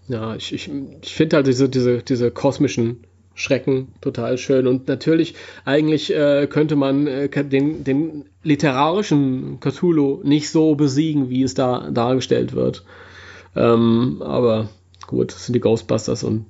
Ja, 0.07 0.33
ich, 0.33 0.51
ich, 0.51 0.71
ich 1.03 1.13
finde 1.13 1.35
halt 1.35 1.45
diese, 1.45 1.69
diese, 1.69 2.01
diese 2.01 2.31
kosmischen 2.31 3.03
Schrecken, 3.39 3.93
total 4.01 4.37
schön. 4.37 4.67
Und 4.67 4.87
natürlich, 4.89 5.35
eigentlich 5.63 6.13
äh, 6.13 6.45
könnte 6.47 6.75
man 6.75 7.07
äh, 7.07 7.29
den, 7.29 7.85
den 7.85 8.25
literarischen 8.43 9.59
Cthulhu 9.61 10.19
nicht 10.23 10.49
so 10.49 10.75
besiegen, 10.75 11.29
wie 11.29 11.43
es 11.43 11.53
da 11.53 11.89
dargestellt 11.89 12.53
wird. 12.53 12.83
Ähm, 13.55 14.21
aber 14.21 14.69
gut, 15.07 15.31
das 15.31 15.45
sind 15.45 15.53
die 15.53 15.61
Ghostbusters 15.61 16.23
und 16.23 16.45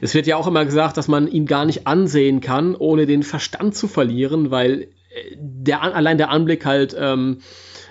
es 0.00 0.14
wird 0.14 0.26
ja 0.26 0.36
auch 0.36 0.46
immer 0.46 0.64
gesagt, 0.64 0.96
dass 0.96 1.08
man 1.08 1.28
ihn 1.28 1.46
gar 1.46 1.64
nicht 1.64 1.86
ansehen 1.86 2.40
kann, 2.40 2.74
ohne 2.74 3.06
den 3.06 3.22
Verstand 3.22 3.76
zu 3.76 3.86
verlieren, 3.86 4.50
weil 4.50 4.82
äh, 4.82 5.36
der, 5.36 5.82
allein 5.82 6.18
der 6.18 6.30
Anblick 6.30 6.64
halt 6.64 6.96
ähm, 6.98 7.38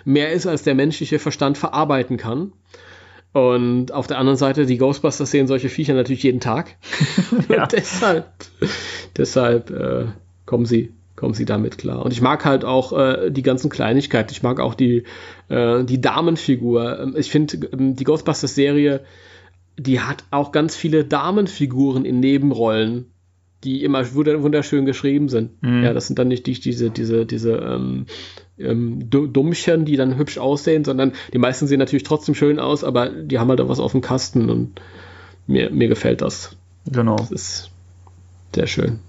mehr 0.04 0.34
ist, 0.34 0.46
als 0.46 0.64
der 0.64 0.76
menschliche 0.76 1.20
Verstand 1.20 1.58
verarbeiten 1.58 2.18
kann. 2.18 2.52
Und 3.34 3.94
auf 3.94 4.08
der 4.08 4.18
anderen 4.18 4.38
Seite, 4.38 4.66
die 4.66 4.78
Ghostbusters 4.78 5.32
sehen 5.32 5.48
solche 5.48 5.70
Viecher 5.70 5.94
natürlich 5.94 6.24
jeden 6.24 6.42
Tag. 6.42 6.76
ja. 7.50 7.66
deshalb 7.66 8.26
deshalb 9.18 9.70
äh, 9.70 10.08
kommen 10.46 10.66
sie 10.66 10.92
kommen 11.16 11.36
sie 11.36 11.46
damit 11.46 11.78
klar. 11.78 12.04
Und 12.04 12.14
ich 12.14 12.22
mag 12.22 12.46
halt 12.46 12.66
auch 12.66 12.98
äh, 12.98 13.30
die 13.30 13.44
ganzen 13.44 13.70
Kleinigkeiten. 13.70 14.32
Ich 14.32 14.42
mag 14.42 14.60
auch 14.60 14.74
die, 14.74 15.04
äh, 15.50 15.84
die 15.84 16.02
Damenfigur. 16.02 17.00
Ähm, 17.00 17.16
ich 17.16 17.30
finde, 17.30 17.70
ähm, 17.72 17.96
die 17.96 18.06
Ghostbusters-Serie, 18.06 19.02
die 19.78 20.00
hat 20.00 20.24
auch 20.32 20.52
ganz 20.52 20.76
viele 20.76 21.06
Damenfiguren 21.06 22.06
in 22.06 22.22
Nebenrollen, 22.22 23.12
die 23.64 23.84
immer 23.84 24.16
wunderschön 24.16 24.88
geschrieben 24.88 25.30
sind. 25.30 25.62
Mhm. 25.62 25.84
Ja, 25.84 25.94
das 25.94 26.08
sind 26.08 26.18
dann 26.18 26.28
nicht 26.28 26.48
die, 26.48 26.60
diese, 26.60 26.90
diese, 26.90 27.28
diese 27.28 27.52
ähm, 27.58 28.08
ähm, 28.62 29.10
Dummchen, 29.10 29.86
die 29.86 29.96
dann 29.96 30.18
hübsch 30.18 30.38
aussehen, 30.38 30.84
sondern 30.84 31.14
die 31.34 31.38
meisten 31.38 31.68
sehen 31.68 31.80
natürlich 31.80 32.04
trotzdem 32.04 32.36
schön 32.36 32.60
aus, 32.60 32.84
aber 32.84 33.10
die 33.10 33.40
haben 33.40 33.50
halt 33.50 33.62
auch 33.62 33.70
was 33.70 33.80
auf 33.80 33.92
dem 33.92 34.02
Kasten 34.02 34.50
und 34.50 34.82
mir, 35.48 35.70
mir 35.70 35.88
gefällt 35.88 36.22
das. 36.22 36.56
Genau. 36.86 37.16
Das 37.16 37.32
ist 37.32 37.72
sehr 38.56 38.68
schön. 38.68 39.00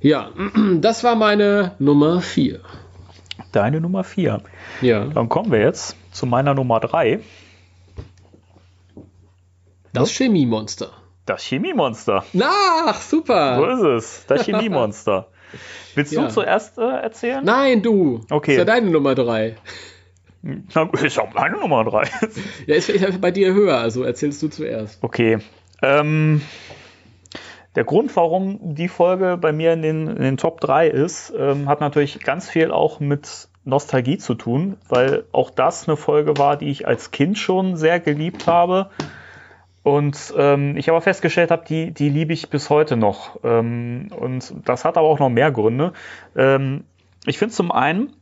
Ja, 0.00 0.30
das 0.80 1.04
war 1.04 1.16
meine 1.16 1.72
Nummer 1.78 2.20
4. 2.20 2.60
Deine 3.52 3.80
Nummer 3.80 4.04
4. 4.04 4.42
Ja. 4.82 5.04
Dann 5.06 5.28
kommen 5.28 5.50
wir 5.50 5.60
jetzt 5.60 5.96
zu 6.12 6.26
meiner 6.26 6.54
Nummer 6.54 6.80
3. 6.80 7.20
Das 9.92 10.10
Chemiemonster. 10.10 10.90
Das 11.24 11.42
Chemiemonster. 11.42 12.24
Ach, 12.40 13.00
super. 13.00 13.56
So 13.56 13.66
ist 13.66 14.04
es. 14.04 14.26
Das 14.26 14.42
Chemiemonster. 14.44 15.28
Willst 15.96 16.12
ja. 16.12 16.22
du 16.22 16.28
zuerst 16.28 16.78
äh, 16.78 16.82
erzählen? 16.82 17.42
Nein, 17.42 17.82
du. 17.82 18.20
Okay. 18.30 18.52
Ist 18.52 18.58
ja 18.58 18.64
deine 18.64 18.90
Nummer 18.90 19.14
3. 19.14 19.56
Na, 20.42 20.90
ist 21.02 21.18
auch 21.18 21.32
meine 21.32 21.58
Nummer 21.58 21.84
3. 21.84 22.02
ja, 22.66 22.74
ist, 22.76 22.88
ist 22.88 23.20
bei 23.20 23.30
dir 23.30 23.52
höher, 23.54 23.78
also 23.78 24.04
erzählst 24.04 24.42
du 24.42 24.48
zuerst. 24.48 25.02
Okay. 25.02 25.38
Ähm, 25.82 26.42
der 27.74 27.84
Grund, 27.84 28.14
warum 28.14 28.74
die 28.74 28.88
Folge 28.88 29.38
bei 29.40 29.52
mir 29.52 29.72
in 29.72 29.82
den, 29.82 30.06
in 30.06 30.22
den 30.22 30.36
Top 30.36 30.60
3 30.60 30.88
ist, 30.88 31.32
ähm, 31.36 31.68
hat 31.68 31.80
natürlich 31.80 32.20
ganz 32.20 32.48
viel 32.48 32.70
auch 32.70 33.00
mit 33.00 33.48
Nostalgie 33.64 34.18
zu 34.18 34.34
tun, 34.34 34.76
weil 34.88 35.24
auch 35.32 35.50
das 35.50 35.88
eine 35.88 35.96
Folge 35.96 36.38
war, 36.38 36.56
die 36.56 36.70
ich 36.70 36.86
als 36.86 37.10
Kind 37.10 37.38
schon 37.38 37.76
sehr 37.76 38.00
geliebt 38.00 38.46
habe. 38.46 38.90
Und 39.86 40.34
ähm, 40.36 40.76
ich 40.76 40.88
aber 40.88 41.00
festgestellt 41.00 41.52
habe, 41.52 41.64
die, 41.64 41.92
die 41.92 42.08
liebe 42.08 42.32
ich 42.32 42.50
bis 42.50 42.70
heute 42.70 42.96
noch. 42.96 43.38
Ähm, 43.44 44.08
und 44.10 44.52
das 44.64 44.84
hat 44.84 44.96
aber 44.96 45.06
auch 45.06 45.20
noch 45.20 45.28
mehr 45.28 45.52
Gründe. 45.52 45.92
Ähm, 46.34 46.82
ich 47.24 47.38
finde 47.38 47.54
zum 47.54 47.70
einen 47.70 48.12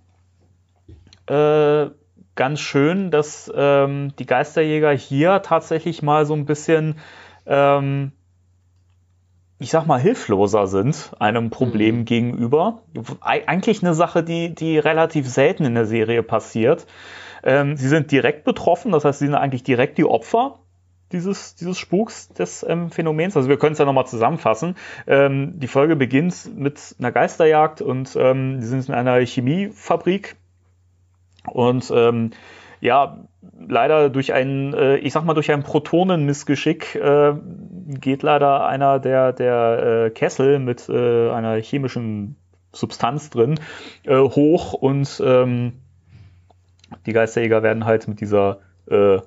äh, 1.27 1.86
ganz 2.35 2.61
schön, 2.61 3.11
dass 3.11 3.51
ähm, 3.57 4.12
die 4.19 4.27
Geisterjäger 4.27 4.93
hier 4.93 5.41
tatsächlich 5.41 6.03
mal 6.03 6.27
so 6.27 6.35
ein 6.35 6.45
bisschen, 6.45 6.97
ähm, 7.47 8.12
ich 9.59 9.70
sag 9.70 9.86
mal, 9.86 9.99
hilfloser 9.99 10.66
sind 10.66 11.12
einem 11.19 11.49
Problem 11.49 12.01
mhm. 12.01 12.05
gegenüber. 12.05 12.82
Eigentlich 13.23 13.82
eine 13.82 13.95
Sache, 13.95 14.23
die, 14.23 14.55
die 14.55 14.78
relativ 14.78 15.27
selten 15.27 15.65
in 15.65 15.74
der 15.74 15.86
Serie 15.86 16.23
passiert. 16.23 16.86
Ähm, 17.43 17.78
sie 17.78 17.89
sind 17.89 18.11
direkt 18.11 18.45
betroffen, 18.45 18.93
das 18.93 19.07
heißt, 19.07 19.20
sie 19.20 19.27
sind 19.28 19.35
eigentlich 19.35 19.65
direkt 19.65 19.97
die 19.97 20.05
Opfer 20.05 20.59
dieses, 21.15 21.55
dieses 21.55 21.78
Spuks 21.78 22.28
des 22.28 22.66
ähm, 22.69 22.91
Phänomens. 22.91 23.36
Also 23.36 23.49
wir 23.49 23.57
können 23.57 23.73
es 23.73 23.78
ja 23.78 23.85
nochmal 23.85 24.07
zusammenfassen. 24.07 24.77
Ähm, 25.07 25.59
die 25.59 25.69
Folge 25.69 25.97
beginnt 25.97 26.55
mit 26.57 26.97
einer 26.99 27.12
Geisterjagd 27.12 27.81
und 27.81 28.15
ähm, 28.16 28.61
die 28.61 28.66
sind 28.66 28.89
in 28.89 28.95
einer 28.95 29.19
Chemiefabrik 29.24 30.36
und 31.47 31.91
ähm, 31.95 32.31
ja, 32.81 33.19
leider 33.66 34.11
durch 34.11 34.32
ein, 34.32 34.74
äh, 34.74 34.97
ich 34.97 35.12
sag 35.12 35.24
mal, 35.24 35.35
durch 35.35 35.51
ein 35.51 35.62
Protonenmissgeschick 35.62 36.97
äh, 36.97 37.35
geht 38.01 38.23
leider 38.23 38.66
einer 38.66 38.99
der, 38.99 39.32
der 39.32 40.07
äh, 40.07 40.11
Kessel 40.11 40.59
mit 40.59 40.89
äh, 40.89 41.31
einer 41.31 41.57
chemischen 41.57 42.36
Substanz 42.73 43.31
drin 43.31 43.61
äh, 44.05 44.19
hoch 44.19 44.73
und 44.73 45.23
ähm, 45.24 45.81
die 47.07 47.12
Geisterjäger 47.12 47.62
werden 47.62 47.85
halt 47.85 48.09
mit 48.09 48.20
dieser 48.20 48.59
äh, 48.91 49.19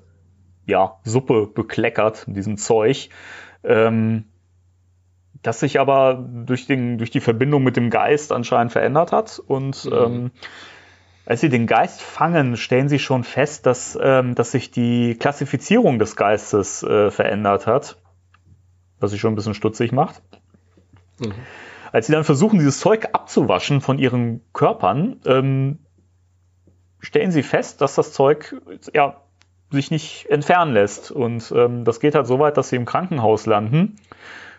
ja, 0.68 0.99
Suppe 1.03 1.48
bekleckert, 1.48 2.27
mit 2.27 2.38
diesem 2.38 2.57
Zeug. 2.57 3.10
Ähm, 3.64 4.26
das 5.41 5.60
sich 5.61 5.80
aber 5.80 6.26
durch, 6.45 6.68
den, 6.68 6.98
durch 6.98 7.10
die 7.10 7.22
Verbindung 7.22 7.64
mit 7.64 7.77
dem 7.77 7.89
Geist 7.89 8.31
anscheinend 8.31 8.72
verändert 8.72 9.11
hat. 9.11 9.39
Und 9.39 9.85
mhm. 9.85 9.94
ähm, 9.94 10.31
als 11.26 11.41
sie 11.41 11.49
den 11.49 11.68
Geist 11.68 12.02
fangen, 12.02 12.57
stellen 12.57 12.89
sie 12.89 12.99
schon 12.99 13.23
fest, 13.23 13.65
dass, 13.65 13.98
ähm, 14.02 14.35
dass 14.35 14.52
sich 14.52 14.72
die 14.72 15.15
Klassifizierung 15.15 15.99
des 15.99 16.15
Geistes 16.15 16.84
äh, 16.84 17.11
verändert 17.11 17.65
hat. 17.65 17.98
Was 18.99 19.11
sie 19.11 19.19
schon 19.19 19.34
ein 19.34 19.35
bisschen 19.35 19.53
stutzig 19.53 19.91
macht. 19.91 20.22
Mhm. 21.19 21.34
Als 21.91 22.07
sie 22.07 22.14
dann 22.14 22.26
versuchen, 22.26 22.60
dieses 22.60 22.80
Zeug 22.80 23.10
abzuwaschen 23.14 23.80
von 23.80 23.99
ihren 23.99 24.41
Körpern, 24.52 25.22
ähm, 25.26 25.80
stellen 26.99 27.31
sie 27.31 27.44
fest, 27.44 27.81
dass 27.81 27.95
das 27.95 28.11
Zeug 28.11 28.56
ja 28.94 29.22
sich 29.72 29.91
nicht 29.91 30.27
entfernen 30.30 30.73
lässt. 30.73 31.11
Und 31.11 31.53
ähm, 31.56 31.84
das 31.84 31.99
geht 31.99 32.15
halt 32.15 32.27
so 32.27 32.39
weit, 32.39 32.57
dass 32.57 32.69
sie 32.69 32.76
im 32.76 32.85
Krankenhaus 32.85 33.45
landen. 33.45 33.98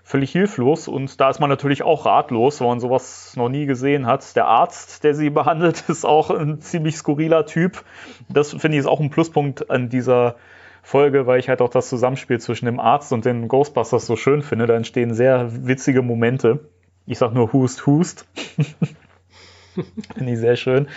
Völlig 0.04 0.32
hilflos. 0.32 0.88
Und 0.88 1.20
da 1.20 1.30
ist 1.30 1.40
man 1.40 1.50
natürlich 1.50 1.82
auch 1.82 2.06
ratlos, 2.06 2.60
weil 2.60 2.68
man 2.68 2.80
sowas 2.80 3.34
noch 3.36 3.48
nie 3.48 3.66
gesehen 3.66 4.06
hat. 4.06 4.36
Der 4.36 4.46
Arzt, 4.46 5.04
der 5.04 5.14
sie 5.14 5.30
behandelt, 5.30 5.88
ist 5.88 6.04
auch 6.04 6.30
ein 6.30 6.60
ziemlich 6.60 6.96
skurriler 6.96 7.46
Typ. 7.46 7.84
Das 8.28 8.50
finde 8.50 8.76
ich 8.76 8.80
ist 8.80 8.86
auch 8.86 9.00
ein 9.00 9.10
Pluspunkt 9.10 9.70
an 9.70 9.88
dieser 9.88 10.36
Folge, 10.82 11.26
weil 11.26 11.40
ich 11.40 11.48
halt 11.48 11.60
auch 11.60 11.68
das 11.68 11.88
Zusammenspiel 11.88 12.40
zwischen 12.40 12.66
dem 12.66 12.80
Arzt 12.80 13.12
und 13.12 13.24
den 13.24 13.48
Ghostbusters 13.48 14.06
so 14.06 14.16
schön 14.16 14.42
finde. 14.42 14.66
Da 14.66 14.74
entstehen 14.74 15.12
sehr 15.12 15.66
witzige 15.66 16.02
Momente. 16.02 16.60
Ich 17.06 17.18
sag 17.18 17.32
nur 17.34 17.52
Hust, 17.52 17.86
Hust. 17.86 18.26
finde 20.14 20.32
ich 20.32 20.38
sehr 20.38 20.56
schön. 20.56 20.88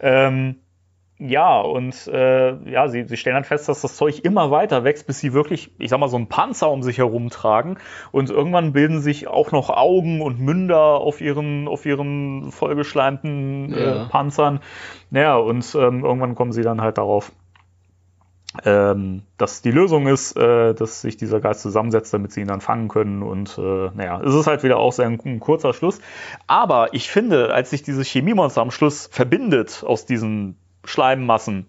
Ähm, 0.00 0.56
ja, 1.18 1.60
und 1.60 2.08
äh, 2.08 2.70
ja, 2.70 2.88
sie, 2.88 3.04
sie 3.04 3.16
stellen 3.16 3.36
dann 3.36 3.44
fest, 3.44 3.68
dass 3.68 3.80
das 3.82 3.96
Zeug 3.96 4.24
immer 4.24 4.50
weiter 4.50 4.82
wächst, 4.82 5.06
bis 5.06 5.20
sie 5.20 5.32
wirklich, 5.32 5.70
ich 5.78 5.90
sag 5.90 6.00
mal, 6.00 6.08
so 6.08 6.16
einen 6.16 6.28
Panzer 6.28 6.70
um 6.70 6.82
sich 6.82 6.98
herum 6.98 7.30
tragen. 7.30 7.76
Und 8.10 8.30
irgendwann 8.30 8.72
bilden 8.72 9.00
sich 9.00 9.28
auch 9.28 9.52
noch 9.52 9.70
Augen 9.70 10.22
und 10.22 10.40
Münder 10.40 10.76
auf 10.76 11.20
ihren, 11.20 11.68
auf 11.68 11.86
ihren 11.86 12.50
vollgeschleimten 12.50 13.72
äh, 13.72 13.86
ja. 13.86 14.04
Panzern. 14.06 14.58
Naja, 15.10 15.36
und 15.36 15.72
ähm, 15.76 16.04
irgendwann 16.04 16.34
kommen 16.34 16.50
sie 16.50 16.62
dann 16.62 16.80
halt 16.80 16.98
darauf, 16.98 17.30
ähm, 18.64 19.22
dass 19.36 19.62
die 19.62 19.70
Lösung 19.70 20.08
ist, 20.08 20.36
äh, 20.36 20.74
dass 20.74 21.00
sich 21.00 21.16
dieser 21.16 21.40
Geist 21.40 21.62
zusammensetzt, 21.62 22.12
damit 22.12 22.32
sie 22.32 22.40
ihn 22.40 22.48
dann 22.48 22.60
fangen 22.60 22.88
können. 22.88 23.22
Und 23.22 23.56
äh, 23.56 23.90
naja, 23.94 24.20
es 24.20 24.34
ist 24.34 24.48
halt 24.48 24.64
wieder 24.64 24.78
auch 24.78 24.92
sehr 24.92 25.06
ein, 25.06 25.20
ein 25.24 25.38
kurzer 25.38 25.74
Schluss. 25.74 26.00
Aber 26.48 26.92
ich 26.92 27.08
finde, 27.08 27.54
als 27.54 27.70
sich 27.70 27.84
dieses 27.84 28.08
Chemiemonster 28.08 28.62
am 28.62 28.72
Schluss 28.72 29.08
verbindet 29.12 29.84
aus 29.86 30.06
diesen 30.06 30.56
Schleimmassen, 30.84 31.66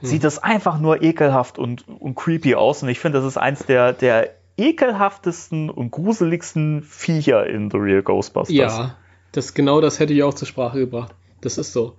hm. 0.00 0.08
sieht 0.08 0.24
das 0.24 0.42
einfach 0.42 0.78
nur 0.78 1.02
ekelhaft 1.02 1.58
und, 1.58 1.86
und 1.88 2.14
creepy 2.14 2.54
aus. 2.54 2.82
Und 2.82 2.88
ich 2.88 3.00
finde, 3.00 3.18
das 3.18 3.26
ist 3.26 3.36
eins 3.36 3.64
der, 3.66 3.92
der 3.92 4.34
ekelhaftesten 4.56 5.70
und 5.70 5.90
gruseligsten 5.90 6.82
Viecher 6.82 7.46
in 7.46 7.70
The 7.70 7.76
Real 7.78 8.02
Ghostbusters. 8.02 8.54
Ja, 8.54 8.96
das 9.32 9.54
genau 9.54 9.80
das 9.80 10.00
hätte 10.00 10.12
ich 10.12 10.22
auch 10.22 10.34
zur 10.34 10.48
Sprache 10.48 10.78
gebracht. 10.78 11.14
Das 11.40 11.58
ist 11.58 11.72
so. 11.72 11.94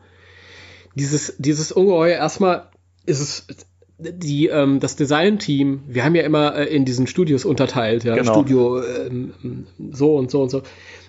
Dieses, 0.96 1.36
dieses 1.38 1.72
Ungeheuer, 1.72 2.18
erstmal 2.18 2.68
ist 3.06 3.22
es 3.22 3.48
die, 4.00 4.48
ähm, 4.48 4.80
das 4.80 4.96
Design-Team, 4.96 5.82
wir 5.88 6.06
haben 6.06 6.16
ja 6.16 6.24
immer 6.24 6.56
äh, 6.56 6.66
in 6.66 6.86
diesen 6.86 7.06
Studios 7.08 7.46
unterteilt, 7.46 8.04
ja, 8.04 8.16
genau. 8.16 8.34
Studio 8.34 8.82
ähm, 8.82 9.34
so 9.92 10.16
und 10.16 10.32
so 10.32 10.42
und 10.42 10.50
so. 10.50 10.64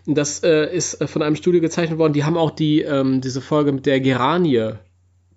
Das 0.06 0.42
äh, 0.42 0.74
ist 0.74 1.02
von 1.04 1.22
einem 1.22 1.36
Studio 1.36 1.60
gezeichnet 1.60 1.98
worden, 1.98 2.12
die 2.12 2.24
haben 2.24 2.36
auch 2.36 2.50
die, 2.50 2.82
ähm, 2.82 3.20
diese 3.20 3.40
Folge 3.40 3.72
mit 3.72 3.86
der 3.86 4.00
Geranie 4.00 4.72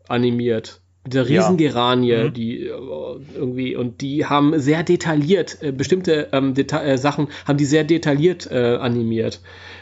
animiert. 0.08 0.82
Mit 1.04 1.16
der 1.16 1.28
Riesengeranie, 1.28 2.10
ja. 2.10 2.24
mhm. 2.24 2.34
die 2.34 2.68
äh, 2.68 2.72
irgendwie, 3.36 3.76
und 3.76 4.00
die 4.02 4.26
haben 4.26 4.58
sehr 4.60 4.84
detailliert, 4.84 5.58
äh, 5.62 5.72
bestimmte 5.72 6.30
ähm, 6.32 6.54
Deta 6.54 6.82
äh, 6.82 6.98
Sachen 6.98 7.28
haben 7.46 7.58
die 7.58 7.66
sehr 7.66 7.84
detailliert 7.84 8.50
äh, 8.50 8.78
animiert. 8.78 9.42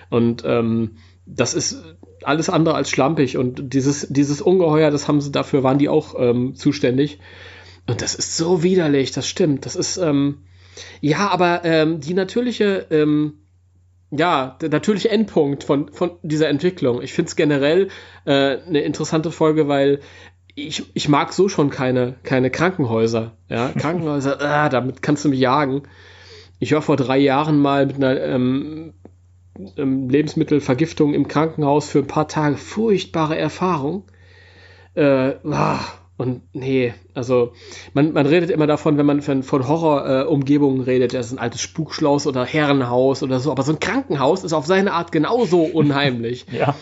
Und 0.10 0.44
ähm, 0.46 0.98
das 1.28 1.54
ist 1.54 1.84
alles 2.24 2.50
andere 2.50 2.76
als 2.76 2.90
schlampig. 2.90 3.38
Und 3.38 3.74
dieses, 3.74 4.08
dieses 4.10 4.42
Ungeheuer, 4.42 4.90
das 4.90 5.08
haben 5.08 5.22
sie, 5.22 5.32
dafür 5.32 5.64
waren 5.64 5.78
die 5.78 5.90
auch 5.90 6.16
ähm, 6.18 6.56
zuständig. 6.56 7.20
Und 7.88 8.02
das 8.02 8.16
ist 8.16 8.38
so 8.38 8.64
widerlich, 8.64 9.12
das 9.12 9.28
stimmt. 9.28 9.66
Das 9.66 9.76
ist, 9.76 9.98
ähm, 9.98 10.40
ja, 11.02 11.30
aber 11.30 11.62
ähm, 11.64 12.00
die 12.00 12.14
natürliche, 12.14 12.88
ähm, 12.90 13.41
ja, 14.12 14.58
der 14.62 14.70
natürliche 14.70 15.10
Endpunkt 15.10 15.64
von, 15.64 15.92
von 15.92 16.12
dieser 16.22 16.50
Entwicklung. 16.50 17.02
Ich 17.02 17.14
finde 17.14 17.30
es 17.30 17.36
generell 17.36 17.88
äh, 18.26 18.58
eine 18.58 18.82
interessante 18.82 19.32
Folge, 19.32 19.68
weil 19.68 20.02
ich, 20.54 20.84
ich 20.94 21.08
mag 21.08 21.32
so 21.32 21.48
schon 21.48 21.70
keine, 21.70 22.16
keine 22.24 22.52
Krankenhäuser. 22.52 23.38
Ja, 23.50 23.70
Krankenhäuser, 23.78 24.42
ah, 24.42 24.70
damit 24.70 25.02
kannst 25.02 25.24
du 25.24 25.30
mich 25.30 25.40
jagen. 25.40 25.84
Ich 26.60 26.74
war 26.74 26.82
vor 26.82 26.98
drei 26.98 27.18
Jahren 27.18 27.60
mal 27.60 27.86
mit 27.86 27.96
einer 27.96 28.20
ähm, 28.22 28.94
ähm, 29.78 30.10
Lebensmittelvergiftung 30.10 31.14
im 31.14 31.28
Krankenhaus 31.28 31.90
für 31.90 32.00
ein 32.00 32.08
paar 32.08 32.28
Tage. 32.28 32.58
Furchtbare 32.58 33.38
Erfahrung. 33.38 34.04
Äh, 34.94 35.36
ah, 35.46 35.80
und 36.22 36.44
nee, 36.54 36.94
also 37.16 37.54
man, 37.96 38.14
man 38.14 38.28
redet 38.28 38.52
immer 38.52 38.68
davon, 38.68 38.96
wenn 39.00 39.08
man 39.08 39.24
von, 39.24 39.42
von 39.42 39.68
Horrorumgebungen 39.68 40.82
äh, 40.82 40.84
redet, 40.84 41.16
das 41.16 41.26
ist 41.26 41.32
ein 41.32 41.40
altes 41.40 41.62
Spukschloss 41.62 42.28
oder 42.28 42.46
Herrenhaus 42.46 43.24
oder 43.24 43.40
so, 43.40 43.50
aber 43.52 43.64
so 43.64 43.72
ein 43.72 43.80
Krankenhaus 43.80 44.44
ist 44.44 44.54
auf 44.54 44.68
seine 44.68 44.94
Art 44.94 45.12
genauso 45.12 45.64
unheimlich. 45.74 46.46
ja. 46.52 46.76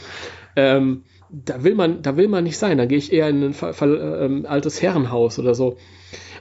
Ähm, 0.58 1.04
da 1.30 1.64
will 1.64 1.74
man, 1.74 2.02
da 2.02 2.18
will 2.18 2.28
man 2.28 2.44
nicht 2.44 2.58
sein. 2.58 2.78
Da 2.78 2.86
gehe 2.86 2.98
ich 2.98 3.14
eher 3.14 3.30
in 3.30 3.42
ein 3.42 3.54
ver, 3.54 3.82
ähm, 3.82 4.46
altes 4.46 4.82
Herrenhaus 4.82 5.40
oder 5.40 5.56
so. 5.56 5.78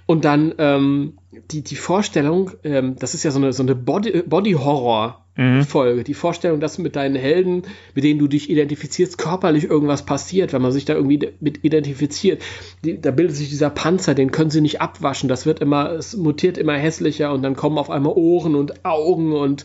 Und 0.07 0.25
dann 0.25 0.55
ähm, 0.59 1.19
die, 1.53 1.63
die 1.63 1.77
Vorstellung, 1.77 2.51
ähm, 2.65 2.97
das 2.99 3.15
ist 3.15 3.23
ja 3.23 3.31
so 3.31 3.39
eine, 3.39 3.53
so 3.53 3.63
eine 3.63 3.77
Body-Horror-Folge. 3.77 5.28
Mhm. 5.39 6.03
Die 6.05 6.15
Vorstellung, 6.15 6.59
dass 6.59 6.79
mit 6.79 6.97
deinen 6.97 7.15
Helden, 7.15 7.63
mit 7.95 8.03
denen 8.03 8.19
du 8.19 8.27
dich 8.27 8.51
identifizierst, 8.51 9.19
körperlich 9.19 9.65
irgendwas 9.65 10.05
passiert, 10.05 10.53
wenn 10.53 10.61
man 10.61 10.73
sich 10.73 10.85
da 10.85 10.95
irgendwie 10.95 11.31
mit 11.39 11.63
identifiziert. 11.63 12.43
Die, 12.85 13.01
da 13.01 13.13
bildet 13.13 13.37
sich 13.37 13.49
dieser 13.49 13.71
Panzer, 13.71 14.17
den 14.17 14.33
können 14.33 14.51
sie 14.51 14.61
nicht 14.61 14.81
abwaschen. 14.81 15.29
Das 15.29 15.47
wird 15.47 15.61
immer, 15.61 15.93
es 15.93 16.17
mutiert 16.17 16.59
immer 16.59 16.75
hässlicher 16.75 17.33
und 17.33 17.43
dann 17.43 17.55
kommen 17.55 17.79
auf 17.79 17.89
einmal 17.89 18.15
Ohren 18.17 18.57
und 18.57 18.85
Augen 18.85 19.33
und 19.33 19.65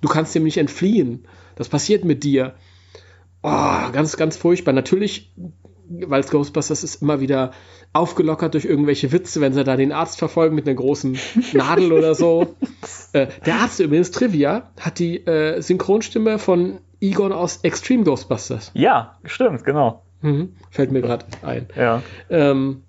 du 0.00 0.08
kannst 0.08 0.34
dem 0.34 0.42
nicht 0.42 0.58
entfliehen. 0.58 1.26
Das 1.54 1.68
passiert 1.68 2.04
mit 2.04 2.24
dir. 2.24 2.54
Oh, 3.44 3.92
ganz, 3.92 4.16
ganz 4.16 4.36
furchtbar. 4.36 4.72
Natürlich, 4.72 5.32
weil 5.88 6.22
es 6.22 6.30
Ghostbusters 6.30 6.82
ist, 6.82 7.02
immer 7.02 7.20
wieder 7.20 7.52
aufgelockert 7.94 8.54
durch 8.54 8.64
irgendwelche 8.64 9.12
Witze, 9.12 9.40
wenn 9.40 9.54
sie 9.54 9.64
da 9.64 9.76
den 9.76 9.92
Arzt 9.92 10.18
verfolgen 10.18 10.54
mit 10.54 10.66
einer 10.66 10.74
großen 10.74 11.16
Nadel 11.54 11.92
oder 11.92 12.14
so. 12.14 12.54
Äh, 13.12 13.28
der 13.46 13.56
Arzt 13.56 13.80
übrigens, 13.80 14.10
Trivia, 14.10 14.70
hat 14.80 14.98
die 14.98 15.24
äh, 15.26 15.60
Synchronstimme 15.62 16.38
von 16.38 16.80
Egon 17.00 17.32
aus 17.32 17.58
Extreme 17.62 18.04
Ghostbusters. 18.04 18.72
Ja, 18.74 19.18
stimmt, 19.24 19.64
genau. 19.64 20.02
Mhm, 20.22 20.54
fällt 20.70 20.90
mir 20.90 21.02
gerade 21.02 21.24
ein. 21.42 21.68
Ja. 21.76 22.02
Ähm, 22.30 22.82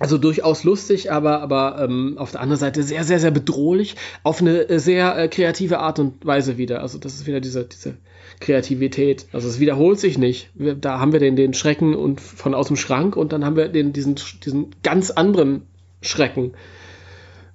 also 0.00 0.18
durchaus 0.18 0.64
lustig, 0.64 1.12
aber, 1.12 1.40
aber 1.40 1.80
ähm, 1.84 2.16
auf 2.18 2.32
der 2.32 2.40
anderen 2.40 2.58
Seite 2.58 2.82
sehr, 2.82 3.04
sehr, 3.04 3.20
sehr 3.20 3.30
bedrohlich, 3.30 3.94
auf 4.24 4.40
eine 4.40 4.80
sehr 4.80 5.16
äh, 5.16 5.28
kreative 5.28 5.78
Art 5.78 6.00
und 6.00 6.26
Weise 6.26 6.58
wieder. 6.58 6.80
Also 6.80 6.98
das 6.98 7.14
ist 7.14 7.26
wieder 7.26 7.40
diese, 7.40 7.64
diese 7.64 7.96
Kreativität. 8.40 9.26
Also 9.32 9.48
es 9.48 9.60
wiederholt 9.60 9.98
sich 9.98 10.18
nicht. 10.18 10.50
Wir, 10.54 10.74
da 10.74 10.98
haben 11.00 11.12
wir 11.12 11.20
den, 11.20 11.36
den 11.36 11.54
Schrecken 11.54 11.94
und 11.94 12.20
von 12.20 12.54
aus 12.54 12.68
dem 12.68 12.76
Schrank 12.76 13.16
und 13.16 13.32
dann 13.32 13.44
haben 13.44 13.56
wir 13.56 13.68
den, 13.68 13.92
diesen, 13.92 14.16
diesen 14.44 14.74
ganz 14.82 15.10
anderen 15.10 15.62
Schrecken. 16.00 16.52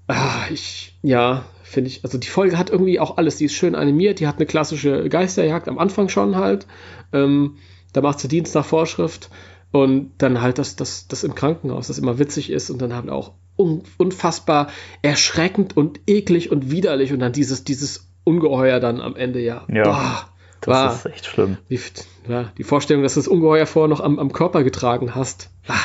Ah, 0.07 0.45
ich, 0.51 0.97
ja, 1.03 1.45
finde 1.63 1.89
ich, 1.89 2.03
also 2.03 2.17
die 2.17 2.27
Folge 2.27 2.57
hat 2.57 2.69
irgendwie 2.69 2.99
auch 2.99 3.17
alles. 3.17 3.37
Die 3.37 3.45
ist 3.45 3.53
schön 3.53 3.75
animiert, 3.75 4.19
die 4.19 4.27
hat 4.27 4.37
eine 4.37 4.45
klassische 4.45 5.07
Geisterjagd 5.07 5.67
am 5.67 5.77
Anfang 5.77 6.09
schon 6.09 6.35
halt. 6.35 6.65
Ähm, 7.13 7.57
da 7.93 8.01
macht 8.01 8.19
sie 8.19 8.27
Dienst 8.27 8.55
nach 8.55 8.65
Vorschrift 8.65 9.29
und 9.71 10.11
dann 10.17 10.41
halt 10.41 10.57
das, 10.57 10.75
das, 10.75 11.07
das 11.07 11.23
im 11.23 11.35
Krankenhaus, 11.35 11.87
das 11.87 11.99
immer 11.99 12.17
witzig 12.17 12.49
ist 12.49 12.69
und 12.69 12.81
dann 12.81 12.93
halt 12.93 13.09
auch 13.09 13.33
unfassbar 13.55 14.69
erschreckend 15.01 15.75
und 15.75 15.99
eklig 16.07 16.51
und 16.51 16.71
widerlich 16.71 17.11
und 17.11 17.19
dann 17.19 17.33
dieses, 17.33 17.63
dieses 17.65 18.09
Ungeheuer 18.23 18.79
dann 18.79 19.01
am 19.01 19.15
Ende, 19.15 19.41
ja. 19.41 19.65
Ja. 19.67 19.83
Boah, 19.83 20.29
das 20.61 20.67
war, 20.67 20.93
ist 20.93 21.05
echt 21.05 21.25
schlimm. 21.25 21.57
Die, 21.69 21.79
ja, 22.27 22.51
die 22.57 22.63
Vorstellung, 22.63 23.03
dass 23.03 23.13
du 23.13 23.19
das 23.19 23.27
Ungeheuer 23.27 23.65
vorher 23.65 23.87
noch 23.87 24.01
am, 24.01 24.19
am 24.19 24.31
Körper 24.31 24.63
getragen 24.63 25.15
hast. 25.15 25.49
Ah. 25.67 25.75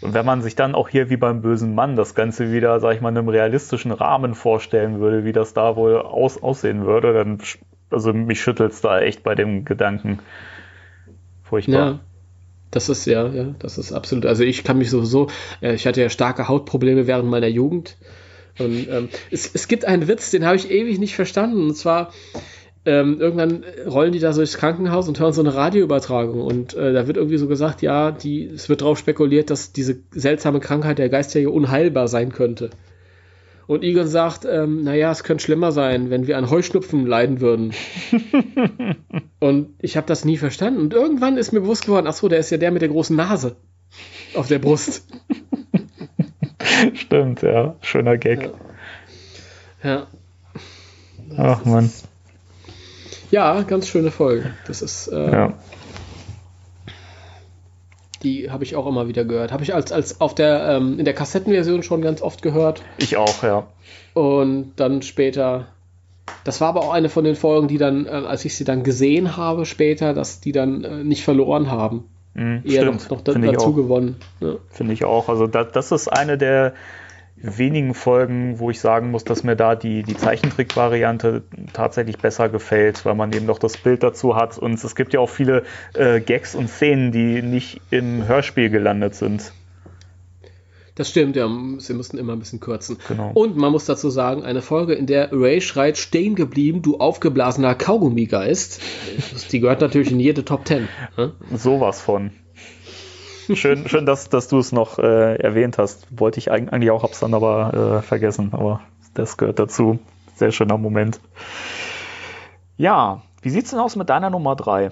Und 0.00 0.14
wenn 0.14 0.24
man 0.24 0.42
sich 0.42 0.54
dann 0.54 0.74
auch 0.74 0.88
hier 0.88 1.10
wie 1.10 1.16
beim 1.16 1.42
bösen 1.42 1.74
Mann 1.74 1.96
das 1.96 2.14
Ganze 2.14 2.52
wieder, 2.52 2.78
sag 2.80 2.94
ich 2.94 3.00
mal, 3.00 3.08
in 3.08 3.18
einem 3.18 3.28
realistischen 3.28 3.90
Rahmen 3.90 4.34
vorstellen 4.34 5.00
würde, 5.00 5.24
wie 5.24 5.32
das 5.32 5.54
da 5.54 5.74
wohl 5.74 5.96
aus, 5.96 6.40
aussehen 6.40 6.86
würde, 6.86 7.12
dann, 7.12 7.38
also 7.90 8.12
mich 8.12 8.40
schüttelt 8.40 8.72
es 8.72 8.80
da 8.80 9.00
echt 9.00 9.22
bei 9.24 9.34
dem 9.34 9.64
Gedanken. 9.64 10.20
Furchtbar. 11.42 11.74
Ja. 11.74 12.00
Das 12.70 12.90
ist 12.90 13.06
ja, 13.06 13.26
ja, 13.28 13.54
das 13.58 13.78
ist 13.78 13.92
absolut. 13.92 14.26
Also 14.26 14.44
ich 14.44 14.62
kann 14.62 14.78
mich 14.78 14.90
sowieso, 14.90 15.28
äh, 15.62 15.74
ich 15.74 15.86
hatte 15.86 16.02
ja 16.02 16.10
starke 16.10 16.48
Hautprobleme 16.48 17.06
während 17.06 17.28
meiner 17.28 17.46
Jugend. 17.48 17.96
Und 18.58 18.88
ähm, 18.88 19.08
es, 19.30 19.54
es 19.54 19.68
gibt 19.68 19.84
einen 19.84 20.06
Witz, 20.06 20.30
den 20.30 20.44
habe 20.44 20.56
ich 20.56 20.70
ewig 20.70 20.98
nicht 20.98 21.14
verstanden. 21.14 21.62
Und 21.62 21.76
zwar, 21.76 22.12
ähm, 22.88 23.20
irgendwann 23.20 23.64
rollen 23.86 24.12
die 24.12 24.18
da 24.18 24.32
so 24.32 24.40
durchs 24.40 24.56
Krankenhaus 24.56 25.08
und 25.08 25.20
hören 25.20 25.34
so 25.34 25.42
eine 25.42 25.54
Radioübertragung 25.54 26.40
und 26.40 26.72
äh, 26.72 26.94
da 26.94 27.06
wird 27.06 27.18
irgendwie 27.18 27.36
so 27.36 27.46
gesagt, 27.46 27.82
ja, 27.82 28.10
die, 28.10 28.46
es 28.46 28.70
wird 28.70 28.80
darauf 28.80 28.98
spekuliert, 28.98 29.50
dass 29.50 29.72
diese 29.72 29.98
seltsame 30.10 30.58
Krankheit 30.58 30.98
der 30.98 31.10
Geistjäger 31.10 31.52
unheilbar 31.52 32.08
sein 32.08 32.32
könnte. 32.32 32.70
Und 33.66 33.84
Egon 33.84 34.06
sagt, 34.06 34.46
ähm, 34.50 34.84
naja, 34.84 35.10
es 35.10 35.22
könnte 35.22 35.44
schlimmer 35.44 35.70
sein, 35.70 36.08
wenn 36.08 36.26
wir 36.26 36.38
an 36.38 36.48
Heuschnupfen 36.48 37.06
leiden 37.06 37.42
würden. 37.42 37.74
und 39.40 39.74
ich 39.80 39.98
habe 39.98 40.06
das 40.06 40.24
nie 40.24 40.38
verstanden. 40.38 40.80
Und 40.80 40.94
irgendwann 40.94 41.36
ist 41.36 41.52
mir 41.52 41.60
bewusst 41.60 41.84
geworden, 41.84 42.06
ach 42.08 42.14
so, 42.14 42.28
der 42.28 42.38
ist 42.38 42.48
ja 42.48 42.56
der 42.56 42.70
mit 42.70 42.80
der 42.80 42.88
großen 42.88 43.14
Nase 43.14 43.56
auf 44.34 44.48
der 44.48 44.60
Brust. 44.60 45.06
Stimmt, 46.94 47.42
ja. 47.42 47.76
Schöner 47.82 48.16
Gag. 48.16 48.50
Ja. 49.82 49.90
ja. 49.90 50.06
Ach 51.36 51.66
man. 51.66 51.90
Ja, 53.30 53.62
ganz 53.62 53.88
schöne 53.88 54.10
Folge. 54.10 54.50
Das 54.66 54.82
ist. 54.82 55.08
Äh, 55.08 55.30
ja. 55.30 55.52
Die 58.22 58.50
habe 58.50 58.64
ich 58.64 58.74
auch 58.74 58.86
immer 58.86 59.06
wieder 59.06 59.24
gehört. 59.24 59.52
Habe 59.52 59.62
ich 59.62 59.74
als, 59.74 59.92
als 59.92 60.20
auf 60.20 60.34
der, 60.34 60.68
ähm, 60.68 60.98
in 60.98 61.04
der 61.04 61.14
Kassettenversion 61.14 61.82
schon 61.82 62.02
ganz 62.02 62.20
oft 62.20 62.42
gehört. 62.42 62.82
Ich 62.96 63.16
auch, 63.16 63.42
ja. 63.42 63.68
Und 64.14 64.72
dann 64.76 65.02
später. 65.02 65.66
Das 66.44 66.60
war 66.60 66.68
aber 66.68 66.80
auch 66.80 66.92
eine 66.92 67.08
von 67.08 67.24
den 67.24 67.36
Folgen, 67.36 67.68
die 67.68 67.78
dann, 67.78 68.06
äh, 68.06 68.10
als 68.10 68.44
ich 68.44 68.56
sie 68.56 68.64
dann 68.64 68.82
gesehen 68.82 69.36
habe 69.36 69.64
später, 69.66 70.14
dass 70.14 70.40
die 70.40 70.52
dann 70.52 70.84
äh, 70.84 71.04
nicht 71.04 71.22
verloren 71.24 71.70
haben. 71.70 72.04
Mhm, 72.34 72.62
Eher 72.64 72.82
stimmt. 72.82 73.10
noch, 73.10 73.18
noch 73.18 73.20
da, 73.22 73.32
dazu 73.32 73.72
gewonnen. 73.72 74.16
Ja. 74.40 74.54
Finde 74.70 74.92
ich 74.92 75.04
auch. 75.04 75.28
Also 75.28 75.46
das, 75.46 75.72
das 75.72 75.92
ist 75.92 76.08
eine 76.08 76.36
der 76.36 76.74
wenigen 77.42 77.94
Folgen, 77.94 78.58
wo 78.58 78.70
ich 78.70 78.80
sagen 78.80 79.10
muss, 79.10 79.24
dass 79.24 79.44
mir 79.44 79.56
da 79.56 79.74
die, 79.74 80.02
die 80.02 80.16
Zeichentrick-Variante 80.16 81.42
tatsächlich 81.72 82.18
besser 82.18 82.48
gefällt, 82.48 83.04
weil 83.04 83.14
man 83.14 83.32
eben 83.32 83.46
noch 83.46 83.58
das 83.58 83.76
Bild 83.76 84.02
dazu 84.02 84.36
hat. 84.36 84.58
Und 84.58 84.82
es 84.82 84.94
gibt 84.94 85.14
ja 85.14 85.20
auch 85.20 85.30
viele 85.30 85.64
äh, 85.94 86.20
Gags 86.20 86.54
und 86.54 86.68
Szenen, 86.68 87.12
die 87.12 87.42
nicht 87.42 87.80
im 87.90 88.26
Hörspiel 88.26 88.70
gelandet 88.70 89.14
sind. 89.14 89.52
Das 90.98 91.10
stimmt, 91.10 91.36
ja. 91.36 91.48
Sie 91.78 91.94
mussten 91.94 92.18
immer 92.18 92.32
ein 92.32 92.40
bisschen 92.40 92.58
kürzen. 92.58 92.96
Genau. 93.06 93.30
Und 93.32 93.56
man 93.56 93.70
muss 93.70 93.84
dazu 93.84 94.10
sagen, 94.10 94.42
eine 94.42 94.62
Folge, 94.62 94.94
in 94.94 95.06
der 95.06 95.28
Ray 95.30 95.60
schreit, 95.60 95.96
stehen 95.96 96.34
geblieben, 96.34 96.82
du 96.82 96.96
aufgeblasener 96.98 97.76
Kaugummigeist. 97.76 98.80
Die 99.52 99.60
gehört 99.60 99.80
natürlich 99.80 100.10
in 100.10 100.18
jede 100.18 100.44
Top 100.44 100.64
Ten. 100.64 100.88
Hm? 101.14 101.32
Sowas 101.54 102.00
von. 102.00 102.32
Schön, 103.54 103.88
schön 103.88 104.04
dass, 104.04 104.28
dass 104.28 104.48
du 104.48 104.58
es 104.58 104.72
noch 104.72 104.98
äh, 104.98 105.36
erwähnt 105.36 105.78
hast. 105.78 106.06
Wollte 106.10 106.38
ich 106.38 106.50
eigentlich 106.50 106.90
auch, 106.90 107.02
hab's 107.02 107.20
dann 107.20 107.32
aber 107.32 107.98
äh, 107.98 108.02
vergessen. 108.02 108.50
Aber 108.52 108.80
das 109.14 109.36
gehört 109.36 109.58
dazu. 109.58 109.98
Sehr 110.36 110.52
schöner 110.52 110.76
Moment. 110.76 111.18
Ja, 112.76 113.22
wie 113.42 113.50
sieht's 113.50 113.70
denn 113.70 113.78
aus 113.78 113.96
mit 113.96 114.10
deiner 114.10 114.30
Nummer 114.30 114.54
3? 114.54 114.90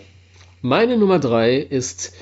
Meine 0.62 0.96
Nummer 0.96 1.18
3 1.18 1.56
ist, 1.56 2.14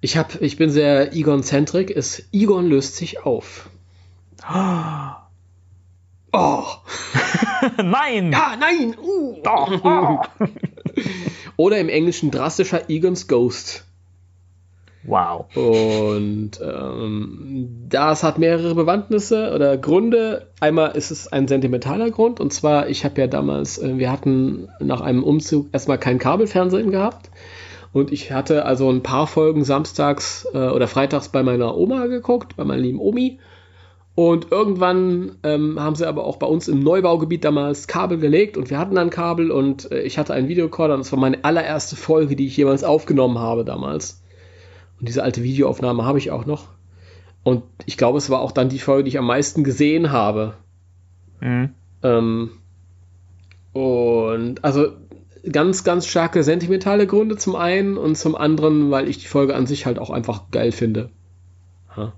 ich, 0.00 0.16
hab, 0.16 0.40
ich 0.40 0.56
bin 0.56 0.70
sehr 0.70 1.12
Egon-centric, 1.12 1.90
ist 1.90 2.28
Egon 2.32 2.66
löst 2.66 2.96
sich 2.96 3.24
auf. 3.24 3.68
Oh! 6.34 6.64
nein! 7.76 8.32
Ja, 8.32 8.56
nein! 8.58 8.96
Uh. 8.98 9.42
Doch! 9.42 9.84
Oh. 9.84 10.22
Oder 11.58 11.78
im 11.78 11.90
Englischen 11.90 12.30
drastischer 12.30 12.88
Egon's 12.88 13.28
Ghost. 13.28 13.84
Wow. 15.04 15.46
Und 15.56 16.52
ähm, 16.62 17.86
das 17.88 18.22
hat 18.22 18.38
mehrere 18.38 18.74
Bewandtnisse 18.74 19.52
oder 19.52 19.76
Gründe. 19.76 20.48
Einmal 20.60 20.96
ist 20.96 21.10
es 21.10 21.32
ein 21.32 21.48
sentimentaler 21.48 22.10
Grund 22.10 22.38
und 22.38 22.52
zwar, 22.52 22.88
ich 22.88 23.04
habe 23.04 23.20
ja 23.20 23.26
damals, 23.26 23.78
äh, 23.78 23.98
wir 23.98 24.12
hatten 24.12 24.68
nach 24.78 25.00
einem 25.00 25.24
Umzug 25.24 25.68
erstmal 25.72 25.98
kein 25.98 26.18
Kabelfernsehen 26.18 26.92
gehabt 26.92 27.30
und 27.92 28.12
ich 28.12 28.32
hatte 28.32 28.64
also 28.64 28.90
ein 28.90 29.02
paar 29.02 29.26
Folgen 29.26 29.64
samstags 29.64 30.46
äh, 30.54 30.58
oder 30.58 30.86
freitags 30.86 31.28
bei 31.28 31.42
meiner 31.42 31.76
Oma 31.76 32.06
geguckt, 32.06 32.56
bei 32.56 32.64
meiner 32.64 32.82
lieben 32.82 33.00
Omi. 33.00 33.38
Und 34.14 34.52
irgendwann 34.52 35.36
ähm, 35.42 35.80
haben 35.80 35.96
sie 35.96 36.06
aber 36.06 36.24
auch 36.24 36.36
bei 36.36 36.46
uns 36.46 36.68
im 36.68 36.80
Neubaugebiet 36.80 37.44
damals 37.44 37.86
Kabel 37.86 38.18
gelegt 38.18 38.58
und 38.58 38.68
wir 38.68 38.78
hatten 38.78 38.94
dann 38.94 39.08
Kabel 39.08 39.50
und 39.50 39.90
äh, 39.90 40.02
ich 40.02 40.18
hatte 40.18 40.34
einen 40.34 40.48
Videorekorder 40.48 40.94
und 40.94 41.00
das 41.00 41.12
war 41.12 41.18
meine 41.18 41.42
allererste 41.44 41.96
Folge, 41.96 42.36
die 42.36 42.46
ich 42.46 42.56
jemals 42.56 42.84
aufgenommen 42.84 43.38
habe 43.38 43.64
damals. 43.64 44.21
Und 45.02 45.08
diese 45.08 45.24
alte 45.24 45.42
Videoaufnahme 45.42 46.04
habe 46.04 46.18
ich 46.18 46.30
auch 46.30 46.46
noch. 46.46 46.68
Und 47.42 47.64
ich 47.86 47.96
glaube, 47.96 48.18
es 48.18 48.30
war 48.30 48.40
auch 48.40 48.52
dann 48.52 48.68
die 48.68 48.78
Folge, 48.78 49.02
die 49.02 49.08
ich 49.08 49.18
am 49.18 49.26
meisten 49.26 49.64
gesehen 49.64 50.12
habe. 50.12 50.54
Mhm. 51.40 51.70
Ähm, 52.04 52.50
Und 53.72 54.62
also 54.62 54.92
ganz, 55.50 55.82
ganz 55.82 56.06
starke 56.06 56.44
sentimentale 56.44 57.08
Gründe 57.08 57.36
zum 57.36 57.56
einen 57.56 57.96
und 57.96 58.16
zum 58.16 58.36
anderen, 58.36 58.92
weil 58.92 59.08
ich 59.08 59.18
die 59.18 59.26
Folge 59.26 59.56
an 59.56 59.66
sich 59.66 59.86
halt 59.86 59.98
auch 59.98 60.10
einfach 60.10 60.52
geil 60.52 60.70
finde. 60.70 61.10
Ja. 61.96 62.12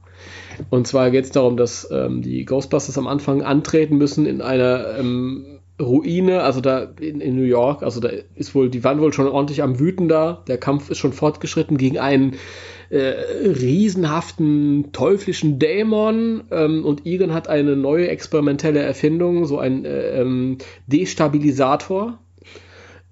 Und 0.69 0.87
zwar 0.87 1.11
geht 1.11 1.25
es 1.25 1.31
darum, 1.31 1.57
dass 1.57 1.89
ähm, 1.91 2.21
die 2.21 2.45
Ghostbusters 2.45 2.99
am 2.99 3.07
Anfang 3.07 3.41
antreten 3.43 3.97
müssen 3.97 4.27
in 4.27 4.43
einer 4.43 4.99
ähm, 4.99 5.47
Ruine, 5.81 6.43
also 6.43 6.61
da 6.61 6.87
in, 7.01 7.21
in, 7.21 7.35
New 7.35 7.45
York, 7.45 7.83
also 7.83 7.99
da 7.99 8.11
ist 8.37 8.55
wohl, 8.55 8.69
die 8.69 8.85
waren 8.85 9.01
wohl 9.01 9.13
schon 9.13 9.27
ordentlich 9.27 9.63
am 9.63 9.81
Wüten 9.81 10.07
da. 10.07 10.45
Der 10.47 10.59
Kampf 10.59 10.91
ist 10.91 10.99
schon 10.99 11.13
fortgeschritten 11.13 11.79
gegen 11.79 11.99
einen 11.99 12.35
äh, 12.91 12.99
riesenhaften 12.99 14.93
teuflischen 14.93 15.59
Dämon 15.59 16.45
ähm, 16.51 16.85
und 16.85 17.07
Egan 17.07 17.33
hat 17.33 17.49
eine 17.49 17.77
neue 17.77 18.09
experimentelle 18.09 18.81
Erfindung, 18.81 19.47
so 19.47 19.59
ein 19.59 19.85
äh, 19.85 20.21
ähm, 20.21 20.59
Destabilisator, 20.87 22.19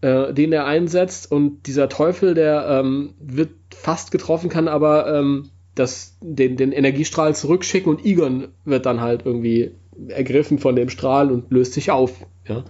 äh, 0.00 0.32
den 0.32 0.52
er 0.52 0.66
einsetzt 0.66 1.30
und 1.30 1.66
dieser 1.66 1.88
Teufel, 1.88 2.34
der 2.34 2.66
ähm, 2.68 3.14
wird 3.20 3.50
fast 3.70 4.10
getroffen, 4.10 4.50
kann 4.50 4.68
aber 4.68 5.12
ähm, 5.12 5.50
das, 5.74 6.16
den, 6.20 6.56
den 6.56 6.72
Energiestrahl 6.72 7.34
zurückschicken 7.34 7.90
und 7.90 8.04
Egon 8.04 8.48
wird 8.64 8.86
dann 8.86 9.00
halt 9.00 9.22
irgendwie 9.24 9.72
ergriffen 10.08 10.58
von 10.58 10.76
dem 10.76 10.88
Strahl 10.88 11.30
und 11.30 11.50
löst 11.50 11.72
sich 11.74 11.90
auf. 11.90 12.12
Ja. 12.48 12.64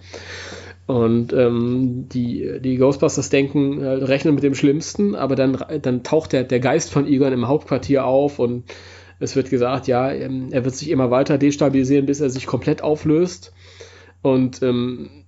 Und 0.85 1.31
ähm, 1.31 2.09
die, 2.09 2.59
die 2.59 2.75
Ghostbusters 2.75 3.29
denken, 3.29 3.81
äh, 3.81 3.87
rechnen 3.87 4.35
mit 4.35 4.43
dem 4.43 4.55
Schlimmsten, 4.55 5.15
aber 5.15 5.35
dann, 5.35 5.57
dann 5.81 6.03
taucht 6.03 6.33
der, 6.33 6.43
der 6.43 6.59
Geist 6.59 6.91
von 6.91 7.07
Egon 7.07 7.31
im 7.31 7.47
Hauptquartier 7.47 8.05
auf 8.05 8.39
und 8.39 8.65
es 9.19 9.35
wird 9.37 9.49
gesagt, 9.49 9.87
ja, 9.87 10.11
ähm, 10.11 10.49
er 10.51 10.65
wird 10.65 10.75
sich 10.75 10.89
immer 10.89 11.09
weiter 11.09 11.37
destabilisieren, 11.37 12.05
bis 12.05 12.19
er 12.19 12.29
sich 12.29 12.45
komplett 12.45 12.81
auflöst. 12.83 13.53
Und 14.21 14.61
ähm, 14.61 15.23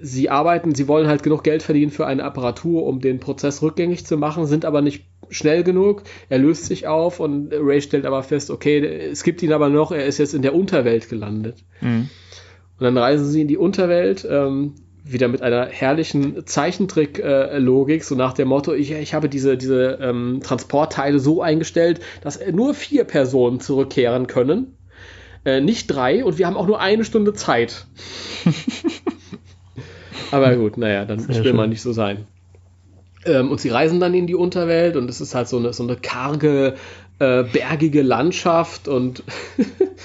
sie 0.00 0.28
arbeiten, 0.28 0.74
sie 0.74 0.88
wollen 0.88 1.06
halt 1.06 1.22
genug 1.22 1.44
Geld 1.44 1.62
verdienen 1.62 1.92
für 1.92 2.06
eine 2.06 2.24
Apparatur, 2.24 2.84
um 2.84 3.00
den 3.00 3.20
Prozess 3.20 3.62
rückgängig 3.62 4.06
zu 4.06 4.16
machen, 4.16 4.46
sind 4.46 4.64
aber 4.64 4.82
nicht 4.82 5.04
schnell 5.28 5.62
genug. 5.62 6.02
Er 6.28 6.38
löst 6.38 6.66
sich 6.66 6.86
auf 6.86 7.20
und 7.20 7.52
Ray 7.52 7.80
stellt 7.80 8.06
aber 8.06 8.22
fest, 8.22 8.50
okay, 8.50 8.84
es 8.84 9.22
gibt 9.22 9.42
ihn 9.42 9.52
aber 9.52 9.68
noch, 9.68 9.92
er 9.92 10.06
ist 10.06 10.18
jetzt 10.18 10.34
in 10.34 10.42
der 10.42 10.54
Unterwelt 10.54 11.08
gelandet. 11.08 11.64
Mhm. 11.80 12.08
Und 12.78 12.84
dann 12.84 12.98
reisen 12.98 13.26
sie 13.26 13.42
in 13.42 13.48
die 13.48 13.56
Unterwelt, 13.56 14.26
ähm, 14.28 14.74
wieder 15.08 15.28
mit 15.28 15.40
einer 15.40 15.66
herrlichen 15.66 16.46
Zeichentrick-Logik, 16.46 18.02
so 18.04 18.14
nach 18.16 18.32
dem 18.32 18.48
Motto, 18.48 18.72
ich, 18.72 18.90
ich 18.90 19.14
habe 19.14 19.28
diese, 19.28 19.56
diese 19.56 19.98
ähm, 20.00 20.40
Transportteile 20.42 21.20
so 21.20 21.42
eingestellt, 21.42 22.00
dass 22.22 22.40
nur 22.52 22.74
vier 22.74 23.04
Personen 23.04 23.60
zurückkehren 23.60 24.26
können, 24.26 24.76
äh, 25.44 25.60
nicht 25.60 25.86
drei, 25.86 26.24
und 26.24 26.38
wir 26.38 26.46
haben 26.46 26.56
auch 26.56 26.66
nur 26.66 26.80
eine 26.80 27.04
Stunde 27.04 27.34
Zeit. 27.34 27.86
Aber 30.32 30.56
gut, 30.56 30.76
naja, 30.76 31.04
dann 31.04 31.20
Sehr 31.20 31.36
will 31.36 31.44
schön. 31.44 31.56
man 31.56 31.70
nicht 31.70 31.82
so 31.82 31.92
sein. 31.92 32.26
Ähm, 33.24 33.50
und 33.50 33.60
sie 33.60 33.68
reisen 33.68 34.00
dann 34.00 34.12
in 34.12 34.26
die 34.26 34.34
Unterwelt 34.34 34.96
und 34.96 35.08
es 35.08 35.20
ist 35.20 35.34
halt 35.34 35.48
so 35.48 35.58
eine, 35.58 35.72
so 35.72 35.84
eine 35.84 35.96
karge, 35.96 36.74
äh, 37.20 37.44
bergige 37.44 38.02
Landschaft 38.02 38.88
und 38.88 39.22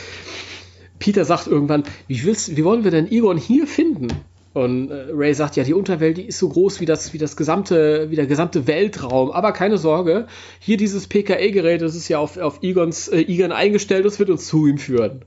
Peter 1.00 1.26
sagt 1.26 1.48
irgendwann, 1.48 1.84
wie, 2.08 2.24
willst, 2.24 2.56
wie 2.56 2.64
wollen 2.64 2.84
wir 2.84 2.92
denn 2.92 3.12
Egon 3.12 3.38
hier 3.38 3.66
finden? 3.66 4.10
Und 4.54 4.92
äh, 4.92 5.06
Ray 5.12 5.34
sagt, 5.34 5.56
ja, 5.56 5.64
die 5.64 5.74
Unterwelt, 5.74 6.18
die 6.18 6.26
ist 6.26 6.40
so 6.40 6.50
groß 6.50 6.82
wie 6.82 6.86
das, 6.86 7.14
wie 7.14 7.18
das 7.18 7.38
gesamte, 7.38 8.08
wie 8.10 8.18
der 8.18 8.28
gesamte 8.28 8.68
Weltraum. 8.68 9.32
Aber 9.32 9.54
keine 9.54 9.78
Sorge, 9.78 10.28
hier 10.60 10.76
dieses 10.76 11.08
PKE-Gerät, 11.08 11.82
das 11.82 11.96
ist 11.96 12.10
ja 12.10 12.20
auf, 12.20 12.38
auf 12.38 12.62
Egons, 12.62 13.08
äh, 13.08 13.22
Egon 13.22 13.54
eingestellt, 13.54 14.06
das 14.06 14.20
wird 14.20 14.30
uns 14.30 14.48
zu 14.48 14.68
ihm 14.68 14.78
führen. 14.78 15.24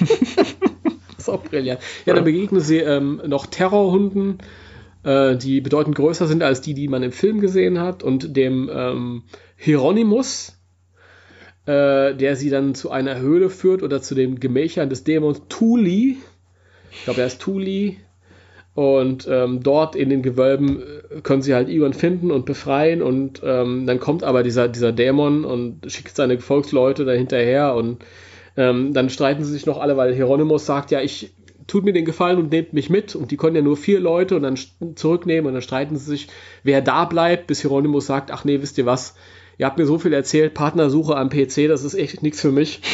das 0.00 1.18
ist 1.18 1.28
auch 1.28 1.42
brillant. 1.42 1.80
Ja, 2.06 2.14
dann 2.14 2.24
begegnen 2.24 2.62
sie 2.62 2.78
ähm, 2.78 3.20
noch 3.26 3.44
Terrorhunden, 3.44 4.38
äh, 5.02 5.36
die 5.36 5.60
bedeutend 5.60 5.96
größer 5.96 6.26
sind 6.26 6.42
als 6.42 6.62
die, 6.62 6.72
die 6.72 6.88
man 6.88 7.02
im 7.02 7.12
Film 7.12 7.40
gesehen 7.40 7.78
hat, 7.78 8.02
und 8.02 8.36
dem 8.36 8.70
ähm, 8.72 9.24
Hieronymus, 9.56 10.56
äh, 11.66 12.14
der 12.14 12.36
sie 12.36 12.48
dann 12.48 12.74
zu 12.74 12.90
einer 12.90 13.18
Höhle 13.18 13.50
führt 13.50 13.82
oder 13.82 14.00
zu 14.00 14.14
den 14.14 14.40
Gemächern 14.40 14.88
des 14.88 15.04
Dämons 15.04 15.42
Thuli. 15.50 16.16
Ich 16.90 17.04
glaube, 17.04 17.20
er 17.20 17.26
ist 17.26 17.42
Thuli. 17.42 17.98
Und 18.74 19.28
ähm, 19.30 19.62
dort 19.62 19.96
in 19.96 20.08
den 20.08 20.22
Gewölben 20.22 20.80
äh, 20.80 21.20
können 21.20 21.42
sie 21.42 21.54
halt 21.54 21.68
Igon 21.68 21.92
finden 21.92 22.30
und 22.30 22.46
befreien. 22.46 23.02
Und 23.02 23.42
ähm, 23.44 23.86
dann 23.86 24.00
kommt 24.00 24.24
aber 24.24 24.42
dieser, 24.42 24.68
dieser 24.68 24.92
Dämon 24.92 25.44
und 25.44 25.90
schickt 25.90 26.16
seine 26.16 26.36
Gefolgsleute 26.36 27.04
da 27.04 27.12
hinterher. 27.12 27.74
Und 27.74 28.04
ähm, 28.56 28.94
dann 28.94 29.10
streiten 29.10 29.44
sie 29.44 29.52
sich 29.52 29.66
noch 29.66 29.78
alle, 29.78 29.96
weil 29.98 30.14
Hieronymus 30.14 30.64
sagt, 30.64 30.90
ja, 30.90 31.02
ich 31.02 31.34
tut 31.66 31.84
mir 31.84 31.92
den 31.92 32.06
Gefallen 32.06 32.38
und 32.38 32.50
nehmt 32.50 32.72
mich 32.72 32.88
mit. 32.88 33.14
Und 33.14 33.30
die 33.30 33.36
können 33.36 33.56
ja 33.56 33.62
nur 33.62 33.76
vier 33.76 34.00
Leute 34.00 34.36
und 34.36 34.42
dann 34.42 34.58
zurücknehmen. 34.94 35.48
Und 35.48 35.52
dann 35.52 35.62
streiten 35.62 35.96
sie 35.98 36.10
sich, 36.10 36.28
wer 36.62 36.80
da 36.80 37.04
bleibt, 37.04 37.48
bis 37.48 37.60
Hieronymus 37.60 38.06
sagt, 38.06 38.30
ach 38.30 38.44
nee, 38.44 38.62
wisst 38.62 38.78
ihr 38.78 38.86
was, 38.86 39.16
ihr 39.58 39.66
habt 39.66 39.76
mir 39.76 39.86
so 39.86 39.98
viel 39.98 40.14
erzählt, 40.14 40.54
Partnersuche 40.54 41.14
am 41.14 41.28
PC, 41.28 41.68
das 41.68 41.84
ist 41.84 41.92
echt 41.92 42.22
nichts 42.22 42.40
für 42.40 42.52
mich. 42.52 42.80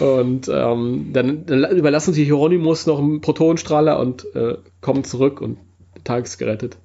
Und 0.00 0.48
ähm, 0.48 1.10
dann, 1.12 1.46
dann, 1.46 1.76
überlassen 1.76 2.14
sie 2.14 2.24
Hieronymus 2.24 2.86
noch 2.86 2.98
einen 2.98 3.20
Protonenstrahler 3.20 3.98
und 3.98 4.26
äh, 4.34 4.56
kommen 4.80 5.04
zurück 5.04 5.40
und 5.40 5.58
der 5.96 6.04
Tag 6.04 6.24
ist 6.24 6.38
gerettet. 6.38 6.76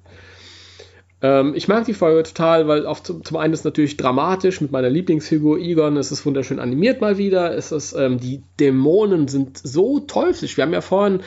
Ähm, 1.24 1.54
ich 1.54 1.68
mag 1.68 1.86
die 1.86 1.94
Folge 1.94 2.22
total, 2.22 2.68
weil 2.68 2.84
auf, 2.84 3.02
zum, 3.02 3.24
zum, 3.24 3.38
einen 3.38 3.54
ist 3.54 3.60
es 3.60 3.64
natürlich 3.64 3.96
dramatisch 3.96 4.60
mit 4.60 4.72
meiner 4.72 4.90
Lieblingsfigur 4.90 5.58
Egon, 5.58 5.96
es 5.96 6.12
ist 6.12 6.26
wunderschön 6.26 6.58
animiert 6.58 7.00
mal 7.00 7.16
wieder, 7.16 7.56
es 7.56 7.72
ist, 7.72 7.94
ähm, 7.94 8.20
die 8.20 8.42
Dämonen 8.60 9.26
sind 9.26 9.56
so 9.56 10.00
teuflisch. 10.00 10.58
Wir 10.58 10.64
haben 10.64 10.74
ja 10.74 10.82
vorhin 10.82 11.20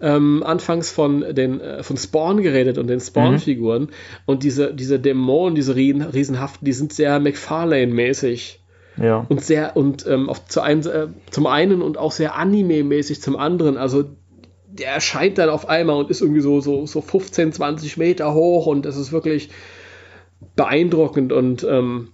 ähm, 0.00 0.42
anfangs 0.44 0.90
von 0.90 1.20
den 1.34 1.60
äh, 1.60 1.84
von 1.84 1.96
Spawn 1.96 2.42
geredet 2.42 2.78
und 2.78 2.88
den 2.88 2.98
Spawn-Figuren 2.98 3.82
mhm. 3.82 3.88
und 4.26 4.42
diese, 4.42 4.74
diese 4.74 4.98
Dämonen, 4.98 5.54
diese 5.54 5.76
riesenhaften, 5.76 6.64
die 6.64 6.72
sind 6.72 6.92
sehr 6.92 7.20
McFarlane-mäßig 7.20 8.58
ja. 8.96 9.26
Und 9.28 9.44
sehr, 9.44 9.76
und 9.76 10.06
ähm, 10.06 10.28
auf, 10.28 10.46
zu 10.46 10.60
ein, 10.60 10.84
äh, 10.86 11.08
zum 11.30 11.46
einen 11.46 11.82
und 11.82 11.98
auch 11.98 12.12
sehr 12.12 12.36
anime-mäßig 12.36 13.20
zum 13.20 13.36
anderen. 13.36 13.76
Also 13.76 14.04
der 14.66 14.90
erscheint 14.92 15.38
dann 15.38 15.50
auf 15.50 15.68
einmal 15.68 15.96
und 15.96 16.10
ist 16.10 16.20
irgendwie 16.20 16.40
so, 16.40 16.60
so, 16.60 16.86
so 16.86 17.00
15, 17.00 17.52
20 17.52 17.96
Meter 17.96 18.34
hoch 18.34 18.66
und 18.66 18.84
das 18.84 18.96
ist 18.96 19.12
wirklich 19.12 19.50
beeindruckend 20.56 21.32
und 21.32 21.64
ähm, 21.64 22.08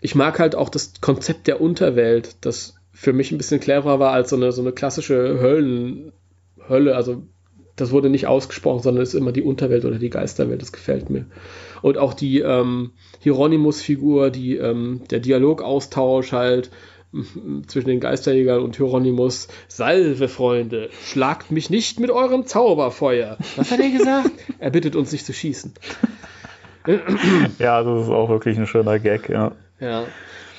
ich 0.00 0.14
mag 0.14 0.38
halt 0.38 0.54
auch 0.54 0.68
das 0.68 0.94
Konzept 1.00 1.46
der 1.46 1.60
Unterwelt, 1.60 2.36
das 2.44 2.74
für 2.92 3.12
mich 3.12 3.32
ein 3.32 3.38
bisschen 3.38 3.60
cleverer 3.60 3.98
war 3.98 4.12
als 4.12 4.30
so 4.30 4.36
eine, 4.36 4.52
so 4.52 4.60
eine 4.60 4.72
klassische 4.72 5.40
Höllen, 5.40 6.12
Hölle. 6.68 6.96
Also 6.96 7.22
das 7.80 7.92
wurde 7.92 8.10
nicht 8.10 8.26
ausgesprochen, 8.26 8.82
sondern 8.82 9.02
es 9.02 9.14
ist 9.14 9.20
immer 9.20 9.32
die 9.32 9.42
Unterwelt 9.42 9.84
oder 9.84 9.98
die 9.98 10.10
Geisterwelt. 10.10 10.60
Das 10.60 10.72
gefällt 10.72 11.10
mir. 11.10 11.26
Und 11.82 11.98
auch 11.98 12.14
die 12.14 12.40
ähm, 12.40 12.90
Hieronymus-Figur, 13.20 14.30
die, 14.30 14.56
ähm, 14.56 15.02
der 15.10 15.20
Dialogaustausch 15.20 16.32
halt 16.32 16.70
zwischen 17.66 17.88
den 17.88 18.00
Geisterjägern 18.00 18.62
und 18.62 18.76
Hieronymus. 18.76 19.48
Salve, 19.68 20.28
Freunde, 20.28 20.90
schlagt 21.04 21.50
mich 21.50 21.70
nicht 21.70 22.00
mit 22.00 22.10
eurem 22.10 22.46
Zauberfeuer. 22.46 23.38
Was 23.56 23.70
hat 23.70 23.80
er 23.80 23.90
gesagt? 23.90 24.30
er 24.58 24.70
bittet 24.70 24.96
uns 24.96 25.12
nicht 25.12 25.26
zu 25.26 25.32
schießen. 25.32 25.74
ja, 27.58 27.82
das 27.82 28.04
ist 28.04 28.10
auch 28.10 28.28
wirklich 28.28 28.58
ein 28.58 28.66
schöner 28.66 28.98
Gag, 28.98 29.28
ja. 29.28 29.52
Ja. 29.80 30.04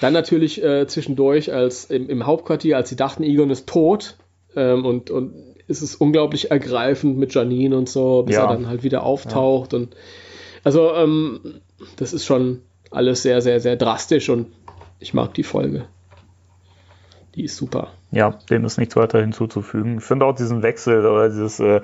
Dann 0.01 0.14
natürlich 0.14 0.64
äh, 0.64 0.88
zwischendurch 0.88 1.53
als 1.53 1.85
im, 1.85 2.09
im, 2.09 2.25
Hauptquartier, 2.25 2.75
als 2.75 2.90
sie 2.90 2.95
dachten, 2.95 3.24
Egon 3.24 3.51
ist 3.51 3.67
tot 3.67 4.17
ähm, 4.56 4.83
und, 4.85 5.11
und 5.11 5.51
ist 5.68 5.82
es 5.82 5.96
unglaublich 5.96 6.52
ergreifend 6.52 7.18
mit 7.18 7.34
Janine 7.34 7.78
und 7.78 7.90
so, 7.90 8.24
bis 8.24 8.36
ja. 8.36 8.44
er 8.44 8.56
dann 8.56 8.68
halt 8.68 8.84
wieder 8.84 9.04
auftaucht. 9.04 9.74
Ja. 9.74 9.80
Und 9.80 9.96
also, 10.64 10.94
ähm, 10.94 11.62
das 11.96 12.14
ist 12.14 12.26
schon 12.26 12.62
alles 12.92 13.24
sehr, 13.24 13.42
sehr, 13.42 13.60
sehr 13.60 13.76
drastisch 13.76 14.30
und 14.30 14.48
ich 15.00 15.14
mag 15.14 15.34
die 15.34 15.44
Folge. 15.44 15.86
Die 17.36 17.46
ist 17.46 17.56
super. 17.56 17.92
Ja, 18.12 18.38
dem 18.50 18.66
ist 18.66 18.78
nichts 18.78 18.96
weiter 18.96 19.22
hinzuzufügen. 19.22 20.00
Ich 20.00 20.04
finde 20.04 20.26
auch 20.26 20.36
diesen 20.36 20.64
Wechsel 20.64 21.06
oder 21.06 21.30
dieses, 21.30 21.60
äh, 21.60 21.82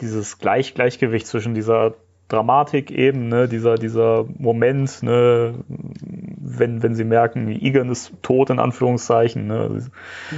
dieses 0.00 0.38
Gleich 0.38 0.74
Gleichgewicht 0.74 1.26
zwischen 1.26 1.54
dieser 1.54 1.94
Dramatik 2.28 2.90
eben, 2.90 3.28
ne, 3.28 3.48
dieser, 3.48 3.74
dieser 3.74 4.24
Moment, 4.38 5.02
ne, 5.02 5.54
wenn, 5.68 6.82
wenn 6.82 6.94
sie 6.94 7.04
merken, 7.04 7.48
Egan 7.48 7.90
ist 7.90 8.12
tot, 8.22 8.50
in 8.50 8.58
Anführungszeichen, 8.58 9.46
ne, 9.46 9.88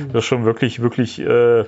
das 0.09 0.23
ist 0.23 0.25
schon 0.25 0.45
wirklich, 0.45 0.81
wirklich, 0.81 1.21
äh, 1.21 1.65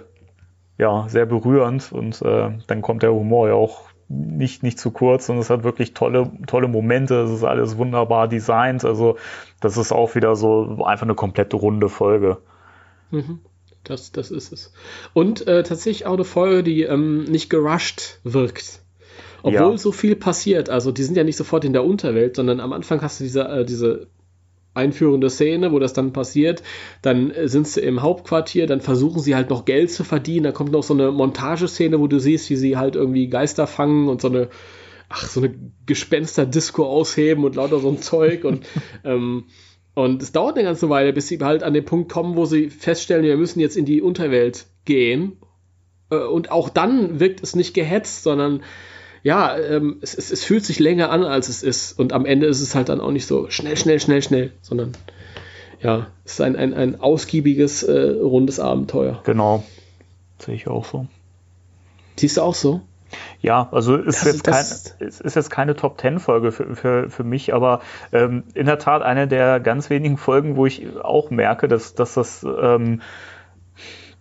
ja, 0.78 1.06
sehr 1.08 1.26
berührend 1.26 1.92
und 1.92 2.20
äh, 2.22 2.50
dann 2.66 2.82
kommt 2.82 3.02
der 3.02 3.12
Humor 3.12 3.48
ja 3.48 3.54
auch 3.54 3.82
nicht, 4.08 4.62
nicht 4.62 4.78
zu 4.78 4.90
kurz 4.90 5.28
und 5.28 5.38
es 5.38 5.50
hat 5.50 5.64
wirklich 5.64 5.94
tolle, 5.94 6.30
tolle 6.46 6.68
Momente. 6.68 7.22
Es 7.22 7.30
ist 7.30 7.44
alles 7.44 7.76
wunderbar 7.76 8.28
designt. 8.28 8.84
Also, 8.84 9.16
das 9.60 9.76
ist 9.76 9.92
auch 9.92 10.14
wieder 10.14 10.36
so 10.36 10.84
einfach 10.84 11.06
eine 11.06 11.14
komplette 11.14 11.56
runde 11.56 11.88
Folge. 11.88 12.38
Mhm. 13.10 13.40
Das, 13.82 14.12
das 14.12 14.30
ist 14.30 14.52
es. 14.52 14.72
Und 15.12 15.46
äh, 15.46 15.62
tatsächlich 15.62 16.06
auch 16.06 16.14
eine 16.14 16.24
Folge, 16.24 16.62
die 16.62 16.82
ähm, 16.82 17.24
nicht 17.24 17.50
gerusht 17.50 18.20
wirkt. 18.24 18.80
Obwohl 19.42 19.72
ja. 19.72 19.76
so 19.76 19.92
viel 19.92 20.16
passiert. 20.16 20.70
Also, 20.70 20.90
die 20.90 21.02
sind 21.02 21.16
ja 21.16 21.24
nicht 21.24 21.36
sofort 21.36 21.64
in 21.64 21.74
der 21.74 21.84
Unterwelt, 21.84 22.36
sondern 22.36 22.60
am 22.60 22.72
Anfang 22.72 23.02
hast 23.02 23.20
du 23.20 23.24
diese, 23.24 23.42
äh, 23.42 23.64
diese 23.64 24.06
einführende 24.74 25.30
Szene, 25.30 25.72
wo 25.72 25.78
das 25.78 25.92
dann 25.92 26.12
passiert. 26.12 26.62
Dann 27.00 27.30
äh, 27.30 27.48
sind 27.48 27.66
sie 27.66 27.80
im 27.80 28.02
Hauptquartier, 28.02 28.66
dann 28.66 28.80
versuchen 28.80 29.20
sie 29.20 29.34
halt 29.34 29.50
noch 29.50 29.64
Geld 29.64 29.90
zu 29.90 30.04
verdienen. 30.04 30.44
Dann 30.44 30.54
kommt 30.54 30.72
noch 30.72 30.82
so 30.82 30.94
eine 30.94 31.12
Montageszene, 31.12 31.98
wo 32.00 32.08
du 32.08 32.18
siehst, 32.18 32.50
wie 32.50 32.56
sie 32.56 32.76
halt 32.76 32.96
irgendwie 32.96 33.28
Geister 33.28 33.66
fangen 33.66 34.08
und 34.08 34.20
so 34.20 34.28
eine, 34.28 34.48
ach, 35.08 35.26
so 35.26 35.40
eine 35.40 35.54
Gespenster-Disco 35.86 36.84
ausheben 36.84 37.44
und 37.44 37.56
lauter 37.56 37.78
so 37.78 37.88
ein 37.88 38.02
Zeug. 38.02 38.44
Und, 38.44 38.66
ähm, 39.04 39.44
und 39.94 40.22
es 40.22 40.32
dauert 40.32 40.56
eine 40.56 40.64
ganze 40.64 40.90
Weile, 40.90 41.12
bis 41.12 41.28
sie 41.28 41.38
halt 41.38 41.62
an 41.62 41.72
den 41.72 41.84
Punkt 41.84 42.12
kommen, 42.12 42.36
wo 42.36 42.44
sie 42.44 42.68
feststellen, 42.68 43.24
wir 43.24 43.36
müssen 43.36 43.60
jetzt 43.60 43.76
in 43.76 43.84
die 43.84 44.02
Unterwelt 44.02 44.66
gehen. 44.84 45.38
Äh, 46.10 46.16
und 46.16 46.50
auch 46.50 46.68
dann 46.68 47.20
wirkt 47.20 47.42
es 47.42 47.54
nicht 47.54 47.74
gehetzt, 47.74 48.24
sondern 48.24 48.62
ja, 49.24 49.56
ähm, 49.56 49.96
es, 50.02 50.14
es, 50.14 50.30
es, 50.30 50.44
fühlt 50.44 50.64
sich 50.66 50.78
länger 50.78 51.10
an, 51.10 51.24
als 51.24 51.48
es 51.48 51.62
ist. 51.62 51.98
Und 51.98 52.12
am 52.12 52.26
Ende 52.26 52.46
ist 52.46 52.60
es 52.60 52.74
halt 52.74 52.90
dann 52.90 53.00
auch 53.00 53.10
nicht 53.10 53.26
so 53.26 53.48
schnell, 53.48 53.76
schnell, 53.76 53.98
schnell, 53.98 54.22
schnell, 54.22 54.52
sondern 54.60 54.92
ja, 55.80 56.08
es 56.26 56.34
ist 56.34 56.40
ein, 56.42 56.56
ein, 56.56 56.74
ein 56.74 57.00
ausgiebiges, 57.00 57.82
äh, 57.82 58.10
rundes 58.20 58.60
Abenteuer. 58.60 59.22
Genau. 59.24 59.64
Sehe 60.38 60.54
ich 60.54 60.68
auch 60.68 60.84
so. 60.84 61.06
Siehst 62.16 62.36
du 62.36 62.42
auch 62.42 62.54
so? 62.54 62.82
Ja, 63.40 63.68
also 63.72 63.96
ist, 63.96 64.24
jetzt, 64.26 64.44
kein, 64.44 64.60
ist, 64.60 65.20
ist 65.20 65.36
jetzt 65.36 65.50
keine 65.50 65.74
Top 65.74 65.96
Ten 65.96 66.18
Folge 66.18 66.52
für, 66.52 66.76
für, 66.76 67.08
für 67.08 67.24
mich, 67.24 67.54
aber 67.54 67.80
ähm, 68.12 68.42
in 68.54 68.66
der 68.66 68.78
Tat 68.78 69.02
eine 69.02 69.26
der 69.26 69.58
ganz 69.58 69.88
wenigen 69.88 70.18
Folgen, 70.18 70.56
wo 70.56 70.66
ich 70.66 70.84
auch 71.00 71.30
merke, 71.30 71.66
dass, 71.66 71.94
dass 71.94 72.14
das 72.14 72.44
ähm, 72.44 73.00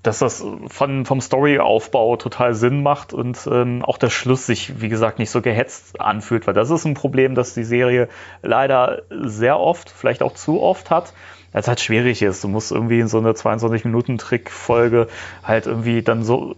dass 0.04 0.20
das 0.20 0.46
von, 0.68 1.06
vom 1.06 1.22
Storyaufbau 1.22 2.18
total 2.18 2.54
Sinn 2.54 2.84
macht 2.84 3.14
und 3.14 3.48
ähm, 3.50 3.84
auch 3.84 3.98
der 3.98 4.10
Schluss 4.10 4.46
sich, 4.46 4.82
wie 4.82 4.90
gesagt, 4.90 5.18
nicht 5.18 5.30
so 5.30 5.42
gehetzt 5.42 6.00
anfühlt, 6.02 6.46
weil 6.46 6.54
das 6.54 6.70
ist 6.70 6.86
ein 6.86 6.94
Problem, 6.94 7.36
das 7.36 7.54
die 7.54 7.64
Serie 7.64 8.10
leider 8.42 9.04
sehr 9.10 9.60
oft, 9.60 9.90
vielleicht 9.90 10.22
auch 10.22 10.34
zu 10.34 10.62
oft 10.62 10.92
hat, 10.92 11.14
als 11.54 11.70
halt 11.70 11.80
schwierig 11.80 12.22
ist. 12.22 12.44
Du 12.44 12.50
musst 12.50 12.72
irgendwie 12.72 13.00
in 13.00 13.08
so 13.08 13.20
eine 13.20 13.32
22-Minuten-Trick-Folge 13.32 15.08
halt 15.42 15.68
irgendwie 15.68 16.02
dann 16.02 16.24
so, 16.24 16.56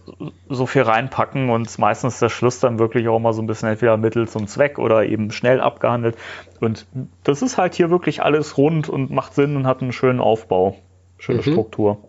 so 0.50 0.66
viel 0.66 0.82
reinpacken 0.82 1.52
und 1.52 1.78
meistens 1.78 2.16
ist 2.16 2.22
der 2.24 2.30
Schluss 2.30 2.60
dann 2.60 2.80
wirklich 2.80 3.08
auch 3.10 3.20
mal 3.20 3.34
so 3.34 3.44
ein 3.44 3.48
bisschen 3.48 3.70
entweder 3.70 3.98
Mittel 3.98 4.28
zum 4.28 4.48
Zweck 4.48 4.80
oder 4.80 5.06
eben 5.06 5.32
schnell 5.32 5.62
abgehandelt. 5.62 6.18
Und 6.62 6.88
das 7.24 7.44
ist 7.44 7.60
halt 7.60 7.76
hier 7.76 7.92
wirklich 7.92 8.24
alles 8.24 8.58
rund 8.58 8.90
und 8.90 9.12
macht 9.12 9.36
Sinn 9.36 9.56
und 9.56 9.68
hat 9.68 9.84
einen 9.84 9.92
schönen 9.92 10.20
Aufbau, 10.20 10.78
schöne 11.20 11.40
mhm. 11.40 11.52
Struktur. 11.52 12.00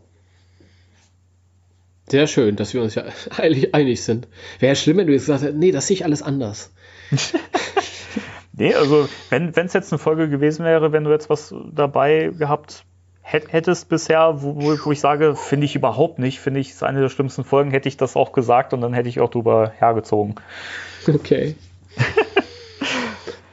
Sehr 2.09 2.27
schön, 2.27 2.57
dass 2.57 2.73
wir 2.73 2.83
uns 2.83 2.95
ja 2.95 3.05
eilig, 3.37 3.75
einig 3.75 4.03
sind. 4.03 4.29
Wäre 4.59 4.77
schlimm, 4.77 4.99
wenn 4.99 5.07
du 5.07 5.13
jetzt 5.13 5.27
gesagt 5.27 5.43
hättest, 5.43 5.59
nee, 5.59 5.73
das 5.73 5.87
sehe 5.87 5.97
ich 5.97 6.05
alles 6.05 6.23
anders. 6.23 6.73
nee, 8.53 8.75
also 8.75 9.09
wenn 9.31 9.53
es 9.55 9.73
jetzt 9.73 9.93
eine 9.93 9.99
Folge 9.99 10.29
gewesen 10.29 10.65
wäre, 10.65 10.93
wenn 10.93 11.05
du 11.05 11.11
jetzt 11.11 11.31
was 11.31 11.55
dabei 11.73 12.31
gehabt 12.37 12.85
hättest 13.23 13.89
bisher, 13.89 14.41
wo, 14.43 14.79
wo 14.85 14.93
ich 14.93 15.01
sage, 15.01 15.35
finde 15.35 15.65
ich 15.65 15.75
überhaupt 15.75 16.21
nicht, 16.21 16.39
finde 16.39 16.61
ich, 16.61 16.71
ist 16.71 16.85
eine 16.85 17.01
der 17.01 17.09
schlimmsten 17.09 17.43
Folgen, 17.43 17.73
hätte 17.73 17.89
ich 17.89 17.97
das 17.97 18.15
auch 18.15 18.31
gesagt 18.31 18.73
und 18.73 18.81
dann 18.81 18.95
hätte 18.95 19.09
ich 19.09 19.19
auch 19.19 19.31
drüber 19.31 19.73
hergezogen. 19.77 20.37
Okay. 21.09 21.57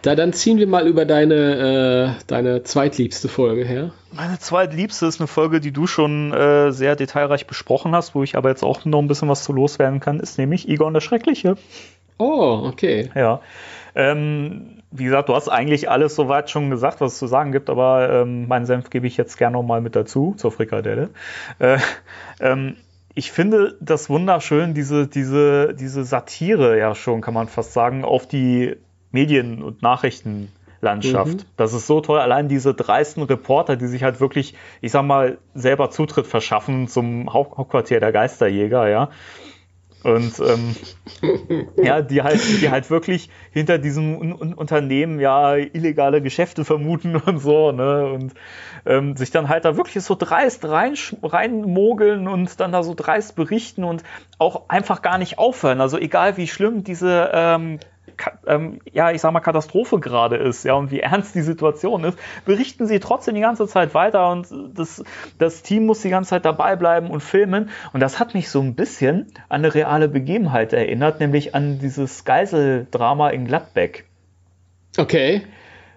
Da, 0.04 0.16
dann 0.16 0.34
ziehen 0.34 0.58
wir 0.58 0.68
mal 0.68 0.86
über 0.86 1.06
deine, 1.06 2.18
äh, 2.20 2.24
deine 2.28 2.64
zweitliebste 2.64 3.30
Folge 3.30 3.64
her. 3.64 3.92
Meine 4.12 4.38
zweitliebste 4.38 5.06
ist 5.06 5.22
eine 5.22 5.28
Folge, 5.28 5.62
die 5.62 5.72
du 5.72 5.88
schon 5.88 6.34
äh, 6.34 6.74
sehr 6.74 6.98
detailreich 6.98 7.48
besprochen 7.48 7.96
hast, 7.96 8.14
wo 8.14 8.22
ich 8.22 8.36
aber 8.36 8.50
jetzt 8.50 8.64
auch 8.64 8.84
noch 8.84 9.00
ein 9.00 9.08
bisschen 9.08 9.30
was 9.30 9.46
zu 9.46 9.54
loswerden 9.54 10.02
kann, 10.02 10.20
ist 10.20 10.38
nämlich 10.38 10.68
Egon 10.68 10.94
der 10.94 11.00
Schreckliche. 11.00 11.56
Oh, 12.18 12.64
okay. 12.66 13.12
Ja. 13.16 13.40
Ähm, 13.96 14.82
wie 14.92 15.06
gesagt, 15.06 15.30
du 15.30 15.36
hast 15.36 15.48
eigentlich 15.48 15.90
alles 15.90 16.16
soweit 16.16 16.50
schon 16.50 16.70
gesagt, 16.70 17.00
was 17.00 17.14
es 17.14 17.20
zu 17.20 17.28
sagen 17.28 17.54
gibt, 17.54 17.70
aber 17.70 18.10
ähm, 18.10 18.50
meinen 18.50 18.66
Senf 18.66 18.90
gebe 18.90 19.08
ich 19.08 19.16
jetzt 19.16 19.38
gerne 19.38 19.56
nochmal 19.56 19.80
mit 19.80 19.96
dazu 19.96 20.36
zur 20.36 20.52
Frikadelle. 20.52 21.12
Äh, 21.60 21.78
ähm, 22.42 22.76
ich 23.16 23.32
finde 23.32 23.78
das 23.80 24.10
wunderschön, 24.10 24.74
diese, 24.74 25.08
diese, 25.08 25.74
diese 25.74 26.04
Satire 26.04 26.78
ja 26.78 26.94
schon, 26.94 27.22
kann 27.22 27.34
man 27.34 27.48
fast 27.48 27.72
sagen, 27.72 28.04
auf 28.04 28.28
die 28.28 28.76
Medien- 29.14 29.64
und 29.64 29.82
Nachrichtenlandschaft. 29.82 31.38
Mhm. 31.38 31.48
Das 31.56 31.72
ist 31.74 31.88
so 31.88 32.02
toll. 32.02 32.20
Allein 32.20 32.50
diese 32.50 32.74
dreisten 32.74 33.24
Reporter, 33.24 33.78
die 33.78 33.88
sich 33.88 34.04
halt 34.04 34.20
wirklich, 34.20 34.56
ich 34.82 34.92
sag 34.92 35.06
mal, 35.06 35.38
selber 35.54 35.90
Zutritt 35.92 36.28
verschaffen 36.28 36.90
zum 36.90 37.32
Hauptquartier 37.32 38.02
der 38.02 38.12
Geisterjäger, 38.12 38.90
ja. 38.90 39.10
Und 40.04 40.34
ähm, 40.42 40.76
ja, 41.82 42.02
die 42.02 42.22
halt, 42.22 42.42
die 42.62 42.70
halt 42.70 42.90
wirklich 42.90 43.30
hinter 43.52 43.78
diesem 43.78 44.18
Un 44.18 44.34
Un 44.34 44.54
Unternehmen 44.54 45.20
ja 45.20 45.56
illegale 45.56 46.22
Geschäfte 46.22 46.66
vermuten 46.66 47.16
und 47.26 47.40
so, 47.40 47.72
ne? 47.72 48.08
Und 48.08 48.34
ähm, 48.86 49.16
sich 49.16 49.32
dann 49.32 49.48
halt 49.48 49.64
da 49.64 49.78
wirklich 49.78 50.04
so 50.04 50.16
dreist 50.16 50.66
rein, 50.66 50.96
reinmogeln 51.24 52.28
und 52.28 52.60
dann 52.60 52.74
da 52.74 52.84
so 52.84 52.94
dreist 52.96 53.38
berichten 53.38 53.86
und 53.86 54.04
auch 54.40 54.68
einfach 54.68 55.02
gar 55.02 55.18
nicht 55.18 55.38
aufhören. 55.38 55.80
Also 55.80 55.98
egal 55.98 56.36
wie 56.36 56.48
schlimm 56.48 56.84
diese 56.84 57.32
ähm, 57.34 57.80
ähm, 58.48 58.80
ja, 58.92 59.12
ich 59.12 59.22
sag 59.22 59.32
mal, 59.32 59.40
Katastrophe 59.40 60.00
gerade 60.00 60.38
ist, 60.38 60.64
ja, 60.64 60.74
und 60.74 60.92
wie 60.92 61.00
ernst 61.02 61.36
die 61.36 61.42
Situation 61.42 62.04
ist, 62.04 62.18
berichten 62.46 62.88
sie 62.88 63.00
trotzdem 63.00 63.36
die 63.36 63.42
ganze 63.42 63.68
Zeit 63.68 63.94
weiter 63.94 64.32
und 64.32 64.48
das, 64.74 65.04
das 65.38 65.64
Team 65.64 65.86
muss 65.86 66.02
die 66.02 66.10
ganze 66.10 66.32
Zeit 66.32 66.46
dabei 66.46 66.76
bleiben 66.76 67.10
und 67.10 67.22
filmen. 67.22 67.70
Und 67.94 68.00
das 68.00 68.20
hat 68.20 68.34
mich 68.34 68.50
so 68.50 68.62
ein 68.62 68.76
bisschen 68.76 69.28
an 69.50 69.64
eine 69.64 69.74
reale 69.74 70.10
Begebenheit 70.10 70.74
erinnert, 70.74 71.20
nämlich 71.20 71.56
an 71.56 71.80
dieses 71.80 72.26
Geiseldrama 72.26 73.30
in 73.30 73.46
Gladbeck. 73.46 74.06
Okay. 74.98 75.44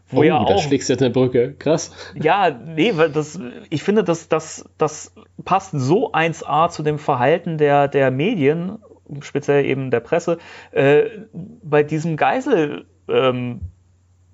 Wo 0.08 0.20
oh, 0.20 0.22
ja 0.22 0.38
auch, 0.38 0.46
da 0.46 0.58
schlägst 0.58 0.88
du 0.88 0.92
jetzt 0.92 1.02
eine 1.02 1.10
Brücke. 1.10 1.54
Krass. 1.58 1.90
Ja, 2.14 2.50
nee, 2.50 2.92
weil 2.96 3.10
das, 3.10 3.40
ich 3.70 3.82
finde, 3.82 4.04
das, 4.04 4.28
das, 4.28 4.64
das 4.78 5.12
passt 5.44 5.72
so 5.72 6.12
1A 6.12 6.70
zu 6.70 6.82
dem 6.82 6.98
Verhalten 6.98 7.58
der, 7.58 7.88
der 7.88 8.10
Medien 8.10 8.78
speziell 9.20 9.64
eben 9.64 9.90
der 9.90 10.00
Presse, 10.00 10.38
äh, 10.72 11.04
bei 11.32 11.82
diesem 11.82 12.16
Geisel, 12.16 12.86
ähm, 13.08 13.60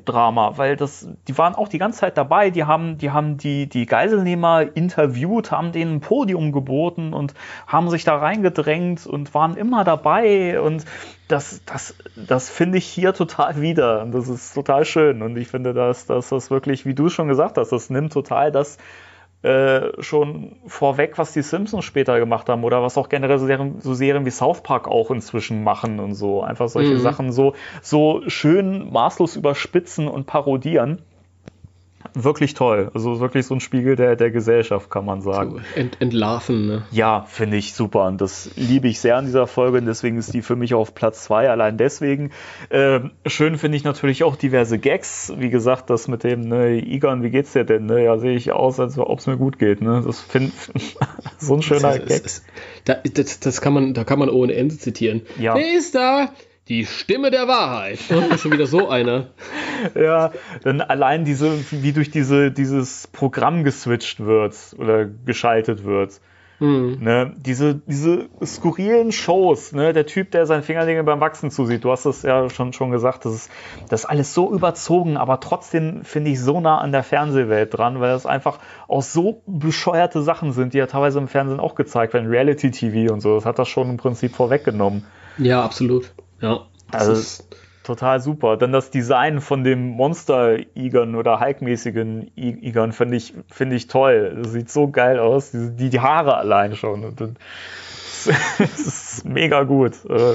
Drama, 0.04 0.56
weil 0.56 0.76
das, 0.76 1.08
die 1.28 1.38
waren 1.38 1.54
auch 1.54 1.68
die 1.68 1.78
ganze 1.78 2.00
Zeit 2.00 2.16
dabei, 2.16 2.50
die 2.50 2.64
haben, 2.64 2.98
die 2.98 3.10
haben 3.10 3.36
die, 3.36 3.68
die 3.68 3.86
Geiselnehmer 3.86 4.64
interviewt, 4.74 5.50
haben 5.50 5.72
denen 5.72 5.96
ein 5.96 6.00
Podium 6.00 6.52
geboten 6.52 7.12
und 7.12 7.34
haben 7.66 7.90
sich 7.90 8.04
da 8.04 8.16
reingedrängt 8.16 9.06
und 9.06 9.32
waren 9.34 9.56
immer 9.56 9.84
dabei 9.84 10.60
und 10.60 10.84
das, 11.28 11.62
das, 11.64 11.94
das 12.16 12.50
finde 12.50 12.78
ich 12.78 12.86
hier 12.86 13.14
total 13.14 13.60
wieder 13.60 14.02
und 14.02 14.12
das 14.12 14.28
ist 14.28 14.54
total 14.54 14.84
schön 14.84 15.22
und 15.22 15.36
ich 15.36 15.48
finde, 15.48 15.72
dass, 15.72 16.06
dass 16.06 16.28
das 16.28 16.50
wirklich, 16.50 16.84
wie 16.84 16.94
du 16.94 17.08
schon 17.08 17.28
gesagt 17.28 17.56
hast, 17.56 17.70
das 17.70 17.90
nimmt 17.90 18.12
total 18.12 18.52
das, 18.52 18.78
äh, 19.42 20.02
schon 20.02 20.56
vorweg, 20.66 21.18
was 21.18 21.32
die 21.32 21.42
Simpsons 21.42 21.84
später 21.84 22.18
gemacht 22.18 22.48
haben 22.48 22.64
oder 22.64 22.82
was 22.82 22.96
auch 22.96 23.08
generell 23.08 23.38
so 23.38 23.46
Serien, 23.46 23.80
so 23.80 23.94
Serien 23.94 24.24
wie 24.24 24.30
South 24.30 24.62
Park 24.62 24.88
auch 24.88 25.10
inzwischen 25.10 25.64
machen 25.64 26.00
und 26.00 26.14
so. 26.14 26.42
Einfach 26.42 26.68
solche 26.68 26.94
mhm. 26.94 27.00
Sachen 27.00 27.32
so, 27.32 27.54
so 27.80 28.22
schön 28.28 28.92
maßlos 28.92 29.36
überspitzen 29.36 30.08
und 30.08 30.26
parodieren 30.26 31.02
wirklich 32.14 32.54
toll. 32.54 32.90
Also 32.94 33.20
wirklich 33.20 33.46
so 33.46 33.54
ein 33.54 33.60
Spiegel 33.60 33.96
der, 33.96 34.16
der 34.16 34.30
Gesellschaft, 34.30 34.90
kann 34.90 35.04
man 35.04 35.22
sagen. 35.22 35.62
So 35.74 35.80
ent, 35.80 36.00
entlarven, 36.00 36.66
ne? 36.66 36.82
Ja, 36.90 37.26
finde 37.28 37.56
ich 37.56 37.74
super. 37.74 38.06
Und 38.06 38.20
das 38.20 38.50
liebe 38.56 38.88
ich 38.88 39.00
sehr 39.00 39.16
an 39.16 39.26
dieser 39.26 39.46
Folge. 39.46 39.78
Und 39.78 39.86
deswegen 39.86 40.18
ist 40.18 40.34
die 40.34 40.42
für 40.42 40.56
mich 40.56 40.74
auf 40.74 40.94
Platz 40.94 41.24
zwei. 41.24 41.50
Allein 41.50 41.76
deswegen. 41.76 42.30
Ähm, 42.70 43.12
schön 43.26 43.58
finde 43.58 43.76
ich 43.76 43.84
natürlich 43.84 44.24
auch 44.24 44.36
diverse 44.36 44.78
Gags. 44.78 45.32
Wie 45.36 45.50
gesagt, 45.50 45.90
das 45.90 46.08
mit 46.08 46.24
dem, 46.24 46.48
ne, 46.48 46.78
Igan, 46.78 47.22
wie 47.22 47.30
geht's 47.30 47.52
dir 47.52 47.64
denn? 47.64 47.86
Ne? 47.86 48.04
Ja, 48.04 48.18
sehe 48.18 48.34
ich 48.36 48.52
aus, 48.52 48.80
als 48.80 48.98
ob 48.98 49.18
es 49.18 49.26
mir 49.26 49.36
gut 49.36 49.58
geht. 49.58 49.80
Ne? 49.80 50.02
Das 50.04 50.20
finde 50.20 50.52
so 51.38 51.54
ein 51.54 51.62
schöner 51.62 51.98
das, 51.98 52.08
Gag. 52.08 52.22
Das, 52.84 53.12
das, 53.14 53.40
das, 53.40 53.60
kann 53.60 53.72
man, 53.72 53.94
da 53.94 54.04
kann 54.04 54.18
man 54.18 54.28
ohne 54.28 54.54
Ende 54.54 54.76
zitieren. 54.76 55.22
Ja. 55.38 55.54
Wer 55.54 55.76
ist 55.76 55.94
da? 55.94 56.30
Die 56.68 56.86
Stimme 56.86 57.30
der 57.30 57.48
Wahrheit. 57.48 57.98
Schon 58.38 58.52
wieder 58.52 58.66
so 58.66 58.88
eine. 58.88 59.28
ja, 59.94 60.30
dann 60.62 60.80
allein 60.80 61.24
diese, 61.24 61.58
wie 61.72 61.92
durch 61.92 62.10
diese, 62.10 62.52
dieses 62.52 63.08
Programm 63.08 63.64
geswitcht 63.64 64.20
wird 64.20 64.54
oder 64.78 65.06
geschaltet 65.06 65.84
wird. 65.84 66.20
Mhm. 66.60 66.98
Ne, 67.00 67.34
diese, 67.36 67.74
diese 67.74 68.28
skurrilen 68.44 69.10
Shows, 69.10 69.72
ne, 69.72 69.92
der 69.92 70.06
Typ, 70.06 70.30
der 70.30 70.46
seinen 70.46 70.62
Fingernägel 70.62 71.02
beim 71.02 71.18
Wachsen 71.18 71.50
zusieht, 71.50 71.82
du 71.82 71.90
hast 71.90 72.04
es 72.04 72.22
ja 72.22 72.48
schon, 72.50 72.72
schon 72.72 72.92
gesagt, 72.92 73.24
das 73.24 73.34
ist, 73.34 73.50
das 73.88 74.04
ist 74.04 74.06
alles 74.06 74.32
so 74.32 74.52
überzogen, 74.52 75.16
aber 75.16 75.40
trotzdem 75.40 76.04
finde 76.04 76.30
ich 76.30 76.40
so 76.40 76.60
nah 76.60 76.78
an 76.78 76.92
der 76.92 77.02
Fernsehwelt 77.02 77.76
dran, 77.76 77.98
weil 77.98 78.10
das 78.10 78.26
einfach 78.26 78.60
auch 78.86 79.02
so 79.02 79.42
bescheuerte 79.46 80.22
Sachen 80.22 80.52
sind, 80.52 80.72
die 80.72 80.78
ja 80.78 80.86
teilweise 80.86 81.18
im 81.18 81.26
Fernsehen 81.26 81.58
auch 81.58 81.74
gezeigt 81.74 82.14
werden, 82.14 82.28
Reality-TV 82.28 83.12
und 83.12 83.20
so, 83.20 83.34
das 83.34 83.44
hat 83.44 83.58
das 83.58 83.66
schon 83.68 83.90
im 83.90 83.96
Prinzip 83.96 84.36
vorweggenommen. 84.36 85.04
Ja, 85.38 85.64
absolut. 85.64 86.12
Ja. 86.42 86.66
Also 86.90 87.12
ist 87.12 87.46
total 87.82 88.20
super. 88.20 88.56
Dann 88.56 88.72
das 88.72 88.90
Design 88.90 89.40
von 89.40 89.64
dem 89.64 89.88
Monster-Igern 89.88 91.14
oder 91.14 91.40
Hulk-mäßigen 91.40 92.30
Igern 92.36 92.92
finde 92.92 93.16
ich, 93.16 93.34
finde 93.50 93.76
ich 93.76 93.86
toll. 93.86 94.38
Das 94.42 94.52
sieht 94.52 94.70
so 94.70 94.88
geil 94.88 95.18
aus. 95.18 95.52
Die, 95.52 95.88
die 95.88 96.00
Haare 96.00 96.36
allein 96.36 96.76
schon. 96.76 97.14
Das 98.24 98.78
ist 98.78 99.24
mega 99.24 99.64
gut. 99.64 99.94
Äh, 100.08 100.34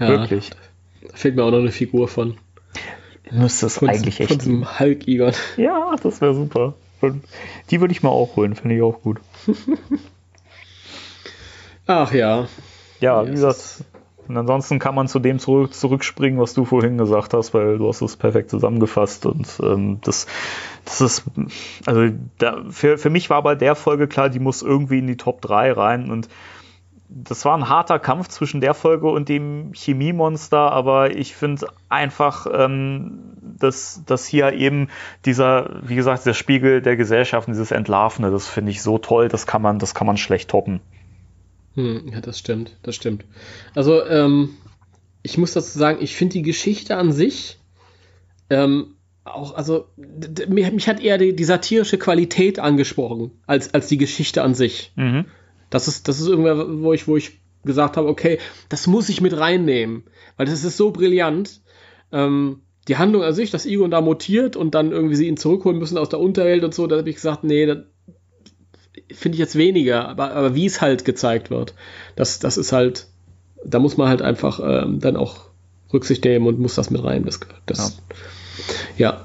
ja, 0.00 0.08
wirklich. 0.08 0.50
Da 0.50 1.16
fehlt 1.16 1.36
mir 1.36 1.44
auch 1.44 1.52
noch 1.52 1.60
eine 1.60 1.70
Figur 1.70 2.08
von. 2.08 2.38
Müsste 3.30 3.66
es 3.66 3.80
eigentlich 3.80 4.18
echt. 4.18 4.30
Von 4.30 4.38
diesem 4.38 4.80
Hulk-Igern. 4.80 5.32
Ja, 5.56 5.94
das 6.02 6.20
wäre 6.20 6.34
super. 6.34 6.74
Die 7.70 7.80
würde 7.80 7.92
ich 7.92 8.02
mal 8.02 8.10
auch 8.10 8.34
holen, 8.34 8.56
finde 8.56 8.74
ich 8.74 8.82
auch 8.82 9.00
gut. 9.00 9.20
Ach 11.86 12.12
ja. 12.12 12.48
Ja, 12.98 13.24
wie 13.26 13.30
gesagt, 13.30 13.84
und 14.28 14.36
ansonsten 14.36 14.78
kann 14.78 14.94
man 14.94 15.08
zu 15.08 15.18
dem 15.18 15.38
zurück, 15.38 15.74
zurückspringen, 15.74 16.40
was 16.40 16.54
du 16.54 16.64
vorhin 16.64 16.98
gesagt 16.98 17.34
hast, 17.34 17.54
weil 17.54 17.78
du 17.78 17.88
hast 17.88 18.00
es 18.00 18.16
perfekt 18.16 18.50
zusammengefasst. 18.50 19.26
Und 19.26 19.46
ähm, 19.62 19.98
das, 20.02 20.26
das 20.84 21.00
ist, 21.00 21.24
also 21.86 22.08
da, 22.38 22.62
für, 22.70 22.98
für 22.98 23.10
mich 23.10 23.30
war 23.30 23.42
bei 23.42 23.54
der 23.54 23.74
Folge 23.74 24.08
klar, 24.08 24.28
die 24.28 24.40
muss 24.40 24.62
irgendwie 24.62 24.98
in 24.98 25.06
die 25.06 25.16
Top 25.16 25.40
3 25.42 25.72
rein. 25.72 26.10
Und 26.10 26.28
das 27.08 27.44
war 27.44 27.56
ein 27.56 27.68
harter 27.68 27.98
Kampf 27.98 28.28
zwischen 28.28 28.60
der 28.60 28.74
Folge 28.74 29.08
und 29.08 29.28
dem 29.28 29.72
Chemiemonster, 29.74 30.72
aber 30.72 31.14
ich 31.14 31.36
finde 31.36 31.68
einfach, 31.88 32.46
ähm, 32.52 33.20
dass, 33.58 34.02
dass 34.06 34.26
hier 34.26 34.52
eben 34.52 34.88
dieser, 35.24 35.70
wie 35.82 35.94
gesagt, 35.94 36.26
der 36.26 36.34
Spiegel 36.34 36.82
der 36.82 36.96
Gesellschaft, 36.96 37.46
dieses 37.46 37.70
Entlarvende, 37.70 38.30
das 38.30 38.48
finde 38.48 38.72
ich 38.72 38.82
so 38.82 38.98
toll, 38.98 39.28
das 39.28 39.46
kann 39.46 39.62
man, 39.62 39.78
das 39.78 39.94
kann 39.94 40.06
man 40.06 40.16
schlecht 40.16 40.50
toppen. 40.50 40.80
Hm, 41.74 42.10
ja, 42.12 42.20
das 42.20 42.38
stimmt, 42.38 42.76
das 42.82 42.94
stimmt. 42.94 43.24
Also, 43.74 44.04
ähm, 44.04 44.50
ich 45.22 45.38
muss 45.38 45.52
dazu 45.52 45.78
sagen, 45.78 45.98
ich 46.00 46.14
finde 46.14 46.34
die 46.34 46.42
Geschichte 46.42 46.96
an 46.96 47.12
sich 47.12 47.58
ähm, 48.50 48.96
auch, 49.24 49.54
also, 49.54 49.86
mich, 50.48 50.88
hat 50.88 51.00
eher 51.00 51.16
die, 51.16 51.34
die, 51.34 51.44
satirische 51.44 51.96
Qualität 51.96 52.58
angesprochen, 52.58 53.30
als, 53.46 53.72
als 53.72 53.88
die 53.88 53.96
Geschichte 53.96 54.42
an 54.42 54.54
sich. 54.54 54.92
Mhm. 54.96 55.24
Das 55.70 55.88
ist, 55.88 56.08
das 56.08 56.20
ist 56.20 56.28
irgendwer, 56.28 56.82
wo 56.82 56.92
ich, 56.92 57.08
wo 57.08 57.16
ich 57.16 57.40
gesagt 57.64 57.96
habe, 57.96 58.08
okay, 58.08 58.38
das 58.68 58.86
muss 58.86 59.08
ich 59.08 59.22
mit 59.22 59.36
reinnehmen, 59.36 60.04
weil 60.36 60.46
das 60.46 60.62
ist 60.62 60.76
so 60.76 60.90
brillant. 60.90 61.62
Ähm, 62.12 62.60
die 62.86 62.98
Handlung 62.98 63.22
an 63.22 63.32
sich, 63.32 63.50
dass 63.50 63.64
Egon 63.64 63.90
da 63.90 64.02
mutiert 64.02 64.56
und 64.56 64.74
dann 64.74 64.92
irgendwie 64.92 65.16
sie 65.16 65.26
ihn 65.26 65.38
zurückholen 65.38 65.78
müssen 65.78 65.96
aus 65.96 66.10
der 66.10 66.20
Unterwelt 66.20 66.62
und 66.62 66.74
so, 66.74 66.86
da 66.86 66.98
habe 66.98 67.08
ich 67.08 67.16
gesagt, 67.16 67.42
nee, 67.42 67.64
das 67.64 67.78
finde 69.14 69.36
ich 69.36 69.40
jetzt 69.40 69.56
weniger, 69.56 70.08
aber, 70.08 70.32
aber 70.32 70.54
wie 70.54 70.66
es 70.66 70.80
halt 70.80 71.04
gezeigt 71.04 71.50
wird, 71.50 71.74
das, 72.16 72.38
das 72.38 72.56
ist 72.56 72.72
halt, 72.72 73.06
da 73.64 73.78
muss 73.78 73.96
man 73.96 74.08
halt 74.08 74.22
einfach 74.22 74.60
ähm, 74.62 75.00
dann 75.00 75.16
auch 75.16 75.46
Rücksicht 75.92 76.24
nehmen 76.24 76.46
und 76.46 76.58
muss 76.58 76.74
das 76.74 76.90
mit 76.90 77.02
rein. 77.02 77.24
Das, 77.24 77.40
das 77.66 78.02
ja. 78.96 79.10
ja. 79.10 79.24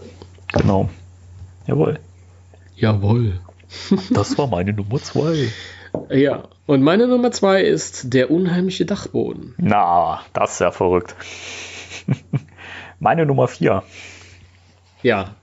Genau. 0.53 0.89
Jawohl. 1.67 1.99
Jawohl. 2.75 3.39
Das 4.09 4.37
war 4.37 4.47
meine 4.47 4.73
Nummer 4.73 4.99
zwei. 4.99 5.47
Ja, 6.09 6.47
und 6.65 6.81
meine 6.81 7.07
Nummer 7.07 7.31
zwei 7.31 7.61
ist 7.61 8.13
der 8.13 8.31
unheimliche 8.31 8.85
Dachboden. 8.85 9.53
Na, 9.57 10.21
das 10.33 10.53
ist 10.53 10.59
ja 10.59 10.71
verrückt. 10.71 11.15
meine 12.99 13.25
Nummer 13.25 13.47
vier. 13.47 13.83
Ja. 15.03 15.35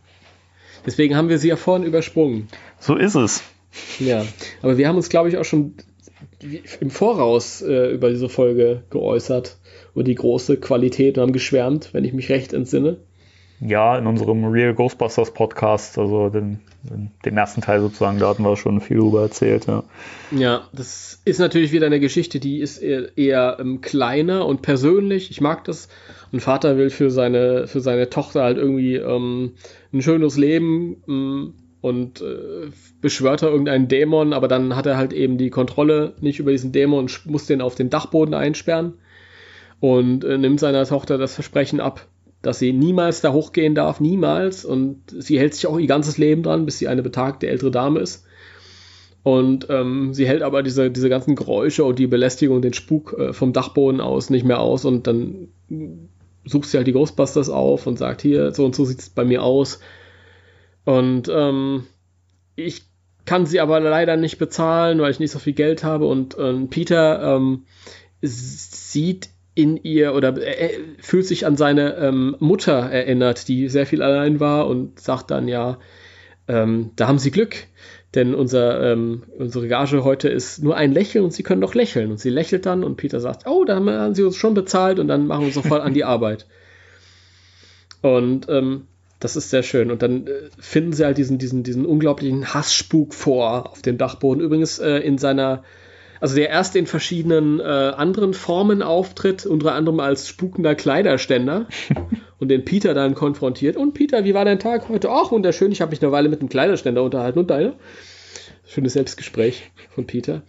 Deswegen 0.84 1.16
haben 1.16 1.28
wir 1.28 1.38
sie 1.38 1.48
ja 1.48 1.56
vorhin 1.56 1.86
übersprungen. 1.86 2.48
So 2.78 2.96
ist 2.96 3.14
es. 3.14 3.42
Ja, 3.98 4.24
aber 4.62 4.78
wir 4.78 4.88
haben 4.88 4.96
uns, 4.96 5.08
glaube 5.08 5.28
ich, 5.28 5.36
auch 5.38 5.44
schon 5.44 5.74
im 6.80 6.90
Voraus 6.90 7.62
äh, 7.62 7.92
über 7.92 8.10
diese 8.10 8.28
Folge 8.28 8.82
geäußert 8.90 9.56
und 9.94 10.06
die 10.06 10.14
große 10.14 10.58
Qualität 10.58 11.16
und 11.16 11.22
haben 11.22 11.32
geschwärmt, 11.32 11.92
wenn 11.92 12.04
ich 12.04 12.12
mich 12.12 12.28
recht 12.28 12.52
entsinne. 12.52 12.98
Ja, 13.60 13.96
in 13.96 14.06
unserem 14.06 14.44
Real 14.44 14.74
Ghostbusters 14.74 15.32
Podcast, 15.32 15.96
also 15.96 16.28
den, 16.28 16.60
den 17.24 17.36
ersten 17.38 17.62
Teil 17.62 17.80
sozusagen, 17.80 18.18
da 18.18 18.28
hatten 18.28 18.42
wir 18.42 18.54
schon 18.56 18.82
viel 18.82 18.98
drüber 18.98 19.22
erzählt. 19.22 19.66
Ja. 19.66 19.82
ja, 20.30 20.68
das 20.74 21.22
ist 21.24 21.40
natürlich 21.40 21.72
wieder 21.72 21.86
eine 21.86 21.98
Geschichte, 22.00 22.38
die 22.38 22.60
ist 22.60 22.78
eher, 22.78 23.16
eher 23.16 23.56
ähm, 23.58 23.80
kleiner 23.80 24.44
und 24.44 24.60
persönlich. 24.60 25.30
Ich 25.30 25.40
mag 25.40 25.64
das. 25.64 25.88
Ein 26.32 26.40
Vater 26.40 26.76
will 26.76 26.90
für 26.90 27.10
seine, 27.10 27.66
für 27.66 27.80
seine 27.80 28.10
Tochter 28.10 28.42
halt 28.42 28.58
irgendwie 28.58 28.96
ähm, 28.96 29.54
ein 29.90 30.02
schönes 30.02 30.36
Leben. 30.36 31.02
Ähm, 31.08 31.54
und 31.80 32.20
äh, 32.20 32.70
beschwört 33.00 33.42
er 33.42 33.50
irgendeinen 33.50 33.88
Dämon, 33.88 34.32
aber 34.32 34.48
dann 34.48 34.74
hat 34.76 34.86
er 34.86 34.96
halt 34.96 35.12
eben 35.12 35.38
die 35.38 35.50
Kontrolle 35.50 36.14
nicht 36.20 36.38
über 36.38 36.50
diesen 36.50 36.72
Dämon 36.72 37.00
und 37.00 37.26
muss 37.26 37.46
den 37.46 37.60
auf 37.60 37.74
den 37.74 37.90
Dachboden 37.90 38.34
einsperren 38.34 38.94
und 39.80 40.24
äh, 40.24 40.38
nimmt 40.38 40.60
seiner 40.60 40.84
Tochter 40.86 41.18
das 41.18 41.34
Versprechen 41.34 41.80
ab, 41.80 42.06
dass 42.42 42.58
sie 42.58 42.72
niemals 42.72 43.20
da 43.20 43.32
hochgehen 43.32 43.74
darf, 43.74 44.00
niemals. 44.00 44.64
Und 44.64 45.02
sie 45.10 45.38
hält 45.38 45.54
sich 45.54 45.66
auch 45.66 45.78
ihr 45.78 45.86
ganzes 45.86 46.18
Leben 46.18 46.42
dran, 46.42 46.64
bis 46.64 46.78
sie 46.78 46.88
eine 46.88 47.02
betagte 47.02 47.48
ältere 47.48 47.70
Dame 47.70 48.00
ist. 48.00 48.24
Und 49.22 49.66
ähm, 49.70 50.14
sie 50.14 50.26
hält 50.26 50.42
aber 50.42 50.62
diese, 50.62 50.90
diese 50.90 51.08
ganzen 51.08 51.34
Geräusche 51.34 51.84
und 51.84 51.98
die 51.98 52.06
Belästigung, 52.06 52.62
den 52.62 52.72
Spuk 52.72 53.16
äh, 53.18 53.32
vom 53.32 53.52
Dachboden 53.52 54.00
aus 54.00 54.30
nicht 54.30 54.44
mehr 54.44 54.60
aus. 54.60 54.84
Und 54.84 55.06
dann 55.08 55.48
sucht 56.44 56.68
sie 56.68 56.76
halt 56.76 56.86
die 56.86 56.92
Ghostbusters 56.92 57.50
auf 57.50 57.86
und 57.86 57.98
sagt, 57.98 58.22
hier, 58.22 58.52
so 58.52 58.64
und 58.64 58.74
so 58.76 58.84
sieht 58.84 59.00
es 59.00 59.10
bei 59.10 59.24
mir 59.24 59.42
aus 59.42 59.80
und 60.86 61.28
ähm, 61.28 61.84
ich 62.54 62.84
kann 63.24 63.44
sie 63.44 63.58
aber 63.58 63.80
leider 63.80 64.16
nicht 64.16 64.38
bezahlen, 64.38 65.00
weil 65.00 65.10
ich 65.10 65.18
nicht 65.18 65.32
so 65.32 65.40
viel 65.40 65.52
Geld 65.52 65.82
habe. 65.82 66.06
Und 66.06 66.36
ähm, 66.38 66.70
Peter 66.70 67.36
ähm, 67.36 67.64
sieht 68.22 69.30
in 69.56 69.76
ihr 69.78 70.14
oder 70.14 70.36
äh, 70.36 70.78
fühlt 71.00 71.26
sich 71.26 71.44
an 71.44 71.56
seine 71.56 71.96
ähm, 71.96 72.36
Mutter 72.38 72.74
erinnert, 72.74 73.48
die 73.48 73.68
sehr 73.68 73.84
viel 73.84 74.00
allein 74.00 74.38
war 74.38 74.68
und 74.68 75.00
sagt 75.00 75.32
dann, 75.32 75.48
ja, 75.48 75.78
ähm, 76.46 76.92
da 76.94 77.08
haben 77.08 77.18
sie 77.18 77.32
Glück, 77.32 77.66
denn 78.14 78.32
unser, 78.32 78.92
ähm, 78.92 79.24
unsere 79.36 79.66
Gage 79.66 80.04
heute 80.04 80.28
ist 80.28 80.62
nur 80.62 80.76
ein 80.76 80.92
Lächeln 80.92 81.24
und 81.24 81.32
sie 81.32 81.42
können 81.42 81.62
doch 81.62 81.74
lächeln. 81.74 82.12
Und 82.12 82.20
sie 82.20 82.30
lächelt 82.30 82.64
dann 82.64 82.84
und 82.84 82.96
Peter 82.96 83.18
sagt, 83.18 83.44
oh, 83.48 83.64
da 83.64 83.74
haben 83.74 84.14
sie 84.14 84.22
uns 84.22 84.36
schon 84.36 84.54
bezahlt 84.54 85.00
und 85.00 85.08
dann 85.08 85.26
machen 85.26 85.46
wir 85.46 85.52
sofort 85.52 85.82
an 85.82 85.94
die 85.94 86.04
Arbeit. 86.04 86.46
Und 88.02 88.48
ähm, 88.48 88.86
das 89.20 89.36
ist 89.36 89.50
sehr 89.50 89.62
schön. 89.62 89.90
Und 89.90 90.02
dann 90.02 90.26
äh, 90.26 90.32
finden 90.58 90.92
sie 90.92 91.04
halt 91.04 91.18
diesen, 91.18 91.38
diesen, 91.38 91.62
diesen 91.62 91.86
unglaublichen 91.86 92.52
Hassspuk 92.52 93.14
vor 93.14 93.70
auf 93.70 93.82
dem 93.82 93.98
Dachboden. 93.98 94.42
Übrigens 94.42 94.78
äh, 94.78 94.98
in 94.98 95.18
seiner, 95.18 95.62
also 96.20 96.34
der 96.34 96.50
erst 96.50 96.76
in 96.76 96.86
verschiedenen 96.86 97.60
äh, 97.60 97.62
anderen 97.62 98.34
Formen 98.34 98.82
auftritt, 98.82 99.46
unter 99.46 99.74
anderem 99.74 100.00
als 100.00 100.28
spukender 100.28 100.74
Kleiderständer 100.74 101.66
und 102.38 102.48
den 102.48 102.64
Peter 102.64 102.94
dann 102.94 103.14
konfrontiert. 103.14 103.76
Und 103.76 103.94
Peter, 103.94 104.24
wie 104.24 104.34
war 104.34 104.44
dein 104.44 104.58
Tag 104.58 104.88
heute? 104.88 105.10
Ach, 105.10 105.30
wunderschön, 105.30 105.72
ich 105.72 105.80
habe 105.80 105.90
mich 105.90 106.02
eine 106.02 106.12
Weile 106.12 106.28
mit 106.28 106.40
einem 106.40 106.48
Kleiderständer 106.48 107.02
unterhalten. 107.02 107.38
Und 107.38 107.50
deine? 107.50 107.74
Schönes 108.66 108.94
Selbstgespräch 108.94 109.70
von 109.94 110.06
Peter. 110.06 110.42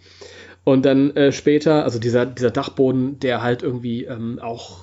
Und 0.64 0.84
dann 0.84 1.16
äh, 1.16 1.32
später, 1.32 1.84
also 1.84 1.98
dieser, 1.98 2.26
dieser 2.26 2.50
Dachboden, 2.50 3.18
der 3.20 3.42
halt 3.42 3.62
irgendwie 3.62 4.04
ähm, 4.04 4.38
auch 4.42 4.80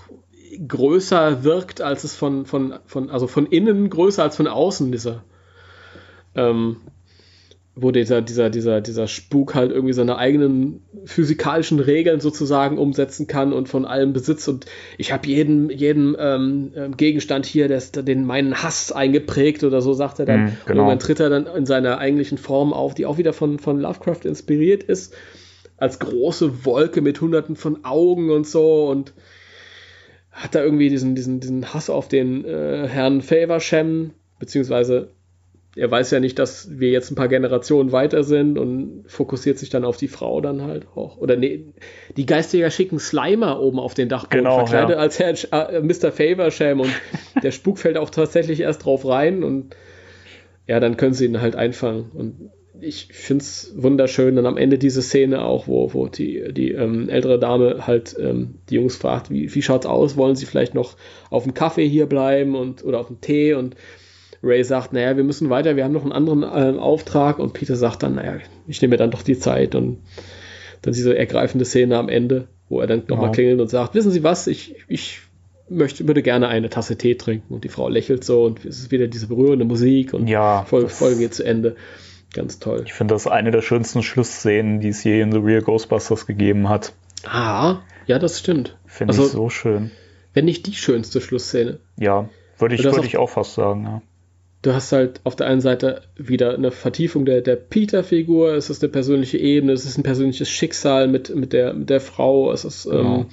größer 0.67 1.43
wirkt, 1.43 1.81
als 1.81 2.03
es 2.03 2.15
von, 2.15 2.45
von, 2.45 2.75
von, 2.85 3.09
also 3.09 3.27
von 3.27 3.45
innen 3.45 3.89
größer 3.89 4.23
als 4.23 4.35
von 4.35 4.47
außen, 4.47 4.91
dieser, 4.91 5.23
ähm, 6.35 6.77
wo 7.77 7.91
dieser, 7.91 8.21
dieser, 8.21 8.49
dieser, 8.49 8.79
dieser 8.79 9.07
Spuk 9.07 9.53
halt 9.53 9.71
irgendwie 9.71 9.93
seine 9.93 10.17
eigenen 10.17 10.81
physikalischen 11.03 11.79
Regeln 11.79 12.21
sozusagen 12.21 12.77
umsetzen 12.77 13.27
kann 13.27 13.51
und 13.51 13.67
von 13.67 13.83
allem 13.83 14.13
Besitz. 14.13 14.47
Und 14.47 14.65
ich 14.97 15.11
habe 15.11 15.27
jeden, 15.27 15.69
jeden 15.69 16.15
ähm, 16.17 16.71
ähm 16.75 16.95
Gegenstand 16.95 17.45
hier, 17.45 17.67
der 17.67 17.81
den 17.81 18.25
meinen 18.25 18.63
Hass 18.63 18.93
eingeprägt 18.93 19.65
oder 19.65 19.81
so, 19.81 19.93
sagt 19.93 20.19
er 20.19 20.25
dann. 20.25 20.45
Mm, 20.45 20.57
genau. 20.65 20.83
Und 20.83 20.89
dann 20.89 20.99
tritt 20.99 21.19
er 21.19 21.29
dann 21.29 21.47
in 21.47 21.65
seiner 21.65 21.97
eigentlichen 21.97 22.37
Form 22.37 22.71
auf, 22.71 22.93
die 22.93 23.05
auch 23.05 23.17
wieder 23.17 23.33
von, 23.33 23.59
von 23.59 23.79
Lovecraft 23.79 24.23
inspiriert 24.23 24.83
ist. 24.83 25.13
Als 25.77 25.99
große 25.99 26.63
Wolke 26.63 27.01
mit 27.01 27.19
hunderten 27.19 27.57
von 27.57 27.83
Augen 27.83 28.31
und 28.31 28.47
so. 28.47 28.87
Und 28.87 29.13
hat 30.35 30.53
da 30.53 30.61
irgendwie 30.61 30.89
diesen, 30.89 31.15
diesen, 31.15 31.39
diesen 31.39 31.73
Hass 31.73 31.89
auf 31.89 32.09
den 32.09 32.43
äh, 32.43 32.87
Herrn 32.87 33.21
Faversham, 33.21 34.11
beziehungsweise 34.37 35.09
er 35.77 35.91
weiß 35.91 36.11
ja 36.11 36.19
nicht, 36.19 36.39
dass 36.39 36.79
wir 36.79 36.89
jetzt 36.89 37.11
ein 37.11 37.15
paar 37.15 37.27
Generationen 37.27 37.91
weiter 37.91 38.23
sind 38.23 38.57
und 38.57 39.03
fokussiert 39.07 39.57
sich 39.57 39.69
dann 39.69 39.83
auf 39.83 39.97
die 39.97 40.07
Frau 40.07 40.39
dann 40.39 40.61
halt 40.61 40.87
auch. 40.95 41.17
Oder 41.17 41.35
nee, 41.35 41.65
die 42.15 42.25
Geistiger 42.25 42.69
schicken 42.69 42.99
Slimer 42.99 43.59
oben 43.59 43.79
auf 43.79 43.93
den 43.93 44.07
Dachboden, 44.07 44.45
genau, 44.45 44.65
verkleidet 44.65 44.97
ja. 44.97 44.97
als 44.97 45.19
Herr 45.19 45.71
äh, 45.73 45.81
Mr. 45.81 46.11
Faversham 46.11 46.81
und 46.81 46.91
der 47.43 47.51
Spuk 47.51 47.79
fällt 47.79 47.97
auch 47.97 48.09
tatsächlich 48.09 48.59
erst 48.61 48.85
drauf 48.85 49.05
rein 49.05 49.43
und 49.43 49.75
ja, 50.67 50.79
dann 50.79 50.97
können 50.97 51.13
sie 51.13 51.25
ihn 51.25 51.41
halt 51.41 51.55
einfangen. 51.55 52.11
Und 52.13 52.51
ich 52.81 53.07
finde 53.11 53.43
es 53.43 53.73
wunderschön. 53.75 54.37
Und 54.37 54.45
am 54.45 54.57
Ende 54.57 54.77
diese 54.77 55.01
Szene 55.01 55.43
auch, 55.43 55.67
wo, 55.67 55.93
wo 55.93 56.07
die, 56.07 56.53
die 56.53 56.71
ähm, 56.71 57.09
ältere 57.09 57.39
Dame 57.39 57.87
halt 57.87 58.15
ähm, 58.19 58.55
die 58.69 58.75
Jungs 58.75 58.95
fragt, 58.95 59.29
wie, 59.29 59.53
wie 59.53 59.61
schaut's 59.61 59.85
aus? 59.85 60.17
Wollen 60.17 60.35
sie 60.35 60.45
vielleicht 60.45 60.73
noch 60.73 60.95
auf 61.29 61.43
dem 61.43 61.53
Kaffee 61.53 61.87
hier 61.87 62.05
bleiben 62.05 62.55
und 62.55 62.83
oder 62.83 62.99
auf 62.99 63.07
dem 63.07 63.21
Tee? 63.21 63.53
Und 63.53 63.75
Ray 64.43 64.63
sagt, 64.63 64.93
naja, 64.93 65.17
wir 65.17 65.23
müssen 65.23 65.49
weiter, 65.49 65.75
wir 65.75 65.83
haben 65.83 65.93
noch 65.93 66.03
einen 66.03 66.11
anderen 66.11 66.43
äh, 66.43 66.79
Auftrag. 66.79 67.39
Und 67.39 67.53
Peter 67.53 67.75
sagt 67.75 68.03
dann, 68.03 68.15
naja, 68.15 68.37
ich 68.67 68.81
nehme 68.81 68.91
mir 68.91 68.97
dann 68.97 69.11
doch 69.11 69.23
die 69.23 69.37
Zeit. 69.37 69.75
Und 69.75 69.99
dann 70.81 70.93
diese 70.93 71.17
ergreifende 71.17 71.65
Szene 71.65 71.97
am 71.97 72.09
Ende, 72.09 72.47
wo 72.69 72.79
er 72.79 72.87
dann 72.87 73.03
nochmal 73.07 73.27
ja. 73.27 73.33
klingelt 73.33 73.59
und 73.59 73.69
sagt, 73.69 73.95
wissen 73.95 74.11
Sie 74.11 74.23
was, 74.23 74.47
ich, 74.47 74.75
ich 74.87 75.21
möchte, 75.69 76.07
würde 76.07 76.21
gerne 76.21 76.47
eine 76.47 76.69
Tasse 76.69 76.97
Tee 76.97 77.15
trinken. 77.15 77.53
Und 77.53 77.63
die 77.63 77.69
Frau 77.69 77.89
lächelt 77.89 78.23
so 78.23 78.43
und 78.43 78.63
es 78.65 78.79
ist 78.79 78.91
wieder 78.91 79.07
diese 79.07 79.27
berührende 79.27 79.65
Musik 79.65 80.13
und 80.13 80.27
ja, 80.27 80.63
Folge, 80.63 80.89
Folge 80.89 81.17
geht 81.19 81.33
zu 81.33 81.43
Ende. 81.43 81.75
Ganz 82.35 82.59
toll. 82.59 82.83
Ich 82.85 82.91
finde 82.91 83.15
das 83.15 83.27
eine 83.27 83.49
der 83.49 83.61
schönsten 83.61 84.03
Schlussszenen, 84.03 84.81
die 84.81 84.89
es 84.89 85.01
je 85.05 85.21
in 85.21 85.31
The 85.31 85.37
Real 85.37 85.61
Ghostbusters 85.61 86.25
gegeben 86.25 86.67
hat. 86.67 86.91
Ah, 87.23 87.77
ja, 88.07 88.19
das 88.19 88.39
stimmt. 88.39 88.77
Finde 88.85 89.13
also, 89.13 89.25
ich 89.25 89.31
so 89.31 89.49
schön. 89.49 89.91
Wenn 90.33 90.43
nicht 90.43 90.67
die 90.67 90.73
schönste 90.73 91.21
Schlussszene. 91.21 91.79
Ja, 91.97 92.27
würde 92.59 92.75
ich, 92.75 92.83
würd 92.83 93.05
ich 93.05 93.15
auch 93.15 93.29
fast 93.29 93.53
sagen, 93.53 93.83
ja. 93.85 94.01
du 94.63 94.73
hast 94.73 94.91
halt 94.91 95.21
auf 95.23 95.37
der 95.37 95.47
einen 95.47 95.61
Seite 95.61 96.01
wieder 96.17 96.55
eine 96.55 96.71
Vertiefung 96.71 97.23
der, 97.23 97.39
der 97.39 97.55
Peter-Figur, 97.55 98.53
es 98.55 98.69
ist 98.69 98.83
eine 98.83 98.91
persönliche 98.91 99.37
Ebene, 99.37 99.71
es 99.71 99.85
ist 99.85 99.97
ein 99.97 100.03
persönliches 100.03 100.49
Schicksal 100.49 101.07
mit, 101.07 101.33
mit, 101.33 101.53
der, 101.53 101.73
mit 101.73 101.89
der 101.89 102.01
Frau, 102.01 102.51
es 102.51 102.65
ist 102.65 102.83
genau. 102.83 103.19
ähm, 103.19 103.25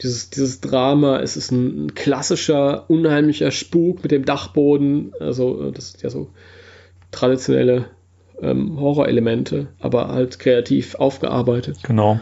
dieses, 0.00 0.30
dieses 0.30 0.62
Drama, 0.62 1.20
es 1.20 1.36
ist 1.36 1.50
ein 1.50 1.94
klassischer, 1.94 2.88
unheimlicher 2.88 3.50
Spuk 3.50 4.02
mit 4.02 4.10
dem 4.10 4.24
Dachboden, 4.24 5.12
also 5.20 5.70
das 5.70 5.90
ist 5.90 6.02
ja 6.02 6.08
so 6.08 6.30
traditionelle 7.10 7.90
ähm, 8.42 8.78
Horrorelemente, 8.80 9.68
aber 9.80 10.08
halt 10.08 10.38
kreativ 10.38 10.94
aufgearbeitet. 10.94 11.78
Genau. 11.82 12.20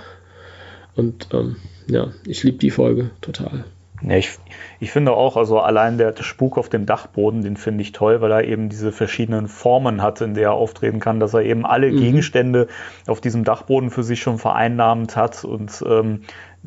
Und 0.95 1.29
ähm, 1.33 1.57
ja, 1.87 2.09
ich 2.27 2.43
liebe 2.43 2.59
die 2.59 2.71
Folge 2.71 3.11
total. 3.21 3.65
Ja, 4.03 4.17
ich, 4.17 4.39
ich 4.79 4.91
finde 4.91 5.13
auch, 5.13 5.37
also 5.37 5.59
allein 5.59 5.97
der 5.97 6.15
Spuk 6.21 6.59
auf 6.59 6.69
dem 6.69 6.85
Dachboden, 6.85 7.43
den 7.43 7.57
finde 7.57 7.83
ich 7.83 7.93
toll, 7.93 8.21
weil 8.21 8.31
er 8.31 8.45
eben 8.45 8.69
diese 8.69 8.93
verschiedenen 8.93 9.49
Formen 9.49 10.03
hat, 10.03 10.21
in 10.21 10.35
der 10.35 10.49
er 10.49 10.53
auftreten 10.53 11.01
kann, 11.01 11.19
dass 11.19 11.33
er 11.35 11.43
eben 11.43 11.65
alle 11.65 11.91
mhm. 11.91 11.97
Gegenstände 11.97 12.69
auf 13.07 13.21
diesem 13.21 13.45
Dachboden 13.45 13.91
für 13.91 14.03
sich 14.03 14.21
schon 14.21 14.39
vereinnahmt 14.39 15.17
hat 15.17 15.45
und 15.45 15.83
ähm, 15.87 16.23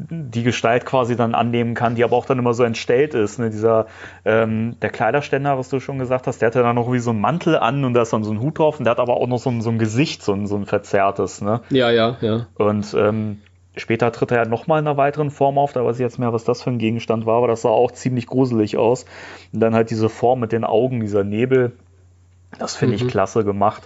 die 0.10 0.44
Gestalt 0.44 0.86
quasi 0.86 1.16
dann 1.16 1.36
annehmen 1.36 1.74
kann, 1.74 1.96
die 1.96 2.04
aber 2.04 2.16
auch 2.16 2.26
dann 2.26 2.40
immer 2.40 2.54
so 2.54 2.64
entstellt 2.64 3.14
ist. 3.14 3.40
Ne? 3.40 3.50
Dieser, 3.50 3.88
ähm, 4.24 4.78
der 4.82 4.90
Kleiderständer, 4.90 5.58
was 5.58 5.70
du 5.70 5.80
schon 5.80 6.00
gesagt 6.00 6.28
hast, 6.28 6.42
der 6.42 6.48
hat 6.48 6.56
ja 6.56 6.64
dann 6.64 6.76
noch 6.76 6.92
wie 6.92 7.00
so 7.00 7.10
einen 7.10 7.22
Mantel 7.22 7.58
an 7.58 7.84
und 7.84 7.94
da 7.94 8.04
ist 8.04 8.14
dann 8.14 8.24
so 8.24 8.32
ein 8.32 8.40
Hut 8.40 8.60
drauf 8.60 8.80
und 8.80 8.86
der 8.86 8.92
hat 8.92 9.00
aber 9.00 9.18
auch 9.18 9.28
noch 9.28 9.40
so 9.40 9.50
ein, 9.50 9.62
so 9.62 9.70
ein 9.70 9.78
Gesicht, 9.78 10.24
so 10.24 10.34
ein, 10.34 10.48
so 10.48 10.56
ein 10.56 10.66
verzerrtes. 10.66 11.42
Ne? 11.42 11.62
Ja, 11.70 11.92
ja, 11.92 12.18
ja. 12.22 12.48
Und 12.56 12.96
ähm, 12.98 13.40
Später 13.80 14.12
tritt 14.12 14.32
er 14.32 14.44
ja 14.44 14.46
nochmal 14.46 14.80
in 14.82 14.88
einer 14.88 14.98
weiteren 14.98 15.32
Form 15.32 15.58
auf, 15.58 15.74
da 15.74 15.86
weiß 15.86 15.98
ich 15.98 16.02
jetzt 16.02 16.20
mehr, 16.20 16.34
was 16.34 16.44
das 16.44 16.62
für 16.62 16.70
ein 16.70 16.80
Gegenstand 16.80 17.26
war, 17.26 17.38
aber 17.38 17.48
das 17.48 17.62
sah 17.62 17.70
auch 17.70 17.92
ziemlich 17.92 18.28
gruselig 18.28 18.78
aus. 18.78 19.06
Und 19.54 19.60
dann 19.60 19.74
halt 19.74 19.90
diese 19.90 20.10
Form 20.10 20.40
mit 20.40 20.52
den 20.52 20.64
Augen, 20.64 21.00
dieser 21.00 21.24
Nebel, 21.24 21.74
das 22.58 22.76
finde 22.76 22.98
mhm. 22.98 23.04
ich 23.04 23.08
klasse 23.08 23.46
gemacht. 23.46 23.84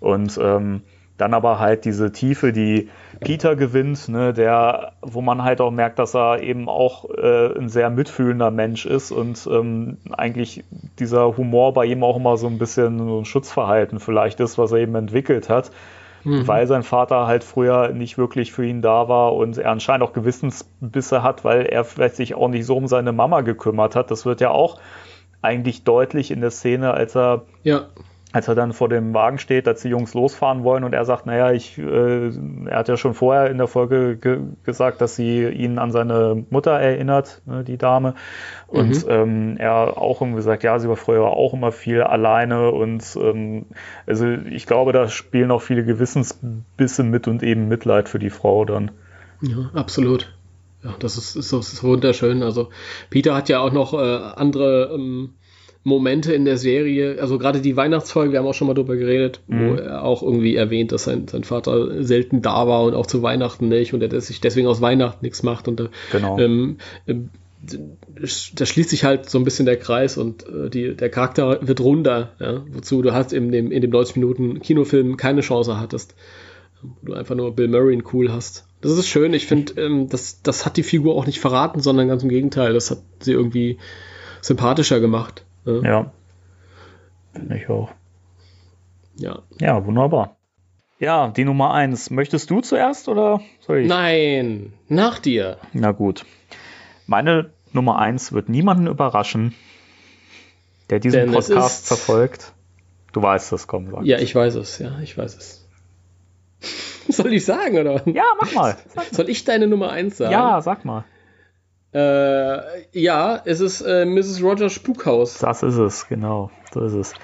Und 0.00 0.38
ähm, 0.42 0.82
dann 1.18 1.34
aber 1.34 1.58
halt 1.58 1.84
diese 1.84 2.12
Tiefe, 2.12 2.52
die 2.52 2.88
Peter 3.20 3.56
gewinnt, 3.56 4.08
ne, 4.08 4.32
der, 4.32 4.92
wo 5.02 5.20
man 5.20 5.42
halt 5.42 5.60
auch 5.60 5.70
merkt, 5.70 5.98
dass 5.98 6.14
er 6.14 6.42
eben 6.42 6.68
auch 6.68 7.08
äh, 7.10 7.58
ein 7.58 7.68
sehr 7.68 7.90
mitfühlender 7.90 8.50
Mensch 8.50 8.86
ist 8.86 9.12
und 9.12 9.48
ähm, 9.50 9.98
eigentlich 10.12 10.64
dieser 10.98 11.36
Humor 11.36 11.72
bei 11.72 11.86
ihm 11.86 12.02
auch 12.02 12.16
immer 12.16 12.36
so 12.36 12.46
ein 12.46 12.58
bisschen 12.58 12.98
so 12.98 13.18
ein 13.18 13.24
Schutzverhalten 13.24 14.00
vielleicht 14.00 14.40
ist, 14.40 14.58
was 14.58 14.72
er 14.72 14.78
eben 14.78 14.94
entwickelt 14.94 15.48
hat 15.48 15.70
mhm. 16.26 16.46
weil 16.46 16.66
sein 16.66 16.82
Vater 16.82 17.26
halt 17.26 17.44
früher 17.44 17.88
nicht 17.88 18.18
wirklich 18.18 18.52
für 18.52 18.66
ihn 18.66 18.82
da 18.82 19.08
war 19.08 19.34
und 19.34 19.56
er 19.56 19.70
anscheinend 19.70 20.02
auch 20.06 20.12
Gewissensbisse 20.12 21.22
hat, 21.22 21.44
weil 21.44 21.66
er 21.66 21.84
vielleicht 21.84 22.16
sich 22.16 22.34
auch 22.34 22.48
nicht 22.48 22.66
so 22.66 22.76
um 22.76 22.86
seine 22.86 23.12
Mama 23.12 23.40
gekümmert 23.40 23.96
hat. 23.96 24.10
Das 24.10 24.26
wird 24.26 24.40
ja 24.40 24.50
auch 24.50 24.78
eigentlich 25.40 25.84
deutlich 25.84 26.30
in 26.30 26.40
der 26.40 26.50
Szene, 26.50 26.92
als 26.92 27.16
er 27.16 27.42
ja 27.62 27.86
als 28.36 28.48
er 28.48 28.54
dann 28.54 28.74
vor 28.74 28.90
dem 28.90 29.14
Wagen 29.14 29.38
steht, 29.38 29.66
dass 29.66 29.80
die 29.80 29.88
Jungs 29.88 30.12
losfahren 30.12 30.62
wollen 30.62 30.84
und 30.84 30.92
er 30.92 31.06
sagt, 31.06 31.24
naja, 31.24 31.52
ich, 31.52 31.78
äh, 31.78 32.30
er 32.66 32.76
hat 32.76 32.86
ja 32.86 32.98
schon 32.98 33.14
vorher 33.14 33.50
in 33.50 33.56
der 33.56 33.66
Folge 33.66 34.18
ge 34.18 34.40
gesagt, 34.62 35.00
dass 35.00 35.16
sie 35.16 35.46
ihn 35.46 35.78
an 35.78 35.90
seine 35.90 36.44
Mutter 36.50 36.72
erinnert, 36.72 37.40
ne, 37.46 37.64
die 37.64 37.78
Dame. 37.78 38.14
Und 38.66 39.06
mhm. 39.06 39.10
ähm, 39.10 39.56
er 39.56 39.96
auch 39.96 40.20
irgendwie 40.20 40.42
sagt, 40.42 40.64
ja, 40.64 40.78
sie 40.78 40.86
war 40.86 40.96
früher 40.96 41.24
auch 41.28 41.54
immer 41.54 41.72
viel 41.72 42.02
alleine 42.02 42.72
und 42.72 43.16
ähm, 43.18 43.64
also 44.06 44.26
ich 44.26 44.66
glaube, 44.66 44.92
da 44.92 45.08
spielen 45.08 45.50
auch 45.50 45.62
viele 45.62 45.82
Gewissensbisse 45.82 47.04
mit 47.04 47.28
und 47.28 47.42
eben 47.42 47.68
Mitleid 47.68 48.10
für 48.10 48.18
die 48.18 48.28
Frau 48.28 48.66
dann. 48.66 48.90
Ja, 49.40 49.70
absolut. 49.72 50.34
Ja, 50.84 50.94
das 50.98 51.16
ist, 51.16 51.36
ist, 51.36 51.54
ist 51.54 51.82
wunderschön. 51.82 52.42
Also 52.42 52.68
Peter 53.08 53.34
hat 53.34 53.48
ja 53.48 53.60
auch 53.60 53.72
noch 53.72 53.94
äh, 53.94 53.96
andere 54.36 54.90
ähm, 54.92 55.30
Momente 55.86 56.32
in 56.32 56.44
der 56.44 56.58
Serie, 56.58 57.18
also 57.20 57.38
gerade 57.38 57.60
die 57.60 57.76
Weihnachtsfolge, 57.76 58.32
wir 58.32 58.40
haben 58.40 58.46
auch 58.46 58.54
schon 58.54 58.66
mal 58.66 58.74
drüber 58.74 58.96
geredet, 58.96 59.40
mhm. 59.46 59.70
wo 59.70 59.74
er 59.76 60.02
auch 60.02 60.20
irgendwie 60.20 60.56
erwähnt, 60.56 60.90
dass 60.90 61.04
sein, 61.04 61.28
sein 61.28 61.44
Vater 61.44 62.02
selten 62.02 62.42
da 62.42 62.66
war 62.66 62.82
und 62.82 62.94
auch 62.94 63.06
zu 63.06 63.22
Weihnachten 63.22 63.68
nicht 63.68 63.94
und 63.94 64.02
er 64.02 64.20
sich 64.20 64.40
deswegen 64.40 64.66
aus 64.66 64.80
Weihnachten 64.80 65.24
nichts 65.24 65.44
macht 65.44 65.68
und 65.68 65.88
genau. 66.10 66.40
ähm, 66.40 66.78
ähm, 67.06 67.30
da 67.62 68.66
schließt 68.66 68.90
sich 68.90 69.04
halt 69.04 69.30
so 69.30 69.38
ein 69.38 69.44
bisschen 69.44 69.64
der 69.64 69.76
Kreis 69.76 70.18
und 70.18 70.44
äh, 70.48 70.70
die, 70.70 70.96
der 70.96 71.08
Charakter 71.08 71.60
wird 71.64 71.80
runder, 71.80 72.32
ja, 72.40 72.64
wozu 72.68 73.00
du 73.00 73.12
hast 73.14 73.32
in 73.32 73.52
dem, 73.52 73.70
in 73.70 73.80
dem 73.80 73.90
90 73.90 74.16
Minuten 74.16 74.58
Kinofilm 74.58 75.16
keine 75.16 75.42
Chance 75.42 75.78
hattest, 75.78 76.16
wo 76.82 77.06
du 77.06 77.12
einfach 77.12 77.36
nur 77.36 77.54
Bill 77.54 77.68
Murray 77.68 78.02
cool 78.12 78.32
hast. 78.32 78.66
Das 78.80 78.90
ist 78.90 79.06
schön, 79.06 79.32
ich 79.34 79.46
finde, 79.46 79.80
ähm, 79.80 80.08
das, 80.08 80.42
das 80.42 80.66
hat 80.66 80.78
die 80.78 80.82
Figur 80.82 81.14
auch 81.14 81.26
nicht 81.26 81.38
verraten, 81.38 81.78
sondern 81.78 82.08
ganz 82.08 82.24
im 82.24 82.28
Gegenteil, 82.28 82.72
das 82.72 82.90
hat 82.90 83.02
sie 83.20 83.32
irgendwie 83.32 83.78
sympathischer 84.40 84.98
gemacht. 84.98 85.44
Ja. 85.66 85.82
ja. 85.82 86.12
Finde 87.32 87.56
ich 87.56 87.68
auch. 87.68 87.90
Ja. 89.16 89.42
Ja, 89.60 89.84
wunderbar. 89.84 90.36
Ja, 90.98 91.28
die 91.28 91.44
Nummer 91.44 91.74
eins. 91.74 92.10
Möchtest 92.10 92.50
du 92.50 92.60
zuerst 92.60 93.08
oder 93.08 93.40
soll 93.60 93.78
ich? 93.78 93.88
Nein, 93.88 94.72
nach 94.88 95.18
dir. 95.18 95.58
Na 95.72 95.92
gut. 95.92 96.24
Meine 97.06 97.50
Nummer 97.72 97.98
eins 97.98 98.32
wird 98.32 98.48
niemanden 98.48 98.86
überraschen, 98.86 99.54
der 100.88 100.98
diesen 100.98 101.20
Denn 101.20 101.32
Podcast 101.32 101.86
verfolgt. 101.86 102.52
Du 103.12 103.22
weißt 103.22 103.52
es, 103.52 103.66
komm, 103.66 103.90
sag. 103.90 104.04
Ja, 104.04 104.18
ich 104.18 104.34
weiß 104.34 104.54
es, 104.54 104.78
ja, 104.78 104.98
ich 105.00 105.16
weiß 105.16 105.36
es. 105.36 105.68
Soll 107.08 107.34
ich 107.34 107.44
sagen, 107.44 107.78
oder? 107.78 108.08
Ja, 108.08 108.24
mach 108.40 108.52
mal. 108.54 108.76
Sag 108.94 109.04
Soll 109.14 109.28
ich 109.28 109.44
deine 109.44 109.66
Nummer 109.66 109.90
eins 109.90 110.16
sagen? 110.16 110.32
Ja, 110.32 110.60
sag 110.62 110.84
mal. 110.84 111.04
Äh, 111.96 112.60
ja, 112.92 113.40
es 113.46 113.60
ist 113.60 113.80
äh, 113.80 114.04
Mrs. 114.04 114.42
Rogers 114.42 114.74
Spukhaus. 114.74 115.38
Das 115.38 115.62
ist 115.62 115.78
es, 115.78 116.06
genau. 116.08 116.50
So 116.74 116.82
ist 116.82 116.92
es. 116.92 117.14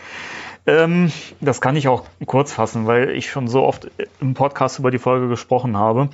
Ähm, 0.67 1.13
das 1.43 1.61
kann 1.61 1.77
ich 1.77 1.89
auch 1.89 2.05
kurz 2.25 2.55
fassen, 2.55 2.87
weil 2.87 3.11
ich 3.11 3.31
schon 3.31 3.49
so 3.49 3.65
oft 3.65 3.91
im 4.23 4.33
Podcast 4.33 4.79
über 4.79 4.91
die 4.91 4.99
Folge 4.99 5.29
gesprochen 5.29 5.77
habe. 5.77 6.09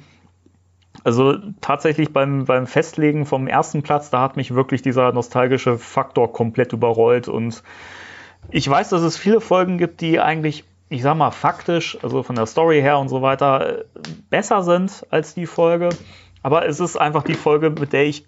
Also 1.04 1.36
tatsächlich 1.60 2.12
beim, 2.12 2.46
beim 2.46 2.66
Festlegen 2.66 3.26
vom 3.26 3.46
ersten 3.46 3.84
Platz, 3.84 4.10
da 4.10 4.22
hat 4.22 4.36
mich 4.36 4.52
wirklich 4.52 4.82
dieser 4.82 5.12
nostalgische 5.12 5.78
Faktor 5.78 6.32
komplett 6.32 6.72
überrollt. 6.72 7.28
Und 7.28 7.62
ich 8.50 8.68
weiß, 8.68 8.88
dass 8.88 9.02
es 9.02 9.16
viele 9.16 9.40
Folgen 9.40 9.78
gibt, 9.78 10.00
die 10.00 10.18
eigentlich, 10.18 10.64
ich 10.88 11.02
sag 11.02 11.16
mal, 11.16 11.30
faktisch, 11.30 11.96
also 12.02 12.24
von 12.24 12.34
der 12.34 12.46
Story 12.46 12.80
her 12.80 12.98
und 12.98 13.08
so 13.08 13.22
weiter, 13.22 13.84
besser 14.30 14.64
sind 14.64 15.06
als 15.10 15.34
die 15.34 15.46
Folge. 15.46 15.90
Aber 16.42 16.66
es 16.66 16.80
ist 16.80 16.96
einfach 16.96 17.22
die 17.22 17.34
Folge, 17.34 17.70
mit 17.70 17.92
der 17.92 18.06
ich 18.06 18.24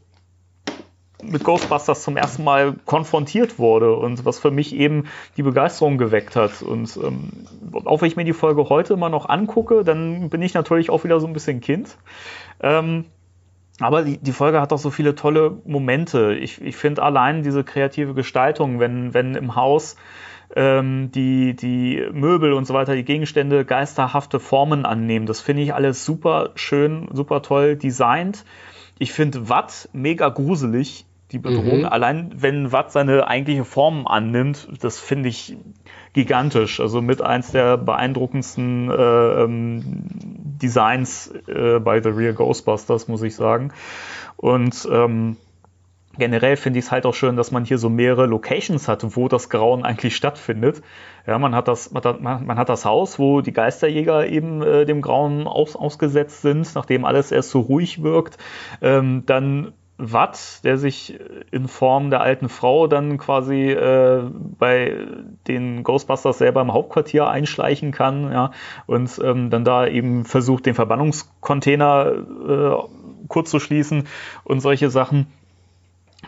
mit 1.23 1.45
Ghostbusters 1.45 2.03
zum 2.03 2.17
ersten 2.17 2.45
Mal 2.45 2.75
konfrontiert 2.87 3.59
wurde 3.59 3.95
und 3.95 4.25
was 4.25 4.39
für 4.39 4.51
mich 4.51 4.75
eben 4.75 5.05
die 5.37 5.43
Begeisterung 5.43 5.99
geweckt 5.99 6.37
hat. 6.37 6.63
Und 6.63 6.99
ähm, 7.03 7.31
auch 7.85 8.01
wenn 8.01 8.09
ich 8.09 8.17
mir 8.17 8.25
die 8.25 8.33
Folge 8.33 8.69
heute 8.69 8.95
immer 8.95 9.09
noch 9.09 9.29
angucke, 9.29 9.85
dann 9.85 10.31
bin 10.31 10.43
ich 10.43 10.55
natürlich 10.55 10.91
auch 10.91 11.05
wieder 11.05 11.21
so 11.21 11.27
ein 11.27 11.33
bisschen 11.33 11.61
Kind. 11.61 11.97
Ähm, 12.61 13.05
aber 13.81 14.03
die, 14.03 14.19
die 14.19 14.33
Folge 14.33 14.61
hat 14.61 14.73
auch 14.73 14.79
so 14.79 14.91
viele 14.91 15.15
tolle 15.15 15.59
Momente. 15.65 16.35
Ich, 16.35 16.61
ich 16.61 16.77
finde 16.77 17.03
allein 17.03 17.43
diese 17.43 17.65
kreative 17.65 18.15
Gestaltung, 18.15 18.79
wenn, 18.79 19.15
wenn 19.15 19.35
im 19.35 19.57
Haus 19.57 19.97
ähm, 20.55 21.11
die, 21.13 21.55
die 21.55 22.07
Möbel 22.13 22.53
und 22.53 22.67
so 22.67 22.75
weiter, 22.75 22.95
die 22.95 23.05
Gegenstände 23.05 23.65
geisterhafte 23.65 24.39
Formen 24.39 24.85
annehmen, 24.85 25.27
das 25.27 25.41
finde 25.41 25.63
ich 25.63 25.75
alles 25.75 26.05
super 26.05 26.51
schön, 26.57 27.09
super 27.13 27.41
toll 27.43 27.77
designt. 27.77 28.45
Ich 28.99 29.13
finde 29.13 29.49
Watt 29.49 29.89
mega 29.95 30.29
gruselig 30.29 31.07
die 31.33 31.39
Bedrohung. 31.39 31.81
Mhm. 31.81 31.87
Allein 31.87 32.33
wenn 32.37 32.73
Watt 32.73 32.93
seine 32.93 33.27
eigentliche 33.27 33.65
Form 33.65 34.07
annimmt, 34.07 34.69
das 34.81 34.99
finde 34.99 35.29
ich 35.29 35.57
gigantisch. 36.13 36.81
Also 36.81 37.01
mit 37.01 37.23
eins 37.23 37.53
der 37.53 37.77
beeindruckendsten 37.77 38.91
äh, 38.91 39.43
ähm, 39.45 39.83
Designs 40.63 41.33
äh, 41.47 41.79
bei 41.79 42.03
The 42.03 42.11
Real 42.11 42.35
Ghostbusters, 42.35 43.09
muss 43.09 43.23
ich 43.23 43.35
sagen. 43.35 43.73
Und 44.37 44.89
ähm, 44.91 45.37
generell 46.19 46.57
finde 46.57 46.79
ich 46.79 46.87
es 46.87 46.91
halt 46.91 47.07
auch 47.07 47.15
schön, 47.15 47.37
dass 47.37 47.51
man 47.51 47.65
hier 47.65 47.79
so 47.79 47.89
mehrere 47.89 48.27
Locations 48.27 48.89
hat, 48.89 49.05
wo 49.17 49.29
das 49.29 49.49
Grauen 49.49 49.85
eigentlich 49.85 50.17
stattfindet. 50.17 50.83
Ja, 51.27 51.39
man 51.39 51.55
hat 51.55 51.69
das, 51.69 51.93
man 51.93 52.03
hat, 52.03 52.21
man 52.21 52.59
hat 52.59 52.69
das 52.69 52.85
Haus, 52.85 53.19
wo 53.19 53.41
die 53.41 53.53
Geisterjäger 53.53 54.27
eben 54.27 54.63
äh, 54.63 54.85
dem 54.85 55.03
Grauen 55.03 55.47
aus, 55.47 55.77
ausgesetzt 55.77 56.43
sind, 56.43 56.75
nachdem 56.75 57.05
alles 57.05 57.31
erst 57.31 57.51
so 57.51 57.61
ruhig 57.61 58.03
wirkt. 58.03 58.39
Ähm, 58.83 59.25
dann 59.27 59.73
Watt, 60.01 60.65
der 60.65 60.79
sich 60.79 61.19
in 61.51 61.69
Form 61.69 62.11
der 62.11 62.23
alten 62.23 62.49
Frau 62.49 62.87
dann 62.87 63.19
quasi 63.19 63.71
äh, 63.71 64.23
bei 64.59 65.07
den 65.47 65.83
Ghostbusters 65.83 66.39
selber 66.39 66.63
im 66.63 66.73
Hauptquartier 66.73 67.29
einschleichen 67.29 67.93
kann, 67.93 68.33
ja, 68.33 68.53
und 68.87 69.21
ähm, 69.23 69.51
dann 69.51 69.65
da 69.65 69.87
eben 69.87 70.25
versucht, 70.25 70.67
den 70.67 70.75
Verbannungscontainer 70.75 72.13
äh, 72.49 73.27
kurz 73.29 73.51
zu 73.51 73.61
schließen 73.61 74.09
und 74.45 74.61
solche 74.61 74.91
Sachen. 74.91 75.27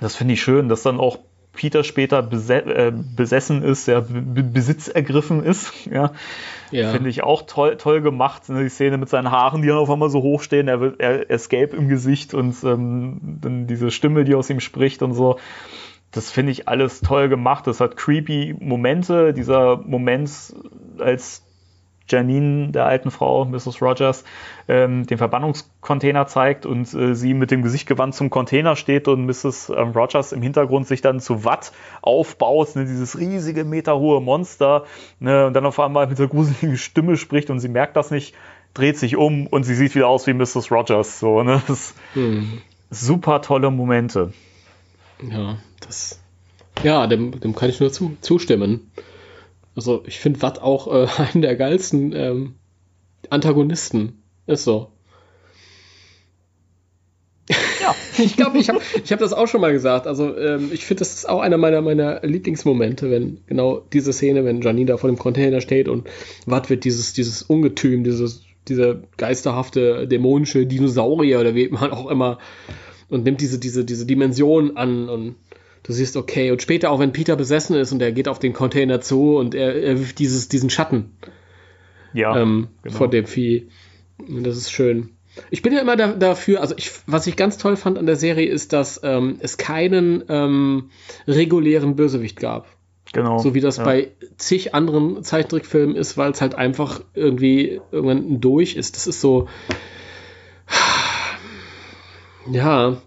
Das 0.00 0.16
finde 0.16 0.34
ich 0.34 0.42
schön, 0.42 0.68
dass 0.68 0.82
dann 0.82 1.00
auch 1.00 1.18
Peter 1.52 1.84
später 1.84 2.18
äh, 2.20 2.92
besessen 2.92 3.62
ist, 3.62 3.86
der 3.86 4.00
Besitz 4.00 4.88
ergriffen 4.88 5.44
ist. 5.44 5.72
Ja. 5.92 6.12
ja. 6.70 6.92
Finde 6.92 7.10
ich 7.10 7.22
auch 7.22 7.42
toll, 7.42 7.76
toll 7.76 8.00
gemacht. 8.00 8.48
Ne? 8.48 8.62
Die 8.62 8.70
Szene 8.70 8.96
mit 8.96 9.08
seinen 9.10 9.30
Haaren, 9.30 9.60
die 9.60 9.68
dann 9.68 9.76
auf 9.76 9.90
einmal 9.90 10.08
so 10.08 10.22
hoch 10.22 10.40
stehen, 10.42 10.68
er, 10.68 10.80
wird, 10.80 11.00
er, 11.00 11.28
er 11.28 11.36
ist 11.36 11.50
gelb 11.50 11.74
im 11.74 11.88
Gesicht 11.88 12.32
und 12.32 12.56
ähm, 12.64 13.38
dann 13.42 13.66
diese 13.66 13.90
Stimme, 13.90 14.24
die 14.24 14.34
aus 14.34 14.48
ihm 14.48 14.60
spricht 14.60 15.02
und 15.02 15.12
so. 15.12 15.38
das 16.12 16.30
finde 16.30 16.52
ich 16.52 16.68
alles 16.68 17.00
toll 17.00 17.28
gemacht. 17.28 17.66
Das 17.66 17.80
hat 17.80 17.96
creepy 17.96 18.54
Momente. 18.58 19.34
Dieser 19.34 19.76
Moment, 19.76 20.30
als 20.98 21.42
Janine, 22.12 22.70
der 22.70 22.86
alten 22.86 23.10
Frau, 23.10 23.44
Mrs. 23.44 23.82
Rogers, 23.82 24.24
ähm, 24.68 25.06
den 25.06 25.18
Verbannungscontainer 25.18 26.26
zeigt 26.26 26.66
und 26.66 26.92
äh, 26.94 27.14
sie 27.14 27.34
mit 27.34 27.50
dem 27.50 27.62
Gesicht 27.62 27.88
gewandt 27.88 28.14
zum 28.14 28.30
Container 28.30 28.76
steht 28.76 29.08
und 29.08 29.26
Mrs. 29.26 29.70
Ähm, 29.70 29.90
Rogers 29.90 30.32
im 30.32 30.42
Hintergrund 30.42 30.86
sich 30.86 31.00
dann 31.00 31.20
zu 31.20 31.44
Watt 31.44 31.72
aufbaut, 32.02 32.76
ne, 32.76 32.84
dieses 32.84 33.18
riesige, 33.18 33.64
meterhohe 33.64 34.20
Monster, 34.20 34.84
ne, 35.18 35.46
und 35.46 35.54
dann 35.54 35.66
auf 35.66 35.80
einmal 35.80 36.06
mit 36.06 36.18
der 36.18 36.28
gruseligen 36.28 36.76
Stimme 36.76 37.16
spricht 37.16 37.50
und 37.50 37.58
sie 37.58 37.68
merkt 37.68 37.96
das 37.96 38.10
nicht, 38.10 38.34
dreht 38.74 38.98
sich 38.98 39.16
um 39.16 39.46
und 39.46 39.64
sie 39.64 39.74
sieht 39.74 39.94
wieder 39.94 40.08
aus 40.08 40.26
wie 40.26 40.34
Mrs. 40.34 40.70
Rogers. 40.70 41.18
So, 41.18 41.42
ne? 41.42 41.62
Hm. 42.14 42.60
Super 42.90 43.40
tolle 43.40 43.70
Momente. 43.70 44.32
Ja, 45.22 45.58
das. 45.80 46.20
Ja, 46.82 47.06
dem, 47.06 47.38
dem 47.40 47.54
kann 47.54 47.70
ich 47.70 47.80
nur 47.80 47.92
zu, 47.92 48.16
zustimmen. 48.20 48.90
Also 49.74 50.02
ich 50.06 50.18
finde 50.18 50.42
Watt 50.42 50.60
auch 50.60 50.86
äh, 50.92 51.06
einen 51.32 51.42
der 51.42 51.56
geilsten 51.56 52.12
ähm, 52.14 52.54
Antagonisten. 53.30 54.22
Ist 54.46 54.64
so. 54.64 54.88
Ja. 57.80 57.94
ich 58.18 58.36
glaube, 58.36 58.58
ich 58.58 58.68
habe 58.68 58.80
ich 59.02 59.12
hab 59.12 59.18
das 59.18 59.32
auch 59.32 59.46
schon 59.46 59.60
mal 59.60 59.72
gesagt. 59.72 60.06
Also 60.06 60.36
ähm, 60.36 60.70
ich 60.72 60.84
finde, 60.84 61.00
das 61.00 61.14
ist 61.14 61.28
auch 61.28 61.40
einer 61.40 61.58
meiner, 61.58 61.80
meiner 61.80 62.20
Lieblingsmomente, 62.22 63.10
wenn 63.10 63.40
genau 63.46 63.78
diese 63.92 64.12
Szene, 64.12 64.44
wenn 64.44 64.60
Janine 64.60 64.86
da 64.86 64.96
vor 64.96 65.10
dem 65.10 65.18
Container 65.18 65.60
steht 65.60 65.88
und 65.88 66.08
Watt 66.46 66.70
wird 66.70 66.84
dieses, 66.84 67.12
dieses 67.12 67.42
Ungetüm, 67.42 68.04
dieses, 68.04 68.44
dieser 68.68 69.02
geisterhafte, 69.16 70.06
dämonische 70.06 70.66
Dinosaurier 70.66 71.40
oder 71.40 71.54
wie 71.54 71.68
man 71.68 71.90
auch 71.90 72.10
immer 72.10 72.38
und 73.08 73.24
nimmt 73.24 73.40
diese, 73.40 73.58
diese, 73.58 73.84
diese 73.84 74.06
Dimension 74.06 74.76
an 74.76 75.08
und 75.08 75.36
du 75.82 75.92
siehst, 75.92 76.16
okay, 76.16 76.50
und 76.50 76.62
später 76.62 76.90
auch 76.90 77.00
wenn 77.00 77.12
Peter 77.12 77.36
besessen 77.36 77.76
ist 77.76 77.92
und 77.92 78.00
er 78.02 78.12
geht 78.12 78.28
auf 78.28 78.38
den 78.38 78.52
Container 78.52 79.00
zu 79.00 79.36
und 79.36 79.54
er, 79.54 79.74
er 79.82 79.98
wirft 79.98 80.18
dieses, 80.18 80.48
diesen 80.48 80.70
Schatten 80.70 81.16
ja, 82.12 82.40
ähm, 82.40 82.68
genau. 82.82 82.96
vor 82.96 83.10
dem 83.10 83.26
Vieh. 83.26 83.68
Das 84.18 84.56
ist 84.56 84.70
schön. 84.70 85.10
Ich 85.50 85.62
bin 85.62 85.72
ja 85.72 85.80
immer 85.80 85.96
da, 85.96 86.12
dafür, 86.12 86.60
also 86.60 86.74
ich, 86.76 86.90
was 87.06 87.26
ich 87.26 87.36
ganz 87.36 87.56
toll 87.56 87.76
fand 87.76 87.98
an 87.98 88.06
der 88.06 88.16
Serie 88.16 88.48
ist, 88.48 88.72
dass 88.72 89.00
ähm, 89.02 89.36
es 89.40 89.56
keinen 89.56 90.24
ähm, 90.28 90.90
regulären 91.26 91.96
Bösewicht 91.96 92.38
gab. 92.38 92.66
Genau. 93.12 93.38
So 93.38 93.54
wie 93.54 93.60
das 93.60 93.78
ja. 93.78 93.84
bei 93.84 94.12
zig 94.36 94.74
anderen 94.74 95.22
Zeichentrickfilmen 95.22 95.96
ist, 95.96 96.16
weil 96.16 96.32
es 96.32 96.40
halt 96.40 96.54
einfach 96.54 97.02
irgendwie 97.14 97.80
irgendwann 97.90 98.40
durch 98.40 98.76
ist. 98.76 98.96
Das 98.96 99.06
ist 99.06 99.20
so. 99.20 99.48
Ja, 102.50 103.00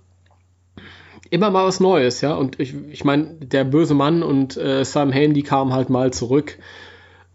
immer 1.36 1.52
mal 1.52 1.66
was 1.66 1.80
Neues, 1.80 2.22
ja. 2.22 2.34
Und 2.34 2.60
ich, 2.60 2.74
ich 2.90 3.04
meine, 3.04 3.26
der 3.36 3.64
böse 3.64 3.94
Mann 3.94 4.24
und 4.24 4.58
äh, 4.58 4.84
Sam 4.84 5.14
Hain, 5.14 5.34
die 5.34 5.44
kamen 5.44 5.74
halt 5.74 5.90
mal 5.90 6.12
zurück. 6.12 6.58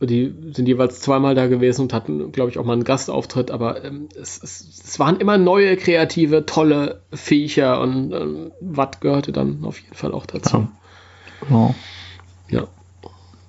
Die 0.02 0.34
sind 0.52 0.66
jeweils 0.66 1.00
zweimal 1.00 1.34
da 1.34 1.46
gewesen 1.46 1.82
und 1.82 1.92
hatten, 1.92 2.32
glaube 2.32 2.50
ich, 2.50 2.58
auch 2.58 2.64
mal 2.64 2.72
einen 2.72 2.84
Gastauftritt, 2.84 3.50
aber 3.50 3.84
ähm, 3.84 4.08
es, 4.18 4.42
es, 4.42 4.82
es, 4.82 4.98
waren 4.98 5.20
immer 5.20 5.36
neue, 5.36 5.76
kreative, 5.76 6.46
tolle 6.46 7.02
Viecher 7.12 7.82
und 7.82 8.10
ähm, 8.14 8.50
Watt 8.62 9.02
gehörte 9.02 9.30
dann 9.30 9.62
auf 9.62 9.78
jeden 9.78 9.94
Fall 9.94 10.12
auch 10.12 10.24
dazu. 10.24 10.56
Ja. 10.56 10.68
Genau. 11.46 11.74
Ja. 12.48 12.66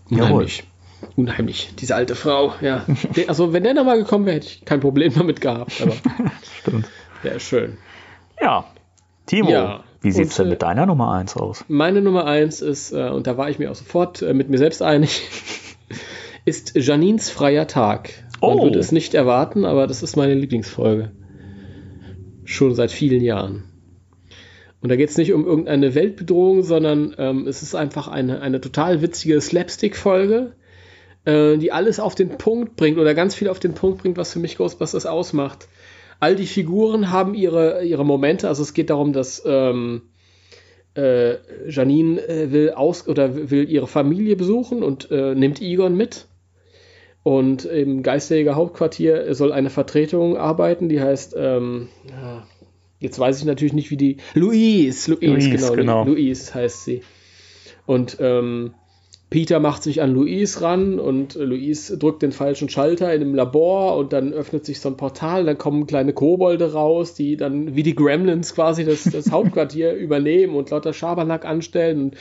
Unheimlich. 0.10 0.58
Jawohl. 0.58 1.12
Unheimlich. 1.16 1.74
Diese 1.80 1.96
alte 1.96 2.16
Frau, 2.16 2.54
ja. 2.60 2.86
also, 3.28 3.54
wenn 3.54 3.64
der 3.64 3.74
nochmal 3.74 3.98
gekommen 3.98 4.26
wäre, 4.26 4.36
hätte 4.36 4.48
ich 4.48 4.66
kein 4.66 4.82
Problem 4.82 5.14
damit 5.14 5.40
gehabt, 5.40 5.82
aber. 5.82 5.94
Stimmt. 6.60 6.86
Wäre 7.24 7.40
schön. 7.40 7.78
Ja. 8.42 8.66
Timo. 9.26 9.50
Ja. 9.52 9.84
Wie 10.02 10.12
sieht 10.12 10.30
es 10.30 10.36
denn 10.36 10.50
mit 10.50 10.64
deiner 10.64 10.88
Nummer 10.88 11.12
1 11.12 11.38
aus? 11.38 11.64
Meine 11.68 12.02
Nummer 12.02 12.26
1 12.26 12.62
ist, 12.62 12.92
äh, 12.92 13.10
und 13.10 13.28
da 13.28 13.38
war 13.38 13.52
ich 13.52 13.60
mir 13.60 13.70
auch 13.70 13.76
sofort 13.76 14.24
äh, 14.24 14.34
mit 14.34 14.50
mir 14.50 14.58
selbst 14.58 14.82
einig, 14.82 15.22
ist 16.46 16.76
Janines 16.76 17.30
freier 17.30 17.68
Tag. 17.68 18.12
Man 18.42 18.58
oh. 18.58 18.64
würde 18.64 18.80
es 18.80 18.92
nicht 18.92 19.14
erwarten, 19.14 19.64
aber 19.64 19.86
das 19.86 20.02
ist 20.02 20.18
meine 20.18 20.34
Lieblingsfolge. 20.34 21.12
Schon 22.46 22.74
seit 22.74 22.90
vielen 22.90 23.22
Jahren. 23.22 23.64
Und 24.82 24.90
da 24.90 24.96
geht 24.96 25.12
es 25.12 25.18
nicht 25.18 25.34
um 25.34 25.46
irgendeine 25.46 25.94
Weltbedrohung, 25.94 26.64
sondern 26.64 27.14
ähm, 27.20 27.48
es 27.48 27.62
ist 27.62 27.76
einfach 27.76 28.08
eine, 28.08 28.42
eine 28.42 28.60
total 28.60 29.04
witzige 29.04 29.40
Slapstick-Folge, 29.40 30.54
äh, 31.26 31.58
die 31.58 31.72
alles 31.72 32.00
auf 32.00 32.16
den 32.16 32.40
Punkt 32.40 32.76
bringt 32.76 32.98
oder 32.98 33.14
ganz 33.14 33.36
viel 33.36 33.48
auf 33.48 33.60
den 33.60 33.76
Punkt 33.76 34.02
bringt, 34.02 34.18
was 34.18 34.34
für 34.34 34.40
mich 34.40 34.58
Ghostbusters 34.58 35.06
ausmacht 35.06 35.68
all 36.22 36.36
die 36.36 36.46
Figuren 36.46 37.12
haben 37.12 37.34
ihre, 37.34 37.84
ihre 37.84 38.06
Momente. 38.06 38.48
Also 38.48 38.62
es 38.62 38.74
geht 38.74 38.90
darum, 38.92 39.12
dass 39.12 39.42
ähm, 39.46 40.04
äh, 40.96 41.36
Janine 41.68 42.22
äh, 42.22 42.52
will 42.52 42.72
aus 42.72 43.08
oder 43.08 43.50
will 43.50 43.70
ihre 43.70 43.88
Familie 43.88 44.36
besuchen 44.36 44.84
und 44.84 45.10
äh, 45.12 45.36
nimmt 45.36 45.62
Egon 45.62 45.98
mit. 45.98 46.28
Und 47.24 47.66
im 47.66 48.04
Geisterjäger 48.04 48.56
Hauptquartier 48.56 49.34
soll 49.36 49.52
eine 49.52 49.70
Vertretung 49.70 50.38
arbeiten, 50.38 50.90
die 50.90 51.02
heißt, 51.02 51.36
ähm, 51.38 51.90
jetzt 53.00 53.20
weiß 53.20 53.40
ich 53.40 53.46
natürlich 53.46 53.74
nicht, 53.74 53.92
wie 53.92 53.98
die. 53.98 54.18
Louise, 54.34 55.12
Louise, 55.12 55.28
Louise 55.28 55.50
genau, 55.50 55.74
genau. 55.74 56.06
Louise 56.06 56.54
heißt 56.54 56.84
sie. 56.84 57.02
Und 57.86 58.18
ähm, 58.20 58.74
Peter 59.32 59.62
macht 59.62 59.82
sich 59.82 60.02
an 60.02 60.14
Luis 60.14 60.62
ran 60.62 61.00
und 61.00 61.36
Luis 61.36 61.88
drückt 61.98 62.22
den 62.22 62.34
falschen 62.34 62.68
Schalter 62.68 63.14
in 63.14 63.22
einem 63.22 63.34
Labor 63.34 63.96
und 63.96 64.12
dann 64.12 64.34
öffnet 64.34 64.66
sich 64.66 64.82
so 64.82 64.90
ein 64.90 64.98
Portal, 64.98 65.46
dann 65.46 65.58
kommen 65.58 65.88
kleine 65.88 66.12
Kobolde 66.12 66.74
raus, 66.74 67.14
die 67.14 67.38
dann 67.38 67.74
wie 67.74 67.82
die 67.82 67.96
Gremlins 67.96 68.54
quasi 68.54 68.84
das, 68.84 69.06
das 69.06 69.32
Hauptquartier 69.32 69.94
übernehmen 69.94 70.54
und 70.54 70.70
lauter 70.70 70.92
Schabernack 70.92 71.46
anstellen. 71.46 72.02
Und, 72.02 72.18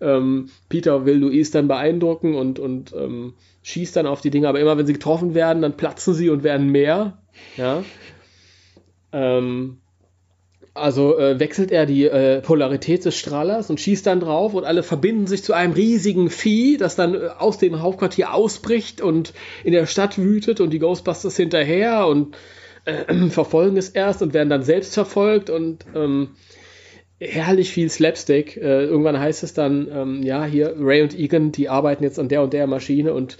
ähm, 0.00 0.48
Peter 0.70 1.04
will 1.04 1.18
Luis 1.18 1.50
dann 1.50 1.68
beeindrucken 1.68 2.34
und, 2.34 2.58
und 2.58 2.94
ähm, 2.94 3.34
schießt 3.62 3.94
dann 3.94 4.06
auf 4.06 4.22
die 4.22 4.30
Dinge, 4.30 4.48
aber 4.48 4.58
immer 4.58 4.78
wenn 4.78 4.86
sie 4.86 4.94
getroffen 4.94 5.34
werden, 5.34 5.60
dann 5.60 5.76
platzen 5.76 6.14
sie 6.14 6.30
und 6.30 6.42
werden 6.42 6.72
mehr. 6.72 7.18
Ja. 7.58 7.84
Ähm, 9.12 9.76
also 10.76 11.18
äh, 11.18 11.38
wechselt 11.40 11.70
er 11.70 11.86
die 11.86 12.04
äh, 12.04 12.40
Polarität 12.40 13.04
des 13.04 13.16
Strahlers 13.16 13.70
und 13.70 13.80
schießt 13.80 14.06
dann 14.06 14.20
drauf 14.20 14.54
und 14.54 14.64
alle 14.64 14.82
verbinden 14.82 15.26
sich 15.26 15.42
zu 15.42 15.52
einem 15.52 15.72
riesigen 15.72 16.30
Vieh, 16.30 16.76
das 16.76 16.96
dann 16.96 17.14
äh, 17.14 17.28
aus 17.38 17.58
dem 17.58 17.80
Hauptquartier 17.80 18.32
ausbricht 18.32 19.00
und 19.00 19.32
in 19.64 19.72
der 19.72 19.86
Stadt 19.86 20.18
wütet 20.18 20.60
und 20.60 20.70
die 20.70 20.78
Ghostbusters 20.78 21.36
hinterher 21.36 22.06
und 22.06 22.36
äh, 22.84 23.14
verfolgen 23.30 23.76
es 23.76 23.88
erst 23.88 24.22
und 24.22 24.34
werden 24.34 24.50
dann 24.50 24.62
selbst 24.62 24.94
verfolgt 24.94 25.50
und 25.50 25.84
ähm, 25.94 26.30
herrlich 27.18 27.70
viel 27.70 27.90
Slapstick. 27.90 28.56
Äh, 28.56 28.84
irgendwann 28.84 29.18
heißt 29.18 29.42
es 29.42 29.54
dann, 29.54 29.88
ähm, 29.92 30.22
ja, 30.22 30.44
hier 30.44 30.74
Ray 30.78 31.02
und 31.02 31.18
Egan, 31.18 31.52
die 31.52 31.68
arbeiten 31.68 32.04
jetzt 32.04 32.18
an 32.18 32.28
der 32.28 32.42
und 32.42 32.52
der 32.52 32.66
Maschine 32.66 33.14
und 33.14 33.38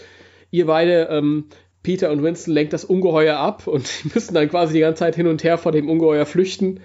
ihr 0.50 0.66
beide 0.66 1.08
ähm, 1.10 1.46
Peter 1.82 2.10
und 2.10 2.22
Winston 2.22 2.52
lenkt 2.52 2.72
das 2.72 2.84
Ungeheuer 2.84 3.36
ab 3.36 3.66
und 3.66 3.88
die 4.04 4.10
müssen 4.12 4.34
dann 4.34 4.48
quasi 4.48 4.74
die 4.74 4.80
ganze 4.80 5.00
Zeit 5.00 5.16
hin 5.16 5.28
und 5.28 5.44
her 5.44 5.58
vor 5.58 5.72
dem 5.72 5.88
Ungeheuer 5.88 6.26
flüchten. 6.26 6.80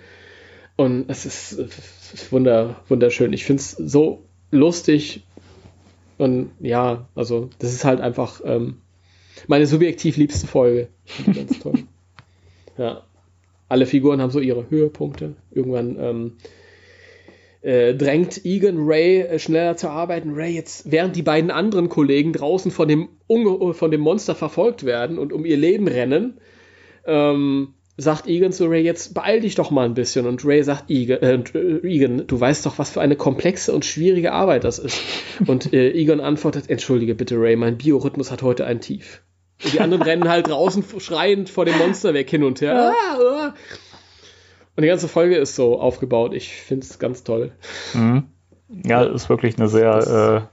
Und 0.82 1.06
es 1.10 1.28
ist, 1.28 1.52
es 1.52 2.12
ist 2.12 2.32
wunder, 2.32 2.82
wunderschön. 2.88 3.34
Ich 3.34 3.46
finde 3.46 3.62
es 3.62 3.70
so 3.74 4.24
lustig. 4.50 5.22
Und 6.18 6.50
ja, 6.60 7.08
also 7.14 7.52
das 7.60 7.72
ist 7.72 7.86
halt 7.86 8.02
einfach 8.02 8.42
ähm, 8.44 8.78
meine 9.46 9.68
subjektiv 9.68 10.18
liebste 10.18 10.48
Folge. 10.48 10.88
Ganz 11.28 11.60
toll. 11.60 11.84
ja. 12.80 13.04
Alle 13.70 13.86
Figuren 13.86 14.24
haben 14.24 14.32
so 14.32 14.40
ihre 14.40 14.72
Höhepunkte. 14.72 15.36
Irgendwann 15.52 15.98
ähm, 16.00 16.38
äh, 17.62 17.94
drängt 17.94 18.44
Egan 18.44 18.78
Ray 18.80 19.22
äh, 19.22 19.38
schneller 19.38 19.78
zu 19.78 19.88
arbeiten. 19.88 20.34
Ray 20.34 20.56
jetzt, 20.56 20.92
während 20.92 21.16
die 21.16 21.22
beiden 21.22 21.52
anderen 21.52 21.90
Kollegen 21.90 22.34
draußen 22.34 22.72
von 22.72 22.88
dem, 22.88 23.10
Unge 23.28 23.76
von 23.76 23.92
dem 23.92 24.02
Monster 24.02 24.34
verfolgt 24.34 24.84
werden 24.84 25.20
und 25.20 25.32
um 25.32 25.46
ihr 25.46 25.58
Leben 25.58 25.88
rennen, 25.88 26.40
ähm, 27.06 27.76
sagt 28.02 28.28
Egan 28.28 28.52
zu 28.52 28.66
Ray, 28.66 28.84
jetzt 28.84 29.14
beeil 29.14 29.42
dich 29.42 29.56
doch 29.56 29.72
mal 29.72 29.86
ein 29.86 29.94
bisschen. 29.94 30.26
Und 30.26 30.44
Ray 30.44 30.64
sagt, 30.64 30.90
Egan, 30.90 31.46
äh, 31.54 31.88
Egan 31.88 32.26
du 32.26 32.40
weißt 32.40 32.66
doch, 32.66 32.80
was 32.80 32.90
für 32.90 33.02
eine 33.02 33.16
komplexe 33.16 33.74
und 33.74 33.86
schwierige 33.86 34.32
Arbeit 34.32 34.64
das 34.64 34.80
ist. 34.80 35.02
Und 35.48 35.74
äh, 35.74 35.92
Egan 35.92 36.20
antwortet, 36.20 36.70
entschuldige 36.70 37.16
bitte 37.16 37.40
Ray, 37.40 37.56
mein 37.56 37.78
Biorhythmus 37.78 38.32
hat 38.32 38.42
heute 38.42 38.66
ein 38.66 38.82
Tief. 38.82 39.22
Und 39.64 39.74
die 39.74 39.80
anderen 39.80 40.02
rennen 40.02 40.30
halt 40.30 40.48
draußen 40.48 40.84
schreiend 41.00 41.50
vor 41.50 41.66
dem 41.66 41.78
Monster 41.78 42.14
weg 42.14 42.30
hin 42.30 42.44
und 42.44 42.62
her. 42.62 42.94
Ah, 42.94 43.18
ah. 43.20 43.54
Und 44.76 44.84
die 44.84 44.88
ganze 44.88 45.08
Folge 45.08 45.36
ist 45.38 45.56
so 45.56 45.80
aufgebaut. 45.80 46.34
Ich 46.34 46.54
finde 46.54 46.86
es 46.86 46.98
ganz 46.98 47.24
toll. 47.24 47.52
Mhm. 47.94 48.24
Ja, 48.84 49.04
ist 49.04 49.30
wirklich 49.30 49.58
eine 49.58 49.68
sehr 49.68 50.50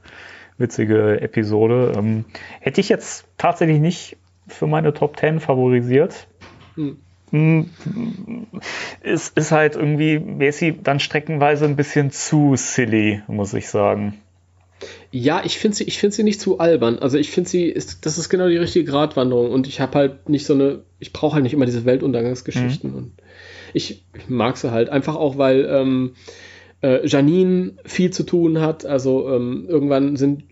äh, 0.59 0.61
witzige 0.61 1.21
Episode. 1.21 1.93
Ähm, 1.97 2.25
hätte 2.61 2.81
ich 2.81 2.89
jetzt 2.89 3.27
tatsächlich 3.39 3.81
nicht 3.81 4.19
für 4.49 4.67
meine 4.67 4.93
Top 4.93 5.19
10 5.19 5.41
favorisiert. 5.41 6.27
Hm. 6.75 6.99
Hm, 7.31 7.71
es 9.03 9.29
ist 9.29 9.53
halt 9.53 9.77
irgendwie, 9.77 10.19
Messi 10.19 10.79
dann 10.83 11.01
streckenweise 11.01 11.65
ein 11.65 11.77
bisschen 11.77 12.11
zu 12.11 12.55
silly, 12.57 13.23
muss 13.27 13.55
ich 13.55 13.69
sagen. 13.69 14.21
Ja, 15.11 15.43
ich 15.45 15.59
finde 15.59 15.77
sie, 15.77 15.85
ich 15.85 15.99
finde 15.99 16.15
sie 16.15 16.23
nicht 16.23 16.41
zu 16.41 16.59
albern. 16.59 16.99
Also 16.99 17.19
ich 17.19 17.31
finde 17.31 17.51
sie, 17.51 17.65
ist, 17.65 18.05
das 18.07 18.19
ist 18.19 18.29
genau 18.29 18.49
die 18.49 18.57
richtige 18.57 18.85
Gratwanderung 18.85 19.51
und 19.51 19.67
ich 19.67 19.81
habe 19.81 19.99
halt 19.99 20.29
nicht 20.29 20.47
so 20.47 20.55
eine, 20.55 20.83
ich 20.99 21.13
brauche 21.13 21.35
halt 21.35 21.43
nicht 21.43 21.55
immer 21.55 21.67
diese 21.67 21.85
Weltuntergangsgeschichten 21.85 22.91
mhm. 22.91 22.97
und 22.97 23.13
ich, 23.75 24.05
ich, 24.15 24.29
mag 24.29 24.57
sie 24.57 24.71
halt 24.71 24.89
einfach 24.89 25.17
auch, 25.17 25.37
weil 25.39 25.67
ähm, 25.71 26.15
äh, 26.83 27.07
Janine 27.07 27.75
viel 27.85 28.11
zu 28.11 28.23
tun 28.23 28.61
hat. 28.61 28.87
Also 28.87 29.29
ähm, 29.31 29.67
irgendwann 29.69 30.17
sind 30.17 30.45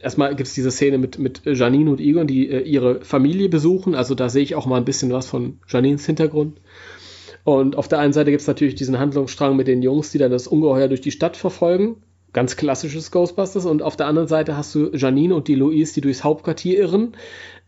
erstmal 0.00 0.34
gibt 0.34 0.48
es 0.48 0.54
diese 0.54 0.70
Szene 0.70 0.98
mit, 0.98 1.18
mit 1.18 1.42
Janine 1.44 1.90
und 1.90 2.00
Egon, 2.00 2.26
die 2.26 2.48
äh, 2.48 2.60
ihre 2.60 3.04
Familie 3.04 3.48
besuchen. 3.48 3.94
Also 3.94 4.14
da 4.14 4.28
sehe 4.28 4.42
ich 4.42 4.54
auch 4.54 4.66
mal 4.66 4.76
ein 4.76 4.84
bisschen 4.84 5.12
was 5.12 5.26
von 5.26 5.58
Janines 5.68 6.06
Hintergrund. 6.06 6.60
Und 7.44 7.76
auf 7.76 7.88
der 7.88 7.98
einen 7.98 8.12
Seite 8.12 8.30
gibt 8.30 8.42
es 8.42 8.46
natürlich 8.46 8.74
diesen 8.74 8.98
Handlungsstrang 8.98 9.56
mit 9.56 9.66
den 9.66 9.82
Jungs, 9.82 10.12
die 10.12 10.18
dann 10.18 10.30
das 10.30 10.46
Ungeheuer 10.46 10.88
durch 10.88 11.00
die 11.00 11.10
Stadt 11.10 11.36
verfolgen. 11.36 11.96
Ganz 12.32 12.56
klassisches 12.56 13.10
Ghostbusters. 13.10 13.66
Und 13.66 13.82
auf 13.82 13.96
der 13.96 14.06
anderen 14.06 14.28
Seite 14.28 14.56
hast 14.56 14.74
du 14.74 14.90
Janine 14.94 15.34
und 15.34 15.48
die 15.48 15.54
Louise, 15.54 15.94
die 15.94 16.00
durchs 16.00 16.24
Hauptquartier 16.24 16.78
irren 16.78 17.14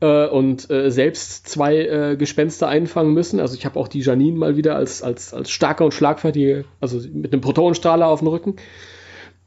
äh, 0.01 0.27
und 0.27 0.71
äh, 0.71 0.91
selbst 0.91 1.49
zwei 1.49 1.77
äh, 1.77 2.17
Gespenster 2.17 2.69
einfangen 2.69 3.13
müssen. 3.13 3.41
Also 3.41 3.57
ich 3.57 3.67
habe 3.67 3.79
auch 3.79 3.89
die 3.89 4.01
Janine 4.01 4.39
mal 4.39 4.57
wieder 4.57 4.77
als, 4.77 5.03
als, 5.03 5.35
als 5.35 5.51
starker 5.51 5.85
und 5.85 5.93
schlagfertige, 5.93 6.65
also 6.81 6.99
mit 7.13 7.33
einem 7.33 7.43
Protonenstrahler 7.43 8.07
auf 8.07 8.21
dem 8.21 8.29
Rücken. 8.29 8.57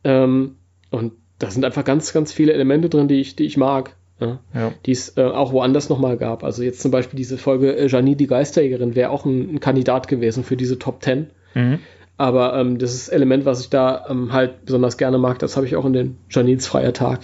Ähm, 0.03 0.57
und 0.91 1.13
da 1.39 1.51
sind 1.51 1.65
einfach 1.65 1.83
ganz, 1.83 2.13
ganz 2.13 2.33
viele 2.33 2.53
Elemente 2.53 2.89
drin, 2.89 3.07
die 3.07 3.19
ich, 3.19 3.35
die 3.35 3.45
ich 3.45 3.57
mag. 3.57 3.95
Ja, 4.19 4.39
ja. 4.53 4.73
Die 4.85 4.91
es 4.91 5.15
äh, 5.17 5.23
auch 5.23 5.51
woanders 5.51 5.89
nochmal 5.89 6.17
gab. 6.17 6.43
Also 6.43 6.63
jetzt 6.63 6.81
zum 6.81 6.89
Beispiel 6.89 7.17
diese 7.17 7.37
Folge 7.37 7.77
äh, 7.77 7.87
Janine 7.87 8.15
die 8.15 8.25
Geisterjägerin 8.25 8.95
wäre 8.95 9.11
auch 9.11 9.25
ein, 9.25 9.55
ein, 9.55 9.59
Kandidat 9.59 10.07
gewesen 10.07 10.43
für 10.43 10.57
diese 10.57 10.79
Top 10.79 11.01
Ten. 11.01 11.29
Mhm. 11.53 11.79
Aber 12.17 12.55
ähm, 12.55 12.79
das 12.79 12.95
ist 12.95 13.09
Element, 13.09 13.45
was 13.45 13.61
ich 13.61 13.69
da 13.69 14.07
ähm, 14.09 14.33
halt 14.33 14.65
besonders 14.65 14.97
gerne 14.97 15.19
mag, 15.19 15.37
das 15.37 15.55
habe 15.55 15.67
ich 15.67 15.75
auch 15.75 15.85
in 15.85 15.93
den 15.93 16.17
Janins 16.31 16.65
freier 16.65 16.93
Tag. 16.93 17.19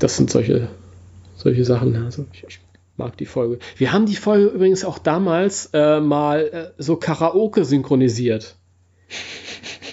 Das 0.00 0.16
sind 0.16 0.28
solche, 0.28 0.68
solche 1.36 1.64
Sachen. 1.64 1.94
Also 2.04 2.26
ich, 2.32 2.44
ich 2.48 2.58
mag 2.96 3.16
die 3.16 3.26
Folge. 3.26 3.60
Wir 3.76 3.92
haben 3.92 4.06
die 4.06 4.16
Folge 4.16 4.46
übrigens 4.46 4.84
auch 4.84 4.98
damals 4.98 5.70
äh, 5.72 6.00
mal 6.00 6.40
äh, 6.76 6.82
so 6.82 6.96
Karaoke 6.96 7.64
synchronisiert. 7.64 8.56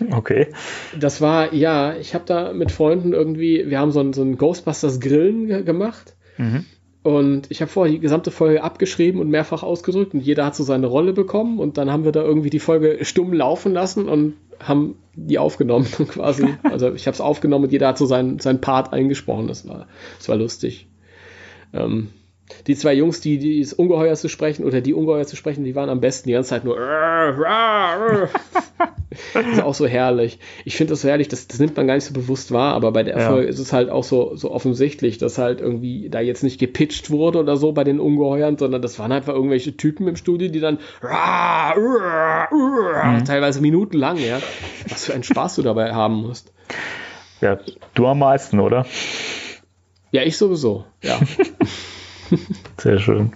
Okay. 0.12 0.48
Das 1.00 1.22
war, 1.22 1.54
ja, 1.54 1.96
ich 1.96 2.14
habe 2.14 2.26
da 2.26 2.54
mit 2.54 2.72
Freunden 2.72 3.14
irgendwie, 3.14 3.70
wir 3.70 3.80
haben 3.80 3.92
so 3.92 4.00
ein, 4.00 4.14
so 4.14 4.22
ein 4.22 4.38
Ghostbusters 4.38 5.00
Grillen 5.00 5.48
ge 5.48 5.64
gemacht. 5.64 6.16
Mhm. 6.38 6.66
Und 7.02 7.50
ich 7.50 7.62
habe 7.62 7.72
vorher 7.72 7.94
die 7.94 8.00
gesamte 8.00 8.30
Folge 8.30 8.62
abgeschrieben 8.62 9.22
und 9.22 9.30
mehrfach 9.30 9.64
ausgedrückt 9.64 10.14
und 10.14 10.20
jeder 10.20 10.46
hat 10.46 10.56
so 10.56 10.64
seine 10.64 10.88
Rolle 10.88 11.14
bekommen 11.14 11.58
und 11.58 11.78
dann 11.78 11.92
haben 11.92 12.04
wir 12.04 12.12
da 12.12 12.22
irgendwie 12.22 12.50
die 12.50 12.60
Folge 12.60 13.00
stumm 13.04 13.32
laufen 13.32 13.72
lassen 13.72 14.10
und 14.10 14.34
haben 14.60 14.96
die 15.16 15.40
aufgenommen 15.40 15.86
quasi. 16.10 16.48
Also 16.64 16.94
ich 16.94 17.08
habe 17.08 17.16
es 17.16 17.22
aufgenommen 17.22 17.66
und 17.66 17.72
jeder 17.72 17.88
hat 17.88 17.98
so 17.98 18.06
seinen, 18.06 18.40
seinen 18.40 18.60
Part 18.60 18.92
eingesprochen. 18.92 19.48
Das 19.48 19.68
war, 19.68 19.88
das 20.18 20.28
war 20.28 20.36
lustig. 20.36 20.88
Ähm, 21.74 22.10
die 22.68 22.76
zwei 22.76 22.94
Jungs, 22.94 23.22
die, 23.22 23.38
die 23.38 23.62
das 23.62 23.74
Ungeheuer 23.74 24.16
zu 24.16 24.30
sprechen 24.30 24.66
oder 24.66 24.82
die 24.82 24.94
Ungeheuer 24.94 25.26
zu 25.26 25.36
sprechen, 25.36 25.64
die 25.64 25.76
waren 25.76 25.90
am 25.90 26.02
besten 26.02 26.30
die 26.30 26.34
ganze 26.34 26.50
Zeit 26.50 26.64
nur. 26.64 26.78
das 29.34 29.46
ist 29.54 29.62
auch 29.62 29.74
so 29.74 29.88
herrlich. 29.88 30.40
Ich 30.66 30.76
finde 30.76 30.92
das 30.92 31.02
so 31.02 31.10
herrlich, 31.10 31.28
das, 31.28 31.48
das 31.48 31.60
nimmt 31.60 31.76
man 31.78 31.88
gar 31.88 31.96
nicht 31.96 32.06
so 32.06 32.14
bewusst 32.14 32.52
wahr, 32.52 32.74
aber 32.74 32.92
bei 32.92 33.04
der 33.04 33.16
Erfolg 33.16 33.44
ja. 33.44 33.50
ist 33.50 33.60
es 33.60 33.74
halt 33.74 33.90
auch 33.90 34.04
so, 34.04 34.36
so 34.36 34.52
offensichtlich, 34.52 35.18
dass 35.18 35.38
halt 35.38 35.62
irgendwie 35.62 36.10
da 36.10 36.20
jetzt 36.20 36.44
nicht 36.44 36.60
gepitcht 36.60 37.10
wurde 37.10 37.40
oder 37.40 37.58
so 37.58 37.72
bei 37.72 37.84
den 37.84 38.00
Ungeheuern, 38.00 38.58
sondern 38.58 38.82
das 38.82 39.00
waren 39.00 39.12
einfach 39.12 39.34
irgendwelche 39.34 39.76
Typen 39.78 40.08
im 40.08 40.16
Studio, 40.16 40.50
die 40.50 40.60
dann 40.60 40.80
mhm. 43.20 43.26
teilweise 43.26 43.62
minutenlang, 43.62 44.18
ja. 44.18 44.40
Was 44.88 45.06
für 45.06 45.14
einen 45.14 45.24
Spaß 45.24 45.56
du 45.56 45.62
dabei 45.62 45.94
haben 45.94 46.16
musst. 46.22 46.52
Ja, 47.42 47.58
du 47.94 48.06
am 48.08 48.20
meisten, 48.20 48.60
oder? 48.60 48.86
Ja, 50.12 50.24
ich 50.24 50.38
sowieso, 50.38 50.86
ja. 51.04 51.20
Sehr 52.78 53.00
schön. 53.00 53.34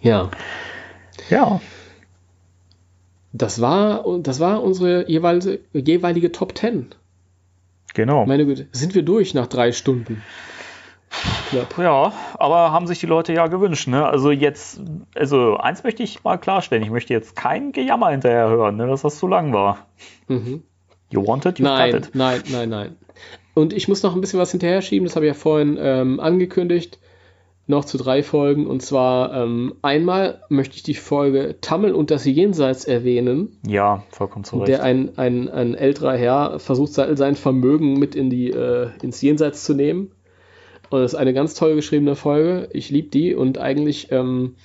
Ja. 0.00 0.30
Ja. 1.28 1.60
Das 3.32 3.60
war, 3.60 4.04
das 4.20 4.40
war 4.40 4.62
unsere 4.62 5.08
jeweilige, 5.08 5.60
jeweilige 5.72 6.32
Top 6.32 6.56
10. 6.56 6.94
Genau. 7.94 8.26
Meine 8.26 8.46
Güte, 8.46 8.68
sind 8.72 8.94
wir 8.94 9.02
durch 9.02 9.34
nach 9.34 9.46
drei 9.46 9.72
Stunden? 9.72 10.22
Knapp. 11.50 11.76
Ja, 11.78 12.12
aber 12.34 12.72
haben 12.72 12.86
sich 12.86 13.00
die 13.00 13.06
Leute 13.06 13.32
ja 13.32 13.48
gewünscht. 13.48 13.88
Ne? 13.88 14.06
Also 14.06 14.30
jetzt, 14.30 14.80
also 15.14 15.56
eins 15.56 15.82
möchte 15.82 16.02
ich 16.02 16.22
mal 16.22 16.38
klarstellen, 16.38 16.84
ich 16.84 16.90
möchte 16.90 17.12
jetzt 17.12 17.34
kein 17.34 17.72
Gejammer 17.72 18.10
hinterher 18.10 18.48
hören, 18.48 18.76
ne, 18.76 18.86
dass 18.86 19.02
das 19.02 19.18
zu 19.18 19.26
lang 19.26 19.52
war. 19.52 19.86
Mhm. 20.28 20.62
You 21.10 21.26
wanted, 21.26 21.58
you 21.58 21.64
nein, 21.64 21.92
got 21.92 22.06
it. 22.06 22.14
Nein, 22.14 22.42
nein, 22.50 22.68
nein. 22.68 22.96
Und 23.54 23.72
ich 23.72 23.88
muss 23.88 24.04
noch 24.04 24.14
ein 24.14 24.20
bisschen 24.20 24.38
was 24.38 24.52
hinterher 24.52 24.80
schieben, 24.82 25.06
das 25.06 25.16
habe 25.16 25.26
ich 25.26 25.30
ja 25.30 25.34
vorhin 25.34 25.76
ähm, 25.80 26.20
angekündigt 26.20 27.00
noch 27.70 27.86
zu 27.86 27.96
drei 27.96 28.22
Folgen. 28.22 28.66
Und 28.66 28.82
zwar 28.82 29.34
ähm, 29.34 29.74
einmal 29.82 30.42
möchte 30.48 30.76
ich 30.76 30.82
die 30.82 30.94
Folge 30.94 31.56
Tammel 31.60 31.94
und 31.94 32.10
das 32.10 32.24
Jenseits 32.24 32.84
erwähnen. 32.84 33.58
Ja, 33.66 34.04
vollkommen 34.10 34.44
zu 34.44 34.58
Recht. 34.58 34.68
Der 34.68 34.82
ein, 34.82 35.16
ein, 35.16 35.48
ein 35.48 35.74
älterer 35.74 36.16
Herr 36.16 36.58
versucht 36.58 36.92
sein 36.92 37.36
Vermögen 37.36 37.98
mit 37.98 38.14
in 38.14 38.28
die, 38.28 38.50
äh, 38.50 38.90
ins 39.02 39.22
Jenseits 39.22 39.64
zu 39.64 39.74
nehmen. 39.74 40.12
Und 40.90 41.00
das 41.00 41.12
ist 41.12 41.18
eine 41.18 41.32
ganz 41.32 41.54
toll 41.54 41.76
geschriebene 41.76 42.16
Folge. 42.16 42.68
Ich 42.72 42.90
liebe 42.90 43.08
die 43.08 43.34
und 43.34 43.58
eigentlich 43.58 44.10
ähm, 44.10 44.56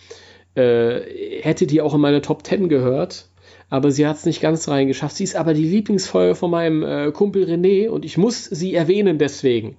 äh, 0.55 1.41
hätte 1.41 1.67
die 1.67 1.81
auch 1.81 1.93
in 1.93 2.01
meine 2.01 2.21
Top 2.21 2.45
10 2.45 2.67
gehört. 2.67 3.29
Aber 3.69 3.91
sie 3.91 4.05
hat 4.05 4.17
es 4.17 4.25
nicht 4.25 4.41
ganz 4.41 4.67
reingeschafft. 4.67 5.15
Sie 5.15 5.23
ist 5.23 5.35
aber 5.35 5.53
die 5.53 5.63
Lieblingsfolge 5.63 6.35
von 6.35 6.51
meinem 6.51 6.83
äh, 6.83 7.11
Kumpel 7.11 7.45
René 7.45 7.89
und 7.89 8.05
ich 8.05 8.17
muss 8.17 8.45
sie 8.45 8.73
erwähnen 8.73 9.17
deswegen. 9.17 9.77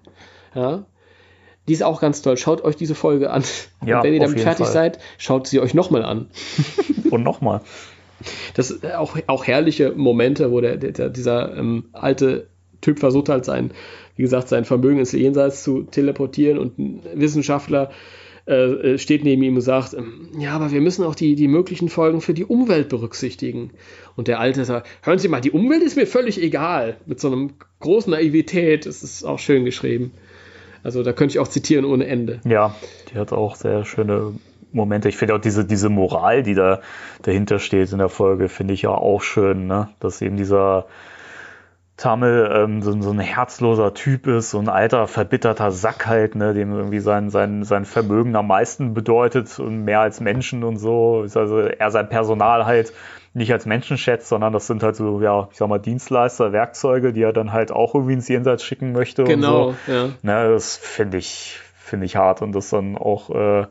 Ja? 0.54 0.86
Die 1.68 1.72
ist 1.72 1.82
auch 1.82 2.00
ganz 2.00 2.22
toll. 2.22 2.36
Schaut 2.36 2.62
euch 2.62 2.76
diese 2.76 2.94
Folge 2.94 3.30
an. 3.30 3.44
Ja, 3.84 3.98
Und 3.98 4.04
wenn 4.04 4.14
ihr 4.14 4.20
damit 4.20 4.40
fertig 4.40 4.66
Fall. 4.66 4.72
seid, 4.72 4.98
schaut 5.18 5.46
sie 5.46 5.60
euch 5.60 5.74
nochmal 5.74 6.04
an. 6.04 6.28
Und 7.10 7.22
nochmal. 7.22 7.60
Das 8.54 8.68
sind 8.68 8.86
auch, 8.94 9.16
auch 9.26 9.46
herrliche 9.46 9.92
Momente, 9.92 10.50
wo 10.50 10.60
der, 10.60 10.76
der 10.76 11.10
dieser 11.10 11.56
ähm, 11.56 11.84
alte 11.92 12.48
Typ 12.80 12.98
versucht 12.98 13.28
halt 13.28 13.44
sein, 13.44 13.72
wie 14.16 14.22
gesagt, 14.22 14.48
sein 14.48 14.64
Vermögen 14.64 14.98
ins 14.98 15.12
Jenseits 15.12 15.62
zu 15.62 15.82
teleportieren 15.82 16.58
und 16.58 16.78
ein 16.78 17.02
Wissenschaftler 17.14 17.90
äh, 18.48 18.92
äh, 18.92 18.98
steht 18.98 19.24
neben 19.24 19.42
ihm 19.42 19.56
und 19.56 19.60
sagt, 19.60 19.94
ähm, 19.94 20.30
ja, 20.38 20.52
aber 20.52 20.70
wir 20.70 20.80
müssen 20.80 21.04
auch 21.04 21.16
die, 21.16 21.34
die 21.34 21.48
möglichen 21.48 21.88
Folgen 21.88 22.20
für 22.20 22.32
die 22.32 22.44
Umwelt 22.44 22.88
berücksichtigen. 22.88 23.72
Und 24.14 24.28
der 24.28 24.38
Alte 24.38 24.64
sagt, 24.64 24.88
hören 25.02 25.18
Sie 25.18 25.26
mal, 25.26 25.40
die 25.40 25.50
Umwelt 25.50 25.82
ist 25.82 25.96
mir 25.96 26.06
völlig 26.06 26.40
egal. 26.40 26.96
Mit 27.06 27.18
so 27.18 27.26
einem 27.26 27.54
großen 27.80 28.12
Naivität, 28.12 28.86
das 28.86 29.02
ist 29.02 29.24
auch 29.24 29.40
schön 29.40 29.64
geschrieben. 29.64 30.12
Also 30.86 31.02
da 31.02 31.12
könnte 31.12 31.32
ich 31.32 31.40
auch 31.40 31.48
zitieren 31.48 31.84
ohne 31.84 32.06
Ende. 32.06 32.38
Ja, 32.44 32.76
die 33.10 33.18
hat 33.18 33.32
auch 33.32 33.56
sehr 33.56 33.84
schöne 33.84 34.34
Momente. 34.70 35.08
Ich 35.08 35.16
finde 35.16 35.34
auch 35.34 35.40
diese, 35.40 35.64
diese 35.64 35.88
Moral, 35.88 36.44
die 36.44 36.54
da 36.54 36.80
dahinter 37.22 37.58
steht 37.58 37.90
in 37.90 37.98
der 37.98 38.08
Folge, 38.08 38.48
finde 38.48 38.72
ich 38.72 38.82
ja 38.82 38.90
auch 38.90 39.20
schön, 39.20 39.66
ne? 39.66 39.88
dass 39.98 40.22
eben 40.22 40.36
dieser 40.36 40.86
Tamil 41.96 42.48
ähm, 42.54 42.82
so, 42.82 43.02
so, 43.02 43.10
ein 43.10 43.18
herzloser 43.18 43.94
Typ 43.94 44.28
ist, 44.28 44.50
so 44.50 44.60
ein 44.60 44.68
alter, 44.68 45.08
verbitterter 45.08 45.72
Sack 45.72 46.06
halt, 46.06 46.36
ne, 46.36 46.54
dem 46.54 46.72
irgendwie 46.72 47.00
sein, 47.00 47.30
sein, 47.30 47.64
sein 47.64 47.84
Vermögen 47.84 48.36
am 48.36 48.46
meisten 48.46 48.94
bedeutet 48.94 49.58
und 49.58 49.82
mehr 49.82 50.00
als 50.00 50.20
Menschen 50.20 50.62
und 50.62 50.76
so. 50.76 51.26
Also 51.34 51.58
er 51.58 51.90
sein 51.90 52.08
Personal 52.08 52.64
halt 52.64 52.92
nicht 53.36 53.52
als 53.52 53.66
Menschen 53.66 53.98
schätzt, 53.98 54.28
sondern 54.28 54.54
das 54.54 54.66
sind 54.66 54.82
halt 54.82 54.96
so, 54.96 55.20
ja, 55.20 55.48
ich 55.50 55.58
sag 55.58 55.68
mal, 55.68 55.78
Dienstleister, 55.78 56.52
Werkzeuge, 56.52 57.12
die 57.12 57.20
er 57.20 57.34
dann 57.34 57.52
halt 57.52 57.70
auch 57.70 57.94
irgendwie 57.94 58.14
ins 58.14 58.28
Jenseits 58.28 58.64
schicken 58.64 58.92
möchte. 58.92 59.24
Genau, 59.24 59.74
so. 59.86 59.92
ja. 59.92 60.08
Na, 60.22 60.48
das 60.48 60.78
finde 60.78 61.18
ich, 61.18 61.58
finde 61.76 62.06
ich 62.06 62.16
hart 62.16 62.40
und 62.40 62.52
das 62.52 62.70
dann 62.70 62.96
auch, 62.96 63.28
äh, 63.28 63.66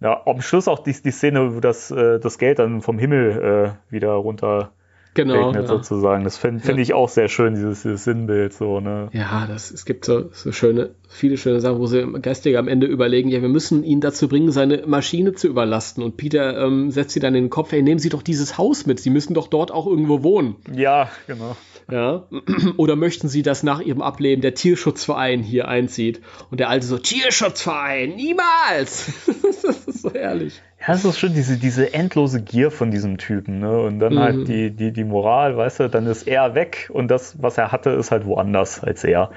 ja, 0.00 0.26
am 0.26 0.42
Schluss 0.42 0.66
auch 0.66 0.80
die, 0.80 0.92
die 0.92 1.12
Szene, 1.12 1.54
wo 1.54 1.60
das, 1.60 1.92
äh, 1.92 2.18
das 2.18 2.38
Geld 2.38 2.58
dann 2.58 2.80
vom 2.80 2.98
Himmel 2.98 3.76
äh, 3.88 3.92
wieder 3.92 4.10
runter 4.10 4.72
genau, 5.14 5.48
regnet, 5.48 5.62
ja. 5.62 5.68
sozusagen. 5.68 6.24
Das 6.24 6.36
finde 6.36 6.62
find 6.62 6.78
ja. 6.78 6.82
ich 6.82 6.94
auch 6.94 7.08
sehr 7.08 7.28
schön, 7.28 7.54
dieses, 7.54 7.82
dieses, 7.82 8.04
Sinnbild 8.04 8.52
so, 8.52 8.80
ne? 8.80 9.08
Ja, 9.12 9.46
das, 9.46 9.70
es 9.70 9.84
gibt 9.84 10.04
so, 10.04 10.30
so 10.32 10.52
schöne, 10.52 10.90
viele 11.08 11.36
schöne 11.36 11.60
Sachen, 11.60 11.78
wo 11.78 11.86
sie 11.86 12.06
geistig 12.20 12.56
am 12.56 12.68
Ende 12.68 12.86
überlegen, 12.86 13.28
ja, 13.28 13.42
wir 13.42 13.48
müssen 13.48 13.84
ihn 13.84 14.00
dazu 14.00 14.28
bringen, 14.28 14.52
seine 14.52 14.86
Maschine 14.86 15.32
zu 15.34 15.48
überlasten. 15.48 16.02
Und 16.02 16.16
Peter 16.16 16.64
ähm, 16.64 16.90
setzt 16.90 17.12
sie 17.12 17.20
dann 17.20 17.34
in 17.34 17.44
den 17.44 17.50
Kopf, 17.50 17.72
hey, 17.72 17.82
nehmen 17.82 17.98
Sie 17.98 18.08
doch 18.08 18.22
dieses 18.22 18.58
Haus 18.58 18.86
mit, 18.86 19.00
Sie 19.00 19.10
müssen 19.10 19.34
doch 19.34 19.48
dort 19.48 19.70
auch 19.70 19.86
irgendwo 19.86 20.22
wohnen. 20.22 20.56
Ja, 20.72 21.10
genau. 21.26 21.56
Ja. 21.90 22.24
Oder 22.76 22.96
möchten 22.96 23.28
Sie, 23.28 23.42
dass 23.42 23.62
nach 23.62 23.80
Ihrem 23.80 24.02
Ableben 24.02 24.42
der 24.42 24.54
Tierschutzverein 24.54 25.42
hier 25.42 25.68
einzieht? 25.68 26.20
Und 26.50 26.60
der 26.60 26.68
Alte 26.68 26.86
so, 26.86 26.98
Tierschutzverein, 26.98 28.14
niemals! 28.14 29.12
das 29.62 29.86
ist 29.86 30.02
so 30.02 30.12
herrlich. 30.12 30.60
Ja, 30.80 30.94
es 30.94 31.04
ist 31.04 31.18
schon 31.18 31.34
diese, 31.34 31.58
diese 31.58 31.92
endlose 31.92 32.40
Gier 32.40 32.70
von 32.70 32.90
diesem 32.90 33.18
Typen, 33.18 33.58
ne? 33.58 33.80
Und 33.80 33.98
dann 34.00 34.18
halt 34.18 34.34
mhm. 34.34 34.38
halt 34.38 34.48
die, 34.48 34.70
die, 34.70 34.92
die 34.92 35.04
Moral, 35.04 35.56
weißt 35.56 35.80
du, 35.80 35.88
dann 35.90 36.06
ist 36.06 36.26
er 36.26 36.54
weg 36.54 36.90
und 36.92 37.08
das, 37.08 37.42
was 37.42 37.58
er 37.58 37.70
hatte, 37.70 37.90
ist 37.90 38.10
halt 38.10 38.24
woanders 38.24 38.82
als 38.82 39.04
er. 39.04 39.30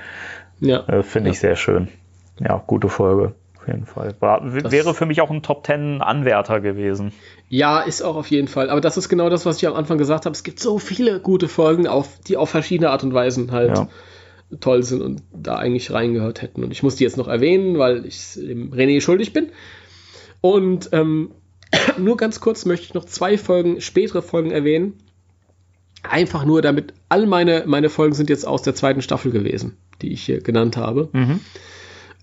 Ja. 0.61 0.87
Äh, 0.87 1.03
Finde 1.03 1.31
ich 1.31 1.39
sehr 1.39 1.57
schön. 1.57 1.89
Ja, 2.39 2.63
gute 2.65 2.87
Folge. 2.87 3.33
Auf 3.59 3.67
jeden 3.67 3.85
Fall. 3.85 4.13
War, 4.19 4.41
wäre 4.71 4.93
für 4.93 5.05
mich 5.05 5.21
auch 5.21 5.31
ein 5.31 5.41
Top 5.41 5.63
Ten 5.63 6.01
Anwärter 6.01 6.59
gewesen. 6.59 7.13
Ja, 7.47 7.79
ist 7.79 8.01
auch 8.01 8.15
auf 8.15 8.27
jeden 8.27 8.47
Fall. 8.47 8.69
Aber 8.69 8.81
das 8.81 8.97
ist 8.97 9.07
genau 9.07 9.29
das, 9.29 9.45
was 9.45 9.57
ich 9.57 9.67
am 9.67 9.73
Anfang 9.73 9.97
gesagt 9.97 10.25
habe. 10.25 10.33
Es 10.33 10.43
gibt 10.43 10.59
so 10.59 10.79
viele 10.79 11.19
gute 11.19 11.47
Folgen, 11.47 11.87
auf, 11.87 12.19
die 12.27 12.35
auf 12.35 12.49
verschiedene 12.49 12.89
Art 12.89 13.03
und 13.03 13.13
Weisen 13.13 13.51
halt 13.51 13.77
ja. 13.77 13.87
toll 14.59 14.83
sind 14.83 15.01
und 15.01 15.23
da 15.31 15.55
eigentlich 15.55 15.91
reingehört 15.91 16.41
hätten. 16.41 16.63
Und 16.63 16.71
ich 16.71 16.83
muss 16.83 16.97
die 16.97 17.05
jetzt 17.05 17.15
noch 17.15 17.29
erwähnen, 17.29 17.77
weil 17.79 18.05
ich 18.05 18.33
dem 18.33 18.73
René 18.73 18.99
schuldig 18.99 19.31
bin. 19.31 19.51
Und 20.43 20.89
ähm, 20.91 21.31
nur 21.97 22.17
ganz 22.17 22.41
kurz 22.41 22.65
möchte 22.65 22.85
ich 22.85 22.93
noch 22.93 23.05
zwei 23.05 23.37
Folgen, 23.37 23.79
spätere 23.79 24.21
Folgen 24.21 24.51
erwähnen. 24.51 24.95
Einfach 26.03 26.43
nur 26.43 26.61
damit, 26.61 26.93
all 27.07 27.25
meine, 27.27 27.63
meine 27.65 27.89
Folgen 27.89 28.13
sind 28.13 28.29
jetzt 28.29 28.45
aus 28.45 28.61
der 28.61 28.75
zweiten 28.75 29.01
Staffel 29.01 29.31
gewesen, 29.31 29.77
die 30.01 30.11
ich 30.11 30.23
hier 30.23 30.41
genannt 30.41 30.75
habe. 30.75 31.07
Mhm. 31.13 31.39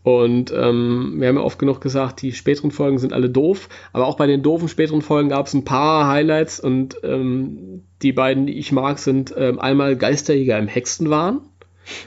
Und 0.02 0.52
ähm, 0.52 1.14
wir 1.16 1.28
haben 1.28 1.36
ja 1.36 1.42
oft 1.42 1.58
genug 1.58 1.80
gesagt, 1.80 2.20
die 2.20 2.32
späteren 2.32 2.72
Folgen 2.72 2.98
sind 2.98 3.14
alle 3.14 3.30
doof, 3.30 3.70
aber 3.94 4.06
auch 4.06 4.18
bei 4.18 4.26
den 4.26 4.42
doofen 4.42 4.68
späteren 4.68 5.00
Folgen 5.00 5.30
gab 5.30 5.46
es 5.46 5.54
ein 5.54 5.64
paar 5.64 6.06
Highlights 6.06 6.60
und 6.60 6.96
ähm, 7.02 7.84
die 8.02 8.12
beiden, 8.12 8.46
die 8.46 8.58
ich 8.58 8.70
mag, 8.70 8.98
sind 8.98 9.34
ähm, 9.36 9.58
einmal 9.58 9.96
Geisterjäger 9.96 10.58
im 10.58 10.68
Hexenwahn. 10.68 11.40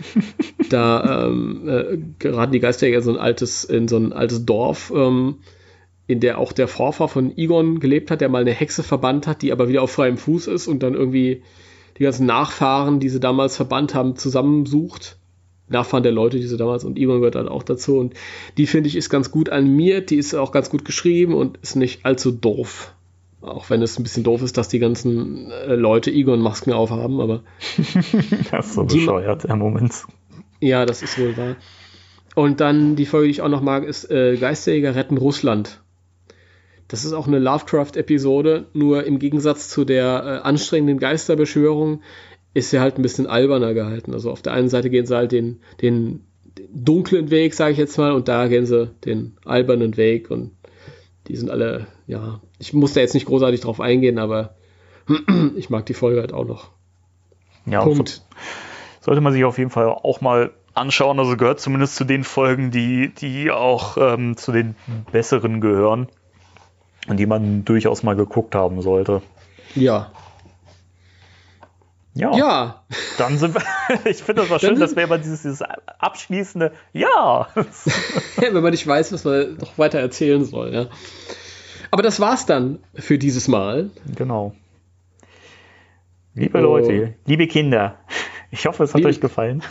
da 0.69 1.25
ähm, 1.25 1.67
äh, 1.67 1.98
geraten 2.19 2.51
die 2.51 2.59
Geisterjäger 2.59 3.01
so 3.01 3.11
ein 3.11 3.17
altes, 3.17 3.64
in 3.64 3.88
so 3.88 3.98
ein 3.98 4.14
altes 4.14 4.45
Dorf, 4.45 4.93
ähm, 4.95 5.38
in 6.07 6.19
der 6.19 6.38
auch 6.38 6.51
der 6.51 6.67
Vorfahr 6.67 7.07
von 7.07 7.38
Egon 7.38 7.80
gelebt 7.80 8.11
hat, 8.11 8.22
der 8.22 8.30
mal 8.30 8.41
eine 8.41 8.51
Hexe 8.51 8.83
verbannt 8.83 9.27
hat, 9.27 9.41
die 9.41 9.51
aber 9.51 9.67
wieder 9.67 9.82
auf 9.82 9.91
freiem 9.91 10.17
Fuß 10.17 10.48
ist 10.48 10.67
und 10.67 10.83
dann 10.83 10.93
irgendwie 10.93 11.43
die 11.98 12.03
ganzen 12.03 12.25
Nachfahren, 12.25 12.99
die 12.99 13.09
sie 13.09 13.19
damals 13.19 13.56
verbannt 13.56 13.93
haben, 13.93 14.15
zusammensucht 14.15 15.17
Nachfahren 15.69 16.03
der 16.03 16.11
Leute, 16.11 16.40
die 16.40 16.48
sie 16.48 16.57
damals 16.57 16.83
und 16.83 16.98
Ivan 16.98 17.17
gehört 17.17 17.35
dann 17.35 17.48
auch 17.48 17.64
dazu. 17.64 17.98
Und 17.98 18.14
die 18.57 18.67
finde 18.67 18.88
ich 18.88 18.95
ist 18.95 19.09
ganz 19.09 19.32
gut 19.32 19.49
animiert, 19.49 20.09
die 20.09 20.17
ist 20.17 20.33
auch 20.33 20.51
ganz 20.51 20.69
gut 20.69 20.85
geschrieben 20.85 21.33
und 21.33 21.57
ist 21.57 21.75
nicht 21.75 22.06
allzu 22.06 22.32
doof. 22.32 22.93
Auch 23.41 23.69
wenn 23.69 23.82
es 23.82 23.99
ein 23.99 24.03
bisschen 24.03 24.23
doof 24.23 24.41
ist, 24.41 24.57
dass 24.57 24.69
die 24.69 24.80
ganzen 24.80 25.51
äh, 25.51 25.75
Leute 25.75 26.11
Egon-Masken 26.11 26.72
aufhaben, 26.72 27.19
aber. 27.19 27.43
das 28.51 28.67
ist 28.67 28.73
so 28.75 28.85
bescheuert 28.85 29.43
im 29.45 29.59
Moment. 29.59 30.03
Ja, 30.61 30.85
das 30.85 31.01
ist 31.01 31.19
wohl 31.19 31.35
wahr. 31.35 31.56
Und 32.35 32.61
dann 32.61 32.95
die 32.95 33.06
Folge, 33.06 33.27
die 33.27 33.32
ich 33.32 33.41
auch 33.41 33.49
noch 33.49 33.61
mag, 33.61 33.83
ist 33.83 34.09
äh, 34.09 34.38
Geisterjäger 34.38 34.95
retten 34.95 35.17
Russland. 35.17 35.83
Das 36.94 37.06
ist 37.06 37.14
auch 37.14 37.26
eine 37.26 37.40
Lovecraft-Episode, 37.40 38.68
nur 38.74 39.04
im 39.06 39.18
Gegensatz 39.18 39.68
zu 39.68 39.84
der 39.84 40.42
äh, 40.44 40.48
anstrengenden 40.48 41.00
Geisterbeschwörung 41.00 42.04
ist 42.54 42.70
sie 42.70 42.80
halt 42.80 42.98
ein 42.98 43.02
bisschen 43.02 43.26
alberner 43.26 43.74
gehalten. 43.74 44.14
Also 44.14 44.30
auf 44.30 44.44
der 44.44 44.54
einen 44.54 44.70
Seite 44.70 44.92
gehen 44.92 45.08
sie 45.08 45.16
halt 45.16 45.32
den, 45.32 45.62
den, 45.82 46.24
den 46.56 46.86
dunklen 46.86 47.32
Weg, 47.32 47.56
sage 47.56 47.72
ich 47.72 47.80
jetzt 47.80 47.98
mal, 47.98 48.12
und 48.12 48.28
da 48.28 48.48
gehen 48.48 48.68
sie 48.68 48.92
den 49.06 49.36
albernen 49.44 49.98
Weg 49.98 50.30
und 50.30 50.52
die 51.28 51.36
sind 51.36 51.50
alle, 51.50 51.88
ja, 52.06 52.42
ich 52.60 52.74
muss 52.74 52.94
da 52.94 53.02
jetzt 53.02 53.16
nicht 53.16 53.26
großartig 53.26 53.62
drauf 53.62 53.80
eingehen, 53.80 54.20
aber 54.20 54.54
ich 55.56 55.72
mag 55.72 55.88
die 55.88 55.96
Folge 55.96 56.22
halt 56.22 56.32
auch 56.32 56.46
noch. 56.46 56.70
Ja, 57.66 57.82
Punkt. 57.82 58.22
sollte 59.02 59.22
man 59.22 59.34
sich 59.34 59.46
auf 59.46 59.58
jeden 59.58 59.72
Fall 59.72 59.88
auch 59.88 60.22
mal 60.22 60.52
anschauen. 60.76 61.18
Also 61.18 61.38
gehört 61.38 61.60
zumindest 61.60 61.96
zu 61.96 62.04
den 62.04 62.24
Folgen, 62.24 62.70
die, 62.70 63.12
die 63.16 63.50
auch 63.50 63.98
ähm, 63.98 64.38
zu 64.38 64.52
den 64.52 64.76
besseren 65.12 65.60
gehören 65.60 66.08
und 67.07 67.17
die 67.17 67.25
man 67.25 67.65
durchaus 67.65 68.03
mal 68.03 68.15
geguckt 68.15 68.56
haben 68.56 68.82
sollte. 68.82 69.22
Ja, 69.75 70.11
ja. 72.15 72.35
ja. 72.35 72.83
Dann 73.17 73.38
sind 73.38 73.56
wir. 73.56 73.61
ich 74.06 74.17
finde 74.23 74.41
das 74.43 74.49
mal 74.49 74.59
schön, 74.59 74.80
dass 74.80 74.95
wir 74.95 75.03
immer 75.03 75.17
dieses, 75.17 75.41
dieses 75.41 75.61
abschließende 75.99 76.72
Ja. 76.93 77.48
Wenn 78.38 78.53
man 78.53 78.72
nicht 78.72 78.85
weiß, 78.85 79.11
was 79.14 79.25
man 79.25 79.57
noch 79.57 79.77
weiter 79.77 79.99
erzählen 79.99 80.45
soll, 80.45 80.73
ja. 80.73 80.88
Aber 81.91 82.01
das 82.01 82.19
war's 82.19 82.45
dann 82.48 82.80
für 82.95 83.19
dieses 83.19 83.48
Mal. 83.48 83.91
Genau. 84.15 84.56
Liebe 86.33 86.57
oh. 86.57 86.61
Leute, 86.61 87.14
liebe 87.25 87.45
Kinder, 87.45 87.99
ich 88.49 88.65
hoffe, 88.65 88.83
es 88.83 88.93
hat 88.93 88.98
liebe 88.98 89.09
euch 89.09 89.22
gefallen. 89.22 89.61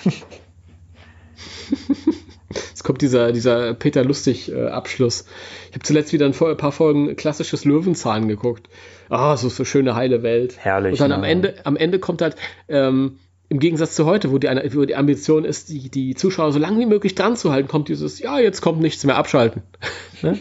Es 2.82 2.84
kommt 2.84 3.00
dieser, 3.00 3.30
dieser 3.30 3.74
Peter 3.74 4.02
Lustig-Abschluss. 4.02 5.20
Äh, 5.20 5.24
ich 5.68 5.74
habe 5.76 5.84
zuletzt 5.84 6.12
wieder 6.12 6.26
ein, 6.26 6.56
paar 6.56 6.72
Folgen 6.72 7.14
klassisches 7.14 7.64
Löwenzahn 7.64 8.26
geguckt. 8.26 8.68
Ah, 9.08 9.36
so, 9.36 9.48
so 9.48 9.64
schöne 9.64 9.94
heile 9.94 10.24
Welt. 10.24 10.56
Herrlich. 10.58 10.94
Und 10.94 11.00
dann 11.00 11.10
ne? 11.10 11.14
am 11.14 11.22
Ende, 11.22 11.54
am 11.62 11.76
Ende 11.76 12.00
kommt 12.00 12.22
halt, 12.22 12.34
ähm, 12.66 13.20
im 13.48 13.60
Gegensatz 13.60 13.94
zu 13.94 14.04
heute, 14.04 14.32
wo 14.32 14.38
die, 14.38 14.48
wo 14.74 14.84
die 14.84 14.96
Ambition 14.96 15.44
ist, 15.44 15.68
die, 15.68 15.90
die 15.90 16.16
Zuschauer 16.16 16.50
so 16.50 16.58
lange 16.58 16.80
wie 16.80 16.86
möglich 16.86 17.14
dran 17.14 17.36
zu 17.36 17.52
halten, 17.52 17.68
kommt 17.68 17.88
dieses, 17.88 18.18
ja, 18.18 18.40
jetzt 18.40 18.62
kommt 18.62 18.80
nichts 18.80 19.04
mehr 19.04 19.16
abschalten. 19.16 19.62
ne? 20.22 20.40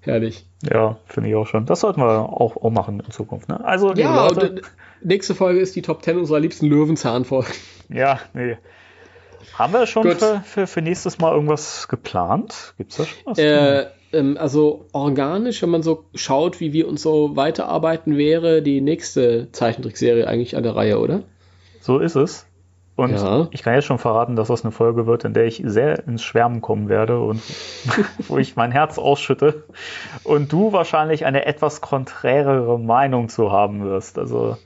Herrlich. 0.00 0.44
Ja, 0.70 0.98
finde 1.06 1.30
ich 1.30 1.34
auch 1.34 1.46
schon. 1.46 1.64
Das 1.64 1.80
sollten 1.80 2.02
wir 2.02 2.10
auch, 2.10 2.58
auch 2.58 2.70
machen 2.70 3.00
in 3.00 3.10
Zukunft. 3.10 3.48
Ne? 3.48 3.64
Also, 3.64 3.94
ja, 3.94 4.28
Leute, 4.28 4.50
und, 4.50 4.62
nächste 5.00 5.34
Folge 5.34 5.60
ist 5.60 5.74
die 5.76 5.82
Top 5.82 6.02
10 6.02 6.18
unserer 6.18 6.40
liebsten 6.40 6.66
Löwenzahn-Folgen. 6.66 7.54
Ja, 7.88 8.20
nee. 8.34 8.58
Haben 9.58 9.72
wir 9.72 9.86
schon 9.86 10.02
für, 10.02 10.40
für, 10.44 10.66
für, 10.66 10.82
nächstes 10.82 11.18
Mal 11.18 11.32
irgendwas 11.32 11.88
geplant? 11.88 12.74
Gibt 12.78 12.92
es 12.92 12.98
da 12.98 13.04
schon 13.04 13.18
was? 13.26 13.38
Äh, 13.38 13.86
ähm, 14.12 14.36
also 14.38 14.86
organisch, 14.92 15.62
wenn 15.62 15.70
man 15.70 15.82
so 15.82 16.04
schaut, 16.14 16.60
wie 16.60 16.72
wir 16.72 16.88
uns 16.88 17.02
so 17.02 17.36
weiterarbeiten, 17.36 18.16
wäre 18.16 18.62
die 18.62 18.80
nächste 18.80 19.50
Zeichentrickserie 19.52 20.26
eigentlich 20.26 20.56
an 20.56 20.62
der 20.62 20.76
Reihe, 20.76 20.98
oder? 20.98 21.22
So 21.80 21.98
ist 21.98 22.16
es. 22.16 22.46
Und 22.94 23.12
ja. 23.12 23.48
ich 23.50 23.62
kann 23.62 23.74
jetzt 23.74 23.86
schon 23.86 23.98
verraten, 23.98 24.36
dass 24.36 24.48
das 24.48 24.64
eine 24.64 24.70
Folge 24.70 25.06
wird, 25.06 25.24
in 25.24 25.32
der 25.32 25.46
ich 25.46 25.62
sehr 25.64 26.06
ins 26.06 26.22
Schwärmen 26.22 26.60
kommen 26.60 26.90
werde 26.90 27.20
und 27.20 27.40
wo 28.28 28.36
ich 28.36 28.54
mein 28.54 28.70
Herz 28.70 28.98
ausschütte. 28.98 29.64
Und 30.24 30.52
du 30.52 30.72
wahrscheinlich 30.72 31.24
eine 31.24 31.46
etwas 31.46 31.80
konträrere 31.80 32.78
Meinung 32.78 33.30
zu 33.30 33.50
haben 33.50 33.82
wirst. 33.84 34.18
Also 34.18 34.58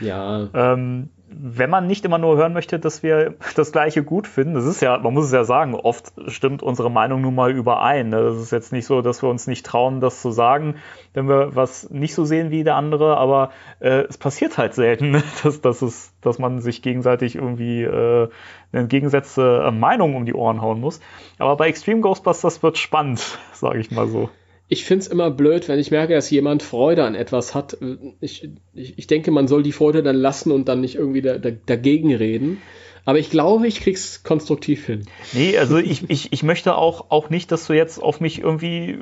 ja. 0.00 0.48
Ähm, 0.54 1.10
wenn 1.30 1.68
man 1.68 1.86
nicht 1.86 2.04
immer 2.04 2.18
nur 2.18 2.36
hören 2.36 2.52
möchte, 2.52 2.78
dass 2.78 3.02
wir 3.02 3.34
das 3.54 3.72
Gleiche 3.72 4.02
gut 4.02 4.26
finden, 4.26 4.54
das 4.54 4.64
ist 4.64 4.80
ja, 4.80 4.96
man 4.98 5.12
muss 5.12 5.26
es 5.26 5.32
ja 5.32 5.44
sagen, 5.44 5.74
oft 5.74 6.12
stimmt 6.26 6.62
unsere 6.62 6.90
Meinung 6.90 7.20
nun 7.20 7.34
mal 7.34 7.50
überein. 7.50 8.08
Ne? 8.08 8.22
Das 8.22 8.36
ist 8.36 8.50
jetzt 8.50 8.72
nicht 8.72 8.86
so, 8.86 9.02
dass 9.02 9.22
wir 9.22 9.28
uns 9.28 9.46
nicht 9.46 9.66
trauen, 9.66 10.00
das 10.00 10.22
zu 10.22 10.30
sagen, 10.30 10.76
wenn 11.12 11.28
wir 11.28 11.54
was 11.54 11.90
nicht 11.90 12.14
so 12.14 12.24
sehen 12.24 12.50
wie 12.50 12.64
der 12.64 12.76
andere, 12.76 13.18
aber 13.18 13.50
äh, 13.80 14.04
es 14.08 14.16
passiert 14.16 14.56
halt 14.56 14.74
selten, 14.74 15.22
dass, 15.42 15.60
dass, 15.60 15.82
es, 15.82 16.14
dass 16.22 16.38
man 16.38 16.60
sich 16.60 16.80
gegenseitig 16.80 17.36
irgendwie 17.36 17.82
äh, 17.82 18.28
eine 18.72 18.86
gegensätzliche 18.86 19.64
äh, 19.66 19.70
Meinung 19.70 20.16
um 20.16 20.24
die 20.24 20.34
Ohren 20.34 20.62
hauen 20.62 20.80
muss. 20.80 21.00
Aber 21.38 21.56
bei 21.56 21.68
Extreme 21.68 22.00
Ghostbusters 22.00 22.62
wird 22.62 22.78
spannend, 22.78 23.38
sage 23.52 23.80
ich 23.80 23.90
mal 23.90 24.08
so 24.08 24.30
ich 24.68 24.84
finde 24.84 25.04
es 25.04 25.08
immer 25.08 25.30
blöd, 25.30 25.68
wenn 25.68 25.78
ich 25.78 25.90
merke, 25.90 26.14
dass 26.14 26.30
jemand 26.30 26.62
Freude 26.62 27.04
an 27.04 27.14
etwas 27.14 27.54
hat. 27.54 27.78
Ich, 28.20 28.48
ich, 28.74 28.98
ich 28.98 29.06
denke, 29.06 29.30
man 29.30 29.48
soll 29.48 29.62
die 29.62 29.72
Freude 29.72 30.02
dann 30.02 30.16
lassen 30.16 30.52
und 30.52 30.68
dann 30.68 30.82
nicht 30.82 30.94
irgendwie 30.94 31.22
da, 31.22 31.38
da, 31.38 31.50
dagegen 31.50 32.14
reden. 32.14 32.60
Aber 33.06 33.18
ich 33.18 33.30
glaube, 33.30 33.66
ich 33.66 33.80
krieg's 33.80 34.22
konstruktiv 34.22 34.84
hin. 34.84 35.06
Nee, 35.32 35.56
also 35.56 35.78
ich, 35.78 36.10
ich, 36.10 36.32
ich 36.32 36.42
möchte 36.42 36.74
auch, 36.74 37.10
auch 37.10 37.30
nicht, 37.30 37.50
dass 37.50 37.66
du 37.66 37.72
jetzt 37.72 38.02
auf 38.02 38.20
mich 38.20 38.40
irgendwie 38.40 38.98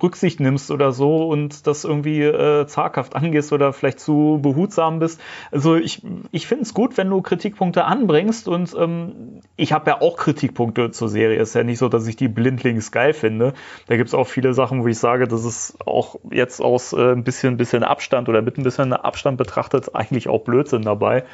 Rücksicht 0.00 0.40
nimmst 0.40 0.70
oder 0.70 0.92
so 0.92 1.28
und 1.28 1.66
das 1.66 1.84
irgendwie 1.84 2.22
äh, 2.22 2.66
zaghaft 2.66 3.16
angehst 3.16 3.52
oder 3.52 3.72
vielleicht 3.72 4.00
zu 4.00 4.38
behutsam 4.42 4.98
bist. 4.98 5.20
Also 5.50 5.76
ich, 5.76 6.02
ich 6.30 6.46
finde 6.46 6.62
es 6.62 6.74
gut, 6.74 6.96
wenn 6.96 7.10
du 7.10 7.22
Kritikpunkte 7.22 7.84
anbringst 7.84 8.48
und 8.48 8.74
ähm, 8.78 9.40
ich 9.56 9.72
habe 9.72 9.90
ja 9.90 10.00
auch 10.00 10.16
Kritikpunkte 10.16 10.90
zur 10.90 11.08
Serie. 11.08 11.40
Ist 11.40 11.54
ja 11.54 11.64
nicht 11.64 11.78
so, 11.78 11.88
dass 11.88 12.06
ich 12.06 12.16
die 12.16 12.28
blindlings 12.28 12.92
geil 12.92 13.12
finde. 13.12 13.54
Da 13.86 13.96
gibt 13.96 14.08
es 14.08 14.14
auch 14.14 14.26
viele 14.26 14.54
Sachen, 14.54 14.82
wo 14.82 14.88
ich 14.88 14.98
sage, 14.98 15.26
das 15.26 15.44
ist 15.44 15.86
auch 15.86 16.16
jetzt 16.30 16.60
aus 16.60 16.92
äh, 16.92 17.12
ein 17.12 17.24
bisschen, 17.24 17.56
bisschen 17.56 17.82
Abstand 17.82 18.28
oder 18.28 18.42
mit 18.42 18.58
ein 18.58 18.62
bisschen 18.62 18.92
Abstand 18.92 19.38
betrachtet 19.38 19.94
eigentlich 19.94 20.28
auch 20.28 20.40
Blödsinn 20.40 20.82
dabei. 20.82 21.24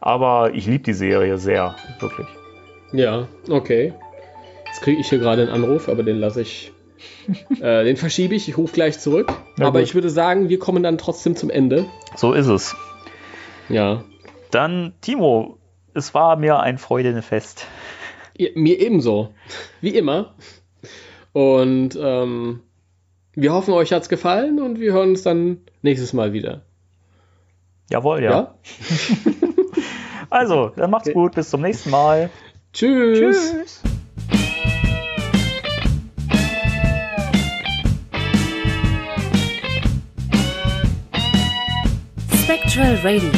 Aber 0.00 0.54
ich 0.54 0.66
liebe 0.66 0.84
die 0.84 0.94
Serie 0.94 1.38
sehr, 1.38 1.76
wirklich. 2.00 2.26
Ja, 2.92 3.28
okay. 3.48 3.92
Jetzt 4.66 4.82
kriege 4.82 5.00
ich 5.00 5.08
hier 5.08 5.18
gerade 5.18 5.42
einen 5.42 5.50
Anruf, 5.50 5.88
aber 5.88 6.02
den 6.02 6.18
lasse 6.18 6.42
ich 6.42 6.72
äh, 7.60 7.84
den 7.84 7.96
verschiebe 7.96 8.34
ich, 8.34 8.48
ich 8.48 8.56
rufe 8.56 8.72
gleich 8.72 8.98
zurück. 8.98 9.32
Na 9.56 9.66
Aber 9.66 9.80
gut. 9.80 9.88
ich 9.88 9.94
würde 9.94 10.10
sagen, 10.10 10.48
wir 10.48 10.58
kommen 10.58 10.82
dann 10.82 10.98
trotzdem 10.98 11.36
zum 11.36 11.50
Ende. 11.50 11.86
So 12.16 12.32
ist 12.32 12.46
es. 12.46 12.76
Ja. 13.68 14.04
Dann, 14.50 14.94
Timo, 15.00 15.58
es 15.94 16.14
war 16.14 16.36
mir 16.36 16.60
ein 16.60 16.78
Freudenfest. 16.78 17.66
Ja, 18.36 18.48
mir 18.54 18.80
ebenso. 18.80 19.34
Wie 19.80 19.96
immer. 19.96 20.34
Und 21.32 21.98
ähm, 22.00 22.60
wir 23.34 23.52
hoffen, 23.52 23.72
euch 23.74 23.92
hat 23.92 24.02
es 24.02 24.08
gefallen 24.08 24.60
und 24.60 24.80
wir 24.80 24.92
hören 24.92 25.10
uns 25.10 25.22
dann 25.22 25.58
nächstes 25.82 26.12
Mal 26.12 26.32
wieder. 26.32 26.62
Jawohl, 27.90 28.22
ja. 28.22 28.30
ja? 28.30 28.54
also, 30.30 30.72
dann 30.76 30.90
macht's 30.90 31.08
okay. 31.08 31.14
gut. 31.14 31.34
Bis 31.34 31.50
zum 31.50 31.62
nächsten 31.62 31.90
Mal. 31.90 32.30
Tschüss. 32.72 33.52
Tschüss. 33.52 33.82
Spectral 42.80 42.96
Radio, 43.02 43.30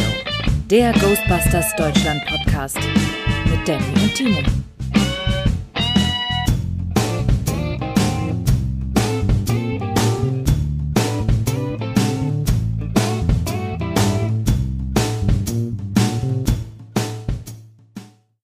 der 0.70 0.92
Ghostbusters 0.92 1.74
Deutschland 1.74 2.24
Podcast 2.26 2.78
mit 3.50 3.66
Danny 3.66 3.84
und 4.00 4.14
Timo. 4.14 4.61